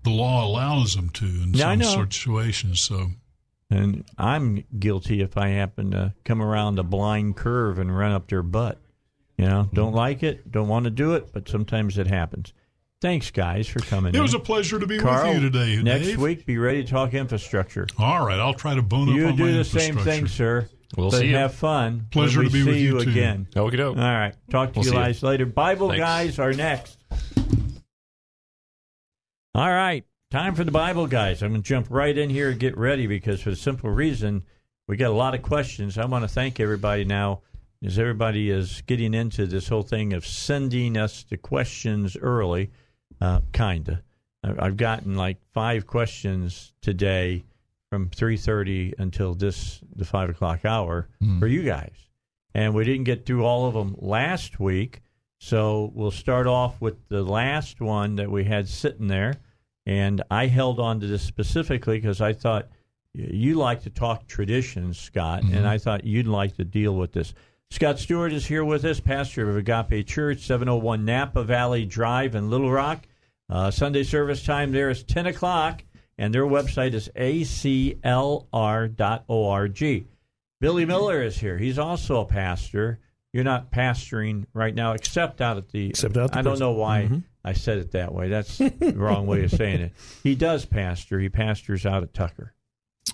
the 0.03 0.09
law 0.11 0.45
allows 0.45 0.95
them 0.95 1.09
to 1.09 1.25
in 1.25 1.53
Yeah, 1.53 1.69
I 1.69 1.73
some 1.73 1.79
know. 1.79 2.05
situations. 2.09 2.81
So 2.81 3.11
And 3.69 4.03
I'm 4.17 4.63
guilty 4.79 5.21
if 5.21 5.37
I 5.37 5.49
happen 5.49 5.91
to 5.91 6.13
come 6.25 6.41
around 6.41 6.79
a 6.79 6.83
blind 6.83 7.35
curve 7.35 7.77
and 7.79 7.95
run 7.95 8.11
up 8.11 8.27
their 8.29 8.41
butt. 8.43 8.79
You 9.37 9.45
know, 9.45 9.63
hmm. 9.63 9.75
don't 9.75 9.93
like 9.93 10.23
it, 10.23 10.51
don't 10.51 10.67
want 10.67 10.83
to 10.85 10.89
do 10.89 11.13
it, 11.13 11.31
but 11.31 11.47
sometimes 11.47 11.97
it 11.97 12.07
happens. 12.07 12.51
Thanks, 13.01 13.31
guys, 13.31 13.65
for 13.69 13.79
coming. 13.79 14.13
it 14.13 14.17
in. 14.17 14.21
was 14.21 14.33
a 14.33 14.39
pleasure 14.39 14.77
to 14.77 14.85
be 14.85 14.99
Carl, 14.99 15.29
with 15.33 15.41
you 15.43 15.49
today. 15.49 15.81
Next 15.81 16.07
Dave. 16.07 16.19
week, 16.19 16.45
be 16.45 16.57
ready 16.57 16.83
to 16.83 16.89
talk 16.89 17.13
infrastructure. 17.13 17.87
All 17.97 18.25
right, 18.25 18.37
I'll 18.37 18.53
try 18.53 18.75
to 18.75 18.81
bone 18.81 19.07
up 19.07 19.15
You 19.15 19.27
on 19.27 19.37
do 19.37 19.53
the 19.53 19.63
same 19.63 19.91
infrastructure. 19.97 20.11
thing, 20.11 20.27
sir. 20.27 20.69
We'll 20.97 21.11
but 21.11 21.19
see 21.19 21.27
you. 21.29 21.35
have 21.37 21.53
fun. 21.53 22.07
Pleasure 22.11 22.43
to 22.43 22.49
be 22.49 22.63
see 22.63 22.67
with 22.67 22.77
you, 22.77 22.99
too. 23.03 23.09
again. 23.11 23.47
Okey-doke. 23.55 23.95
All 23.95 24.03
right. 24.03 24.33
Talk 24.49 24.73
to 24.73 24.79
We'll 24.79 24.85
you 24.87 24.91
see 24.91 24.97
you. 24.97 25.01
guys 25.03 25.23
later. 25.23 25.45
Bible 25.45 25.87
Thanks. 25.89 26.01
guys 26.01 26.39
are 26.39 26.51
next. 26.51 26.97
All 29.55 29.69
right. 29.69 30.05
Time 30.31 30.53
for 30.53 30.63
the 30.63 30.71
Bible 30.71 31.07
guys. 31.07 31.41
I'm 31.41 31.49
going 31.49 31.63
to 31.63 31.67
jump 31.67 31.87
right 31.89 32.15
in 32.15 32.29
here 32.29 32.51
and 32.51 32.59
get 32.59 32.77
ready 32.77 33.07
because 33.07 33.41
for 33.41 33.49
the 33.49 33.55
simple 33.55 33.89
reason 33.89 34.43
we 34.87 34.95
got 34.95 35.09
a 35.09 35.13
lot 35.13 35.33
of 35.33 35.41
questions. 35.41 35.97
I 35.97 36.05
want 36.05 36.23
to 36.23 36.27
thank 36.27 36.59
everybody 36.59 37.03
now 37.03 37.41
as 37.83 37.97
everybody 37.97 38.51
is 38.51 38.83
getting 38.85 39.13
into 39.13 39.47
this 39.47 39.67
whole 39.67 39.81
thing 39.81 40.13
of 40.13 40.25
sending 40.25 40.97
us 40.97 41.23
the 41.23 41.37
questions 41.37 42.15
early. 42.17 42.69
Uh, 43.19 43.41
kinda. 43.53 44.03
I've 44.43 44.77
gotten 44.77 45.15
like 45.15 45.37
five 45.51 45.87
questions 45.87 46.73
today 46.81 47.43
from 47.89 48.09
3.30 48.09 48.93
until 48.99 49.33
this 49.33 49.81
the 49.95 50.05
5 50.05 50.29
o'clock 50.29 50.63
hour 50.63 51.09
for 51.39 51.47
you 51.47 51.63
guys 51.63 52.07
and 52.53 52.73
we 52.75 52.83
didn't 52.85 53.05
get 53.05 53.25
through 53.25 53.43
all 53.43 53.65
of 53.65 53.73
them 53.73 53.95
last 53.97 54.59
week 54.59 55.01
so 55.39 55.91
we'll 55.95 56.11
start 56.11 56.47
off 56.47 56.79
with 56.79 56.95
the 57.07 57.23
last 57.23 57.81
one 57.81 58.15
that 58.15 58.29
we 58.29 58.43
had 58.43 58.67
sitting 58.67 59.07
there 59.07 59.33
and 59.85 60.21
i 60.29 60.47
held 60.47 60.79
on 60.79 60.99
to 60.99 61.07
this 61.07 61.23
specifically 61.23 61.97
because 61.97 62.21
i 62.21 62.33
thought 62.33 62.67
you 63.13 63.55
like 63.55 63.81
to 63.81 63.89
talk 63.89 64.27
traditions 64.27 64.99
scott 64.99 65.43
and 65.43 65.67
i 65.67 65.77
thought 65.77 66.03
you'd 66.03 66.27
like 66.27 66.55
to 66.55 66.63
deal 66.63 66.95
with 66.95 67.11
this 67.13 67.33
scott 67.71 67.97
stewart 67.97 68.31
is 68.31 68.45
here 68.45 68.63
with 68.63 68.85
us 68.85 68.99
pastor 68.99 69.49
of 69.49 69.57
agape 69.57 70.05
church 70.05 70.39
701 70.41 71.05
napa 71.05 71.43
valley 71.43 71.85
drive 71.85 72.35
in 72.35 72.49
little 72.49 72.71
rock 72.71 73.07
uh, 73.49 73.71
sunday 73.71 74.03
service 74.03 74.43
time 74.43 74.71
there 74.71 74.89
is 74.89 75.03
10 75.03 75.25
o'clock 75.25 75.83
and 76.19 76.35
their 76.35 76.45
website 76.45 76.93
is 76.93 77.09
aclr.org. 77.15 78.03
Billy 80.59 80.85
Miller 80.85 81.23
is 81.23 81.37
here. 81.37 81.57
He's 81.57 81.79
also 81.79 82.19
a 82.19 82.25
pastor. 82.25 82.99
You're 83.33 83.43
not 83.43 83.71
pastoring 83.71 84.45
right 84.53 84.73
now, 84.73 84.93
except 84.93 85.39
out 85.41 85.57
at 85.57 85.69
the. 85.69 85.89
Except 85.89 86.17
out 86.17 86.31
the 86.31 86.39
I 86.39 86.41
don't 86.41 86.53
prison. 86.53 86.65
know 86.67 86.71
why 86.73 87.07
Mhm. 87.09 87.23
I 87.43 87.53
said 87.53 87.77
it 87.77 87.91
that 87.91 88.13
way. 88.13 88.27
That's 88.29 88.57
the 88.57 88.93
wrong 88.95 89.27
way 89.27 89.43
of 89.43 89.51
saying 89.51 89.81
it. 89.81 89.93
He 90.23 90.35
does 90.35 90.65
pastor. 90.65 91.19
He 91.19 91.29
pastors 91.29 91.85
out 91.85 92.01
at 92.03 92.13
Tucker. 92.13 92.53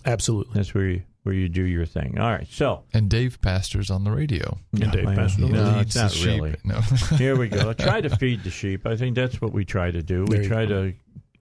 Absolutely. 0.06 0.54
That's 0.54 0.74
where 0.74 0.88
you 0.88 1.02
where 1.24 1.34
you 1.34 1.50
do 1.50 1.64
your 1.64 1.86
thing. 1.88 2.20
All 2.20 2.30
right. 2.30 2.48
So 2.52 2.84
And 2.94 3.10
Dave 3.10 3.42
pastors 3.42 3.90
on 3.90 4.04
the 4.04 4.12
radio. 4.12 4.60
Yeah, 4.74 4.92
Dave 4.92 5.06
pastors 5.06 5.44
on 5.44 5.52
the 5.52 5.72
no, 5.72 5.80
it's 5.80 5.96
not 5.96 6.12
the 6.12 6.26
really. 6.28 6.56
No. 6.64 6.80
Here 7.18 7.36
we 7.36 7.50
go. 7.50 7.74
Try 7.78 8.00
to 8.02 8.16
feed 8.16 8.44
the 8.44 8.52
sheep. 8.52 8.86
I 8.86 8.96
think 8.96 9.16
that's 9.16 9.42
what 9.42 9.52
we 9.52 9.66
try 9.66 9.90
to 9.90 10.04
do. 10.04 10.26
There 10.28 10.42
We 10.42 10.48
try 10.48 10.66
go. 10.68 10.92
to, 10.92 10.94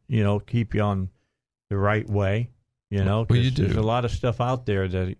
you 0.08 0.22
know, 0.24 0.40
keep 0.40 0.74
you 0.74 0.80
on 0.80 1.10
the 1.68 1.76
right 1.76 2.08
way. 2.08 2.48
You 2.90 3.04
know, 3.04 3.26
Well, 3.28 3.38
you 3.38 3.50
'cause 3.50 3.58
there's 3.58 3.76
a 3.76 3.82
lot 3.82 4.04
of 4.06 4.10
stuff 4.10 4.40
out 4.40 4.64
there 4.66 4.88
that 4.88 5.16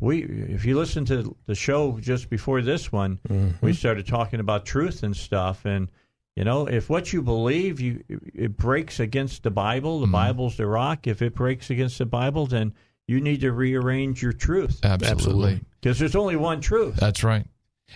we. 0.00 0.22
If 0.24 0.64
you 0.64 0.76
listen 0.78 1.04
to 1.06 1.34
the 1.46 1.54
show 1.54 1.98
just 2.00 2.28
before 2.30 2.62
this 2.62 2.90
one, 2.92 3.18
Mm-hmm. 3.28 3.64
we 3.64 3.72
started 3.72 4.06
talking 4.06 4.40
about 4.40 4.64
truth 4.66 5.02
and 5.02 5.16
stuff, 5.16 5.64
and 5.64 5.88
you 6.36 6.44
know, 6.44 6.66
if 6.66 6.90
what 6.90 7.12
you 7.12 7.22
believe 7.22 7.80
you 7.80 8.02
it 8.34 8.56
breaks 8.56 9.00
against 9.00 9.42
the 9.42 9.50
Bible, 9.50 10.00
the 10.00 10.06
Mhm. 10.06 10.12
Bible's 10.12 10.56
the 10.56 10.66
rock. 10.66 11.06
If 11.06 11.22
it 11.22 11.34
breaks 11.34 11.70
against 11.70 11.98
the 11.98 12.06
Bible, 12.06 12.46
then 12.46 12.74
you 13.08 13.20
need 13.20 13.40
to 13.40 13.52
rearrange 13.52 14.20
your 14.22 14.32
truth 14.32 14.80
Absolutely. 14.84 15.60
because 15.80 15.98
there's 15.98 16.16
only 16.16 16.36
one 16.36 16.60
truth. 16.60 16.96
That's 16.96 17.22
right. 17.24 17.46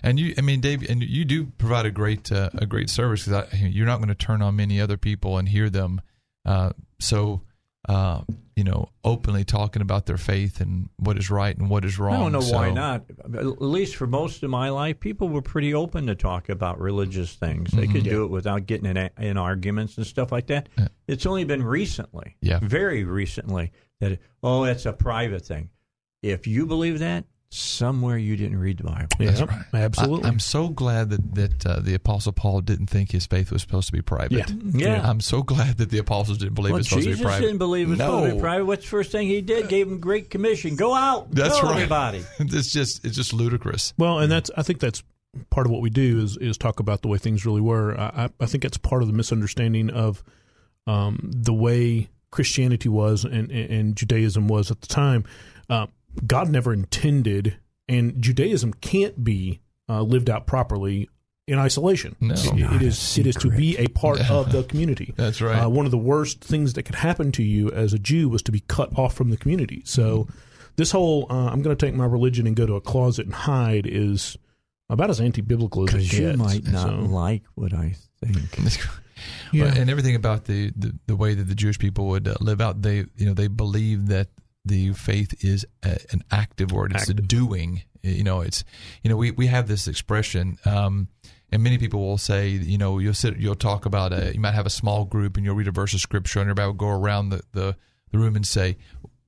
And 0.05 0.21
you, 0.21 0.35
I 0.39 0.41
mean, 0.41 0.61
Dave, 0.61 0.89
and 0.89 1.03
you 1.03 1.25
do 1.25 1.47
provide 1.59 1.85
a 1.85 1.91
great 1.91 2.31
uh, 2.33 2.49
a 2.55 2.65
great 2.65 2.89
service 2.89 3.27
because 3.27 3.53
you're 3.55 3.87
not 3.87 3.97
going 3.99 4.09
to 4.09 4.15
turn 4.15 4.41
on 4.41 4.55
many 4.57 4.81
other 4.81 4.97
people 4.97 5.37
and 5.37 5.49
hear 5.49 5.69
them. 5.69 6.01
Uh, 6.47 6.71
so 7.01 7.43
uh, 7.89 8.23
you 8.61 8.65
know, 8.65 8.91
openly 9.05 9.43
talking 9.43 9.81
about 9.81 10.05
their 10.05 10.19
faith 10.19 10.61
and 10.61 10.91
what 10.99 11.17
is 11.17 11.31
right 11.31 11.57
and 11.57 11.71
what 11.71 11.83
is 11.83 11.99
wrong. 11.99 12.15
I 12.17 12.19
don't 12.19 12.33
know 12.33 12.41
So- 12.43 12.57
why 12.57 12.71
not. 12.71 13.07
At 13.35 13.63
least 13.63 13.97
for 13.97 14.07
most 14.07 14.43
of 14.43 14.51
my 14.51 14.69
life, 14.69 15.01
people 15.01 15.31
were 15.31 15.41
pretty 15.41 15.73
open 15.73 16.07
to 16.09 16.15
talk 16.15 16.51
about 16.51 16.79
religious 16.79 17.35
things. 17.35 17.71
They 17.71 17.87
Mhm. 17.87 17.93
could 17.93 18.05
Yeah. 18.05 18.13
do 18.13 18.25
it 18.25 18.31
without 18.31 18.67
getting 18.67 18.85
in, 18.95 19.09
in 19.19 19.39
arguments 19.39 19.97
and 19.97 20.07
stuff 20.07 20.31
like 20.31 20.49
that. 20.49 20.69
It's 21.09 21.25
only 21.25 21.45
been 21.45 21.63
recently, 21.63 22.37
Yeah. 22.43 22.59
very 22.63 23.03
recently, 23.03 23.73
that 24.01 24.19
oh, 24.43 24.65
it's 24.65 24.85
a 24.85 24.93
private 24.93 25.47
thing. 25.47 25.71
If 26.23 26.47
you 26.47 26.67
believe 26.67 26.99
that, 26.99 27.25
somewhere 27.53 28.17
you 28.17 28.37
didn't 28.37 28.59
read 28.59 28.79
the 28.79 28.85
Bible. 28.85 29.09
That's 29.19 29.41
right. 29.43 29.65
I, 29.73 30.29
am 30.29 30.39
so 30.39 30.69
glad 30.69 31.11
that 31.11 31.35
that 31.35 31.67
uh, 31.67 31.81
the 31.81 31.95
apostle 31.95 32.33
Paul 32.33 32.61
didn't 32.61 32.87
think 32.87 33.11
his 33.11 33.27
faith 33.27 33.51
was 33.51 33.63
supposed 33.63 33.89
to 33.89 33.93
be 33.93 34.03
private. 34.03 34.33
Yeah. 34.33 34.47
Yeah. 34.63 35.09
I'm 35.09 35.21
so 35.21 35.43
glad 35.43 35.79
that 35.79 35.91
the 35.91 35.99
apostles 35.99 36.39
didn't 36.39 36.55
believe 36.55 36.73
well, 36.73 36.79
it 36.79 36.81
was 36.81 36.89
supposed 36.89 37.07
Jesus 37.07 37.19
to 37.19 37.25
be 37.25 37.27
private. 37.27 37.39
Jesus 37.39 37.51
didn't 37.51 37.59
believe 37.59 37.87
it 37.89 37.91
was 37.91 37.99
no. 37.99 38.07
supposed 38.07 38.29
to 38.31 38.35
be 38.35 38.41
private. 38.41 38.65
What's 38.65 38.85
the 38.85 38.91
first 38.91 39.13
thing 39.13 39.27
he 39.27 39.41
did? 39.41 39.69
Gave 39.69 39.89
him 39.89 39.99
great 39.99 40.31
commission. 40.31 40.77
Go 40.77 40.95
out. 40.95 41.31
That's 41.33 41.59
tell 41.59 41.71
right. 41.71 41.77
everybody. 41.77 42.25
it's 42.39 42.73
just 42.73 43.05
it's 43.05 43.17
just 43.17 43.33
ludicrous. 43.33 43.95
Well, 43.99 44.21
and 44.21 44.31
that's 44.31 44.51
I 44.57 44.63
think 44.63 44.79
that's 44.79 45.03
part 45.51 45.67
of 45.67 45.73
what 45.73 45.81
we 45.81 45.91
do 45.91 46.21
is 46.21 46.37
is 46.37 46.57
talk 46.57 46.79
about 46.79 47.03
the 47.03 47.09
way 47.09 47.19
things 47.19 47.45
really 47.45 47.61
were. 47.61 47.99
I, 47.99 48.25
I 48.25 48.31
I 48.41 48.47
think 48.47 48.65
it's 48.65 48.79
part 48.79 49.03
of 49.03 49.09
the 49.09 49.15
misunderstanding 49.15 49.91
of 49.91 50.23
um, 50.87 51.31
the 51.35 51.55
way 51.55 52.11
Christianity 52.31 52.89
was 52.89 53.25
and, 53.25 53.51
and 53.51 53.97
Judaism 53.97 54.47
was 54.47 54.71
at 54.71 54.81
the 54.81 54.87
time. 54.87 55.25
Uh, 55.69 55.87
God 56.27 56.49
never 56.51 56.73
intended, 56.73 57.57
and 57.89 58.21
Judaism 58.23 58.73
can't 58.75 59.23
be 59.25 59.61
uh, 59.89 60.03
lived 60.03 60.31
out 60.31 60.47
properly 60.47 61.09
in 61.49 61.59
isolation. 61.59 62.15
No. 62.21 62.35
It- 62.35 62.55
Not 62.55 62.75
it 62.77 62.83
a 62.83 62.87
is 62.87 63.19
it 63.19 63.27
is 63.27 63.35
to 63.37 63.51
be 63.51 63.77
a 63.79 63.89
part 63.89 64.21
of 64.31 64.53
the 64.53 64.63
community. 64.65 65.13
That's 65.17 65.41
right. 65.41 65.65
Uh, 65.65 65.69
one 65.69 65.85
of 65.85 65.91
the 65.91 65.99
worst 65.99 66.41
things 66.43 66.75
that 66.75 66.85
could 66.85 66.95
happen 66.95 67.33
to 67.33 67.43
you 67.43 67.71
as 67.73 67.93
a 67.93 67.99
Jew 67.99 68.29
was 68.29 68.43
to 68.43 68.53
be 68.53 68.61
cut 68.61 68.97
off 68.99 69.15
from 69.15 69.31
the 69.31 69.37
community. 69.37 69.83
So 69.85 70.29
this 70.77 70.93
whole 70.93 71.27
uh, 71.31 71.49
I'm 71.51 71.63
going 71.63 71.77
to 71.77 71.87
take 71.87 71.95
my 71.95 72.07
religion 72.07 72.47
and 72.47 72.55
go 72.55 72.67
to 72.67 72.75
a 72.77 72.81
closet 72.81 73.27
and 73.27 73.35
hide 73.35 73.87
is 73.87 74.37
about 74.89 75.11
as 75.11 75.21
anti-biblical 75.21 75.85
as 75.89 75.95
it 75.95 75.97
Because 75.99 76.13
you 76.13 76.27
gets. 76.27 76.39
might 76.39 76.65
not 76.67 76.87
So- 76.89 76.95
like 76.97 77.43
what 77.55 77.73
I 77.75 77.95
think. 78.25 78.81
Yeah. 79.53 79.65
Well, 79.65 79.77
and 79.79 79.91
everything 79.91 80.15
about 80.15 80.47
the, 80.47 80.73
the, 80.75 80.97
the 81.07 81.15
way 81.15 81.35
that 81.35 81.43
the 81.45 81.55
Jewish 81.55 81.79
people 81.79 82.07
would 82.09 82.27
uh, 82.27 82.37
live 82.41 82.63
out, 82.63 82.81
they 82.81 83.05
you 83.17 83.27
know 83.27 83.35
they 83.35 83.49
believe 83.49 84.07
that 84.07 84.29
the 84.65 84.93
faith 84.93 85.45
is 85.45 85.65
a, 85.83 85.99
an 86.13 86.23
active 86.31 86.73
word. 86.73 86.93
It's 86.95 87.09
a 87.09 87.15
doing. 87.15 87.83
You 88.03 88.25
know, 88.25 88.41
it's 88.41 88.65
you 89.03 89.11
know 89.11 89.17
we, 89.17 89.31
we 89.31 89.47
have 89.49 89.69
this 89.69 89.87
expression, 89.87 90.59
um, 90.65 91.09
and 91.53 91.63
many 91.63 91.77
people 91.77 92.01
will 92.01 92.17
say, 92.19 92.49
you 92.49 92.79
know, 92.79 92.99
you'll 92.99 93.13
sit, 93.13 93.37
you'll 93.37 93.55
talk 93.55 93.85
about 93.85 94.13
a, 94.13 94.33
you 94.33 94.41
might 94.41 94.55
have 94.55 94.65
a 94.67 94.71
small 94.71 95.05
group 95.05 95.37
and 95.37 95.45
you'll 95.45 95.55
read 95.57 95.69
a 95.69 95.73
verse 95.73 95.93
of 95.93 96.01
scripture, 96.01 96.41
and 96.41 96.49
everybody 96.49 96.67
will 96.69 96.75
go 96.75 96.89
around 96.89 97.29
the, 97.29 97.43
the, 97.53 97.77
the 98.11 98.19
room 98.19 98.37
and 98.37 98.47
say, 98.47 98.79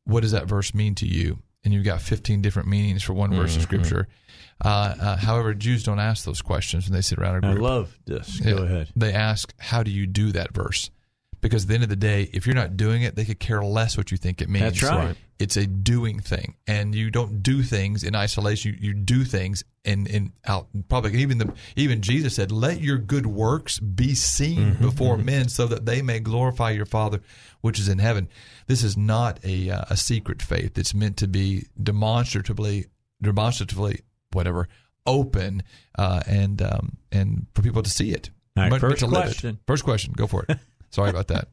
what 0.04 0.20
does 0.22 0.32
that 0.32 0.46
verse 0.46 0.72
mean 0.72 0.94
to 0.96 1.06
you? 1.06 1.38
And 1.64 1.74
you've 1.74 1.84
got 1.84 2.00
15 2.00 2.40
different 2.42 2.68
meanings 2.68 3.02
for 3.02 3.12
one 3.12 3.30
verse 3.34 3.54
of 3.56 3.60
Mhm. 3.62 3.64
scripture. 3.64 4.08
Uh, 4.64 4.94
uh, 5.00 5.16
however, 5.16 5.52
Jews 5.54 5.82
don't 5.84 5.98
ask 6.00 6.24
those 6.24 6.40
questions 6.40 6.86
when 6.86 6.94
they 6.94 7.02
sit 7.02 7.18
around 7.18 7.36
a 7.36 7.40
group. 7.40 7.58
I 7.58 7.60
love 7.60 7.98
this. 8.06 8.40
Go 8.40 8.58
ahead. 8.58 8.88
They 8.96 9.12
ask, 9.12 9.52
"How 9.58 9.82
do 9.82 9.90
you 9.90 10.06
do 10.06 10.32
that 10.32 10.54
verse?" 10.54 10.90
Because 11.42 11.64
at 11.64 11.68
the 11.68 11.74
end 11.74 11.82
of 11.82 11.90
the 11.90 11.96
day, 11.96 12.30
if 12.32 12.46
you're 12.46 12.54
not 12.54 12.76
doing 12.76 13.02
it, 13.02 13.16
they 13.16 13.24
could 13.24 13.40
care 13.40 13.62
less 13.62 13.96
what 13.96 14.10
you 14.10 14.16
think 14.16 14.40
it 14.40 14.48
means. 14.48 14.80
That's 14.80 14.82
right. 14.82 15.16
It's 15.38 15.56
a 15.56 15.66
doing 15.66 16.20
thing, 16.20 16.54
and 16.68 16.94
you 16.94 17.10
don't 17.10 17.42
do 17.42 17.64
things 17.64 18.04
in 18.04 18.14
isolation. 18.14 18.72
You, 18.80 18.90
you 18.90 18.94
do 18.94 19.24
things 19.24 19.64
in, 19.84 20.06
in 20.06 20.32
out 20.46 20.68
in 20.72 20.84
public. 20.84 21.14
Even 21.14 21.38
the 21.38 21.52
even 21.74 22.00
Jesus 22.00 22.36
said, 22.36 22.52
"Let 22.52 22.80
your 22.80 22.96
good 22.96 23.26
works 23.26 23.80
be 23.80 24.14
seen 24.14 24.74
Mm-hmm, 24.74 24.84
before 24.84 25.16
men, 25.18 25.48
so 25.48 25.66
that 25.66 25.84
they 25.84 26.00
may 26.00 26.20
glorify 26.20 26.70
your 26.70 26.86
Father 26.86 27.20
which 27.60 27.80
is 27.80 27.88
in 27.88 27.98
heaven." 27.98 28.28
This 28.68 28.84
is 28.84 28.96
not 28.96 29.40
a 29.44 29.68
uh, 29.68 29.84
a 29.90 29.96
secret 29.96 30.40
faith. 30.42 30.78
It's 30.78 30.94
meant 30.94 31.16
to 31.16 31.26
be 31.26 31.66
demonstratively 31.82 32.86
demonstratively 33.20 34.00
whatever 34.32 34.68
open 35.06 35.64
uh, 35.98 36.20
and 36.26 36.62
um, 36.62 36.98
and 37.10 37.46
for 37.54 37.62
people 37.62 37.82
to 37.82 37.90
see 37.90 38.12
it. 38.12 38.30
All 38.56 38.62
right, 38.62 38.70
Meant- 38.70 38.82
meant 38.82 39.00
first 39.00 39.10
question. 39.10 39.58
First 39.66 39.82
question. 39.84 40.12
Go 40.16 40.26
for 40.28 40.44
it. 40.48 40.58
Sorry 40.92 41.10
about 41.10 41.28
that. 41.28 41.48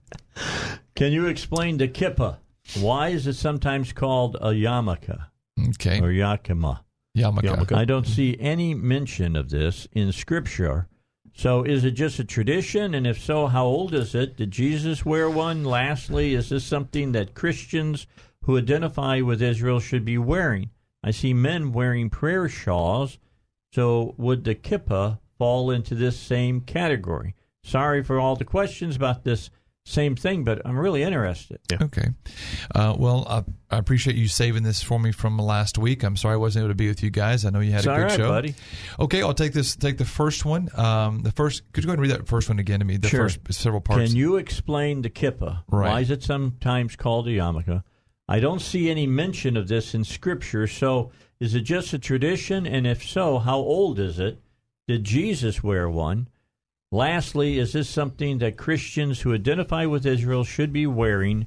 Can 0.95 1.13
you 1.13 1.27
explain 1.27 1.77
the 1.77 1.87
kippah? 1.87 2.37
Why 2.79 3.09
is 3.09 3.25
it 3.25 3.33
sometimes 3.33 3.93
called 3.93 4.35
a 4.35 4.49
yarmulke? 4.49 5.17
Okay. 5.69 6.01
Or 6.01 6.11
yakima? 6.11 6.83
Yarmulke. 7.17 7.75
I 7.75 7.85
don't 7.85 8.05
see 8.05 8.37
any 8.39 8.73
mention 8.73 9.35
of 9.35 9.49
this 9.49 9.87
in 9.93 10.11
Scripture. 10.11 10.87
So 11.33 11.63
is 11.63 11.85
it 11.85 11.91
just 11.91 12.19
a 12.19 12.25
tradition? 12.25 12.93
And 12.93 13.07
if 13.07 13.19
so, 13.19 13.47
how 13.47 13.65
old 13.65 13.93
is 13.93 14.13
it? 14.13 14.35
Did 14.35 14.51
Jesus 14.51 15.05
wear 15.05 15.29
one? 15.29 15.63
Lastly, 15.63 16.33
is 16.33 16.49
this 16.49 16.65
something 16.65 17.13
that 17.13 17.33
Christians 17.33 18.07
who 18.43 18.57
identify 18.57 19.21
with 19.21 19.41
Israel 19.41 19.79
should 19.79 20.03
be 20.03 20.17
wearing? 20.17 20.69
I 21.01 21.11
see 21.11 21.33
men 21.33 21.71
wearing 21.71 22.09
prayer 22.09 22.49
shawls. 22.49 23.19
So 23.73 24.15
would 24.17 24.43
the 24.43 24.55
kippah 24.55 25.19
fall 25.37 25.71
into 25.71 25.95
this 25.95 26.19
same 26.19 26.59
category? 26.59 27.35
Sorry 27.63 28.03
for 28.03 28.19
all 28.19 28.35
the 28.35 28.45
questions 28.45 28.95
about 28.95 29.23
this 29.23 29.49
same 29.85 30.15
thing, 30.15 30.43
but 30.43 30.61
I'm 30.65 30.77
really 30.77 31.01
interested. 31.03 31.59
Okay. 31.71 32.09
Uh, 32.75 32.95
well, 32.97 33.25
I, 33.27 33.43
I 33.73 33.77
appreciate 33.79 34.15
you 34.15 34.27
saving 34.27 34.63
this 34.63 34.83
for 34.83 34.99
me 34.99 35.11
from 35.11 35.37
last 35.37 35.77
week. 35.77 36.03
I'm 36.03 36.15
sorry 36.15 36.35
I 36.35 36.37
wasn't 36.37 36.63
able 36.63 36.71
to 36.71 36.75
be 36.75 36.87
with 36.87 37.01
you 37.01 37.09
guys. 37.09 37.43
I 37.43 37.49
know 37.49 37.59
you 37.59 37.71
had 37.71 37.79
It's 37.79 37.87
a 37.87 37.95
good 37.95 38.01
right, 38.03 38.11
show, 38.11 38.29
buddy. 38.29 38.55
Okay, 38.99 39.21
I'll 39.23 39.33
take 39.33 39.53
this. 39.53 39.75
Take 39.75 39.97
the 39.97 40.05
first 40.05 40.45
one. 40.45 40.69
Um, 40.77 41.23
the 41.23 41.31
first. 41.31 41.63
Could 41.73 41.83
you 41.83 41.87
go 41.87 41.91
ahead 41.93 41.99
and 41.99 42.09
read 42.11 42.19
that 42.19 42.27
first 42.27 42.49
one 42.49 42.59
again 42.59 42.79
to 42.79 42.85
me? 42.85 42.97
The 42.97 43.07
Sure. 43.07 43.21
first 43.29 43.39
several 43.51 43.81
parts. 43.81 44.09
Can 44.09 44.15
you 44.15 44.35
explain 44.35 45.01
the 45.01 45.09
kippah? 45.09 45.63
Right. 45.69 45.89
Why 45.89 45.99
is 46.01 46.11
it 46.11 46.23
sometimes 46.23 46.95
called 46.95 47.27
a 47.27 47.31
yarmulke? 47.31 47.83
I 48.27 48.39
don't 48.39 48.61
see 48.61 48.91
any 48.91 49.07
mention 49.07 49.57
of 49.57 49.67
this 49.69 49.95
in 49.95 50.03
Scripture, 50.03 50.67
so 50.67 51.11
is 51.39 51.55
it 51.55 51.61
just 51.61 51.93
a 51.93 51.99
tradition? 51.99 52.67
And 52.67 52.85
if 52.85 53.03
so, 53.03 53.39
how 53.39 53.57
old 53.57 53.97
is 53.97 54.19
it? 54.19 54.39
Did 54.87 55.03
Jesus 55.03 55.63
wear 55.63 55.89
one? 55.89 56.27
Lastly, 56.91 57.59
is 57.59 57.73
this 57.73 57.89
something 57.89 58.39
that 58.39 58.57
Christians 58.57 59.21
who 59.21 59.33
identify 59.33 59.85
with 59.85 60.05
Israel 60.05 60.43
should 60.43 60.73
be 60.73 60.87
wearing? 60.87 61.45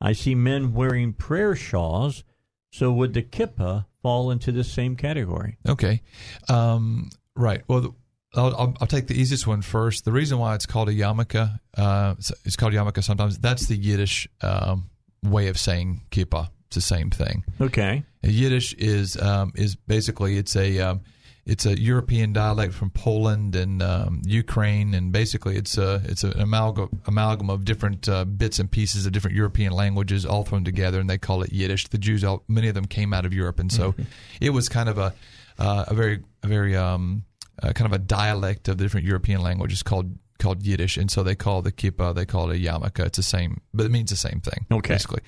I 0.00 0.12
see 0.12 0.34
men 0.34 0.72
wearing 0.72 1.12
prayer 1.12 1.54
shawls, 1.54 2.24
so 2.70 2.90
would 2.92 3.12
the 3.12 3.22
kippah 3.22 3.86
fall 4.02 4.30
into 4.30 4.50
the 4.50 4.64
same 4.64 4.96
category? 4.96 5.58
Okay. 5.68 6.02
Um, 6.48 7.10
right. 7.36 7.62
Well, 7.68 7.80
the- 7.80 7.94
I'll, 8.34 8.56
I'll, 8.56 8.76
I'll 8.80 8.86
take 8.86 9.08
the 9.08 9.14
easiest 9.20 9.46
one 9.46 9.60
first. 9.60 10.06
The 10.06 10.12
reason 10.12 10.38
why 10.38 10.54
it's 10.54 10.64
called 10.64 10.88
a 10.88 10.94
yarmulke, 10.94 11.60
uh, 11.76 12.14
it's, 12.18 12.56
called 12.56 12.72
yarmulke 12.72 13.04
sometimes, 13.04 13.36
that's 13.38 13.66
the 13.66 13.76
Yiddish 13.76 14.26
um, 14.40 14.88
way 15.22 15.48
of 15.48 15.58
saying 15.58 16.00
kippah. 16.10 16.48
It's 16.68 16.76
the 16.76 16.80
same 16.80 17.10
thing. 17.10 17.44
Okay. 17.60 18.04
Yiddish 18.22 18.72
is 18.74 19.20
um, 19.20 19.52
is 19.54 19.76
basically 19.76 20.38
it's 20.38 20.56
a 20.56 20.78
um, 20.78 21.02
it's 21.44 21.66
a 21.66 21.78
European 21.78 22.32
dialect 22.32 22.72
from 22.72 22.90
Poland 22.90 23.56
and 23.56 23.82
um, 23.82 24.22
Ukraine, 24.24 24.94
and 24.94 25.10
basically 25.10 25.56
it's 25.56 25.76
a 25.76 26.00
it's 26.04 26.22
an 26.22 26.38
amalgam 26.38 27.00
amalgam 27.06 27.50
of 27.50 27.64
different 27.64 28.08
uh, 28.08 28.24
bits 28.24 28.58
and 28.58 28.70
pieces 28.70 29.06
of 29.06 29.12
different 29.12 29.36
European 29.36 29.72
languages 29.72 30.24
all 30.24 30.44
thrown 30.44 30.64
together, 30.64 31.00
and 31.00 31.10
they 31.10 31.18
call 31.18 31.42
it 31.42 31.52
Yiddish. 31.52 31.88
The 31.88 31.98
Jews, 31.98 32.22
all, 32.22 32.44
many 32.46 32.68
of 32.68 32.74
them 32.74 32.86
came 32.86 33.12
out 33.12 33.26
of 33.26 33.32
Europe, 33.32 33.58
and 33.58 33.72
so 33.72 33.94
it 34.40 34.50
was 34.50 34.68
kind 34.68 34.88
of 34.88 34.98
a 34.98 35.14
uh, 35.58 35.84
a 35.88 35.94
very 35.94 36.22
a 36.42 36.46
very 36.46 36.76
um, 36.76 37.24
uh, 37.60 37.72
kind 37.72 37.86
of 37.86 37.92
a 37.92 38.02
dialect 38.02 38.68
of 38.68 38.78
the 38.78 38.84
different 38.84 39.06
European 39.06 39.42
languages 39.42 39.82
called 39.82 40.16
called 40.38 40.62
Yiddish, 40.62 40.96
and 40.96 41.10
so 41.10 41.22
they 41.22 41.34
call 41.34 41.62
the 41.62 41.72
kippah, 41.72 42.14
they 42.14 42.26
call 42.26 42.50
it 42.50 42.56
a 42.56 42.58
yarmulke. 42.58 43.00
It's 43.00 43.16
the 43.16 43.22
same, 43.22 43.60
but 43.72 43.86
it 43.86 43.90
means 43.90 44.10
the 44.10 44.16
same 44.16 44.40
thing. 44.40 44.66
Okay. 44.70 44.94
basically. 44.94 45.20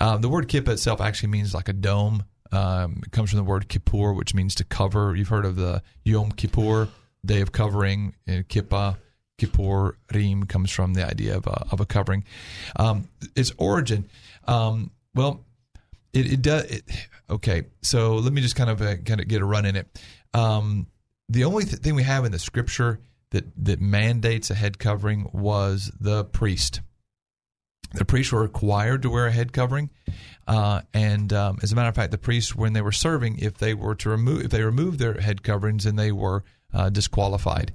Um, 0.00 0.22
the 0.22 0.28
word 0.28 0.48
kippah 0.48 0.68
itself 0.68 1.00
actually 1.00 1.28
means 1.28 1.54
like 1.54 1.68
a 1.68 1.74
dome. 1.74 2.24
Um, 2.56 3.02
it 3.04 3.12
comes 3.12 3.30
from 3.30 3.36
the 3.38 3.44
word 3.44 3.68
kippur, 3.68 4.12
which 4.14 4.34
means 4.34 4.54
to 4.56 4.64
cover. 4.64 5.14
You've 5.14 5.28
heard 5.28 5.44
of 5.44 5.56
the 5.56 5.82
Yom 6.04 6.32
Kippur, 6.32 6.88
Day 7.24 7.42
of 7.42 7.52
Covering, 7.52 8.14
and 8.26 8.48
kippah. 8.48 8.96
Kippur 9.38 9.98
Rim 10.14 10.44
comes 10.44 10.70
from 10.70 10.94
the 10.94 11.06
idea 11.06 11.36
of 11.36 11.46
a, 11.46 11.66
of 11.70 11.80
a 11.80 11.84
covering. 11.84 12.24
Um, 12.76 13.08
its 13.34 13.52
origin, 13.58 14.08
um, 14.48 14.90
well, 15.14 15.44
it, 16.14 16.32
it 16.32 16.42
does. 16.42 16.64
It, 16.64 16.84
okay, 17.28 17.64
so 17.82 18.14
let 18.14 18.32
me 18.32 18.40
just 18.40 18.56
kind 18.56 18.70
of 18.70 18.80
uh, 18.80 18.96
kind 18.96 19.20
of 19.20 19.28
get 19.28 19.42
a 19.42 19.44
run 19.44 19.66
in 19.66 19.76
it. 19.76 19.86
Um, 20.32 20.86
the 21.28 21.44
only 21.44 21.64
th- 21.64 21.82
thing 21.82 21.94
we 21.94 22.04
have 22.04 22.24
in 22.24 22.32
the 22.32 22.38
scripture 22.38 23.00
that 23.32 23.44
that 23.62 23.80
mandates 23.80 24.50
a 24.50 24.54
head 24.54 24.78
covering 24.78 25.28
was 25.34 25.92
the 26.00 26.24
priest. 26.24 26.80
The 27.92 28.06
priests 28.06 28.32
were 28.32 28.42
required 28.42 29.02
to 29.02 29.10
wear 29.10 29.26
a 29.26 29.32
head 29.32 29.52
covering, 29.52 29.90
uh, 30.46 30.82
and 30.94 31.32
um, 31.32 31.58
as 31.62 31.72
a 31.72 31.74
matter 31.74 31.88
of 31.88 31.94
fact, 31.94 32.12
the 32.12 32.18
priests, 32.18 32.54
when 32.54 32.72
they 32.72 32.82
were 32.82 32.92
serving, 32.92 33.38
if 33.38 33.58
they 33.58 33.74
were 33.74 33.94
to 33.96 34.08
remove, 34.10 34.44
if 34.44 34.50
they 34.50 34.62
removed 34.62 34.98
their 34.98 35.20
head 35.20 35.42
coverings, 35.42 35.84
then 35.84 35.96
they 35.96 36.12
were 36.12 36.44
uh, 36.72 36.88
disqualified. 36.88 37.72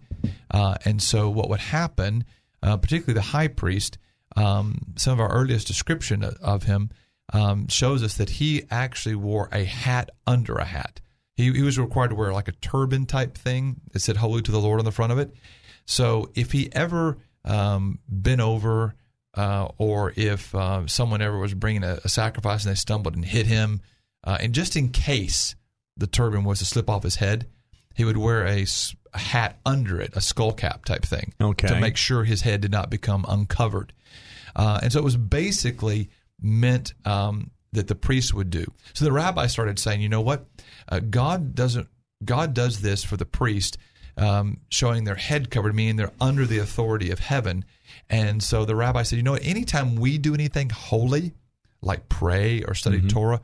Uh, 0.49 0.75
and 0.85 1.01
so, 1.01 1.29
what 1.29 1.49
would 1.49 1.59
happen, 1.59 2.23
uh, 2.63 2.77
particularly 2.77 3.13
the 3.13 3.21
high 3.21 3.47
priest, 3.47 3.97
um, 4.35 4.93
some 4.95 5.13
of 5.13 5.19
our 5.19 5.31
earliest 5.31 5.67
description 5.67 6.23
of, 6.23 6.63
him 6.63 6.89
um, 7.33 7.67
shows 7.67 8.03
us 8.03 8.15
that 8.15 8.29
he 8.29 8.63
actually 8.71 9.15
wore 9.15 9.49
a 9.51 9.65
hat 9.65 10.09
under 10.25 10.55
a 10.55 10.65
hat. 10.65 11.01
He, 11.35 11.51
he 11.51 11.61
was 11.61 11.77
required 11.77 12.09
to 12.09 12.15
wear 12.15 12.31
like 12.31 12.47
a 12.47 12.53
turban 12.53 13.05
type 13.05 13.37
thing 13.37 13.81
that 13.91 13.99
said 13.99 14.17
"Holy 14.17 14.41
to 14.43 14.51
the 14.51 14.59
Lord" 14.59 14.79
on 14.79 14.85
the 14.85 14.91
front 14.91 15.11
of 15.11 15.19
it. 15.19 15.33
So 15.85 16.29
if 16.35 16.51
he 16.53 16.71
ever 16.71 17.17
um, 17.43 17.99
bent 18.07 18.39
over 18.39 18.95
uh, 19.35 19.69
or 19.77 20.13
if 20.15 20.53
uh, 20.53 20.85
someone 20.87 21.21
ever 21.21 21.37
was 21.37 21.53
bringing 21.53 21.83
a, 21.83 21.99
a, 22.03 22.09
sacrifice 22.09 22.65
and 22.65 22.71
they 22.71 22.75
stumbled 22.75 23.15
and 23.15 23.25
hit 23.25 23.47
him, 23.47 23.81
uh, 24.23 24.37
and 24.41 24.53
just 24.53 24.75
in 24.75 24.89
case 24.89 25.55
the 25.97 26.07
turban 26.07 26.43
was 26.43 26.59
to 26.59 26.65
slip 26.65 26.89
off 26.89 27.03
his 27.03 27.15
head, 27.15 27.47
he 27.93 28.03
would 28.03 28.17
wear 28.17 28.45
a, 28.45 28.65
a 29.13 29.17
hat 29.17 29.59
under 29.65 29.99
it, 30.01 30.11
a 30.15 30.21
skull 30.21 30.53
cap 30.53 30.85
type 30.85 31.03
thing, 31.03 31.33
okay. 31.41 31.67
to 31.67 31.79
make 31.79 31.97
sure 31.97 32.23
his 32.23 32.41
head 32.41 32.61
did 32.61 32.71
not 32.71 32.89
become 32.89 33.25
uncovered. 33.27 33.93
Uh, 34.55 34.79
and 34.83 34.91
so 34.91 34.99
it 34.99 35.03
was 35.03 35.17
basically 35.17 36.09
meant 36.41 36.93
um, 37.05 37.51
that 37.71 37.87
the 37.87 37.95
priest 37.95 38.33
would 38.33 38.49
do. 38.49 38.65
So 38.93 39.05
the 39.05 39.11
rabbi 39.11 39.47
started 39.47 39.79
saying, 39.79 40.01
you 40.01 40.09
know 40.09 40.21
what, 40.21 40.45
uh, 40.89 40.99
God 40.99 41.55
doesn't. 41.55 41.87
God 42.23 42.53
does 42.53 42.81
this 42.81 43.03
for 43.03 43.17
the 43.17 43.25
priest, 43.25 43.79
um, 44.15 44.59
showing 44.69 45.05
their 45.05 45.15
head 45.15 45.49
covered, 45.49 45.73
meaning 45.73 45.95
they're 45.95 46.11
under 46.19 46.45
the 46.45 46.59
authority 46.59 47.09
of 47.09 47.19
heaven. 47.19 47.65
And 48.09 48.41
so 48.41 48.65
the 48.65 48.75
rabbi 48.75 49.03
said, 49.03 49.17
you 49.17 49.23
know 49.23 49.35
anytime 49.35 49.95
we 49.95 50.17
do 50.17 50.33
anything 50.33 50.69
holy, 50.69 51.33
like 51.81 52.09
pray 52.09 52.63
or 52.63 52.73
study 52.73 52.99
Mm-hmm. 52.99 53.07
Torah, 53.07 53.41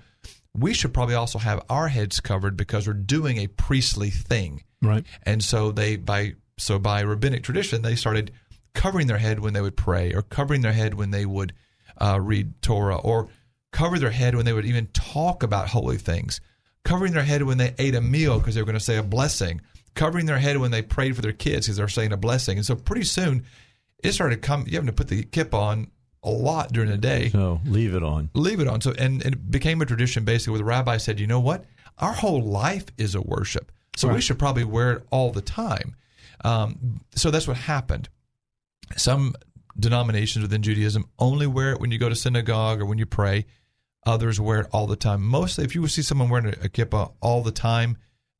we 0.58 0.74
should 0.74 0.94
probably 0.94 1.16
also 1.16 1.40
have 1.40 1.64
our 1.70 1.88
heads 1.88 2.20
covered 2.20 2.58
because 2.58 2.88
we're 2.88 2.94
doing 2.94 3.38
a 3.38 3.48
priestly 3.48 4.10
thing. 4.10 4.64
Right. 4.82 5.06
And 5.24 5.44
so 5.44 5.72
they 5.72 5.96
by 5.96 6.36
so 6.58 6.80
by 6.80 7.02
rabbinic 7.02 7.44
tradition 7.44 7.82
they 7.82 7.96
started 7.96 8.32
covering 8.74 9.08
their 9.08 9.18
head 9.18 9.40
when 9.40 9.54
they 9.54 9.62
would 9.62 9.78
pray 9.78 10.14
or 10.14 10.22
covering 10.22 10.62
their 10.62 10.74
head 10.74 10.94
when 10.94 11.12
they 11.12 11.26
would 11.26 11.54
uh, 12.00 12.20
read 12.22 12.62
Torah 12.62 12.98
or 12.98 13.28
cover 13.72 14.00
their 14.00 14.12
head 14.12 14.36
when 14.36 14.46
they 14.46 14.54
would 14.54 14.66
even 14.66 14.88
talk 14.88 15.44
about 15.44 15.68
holy 15.68 15.98
things, 15.98 16.42
covering 16.84 17.14
their 17.14 17.24
head 17.24 17.44
when 17.44 17.58
they 17.58 17.74
ate 17.78 17.96
a 17.96 18.02
meal 18.02 18.40
because 18.40 18.56
they 18.56 18.62
were 18.62 18.66
going 18.66 18.78
to 18.78 18.84
say 18.84 18.98
a 18.98 19.04
blessing, 19.04 19.62
covering 19.96 20.26
their 20.26 20.38
head 20.38 20.58
when 20.58 20.72
they 20.72 20.82
prayed 20.82 21.16
for 21.16 21.22
their 21.22 21.34
kids 21.34 21.66
because 21.66 21.78
they're 21.78 21.88
saying 21.88 22.14
a 22.14 22.18
blessing. 22.18 22.58
And 22.58 22.66
so 22.66 22.76
pretty 22.76 23.04
soon 23.04 23.46
it 24.04 24.12
started 24.12 24.42
coming. 24.42 24.68
You 24.68 24.74
having 24.74 24.88
to 24.88 24.94
put 24.94 25.08
the 25.08 25.24
kip 25.24 25.54
on 25.54 25.92
a 26.24 26.30
lot 26.30 26.72
during 26.72 26.90
the 26.90 26.98
day. 26.98 27.30
So 27.30 27.62
leave 27.66 27.94
it 27.94 28.04
on. 28.04 28.30
Leave 28.34 28.60
it 28.60 28.68
on. 28.68 28.82
So 28.82 28.92
and, 28.92 29.24
and 29.24 29.36
it 29.36 29.52
became 29.52 29.82
a 29.82 29.86
tradition 29.86 30.26
basically 30.26 30.52
where 30.52 30.60
the 30.60 30.66
rabbi 30.66 30.98
said, 30.98 31.20
you 31.20 31.28
know 31.28 31.40
what, 31.40 31.66
our 31.98 32.14
whole 32.14 32.42
life 32.42 32.86
is 32.98 33.16
a 33.16 33.22
worship, 33.22 33.72
so 33.96 34.10
we 34.10 34.22
should 34.22 34.38
probably 34.38 34.64
wear 34.64 34.94
it 34.94 35.04
all 35.10 35.32
the 35.32 35.42
time. 35.42 35.96
Um, 36.44 37.02
so 37.16 37.32
that's 37.32 37.48
what 37.48 37.58
happened. 37.58 38.10
Some 38.96 39.34
denominations 39.80 40.44
within 40.44 40.62
Judaism 40.62 41.10
only 41.18 41.48
wear 41.48 41.72
it 41.72 41.80
when 41.80 41.92
you 41.92 41.98
go 41.98 42.10
to 42.10 42.16
synagogue 42.16 42.82
or 42.82 42.86
when 42.86 42.98
you 42.98 43.06
pray. 43.06 43.46
Others 44.06 44.40
wear 44.40 44.62
it 44.62 44.68
all 44.72 44.88
the 44.88 44.96
time. 44.96 45.24
Mostly, 45.24 45.66
if 45.66 45.76
you 45.76 45.86
see 45.88 46.02
someone 46.02 46.30
wearing 46.30 46.48
a, 46.48 46.66
a 46.66 46.70
kippah 46.70 47.12
all 47.20 47.42
the 47.42 47.52
time, 47.52 47.98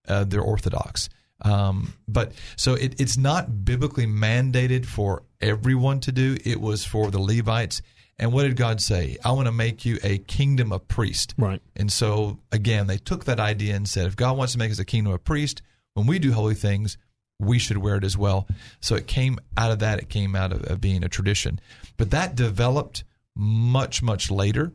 uh, 0.08 0.24
they're 0.24 0.42
Orthodox. 0.42 1.10
Um, 1.42 1.94
but 2.08 2.34
so 2.56 2.74
it, 2.74 3.00
it's 3.00 3.18
not 3.18 3.64
biblically 3.64 4.08
mandated 4.08 4.86
for 4.86 5.24
everyone 5.40 6.00
to 6.02 6.12
do. 6.12 6.38
It 6.44 6.60
was 6.60 6.84
for 6.84 7.12
the 7.12 7.20
Levites. 7.20 7.82
And 8.20 8.34
what 8.34 8.44
did 8.44 8.56
God 8.56 8.82
say? 8.82 9.18
I 9.24 9.32
want 9.32 9.46
to 9.46 9.52
make 9.52 9.86
you 9.86 10.00
a 10.04 10.18
kingdom 10.18 10.72
of 10.72 10.88
priests. 10.88 11.36
Right. 11.38 11.62
And 11.76 11.92
so 11.92 12.40
again, 12.52 12.88
they 12.88 12.98
took 12.98 13.26
that 13.26 13.40
idea 13.40 13.76
and 13.76 13.88
said, 13.88 14.08
if 14.08 14.16
God 14.16 14.38
wants 14.38 14.54
to 14.54 14.60
make 14.60 14.72
us 14.72 14.80
a 14.80 14.86
kingdom 14.86 15.14
of 15.14 15.24
priests, 15.24 15.62
when 15.94 16.08
we 16.08 16.18
do 16.18 16.32
holy 16.32 16.56
things, 16.56 16.98
we 17.40 17.60
should 17.60 17.78
wear 17.78 17.98
it 17.98 18.04
as 18.04 18.18
well. 18.18 18.48
So 18.82 18.96
it 18.96 19.06
came 19.06 19.38
out 19.56 19.72
of 19.72 19.80
that. 19.80 20.00
It 20.00 20.10
came 20.10 20.36
out 20.36 20.52
of, 20.52 20.64
of 20.64 20.82
being 20.82 21.04
a 21.04 21.10
tradition. 21.10 21.60
But 21.98 22.10
that 22.12 22.36
developed 22.36 23.04
much, 23.36 24.02
much 24.02 24.32
later 24.32 24.72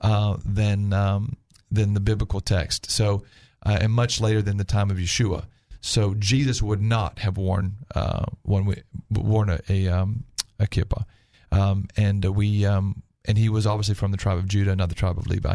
uh, 0.00 0.38
than 0.44 0.92
um, 0.92 1.36
than 1.70 1.94
the 1.94 2.00
biblical 2.00 2.40
text. 2.40 2.90
So 2.90 3.22
uh, 3.64 3.78
and 3.80 3.92
much 3.92 4.20
later 4.20 4.42
than 4.42 4.56
the 4.56 4.64
time 4.64 4.90
of 4.90 4.96
Yeshua. 4.96 5.44
So 5.80 6.14
Jesus 6.14 6.62
would 6.62 6.82
not 6.82 7.20
have 7.20 7.36
worn 7.38 7.76
uh, 7.94 8.26
one 8.42 8.74
worn 9.10 9.50
a 9.50 9.60
a, 9.68 9.88
um, 9.88 10.24
a 10.58 10.66
kippah, 10.66 11.04
um, 11.52 11.88
and 11.96 12.24
we 12.24 12.66
um, 12.66 13.02
and 13.24 13.38
he 13.38 13.48
was 13.48 13.66
obviously 13.66 13.94
from 13.94 14.10
the 14.10 14.16
tribe 14.16 14.38
of 14.38 14.46
Judah, 14.46 14.76
not 14.76 14.88
the 14.88 14.94
tribe 14.94 15.18
of 15.18 15.26
Levi, 15.26 15.54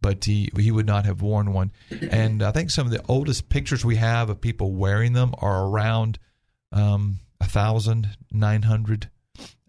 but 0.00 0.24
he 0.24 0.50
he 0.58 0.70
would 0.70 0.86
not 0.86 1.04
have 1.04 1.22
worn 1.22 1.52
one. 1.52 1.72
And 2.10 2.42
I 2.42 2.52
think 2.52 2.70
some 2.70 2.86
of 2.86 2.92
the 2.92 3.02
oldest 3.08 3.48
pictures 3.48 3.84
we 3.84 3.96
have 3.96 4.30
of 4.30 4.40
people 4.40 4.72
wearing 4.72 5.12
them 5.12 5.34
are 5.38 5.66
around 5.66 6.18
um, 6.72 7.20
thousand 7.42 8.16
nine 8.30 8.62
hundred 8.62 9.10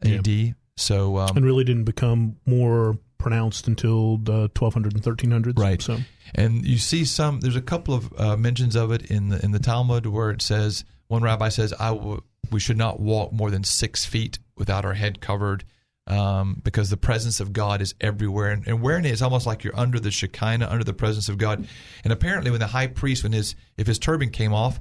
A.D. 0.03 0.53
So 0.75 1.17
um, 1.17 1.35
and 1.35 1.45
really 1.45 1.63
didn't 1.63 1.85
become 1.85 2.37
more 2.45 2.97
pronounced 3.17 3.67
until 3.67 4.17
the 4.17 4.49
1200 4.57 4.93
and 4.93 5.03
1300s. 5.03 5.57
Right. 5.59 5.81
So 5.81 5.97
And 6.35 6.65
you 6.65 6.77
see 6.77 7.05
some. 7.05 7.39
There's 7.39 7.55
a 7.55 7.61
couple 7.61 7.93
of 7.93 8.13
uh, 8.19 8.37
mentions 8.37 8.75
of 8.75 8.91
it 8.91 9.09
in 9.09 9.29
the 9.29 9.43
in 9.43 9.51
the 9.51 9.59
Talmud 9.59 10.05
where 10.05 10.31
it 10.31 10.41
says 10.41 10.85
one 11.07 11.21
rabbi 11.23 11.49
says, 11.49 11.73
"I 11.79 11.89
w- 11.89 12.21
we 12.51 12.59
should 12.59 12.77
not 12.77 12.99
walk 12.99 13.31
more 13.31 13.51
than 13.51 13.63
six 13.63 14.05
feet 14.05 14.39
without 14.55 14.85
our 14.85 14.93
head 14.93 15.21
covered." 15.21 15.63
Um, 16.09 16.61
because 16.63 16.89
the 16.89 16.95
presence 16.95 17.41
of 17.41 17.51
God 17.51 17.81
is 17.81 17.93
everywhere, 17.99 18.51
and, 18.51 18.65
and 18.65 18.81
wearing 18.81 19.03
it 19.03 19.11
is 19.11 19.21
almost 19.21 19.45
like 19.45 19.65
you're 19.65 19.77
under 19.77 19.99
the 19.99 20.09
Shekinah, 20.09 20.65
under 20.65 20.85
the 20.85 20.93
presence 20.93 21.27
of 21.27 21.37
God. 21.37 21.67
And 22.05 22.13
apparently, 22.13 22.49
when 22.49 22.61
the 22.61 22.67
high 22.67 22.87
priest, 22.87 23.23
when 23.23 23.33
his 23.33 23.55
if 23.75 23.87
his 23.87 23.99
turban 23.99 24.29
came 24.29 24.53
off, 24.53 24.79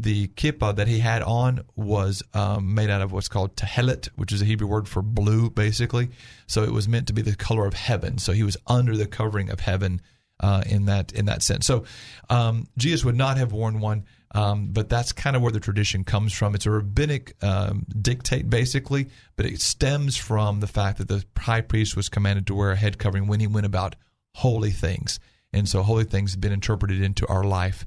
the 0.00 0.28
kippah 0.28 0.76
that 0.76 0.86
he 0.86 1.00
had 1.00 1.22
on 1.22 1.64
was 1.74 2.22
um, 2.34 2.74
made 2.74 2.88
out 2.88 3.02
of 3.02 3.12
what's 3.12 3.28
called 3.28 3.56
tahelit, 3.56 4.06
which 4.16 4.32
is 4.32 4.40
a 4.40 4.44
Hebrew 4.44 4.68
word 4.68 4.88
for 4.88 5.02
blue, 5.02 5.50
basically. 5.50 6.10
So 6.46 6.62
it 6.62 6.72
was 6.72 6.86
meant 6.86 7.08
to 7.08 7.12
be 7.12 7.22
the 7.22 7.34
color 7.34 7.66
of 7.66 7.74
heaven. 7.74 8.18
So 8.18 8.32
he 8.32 8.44
was 8.44 8.56
under 8.66 8.96
the 8.96 9.06
covering 9.06 9.50
of 9.50 9.60
heaven 9.60 10.00
uh, 10.40 10.62
in 10.66 10.86
that 10.86 11.12
in 11.12 11.24
that 11.26 11.42
sense. 11.42 11.66
So 11.66 11.84
um, 12.30 12.68
Jesus 12.76 13.04
would 13.04 13.16
not 13.16 13.38
have 13.38 13.52
worn 13.52 13.80
one, 13.80 14.04
um, 14.34 14.68
but 14.70 14.88
that's 14.88 15.12
kind 15.12 15.34
of 15.34 15.42
where 15.42 15.52
the 15.52 15.60
tradition 15.60 16.04
comes 16.04 16.32
from. 16.32 16.54
It's 16.54 16.66
a 16.66 16.70
rabbinic 16.70 17.34
um, 17.42 17.84
dictate, 18.00 18.48
basically, 18.48 19.08
but 19.36 19.46
it 19.46 19.60
stems 19.60 20.16
from 20.16 20.60
the 20.60 20.68
fact 20.68 20.98
that 20.98 21.08
the 21.08 21.24
high 21.36 21.62
priest 21.62 21.96
was 21.96 22.08
commanded 22.08 22.46
to 22.46 22.54
wear 22.54 22.70
a 22.70 22.76
head 22.76 22.98
covering 22.98 23.26
when 23.26 23.40
he 23.40 23.46
went 23.46 23.66
about 23.66 23.96
holy 24.34 24.70
things, 24.70 25.18
and 25.52 25.68
so 25.68 25.82
holy 25.82 26.04
things 26.04 26.32
have 26.32 26.40
been 26.40 26.52
interpreted 26.52 27.02
into 27.02 27.26
our 27.26 27.42
life. 27.42 27.84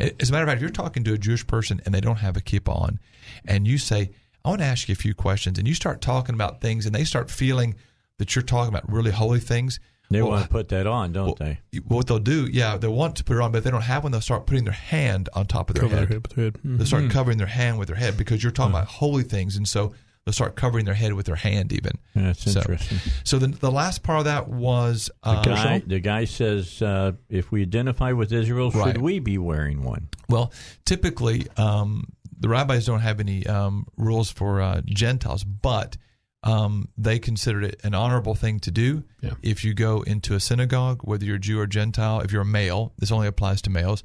As 0.00 0.28
a 0.28 0.32
matter 0.32 0.42
of 0.44 0.48
fact, 0.48 0.56
if 0.58 0.60
you're 0.62 0.70
talking 0.70 1.04
to 1.04 1.12
a 1.12 1.18
Jewish 1.18 1.46
person 1.46 1.80
and 1.84 1.94
they 1.94 2.00
don't 2.00 2.16
have 2.18 2.36
a 2.36 2.40
kippah 2.40 2.74
on, 2.80 2.98
and 3.46 3.66
you 3.66 3.78
say, 3.78 4.10
"I 4.44 4.48
want 4.50 4.60
to 4.60 4.66
ask 4.66 4.88
you 4.88 4.92
a 4.92 4.96
few 4.96 5.14
questions," 5.14 5.58
and 5.58 5.66
you 5.66 5.74
start 5.74 6.00
talking 6.00 6.34
about 6.34 6.60
things, 6.60 6.86
and 6.86 6.94
they 6.94 7.04
start 7.04 7.30
feeling 7.30 7.74
that 8.18 8.34
you're 8.34 8.42
talking 8.42 8.68
about 8.74 8.90
really 8.90 9.10
holy 9.10 9.40
things. 9.40 9.78
They 10.08 10.22
well, 10.22 10.30
want 10.32 10.44
to 10.44 10.48
put 10.48 10.68
that 10.68 10.86
on, 10.86 11.12
don't 11.12 11.36
they? 11.36 11.58
what 11.88 12.06
they'll 12.06 12.20
do, 12.20 12.48
yeah, 12.50 12.76
they 12.76 12.86
want 12.86 13.16
to 13.16 13.24
put 13.24 13.36
it 13.36 13.42
on, 13.42 13.50
but 13.50 13.58
if 13.58 13.64
they 13.64 13.70
don't 13.72 13.82
have 13.82 14.04
one, 14.04 14.12
they'll 14.12 14.20
start 14.20 14.46
putting 14.46 14.62
their 14.64 14.72
hand 14.72 15.28
on 15.34 15.46
top 15.46 15.68
of 15.68 15.74
their 15.74 15.82
Cover 15.82 15.96
their 15.96 16.00
head. 16.06 16.08
head 16.12 16.22
with 16.22 16.32
their 16.36 16.44
head. 16.44 16.60
They'll 16.78 16.86
start 16.86 17.04
Mhm. 17.04 17.10
covering 17.10 17.38
their 17.38 17.46
hand 17.48 17.78
with 17.78 17.88
their 17.88 17.96
head 17.96 18.16
because 18.16 18.40
you're 18.42 18.52
talking 18.52 18.70
about 18.72 18.86
holy 18.86 19.24
things, 19.24 19.56
and 19.56 19.66
so 19.66 19.94
they'll 20.26 20.32
start 20.32 20.56
covering 20.56 20.84
their 20.84 20.94
head 20.94 21.12
with 21.14 21.24
their 21.26 21.36
hand 21.36 21.72
even. 21.72 21.92
That's 22.14 22.52
So- 22.52 22.60
interesting. 22.60 22.98
So 23.24 23.38
the 23.38 23.46
the 23.46 23.70
last 23.70 24.02
part 24.02 24.18
of 24.18 24.24
that 24.26 24.48
was 24.48 25.08
The 25.22 25.30
uh, 25.30 25.42
guy, 25.44 25.82
the 25.86 26.00
guy 26.00 26.24
says, 26.26 26.82
uh, 26.82 27.12
if 27.30 27.50
we 27.52 27.62
identify 27.62 28.12
with 28.12 28.32
Israel, 28.32 28.70
should 28.72 28.78
Right. 28.80 29.00
we 29.00 29.20
be 29.20 29.38
wearing 29.38 29.82
one? 29.84 30.08
Well, 30.28 30.52
typically, 30.84 31.46
um, 31.56 32.04
the 32.38 32.48
rabbis 32.48 32.84
don't 32.86 33.00
have 33.00 33.20
any 33.20 33.46
um, 33.46 33.86
rules 33.96 34.30
for 34.30 34.60
uh, 34.60 34.82
Gentiles, 34.84 35.44
but 35.44 35.96
um, 36.42 36.88
they 36.98 37.18
considered 37.18 37.64
it 37.64 37.80
an 37.82 37.94
honorable 37.94 38.34
thing 38.34 38.60
to 38.60 38.70
do. 38.70 39.04
Yeah. 39.20 39.34
If 39.42 39.64
you 39.64 39.74
go 39.74 40.02
into 40.02 40.34
a 40.34 40.40
synagogue, 40.40 41.00
whether 41.02 41.24
you're 41.24 41.38
Jew 41.38 41.58
or 41.60 41.66
Gentile, 41.66 42.20
if 42.20 42.30
you're 42.32 42.42
a 42.42 42.44
male, 42.44 42.92
this 42.98 43.10
only 43.10 43.26
applies 43.26 43.62
to 43.62 43.70
males. 43.70 44.02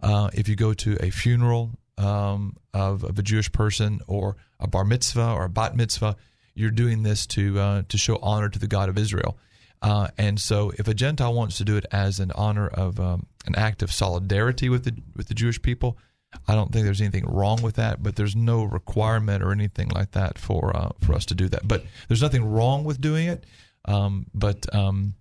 Uh, 0.00 0.30
if 0.32 0.48
you 0.48 0.54
go 0.56 0.72
to 0.74 0.96
a 1.04 1.10
funeral 1.10 1.72
um, 1.98 2.56
of, 2.72 3.04
of 3.04 3.18
a 3.18 3.22
Jewish 3.22 3.50
person 3.52 4.00
or 4.06 4.36
a 4.58 4.66
bar 4.66 4.84
mitzvah 4.84 5.32
or 5.32 5.44
a 5.44 5.50
bat 5.50 5.76
mitzvah, 5.76 6.16
you're 6.54 6.70
doing 6.70 7.02
this 7.02 7.26
to 7.28 7.58
uh, 7.58 7.82
to 7.88 7.98
show 7.98 8.18
honor 8.22 8.48
to 8.48 8.58
the 8.58 8.66
God 8.66 8.88
of 8.88 8.98
Israel. 8.98 9.38
Uh, 9.80 10.08
and 10.16 10.40
so, 10.40 10.72
if 10.78 10.86
a 10.86 10.94
Gentile 10.94 11.34
wants 11.34 11.56
to 11.58 11.64
do 11.64 11.76
it 11.76 11.86
as 11.90 12.20
an 12.20 12.30
honor 12.32 12.68
of 12.68 13.00
um, 13.00 13.26
an 13.46 13.56
act 13.56 13.82
of 13.82 13.90
solidarity 13.90 14.68
with 14.68 14.84
the 14.84 14.94
with 15.16 15.28
the 15.28 15.34
Jewish 15.34 15.60
people, 15.60 15.98
I 16.46 16.54
don't 16.54 16.72
think 16.72 16.84
there's 16.84 17.00
anything 17.00 17.26
wrong 17.26 17.62
with 17.62 17.76
that. 17.76 18.02
But 18.02 18.16
there's 18.16 18.36
no 18.36 18.62
requirement 18.62 19.42
or 19.42 19.50
anything 19.50 19.88
like 19.88 20.12
that 20.12 20.38
for 20.38 20.76
uh, 20.76 20.90
for 21.00 21.14
us 21.14 21.26
to 21.26 21.34
do 21.34 21.48
that. 21.48 21.66
But 21.66 21.84
there's 22.08 22.22
nothing 22.22 22.44
wrong 22.44 22.84
with 22.84 23.00
doing 23.00 23.28
it. 23.28 23.44
Um, 23.84 24.26
but 24.32 24.72
um, 24.74 25.14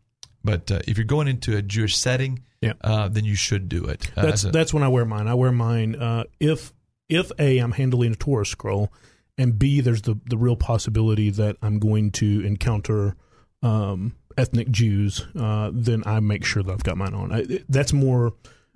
but 0.43 0.72
uh, 0.72 0.80
if 0.88 0.97
you're 0.97 1.05
going 1.05 1.27
into 1.27 1.55
a 1.57 1.61
Jewish 1.61 1.95
setting, 1.97 2.43
Yeah. 2.61 2.73
uh, 2.81 3.07
then 3.07 3.26
you 3.26 3.35
should 3.35 3.69
do 3.69 3.85
it. 3.85 4.09
Uh, 4.15 4.22
that's 4.23 4.43
a- 4.43 4.51
that's 4.51 4.73
when 4.73 4.84
I 4.84 4.88
wear 4.88 5.05
mine. 5.05 5.27
I 5.27 5.34
wear 5.35 5.51
mine 5.51 5.95
uh, 5.95 6.23
if 6.39 6.73
if 7.09 7.31
a 7.39 7.57
I'm 7.59 7.72
handling 7.73 8.13
a 8.13 8.15
Torah 8.15 8.45
scroll, 8.45 8.91
and 9.38 9.57
b 9.59 9.81
there's 9.81 10.03
the 10.03 10.15
the 10.30 10.38
real 10.38 10.55
possibility 10.55 11.30
that 11.31 11.57
I'm 11.61 11.80
going 11.80 12.11
to 12.13 12.41
encounter 12.45 13.15
um, 13.63 14.15
ethnic 14.38 14.69
Jews. 14.72 15.26
Uh, 15.35 15.72
then 15.73 16.03
I 16.05 16.19
make 16.19 16.43
sure 16.45 16.63
that 16.63 16.72
I've 16.72 16.84
got 16.84 16.97
mine 16.97 17.13
on. 17.13 17.31
I, 17.31 17.45
that's 17.69 17.93
more 17.93 18.34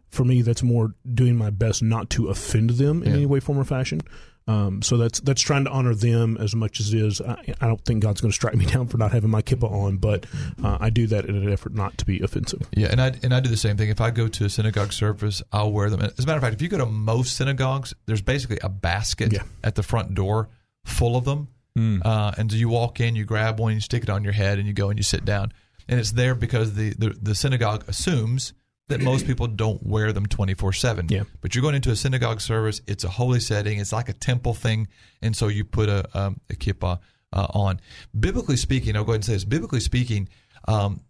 for 0.10 0.24
me. 0.26 0.42
That's 0.42 0.64
more 0.64 0.94
doing 1.14 1.36
my 1.36 1.50
best 1.50 1.82
not 1.82 2.10
to 2.12 2.28
offend 2.28 2.72
them 2.72 3.02
in 3.04 3.10
Yeah. 3.10 3.16
any 3.16 3.26
way, 3.26 3.40
form, 3.40 3.58
or 3.60 3.64
fashion. 3.66 4.02
Um, 4.48 4.82
so 4.84 4.98
that's 4.98 5.20
that's 5.22 5.42
trying 5.42 5.66
to 5.66 5.72
honor 5.72 5.96
them 5.96 6.38
as 6.40 6.56
much 6.56 6.80
as 6.80 6.94
it 6.94 7.00
is. 7.02 7.20
I, 7.20 7.54
I 7.62 7.68
don't 7.68 7.84
think 7.84 8.04
God's 8.04 8.22
going 8.22 8.30
to 8.32 8.36
strike 8.36 8.54
me 8.56 8.66
down 8.74 8.88
for 8.88 8.98
not 8.98 9.12
having 9.12 9.32
my 9.32 9.42
kippah 9.42 9.72
on, 9.72 9.98
but 9.98 10.26
uh, 10.64 10.78
I 10.80 10.92
do 10.92 11.08
that 11.08 11.26
in 11.26 11.36
an 11.36 11.52
effort 11.52 11.74
not 11.74 11.98
to 11.98 12.06
be 12.06 12.22
offensive. 12.22 12.62
Yeah, 12.76 12.90
and 12.92 13.02
I 13.02 13.14
and 13.24 13.34
I 13.34 13.40
do 13.40 13.50
the 13.50 13.58
same 13.58 13.76
thing. 13.76 13.90
If 13.90 14.02
I 14.02 14.12
go 14.12 14.28
to 14.28 14.46
a 14.46 14.50
synagogue 14.50 14.94
service, 14.94 15.42
I'll 15.52 15.72
wear 15.72 15.90
them. 15.90 16.02
As 16.02 16.20
a 16.20 16.28
matter 16.28 16.38
of 16.38 16.44
fact, 16.44 16.54
if 16.56 16.62
you 16.62 16.68
go 16.68 16.78
to 16.78 16.86
most 16.86 17.36
synagogues, 17.38 17.94
there's 18.06 18.22
basically 18.22 18.60
a 18.62 18.70
basket 18.70 19.34
Yeah. 19.34 19.44
at 19.64 19.74
the 19.76 19.84
front 19.84 20.14
door 20.14 20.50
full 20.86 21.16
of 21.18 21.26
them. 21.26 21.48
Uh, 21.78 22.32
and 22.38 22.50
so 22.52 22.56
you 22.58 22.70
walk 22.70 23.02
in, 23.02 23.16
you 23.18 23.26
grab 23.26 23.60
one, 23.60 23.74
you 23.74 23.82
stick 23.82 24.04
it 24.04 24.10
on 24.10 24.24
your 24.24 24.32
head, 24.32 24.60
and 24.60 24.68
you 24.68 24.74
go 24.74 24.90
and 24.90 24.98
you 24.98 25.04
sit 25.04 25.26
down. 25.26 25.52
And 25.90 26.00
it's 26.00 26.12
there 26.14 26.34
because 26.34 26.74
the, 26.76 26.92
the, 26.92 27.10
the 27.22 27.36
synagogue 27.36 27.84
assumes 27.90 28.54
that 28.88 29.02
most 29.02 29.26
people 29.28 29.48
don't 29.48 29.86
wear 29.86 30.14
them 30.14 30.26
24 30.26 30.74
7. 30.74 31.08
Yeah. 31.10 31.24
But 31.42 31.56
you're 31.56 31.62
going 31.62 31.76
into 31.76 31.92
a 31.92 31.96
synagogue 31.96 32.42
service, 32.42 32.82
it's 32.88 33.04
a 33.04 33.10
holy 33.10 33.40
setting, 33.40 33.80
it's 33.80 33.94
like 33.94 34.10
a 34.10 34.14
temple 34.14 34.54
thing. 34.54 34.88
And 35.22 35.36
so 35.36 35.48
you 35.48 35.64
put 35.64 35.90
a, 35.90 36.06
um, 36.18 36.40
a 36.50 36.54
kippah 36.54 37.00
uh, 37.34 37.48
on. 37.54 37.80
Biblically 38.18 38.58
speaking, 38.58 38.96
I'll 38.96 39.04
go 39.04 39.12
ahead 39.12 39.18
and 39.18 39.26
say 39.26 39.34
this 39.34 39.46
biblically 39.46 39.80
speaking, 39.80 40.30
um, 40.68 41.02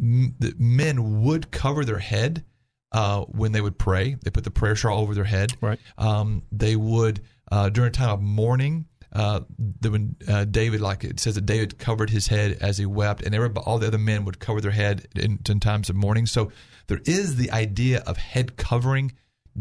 m- 0.00 0.34
the 0.38 0.54
men 0.58 1.22
would 1.22 1.50
cover 1.50 1.84
their 1.84 1.98
head 1.98 2.44
uh, 2.92 3.22
when 3.22 3.52
they 3.52 3.60
would 3.60 3.78
pray. 3.78 4.16
They 4.22 4.30
put 4.30 4.44
the 4.44 4.50
prayer 4.50 4.76
shawl 4.76 5.00
over 5.00 5.14
their 5.14 5.24
head. 5.24 5.52
Right. 5.60 5.78
Um, 5.98 6.42
they 6.52 6.76
would 6.76 7.20
uh, 7.50 7.68
during 7.68 7.88
a 7.88 7.92
time 7.92 8.10
of 8.10 8.22
mourning. 8.22 8.86
Uh, 9.12 9.40
the, 9.80 9.92
when 9.92 10.16
uh, 10.26 10.44
David, 10.44 10.80
like 10.80 11.04
it 11.04 11.20
says 11.20 11.36
that 11.36 11.46
David 11.46 11.78
covered 11.78 12.10
his 12.10 12.26
head 12.26 12.58
as 12.60 12.78
he 12.78 12.86
wept, 12.86 13.22
and 13.22 13.32
everybody, 13.32 13.64
all 13.64 13.78
the 13.78 13.86
other 13.86 13.98
men 13.98 14.24
would 14.24 14.40
cover 14.40 14.60
their 14.60 14.72
head 14.72 15.06
in, 15.14 15.38
in 15.48 15.60
times 15.60 15.88
of 15.88 15.94
mourning. 15.94 16.26
So 16.26 16.50
there 16.86 17.00
is 17.04 17.36
the 17.36 17.50
idea 17.50 18.00
of 18.06 18.16
head 18.16 18.56
covering 18.56 19.12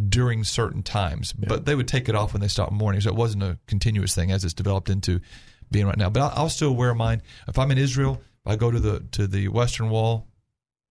during 0.10 0.44
certain 0.44 0.82
times, 0.84 1.34
but 1.34 1.66
they 1.66 1.76
would 1.76 1.88
take 1.88 2.10
it 2.10 2.16
off 2.16 2.34
when 2.34 2.42
they 2.42 2.48
stopped 2.48 2.72
mourning. 2.72 3.02
So 3.02 3.10
it 3.10 3.16
wasn't 3.16 3.44
a 3.44 3.60
continuous 3.68 4.16
thing 4.16 4.32
as 4.32 4.44
it's 4.44 4.54
developed 4.54 4.90
into 4.90 5.20
being 5.72 5.86
right 5.86 5.98
now. 5.98 6.10
But 6.10 6.22
I'll, 6.24 6.34
I'll 6.44 6.50
still 6.50 6.74
wear 6.76 6.94
mine 6.96 7.22
if 7.48 7.60
I'm 7.60 7.70
in 7.72 7.78
Israel. 7.78 8.22
If 8.46 8.52
I 8.52 8.56
go 8.56 8.72
to 8.72 8.80
the 8.80 9.00
to 9.12 9.28
the 9.28 9.48
Western 9.50 9.90
Wall, 9.90 10.28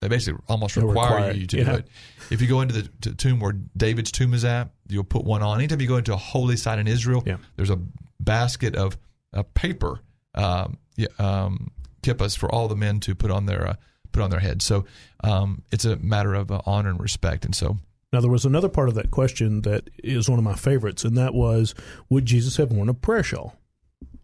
they 0.01 0.09
basically 0.09 0.41
almost 0.49 0.77
require 0.77 1.33
you 1.33 1.47
to 1.49 1.59
Yeah. 1.59 1.65
do 1.65 1.71
it. 1.79 1.89
If 2.31 2.41
you 2.41 2.49
go 2.49 2.61
into 2.61 2.83
the 2.83 3.13
tomb 3.15 3.41
where 3.41 3.53
David's 3.77 4.11
tomb 4.13 4.35
is 4.35 4.45
at, 4.45 4.71
you'll 4.89 5.05
put 5.05 5.25
one 5.25 5.43
on. 5.43 5.59
Anytime 5.59 5.81
you 5.81 5.89
go 5.89 5.97
into 5.97 6.13
a 6.15 6.17
holy 6.17 6.57
site 6.57 6.79
in 6.79 6.87
Israel, 6.89 7.23
there's 7.57 7.71
a 7.71 7.79
basket 8.21 8.75
of 8.77 8.97
uh, 9.35 9.43
paper 9.55 10.01
um, 10.35 10.79
yeah, 10.97 11.09
um, 11.19 11.73
kippas 12.03 12.37
for 12.39 12.51
all 12.53 12.69
the 12.69 12.77
men 12.77 13.01
to 13.01 13.15
put 13.15 13.31
on 13.31 13.47
their 13.47 13.67
uh, 13.69 13.75
put 14.13 14.23
on 14.23 14.31
their 14.31 14.41
head. 14.41 14.63
So 14.63 14.85
um, 15.25 15.63
it's 15.73 15.85
a 15.85 15.97
matter 15.97 16.35
of 16.35 16.51
uh, 16.51 16.61
honor 16.67 16.91
and 16.91 17.01
respect. 17.01 17.45
And 17.45 17.55
so 17.55 17.79
Now, 18.13 18.21
there 18.21 18.31
was 18.31 18.45
another 18.45 18.69
part 18.69 18.89
of 18.89 18.95
that 18.95 19.11
question 19.11 19.63
that 19.63 19.89
is 20.03 20.29
one 20.29 20.39
of 20.39 20.45
my 20.45 20.55
favorites, 20.55 21.05
and 21.05 21.17
that 21.17 21.35
was 21.35 21.75
Would 22.11 22.27
Jesus 22.27 22.57
have 22.59 22.71
worn 22.71 22.89
a 22.89 22.95
prayer 22.95 23.23
shawl? 23.23 23.57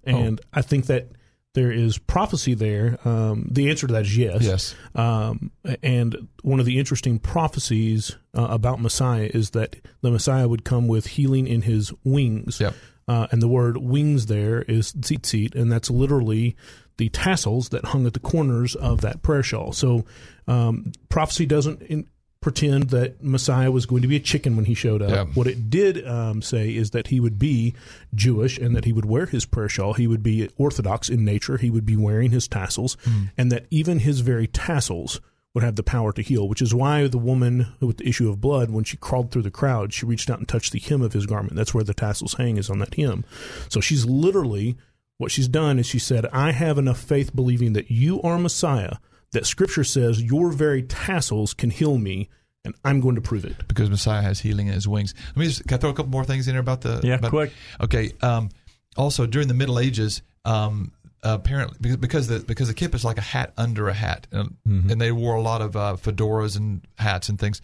And 0.04 0.40
I 0.52 0.62
think 0.62 0.86
that 0.86 1.08
there 1.54 1.72
is 1.72 1.98
prophecy 1.98 2.54
there. 2.54 2.98
Um, 3.04 3.48
the 3.50 3.68
answer 3.68 3.86
to 3.86 3.92
that 3.94 4.02
is 4.02 4.16
yes. 4.16 4.42
Yes. 4.42 4.74
Um, 4.94 5.50
and 5.82 6.28
one 6.42 6.60
of 6.60 6.66
the 6.66 6.78
interesting 6.78 7.18
prophecies 7.18 8.16
uh, 8.36 8.46
about 8.48 8.80
Messiah 8.80 9.28
is 9.32 9.50
that 9.50 9.76
the 10.00 10.10
Messiah 10.10 10.46
would 10.48 10.64
come 10.64 10.86
with 10.88 11.08
healing 11.08 11.46
in 11.46 11.62
his 11.62 11.92
wings. 12.04 12.60
Yep. 12.60 12.74
Uh, 13.08 13.26
and 13.32 13.42
the 13.42 13.48
word 13.48 13.78
wings 13.78 14.26
there 14.26 14.62
is 14.62 14.92
tzitzit, 14.92 15.54
and 15.54 15.72
that's 15.72 15.90
literally 15.90 16.56
the 16.98 17.08
tassels 17.08 17.70
that 17.70 17.86
hung 17.86 18.06
at 18.06 18.12
the 18.12 18.20
corners 18.20 18.74
of 18.74 19.00
that 19.00 19.22
prayer 19.22 19.42
shawl. 19.42 19.72
So 19.72 20.04
um, 20.46 20.92
prophecy 21.08 21.46
doesn't 21.46 21.82
in, 21.82 22.06
pretend 22.40 22.90
that 22.90 23.22
Messiah 23.22 23.70
was 23.72 23.84
going 23.84 24.02
to 24.02 24.08
be 24.08 24.14
a 24.14 24.20
chicken 24.20 24.54
when 24.54 24.64
he 24.64 24.74
showed 24.74 25.02
up. 25.02 25.10
Yeah. 25.10 25.24
What 25.34 25.48
it 25.48 25.70
did 25.70 26.06
um, 26.06 26.40
say 26.40 26.70
is 26.70 26.92
that 26.92 27.08
he 27.08 27.18
would 27.18 27.38
be 27.38 27.74
Jewish 28.14 28.58
and 28.58 28.76
that 28.76 28.84
he 28.84 28.92
would 28.92 29.04
wear 29.04 29.26
his 29.26 29.44
prayer 29.44 29.68
shawl. 29.68 29.94
He 29.94 30.06
would 30.06 30.22
be 30.22 30.48
Orthodox 30.56 31.08
in 31.08 31.24
nature. 31.24 31.56
He 31.56 31.70
would 31.70 31.84
be 31.84 31.96
wearing 31.96 32.30
his 32.30 32.46
tassels, 32.46 32.96
and 33.36 33.50
that 33.50 33.66
even 33.70 33.98
his 33.98 34.20
very 34.20 34.46
tassels 34.46 35.20
would 35.54 35.64
have 35.64 35.76
the 35.76 35.82
power 35.82 36.12
to 36.12 36.22
heal, 36.22 36.48
which 36.48 36.62
is 36.62 36.72
why 36.72 37.08
the 37.08 37.18
woman 37.18 37.66
with 37.80 37.96
the 37.96 38.08
issue 38.08 38.30
of 38.30 38.40
blood, 38.40 38.70
when 38.70 38.84
she 38.84 38.96
crawled 38.96 39.32
through 39.32 39.42
the 39.42 39.50
crowd, 39.50 39.92
she 39.92 40.06
reached 40.06 40.30
out 40.30 40.38
and 40.38 40.46
touched 40.46 40.72
the 40.72 40.78
hem 40.78 41.02
of 41.02 41.14
his 41.14 41.26
garment. 41.26 41.56
That's 41.56 41.74
where 41.74 41.82
the 41.82 41.94
tassels 41.94 42.34
hang, 42.34 42.56
is 42.56 42.70
on 42.70 42.78
that 42.78 42.94
hem. 42.94 43.24
So 43.68 43.80
she's 43.80 44.04
literally, 44.06 44.76
what 45.18 45.30
she's 45.30 45.48
done 45.48 45.78
is 45.78 45.86
she 45.86 45.98
said, 45.98 46.26
I 46.32 46.52
have 46.52 46.78
enough 46.78 47.00
faith 47.00 47.34
believing 47.34 47.72
that 47.74 47.90
you 47.90 48.22
are 48.22 48.38
Messiah, 48.38 48.94
that 49.32 49.46
scripture 49.46 49.84
says 49.84 50.22
your 50.22 50.50
very 50.50 50.82
tassels 50.82 51.52
can 51.54 51.70
heal 51.70 51.98
me, 51.98 52.28
and 52.64 52.74
I'm 52.84 53.00
going 53.00 53.16
to 53.16 53.20
prove 53.20 53.44
it. 53.44 53.68
because 53.68 53.90
Messiah 53.90 54.22
has 54.22 54.40
healing 54.40 54.68
in 54.68 54.72
his 54.74 54.88
wings. 54.88 55.14
Let 55.28 55.36
me 55.36 55.46
just 55.46 55.66
can 55.66 55.74
I 55.76 55.78
throw 55.78 55.90
a 55.90 55.94
couple 55.94 56.10
more 56.10 56.24
things 56.24 56.48
in 56.48 56.54
here 56.54 56.60
about 56.60 56.80
the 56.80 57.00
Yeah, 57.04 57.16
about- 57.16 57.30
quick. 57.30 57.52
Okay. 57.80 58.12
Um, 58.22 58.48
also, 58.96 59.26
during 59.26 59.48
the 59.48 59.54
Middle 59.54 59.78
Ages, 59.78 60.22
um, 60.44 60.92
apparently 61.22 61.76
because 61.80 61.96
because 61.98 62.26
the 62.28 62.40
because 62.40 62.68
the 62.68 62.74
kip 62.74 62.94
is 62.94 63.04
like 63.04 63.18
a 63.18 63.22
hat 63.22 63.52
under 63.56 63.88
a 63.88 63.92
hat, 63.94 64.26
and, 64.32 64.56
and 64.64 65.00
they 65.00 65.12
wore 65.12 65.34
a 65.34 65.40
lot 65.42 65.62
of 65.62 65.76
uh, 65.76 65.96
fedoras 66.00 66.56
and 66.56 66.84
hats 66.96 67.28
and 67.28 67.38
things. 67.38 67.60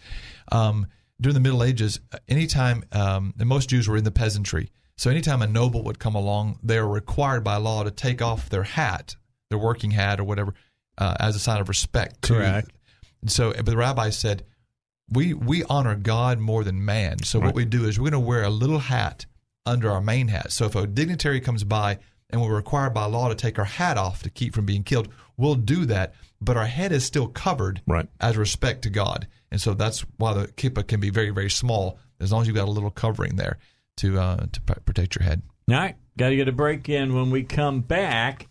Um, 0.51 0.87
during 1.19 1.33
the 1.33 1.39
Middle 1.41 1.63
Ages, 1.63 1.99
anytime 2.27 2.83
um, 2.91 3.33
and 3.39 3.49
most 3.49 3.69
Jews 3.69 3.87
were 3.87 3.97
in 3.97 4.03
the 4.05 4.11
peasantry, 4.11 4.69
so 4.97 5.09
anytime 5.09 5.41
a 5.41 5.47
noble 5.47 5.83
would 5.83 5.99
come 5.99 6.15
along, 6.15 6.59
they 6.63 6.79
were 6.79 6.87
required 6.87 7.43
by 7.43 7.57
law 7.57 7.83
to 7.83 7.91
take 7.91 8.21
off 8.21 8.49
their 8.49 8.63
hat, 8.63 9.15
their 9.49 9.59
working 9.59 9.91
hat 9.91 10.19
or 10.19 10.23
whatever, 10.23 10.53
uh, 10.97 11.15
as 11.19 11.35
a 11.35 11.39
sign 11.39 11.59
of 11.59 11.67
respect. 11.69 12.21
to- 12.23 12.33
Correct. 12.33 12.71
and 13.21 13.31
so, 13.31 13.53
but 13.53 13.65
the 13.65 13.77
rabbi 13.77 14.09
said, 14.09 14.43
we 15.09 15.33
we 15.33 15.63
honor 15.65 15.95
God 15.95 16.39
more 16.39 16.63
than 16.63 16.83
man. 16.83 17.21
So 17.23 17.39
what 17.39 17.53
we 17.53 17.65
do 17.65 17.85
is 17.85 17.99
we're 17.99 18.09
going 18.09 18.23
to 18.23 18.27
wear 18.27 18.43
a 18.43 18.49
little 18.49 18.79
hat 18.79 19.25
under 19.65 19.91
our 19.91 20.01
main 20.01 20.29
hat. 20.29 20.51
So 20.51 20.65
if 20.65 20.75
a 20.75 20.87
dignitary 20.87 21.39
comes 21.41 21.63
by 21.63 21.99
and 22.31 22.41
we're 22.41 22.55
required 22.55 22.93
by 22.95 23.05
law 23.05 23.29
to 23.29 23.35
take 23.35 23.59
our 23.59 23.65
hat 23.65 23.97
off 23.99 24.23
to 24.23 24.31
keep 24.31 24.55
from 24.55 24.65
being 24.65 24.83
killed, 24.83 25.09
we'll 25.37 25.55
do 25.55 25.85
that. 25.85 26.15
But 26.41 26.57
our 26.57 26.65
head 26.65 26.91
is 26.91 27.05
still 27.05 27.27
covered 27.27 27.81
right. 27.85 28.07
as 28.19 28.35
respect 28.35 28.81
to 28.83 28.89
God. 28.89 29.27
And 29.51 29.61
so 29.61 29.75
that's 29.75 30.01
why 30.17 30.33
the 30.33 30.47
kippah 30.47 30.87
can 30.87 30.99
be 30.99 31.11
very 31.11 31.29
very 31.29 31.51
small 31.51 31.99
as 32.19 32.31
long 32.31 32.41
as 32.41 32.47
you've 32.47 32.55
got 32.55 32.67
a 32.67 32.71
little 32.71 32.89
covering 32.89 33.35
there 33.35 33.59
to 33.97 34.19
uh, 34.19 34.45
to 34.51 34.61
protect 34.61 35.15
your 35.15 35.23
head. 35.23 35.41
All 35.69 35.75
right, 35.75 35.95
got 36.17 36.29
to 36.29 36.35
get 36.35 36.47
a 36.47 36.51
break 36.51 36.89
in. 36.89 37.15
When 37.15 37.31
we 37.31 37.43
come 37.43 37.81
back, 37.81 38.47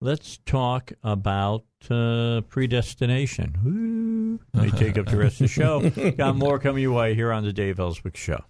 let's 0.00 0.38
talk 0.38 0.92
about 1.02 1.64
uh, 1.90 2.40
predestination. 2.48 3.56
Woo. 3.64 4.40
May 4.54 4.70
take 4.70 4.98
up 4.98 5.06
the 5.06 5.16
rest 5.16 5.40
of 5.40 5.44
the 5.44 5.48
show. 5.48 5.90
Got 6.12 6.36
more 6.36 6.58
coming 6.58 6.82
your 6.82 6.92
way 6.92 7.14
here 7.14 7.32
on 7.32 7.44
the 7.44 7.52
Dave 7.52 7.78
Elswick 7.78 8.16
Show. 8.16 8.44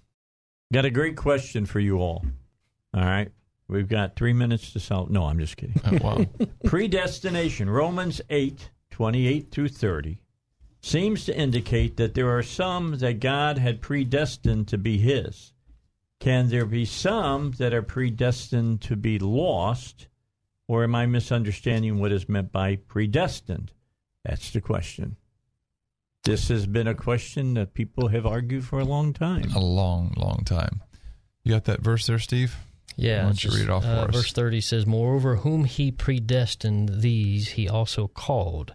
Got 0.73 0.85
a 0.85 0.91
great 0.91 1.17
question 1.17 1.67
for 1.67 1.81
you 1.81 1.99
all. 1.99 2.25
All 2.95 3.05
right. 3.05 3.31
We've 3.69 3.89
got 3.89 4.17
three 4.17 4.33
minutes 4.33 4.73
to 4.73 4.81
solve. 4.81 5.11
No, 5.11 5.25
I'm 5.25 5.39
just 5.39 5.57
kidding. 5.57 5.81
Oh, 5.85 5.99
wow. 6.03 6.27
Predestination, 6.65 7.71
Romans 7.71 8.21
8, 8.29 8.71
28 8.91 9.51
through 9.51 9.69
30, 9.69 10.21
seems 10.81 11.25
to 11.27 11.37
indicate 11.37 11.97
that 11.97 12.15
there 12.15 12.37
are 12.37 12.43
some 12.43 12.99
that 12.99 13.21
God 13.21 13.59
had 13.59 13.81
predestined 13.81 14.67
to 14.69 14.79
be 14.79 14.99
His. 14.99 15.53
Can 16.21 16.51
there 16.51 16.67
be 16.67 16.85
some 16.85 17.53
that 17.53 17.73
are 17.73 17.83
predestined 17.83 18.83
to 18.83 18.95
be 18.95 19.19
lost? 19.19 20.07
Or 20.69 20.85
am 20.85 20.95
I 20.95 21.07
misunderstanding 21.07 21.99
what 21.99 22.13
is 22.13 22.29
meant 22.29 22.53
by 22.53 22.77
predestined? 22.77 23.73
That's 24.25 24.51
the 24.53 24.61
question. 24.61 25.17
This 26.25 26.49
has 26.49 26.67
been 26.67 26.87
a 26.87 26.95
question 26.95 27.55
that 27.55 27.73
people 27.73 28.09
have 28.09 28.27
argued 28.27 28.65
for 28.65 28.79
a 28.79 28.85
long 28.85 29.15
time. 29.15 29.51
A 29.57 29.59
long, 29.59 30.15
long 30.17 30.43
time. 30.45 30.83
You 31.43 31.55
got 31.55 31.65
that 31.65 31.81
verse 31.81 32.07
there, 32.07 32.19
Steve? 32.19 32.55
Yeah. 32.97 33.21
Why 33.21 33.23
don't 33.23 33.45
you 33.45 33.51
just, 33.51 33.57
read 33.57 33.65
it 33.65 33.71
off 33.71 33.85
uh, 33.85 34.05
for 34.05 34.09
us? 34.11 34.17
Verse 34.17 34.33
30 34.33 34.61
says, 34.61 34.87
Moreover, 34.87 35.37
whom 35.37 35.65
he 35.65 35.91
predestined, 35.91 37.01
these 37.01 37.51
he 37.51 37.67
also 37.67 38.07
called. 38.07 38.75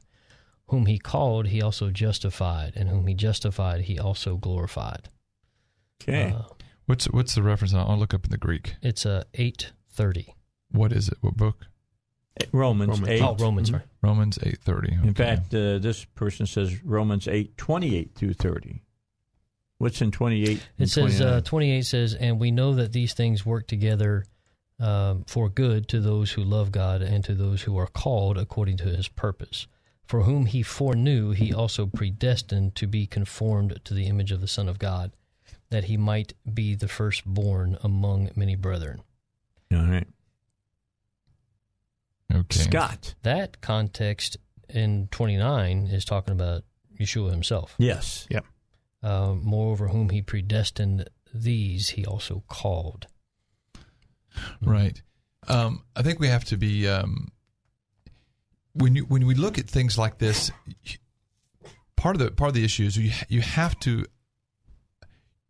Whom 0.69 0.87
he 0.87 0.97
called, 0.97 1.47
he 1.47 1.61
also 1.61 1.91
justified. 1.91 2.73
And 2.75 2.89
whom 2.89 3.05
he 3.05 3.13
justified, 3.13 3.81
he 3.81 3.99
also 3.99 4.35
glorified. 4.35 5.09
Okay. 6.01 6.33
Uh, 6.35 6.54
What's 6.85 7.05
what's 7.05 7.35
the 7.35 7.43
reference? 7.43 7.73
I'll 7.73 7.97
look 7.97 8.13
up 8.13 8.25
in 8.25 8.31
the 8.31 8.37
Greek. 8.37 8.75
it's 8.81 9.05
uh, 9.05 9.23
830. 9.33 10.35
What 10.71 10.91
is 10.91 11.07
it? 11.09 11.17
What 11.21 11.35
book? 11.35 11.67
Romans, 12.51 13.01
8. 13.07 13.21
Oh, 13.21 13.35
Romans, 13.39 13.69
sorry. 13.69 13.83
Romans 14.01 14.37
eight 14.43 14.59
thirty. 14.61 14.93
In 14.93 15.13
fact, 15.13 15.53
uh, 15.53 15.79
this 15.79 16.03
person 16.03 16.45
says 16.45 16.83
Romans 16.83 17.29
8, 17.29 17.57
28 17.57 18.13
through 18.13 18.33
30. 18.33 18.83
What's 19.77 20.01
in 20.01 20.11
28? 20.11 20.61
It 20.77 20.89
says, 20.89 21.21
uh, 21.21 21.39
28 21.45 21.81
says, 21.85 22.13
And 22.13 22.39
we 22.39 22.51
know 22.51 22.73
that 22.75 22.91
these 22.91 23.13
things 23.13 23.45
work 23.45 23.67
together 23.67 24.25
um, 24.79 25.23
for 25.27 25.47
good 25.47 25.87
to 25.89 26.01
those 26.01 26.31
who 26.33 26.43
love 26.43 26.73
God 26.73 27.01
and 27.01 27.23
to 27.23 27.33
those 27.33 27.61
who 27.61 27.77
are 27.77 27.87
called 27.87 28.37
according 28.37 28.77
to 28.77 28.85
his 28.85 29.07
purpose. 29.07 29.67
For 30.05 30.23
whom 30.23 30.45
he 30.45 30.61
foreknew, 30.61 31.31
he 31.31 31.53
also 31.53 31.85
predestined 31.87 32.75
to 32.75 32.85
be 32.85 33.07
conformed 33.07 33.79
to 33.85 33.93
the 33.93 34.07
image 34.07 34.31
of 34.33 34.41
the 34.41 34.47
Son 34.47 34.67
of 34.67 34.77
God, 34.77 35.11
that 35.69 35.85
he 35.85 35.97
might 35.97 36.33
be 36.51 36.75
the 36.75 36.87
firstborn 36.87 37.77
among 37.83 38.29
many 38.35 38.55
brethren. 38.55 39.01
All 39.73 39.79
right. 39.79 40.07
Okay. 42.33 42.59
Scott. 42.59 43.15
That 43.23 43.61
context 43.61 44.37
in 44.69 45.07
29 45.11 45.87
is 45.87 46.05
talking 46.05 46.33
about 46.33 46.63
Yeshua 46.99 47.31
himself. 47.31 47.75
Yes. 47.77 48.27
Yep. 48.29 48.45
Uh, 49.03 49.35
moreover, 49.35 49.89
whom 49.89 50.09
he 50.09 50.21
predestined, 50.21 51.09
these 51.33 51.89
he 51.89 52.05
also 52.05 52.43
called. 52.47 53.07
Right. 54.61 55.01
Um, 55.47 55.83
I 55.95 56.01
think 56.01 56.19
we 56.19 56.27
have 56.27 56.45
to 56.45 56.57
be 56.57 56.87
um, 56.87 57.31
when 58.73 58.95
you 58.95 59.03
when 59.03 59.25
we 59.25 59.35
look 59.35 59.57
at 59.57 59.67
things 59.69 59.97
like 59.97 60.17
this. 60.17 60.51
Part 61.95 62.15
of 62.15 62.21
the 62.21 62.31
part 62.31 62.49
of 62.49 62.55
the 62.55 62.65
issue 62.65 62.83
is 62.83 62.97
you 62.97 63.11
you 63.29 63.41
have 63.41 63.79
to 63.81 64.05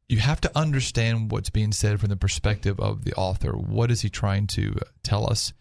you 0.08 0.20
have 0.20 0.42
to 0.42 0.52
understand 0.56 1.32
what's 1.32 1.50
being 1.50 1.72
said 1.72 2.00
from 2.00 2.10
the 2.10 2.16
perspective 2.16 2.80
of 2.80 3.06
the 3.06 3.14
author. 3.14 3.54
What 3.54 3.92
is 3.92 4.02
he 4.02 4.10
trying 4.10 4.48
to 4.48 4.76
tell 5.04 5.30
us? 5.30 5.54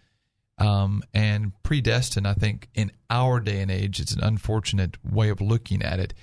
Um, 0.58 1.02
and 1.12 1.52
predestined, 1.62 2.28
I 2.28 2.34
think, 2.34 2.68
in 2.74 2.92
our 3.10 3.40
day 3.40 3.60
and 3.60 3.70
age, 3.70 4.00
it's 4.00 4.12
an 4.12 4.23
unfortunate 4.23 4.97
way 5.05 5.28
of 5.31 5.40
looking 5.40 5.82
at 5.82 5.98
it, 5.98 6.14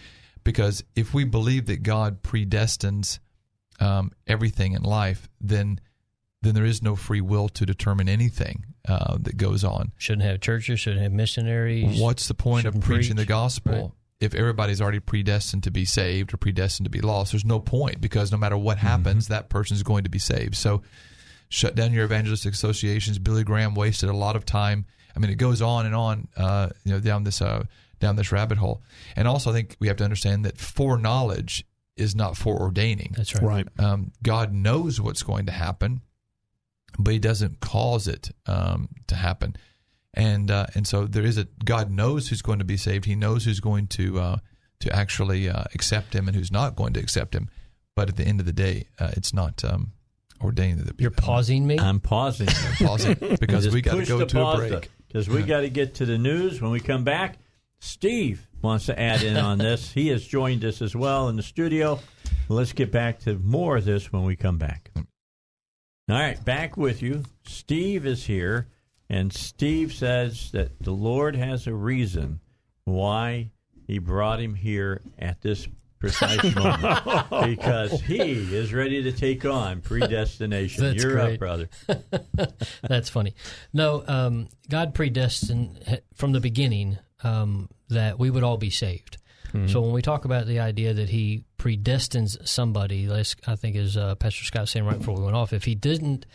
because 0.43 0.83
if 0.95 1.13
we 1.13 1.25
believe 1.25 1.65
that 1.65 1.83
God 1.83 2.23
predestines 2.23 3.19
um, 3.79 4.11
everything 4.27 4.73
in 4.73 4.83
life, 4.83 5.27
then 5.39 5.79
then 6.43 6.55
there 6.55 6.65
is 6.65 6.81
no 6.81 6.95
free 6.95 7.21
will 7.21 7.49
to 7.49 7.67
determine 7.67 8.09
anything 8.09 8.65
uh, 8.87 9.15
that 9.19 9.37
goes 9.37 9.63
on. 9.63 9.91
Shouldn't 9.97 10.23
have 10.23 10.41
churches. 10.41 10.79
Shouldn't 10.79 11.03
have 11.03 11.11
missionaries. 11.11 12.01
What's 12.01 12.27
the 12.27 12.33
point 12.33 12.65
of 12.65 12.79
preaching 12.79 13.15
preach. 13.15 13.27
the 13.27 13.31
gospel 13.31 13.73
Right. 13.73 13.91
If 14.21 14.35
everybody's 14.35 14.79
already 14.79 14.99
predestined 14.99 15.63
to 15.63 15.71
be 15.71 15.83
saved 15.83 16.33
or 16.33 16.37
predestined 16.37 16.85
to 16.85 16.91
be 16.91 17.01
lost? 17.01 17.31
There's 17.31 17.43
no 17.43 17.59
point 17.59 17.99
because 17.99 18.31
no 18.31 18.37
matter 18.37 18.57
what 18.57 18.77
happens, 18.77 19.27
that 19.27 19.49
person's 19.49 19.83
going 19.83 20.03
to 20.03 20.09
be 20.09 20.19
saved. 20.19 20.55
So 20.55 20.83
shut 21.49 21.75
down 21.75 21.91
your 21.91 22.05
evangelistic 22.05 22.53
associations. 22.53 23.19
Billy 23.19 23.43
Graham 23.43 23.75
wasted 23.75 24.09
a 24.09 24.15
lot 24.15 24.35
of 24.35 24.45
time. 24.45 24.85
I 25.15 25.19
mean, 25.19 25.31
it 25.31 25.35
goes 25.35 25.61
on 25.61 25.85
and 25.85 25.95
on, 25.95 26.27
uh, 26.37 26.69
you 26.85 26.93
know, 26.93 26.99
down 26.99 27.23
this 27.23 27.41
uh, 27.41 27.63
down 27.99 28.15
this 28.15 28.31
rabbit 28.31 28.57
hole. 28.57 28.81
And 29.15 29.27
also, 29.27 29.49
I 29.49 29.53
think 29.53 29.75
we 29.79 29.87
have 29.87 29.97
to 29.97 30.03
understand 30.03 30.45
that 30.45 30.57
foreknowledge 30.57 31.65
is 31.97 32.15
not 32.15 32.33
foreordaining. 32.33 33.15
That's 33.15 33.35
right. 33.35 33.43
Right. 33.43 33.67
Um, 33.79 34.11
God 34.23 34.53
knows 34.53 35.01
what's 35.01 35.23
going 35.23 35.47
to 35.47 35.51
happen, 35.51 36.01
but 36.97 37.11
He 37.11 37.19
doesn't 37.19 37.59
cause 37.59 38.07
it 38.07 38.31
um, 38.45 38.89
to 39.07 39.15
happen. 39.15 39.55
And 40.13 40.51
uh, 40.51 40.67
and 40.75 40.85
so 40.85 41.05
there 41.05 41.23
is 41.23 41.37
a 41.37 41.47
God 41.63 41.89
knows 41.89 42.27
who's 42.27 42.41
going 42.41 42.59
to 42.59 42.65
be 42.65 42.77
saved. 42.77 43.05
He 43.05 43.15
knows 43.15 43.45
who's 43.45 43.59
going 43.61 43.87
to 43.87 44.19
uh, 44.19 44.37
to 44.81 44.93
actually 44.93 45.49
uh, 45.49 45.63
accept 45.73 46.13
Him 46.13 46.27
and 46.27 46.35
who's 46.35 46.51
not 46.51 46.75
going 46.75 46.93
to 46.93 46.99
accept 46.99 47.33
Him. 47.33 47.49
But 47.95 48.09
at 48.09 48.17
the 48.17 48.23
end 48.23 48.39
of 48.39 48.45
the 48.45 48.53
day, 48.53 48.87
uh, 48.99 49.11
it's 49.13 49.33
not 49.33 49.63
um, 49.63 49.93
ordained 50.41 50.79
that 50.79 50.97
the. 50.97 51.01
You're 51.01 51.11
pausing 51.11 51.65
me. 51.65 51.79
I'm 51.79 51.99
pausing. 51.99 52.47
pausing 52.47 53.13
because 53.39 53.69
we 53.69 53.81
got 53.81 53.95
to 53.95 54.05
go 54.05 54.25
to 54.25 54.45
a 54.45 54.57
break. 54.57 54.89
Because 55.07 55.29
we 55.29 55.43
got 55.43 55.61
to 55.61 55.69
get 55.69 55.95
to 55.95 56.05
the 56.05 56.17
news. 56.17 56.61
When 56.61 56.71
we 56.71 56.79
come 56.79 57.03
back, 57.03 57.37
Steve 57.79 58.47
wants 58.61 58.85
to 58.85 58.99
add 58.99 59.23
in 59.23 59.37
on 59.37 59.57
this. 59.57 59.91
He 59.91 60.09
has 60.09 60.25
joined 60.25 60.63
us 60.63 60.81
as 60.81 60.95
well 60.95 61.29
in 61.29 61.35
the 61.35 61.43
studio. 61.43 61.99
Let's 62.47 62.73
get 62.73 62.91
back 62.91 63.19
to 63.21 63.37
more 63.39 63.77
of 63.77 63.85
this 63.85 64.11
when 64.11 64.23
we 64.23 64.35
come 64.35 64.57
back. 64.57 64.91
All 64.95 65.03
right, 66.17 66.43
back 66.43 66.77
with 66.77 67.01
you. 67.01 67.23
Steve 67.45 68.05
is 68.05 68.25
here, 68.25 68.67
and 69.11 69.33
Steve 69.33 69.93
says 69.93 70.51
that 70.51 70.81
the 70.81 70.91
Lord 70.91 71.35
has 71.35 71.67
a 71.67 71.73
reason 71.73 72.39
why 72.85 73.51
he 73.85 73.99
brought 73.99 74.39
him 74.39 74.55
here 74.55 75.01
at 75.19 75.41
this 75.41 75.67
precise 75.99 76.55
moment 76.55 77.29
because 77.57 77.99
he 78.01 78.21
is 78.55 78.73
ready 78.73 79.03
to 79.03 79.11
take 79.11 79.43
on 79.43 79.81
predestination. 79.81 80.83
That's 80.85 81.03
You're 81.03 81.11
great. 81.13 81.33
up, 81.33 81.39
brother. 81.39 81.69
That's 82.87 83.09
funny. 83.09 83.35
No, 83.73 84.01
um, 84.07 84.47
God 84.69 84.95
predestined 84.95 86.01
from 86.15 86.31
the 86.31 86.39
beginning 86.39 86.97
um, 87.21 87.69
that 87.89 88.17
we 88.17 88.29
would 88.29 88.43
all 88.43 88.57
be 88.57 88.69
saved. 88.69 89.17
Mhm. 89.53 89.69
So 89.69 89.81
when 89.81 89.91
we 89.91 90.01
talk 90.01 90.23
about 90.23 90.47
the 90.47 90.59
idea 90.61 90.93
that 90.93 91.09
He 91.09 91.43
predestines 91.57 92.47
somebody, 92.47 93.11
I 93.11 93.55
think 93.57 93.75
as 93.75 93.97
uh, 93.97 94.15
Pastor 94.15 94.45
Scott 94.45 94.61
was 94.61 94.71
saying 94.71 94.85
right 94.85 94.97
before 94.97 95.15
we 95.15 95.23
went 95.23 95.35
off, 95.35 95.51
if 95.51 95.65
He 95.65 95.75
didn't, 95.75 96.25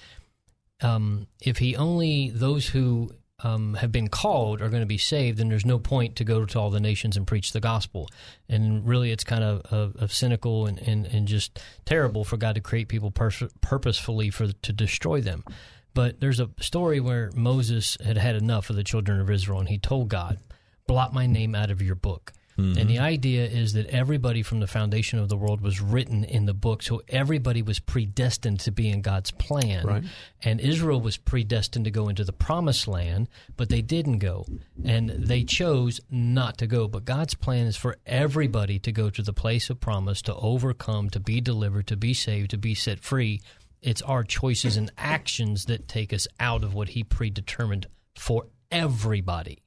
um, 0.81 1.27
if 1.41 1.59
He 1.59 1.77
only 1.77 2.31
those 2.31 2.69
who 2.69 3.13
um, 3.41 3.75
have 3.75 3.93
been 3.93 4.09
called 4.09 4.63
are 4.63 4.69
going 4.69 4.83
to 4.83 4.87
be 4.87 4.99
saved, 4.99 5.39
then 5.39 5.49
there's 5.49 5.67
no 5.67 5.79
point 5.79 6.17
to 6.17 6.25
go 6.25 6.45
to 6.45 6.59
all 6.59 6.71
the 6.71 6.81
nations 6.81 7.17
and 7.17 7.27
preach 7.27 7.53
the 7.53 7.61
gospel. 7.61 8.09
And 8.49 8.87
really, 8.87 9.11
it's 9.11 9.25
kind 9.25 9.45
of, 9.45 9.61
of, 9.71 9.97
of 9.97 10.13
cynical 10.13 10.67
and, 10.67 10.79
and, 10.79 11.07
and 11.07 11.29
just 11.29 11.61
terrible 11.85 12.25
for 12.25 12.37
God 12.37 12.55
to 12.55 12.61
create 12.61 12.89
people 12.89 13.11
pers- 13.11 13.43
purposefully 13.61 14.31
for 14.31 14.53
to 14.53 14.73
destroy 14.73 15.21
them. 15.21 15.45
But 15.93 16.21
there's 16.21 16.41
a 16.41 16.51
story 16.61 17.01
where 17.01 17.31
Moses 17.35 17.97
had 18.05 18.17
had 18.19 18.37
enough 18.37 18.71
of 18.71 18.77
the 18.77 18.85
children 18.85 19.21
of 19.21 19.31
Israel, 19.31 19.61
and 19.61 19.69
he 19.69 19.79
told 19.79 20.09
God, 20.09 20.39
"Blot 20.87 21.15
my 21.15 21.27
name 21.27 21.55
out 21.55 21.71
of 21.71 21.81
your 21.81 21.95
book." 21.95 22.33
Mhm. 22.59 22.77
And 22.79 22.89
the 22.91 22.99
idea 22.99 23.45
is 23.47 23.75
that 23.75 23.87
everybody 23.89 24.43
from 24.43 24.61
the 24.61 24.67
foundation 24.67 25.19
of 25.19 25.29
the 25.29 25.37
world 25.37 25.61
was 25.61 25.81
written 25.81 26.25
in 26.25 26.47
the 26.47 26.55
book, 26.55 26.83
so 26.83 27.03
everybody 27.09 27.61
was 27.63 27.79
predestined 27.79 28.61
to 28.61 28.73
be 28.73 28.89
in 28.89 29.03
God's 29.03 29.31
plan. 29.31 29.87
Right. 29.87 30.05
And 30.43 30.61
Israel 30.61 31.01
was 31.01 31.17
predestined 31.17 31.85
to 31.85 31.91
go 31.91 32.09
into 32.09 32.25
the 32.25 32.33
promised 32.33 32.89
land, 32.89 33.29
but 33.57 33.69
they 33.69 33.83
didn't 33.83 34.19
go. 34.19 34.47
And 34.85 35.11
they 35.11 35.45
chose 35.45 36.01
not 36.11 36.59
to 36.59 36.67
go. 36.67 36.89
But 36.89 37.05
God's 37.05 37.35
plan 37.35 37.67
is 37.67 37.77
for 37.77 37.99
everybody 38.07 38.79
to 38.81 38.93
go 38.93 39.11
to 39.11 39.23
the 39.23 39.33
place 39.33 39.69
of 39.69 39.81
promise, 39.81 40.23
to 40.23 40.35
overcome, 40.35 41.11
to 41.11 41.21
be 41.21 41.41
delivered, 41.41 41.87
to 41.89 41.97
be 41.97 42.15
saved, 42.15 42.51
to 42.51 42.59
be 42.59 42.75
set 42.75 43.01
free. 43.01 43.41
It's 43.83 44.03
our 44.03 44.25
choices 44.25 44.77
and 44.77 44.91
actions 44.97 45.67
that 45.67 45.89
take 45.89 46.13
us 46.13 46.27
out 46.41 46.65
of 46.65 46.75
what 46.75 46.91
He 46.91 47.05
predetermined 47.05 47.87
for 48.15 48.47
everybody. 48.71 49.59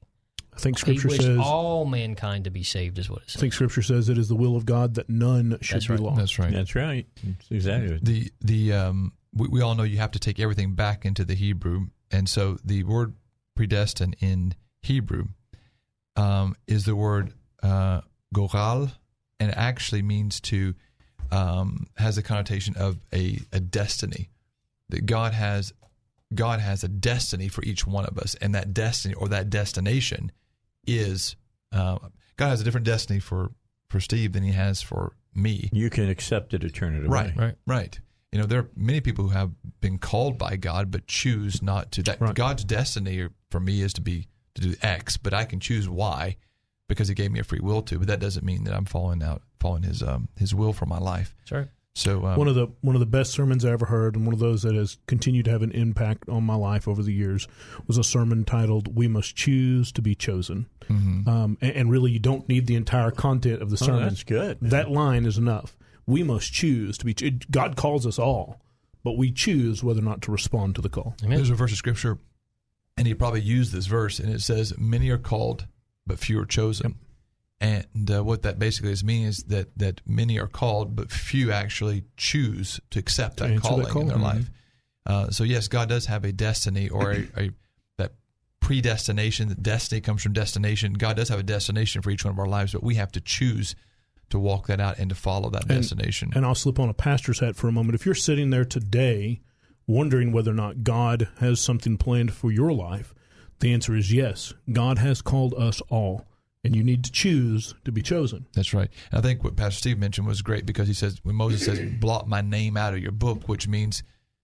I 0.60 0.62
think 0.64 0.78
Scripture 0.78 1.08
he 1.08 1.12
wished 1.12 1.22
says. 1.22 1.38
all 1.42 1.84
mankind 1.86 2.44
to 2.44 2.50
be 2.50 2.62
saved, 2.62 2.98
is 2.98 3.08
what 3.08 3.20
it 3.22 3.24
I 3.28 3.30
says. 3.32 3.40
think 3.40 3.52
Scripture 3.54 3.82
says 3.82 4.08
it 4.08 4.18
is 4.18 4.28
the 4.28 4.34
will 4.36 4.56
of 4.56 4.66
God 4.66 4.94
that 4.94 5.08
none 5.08 5.56
should 5.60 5.76
That's 5.76 5.86
be 5.86 5.92
right. 5.94 6.00
lost. 6.02 6.16
That's 6.18 6.38
right. 6.38 6.52
That's 6.52 6.74
right. 6.74 7.06
That's 7.24 7.50
exactly. 7.50 7.92
what- 7.94 8.04
the 8.04 8.30
the 8.40 8.72
um 8.74 9.12
we, 9.34 9.48
we 9.48 9.60
all 9.62 9.74
know 9.74 9.84
you 9.84 9.98
have 9.98 10.10
to 10.12 10.18
take 10.18 10.38
everything 10.40 10.74
back 10.74 11.04
into 11.04 11.24
the 11.24 11.34
Hebrew, 11.34 11.86
and 12.10 12.28
so 12.28 12.58
the 12.64 12.82
word 12.82 13.14
predestined 13.54 14.16
in 14.20 14.54
Hebrew 14.82 15.26
um, 16.16 16.56
is 16.66 16.84
the 16.84 16.96
word 16.96 17.32
uh, 17.62 18.00
goral, 18.34 18.90
and 19.38 19.50
it 19.50 19.56
actually 19.56 20.02
means 20.02 20.40
to 20.42 20.74
um, 21.30 21.86
has 21.96 22.18
a 22.18 22.22
connotation 22.22 22.76
of 22.76 22.98
a, 23.12 23.38
a 23.52 23.60
destiny 23.60 24.30
that 24.88 25.06
God 25.06 25.32
has. 25.32 25.72
God 26.34 26.60
has 26.60 26.84
a 26.84 26.88
destiny 26.88 27.48
for 27.48 27.62
each 27.64 27.86
one 27.86 28.04
of 28.06 28.16
us, 28.18 28.34
and 28.36 28.54
that 28.54 28.72
destiny 28.72 29.14
or 29.14 29.28
that 29.28 29.50
destination 29.50 30.30
is 30.86 31.36
uh, 31.72 31.98
God 32.36 32.48
has 32.48 32.60
a 32.60 32.64
different 32.64 32.86
destiny 32.86 33.20
for 33.20 33.52
for 33.88 34.00
Steve 34.00 34.32
than 34.32 34.42
he 34.42 34.52
has 34.52 34.80
for 34.82 35.14
me. 35.34 35.68
You 35.72 35.90
can 35.90 36.08
accept 36.08 36.54
it 36.54 36.64
or 36.64 36.68
turn 36.68 36.94
it 36.94 37.06
away. 37.06 37.08
Right, 37.08 37.36
right, 37.36 37.54
right. 37.66 38.00
You 38.32 38.38
know, 38.38 38.46
there 38.46 38.60
are 38.60 38.70
many 38.76 39.00
people 39.00 39.24
who 39.24 39.30
have 39.30 39.50
been 39.80 39.98
called 39.98 40.38
by 40.38 40.56
God 40.56 40.90
but 40.90 41.06
choose 41.06 41.62
not 41.62 41.90
to. 41.92 42.02
That 42.04 42.20
Right. 42.20 42.34
God's 42.34 42.64
destiny 42.64 43.28
for 43.50 43.58
me 43.60 43.82
is 43.82 43.92
to 43.94 44.00
be 44.00 44.28
to 44.54 44.62
do 44.62 44.74
X, 44.82 45.16
but 45.16 45.34
I 45.34 45.44
can 45.44 45.58
choose 45.60 45.88
Y 45.88 46.36
because 46.88 47.08
He 47.08 47.14
gave 47.14 47.32
me 47.32 47.40
a 47.40 47.44
free 47.44 47.60
will 47.60 47.82
to. 47.82 47.98
But 47.98 48.08
that 48.08 48.20
doesn't 48.20 48.44
mean 48.44 48.64
that 48.64 48.74
I'm 48.74 48.84
following 48.84 49.22
out 49.22 49.42
following 49.58 49.82
His 49.82 50.02
um 50.02 50.28
His 50.36 50.54
will 50.54 50.72
for 50.72 50.86
my 50.86 50.98
life. 50.98 51.34
Sure. 51.44 51.68
So 52.00 52.24
um, 52.24 52.36
one 52.38 52.48
of 52.48 52.54
the 52.54 52.68
one 52.80 52.96
of 52.96 53.00
the 53.00 53.06
best 53.06 53.30
sermons 53.32 53.64
I 53.64 53.70
ever 53.70 53.86
heard, 53.86 54.16
and 54.16 54.24
one 54.24 54.32
of 54.32 54.40
those 54.40 54.62
that 54.62 54.74
has 54.74 54.96
continued 55.06 55.44
to 55.44 55.50
have 55.50 55.62
an 55.62 55.70
impact 55.72 56.28
on 56.28 56.44
my 56.44 56.54
life 56.54 56.88
over 56.88 57.02
the 57.02 57.12
years, 57.12 57.46
was 57.86 57.98
a 57.98 58.04
sermon 58.04 58.44
titled 58.44 58.96
"We 58.96 59.06
Must 59.08 59.34
Choose 59.36 59.92
to 59.92 60.02
Be 60.02 60.14
Chosen." 60.14 60.66
Mhm. 60.88 61.26
Um, 61.28 61.58
and, 61.60 61.72
and 61.72 61.90
really, 61.90 62.10
you 62.10 62.18
don't 62.18 62.48
need 62.48 62.66
the 62.66 62.74
entire 62.76 63.10
content 63.10 63.60
of 63.62 63.70
the 63.70 63.78
Oh, 63.82 63.86
sermon. 63.86 64.02
that's 64.04 64.22
good. 64.24 64.58
That 64.62 64.90
line 64.90 65.26
is 65.26 65.36
enough. 65.38 65.76
We 66.06 66.22
must 66.22 66.52
choose 66.52 66.96
to 66.98 67.04
be. 67.04 67.14
ch- 67.14 67.50
God 67.50 67.76
calls 67.76 68.06
us 68.06 68.18
all, 68.18 68.60
but 69.04 69.16
we 69.18 69.30
choose 69.30 69.84
whether 69.84 70.00
or 70.00 70.04
not 70.04 70.22
to 70.22 70.32
respond 70.32 70.74
to 70.76 70.80
the 70.80 70.88
call. 70.88 71.14
There's 71.22 71.50
a 71.50 71.54
verse 71.54 71.70
of 71.72 71.78
scripture, 71.78 72.18
and 72.96 73.06
he 73.06 73.14
probably 73.14 73.42
used 73.42 73.72
this 73.72 73.86
verse, 73.86 74.18
and 74.18 74.32
it 74.32 74.40
says, 74.40 74.72
"Many 74.78 75.10
are 75.10 75.18
called, 75.18 75.66
but 76.06 76.18
few 76.18 76.40
are 76.40 76.46
chosen." 76.46 76.94
And 77.62 78.10
uh, 78.10 78.24
what 78.24 78.42
that 78.42 78.58
basically 78.58 78.92
is 78.92 79.04
meaning 79.04 79.24
is 79.26 79.44
that 79.48 79.76
that 79.78 80.00
many 80.06 80.38
are 80.38 80.46
called, 80.46 80.96
but 80.96 81.10
few 81.12 81.52
actually 81.52 82.04
choose 82.16 82.80
to 82.90 82.98
accept 82.98 83.36
that 83.38 83.60
calling 83.60 83.84
that 83.84 83.90
call. 83.92 84.02
in 84.02 84.08
their 84.08 84.16
Mhm. 84.16 84.22
life. 84.22 84.50
Uh, 85.04 85.30
so 85.30 85.44
yes, 85.44 85.68
God 85.68 85.88
does 85.88 86.06
have 86.06 86.24
a 86.24 86.32
destiny 86.32 86.88
or 86.88 87.12
a, 87.12 87.28
a 87.36 87.50
that 87.98 88.12
predestination. 88.60 89.48
That 89.48 89.62
destiny 89.62 90.00
comes 90.00 90.22
from 90.22 90.32
destination. 90.32 90.94
God 90.94 91.16
does 91.16 91.28
have 91.28 91.38
a 91.38 91.42
destination 91.42 92.00
for 92.02 92.10
each 92.10 92.24
one 92.24 92.32
of 92.32 92.38
our 92.38 92.46
lives, 92.48 92.72
but 92.72 92.82
we 92.82 92.94
have 92.94 93.12
to 93.12 93.20
choose 93.20 93.74
to 94.30 94.38
walk 94.38 94.68
that 94.68 94.80
out 94.80 94.98
and 94.98 95.08
to 95.10 95.14
follow 95.16 95.50
that 95.50 95.62
And- 95.62 95.70
destination. 95.82 96.30
And 96.34 96.46
I'll 96.46 96.54
slip 96.54 96.78
on 96.78 96.88
a 96.88 96.94
pastor's 96.94 97.40
hat 97.40 97.56
for 97.56 97.68
a 97.68 97.72
moment. 97.72 97.94
If 97.94 98.06
you're 98.06 98.14
sitting 98.14 98.50
there 98.50 98.64
today 98.64 99.40
wondering 99.86 100.30
whether 100.32 100.52
or 100.52 100.54
not 100.54 100.84
God 100.84 101.28
has 101.38 101.60
something 101.60 101.96
planned 101.98 102.32
for 102.32 102.52
your 102.52 102.72
life, 102.72 103.12
the 103.58 103.72
answer 103.72 103.94
is 103.96 104.12
yes. 104.12 104.54
God 104.72 104.98
has 104.98 105.20
called 105.20 105.52
us 105.54 105.80
all, 105.90 106.24
and 106.64 106.76
you 106.76 106.84
need 106.84 107.04
to 107.04 107.12
choose 107.12 107.74
to 107.84 107.92
be 107.92 108.02
chosen. 108.02 108.46
That's 108.54 108.74
right. 108.74 108.90
And 109.10 109.18
I 109.18 109.22
think 109.22 109.42
what 109.42 109.56
Pastor 109.56 109.78
Steve 109.78 109.98
mentioned 109.98 110.26
was 110.26 110.42
great 110.42 110.66
because 110.66 110.88
he 110.88 110.94
says 110.94 111.20
when 111.22 111.36
Moses 111.36 111.64
says, 111.64 111.80
"Blot 112.00 112.28
my 112.28 112.40
name 112.40 112.76
out 112.76 112.94
of 112.94 113.00
your 113.00 113.12
book," 113.12 113.48
which 113.48 113.66
means 113.68 114.02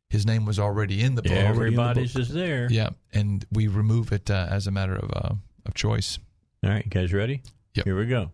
his 0.08 0.24
name 0.24 0.44
was 0.44 0.58
already 0.58 1.02
in 1.02 1.14
the 1.14 1.22
book. 1.22 1.32
Everybody's 1.32 2.14
just 2.14 2.32
there. 2.32 2.68
Yeah, 2.70 2.90
and 3.12 3.44
we 3.52 3.68
remove 3.68 4.12
it 4.12 4.30
uh, 4.30 4.46
as 4.50 4.66
a 4.66 4.70
matter 4.70 4.96
of 4.96 5.10
uh, 5.14 5.34
of 5.66 5.74
choice. 5.74 6.18
All 6.64 6.70
right, 6.70 6.84
you 6.84 6.90
guys 6.90 7.12
ready? 7.12 7.42
Yep. 7.74 7.84
Here 7.84 7.98
we 7.98 8.06
go. 8.06 8.30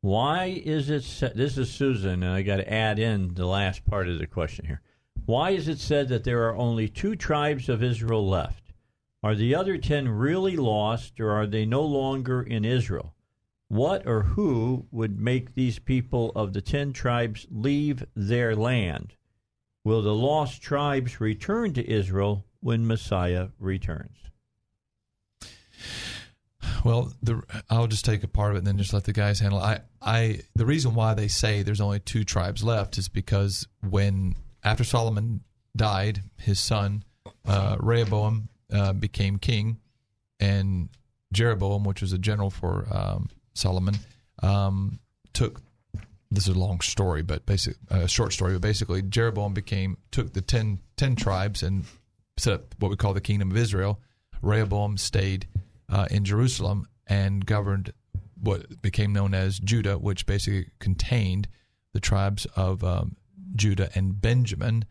Why 0.00 0.46
is 0.64 0.90
it 0.90 1.04
said, 1.04 1.34
this 1.36 1.56
is 1.56 1.70
Susan, 1.70 2.24
and 2.24 2.32
I 2.32 2.42
got 2.42 2.56
to 2.56 2.72
add 2.72 2.98
in 2.98 3.34
the 3.34 3.46
last 3.46 3.84
part 3.84 4.08
of 4.08 4.18
the 4.18 4.26
question 4.26 4.66
here. 4.66 4.80
Why 5.26 5.50
is 5.50 5.68
it 5.68 5.78
said 5.78 6.08
that 6.08 6.24
there 6.24 6.48
are 6.48 6.56
only 6.56 6.88
two 6.88 7.14
tribes 7.14 7.68
of 7.68 7.82
Israel 7.82 8.28
left? 8.28 8.61
Are 9.22 9.34
the 9.34 9.54
other 9.54 9.78
ten 9.78 10.08
really 10.08 10.56
lost, 10.56 11.20
or 11.20 11.30
are 11.30 11.46
they 11.46 11.64
no 11.64 11.82
longer 11.82 12.42
in 12.42 12.64
Israel? 12.64 13.14
What 13.68 14.06
or 14.06 14.22
who 14.22 14.86
would 14.90 15.20
make 15.20 15.54
these 15.54 15.78
people 15.78 16.32
of 16.34 16.52
the 16.52 16.60
ten 16.60 16.92
tribes 16.92 17.46
leave 17.50 18.04
their 18.16 18.56
land? 18.56 19.14
Will 19.84 20.02
the 20.02 20.14
lost 20.14 20.60
tribes 20.60 21.20
return 21.20 21.72
to 21.74 21.90
Israel 21.90 22.44
when 22.60 22.86
Messiah 22.86 23.48
returns? 23.58 24.18
Well, 26.84 27.12
the, 27.22 27.42
I'll 27.70 27.86
just 27.86 28.04
take 28.04 28.24
a 28.24 28.28
part 28.28 28.50
of 28.50 28.56
it 28.56 28.58
and 28.58 28.66
then 28.66 28.78
just 28.78 28.92
let 28.92 29.04
the 29.04 29.12
guys 29.12 29.40
handle 29.40 29.60
it. 29.60 29.62
I, 29.62 29.80
I, 30.02 30.40
the 30.54 30.66
reason 30.66 30.94
why 30.94 31.14
they 31.14 31.28
say 31.28 31.62
there's 31.62 31.80
only 31.80 32.00
two 32.00 32.24
tribes 32.24 32.64
left 32.64 32.98
is 32.98 33.08
because 33.08 33.68
when 33.88 34.34
after 34.64 34.82
Solomon 34.82 35.42
died, 35.76 36.22
his 36.38 36.58
son 36.58 37.04
uh, 37.46 37.76
Rehoboam 37.78 38.48
uh, 38.72 38.92
became 38.92 39.38
king, 39.38 39.78
and 40.40 40.88
Jeroboam, 41.32 41.84
which 41.84 42.00
was 42.00 42.12
a 42.12 42.18
general 42.18 42.50
for 42.50 42.86
um, 42.90 43.28
Solomon, 43.54 43.96
um, 44.42 44.98
took. 45.32 45.60
This 46.30 46.48
is 46.48 46.56
a 46.56 46.58
long 46.58 46.80
story, 46.80 47.20
but 47.20 47.44
basic 47.44 47.76
uh, 47.90 48.06
short 48.06 48.32
story. 48.32 48.54
But 48.54 48.62
basically, 48.62 49.02
Jeroboam 49.02 49.52
became 49.52 49.98
took 50.10 50.32
the 50.32 50.40
10, 50.40 50.78
10 50.96 51.14
tribes 51.14 51.62
and 51.62 51.84
set 52.38 52.54
up 52.54 52.74
what 52.78 52.90
we 52.90 52.96
call 52.96 53.12
the 53.12 53.20
kingdom 53.20 53.50
of 53.50 53.56
Israel. 53.56 54.00
Rehoboam 54.40 54.96
stayed 54.96 55.46
uh, 55.90 56.08
in 56.10 56.24
Jerusalem 56.24 56.88
and 57.06 57.44
governed 57.44 57.92
what 58.40 58.80
became 58.82 59.12
known 59.12 59.34
as 59.34 59.58
Judah, 59.58 59.98
which 59.98 60.26
basically 60.26 60.70
contained 60.78 61.48
the 61.92 62.00
tribes 62.00 62.46
of 62.56 62.82
um, 62.82 63.16
Judah 63.54 63.90
and 63.94 64.20
Benjamin. 64.20 64.84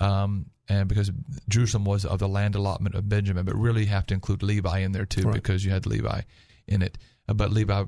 Um, 0.00 0.46
and 0.68 0.88
because 0.88 1.10
Jerusalem 1.48 1.84
was 1.84 2.04
of 2.04 2.18
the 2.18 2.28
land 2.28 2.54
allotment 2.54 2.94
of 2.94 3.08
Benjamin, 3.08 3.44
but 3.44 3.54
really 3.54 3.82
you 3.82 3.86
have 3.88 4.06
to 4.06 4.14
include 4.14 4.42
Levi 4.42 4.78
in 4.80 4.92
there 4.92 5.06
too, 5.06 5.22
Right. 5.22 5.34
because 5.34 5.64
you 5.64 5.70
had 5.70 5.86
Levi 5.86 6.22
in 6.66 6.82
it. 6.82 6.98
Uh, 7.28 7.34
But 7.34 7.52
Levi, 7.52 7.84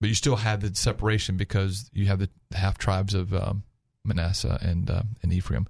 but 0.00 0.08
you 0.08 0.14
still 0.14 0.36
had 0.36 0.60
the 0.60 0.74
separation 0.74 1.36
because 1.36 1.90
you 1.92 2.06
have 2.06 2.18
the 2.18 2.28
half 2.52 2.78
tribes 2.78 3.14
of 3.14 3.32
um, 3.32 3.62
Manasseh 4.04 4.58
and 4.60 4.90
uh, 4.90 5.02
and 5.22 5.32
Ephraim. 5.32 5.66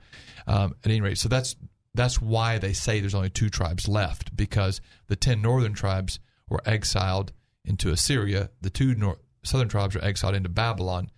Um, 0.47 0.75
at 0.85 0.91
any 0.91 1.01
rate, 1.01 1.19
so 1.19 1.29
that's 1.29 1.57
that's 1.95 2.21
why 2.21 2.59
they 2.59 2.73
say 2.73 3.01
there's 3.01 3.15
only 3.15 3.31
two 3.31 3.49
tribes 3.49 3.87
left 3.89 4.37
because 4.37 4.81
the 5.07 5.17
ten 5.17 5.41
northern 5.41 5.73
tribes 5.75 6.19
were 6.49 6.61
exiled 6.67 7.33
into 7.65 7.91
Assyria. 7.91 8.51
The 8.61 8.71
two 8.71 8.95
nor- 8.95 9.19
southern 9.45 9.69
tribes 9.69 9.95
were 9.95 10.05
exiled 10.05 10.35
into 10.35 10.49
Babylon. 10.49 11.11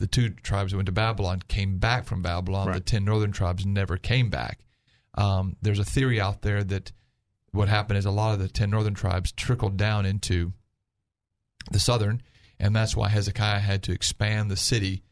The 0.00 0.06
two 0.06 0.30
tribes 0.30 0.72
that 0.72 0.78
went 0.78 0.86
to 0.86 0.92
Babylon 0.92 1.42
came 1.46 1.76
back 1.78 2.06
from 2.06 2.22
Babylon. 2.22 2.66
The 2.72 2.80
ten 2.80 3.04
northern 3.04 3.32
tribes 3.32 3.64
never 3.66 3.96
came 3.98 4.30
back. 4.30 4.58
Um, 5.14 5.56
there's 5.60 5.78
a 5.78 5.84
theory 5.84 6.20
out 6.20 6.40
there 6.40 6.64
that 6.64 6.90
what 7.52 7.68
happened 7.68 7.98
is 7.98 8.06
a 8.06 8.10
lot 8.10 8.32
of 8.32 8.40
the 8.40 8.48
ten 8.48 8.70
northern 8.70 8.94
tribes 8.94 9.30
trickled 9.30 9.76
down 9.76 10.06
into 10.06 10.54
the 11.70 11.78
southern, 11.78 12.22
and 12.58 12.74
that's 12.74 12.96
why 12.96 13.10
Hezekiah 13.10 13.58
had 13.58 13.82
to 13.84 13.92
expand 13.92 14.50
the 14.50 14.56
city. 14.56 15.02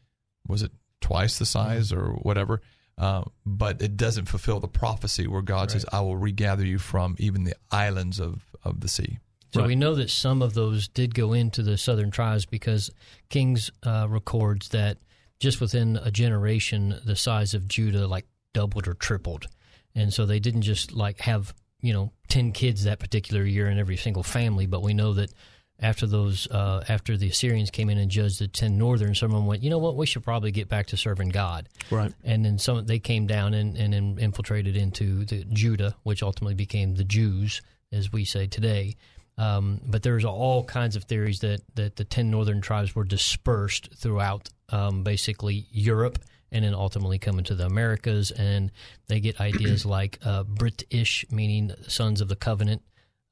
Was 0.47 0.63
it 0.63 0.71
twice 1.01 1.37
the 1.37 1.45
size 1.45 1.93
or 1.93 2.13
whatever? 2.13 2.61
Uh, 2.97 3.23
but 3.45 3.81
it 3.81 3.95
doesn't 3.95 4.25
fulfill 4.25 4.59
the 4.59 4.67
prophecy 4.67 5.27
where 5.27 5.43
God 5.43 5.69
says, 5.69 5.85
"I 5.91 6.01
will 6.01 6.17
regather 6.17 6.65
you 6.65 6.79
from 6.79 7.15
even 7.19 7.43
the 7.43 7.55
islands 7.71 8.19
of, 8.19 8.43
of 8.63 8.79
the 8.81 8.89
sea." 8.89 9.19
So 9.51 9.65
we 9.65 9.75
know 9.75 9.95
that 9.95 10.09
some 10.09 10.41
of 10.41 10.53
those 10.53 10.87
did 10.87 11.15
go 11.15 11.33
into 11.33 11.63
the 11.63 11.77
southern 11.77 12.11
tribes 12.11 12.45
because 12.45 12.91
Kings 13.29 13.71
uh, 13.83 14.05
records 14.09 14.69
that 14.69 14.97
just 15.39 15.59
within 15.59 15.97
a 15.97 16.11
generation, 16.11 16.99
the 17.05 17.15
size 17.15 17.53
of 17.53 17.67
Judah 17.67 18.07
like 18.07 18.25
doubled 18.53 18.87
or 18.87 18.93
tripled, 18.93 19.47
and 19.95 20.13
so 20.13 20.25
they 20.25 20.39
didn't 20.39 20.61
just 20.63 20.91
like 20.91 21.21
have 21.21 21.53
you 21.81 21.93
know 21.93 22.11
ten 22.27 22.51
kids 22.51 22.83
that 22.83 22.99
particular 22.99 23.43
year 23.43 23.67
in 23.69 23.79
every 23.79 23.97
single 23.97 24.23
family, 24.23 24.65
but 24.67 24.83
we 24.83 24.93
know 24.93 25.13
that 25.13 25.31
after 25.79 26.05
those 26.05 26.45
uh, 26.51 26.83
after 26.89 27.15
the 27.17 27.29
Assyrians 27.29 27.71
came 27.71 27.89
in 27.89 27.97
and 27.97 28.11
judged 28.11 28.39
the 28.39 28.47
ten 28.49 28.77
northern, 28.77 29.15
someone 29.15 29.45
went, 29.45 29.63
you 29.63 29.69
know 29.69 29.77
what, 29.77 29.95
we 29.95 30.05
should 30.05 30.23
probably 30.23 30.51
get 30.51 30.67
back 30.67 30.87
to 30.87 30.97
serving 30.97 31.29
God, 31.29 31.69
Right. 31.89 32.13
and 32.23 32.43
then 32.45 32.57
some 32.59 32.85
they 32.85 32.99
came 32.99 33.25
down 33.27 33.53
and, 33.53 33.77
and, 33.77 33.95
in- 33.95 34.19
infiltrated 34.19 34.75
into 34.75 35.23
the 35.25 35.45
Judah, 35.45 35.95
which 36.03 36.21
ultimately 36.21 36.55
became 36.55 36.95
the 36.95 37.03
Jews, 37.05 37.61
as 37.91 38.11
we 38.11 38.25
say 38.25 38.45
today. 38.45 38.95
Um, 39.39 39.79
but 39.87 40.03
there's 40.03 40.25
all 40.25 40.65
kinds 40.65 40.97
of 40.97 41.05
theories 41.05 41.39
that, 41.39 41.61
that 41.75 41.95
the 41.95 42.03
ten 42.03 42.29
northern 42.29 42.59
tribes 42.59 42.93
were 42.93 43.05
dispersed 43.05 43.89
throughout 43.95 44.49
um, 44.67 45.03
basically 45.03 45.65
Europe 45.71 46.19
and 46.51 46.65
then 46.65 46.73
ultimately 46.73 47.19
come 47.19 47.37
into 47.37 47.55
the 47.55 47.65
Americas, 47.65 48.31
and 48.31 48.71
they 49.07 49.19
get 49.19 49.39
ideas 49.41 49.85
like 49.85 50.19
uh, 50.23 50.43
British, 50.43 51.25
meaning 51.31 51.71
sons 51.87 52.21
of 52.21 52.27
the 52.27 52.35
covenant. 52.35 52.81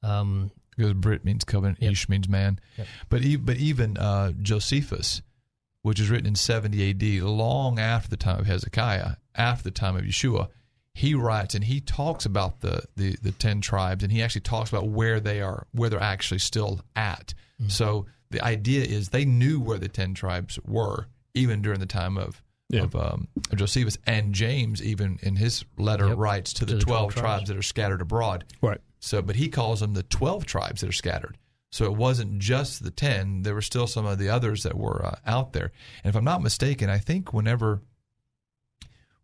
Um, 0.02 0.50
because 0.76 0.94
Brit 0.94 1.24
means 1.24 1.44
covenant, 1.44 1.82
Ish 1.82 2.08
means 2.08 2.28
man. 2.28 2.60
Yep. 2.76 2.86
But 3.08 3.22
e- 3.22 3.36
but 3.36 3.56
even 3.56 3.96
uh, 3.96 4.30
Josephus, 4.40 5.22
which 5.82 5.98
is 5.98 6.08
written 6.08 6.28
in 6.28 6.36
70 6.36 6.80
A.D., 6.90 7.20
long 7.20 7.80
after 7.80 8.08
the 8.08 8.16
time 8.16 8.38
of 8.38 8.46
Hezekiah, 8.46 9.16
after 9.34 9.64
the 9.64 9.72
time 9.72 9.96
of 9.96 10.04
Yeshua, 10.04 10.48
he 10.98 11.14
writes 11.14 11.54
and 11.54 11.62
he 11.64 11.80
talks 11.80 12.26
about 12.26 12.60
the, 12.60 12.82
the, 12.96 13.16
the 13.22 13.32
ten 13.32 13.60
tribes, 13.60 14.02
and 14.02 14.12
he 14.12 14.22
actually 14.22 14.40
talks 14.42 14.68
about 14.70 14.88
where 14.88 15.20
they 15.20 15.40
are, 15.40 15.66
where 15.72 15.88
they're 15.90 16.02
actually 16.02 16.40
still 16.40 16.80
at. 16.96 17.34
So 17.68 18.06
the 18.30 18.40
idea 18.44 18.82
is 18.84 19.08
they 19.08 19.24
knew 19.24 19.60
where 19.60 19.78
the 19.78 19.88
ten 19.88 20.14
tribes 20.14 20.58
were, 20.64 21.06
even 21.34 21.62
during 21.62 21.80
the 21.80 21.86
time 21.86 22.16
of 22.18 22.42
Yeah. 22.70 22.82
of, 22.82 22.94
um, 22.94 23.28
of 23.50 23.56
Josephus 23.58 23.96
and 24.06 24.34
James, 24.34 24.82
even 24.82 25.18
in 25.22 25.36
his 25.36 25.64
letter, 25.78 26.08
Yep. 26.08 26.18
writes 26.18 26.52
to 26.54 26.64
the, 26.66 26.74
the 26.74 26.80
12 26.80 26.84
twelve 26.84 27.12
tribes 27.14 27.22
tribes. 27.22 27.48
that 27.48 27.56
are 27.56 27.62
scattered 27.62 28.00
abroad. 28.02 28.44
Right. 28.60 28.80
So, 29.00 29.22
but 29.22 29.36
he 29.36 29.48
calls 29.48 29.80
them 29.80 29.94
the 29.94 30.02
12 30.02 30.44
tribes 30.46 30.80
that 30.82 30.88
are 30.88 30.92
scattered. 30.92 31.38
So 31.70 31.84
it 31.84 31.94
wasn't 31.94 32.38
just 32.38 32.82
the 32.82 32.90
10, 32.90 33.42
there 33.42 33.54
were 33.54 33.62
still 33.62 33.86
some 33.86 34.06
of 34.06 34.18
the 34.18 34.28
others 34.28 34.62
that 34.64 34.76
were 34.76 35.04
uh, 35.04 35.16
out 35.26 35.52
there. 35.52 35.70
And 36.02 36.08
if 36.10 36.16
I'm 36.16 36.24
not 36.24 36.42
mistaken, 36.42 36.88
I 36.90 36.98
think 36.98 37.32
whenever, 37.32 37.82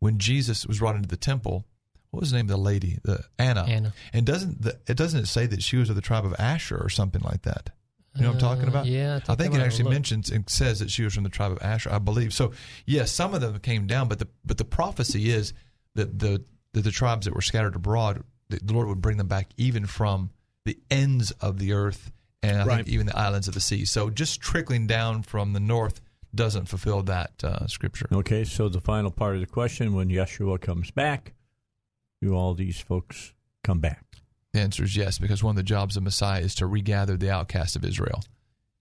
when 0.05 0.19
Jesus 0.19 0.67
was 0.67 0.79
brought 0.81 0.97
into 0.97 1.09
the 1.09 1.17
temple, 1.17 1.65
what 2.11 2.21
was 2.21 2.31
the 2.31 2.37
name 2.37 2.47
of 2.47 2.51
the 2.51 2.57
lady? 2.59 2.99
The 3.03 3.25
Anna. 3.39 3.65
Anna. 3.67 3.93
And 4.13 4.25
doesn't 4.27 4.63
the, 4.63 4.79
it 4.87 4.97
doesn't 4.97 5.21
it 5.21 5.27
say 5.27 5.47
that 5.47 5.63
she 5.63 5.77
was 5.77 5.89
of 5.91 5.97
the 5.97 6.03
tribe 6.03 6.25
of 6.27 6.35
Asher 6.39 6.77
or 6.79 6.89
something 6.91 7.23
like 7.23 7.43
that? 7.43 7.71
You 8.15 8.23
know 8.23 8.29
what 8.29 8.35
I'm 8.35 8.41
talking 8.41 8.67
Uh, 8.67 8.69
about? 8.69 8.87
yeah, 8.87 9.15
I 9.15 9.33
I 9.33 9.35
think 9.35 9.39
think, 9.53 9.55
it 9.57 9.61
actually 9.67 9.91
mentions 9.91 10.31
and 10.31 10.49
says 10.49 10.79
that 10.79 10.91
she 10.91 11.03
was 11.03 11.15
from 11.15 11.25
the 11.25 11.31
tribe 11.31 11.51
of 11.51 11.59
Asher, 11.63 11.91
I 11.91 11.99
believe. 11.99 12.33
So, 12.33 12.53
yes, 12.87 13.11
some 13.11 13.35
of 13.35 13.41
them 13.41 13.59
came 13.59 13.87
down, 13.89 14.07
but 14.09 14.19
the 14.21 14.29
but 14.45 14.57
the 14.59 14.65
prophecy 14.65 15.31
is 15.31 15.53
that 15.97 16.19
the 16.21 16.45
that 16.75 16.83
the 16.83 16.91
tribes 16.93 17.25
that 17.25 17.35
were 17.35 17.41
scattered 17.43 17.75
abroad, 17.75 18.23
the, 18.51 18.61
the 18.63 18.73
Lord 18.73 18.87
would 18.89 19.01
bring 19.01 19.17
them 19.17 19.27
back 19.29 19.49
even 19.57 19.87
from 19.87 20.31
the 20.65 20.79
ends 20.91 21.31
of 21.41 21.59
the 21.59 21.73
earth 21.73 22.13
and 22.43 22.61
I 22.63 22.65
Right. 22.67 22.77
think 22.85 22.89
even 22.89 23.07
the 23.07 23.19
islands 23.19 23.49
of 23.49 23.55
the 23.55 23.61
sea. 23.61 23.85
So, 23.85 24.11
just 24.11 24.41
trickling 24.41 24.87
down 24.87 25.23
from 25.23 25.53
the 25.55 25.61
north 25.61 26.01
doesn't 26.35 26.67
fulfill 26.67 27.03
that 27.05 27.43
uh, 27.45 27.67
scripture. 27.67 28.07
Okay, 28.13 28.45
so 28.45 28.69
the 28.69 28.81
final 28.81 29.11
part 29.11 29.35
of 29.35 29.41
the 29.41 29.47
question: 29.47 29.95
When 29.95 30.09
Yeshua 30.09 30.61
comes 30.61 30.91
back, 30.91 31.35
do 32.23 32.35
all 32.35 32.55
these 32.55 32.81
folks 32.81 33.33
come 33.63 33.81
back? 33.81 34.05
The 34.53 34.61
answer 34.61 34.85
is 34.85 34.97
yes, 34.97 35.19
because 35.19 35.43
one 35.43 35.51
of 35.53 35.57
the 35.57 35.63
jobs 35.63 35.97
of 35.97 36.03
Messiah 36.03 36.41
is 36.41 36.55
to 36.57 36.67
regather 36.67 37.17
the 37.17 37.31
outcast 37.31 37.75
of 37.77 37.85
Israel. 37.85 38.23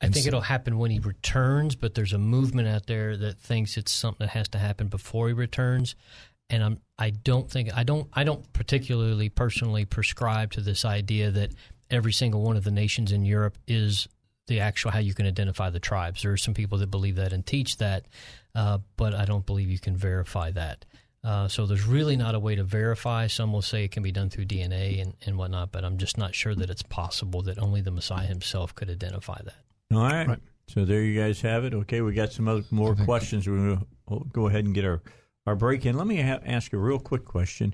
I 0.01 0.05
And 0.07 0.13
think 0.13 0.25
so- 0.25 0.27
it'll 0.29 0.41
happen 0.41 0.77
when 0.77 0.91
he 0.91 0.99
returns, 0.99 1.75
but 1.75 1.95
there's 1.95 2.13
a 2.13 2.17
movement 2.17 2.67
out 2.67 2.85
there 2.87 3.15
that 3.17 3.39
thinks 3.39 3.77
it's 3.77 3.91
something 3.91 4.25
that 4.27 4.33
has 4.33 4.49
to 4.49 4.59
happen 4.59 4.87
before 4.87 5.27
he 5.29 5.33
returns. 5.33 5.95
And 6.49 6.63
I'm 6.63 6.79
I 6.99 7.09
don't 7.09 7.49
think 7.49 7.75
I 7.75 7.83
don't 7.83 8.07
I 8.13 8.23
don't 8.23 8.51
particularly 8.53 9.29
personally 9.29 9.85
prescribe 9.85 10.51
to 10.51 10.61
this 10.61 10.83
idea 10.85 11.31
that 11.31 11.51
every 11.89 12.11
single 12.13 12.41
one 12.43 12.57
of 12.57 12.63
the 12.65 12.71
nations 12.71 13.11
in 13.11 13.23
Europe 13.25 13.57
is 13.67 14.07
the 14.47 14.59
actual 14.59 14.91
how 14.91 14.99
you 14.99 15.13
can 15.13 15.25
identify 15.25 15.69
the 15.69 15.79
tribes. 15.79 16.21
There 16.21 16.31
are 16.31 16.37
some 16.37 16.53
people 16.53 16.77
that 16.79 16.91
believe 16.91 17.15
that 17.15 17.33
and 17.33 17.45
teach 17.45 17.77
that, 17.77 18.05
uh, 18.55 18.79
but 18.97 19.13
I 19.13 19.25
don't 19.25 19.45
believe 19.45 19.69
you 19.69 19.79
can 19.79 19.95
verify 19.95 20.51
that. 20.51 20.85
Uh, 21.23 21.47
so 21.47 21.65
there's 21.65 21.85
really 21.85 22.17
not 22.17 22.35
a 22.35 22.39
way 22.39 22.55
to 22.55 22.63
verify. 22.63 23.27
Some 23.27 23.53
will 23.53 23.61
say 23.61 23.85
it 23.85 23.91
can 23.91 24.03
be 24.03 24.11
done 24.11 24.29
through 24.29 24.45
DNA 24.45 25.01
and, 25.01 25.13
and 25.25 25.37
whatnot, 25.37 25.71
but 25.71 25.85
I'm 25.85 25.97
just 25.97 26.17
not 26.17 26.35
sure 26.35 26.53
that 26.55 26.69
it's 26.69 26.81
possible 26.81 27.41
that 27.43 27.57
only 27.59 27.79
the 27.79 27.91
Messiah 27.91 28.25
himself 28.25 28.75
could 28.75 28.89
identify 28.89 29.39
that. 29.43 29.95
All 29.95 30.03
right. 30.03 30.39
So 30.67 30.85
there 30.85 31.01
you 31.01 31.19
guys 31.19 31.41
have 31.41 31.63
it. 31.65 31.73
Okay, 31.73 32.01
we 32.01 32.13
got 32.13 32.33
some 32.33 32.47
other 32.47 32.63
more 32.71 32.95
questions. 32.95 33.47
We're 33.47 33.57
going 33.57 33.87
to 34.09 34.25
go 34.31 34.47
ahead 34.47 34.65
and 34.65 34.73
get 34.73 34.85
our, 34.85 35.01
our 35.45 35.55
break 35.55 35.85
in. 35.85 35.97
Let 35.97 36.07
me 36.07 36.21
ha- 36.21 36.39
ask 36.45 36.73
a 36.73 36.77
real 36.77 36.99
quick 36.99 37.25
question. 37.25 37.73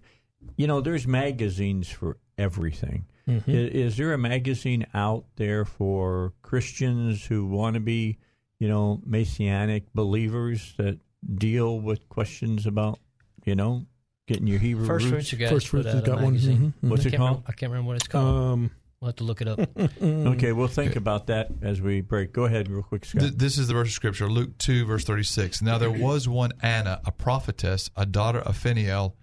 You 0.55 0.67
know, 0.67 0.81
there's 0.81 1.07
magazines 1.07 1.89
for 1.89 2.17
everything. 2.37 3.05
Mhm. 3.29 3.47
I- 3.47 3.51
Is, 3.77 3.97
there 3.97 4.13
a 4.13 4.17
magazine 4.17 4.85
out 4.93 5.25
there 5.35 5.65
for 5.65 6.33
Christians 6.41 7.25
who 7.25 7.45
want 7.45 7.75
to 7.75 7.79
be, 7.79 8.17
you 8.59 8.67
know, 8.67 9.01
messianic 9.05 9.93
believers 9.93 10.73
that 10.77 10.99
deal 11.35 11.79
with 11.79 12.07
questions 12.09 12.65
about, 12.65 12.99
you 13.45 13.55
know, 13.55 13.85
getting 14.27 14.47
your 14.47 14.59
Hebrew 14.59 14.85
First 14.87 15.05
roots? 15.05 15.29
Fruits, 15.29 15.31
you 15.33 15.37
guys 15.37 15.67
put 15.69 15.85
out 15.85 16.07
a 16.07 16.21
magazine. 16.21 16.73
What's 16.81 17.05
I 17.05 17.07
it 17.07 17.11
can't 17.11 17.19
called? 17.19 17.29
remember- 17.29 17.47
I 17.47 17.51
can't 17.53 17.71
remember 17.71 17.87
what 17.87 17.95
it's 17.97 18.07
called. 18.07 18.35
Um, 18.53 18.71
we'll 19.01 19.07
have 19.09 19.15
to 19.17 19.23
look 19.23 19.41
it 19.41 19.47
up. 19.47 19.59
Okay, 20.01 20.51
we'll 20.53 20.67
think 20.67 20.95
about 20.95 21.27
that 21.27 21.49
as 21.61 21.81
we 21.81 22.01
break. 22.01 22.31
Go 22.33 22.45
ahead, 22.45 22.69
real 22.69 22.83
quick, 22.83 23.05
Scott. 23.05 23.21
Th- 23.21 23.33
this 23.33 23.57
is 23.57 23.67
the 23.67 23.73
verse 23.73 23.87
of 23.89 23.93
scripture, 23.93 24.29
Luke 24.29 24.57
2, 24.57 24.85
verse 24.85 25.03
36. 25.03 25.61
Now 25.61 25.77
there 25.77 25.91
was 25.91 26.27
one 26.27 26.51
Anna, 26.61 27.01
a 27.05 27.11
prophetess, 27.11 27.89
a 27.95 28.05
daughter 28.05 28.39
of 28.39 28.57
Phanuel 28.57 29.15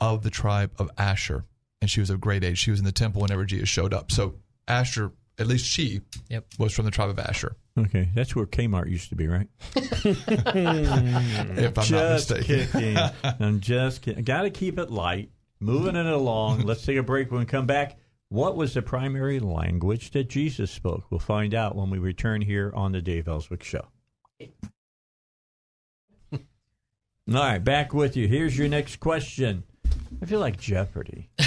of 0.00 0.22
the 0.22 0.30
tribe 0.30 0.72
of 0.78 0.90
Asher, 0.98 1.44
and 1.82 1.90
she 1.90 2.00
was 2.00 2.08
of 2.08 2.22
great 2.22 2.42
age. 2.42 2.56
She 2.56 2.70
was 2.70 2.78
in 2.80 2.86
the 2.86 2.92
temple 2.92 3.20
whenever 3.20 3.44
Jesus 3.44 3.68
showed 3.68 3.92
up. 3.92 4.10
So 4.10 4.36
Asher, 4.66 5.12
at 5.38 5.46
least 5.46 5.66
she, 5.66 6.00
Yep. 6.30 6.46
was 6.58 6.72
from 6.72 6.86
the 6.86 6.90
tribe 6.90 7.10
of 7.10 7.18
Asher. 7.18 7.56
Okay, 7.78 8.10
that's 8.14 8.34
where 8.36 8.44
Kmart 8.46 8.90
used 8.90 9.08
to 9.10 9.16
be, 9.16 9.26
right? 9.26 9.48
If 9.74 10.18
I'm 10.18 11.74
not 11.74 11.84
just 11.84 12.30
mistaken. 12.30 12.68
kidding. 12.70 12.98
I'm 13.40 13.60
just 13.60 14.02
kidding. 14.02 14.24
Got 14.24 14.42
to 14.42 14.50
keep 14.50 14.78
it 14.78 14.90
light. 14.90 15.30
Moving 15.60 15.96
it 15.96 16.06
along. 16.06 16.60
Let's 16.64 16.84
take 16.84 16.96
a 16.98 17.02
break. 17.02 17.30
When 17.30 17.40
we 17.40 17.46
come 17.46 17.66
back, 17.66 17.96
What 18.28 18.56
was 18.56 18.74
the 18.74 18.82
primary 18.82 19.40
language 19.40 20.10
that 20.12 20.28
Jesus 20.28 20.70
spoke? 20.70 21.04
We'll 21.10 21.20
find 21.20 21.54
out 21.54 21.76
when 21.76 21.88
we 21.90 21.98
return 21.98 22.40
here 22.42 22.72
on 22.74 22.92
the 22.92 23.00
Dave 23.02 23.26
Elswick 23.28 23.62
Show. 23.62 23.86
All 26.32 26.38
right, 27.28 27.58
back 27.62 27.94
with 27.94 28.16
you. 28.16 28.26
Here's 28.28 28.56
your 28.58 28.68
next 28.68 28.96
question. 29.00 29.64
I 30.20 30.26
feel 30.26 30.40
like 30.40 30.58
Jeopardy. 30.58 31.30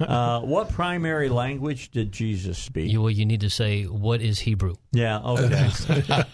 uh, 0.00 0.40
what 0.40 0.70
primary 0.70 1.28
language 1.28 1.90
did 1.90 2.12
Jesus 2.12 2.58
speak? 2.58 2.90
You, 2.90 3.02
well, 3.02 3.10
you 3.10 3.24
need 3.24 3.40
to 3.40 3.50
say, 3.50 3.84
what 3.84 4.20
is 4.20 4.38
Hebrew? 4.38 4.74
Yeah, 4.92 5.18
okay. 5.20 5.70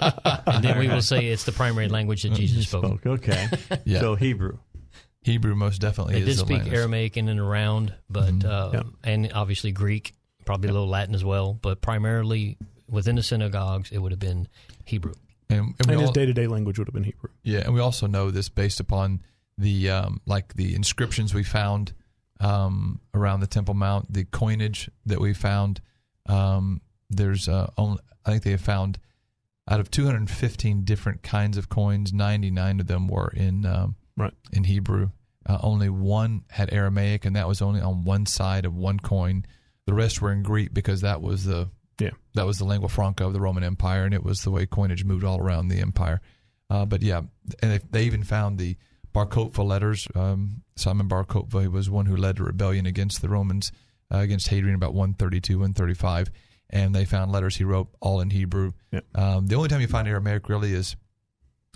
and 0.47 0.65
then 0.65 0.79
we 0.79 0.89
will 0.89 1.03
say 1.03 1.27
it's 1.27 1.45
the 1.45 1.53
primary 1.53 1.89
language 1.89 2.23
that 2.23 2.33
Jesus 2.33 2.69
spoke. 2.69 3.05
Okay. 3.07 3.49
Yeah. 3.85 4.01
So 4.01 4.15
Hebrew. 4.15 4.59
Hebrew 5.23 5.55
most 5.55 5.81
definitely 5.81 6.15
They 6.15 6.31
is 6.31 6.37
did 6.39 6.47
speak 6.47 6.59
language. 6.59 6.75
Aramaic 6.75 7.17
in 7.17 7.29
and 7.29 7.41
around, 7.41 7.95
but 8.09 8.45
uh, 8.45 8.85
and 9.03 9.31
obviously 9.35 9.73
Greek, 9.73 10.15
probably 10.45 10.69
a 10.69 10.73
little 10.73 10.89
Latin 10.89 11.15
as 11.15 11.25
well, 11.25 11.55
but 11.55 11.81
primarily 11.81 12.57
within 12.89 13.17
the 13.17 13.23
synagogues, 13.23 13.91
it 13.91 13.99
would 13.99 14.13
have 14.13 14.19
been 14.19 14.49
Hebrew. 14.85 15.15
And, 15.51 15.75
and 15.79 15.87
we 15.87 15.95
And 15.95 16.03
his 16.03 16.11
day 16.11 16.27
to 16.27 16.33
day 16.33 16.47
language 16.47 16.79
would 16.79 16.89
have 16.89 16.95
been 16.95 17.05
Hebrew. 17.05 17.31
Yeah, 17.43 17.61
and 17.61 17.75
we 17.75 17.81
also 17.81 18.07
know 18.07 18.31
this 18.31 18.49
based 18.49 18.81
upon 18.81 19.21
the 19.59 19.91
um, 19.91 20.21
like 20.27 20.55
the 20.55 20.75
inscriptions 20.75 21.35
we 21.35 21.45
found 21.45 21.93
um, 22.41 23.01
around 23.15 23.41
the 23.41 23.47
Temple 23.47 23.75
Mount, 23.75 24.13
the 24.13 24.25
coinage 24.25 24.91
that 25.07 25.21
we 25.21 25.35
found. 25.35 25.81
Um, 26.27 26.81
there's 27.11 27.49
uh, 27.49 27.71
only 27.77 28.01
I 28.25 28.31
think 28.31 28.43
they 28.43 28.51
have 28.53 28.61
found 28.61 28.99
out 29.69 29.81
of 29.81 29.91
215 29.91 30.85
different 30.85 31.23
kinds 31.23 31.57
of 31.57 31.69
coins, 31.69 32.13
99 32.13 32.81
of 32.81 32.87
them 32.87 33.09
were 33.09 33.33
in 33.35 33.65
um, 33.65 33.97
right 34.17 34.35
in 34.53 34.65
Hebrew. 34.65 35.11
Uh, 35.47 35.59
only 35.63 35.91
one 35.91 36.45
had 36.51 36.73
Aramaic, 36.73 37.25
and 37.25 37.37
that 37.37 37.49
was 37.49 37.61
only 37.61 37.81
on 37.81 38.05
one 38.05 38.27
side 38.27 38.65
of 38.65 38.75
one 38.75 38.99
coin. 38.99 39.45
The 39.87 39.95
rest 39.95 40.23
were 40.23 40.33
in 40.33 40.43
Greek 40.43 40.73
because 40.73 41.03
that 41.03 41.21
was 41.21 41.45
the 41.45 41.69
yeah 42.01 42.11
that 42.35 42.47
was 42.47 42.59
the 42.59 42.65
lingua 42.65 42.89
franca 42.89 43.27
of 43.27 43.33
the 43.33 43.41
Roman 43.41 43.63
Empire, 43.63 44.05
and 44.05 44.15
it 44.15 44.25
was 44.25 44.43
the 44.43 44.51
way 44.51 44.67
coinage 44.67 45.05
moved 45.05 45.25
all 45.25 45.41
around 45.41 45.69
the 45.69 45.81
empire. 45.81 46.21
Uh, 46.71 46.85
but 46.87 47.03
yeah, 47.03 47.23
and 47.63 47.73
they, 47.73 47.81
they 47.91 48.05
even 48.05 48.23
found 48.23 48.59
the 48.59 48.77
Bar 49.15 49.27
Kokhba 49.27 49.65
letters. 49.65 50.07
Um, 50.15 50.63
Simon 50.77 51.09
Bar 51.09 51.25
Kokhba 51.25 51.71
was 51.71 51.89
one 51.89 52.07
who 52.07 52.17
led 52.17 52.41
a 52.41 52.43
rebellion 52.43 52.85
against 52.85 53.23
the 53.23 53.29
Romans, 53.29 53.73
uh, 54.13 54.19
against 54.19 54.49
Hadrian, 54.49 54.75
about 54.75 54.93
132, 54.93 55.55
and 55.55 55.75
135. 55.75 56.31
And 56.69 56.95
they 56.95 57.05
found 57.05 57.31
letters 57.31 57.57
he 57.57 57.65
wrote 57.65 57.89
all 58.01 58.21
in 58.21 58.31
Hebrew. 58.31 58.73
Um, 59.15 59.47
the 59.47 59.55
only 59.55 59.69
time 59.69 59.81
you 59.81 59.87
find 59.87 60.09
Aramaic 60.09 60.49
really 60.49 60.75
is 60.75 60.97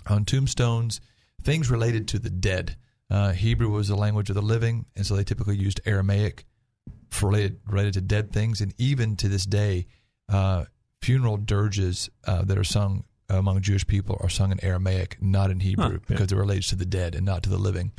on 0.07 0.25
tombstones, 0.25 0.99
things 1.41 1.71
related 1.71 2.09
to 2.09 2.19
the 2.19 2.29
dead. 2.29 2.75
Uh, 3.09 3.31
Hebrew 3.31 3.69
was 3.69 3.87
the 3.87 3.95
language 3.95 4.29
of 4.29 4.35
the 4.35 4.41
living, 4.41 4.85
and 4.95 5.05
so 5.05 5.15
they 5.15 5.23
typically 5.23 5.55
used 5.55 5.79
Aramaic 5.85 6.45
for 7.09 7.29
related, 7.29 7.61
related 7.65 7.93
to 7.93 8.01
dead 8.01 8.33
things. 8.33 8.59
And 8.59 8.73
even 8.77 9.15
to 9.15 9.29
this 9.29 9.45
day, 9.45 9.87
uh, 10.27 10.65
funeral 11.01 11.37
dirges 11.37 12.09
uh, 12.25 12.43
that 12.43 12.57
are 12.57 12.63
sung 12.65 13.05
among 13.29 13.61
Jewish 13.61 13.85
people 13.87 14.17
are 14.21 14.29
sung 14.29 14.51
in 14.51 14.63
Aramaic, 14.63 15.17
not 15.21 15.51
in 15.51 15.59
Hebrew, 15.59 15.85
Huh, 15.85 15.91
yeah. 15.93 15.99
because 16.07 16.31
it 16.31 16.35
relates 16.37 16.67
to 16.69 16.75
the 16.75 16.85
dead 16.85 17.15
and 17.15 17.25
not 17.25 17.43
to 17.43 17.49
the 17.49 17.57
living. 17.57 17.91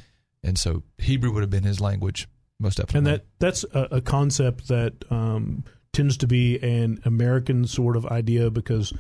And 0.43 0.59
so 0.59 0.83
Hebrew 0.99 1.33
would 1.33 1.43
have 1.43 1.51
been 1.51 1.65
his 1.65 1.81
language, 1.81 2.29
most 2.59 2.77
definitely. 2.79 2.99
And 2.99 3.07
that 3.07 3.27
that's 3.39 3.65
a, 3.73 3.89
a 3.93 4.01
concept 4.01 4.69
that 4.69 4.95
um, 5.11 5.65
tends 5.93 6.17
to 6.19 6.27
be 6.27 6.59
an 6.63 7.01
American 7.05 7.67
sort 7.67 7.97
of 7.97 8.07
idea 8.07 8.51
because 8.51 8.93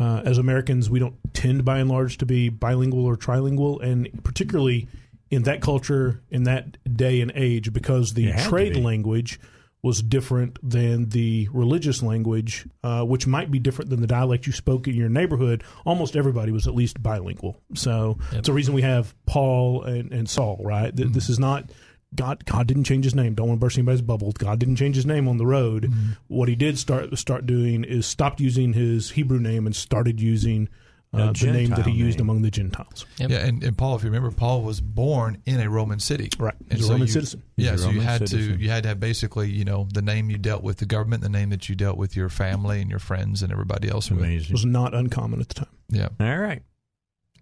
uh, 0.00 0.22
as 0.24 0.38
Americans 0.38 0.88
we 0.90 0.98
don't 0.98 1.16
tend 1.34 1.64
by 1.64 1.78
and 1.78 1.88
large 1.90 2.18
to 2.18 2.26
be 2.26 2.48
bilingual 2.48 3.04
or 3.04 3.16
trilingual, 3.16 3.82
and 3.82 4.08
particularly 4.24 4.88
in 5.30 5.42
that 5.42 5.60
culture 5.60 6.22
in 6.30 6.44
that 6.44 6.76
day 6.96 7.20
and 7.20 7.30
age 7.34 7.72
because 7.72 8.14
the 8.14 8.22
You 8.22 8.32
had 8.32 8.44
to 8.44 8.48
trade 8.48 8.74
be. 8.74 8.80
language 8.80 9.38
was 9.82 10.02
different 10.02 10.58
than 10.68 11.08
the 11.10 11.48
religious 11.52 12.02
language, 12.02 12.66
uh, 12.82 13.02
which 13.04 13.26
might 13.26 13.50
be 13.50 13.58
different 13.58 13.90
than 13.90 14.00
the 14.00 14.06
dialect 14.08 14.46
you 14.46 14.52
spoke 14.52 14.88
in 14.88 14.94
your 14.94 15.08
neighborhood. 15.08 15.62
Almost 15.86 16.16
everybody 16.16 16.50
was 16.50 16.66
at 16.66 16.74
least 16.74 17.02
bilingual. 17.02 17.60
So 17.74 18.18
it's 18.32 18.48
a 18.48 18.52
reason 18.52 18.74
we 18.74 18.82
have 18.82 19.14
Paul 19.26 19.84
and, 19.84 20.12
and 20.12 20.28
Saul, 20.28 20.60
right? 20.64 20.94
Th- 20.96 21.08
This 21.10 21.28
is 21.28 21.38
not 21.38 21.70
God. 22.14 22.44
God 22.44 22.66
didn't 22.66 22.84
change 22.84 23.04
his 23.04 23.14
name. 23.14 23.34
Don't 23.34 23.48
want 23.48 23.60
to 23.60 23.64
burst 23.64 23.78
anybody's 23.78 24.02
bubble. 24.02 24.32
God 24.32 24.58
didn't 24.58 24.76
change 24.76 24.96
his 24.96 25.06
name 25.06 25.28
on 25.28 25.36
the 25.36 25.46
road. 25.46 25.92
What 26.26 26.48
he 26.48 26.56
did 26.56 26.78
start 26.78 27.16
start 27.18 27.46
doing 27.46 27.84
is 27.84 28.06
stopped 28.06 28.40
using 28.40 28.72
his 28.72 29.10
Hebrew 29.10 29.38
name 29.38 29.66
and 29.66 29.76
started 29.76 30.20
using 30.20 30.68
uh, 31.12 31.32
the 31.32 31.46
name 31.46 31.70
that 31.70 31.78
he 31.78 31.92
Gentile 31.92 31.94
used 31.94 32.18
name. 32.18 32.26
among 32.26 32.42
the 32.42 32.50
Gentiles. 32.50 33.06
Yeah, 33.18 33.28
and, 33.38 33.62
and 33.64 33.76
Paul, 33.78 33.96
if 33.96 34.02
you 34.02 34.10
remember, 34.10 34.30
Paul 34.30 34.62
was 34.62 34.80
born 34.80 35.42
in 35.46 35.60
a 35.60 35.70
Roman 35.70 36.00
city, 36.00 36.28
right? 36.38 36.54
And 36.68 36.78
He's 36.78 36.88
a 36.88 36.92
Roman 36.92 37.06
you, 37.06 37.12
citizen. 37.12 37.42
Yeah, 37.56 37.72
He's 37.72 37.82
so 37.82 37.90
you 37.90 38.00
had 38.00 38.28
citizen. 38.28 38.58
to 38.58 38.62
you 38.62 38.68
had 38.68 38.82
to 38.82 38.90
have 38.90 39.00
basically, 39.00 39.50
you 39.50 39.64
know, 39.64 39.88
the 39.92 40.02
name 40.02 40.28
you 40.28 40.36
dealt 40.38 40.62
with 40.62 40.78
the 40.78 40.86
government, 40.86 41.22
the 41.22 41.28
name 41.28 41.50
that 41.50 41.68
you 41.68 41.74
dealt 41.74 41.96
with 41.96 42.14
your 42.14 42.28
family 42.28 42.80
and 42.80 42.90
your 42.90 42.98
friends 42.98 43.42
and 43.42 43.50
everybody 43.52 43.88
else. 43.88 44.10
with. 44.10 44.22
It 44.22 44.50
was 44.50 44.66
not 44.66 44.94
uncommon 44.94 45.40
at 45.40 45.48
the 45.48 45.54
time. 45.54 45.68
Yeah. 45.88 46.08
All 46.20 46.38
right. 46.38 46.62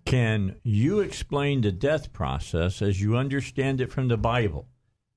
Can 0.04 0.54
you 0.62 1.00
explain 1.00 1.62
the 1.62 1.72
death 1.72 2.12
process 2.12 2.80
as 2.80 3.00
you 3.00 3.16
understand 3.16 3.80
it 3.80 3.90
from 3.90 4.06
the 4.06 4.16
Bible? 4.16 4.68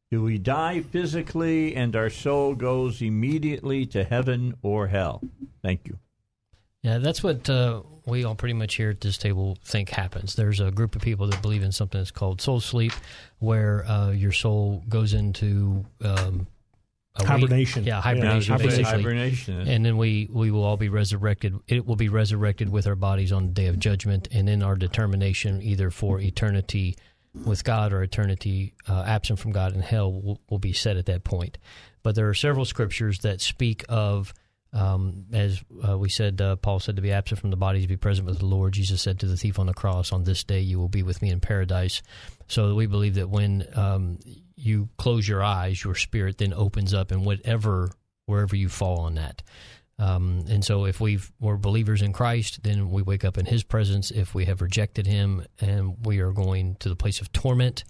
Do 0.09 0.23
we 0.23 0.39
die 0.39 0.81
physically 0.81 1.75
and 1.75 1.95
our 1.95 2.09
soul 2.09 2.55
goes 2.55 2.99
immediately 2.99 3.85
to 3.85 4.03
heaven 4.03 4.55
or 4.63 4.87
hell? 4.87 5.21
Thank 5.61 5.81
you. 5.85 5.99
Yeah, 6.81 6.99
that's 6.99 7.21
what 7.21 7.49
uh, 7.49 7.81
we 8.05 8.23
all 8.23 8.35
pretty 8.35 8.53
much 8.53 8.75
here 8.75 8.89
at 8.89 9.01
this 9.01 9.17
table 9.17 9.57
think 9.63 9.89
happens. 9.89 10.35
There's 10.35 10.59
a 10.59 10.71
group 10.71 10.95
of 10.95 11.01
people 11.01 11.27
that 11.27 11.41
believe 11.41 11.63
in 11.63 11.71
something 11.71 11.99
that's 11.99 12.11
called 12.11 12.41
soul 12.41 12.59
sleep, 12.61 12.93
where 13.39 13.85
uh, 13.85 14.11
your 14.11 14.31
soul 14.31 14.83
goes 14.87 15.13
into 15.13 15.85
um, 16.03 16.47
a 17.15 17.25
Hibernation. 17.25 17.83
Yeah, 17.83 17.95
Yeah, 17.95 18.01
hibernation, 18.01 18.53
hibernation. 18.53 18.83
basically. 18.83 19.03
Hibernation. 19.03 19.67
And 19.67 19.85
then 19.85 19.97
we, 19.97 20.29
we 20.31 20.51
will 20.51 20.63
all 20.63 20.77
be 20.77 20.87
resurrected. 20.89 21.59
It 21.67 21.85
will 21.85 21.97
be 21.97 22.07
resurrected 22.07 22.69
with 22.69 22.87
our 22.87 22.95
bodies 22.95 23.31
on 23.33 23.47
the 23.47 23.51
day 23.51 23.67
of 23.67 23.77
judgment, 23.77 24.29
and 24.31 24.49
in 24.49 24.63
our 24.63 24.75
determination 24.75 25.61
either 25.61 25.91
for 25.91 26.21
eternity 26.21 26.95
with 27.45 27.63
God 27.63 27.93
or 27.93 28.01
eternity 28.01 28.73
uh, 28.87 29.03
absent 29.05 29.39
from 29.39 29.51
God 29.51 29.73
in 29.75 29.81
hell 29.81 30.11
will, 30.11 30.39
will 30.49 30.59
be 30.59 30.73
set 30.73 30.97
at 30.97 31.05
that 31.07 31.23
point. 31.23 31.57
But 32.03 32.15
there 32.15 32.29
are 32.29 32.33
several 32.33 32.65
scriptures 32.65 33.19
that 33.19 33.41
speak 33.41 33.83
of, 33.89 34.33
um, 34.71 35.25
as 35.33 35.61
uh, 35.87 35.97
we 35.97 36.09
said, 36.09 36.41
uh, 36.41 36.55
Paul 36.55 36.79
said 36.79 36.95
to 36.97 37.01
be 37.01 37.11
absent 37.11 37.41
from 37.41 37.49
the 37.49 37.57
body 37.57 37.81
to 37.81 37.87
be 37.87 37.97
present 37.97 38.27
with 38.27 38.39
the 38.39 38.45
Lord. 38.45 38.73
Jesus 38.73 39.01
said 39.01 39.19
to 39.19 39.25
the 39.25 39.37
thief 39.37 39.57
on 39.59 39.65
the 39.65 39.73
cross, 39.73 40.11
"On 40.11 40.23
this 40.23 40.43
day 40.43 40.59
you 40.59 40.79
will 40.79 40.89
be 40.89 41.03
with 41.03 41.21
me 41.21 41.29
in 41.29 41.39
paradise." 41.39 42.01
So 42.47 42.75
we 42.75 42.85
believe 42.85 43.15
that 43.15 43.29
when 43.29 43.65
um, 43.75 44.19
you 44.55 44.89
close 44.97 45.27
your 45.27 45.43
eyes, 45.43 45.83
your 45.83 45.95
spirit 45.95 46.37
then 46.37 46.53
opens 46.53 46.93
up, 46.93 47.11
and 47.11 47.25
whatever 47.25 47.91
wherever 48.25 48.55
you 48.55 48.69
fall 48.69 48.99
on 48.99 49.15
that. 49.15 49.41
Um, 49.99 50.45
and 50.47 50.63
so, 50.63 50.85
if 50.85 51.01
we've, 51.01 51.29
we're 51.41 51.57
believers 51.57 52.01
in 52.01 52.13
Christ, 52.13 52.63
then 52.63 52.89
we 52.89 53.01
wake 53.01 53.25
up 53.25 53.37
in 53.37 53.45
His 53.45 53.63
presence. 53.63 54.11
If 54.11 54.33
we 54.33 54.45
have 54.45 54.61
rejected 54.61 55.05
Him 55.05 55.45
and 55.59 55.97
we 56.05 56.19
are 56.19 56.31
going 56.31 56.75
to 56.75 56.87
the 56.87 56.95
place 56.95 57.19
of 57.19 57.33
torment, 57.33 57.83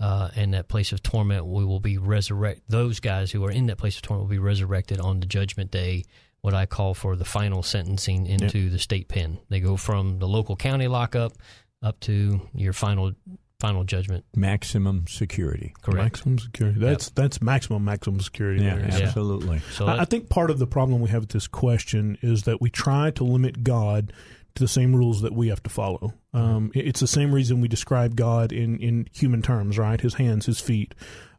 uh, 0.00 0.30
and 0.34 0.54
that 0.54 0.68
place 0.68 0.92
of 0.92 1.02
torment, 1.02 1.46
we 1.46 1.64
will 1.64 1.80
be 1.80 1.98
resurrect. 1.98 2.62
Those 2.68 3.00
guys 3.00 3.30
who 3.30 3.44
are 3.44 3.50
in 3.50 3.66
that 3.66 3.76
place 3.76 3.96
of 3.96 4.02
torment 4.02 4.28
will 4.28 4.34
be 4.34 4.38
resurrected 4.38 4.98
on 4.98 5.20
the 5.20 5.26
judgment 5.26 5.70
day. 5.70 6.04
What 6.40 6.54
I 6.54 6.64
call 6.64 6.94
for 6.94 7.16
the 7.16 7.26
final 7.26 7.62
sentencing 7.62 8.26
into 8.26 8.70
the 8.70 8.78
state 8.78 9.08
pen. 9.08 9.38
They 9.50 9.60
go 9.60 9.76
from 9.76 10.18
the 10.18 10.26
local 10.26 10.56
county 10.56 10.88
lockup 10.88 11.34
up 11.82 12.00
to 12.00 12.40
your 12.54 12.72
final 12.72 13.12
final 13.60 13.84
judgment. 13.84 14.24
Maximum 14.34 15.04
security. 15.06 15.74
Correct. 15.82 16.02
Maximum 16.02 16.38
security. 16.38 16.80
That's 16.80 17.10
that's 17.10 17.42
maximum 17.42 17.84
maximum 17.84 18.20
security. 18.20 18.64
Yeah, 18.64 18.76
there. 18.76 19.02
absolutely. 19.02 19.58
So 19.72 19.86
I, 19.86 20.00
I 20.00 20.04
think 20.06 20.30
part 20.30 20.50
of 20.50 20.58
the 20.58 20.66
problem 20.66 21.02
we 21.02 21.10
have 21.10 21.22
with 21.22 21.30
this 21.30 21.46
question 21.46 22.16
is 22.22 22.44
that 22.44 22.60
we 22.60 22.70
try 22.70 23.10
to 23.12 23.24
limit 23.24 23.62
God 23.62 24.12
to 24.54 24.64
the 24.64 24.68
same 24.68 24.94
rules 24.94 25.22
that 25.22 25.32
we 25.32 25.48
have 25.48 25.62
to 25.62 25.70
follow. 25.70 26.14
Um, 26.32 26.70
it's 26.74 27.00
the 27.00 27.06
same 27.06 27.32
reason 27.32 27.60
we 27.60 27.68
describe 27.68 28.16
God 28.16 28.52
in, 28.52 28.78
in 28.78 29.08
human 29.12 29.42
terms, 29.42 29.78
right? 29.78 30.00
His 30.00 30.14
hands, 30.14 30.46
his 30.46 30.60
feet. 30.60 30.94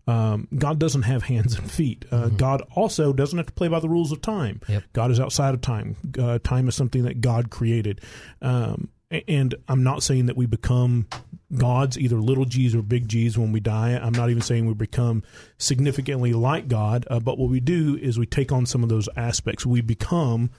Um, 0.07 0.47
God 0.55 0.79
doesn't 0.79 1.03
have 1.03 1.23
hands 1.23 1.55
and 1.55 1.69
feet. 1.69 2.05
Uh, 2.11 2.29
God 2.29 2.63
also 2.75 3.13
doesn't 3.13 3.37
have 3.37 3.47
to 3.47 3.53
play 3.53 3.67
by 3.67 3.79
the 3.79 3.89
rules 3.89 4.11
of 4.11 4.21
time. 4.21 4.61
God 4.93 5.11
is 5.11 5.19
outside 5.19 5.53
of 5.53 5.61
time. 5.61 5.95
Uh, 6.17 6.39
time 6.43 6.67
is 6.67 6.75
something 6.75 7.03
that 7.03 7.21
God 7.21 7.49
created. 7.49 8.01
Um, 8.41 8.89
and 9.27 9.53
I'm 9.67 9.83
not 9.83 10.03
saying 10.03 10.27
that 10.27 10.37
we 10.37 10.45
become 10.45 11.07
gods, 11.55 11.99
either 11.99 12.15
little 12.15 12.45
g's 12.45 12.73
or 12.73 12.81
big 12.81 13.07
g's, 13.09 13.37
when 13.37 13.51
we 13.51 13.59
die. 13.59 13.91
I'm 13.91 14.13
not 14.13 14.29
even 14.29 14.41
saying 14.41 14.65
we 14.65 14.73
become 14.73 15.23
significantly 15.57 16.33
like 16.33 16.67
God. 16.67 17.05
Uh, 17.09 17.19
but 17.19 17.37
what 17.37 17.49
we 17.49 17.59
do 17.59 17.97
is 18.01 18.17
we 18.17 18.25
take 18.25 18.51
on 18.51 18.65
some 18.65 18.83
of 18.83 18.89
those 18.89 19.09
aspects. 19.17 19.65
We 19.65 19.81
become 19.81 20.49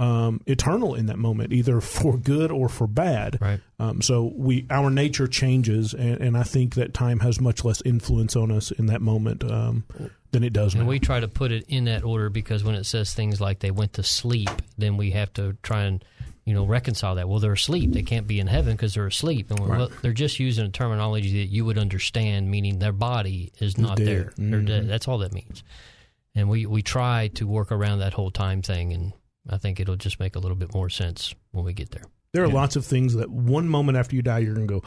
um, 0.00 0.40
eternal 0.46 0.94
in 0.94 1.06
that 1.06 1.18
moment, 1.18 1.52
either 1.52 1.80
for 1.80 2.16
good 2.16 2.50
or 2.52 2.68
for 2.68 2.86
bad. 2.86 3.38
Right. 3.40 3.60
Um, 3.80 4.00
so 4.02 4.32
we 4.34 4.66
our 4.70 4.90
nature 4.90 5.26
changes, 5.26 5.92
and, 5.94 6.20
and 6.20 6.36
I 6.36 6.42
think 6.44 6.74
that 6.76 6.94
time 6.94 7.20
has 7.20 7.40
much 7.40 7.64
less 7.64 7.82
influence 7.84 8.36
on 8.36 8.50
us 8.52 8.70
in 8.70 8.86
that 8.86 9.00
moment 9.02 9.42
um, 9.44 9.84
than 10.30 10.44
it 10.44 10.52
does 10.52 10.74
now. 10.74 10.80
And 10.82 10.88
we 10.88 10.98
try 11.00 11.20
to 11.20 11.28
put 11.28 11.50
it 11.52 11.64
in 11.68 11.84
that 11.86 12.04
order 12.04 12.30
because 12.30 12.62
when 12.62 12.74
it 12.76 12.84
says 12.84 13.12
things 13.14 13.40
like 13.40 13.58
they 13.60 13.70
went 13.70 13.94
to 13.94 14.02
sleep, 14.02 14.50
then 14.76 14.96
we 14.96 15.10
have 15.12 15.32
to 15.34 15.56
try 15.62 15.82
and 15.82 16.04
you 16.44 16.54
know 16.54 16.64
reconcile 16.64 17.16
that. 17.16 17.28
Well, 17.28 17.40
they're 17.40 17.52
asleep; 17.52 17.92
they 17.92 18.02
can't 18.02 18.26
be 18.26 18.38
in 18.40 18.46
heaven 18.46 18.74
because 18.76 18.94
they're 18.94 19.06
asleep, 19.08 19.50
and 19.50 19.58
we're, 19.60 19.66
Right. 19.68 19.78
well, 19.78 19.90
they're 20.02 20.12
just 20.12 20.38
using 20.38 20.64
a 20.64 20.70
terminology 20.70 21.40
that 21.44 21.48
you 21.52 21.64
would 21.64 21.76
understand, 21.78 22.50
meaning 22.50 22.78
their 22.78 22.92
body 22.92 23.52
is 23.58 23.76
not 23.78 23.96
dead. 23.96 24.06
there. 24.06 24.32
They're 24.36 24.60
Mhm. 24.60 24.66
dead. 24.66 24.88
That's 24.88 25.08
all 25.08 25.18
that 25.18 25.32
means. 25.32 25.62
and 26.34 26.48
we 26.48 26.66
we 26.66 26.82
try 26.82 27.28
to 27.34 27.46
work 27.48 27.72
around 27.72 27.98
that 27.98 28.12
whole 28.14 28.30
time 28.30 28.62
thing, 28.62 28.92
and 28.92 29.12
I 29.48 29.56
think 29.56 29.80
it'll 29.80 29.96
just 29.96 30.20
make 30.20 30.36
a 30.36 30.38
little 30.38 30.56
bit 30.56 30.74
more 30.74 30.88
sense 30.88 31.34
when 31.52 31.64
we 31.64 31.72
get 31.72 31.90
there. 31.90 32.04
There 32.32 32.44
are 32.44 32.48
lots 32.48 32.76
of 32.76 32.84
things 32.84 33.14
that 33.14 33.30
one 33.30 33.68
moment 33.68 33.96
after 33.96 34.14
you 34.14 34.22
die, 34.22 34.40
you're 34.40 34.54
going 34.54 34.68
to 34.68 34.80
go, 34.80 34.82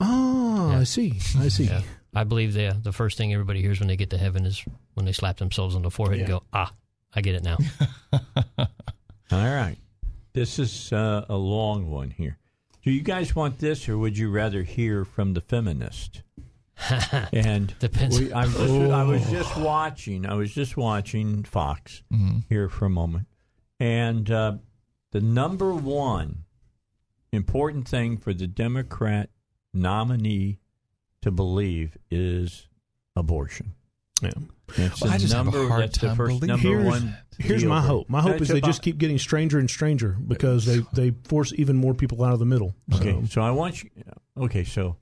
oh, 0.00 0.72
I 0.78 0.84
see, 0.84 1.14
I 1.38 1.48
see. 1.48 1.64
Yeah. 1.64 1.80
I 2.14 2.24
believe 2.24 2.52
the 2.52 2.76
the 2.82 2.92
first 2.92 3.16
thing 3.16 3.32
everybody 3.32 3.62
hears 3.62 3.80
when 3.80 3.88
they 3.88 3.96
get 3.96 4.10
to 4.10 4.18
heaven 4.18 4.44
is 4.44 4.62
when 4.94 5.06
they 5.06 5.12
slap 5.12 5.38
themselves 5.38 5.74
on 5.74 5.80
the 5.82 5.90
forehead 5.90 6.18
and 6.18 6.28
go, 6.28 6.42
ah, 6.52 6.70
I 7.14 7.22
get 7.22 7.34
it 7.34 7.42
now. 7.42 7.56
All 8.58 8.66
right. 9.30 9.76
This 10.34 10.58
is 10.58 10.92
uh, 10.92 11.24
a 11.28 11.36
long 11.36 11.90
one 11.90 12.10
here. 12.10 12.38
Do 12.82 12.90
you 12.90 13.02
guys 13.02 13.34
want 13.36 13.58
this, 13.58 13.88
or 13.88 13.96
would 13.96 14.18
you 14.18 14.30
rather 14.30 14.62
hear 14.62 15.04
from 15.04 15.34
the 15.34 15.40
feminist? 15.40 16.22
and 17.32 17.74
Depends. 17.78 18.18
we- 18.18 18.32
I, 18.32 18.44
was 18.44 18.54
just, 18.56 18.90
I 18.92 19.04
was 19.04 19.30
just 19.30 19.56
watching. 19.58 20.26
I 20.26 20.34
was 20.34 20.52
just 20.52 20.76
watching 20.76 21.44
Fox 21.44 22.02
here 22.48 22.68
for 22.68 22.86
a 22.86 22.90
moment, 22.90 23.26
and 23.82 24.30
uh, 24.30 24.52
the 25.10 25.20
number 25.20 25.74
one 25.74 26.44
important 27.32 27.88
thing 27.88 28.16
for 28.16 28.32
the 28.32 28.46
Democrat 28.46 29.28
nominee 29.74 30.60
to 31.20 31.32
believe 31.32 31.96
is 32.08 32.68
abortion. 33.16 33.74
Yeah. 34.22 34.30
Well, 34.78 34.88
the 35.00 35.08
I 35.08 35.18
just 35.18 35.32
have 35.34 35.48
a 35.48 35.50
number, 35.50 35.68
hard 35.68 35.92
time 35.92 36.16
believing 36.16 36.46
number 36.46 36.62
here's, 36.68 37.02
here's 37.38 37.64
my 37.64 37.80
hope. 37.80 38.08
My 38.08 38.20
hope 38.20 38.32
That's 38.32 38.42
is 38.42 38.48
they 38.50 38.58
about- 38.58 38.68
just 38.68 38.82
keep 38.82 38.98
getting 38.98 39.18
stranger 39.18 39.58
and 39.58 39.68
stranger 39.68 40.16
because 40.28 40.64
they, 40.64 40.78
they 40.92 41.10
force 41.24 41.52
even 41.56 41.74
more 41.76 41.92
people 41.92 42.22
out 42.22 42.32
of 42.32 42.38
the 42.38 42.46
middle. 42.46 42.76
So. 42.92 42.98
Okay, 42.98 43.26
so 43.26 43.42
I 43.42 43.50
want 43.50 43.82
you. 43.82 43.90
Okay, 44.38 44.62
so 44.62 44.96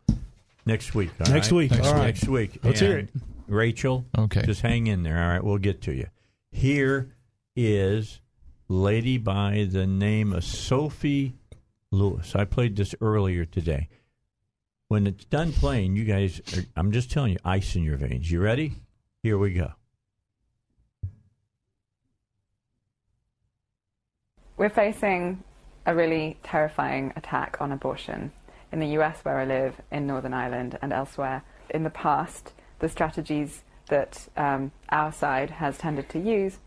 next 0.64 0.94
week. 0.94 1.10
all 1.20 1.30
Next 1.30 1.52
right? 1.52 1.56
week, 1.56 1.72
all 1.72 1.92
right. 1.92 2.06
Next 2.06 2.26
week. 2.26 2.58
Let's 2.64 2.80
hear 2.80 2.96
it. 2.96 3.10
Rachel. 3.46 4.06
Okay. 4.16 4.42
Just 4.46 4.62
hang 4.62 4.86
in 4.86 5.02
there. 5.02 5.22
All 5.22 5.28
right, 5.28 5.44
we'll 5.44 5.58
get 5.58 5.82
to 5.82 5.92
you. 5.92 6.06
Here 6.50 7.14
is 7.54 8.19
lady 8.70 9.18
by 9.18 9.66
the 9.68 9.84
name 9.84 10.32
of 10.32 10.44
Sophie 10.44 11.34
Lewis. 11.90 12.36
I 12.36 12.44
played 12.44 12.76
this 12.76 12.94
earlier 13.00 13.44
today. 13.44 13.88
When 14.86 15.08
it's 15.08 15.24
done 15.24 15.52
playing, 15.52 15.96
you 15.96 16.04
guys, 16.04 16.40
are, 16.56 16.62
I'm 16.76 16.92
just 16.92 17.10
telling 17.10 17.32
you, 17.32 17.38
ice 17.44 17.74
in 17.74 17.82
your 17.82 17.96
veins. 17.96 18.30
You 18.30 18.40
ready? 18.40 18.74
Here 19.24 19.36
we 19.36 19.54
go. 19.54 19.72
We're 24.56 24.70
facing 24.70 25.42
a 25.84 25.92
really 25.92 26.38
terrifying 26.44 27.12
attack 27.16 27.56
on 27.60 27.72
abortion 27.72 28.30
in 28.70 28.78
the 28.78 28.98
US, 29.00 29.18
where 29.24 29.38
I 29.38 29.46
live, 29.46 29.80
in 29.90 30.06
Northern 30.06 30.32
Ireland, 30.32 30.78
and 30.80 30.92
elsewhere. 30.92 31.42
In 31.70 31.82
the 31.82 31.90
past, 31.90 32.52
the 32.78 32.88
strategies 32.88 33.62
that 33.88 34.28
um, 34.36 34.70
our 34.90 35.10
side 35.10 35.50
has 35.50 35.76
tended 35.76 36.08
to 36.10 36.20
use 36.20 36.58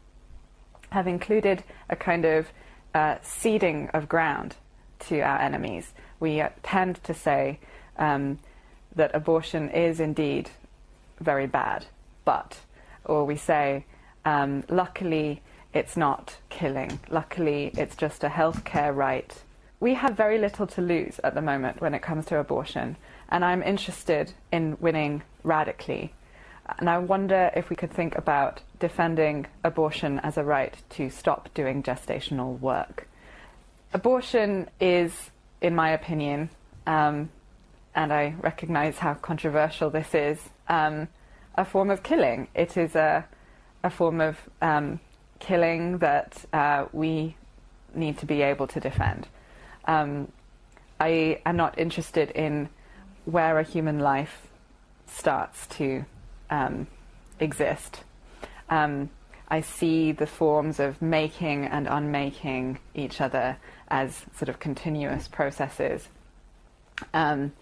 have 0.94 1.08
included 1.08 1.64
a 1.90 1.96
kind 1.96 2.24
of 2.24 2.52
uh, 2.94 3.16
ceding 3.24 3.90
of 3.96 4.08
ground 4.08 4.56
to 5.00 5.20
our 5.22 5.40
enemies. 5.40 5.92
We 6.20 6.40
uh, 6.40 6.50
tend 6.62 7.04
to 7.04 7.14
say 7.16 7.60
um, 7.98 8.38
that 8.96 9.16
abortion 9.16 9.70
is 9.72 10.00
indeed 10.00 10.52
very 11.20 11.48
bad, 11.48 11.88
but, 12.26 12.60
or 13.06 13.26
we 13.26 13.36
say, 13.36 13.86
um, 14.24 14.64
luckily 14.70 15.42
it's 15.74 15.98
not 15.98 16.38
killing, 16.50 17.00
luckily 17.10 17.72
it's 17.76 17.96
just 17.96 18.24
a 18.24 18.30
healthcare 18.30 18.96
right. 18.96 19.34
We 19.80 19.96
have 19.96 20.16
very 20.16 20.38
little 20.38 20.68
to 20.68 20.82
lose 20.82 21.20
at 21.24 21.34
the 21.34 21.42
moment 21.42 21.82
when 21.82 21.96
it 21.96 22.04
comes 22.04 22.28
to 22.28 22.38
abortion, 22.38 22.98
and 23.30 23.44
I'm 23.44 23.64
interested 23.64 24.34
in 24.52 24.78
winning 24.80 25.24
radically. 25.44 26.14
And 26.80 26.90
I 26.90 26.98
wonder 26.98 27.52
if 27.56 27.70
we 27.70 27.76
could 27.76 27.92
think 27.92 28.18
about 28.18 28.62
defending 28.80 29.48
abortion 29.64 30.20
as 30.20 30.38
a 30.38 30.44
right 30.44 30.76
to 30.92 31.10
stop 31.10 31.54
doing 31.54 31.84
gestational 31.84 32.60
work. 32.60 33.08
Abortion 33.94 34.70
is, 34.80 35.32
in 35.62 35.76
my 35.76 35.92
opinion, 35.92 36.50
um, 36.88 37.30
and 37.96 38.12
I 38.12 38.36
recognize 38.42 38.98
how 38.98 39.14
controversial 39.14 39.90
this 39.90 40.16
is, 40.16 40.40
um, 40.68 41.08
a 41.56 41.66
form 41.66 41.90
of 41.92 42.02
killing. 42.02 42.48
It 42.56 42.78
is 42.78 42.96
a, 42.96 43.26
a 43.84 43.90
form 43.90 44.22
of 44.22 44.38
um, 44.62 45.00
killing 45.40 46.00
that 46.00 46.44
uh, 46.54 46.86
we 46.94 47.36
need 47.94 48.18
to 48.20 48.26
be 48.26 48.42
able 48.42 48.68
to 48.68 48.80
defend. 48.80 49.28
Um, 49.86 50.32
I 51.00 51.42
am 51.46 51.58
not 51.58 51.78
interested 51.78 52.32
in 52.32 52.70
where 53.26 53.60
a 53.60 53.64
human 53.64 54.00
life 54.00 54.48
starts 55.06 55.68
to 55.68 56.06
um, 56.54 56.88
exist. 57.40 58.04
Um, 58.70 59.10
I 59.48 59.62
see 59.62 60.12
the 60.12 60.28
forms 60.28 60.80
of 60.80 61.02
making 61.02 61.66
and 61.66 61.88
unmaking 61.88 62.80
each 62.94 63.20
other 63.22 63.58
as 63.88 64.26
sort 64.38 64.50
of 64.50 64.60
continuous 64.60 65.28
processes. 65.28 66.08
Um, 67.14 67.54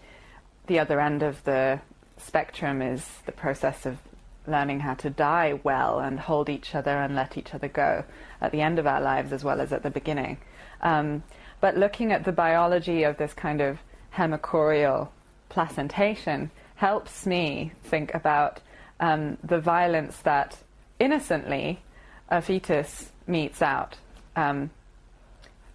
the 0.66 0.78
other 0.78 1.00
end 1.00 1.22
of 1.22 1.42
the 1.44 1.80
spectrum 2.18 2.82
is 2.82 3.06
the 3.26 3.32
process 3.32 3.86
of 3.86 3.98
learning 4.46 4.80
how 4.80 4.94
to 4.94 5.10
die 5.10 5.58
well 5.62 5.98
and 5.98 6.20
hold 6.20 6.48
each 6.48 6.74
other 6.74 6.98
and 6.98 7.14
let 7.14 7.36
each 7.36 7.54
other 7.54 7.68
go 7.68 8.04
at 8.40 8.52
the 8.52 8.60
end 8.60 8.78
of 8.78 8.86
our 8.86 9.00
lives 9.00 9.32
as 9.32 9.42
well 9.42 9.60
as 9.60 9.72
at 9.72 9.82
the 9.82 9.90
beginning. 9.90 10.36
Um, 10.82 11.22
but 11.60 11.76
looking 11.76 12.12
at 12.12 12.24
the 12.24 12.32
biology 12.32 13.04
of 13.04 13.16
this 13.16 13.32
kind 13.32 13.60
of 13.60 13.78
hemochorial 14.14 15.08
placentation 15.48 16.50
helps 16.74 17.24
me 17.26 17.72
think 17.84 18.12
about 18.14 18.60
um, 19.00 19.38
the 19.42 19.60
violence 19.60 20.18
that 20.18 20.58
innocently 20.98 21.80
a 22.28 22.40
fetus 22.40 23.10
metes 23.26 23.62
out 23.62 23.96
um, 24.36 24.70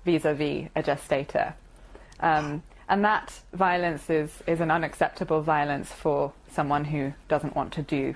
vis-a-vis 0.06 0.70
a 0.76 0.84
gestator. 0.84 1.54
Um, 2.20 2.64
and 2.90 3.04
that 3.04 3.40
violence 3.54 4.10
is, 4.10 4.42
is 4.48 4.62
an 4.62 4.72
unacceptable 4.72 5.42
violence 5.42 5.92
for 5.92 6.32
someone 6.50 6.86
who 6.86 7.14
doesn't 7.28 7.56
want 7.56 7.74
to 7.74 7.82
do 7.82 8.16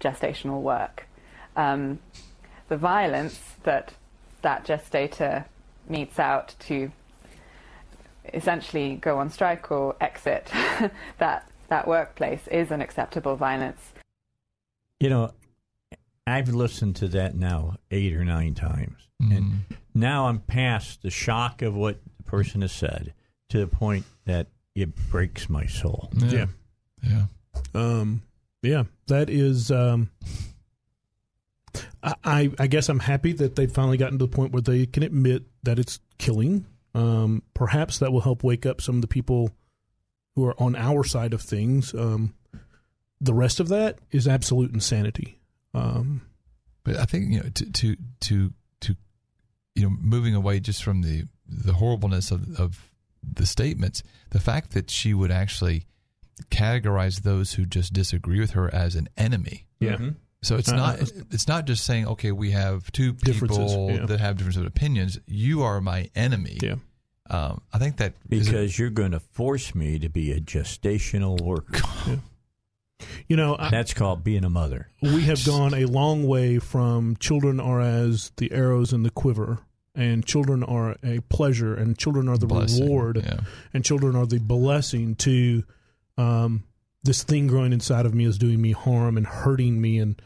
gestational 0.00 0.60
work. 0.60 1.06
Um, 1.54 2.00
the 2.68 2.76
violence 2.76 3.40
that 3.62 3.94
that 4.42 4.64
gestator 4.64 5.46
metes 5.88 6.18
out 6.18 6.54
to 6.58 6.90
essentially 8.34 8.96
go 8.96 9.18
on 9.18 9.30
strike 9.30 9.70
or 9.70 9.94
exit 10.00 10.50
that 11.18 11.48
that 11.68 11.88
workplace 11.88 12.46
is 12.48 12.70
an 12.70 12.80
acceptable 12.80 13.36
violence. 13.36 13.92
You 15.00 15.10
know, 15.10 15.30
I've 16.26 16.48
listened 16.48 16.96
to 16.96 17.08
that 17.08 17.34
now 17.34 17.76
eight 17.90 18.14
or 18.14 18.24
nine 18.24 18.54
times. 18.54 19.08
And 19.18 19.64
now 19.94 20.26
I'm 20.26 20.40
past 20.40 21.02
the 21.02 21.10
shock 21.10 21.62
of 21.62 21.74
what 21.74 22.00
the 22.16 22.22
person 22.24 22.60
has 22.62 22.72
said 22.72 23.14
to 23.48 23.58
the 23.58 23.66
point 23.66 24.04
that 24.26 24.48
it 24.74 24.94
breaks 25.10 25.48
my 25.48 25.66
soul. 25.66 26.10
Yeah. 26.14 26.46
Yeah. 27.02 27.26
Um, 27.74 28.22
yeah, 28.62 28.84
that 29.06 29.30
is. 29.30 29.70
Um, 29.70 30.10
I, 32.02 32.14
I 32.24 32.50
I 32.58 32.66
guess 32.66 32.88
I'm 32.88 32.98
happy 32.98 33.32
that 33.34 33.56
they've 33.56 33.70
finally 33.70 33.96
gotten 33.96 34.18
to 34.18 34.26
the 34.26 34.34
point 34.34 34.52
where 34.52 34.62
they 34.62 34.86
can 34.86 35.02
admit 35.02 35.44
that 35.62 35.78
it's 35.78 36.00
killing. 36.18 36.66
Um, 36.94 37.42
perhaps 37.54 37.98
that 37.98 38.12
will 38.12 38.22
help 38.22 38.42
wake 38.42 38.66
up 38.66 38.80
some 38.80 38.96
of 38.96 39.02
the 39.02 39.08
people 39.08 39.50
who 40.34 40.44
are 40.46 40.60
on 40.60 40.74
our 40.74 41.04
side 41.04 41.34
of 41.34 41.42
things. 41.42 41.94
Um, 41.94 42.34
the 43.20 43.34
rest 43.34 43.60
of 43.60 43.68
that 43.68 43.98
is 44.10 44.26
absolute 44.28 44.72
insanity. 44.72 45.38
Um, 45.74 46.22
But 46.84 46.96
I 46.96 47.04
think 47.04 47.32
you 47.32 47.40
know 47.42 47.48
to 47.50 47.70
to 47.72 47.96
to 48.20 48.52
to 48.80 48.96
you 49.74 49.82
know 49.84 49.90
moving 50.00 50.34
away 50.34 50.60
just 50.60 50.82
from 50.84 51.02
the 51.02 51.24
the 51.48 51.74
horribleness 51.74 52.30
of 52.30 52.58
of 52.60 52.90
the 53.22 53.46
statements, 53.46 54.02
the 54.30 54.40
fact 54.40 54.70
that 54.72 54.90
she 54.90 55.12
would 55.14 55.30
actually 55.32 55.86
categorize 56.50 57.22
those 57.22 57.54
who 57.54 57.64
just 57.64 57.92
disagree 57.92 58.38
with 58.40 58.50
her 58.52 58.72
as 58.74 58.94
an 58.94 59.08
enemy. 59.16 59.66
Yeah. 59.80 59.96
Mhm. 59.96 60.16
So 60.42 60.56
it's 60.56 60.68
Uh, 60.68 60.76
not 60.76 61.00
it's 61.32 61.48
not 61.48 61.66
just 61.66 61.84
saying 61.84 62.06
okay 62.06 62.30
we 62.32 62.52
have 62.52 62.90
two 62.92 63.12
Differences, 63.12 63.58
people 63.72 63.90
yeah. 63.90 64.06
that 64.06 64.20
have 64.20 64.36
different 64.36 64.66
opinions. 64.66 65.18
You 65.26 65.62
are 65.62 65.80
my 65.80 66.10
enemy. 66.14 66.58
Yeah. 66.62 66.76
Um, 67.28 67.62
I 67.72 67.78
think 67.78 67.96
that 67.96 68.14
is 68.30 68.46
a- 68.46 68.50
Because 68.52 68.78
you're 68.78 68.90
going 68.90 69.10
to 69.10 69.18
force 69.20 69.74
me 69.74 69.98
to 69.98 70.08
be 70.08 70.30
a 70.30 70.40
gestational 70.40 71.40
worker. 71.40 71.80
you 73.28 73.36
know, 73.36 73.56
I, 73.58 73.70
That's 73.70 73.94
called 73.94 74.24
being 74.24 74.44
a 74.44 74.50
mother. 74.50 74.88
we 75.02 75.22
have 75.22 75.44
gone 75.44 75.74
a 75.74 75.84
long 75.86 76.26
way 76.26 76.58
from 76.58 77.16
children 77.16 77.60
are 77.60 77.80
as 77.80 78.32
the 78.36 78.52
arrows 78.52 78.92
in 78.92 79.02
the 79.02 79.10
quiver 79.10 79.58
and 79.94 80.24
children 80.24 80.62
are 80.62 80.96
a 81.02 81.20
pleasure 81.28 81.74
and 81.74 81.96
children 81.98 82.28
are 82.28 82.36
the 82.38 82.46
Blessing, 82.46 82.84
reward 82.84 83.22
yeah. 83.24 83.40
and 83.72 83.84
children 83.84 84.14
are 84.14 84.26
the 84.26 84.38
blessing 84.38 85.14
to 85.16 85.64
um, 86.18 86.64
this 87.02 87.22
thing 87.22 87.46
growing 87.46 87.72
inside 87.72 88.04
of 88.06 88.14
me 88.14 88.24
is 88.26 88.36
doing 88.38 88.60
me 88.60 88.72
harm 88.72 89.16
and 89.16 89.26
hurting 89.26 89.80
me 89.80 89.98
and 89.98 90.20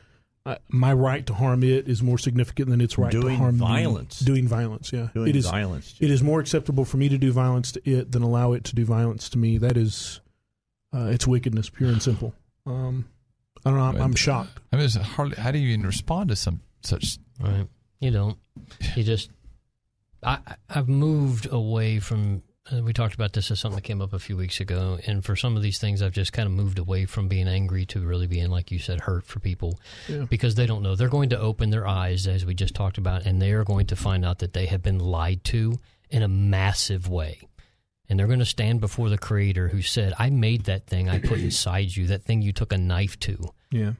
uh, 0.46 0.56
my 0.68 0.92
right 0.92 1.26
to 1.26 1.34
harm 1.34 1.62
it 1.62 1.86
is 1.86 2.02
more 2.02 2.16
significant 2.18 2.70
than 2.70 2.80
its 2.80 2.96
right 2.96 3.12
Doing 3.12 3.36
to 3.36 3.36
harm 3.36 3.54
me. 3.58 3.60
violence. 3.60 4.20
Doing 4.20 4.48
violence, 4.48 4.90
yeah. 4.92 5.08
Doing 5.12 5.28
it 5.28 5.36
is 5.36 5.46
violence. 5.46 5.94
It 6.00 6.10
is 6.10 6.22
more 6.22 6.40
acceptable 6.40 6.86
for 6.86 6.96
me 6.96 7.10
to 7.10 7.18
do 7.18 7.30
violence 7.30 7.72
to 7.72 7.80
it 7.90 8.10
than 8.10 8.22
allow 8.22 8.54
it 8.54 8.64
to 8.64 8.74
do 8.74 8.84
violence 8.86 9.28
to 9.30 9.38
me. 9.38 9.58
That 9.58 9.76
is, 9.76 10.20
uh, 10.94 11.08
it's 11.12 11.26
wickedness, 11.26 11.68
pure 11.68 11.90
and 11.90 12.02
simple. 12.02 12.32
Um, 12.66 13.06
I 13.64 13.70
don't 13.70 13.78
know. 13.78 13.84
I'm, 13.84 14.00
I'm 14.00 14.14
shocked. 14.14 14.58
I 14.72 14.76
mean, 14.76 14.84
it's 14.86 14.96
hardly. 14.96 15.36
How 15.36 15.50
do 15.50 15.58
you 15.58 15.68
even 15.70 15.86
respond 15.86 16.30
to 16.30 16.36
some 16.36 16.60
such? 16.82 17.18
Right. 17.40 17.66
You 18.00 18.10
don't. 18.10 18.38
You 18.96 19.02
just. 19.04 19.30
I 20.22 20.38
I've 20.68 20.88
moved 20.88 21.46
away 21.50 21.98
from. 22.00 22.42
Uh, 22.70 22.82
we 22.82 22.92
talked 22.92 23.14
about 23.14 23.32
this 23.32 23.50
as 23.50 23.58
something 23.58 23.76
that 23.76 23.82
came 23.82 24.02
up 24.02 24.12
a 24.12 24.18
few 24.18 24.36
weeks 24.36 24.60
ago, 24.60 24.98
and 25.06 25.24
for 25.24 25.34
some 25.34 25.56
of 25.56 25.62
these 25.62 25.78
things, 25.78 26.02
I've 26.02 26.12
just 26.12 26.32
kind 26.32 26.46
of 26.46 26.52
moved 26.52 26.78
away 26.78 27.06
from 27.06 27.26
being 27.26 27.48
angry 27.48 27.84
to 27.86 28.00
really 28.00 28.26
being, 28.26 28.50
like 28.50 28.70
you 28.70 28.78
said, 28.78 29.00
hurt 29.00 29.24
for 29.24 29.40
people 29.40 29.78
Yeah. 30.08 30.26
because 30.28 30.54
they 30.54 30.66
don't 30.66 30.82
know. 30.82 30.94
They're 30.94 31.08
going 31.08 31.30
to 31.30 31.38
open 31.40 31.70
their 31.70 31.88
eyes, 31.88 32.26
as 32.26 32.44
we 32.44 32.54
just 32.54 32.74
talked 32.74 32.98
about, 32.98 33.24
and 33.24 33.40
they 33.40 33.52
are 33.52 33.64
going 33.64 33.86
to 33.86 33.96
find 33.96 34.24
out 34.24 34.38
that 34.40 34.52
they 34.52 34.66
have 34.66 34.82
been 34.82 34.98
lied 34.98 35.42
to 35.44 35.78
in 36.10 36.22
a 36.22 36.28
massive 36.28 37.08
way. 37.08 37.40
And 38.10 38.18
they're 38.18 38.26
going 38.26 38.40
to 38.40 38.44
stand 38.44 38.80
before 38.80 39.08
the 39.08 39.16
Creator 39.16 39.68
who 39.68 39.80
said, 39.82 40.12
I 40.18 40.28
made 40.30 40.64
that 40.64 40.86
thing 40.86 41.08
I 41.08 41.20
put 41.20 41.38
inside 41.48 41.94
you, 41.96 42.08
that 42.08 42.24
thing 42.24 42.42
you 42.42 42.52
took 42.52 42.72
a 42.72 42.76
knife 42.78 43.18
to. 43.20 43.38
Yeah. 43.70 43.92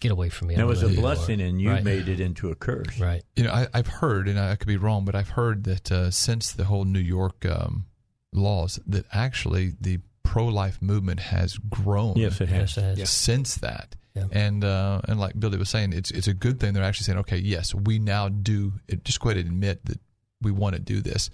Get 0.00 0.12
away 0.12 0.28
from 0.28 0.48
me. 0.48 0.54
I 0.54 0.58
That 0.58 0.66
was 0.66 0.82
a 0.82 0.88
who 0.88 0.94
you 0.94 1.00
blessing, 1.00 1.40
and 1.40 1.60
you 1.60 1.70
Right. 1.70 1.82
made 1.82 2.08
it 2.08 2.20
into 2.20 2.50
a 2.50 2.54
curse. 2.54 3.00
Right. 3.00 3.22
You 3.36 3.44
know, 3.44 3.50
I, 3.52 3.68
I've 3.72 3.86
heard, 3.86 4.28
and 4.28 4.38
I 4.38 4.54
could 4.56 4.68
be 4.68 4.76
wrong, 4.76 5.04
but 5.06 5.14
I've 5.14 5.30
heard 5.30 5.64
that 5.64 5.90
uh, 5.90 6.10
since 6.10 6.52
the 6.52 6.64
whole 6.64 6.84
New 6.84 6.98
York 7.00 7.46
um, 7.46 7.86
laws, 8.32 8.78
that 8.86 9.06
actually 9.12 9.72
the 9.80 10.00
pro-life 10.22 10.82
movement 10.82 11.20
has 11.20 11.56
grown. 11.56 12.14
Yes, 12.16 12.40
it 12.42 12.48
has. 12.50 12.76
Yes, 12.76 12.76
it 12.76 12.82
has. 12.82 12.98
Yeah. 12.98 13.04
Since 13.06 13.54
that, 13.56 13.96
Yeah. 14.14 14.24
and 14.32 14.64
uh, 14.64 15.00
and 15.08 15.18
like 15.18 15.38
Billy 15.40 15.56
was 15.56 15.70
saying, 15.70 15.92
it's 15.94 16.10
it's 16.10 16.28
a 16.28 16.34
good 16.34 16.60
thing. 16.60 16.74
They're 16.74 16.84
actually 16.84 17.04
saying, 17.04 17.18
okay, 17.20 17.38
yes, 17.38 17.74
we 17.74 17.98
now 17.98 18.28
do. 18.28 18.74
It, 18.88 19.04
just 19.04 19.20
go 19.20 19.30
ahead 19.30 19.38
and 19.44 19.54
admit 19.54 19.84
that 19.86 20.00
we 20.42 20.50
want 20.50 20.74
to 20.74 20.80
do 20.82 21.00
this, 21.00 21.30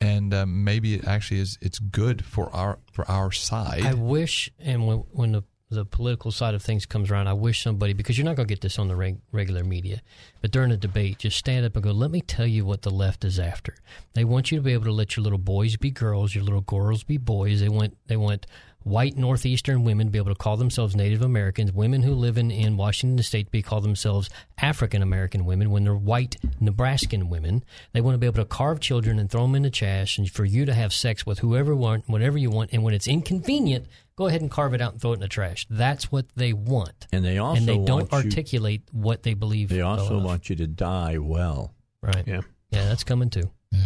and 0.00 0.34
um, 0.34 0.64
maybe 0.64 0.94
it 0.94 1.06
actually 1.06 1.40
is. 1.40 1.58
It's 1.60 1.78
good 1.78 2.24
for 2.24 2.54
our 2.54 2.78
for 2.92 3.08
our 3.10 3.32
side. 3.32 3.84
I 3.84 3.94
wish, 3.94 4.50
and 4.58 4.86
when, 4.86 4.98
when 5.12 5.32
the 5.32 5.44
the 5.70 5.84
political 5.84 6.30
side 6.30 6.54
of 6.54 6.62
things 6.62 6.86
comes 6.86 7.10
around, 7.10 7.26
I 7.26 7.32
wish 7.32 7.62
somebody 7.62 7.92
because 7.92 8.16
you're 8.16 8.24
not 8.24 8.36
going 8.36 8.46
to 8.46 8.52
get 8.52 8.60
this 8.60 8.78
on 8.78 8.88
the 8.88 8.96
reg, 8.96 9.18
regular 9.32 9.64
media, 9.64 10.00
but 10.40 10.50
during 10.50 10.70
a 10.70 10.76
debate, 10.76 11.18
just 11.18 11.36
stand 11.36 11.66
up 11.66 11.74
and 11.74 11.82
go. 11.82 11.90
Let 11.90 12.10
me 12.10 12.20
tell 12.20 12.46
you 12.46 12.64
what 12.64 12.82
the 12.82 12.90
left 12.90 13.24
is 13.24 13.38
after. 13.38 13.74
They 14.14 14.24
want 14.24 14.52
you 14.52 14.58
to 14.58 14.62
be 14.62 14.72
able 14.72 14.84
to 14.84 14.92
let 14.92 15.16
your 15.16 15.24
little 15.24 15.38
boys 15.38 15.76
be 15.76 15.90
girls, 15.90 16.34
your 16.34 16.44
little 16.44 16.60
girls 16.60 17.02
be 17.02 17.16
boys. 17.16 17.60
They 17.60 17.68
want 17.68 17.96
they 18.06 18.16
want 18.16 18.46
white 18.84 19.16
northeastern 19.16 19.82
women 19.82 20.08
be 20.10 20.18
able 20.18 20.32
to 20.32 20.38
call 20.38 20.56
themselves 20.56 20.94
Native 20.94 21.22
Americans, 21.22 21.72
women 21.72 22.02
who 22.02 22.12
live 22.12 22.38
in, 22.38 22.50
in 22.50 22.76
Washington 22.76 23.22
State 23.22 23.50
be 23.50 23.62
call 23.62 23.80
themselves 23.80 24.30
African 24.58 25.02
American 25.02 25.44
women 25.44 25.70
when 25.70 25.84
they're 25.84 25.94
white 25.94 26.36
Nebraskan 26.60 27.28
women. 27.28 27.64
They 27.92 28.00
want 28.00 28.14
to 28.14 28.18
be 28.18 28.26
able 28.26 28.36
to 28.36 28.44
carve 28.44 28.80
children 28.80 29.18
and 29.18 29.30
throw 29.30 29.42
them 29.42 29.54
in 29.54 29.62
the 29.62 29.70
trash 29.70 30.18
and 30.18 30.30
for 30.30 30.44
you 30.44 30.64
to 30.66 30.74
have 30.74 30.92
sex 30.92 31.26
with 31.26 31.40
whoever 31.40 31.72
you 31.72 31.78
want, 31.78 32.08
whatever 32.08 32.38
you 32.38 32.50
want, 32.50 32.70
and 32.72 32.82
when 32.82 32.94
it's 32.94 33.08
inconvenient, 33.08 33.86
go 34.16 34.26
ahead 34.26 34.40
and 34.40 34.50
carve 34.50 34.74
it 34.74 34.80
out 34.80 34.92
and 34.92 35.00
throw 35.00 35.12
it 35.12 35.14
in 35.14 35.20
the 35.20 35.28
trash. 35.28 35.66
That's 35.70 36.12
what 36.12 36.26
they 36.36 36.52
want. 36.52 37.06
And 37.12 37.24
they 37.24 37.38
also 37.38 37.58
and 37.58 37.68
they 37.68 37.78
don't 37.78 38.12
want 38.12 38.24
you- 38.24 38.30
articulate 38.30 38.82
what 38.92 39.22
they 39.22 39.34
believe. 39.34 39.70
They 39.70 39.80
also 39.80 40.14
love. 40.14 40.24
want 40.24 40.50
you 40.50 40.56
to 40.56 40.66
die 40.66 41.18
well. 41.18 41.74
Right. 42.02 42.26
Yeah. 42.26 42.42
Yeah, 42.70 42.86
that's 42.86 43.04
coming 43.04 43.30
too. 43.30 43.50
Yeah. 43.70 43.80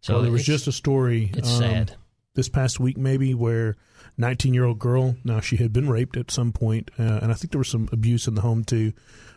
So 0.00 0.14
well, 0.14 0.22
there 0.22 0.32
was 0.32 0.44
just 0.44 0.66
a 0.66 0.72
story. 0.72 1.30
It's 1.34 1.52
um, 1.52 1.58
sad. 1.58 1.96
This 2.34 2.48
past 2.48 2.80
week, 2.80 2.96
maybe 2.96 3.34
where 3.34 3.76
19 4.20 4.54
year 4.54 4.64
old 4.64 4.78
girl. 4.78 5.16
Now 5.24 5.40
she 5.40 5.56
had 5.56 5.72
been 5.72 5.88
raped 5.88 6.16
at 6.16 6.30
some 6.30 6.52
point, 6.52 6.90
uh, 6.98 7.02
and 7.22 7.30
I 7.32 7.34
think 7.34 7.50
there 7.52 7.58
was 7.58 7.68
some 7.68 7.88
abuse 7.92 8.26
in 8.28 8.34
the 8.34 8.42
home 8.42 8.62
too. 8.64 8.92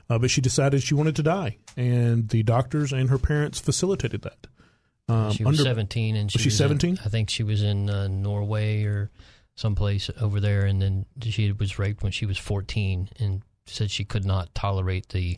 Uh, 0.10 0.20
but 0.20 0.30
she 0.30 0.42
decided 0.42 0.84
she 0.84 0.94
wanted 0.94 1.16
to 1.16 1.24
die, 1.24 1.58
and 1.78 2.28
the 2.30 2.44
doctors 2.44 2.92
and 2.92 3.10
her 3.10 3.18
parents 3.18 3.60
facilitated 3.60 4.22
that. 4.24 4.48
Um, 5.10 5.32
she 5.32 5.44
was 5.44 5.60
under- 5.60 5.70
17 5.70 6.16
and 6.16 6.32
she 6.32 6.38
was 6.38 6.44
she 6.44 6.50
in- 6.50 6.56
17? 6.56 7.00
I 7.06 7.10
think 7.10 7.30
she 7.30 7.44
was 7.44 7.62
in 7.62 7.90
uh, 7.90 8.08
Norway 8.08 8.84
or 8.84 9.12
someplace 9.56 10.10
over 10.22 10.40
there 10.40 10.66
and 10.66 10.82
then 10.82 11.06
she 11.22 11.52
was 11.52 11.78
raped 11.78 12.04
when 12.04 12.12
she 12.12 12.26
was 12.26 12.38
14 12.38 13.10
and 13.20 13.42
said 13.66 13.92
she 13.92 14.04
could 14.06 14.26
not 14.26 14.54
tolerate 14.56 15.10
the 15.10 15.38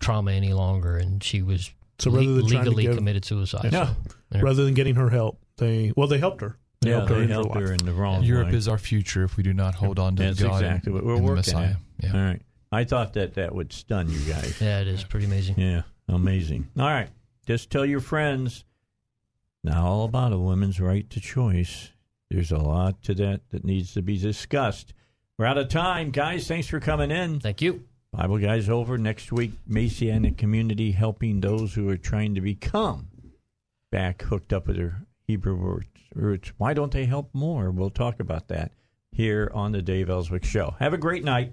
trauma 0.00 0.32
any 0.32 0.52
longer 0.52 0.96
and 0.98 1.24
she 1.24 1.40
was 1.42 1.70
So 1.98 2.10
rather 2.10 2.34
than 2.34 2.46
legally 2.46 2.82
give- 2.84 2.96
committed 2.96 3.24
suicide. 3.24 3.70
Yeah. 3.72 3.94
So, 4.32 4.40
Rather 4.40 4.64
than 4.64 4.74
getting 4.74 4.96
her 4.96 5.08
help, 5.10 5.40
they 5.56 5.92
well 5.96 6.08
they 6.08 6.18
helped 6.18 6.42
her. 6.42 6.58
They 6.86 6.92
Yeah, 6.92 6.96
helped 6.98 7.10
her 7.10 7.16
they 7.16 7.22
in 7.24 7.28
her 7.28 7.34
helped 7.34 7.54
her 7.56 7.72
in 7.72 7.84
the 7.84 7.92
wrong 7.92 8.22
Europe 8.22 8.48
way. 8.50 8.54
is 8.56 8.68
our 8.68 8.78
future 8.78 9.24
if 9.24 9.36
we 9.36 9.42
do 9.42 9.52
not 9.52 9.74
hold 9.74 9.98
on 9.98 10.16
to 10.16 10.22
That's 10.22 10.40
God 10.42 10.62
exactly 10.62 10.92
and, 10.92 10.94
what 10.94 11.04
we're 11.04 11.14
working 11.22 11.34
Messiah. 11.36 11.70
at. 11.70 11.76
Yeah. 12.04 12.12
All 12.14 12.20
right. 12.24 12.42
I 12.72 12.84
thought 12.84 13.12
that 13.14 13.34
that 13.34 13.54
would 13.54 13.72
stun 13.72 14.10
you 14.10 14.18
guys. 14.20 14.60
Yeah, 14.60 14.80
it 14.80 14.88
is 14.88 15.04
pretty 15.04 15.26
amazing. 15.26 15.54
Yeah, 15.58 15.82
amazing. 16.08 16.68
All 16.78 16.86
right. 16.86 17.08
Just 17.46 17.70
tell 17.70 17.84
your 17.86 18.00
friends 18.00 18.64
now 19.62 19.86
all 19.86 20.04
about 20.04 20.32
a 20.32 20.38
woman's 20.38 20.80
right 20.80 21.08
to 21.10 21.20
choice. 21.20 21.90
There's 22.30 22.50
a 22.50 22.58
lot 22.58 23.02
to 23.04 23.14
that 23.14 23.42
that 23.50 23.64
needs 23.64 23.92
to 23.94 24.02
be 24.02 24.18
discussed. 24.18 24.92
We're 25.38 25.46
out 25.46 25.58
of 25.58 25.68
time, 25.68 26.10
guys. 26.10 26.48
Thanks 26.48 26.66
for 26.66 26.80
coming 26.80 27.10
in. 27.10 27.40
Thank 27.40 27.62
you. 27.62 27.84
Bible 28.12 28.38
guys 28.38 28.68
over 28.68 28.96
next 28.98 29.30
week. 29.30 29.52
Messianic 29.66 30.36
community 30.36 30.92
helping 30.92 31.40
those 31.40 31.74
who 31.74 31.88
are 31.88 31.96
trying 31.96 32.34
to 32.34 32.40
become 32.40 33.08
back 33.92 34.22
hooked 34.22 34.52
up 34.52 34.66
with 34.66 34.76
their 34.76 35.05
Hebrew 35.26 35.80
roots. 36.14 36.52
Why 36.56 36.72
don't 36.72 36.92
they 36.92 37.06
help 37.06 37.30
more? 37.34 37.70
We'll 37.70 37.90
talk 37.90 38.20
about 38.20 38.48
that 38.48 38.72
here 39.12 39.50
on 39.52 39.72
the 39.72 39.82
Dave 39.82 40.08
Elswick 40.08 40.44
Show. 40.44 40.76
Have 40.78 40.92
a 40.92 40.98
great 40.98 41.24
night. 41.24 41.52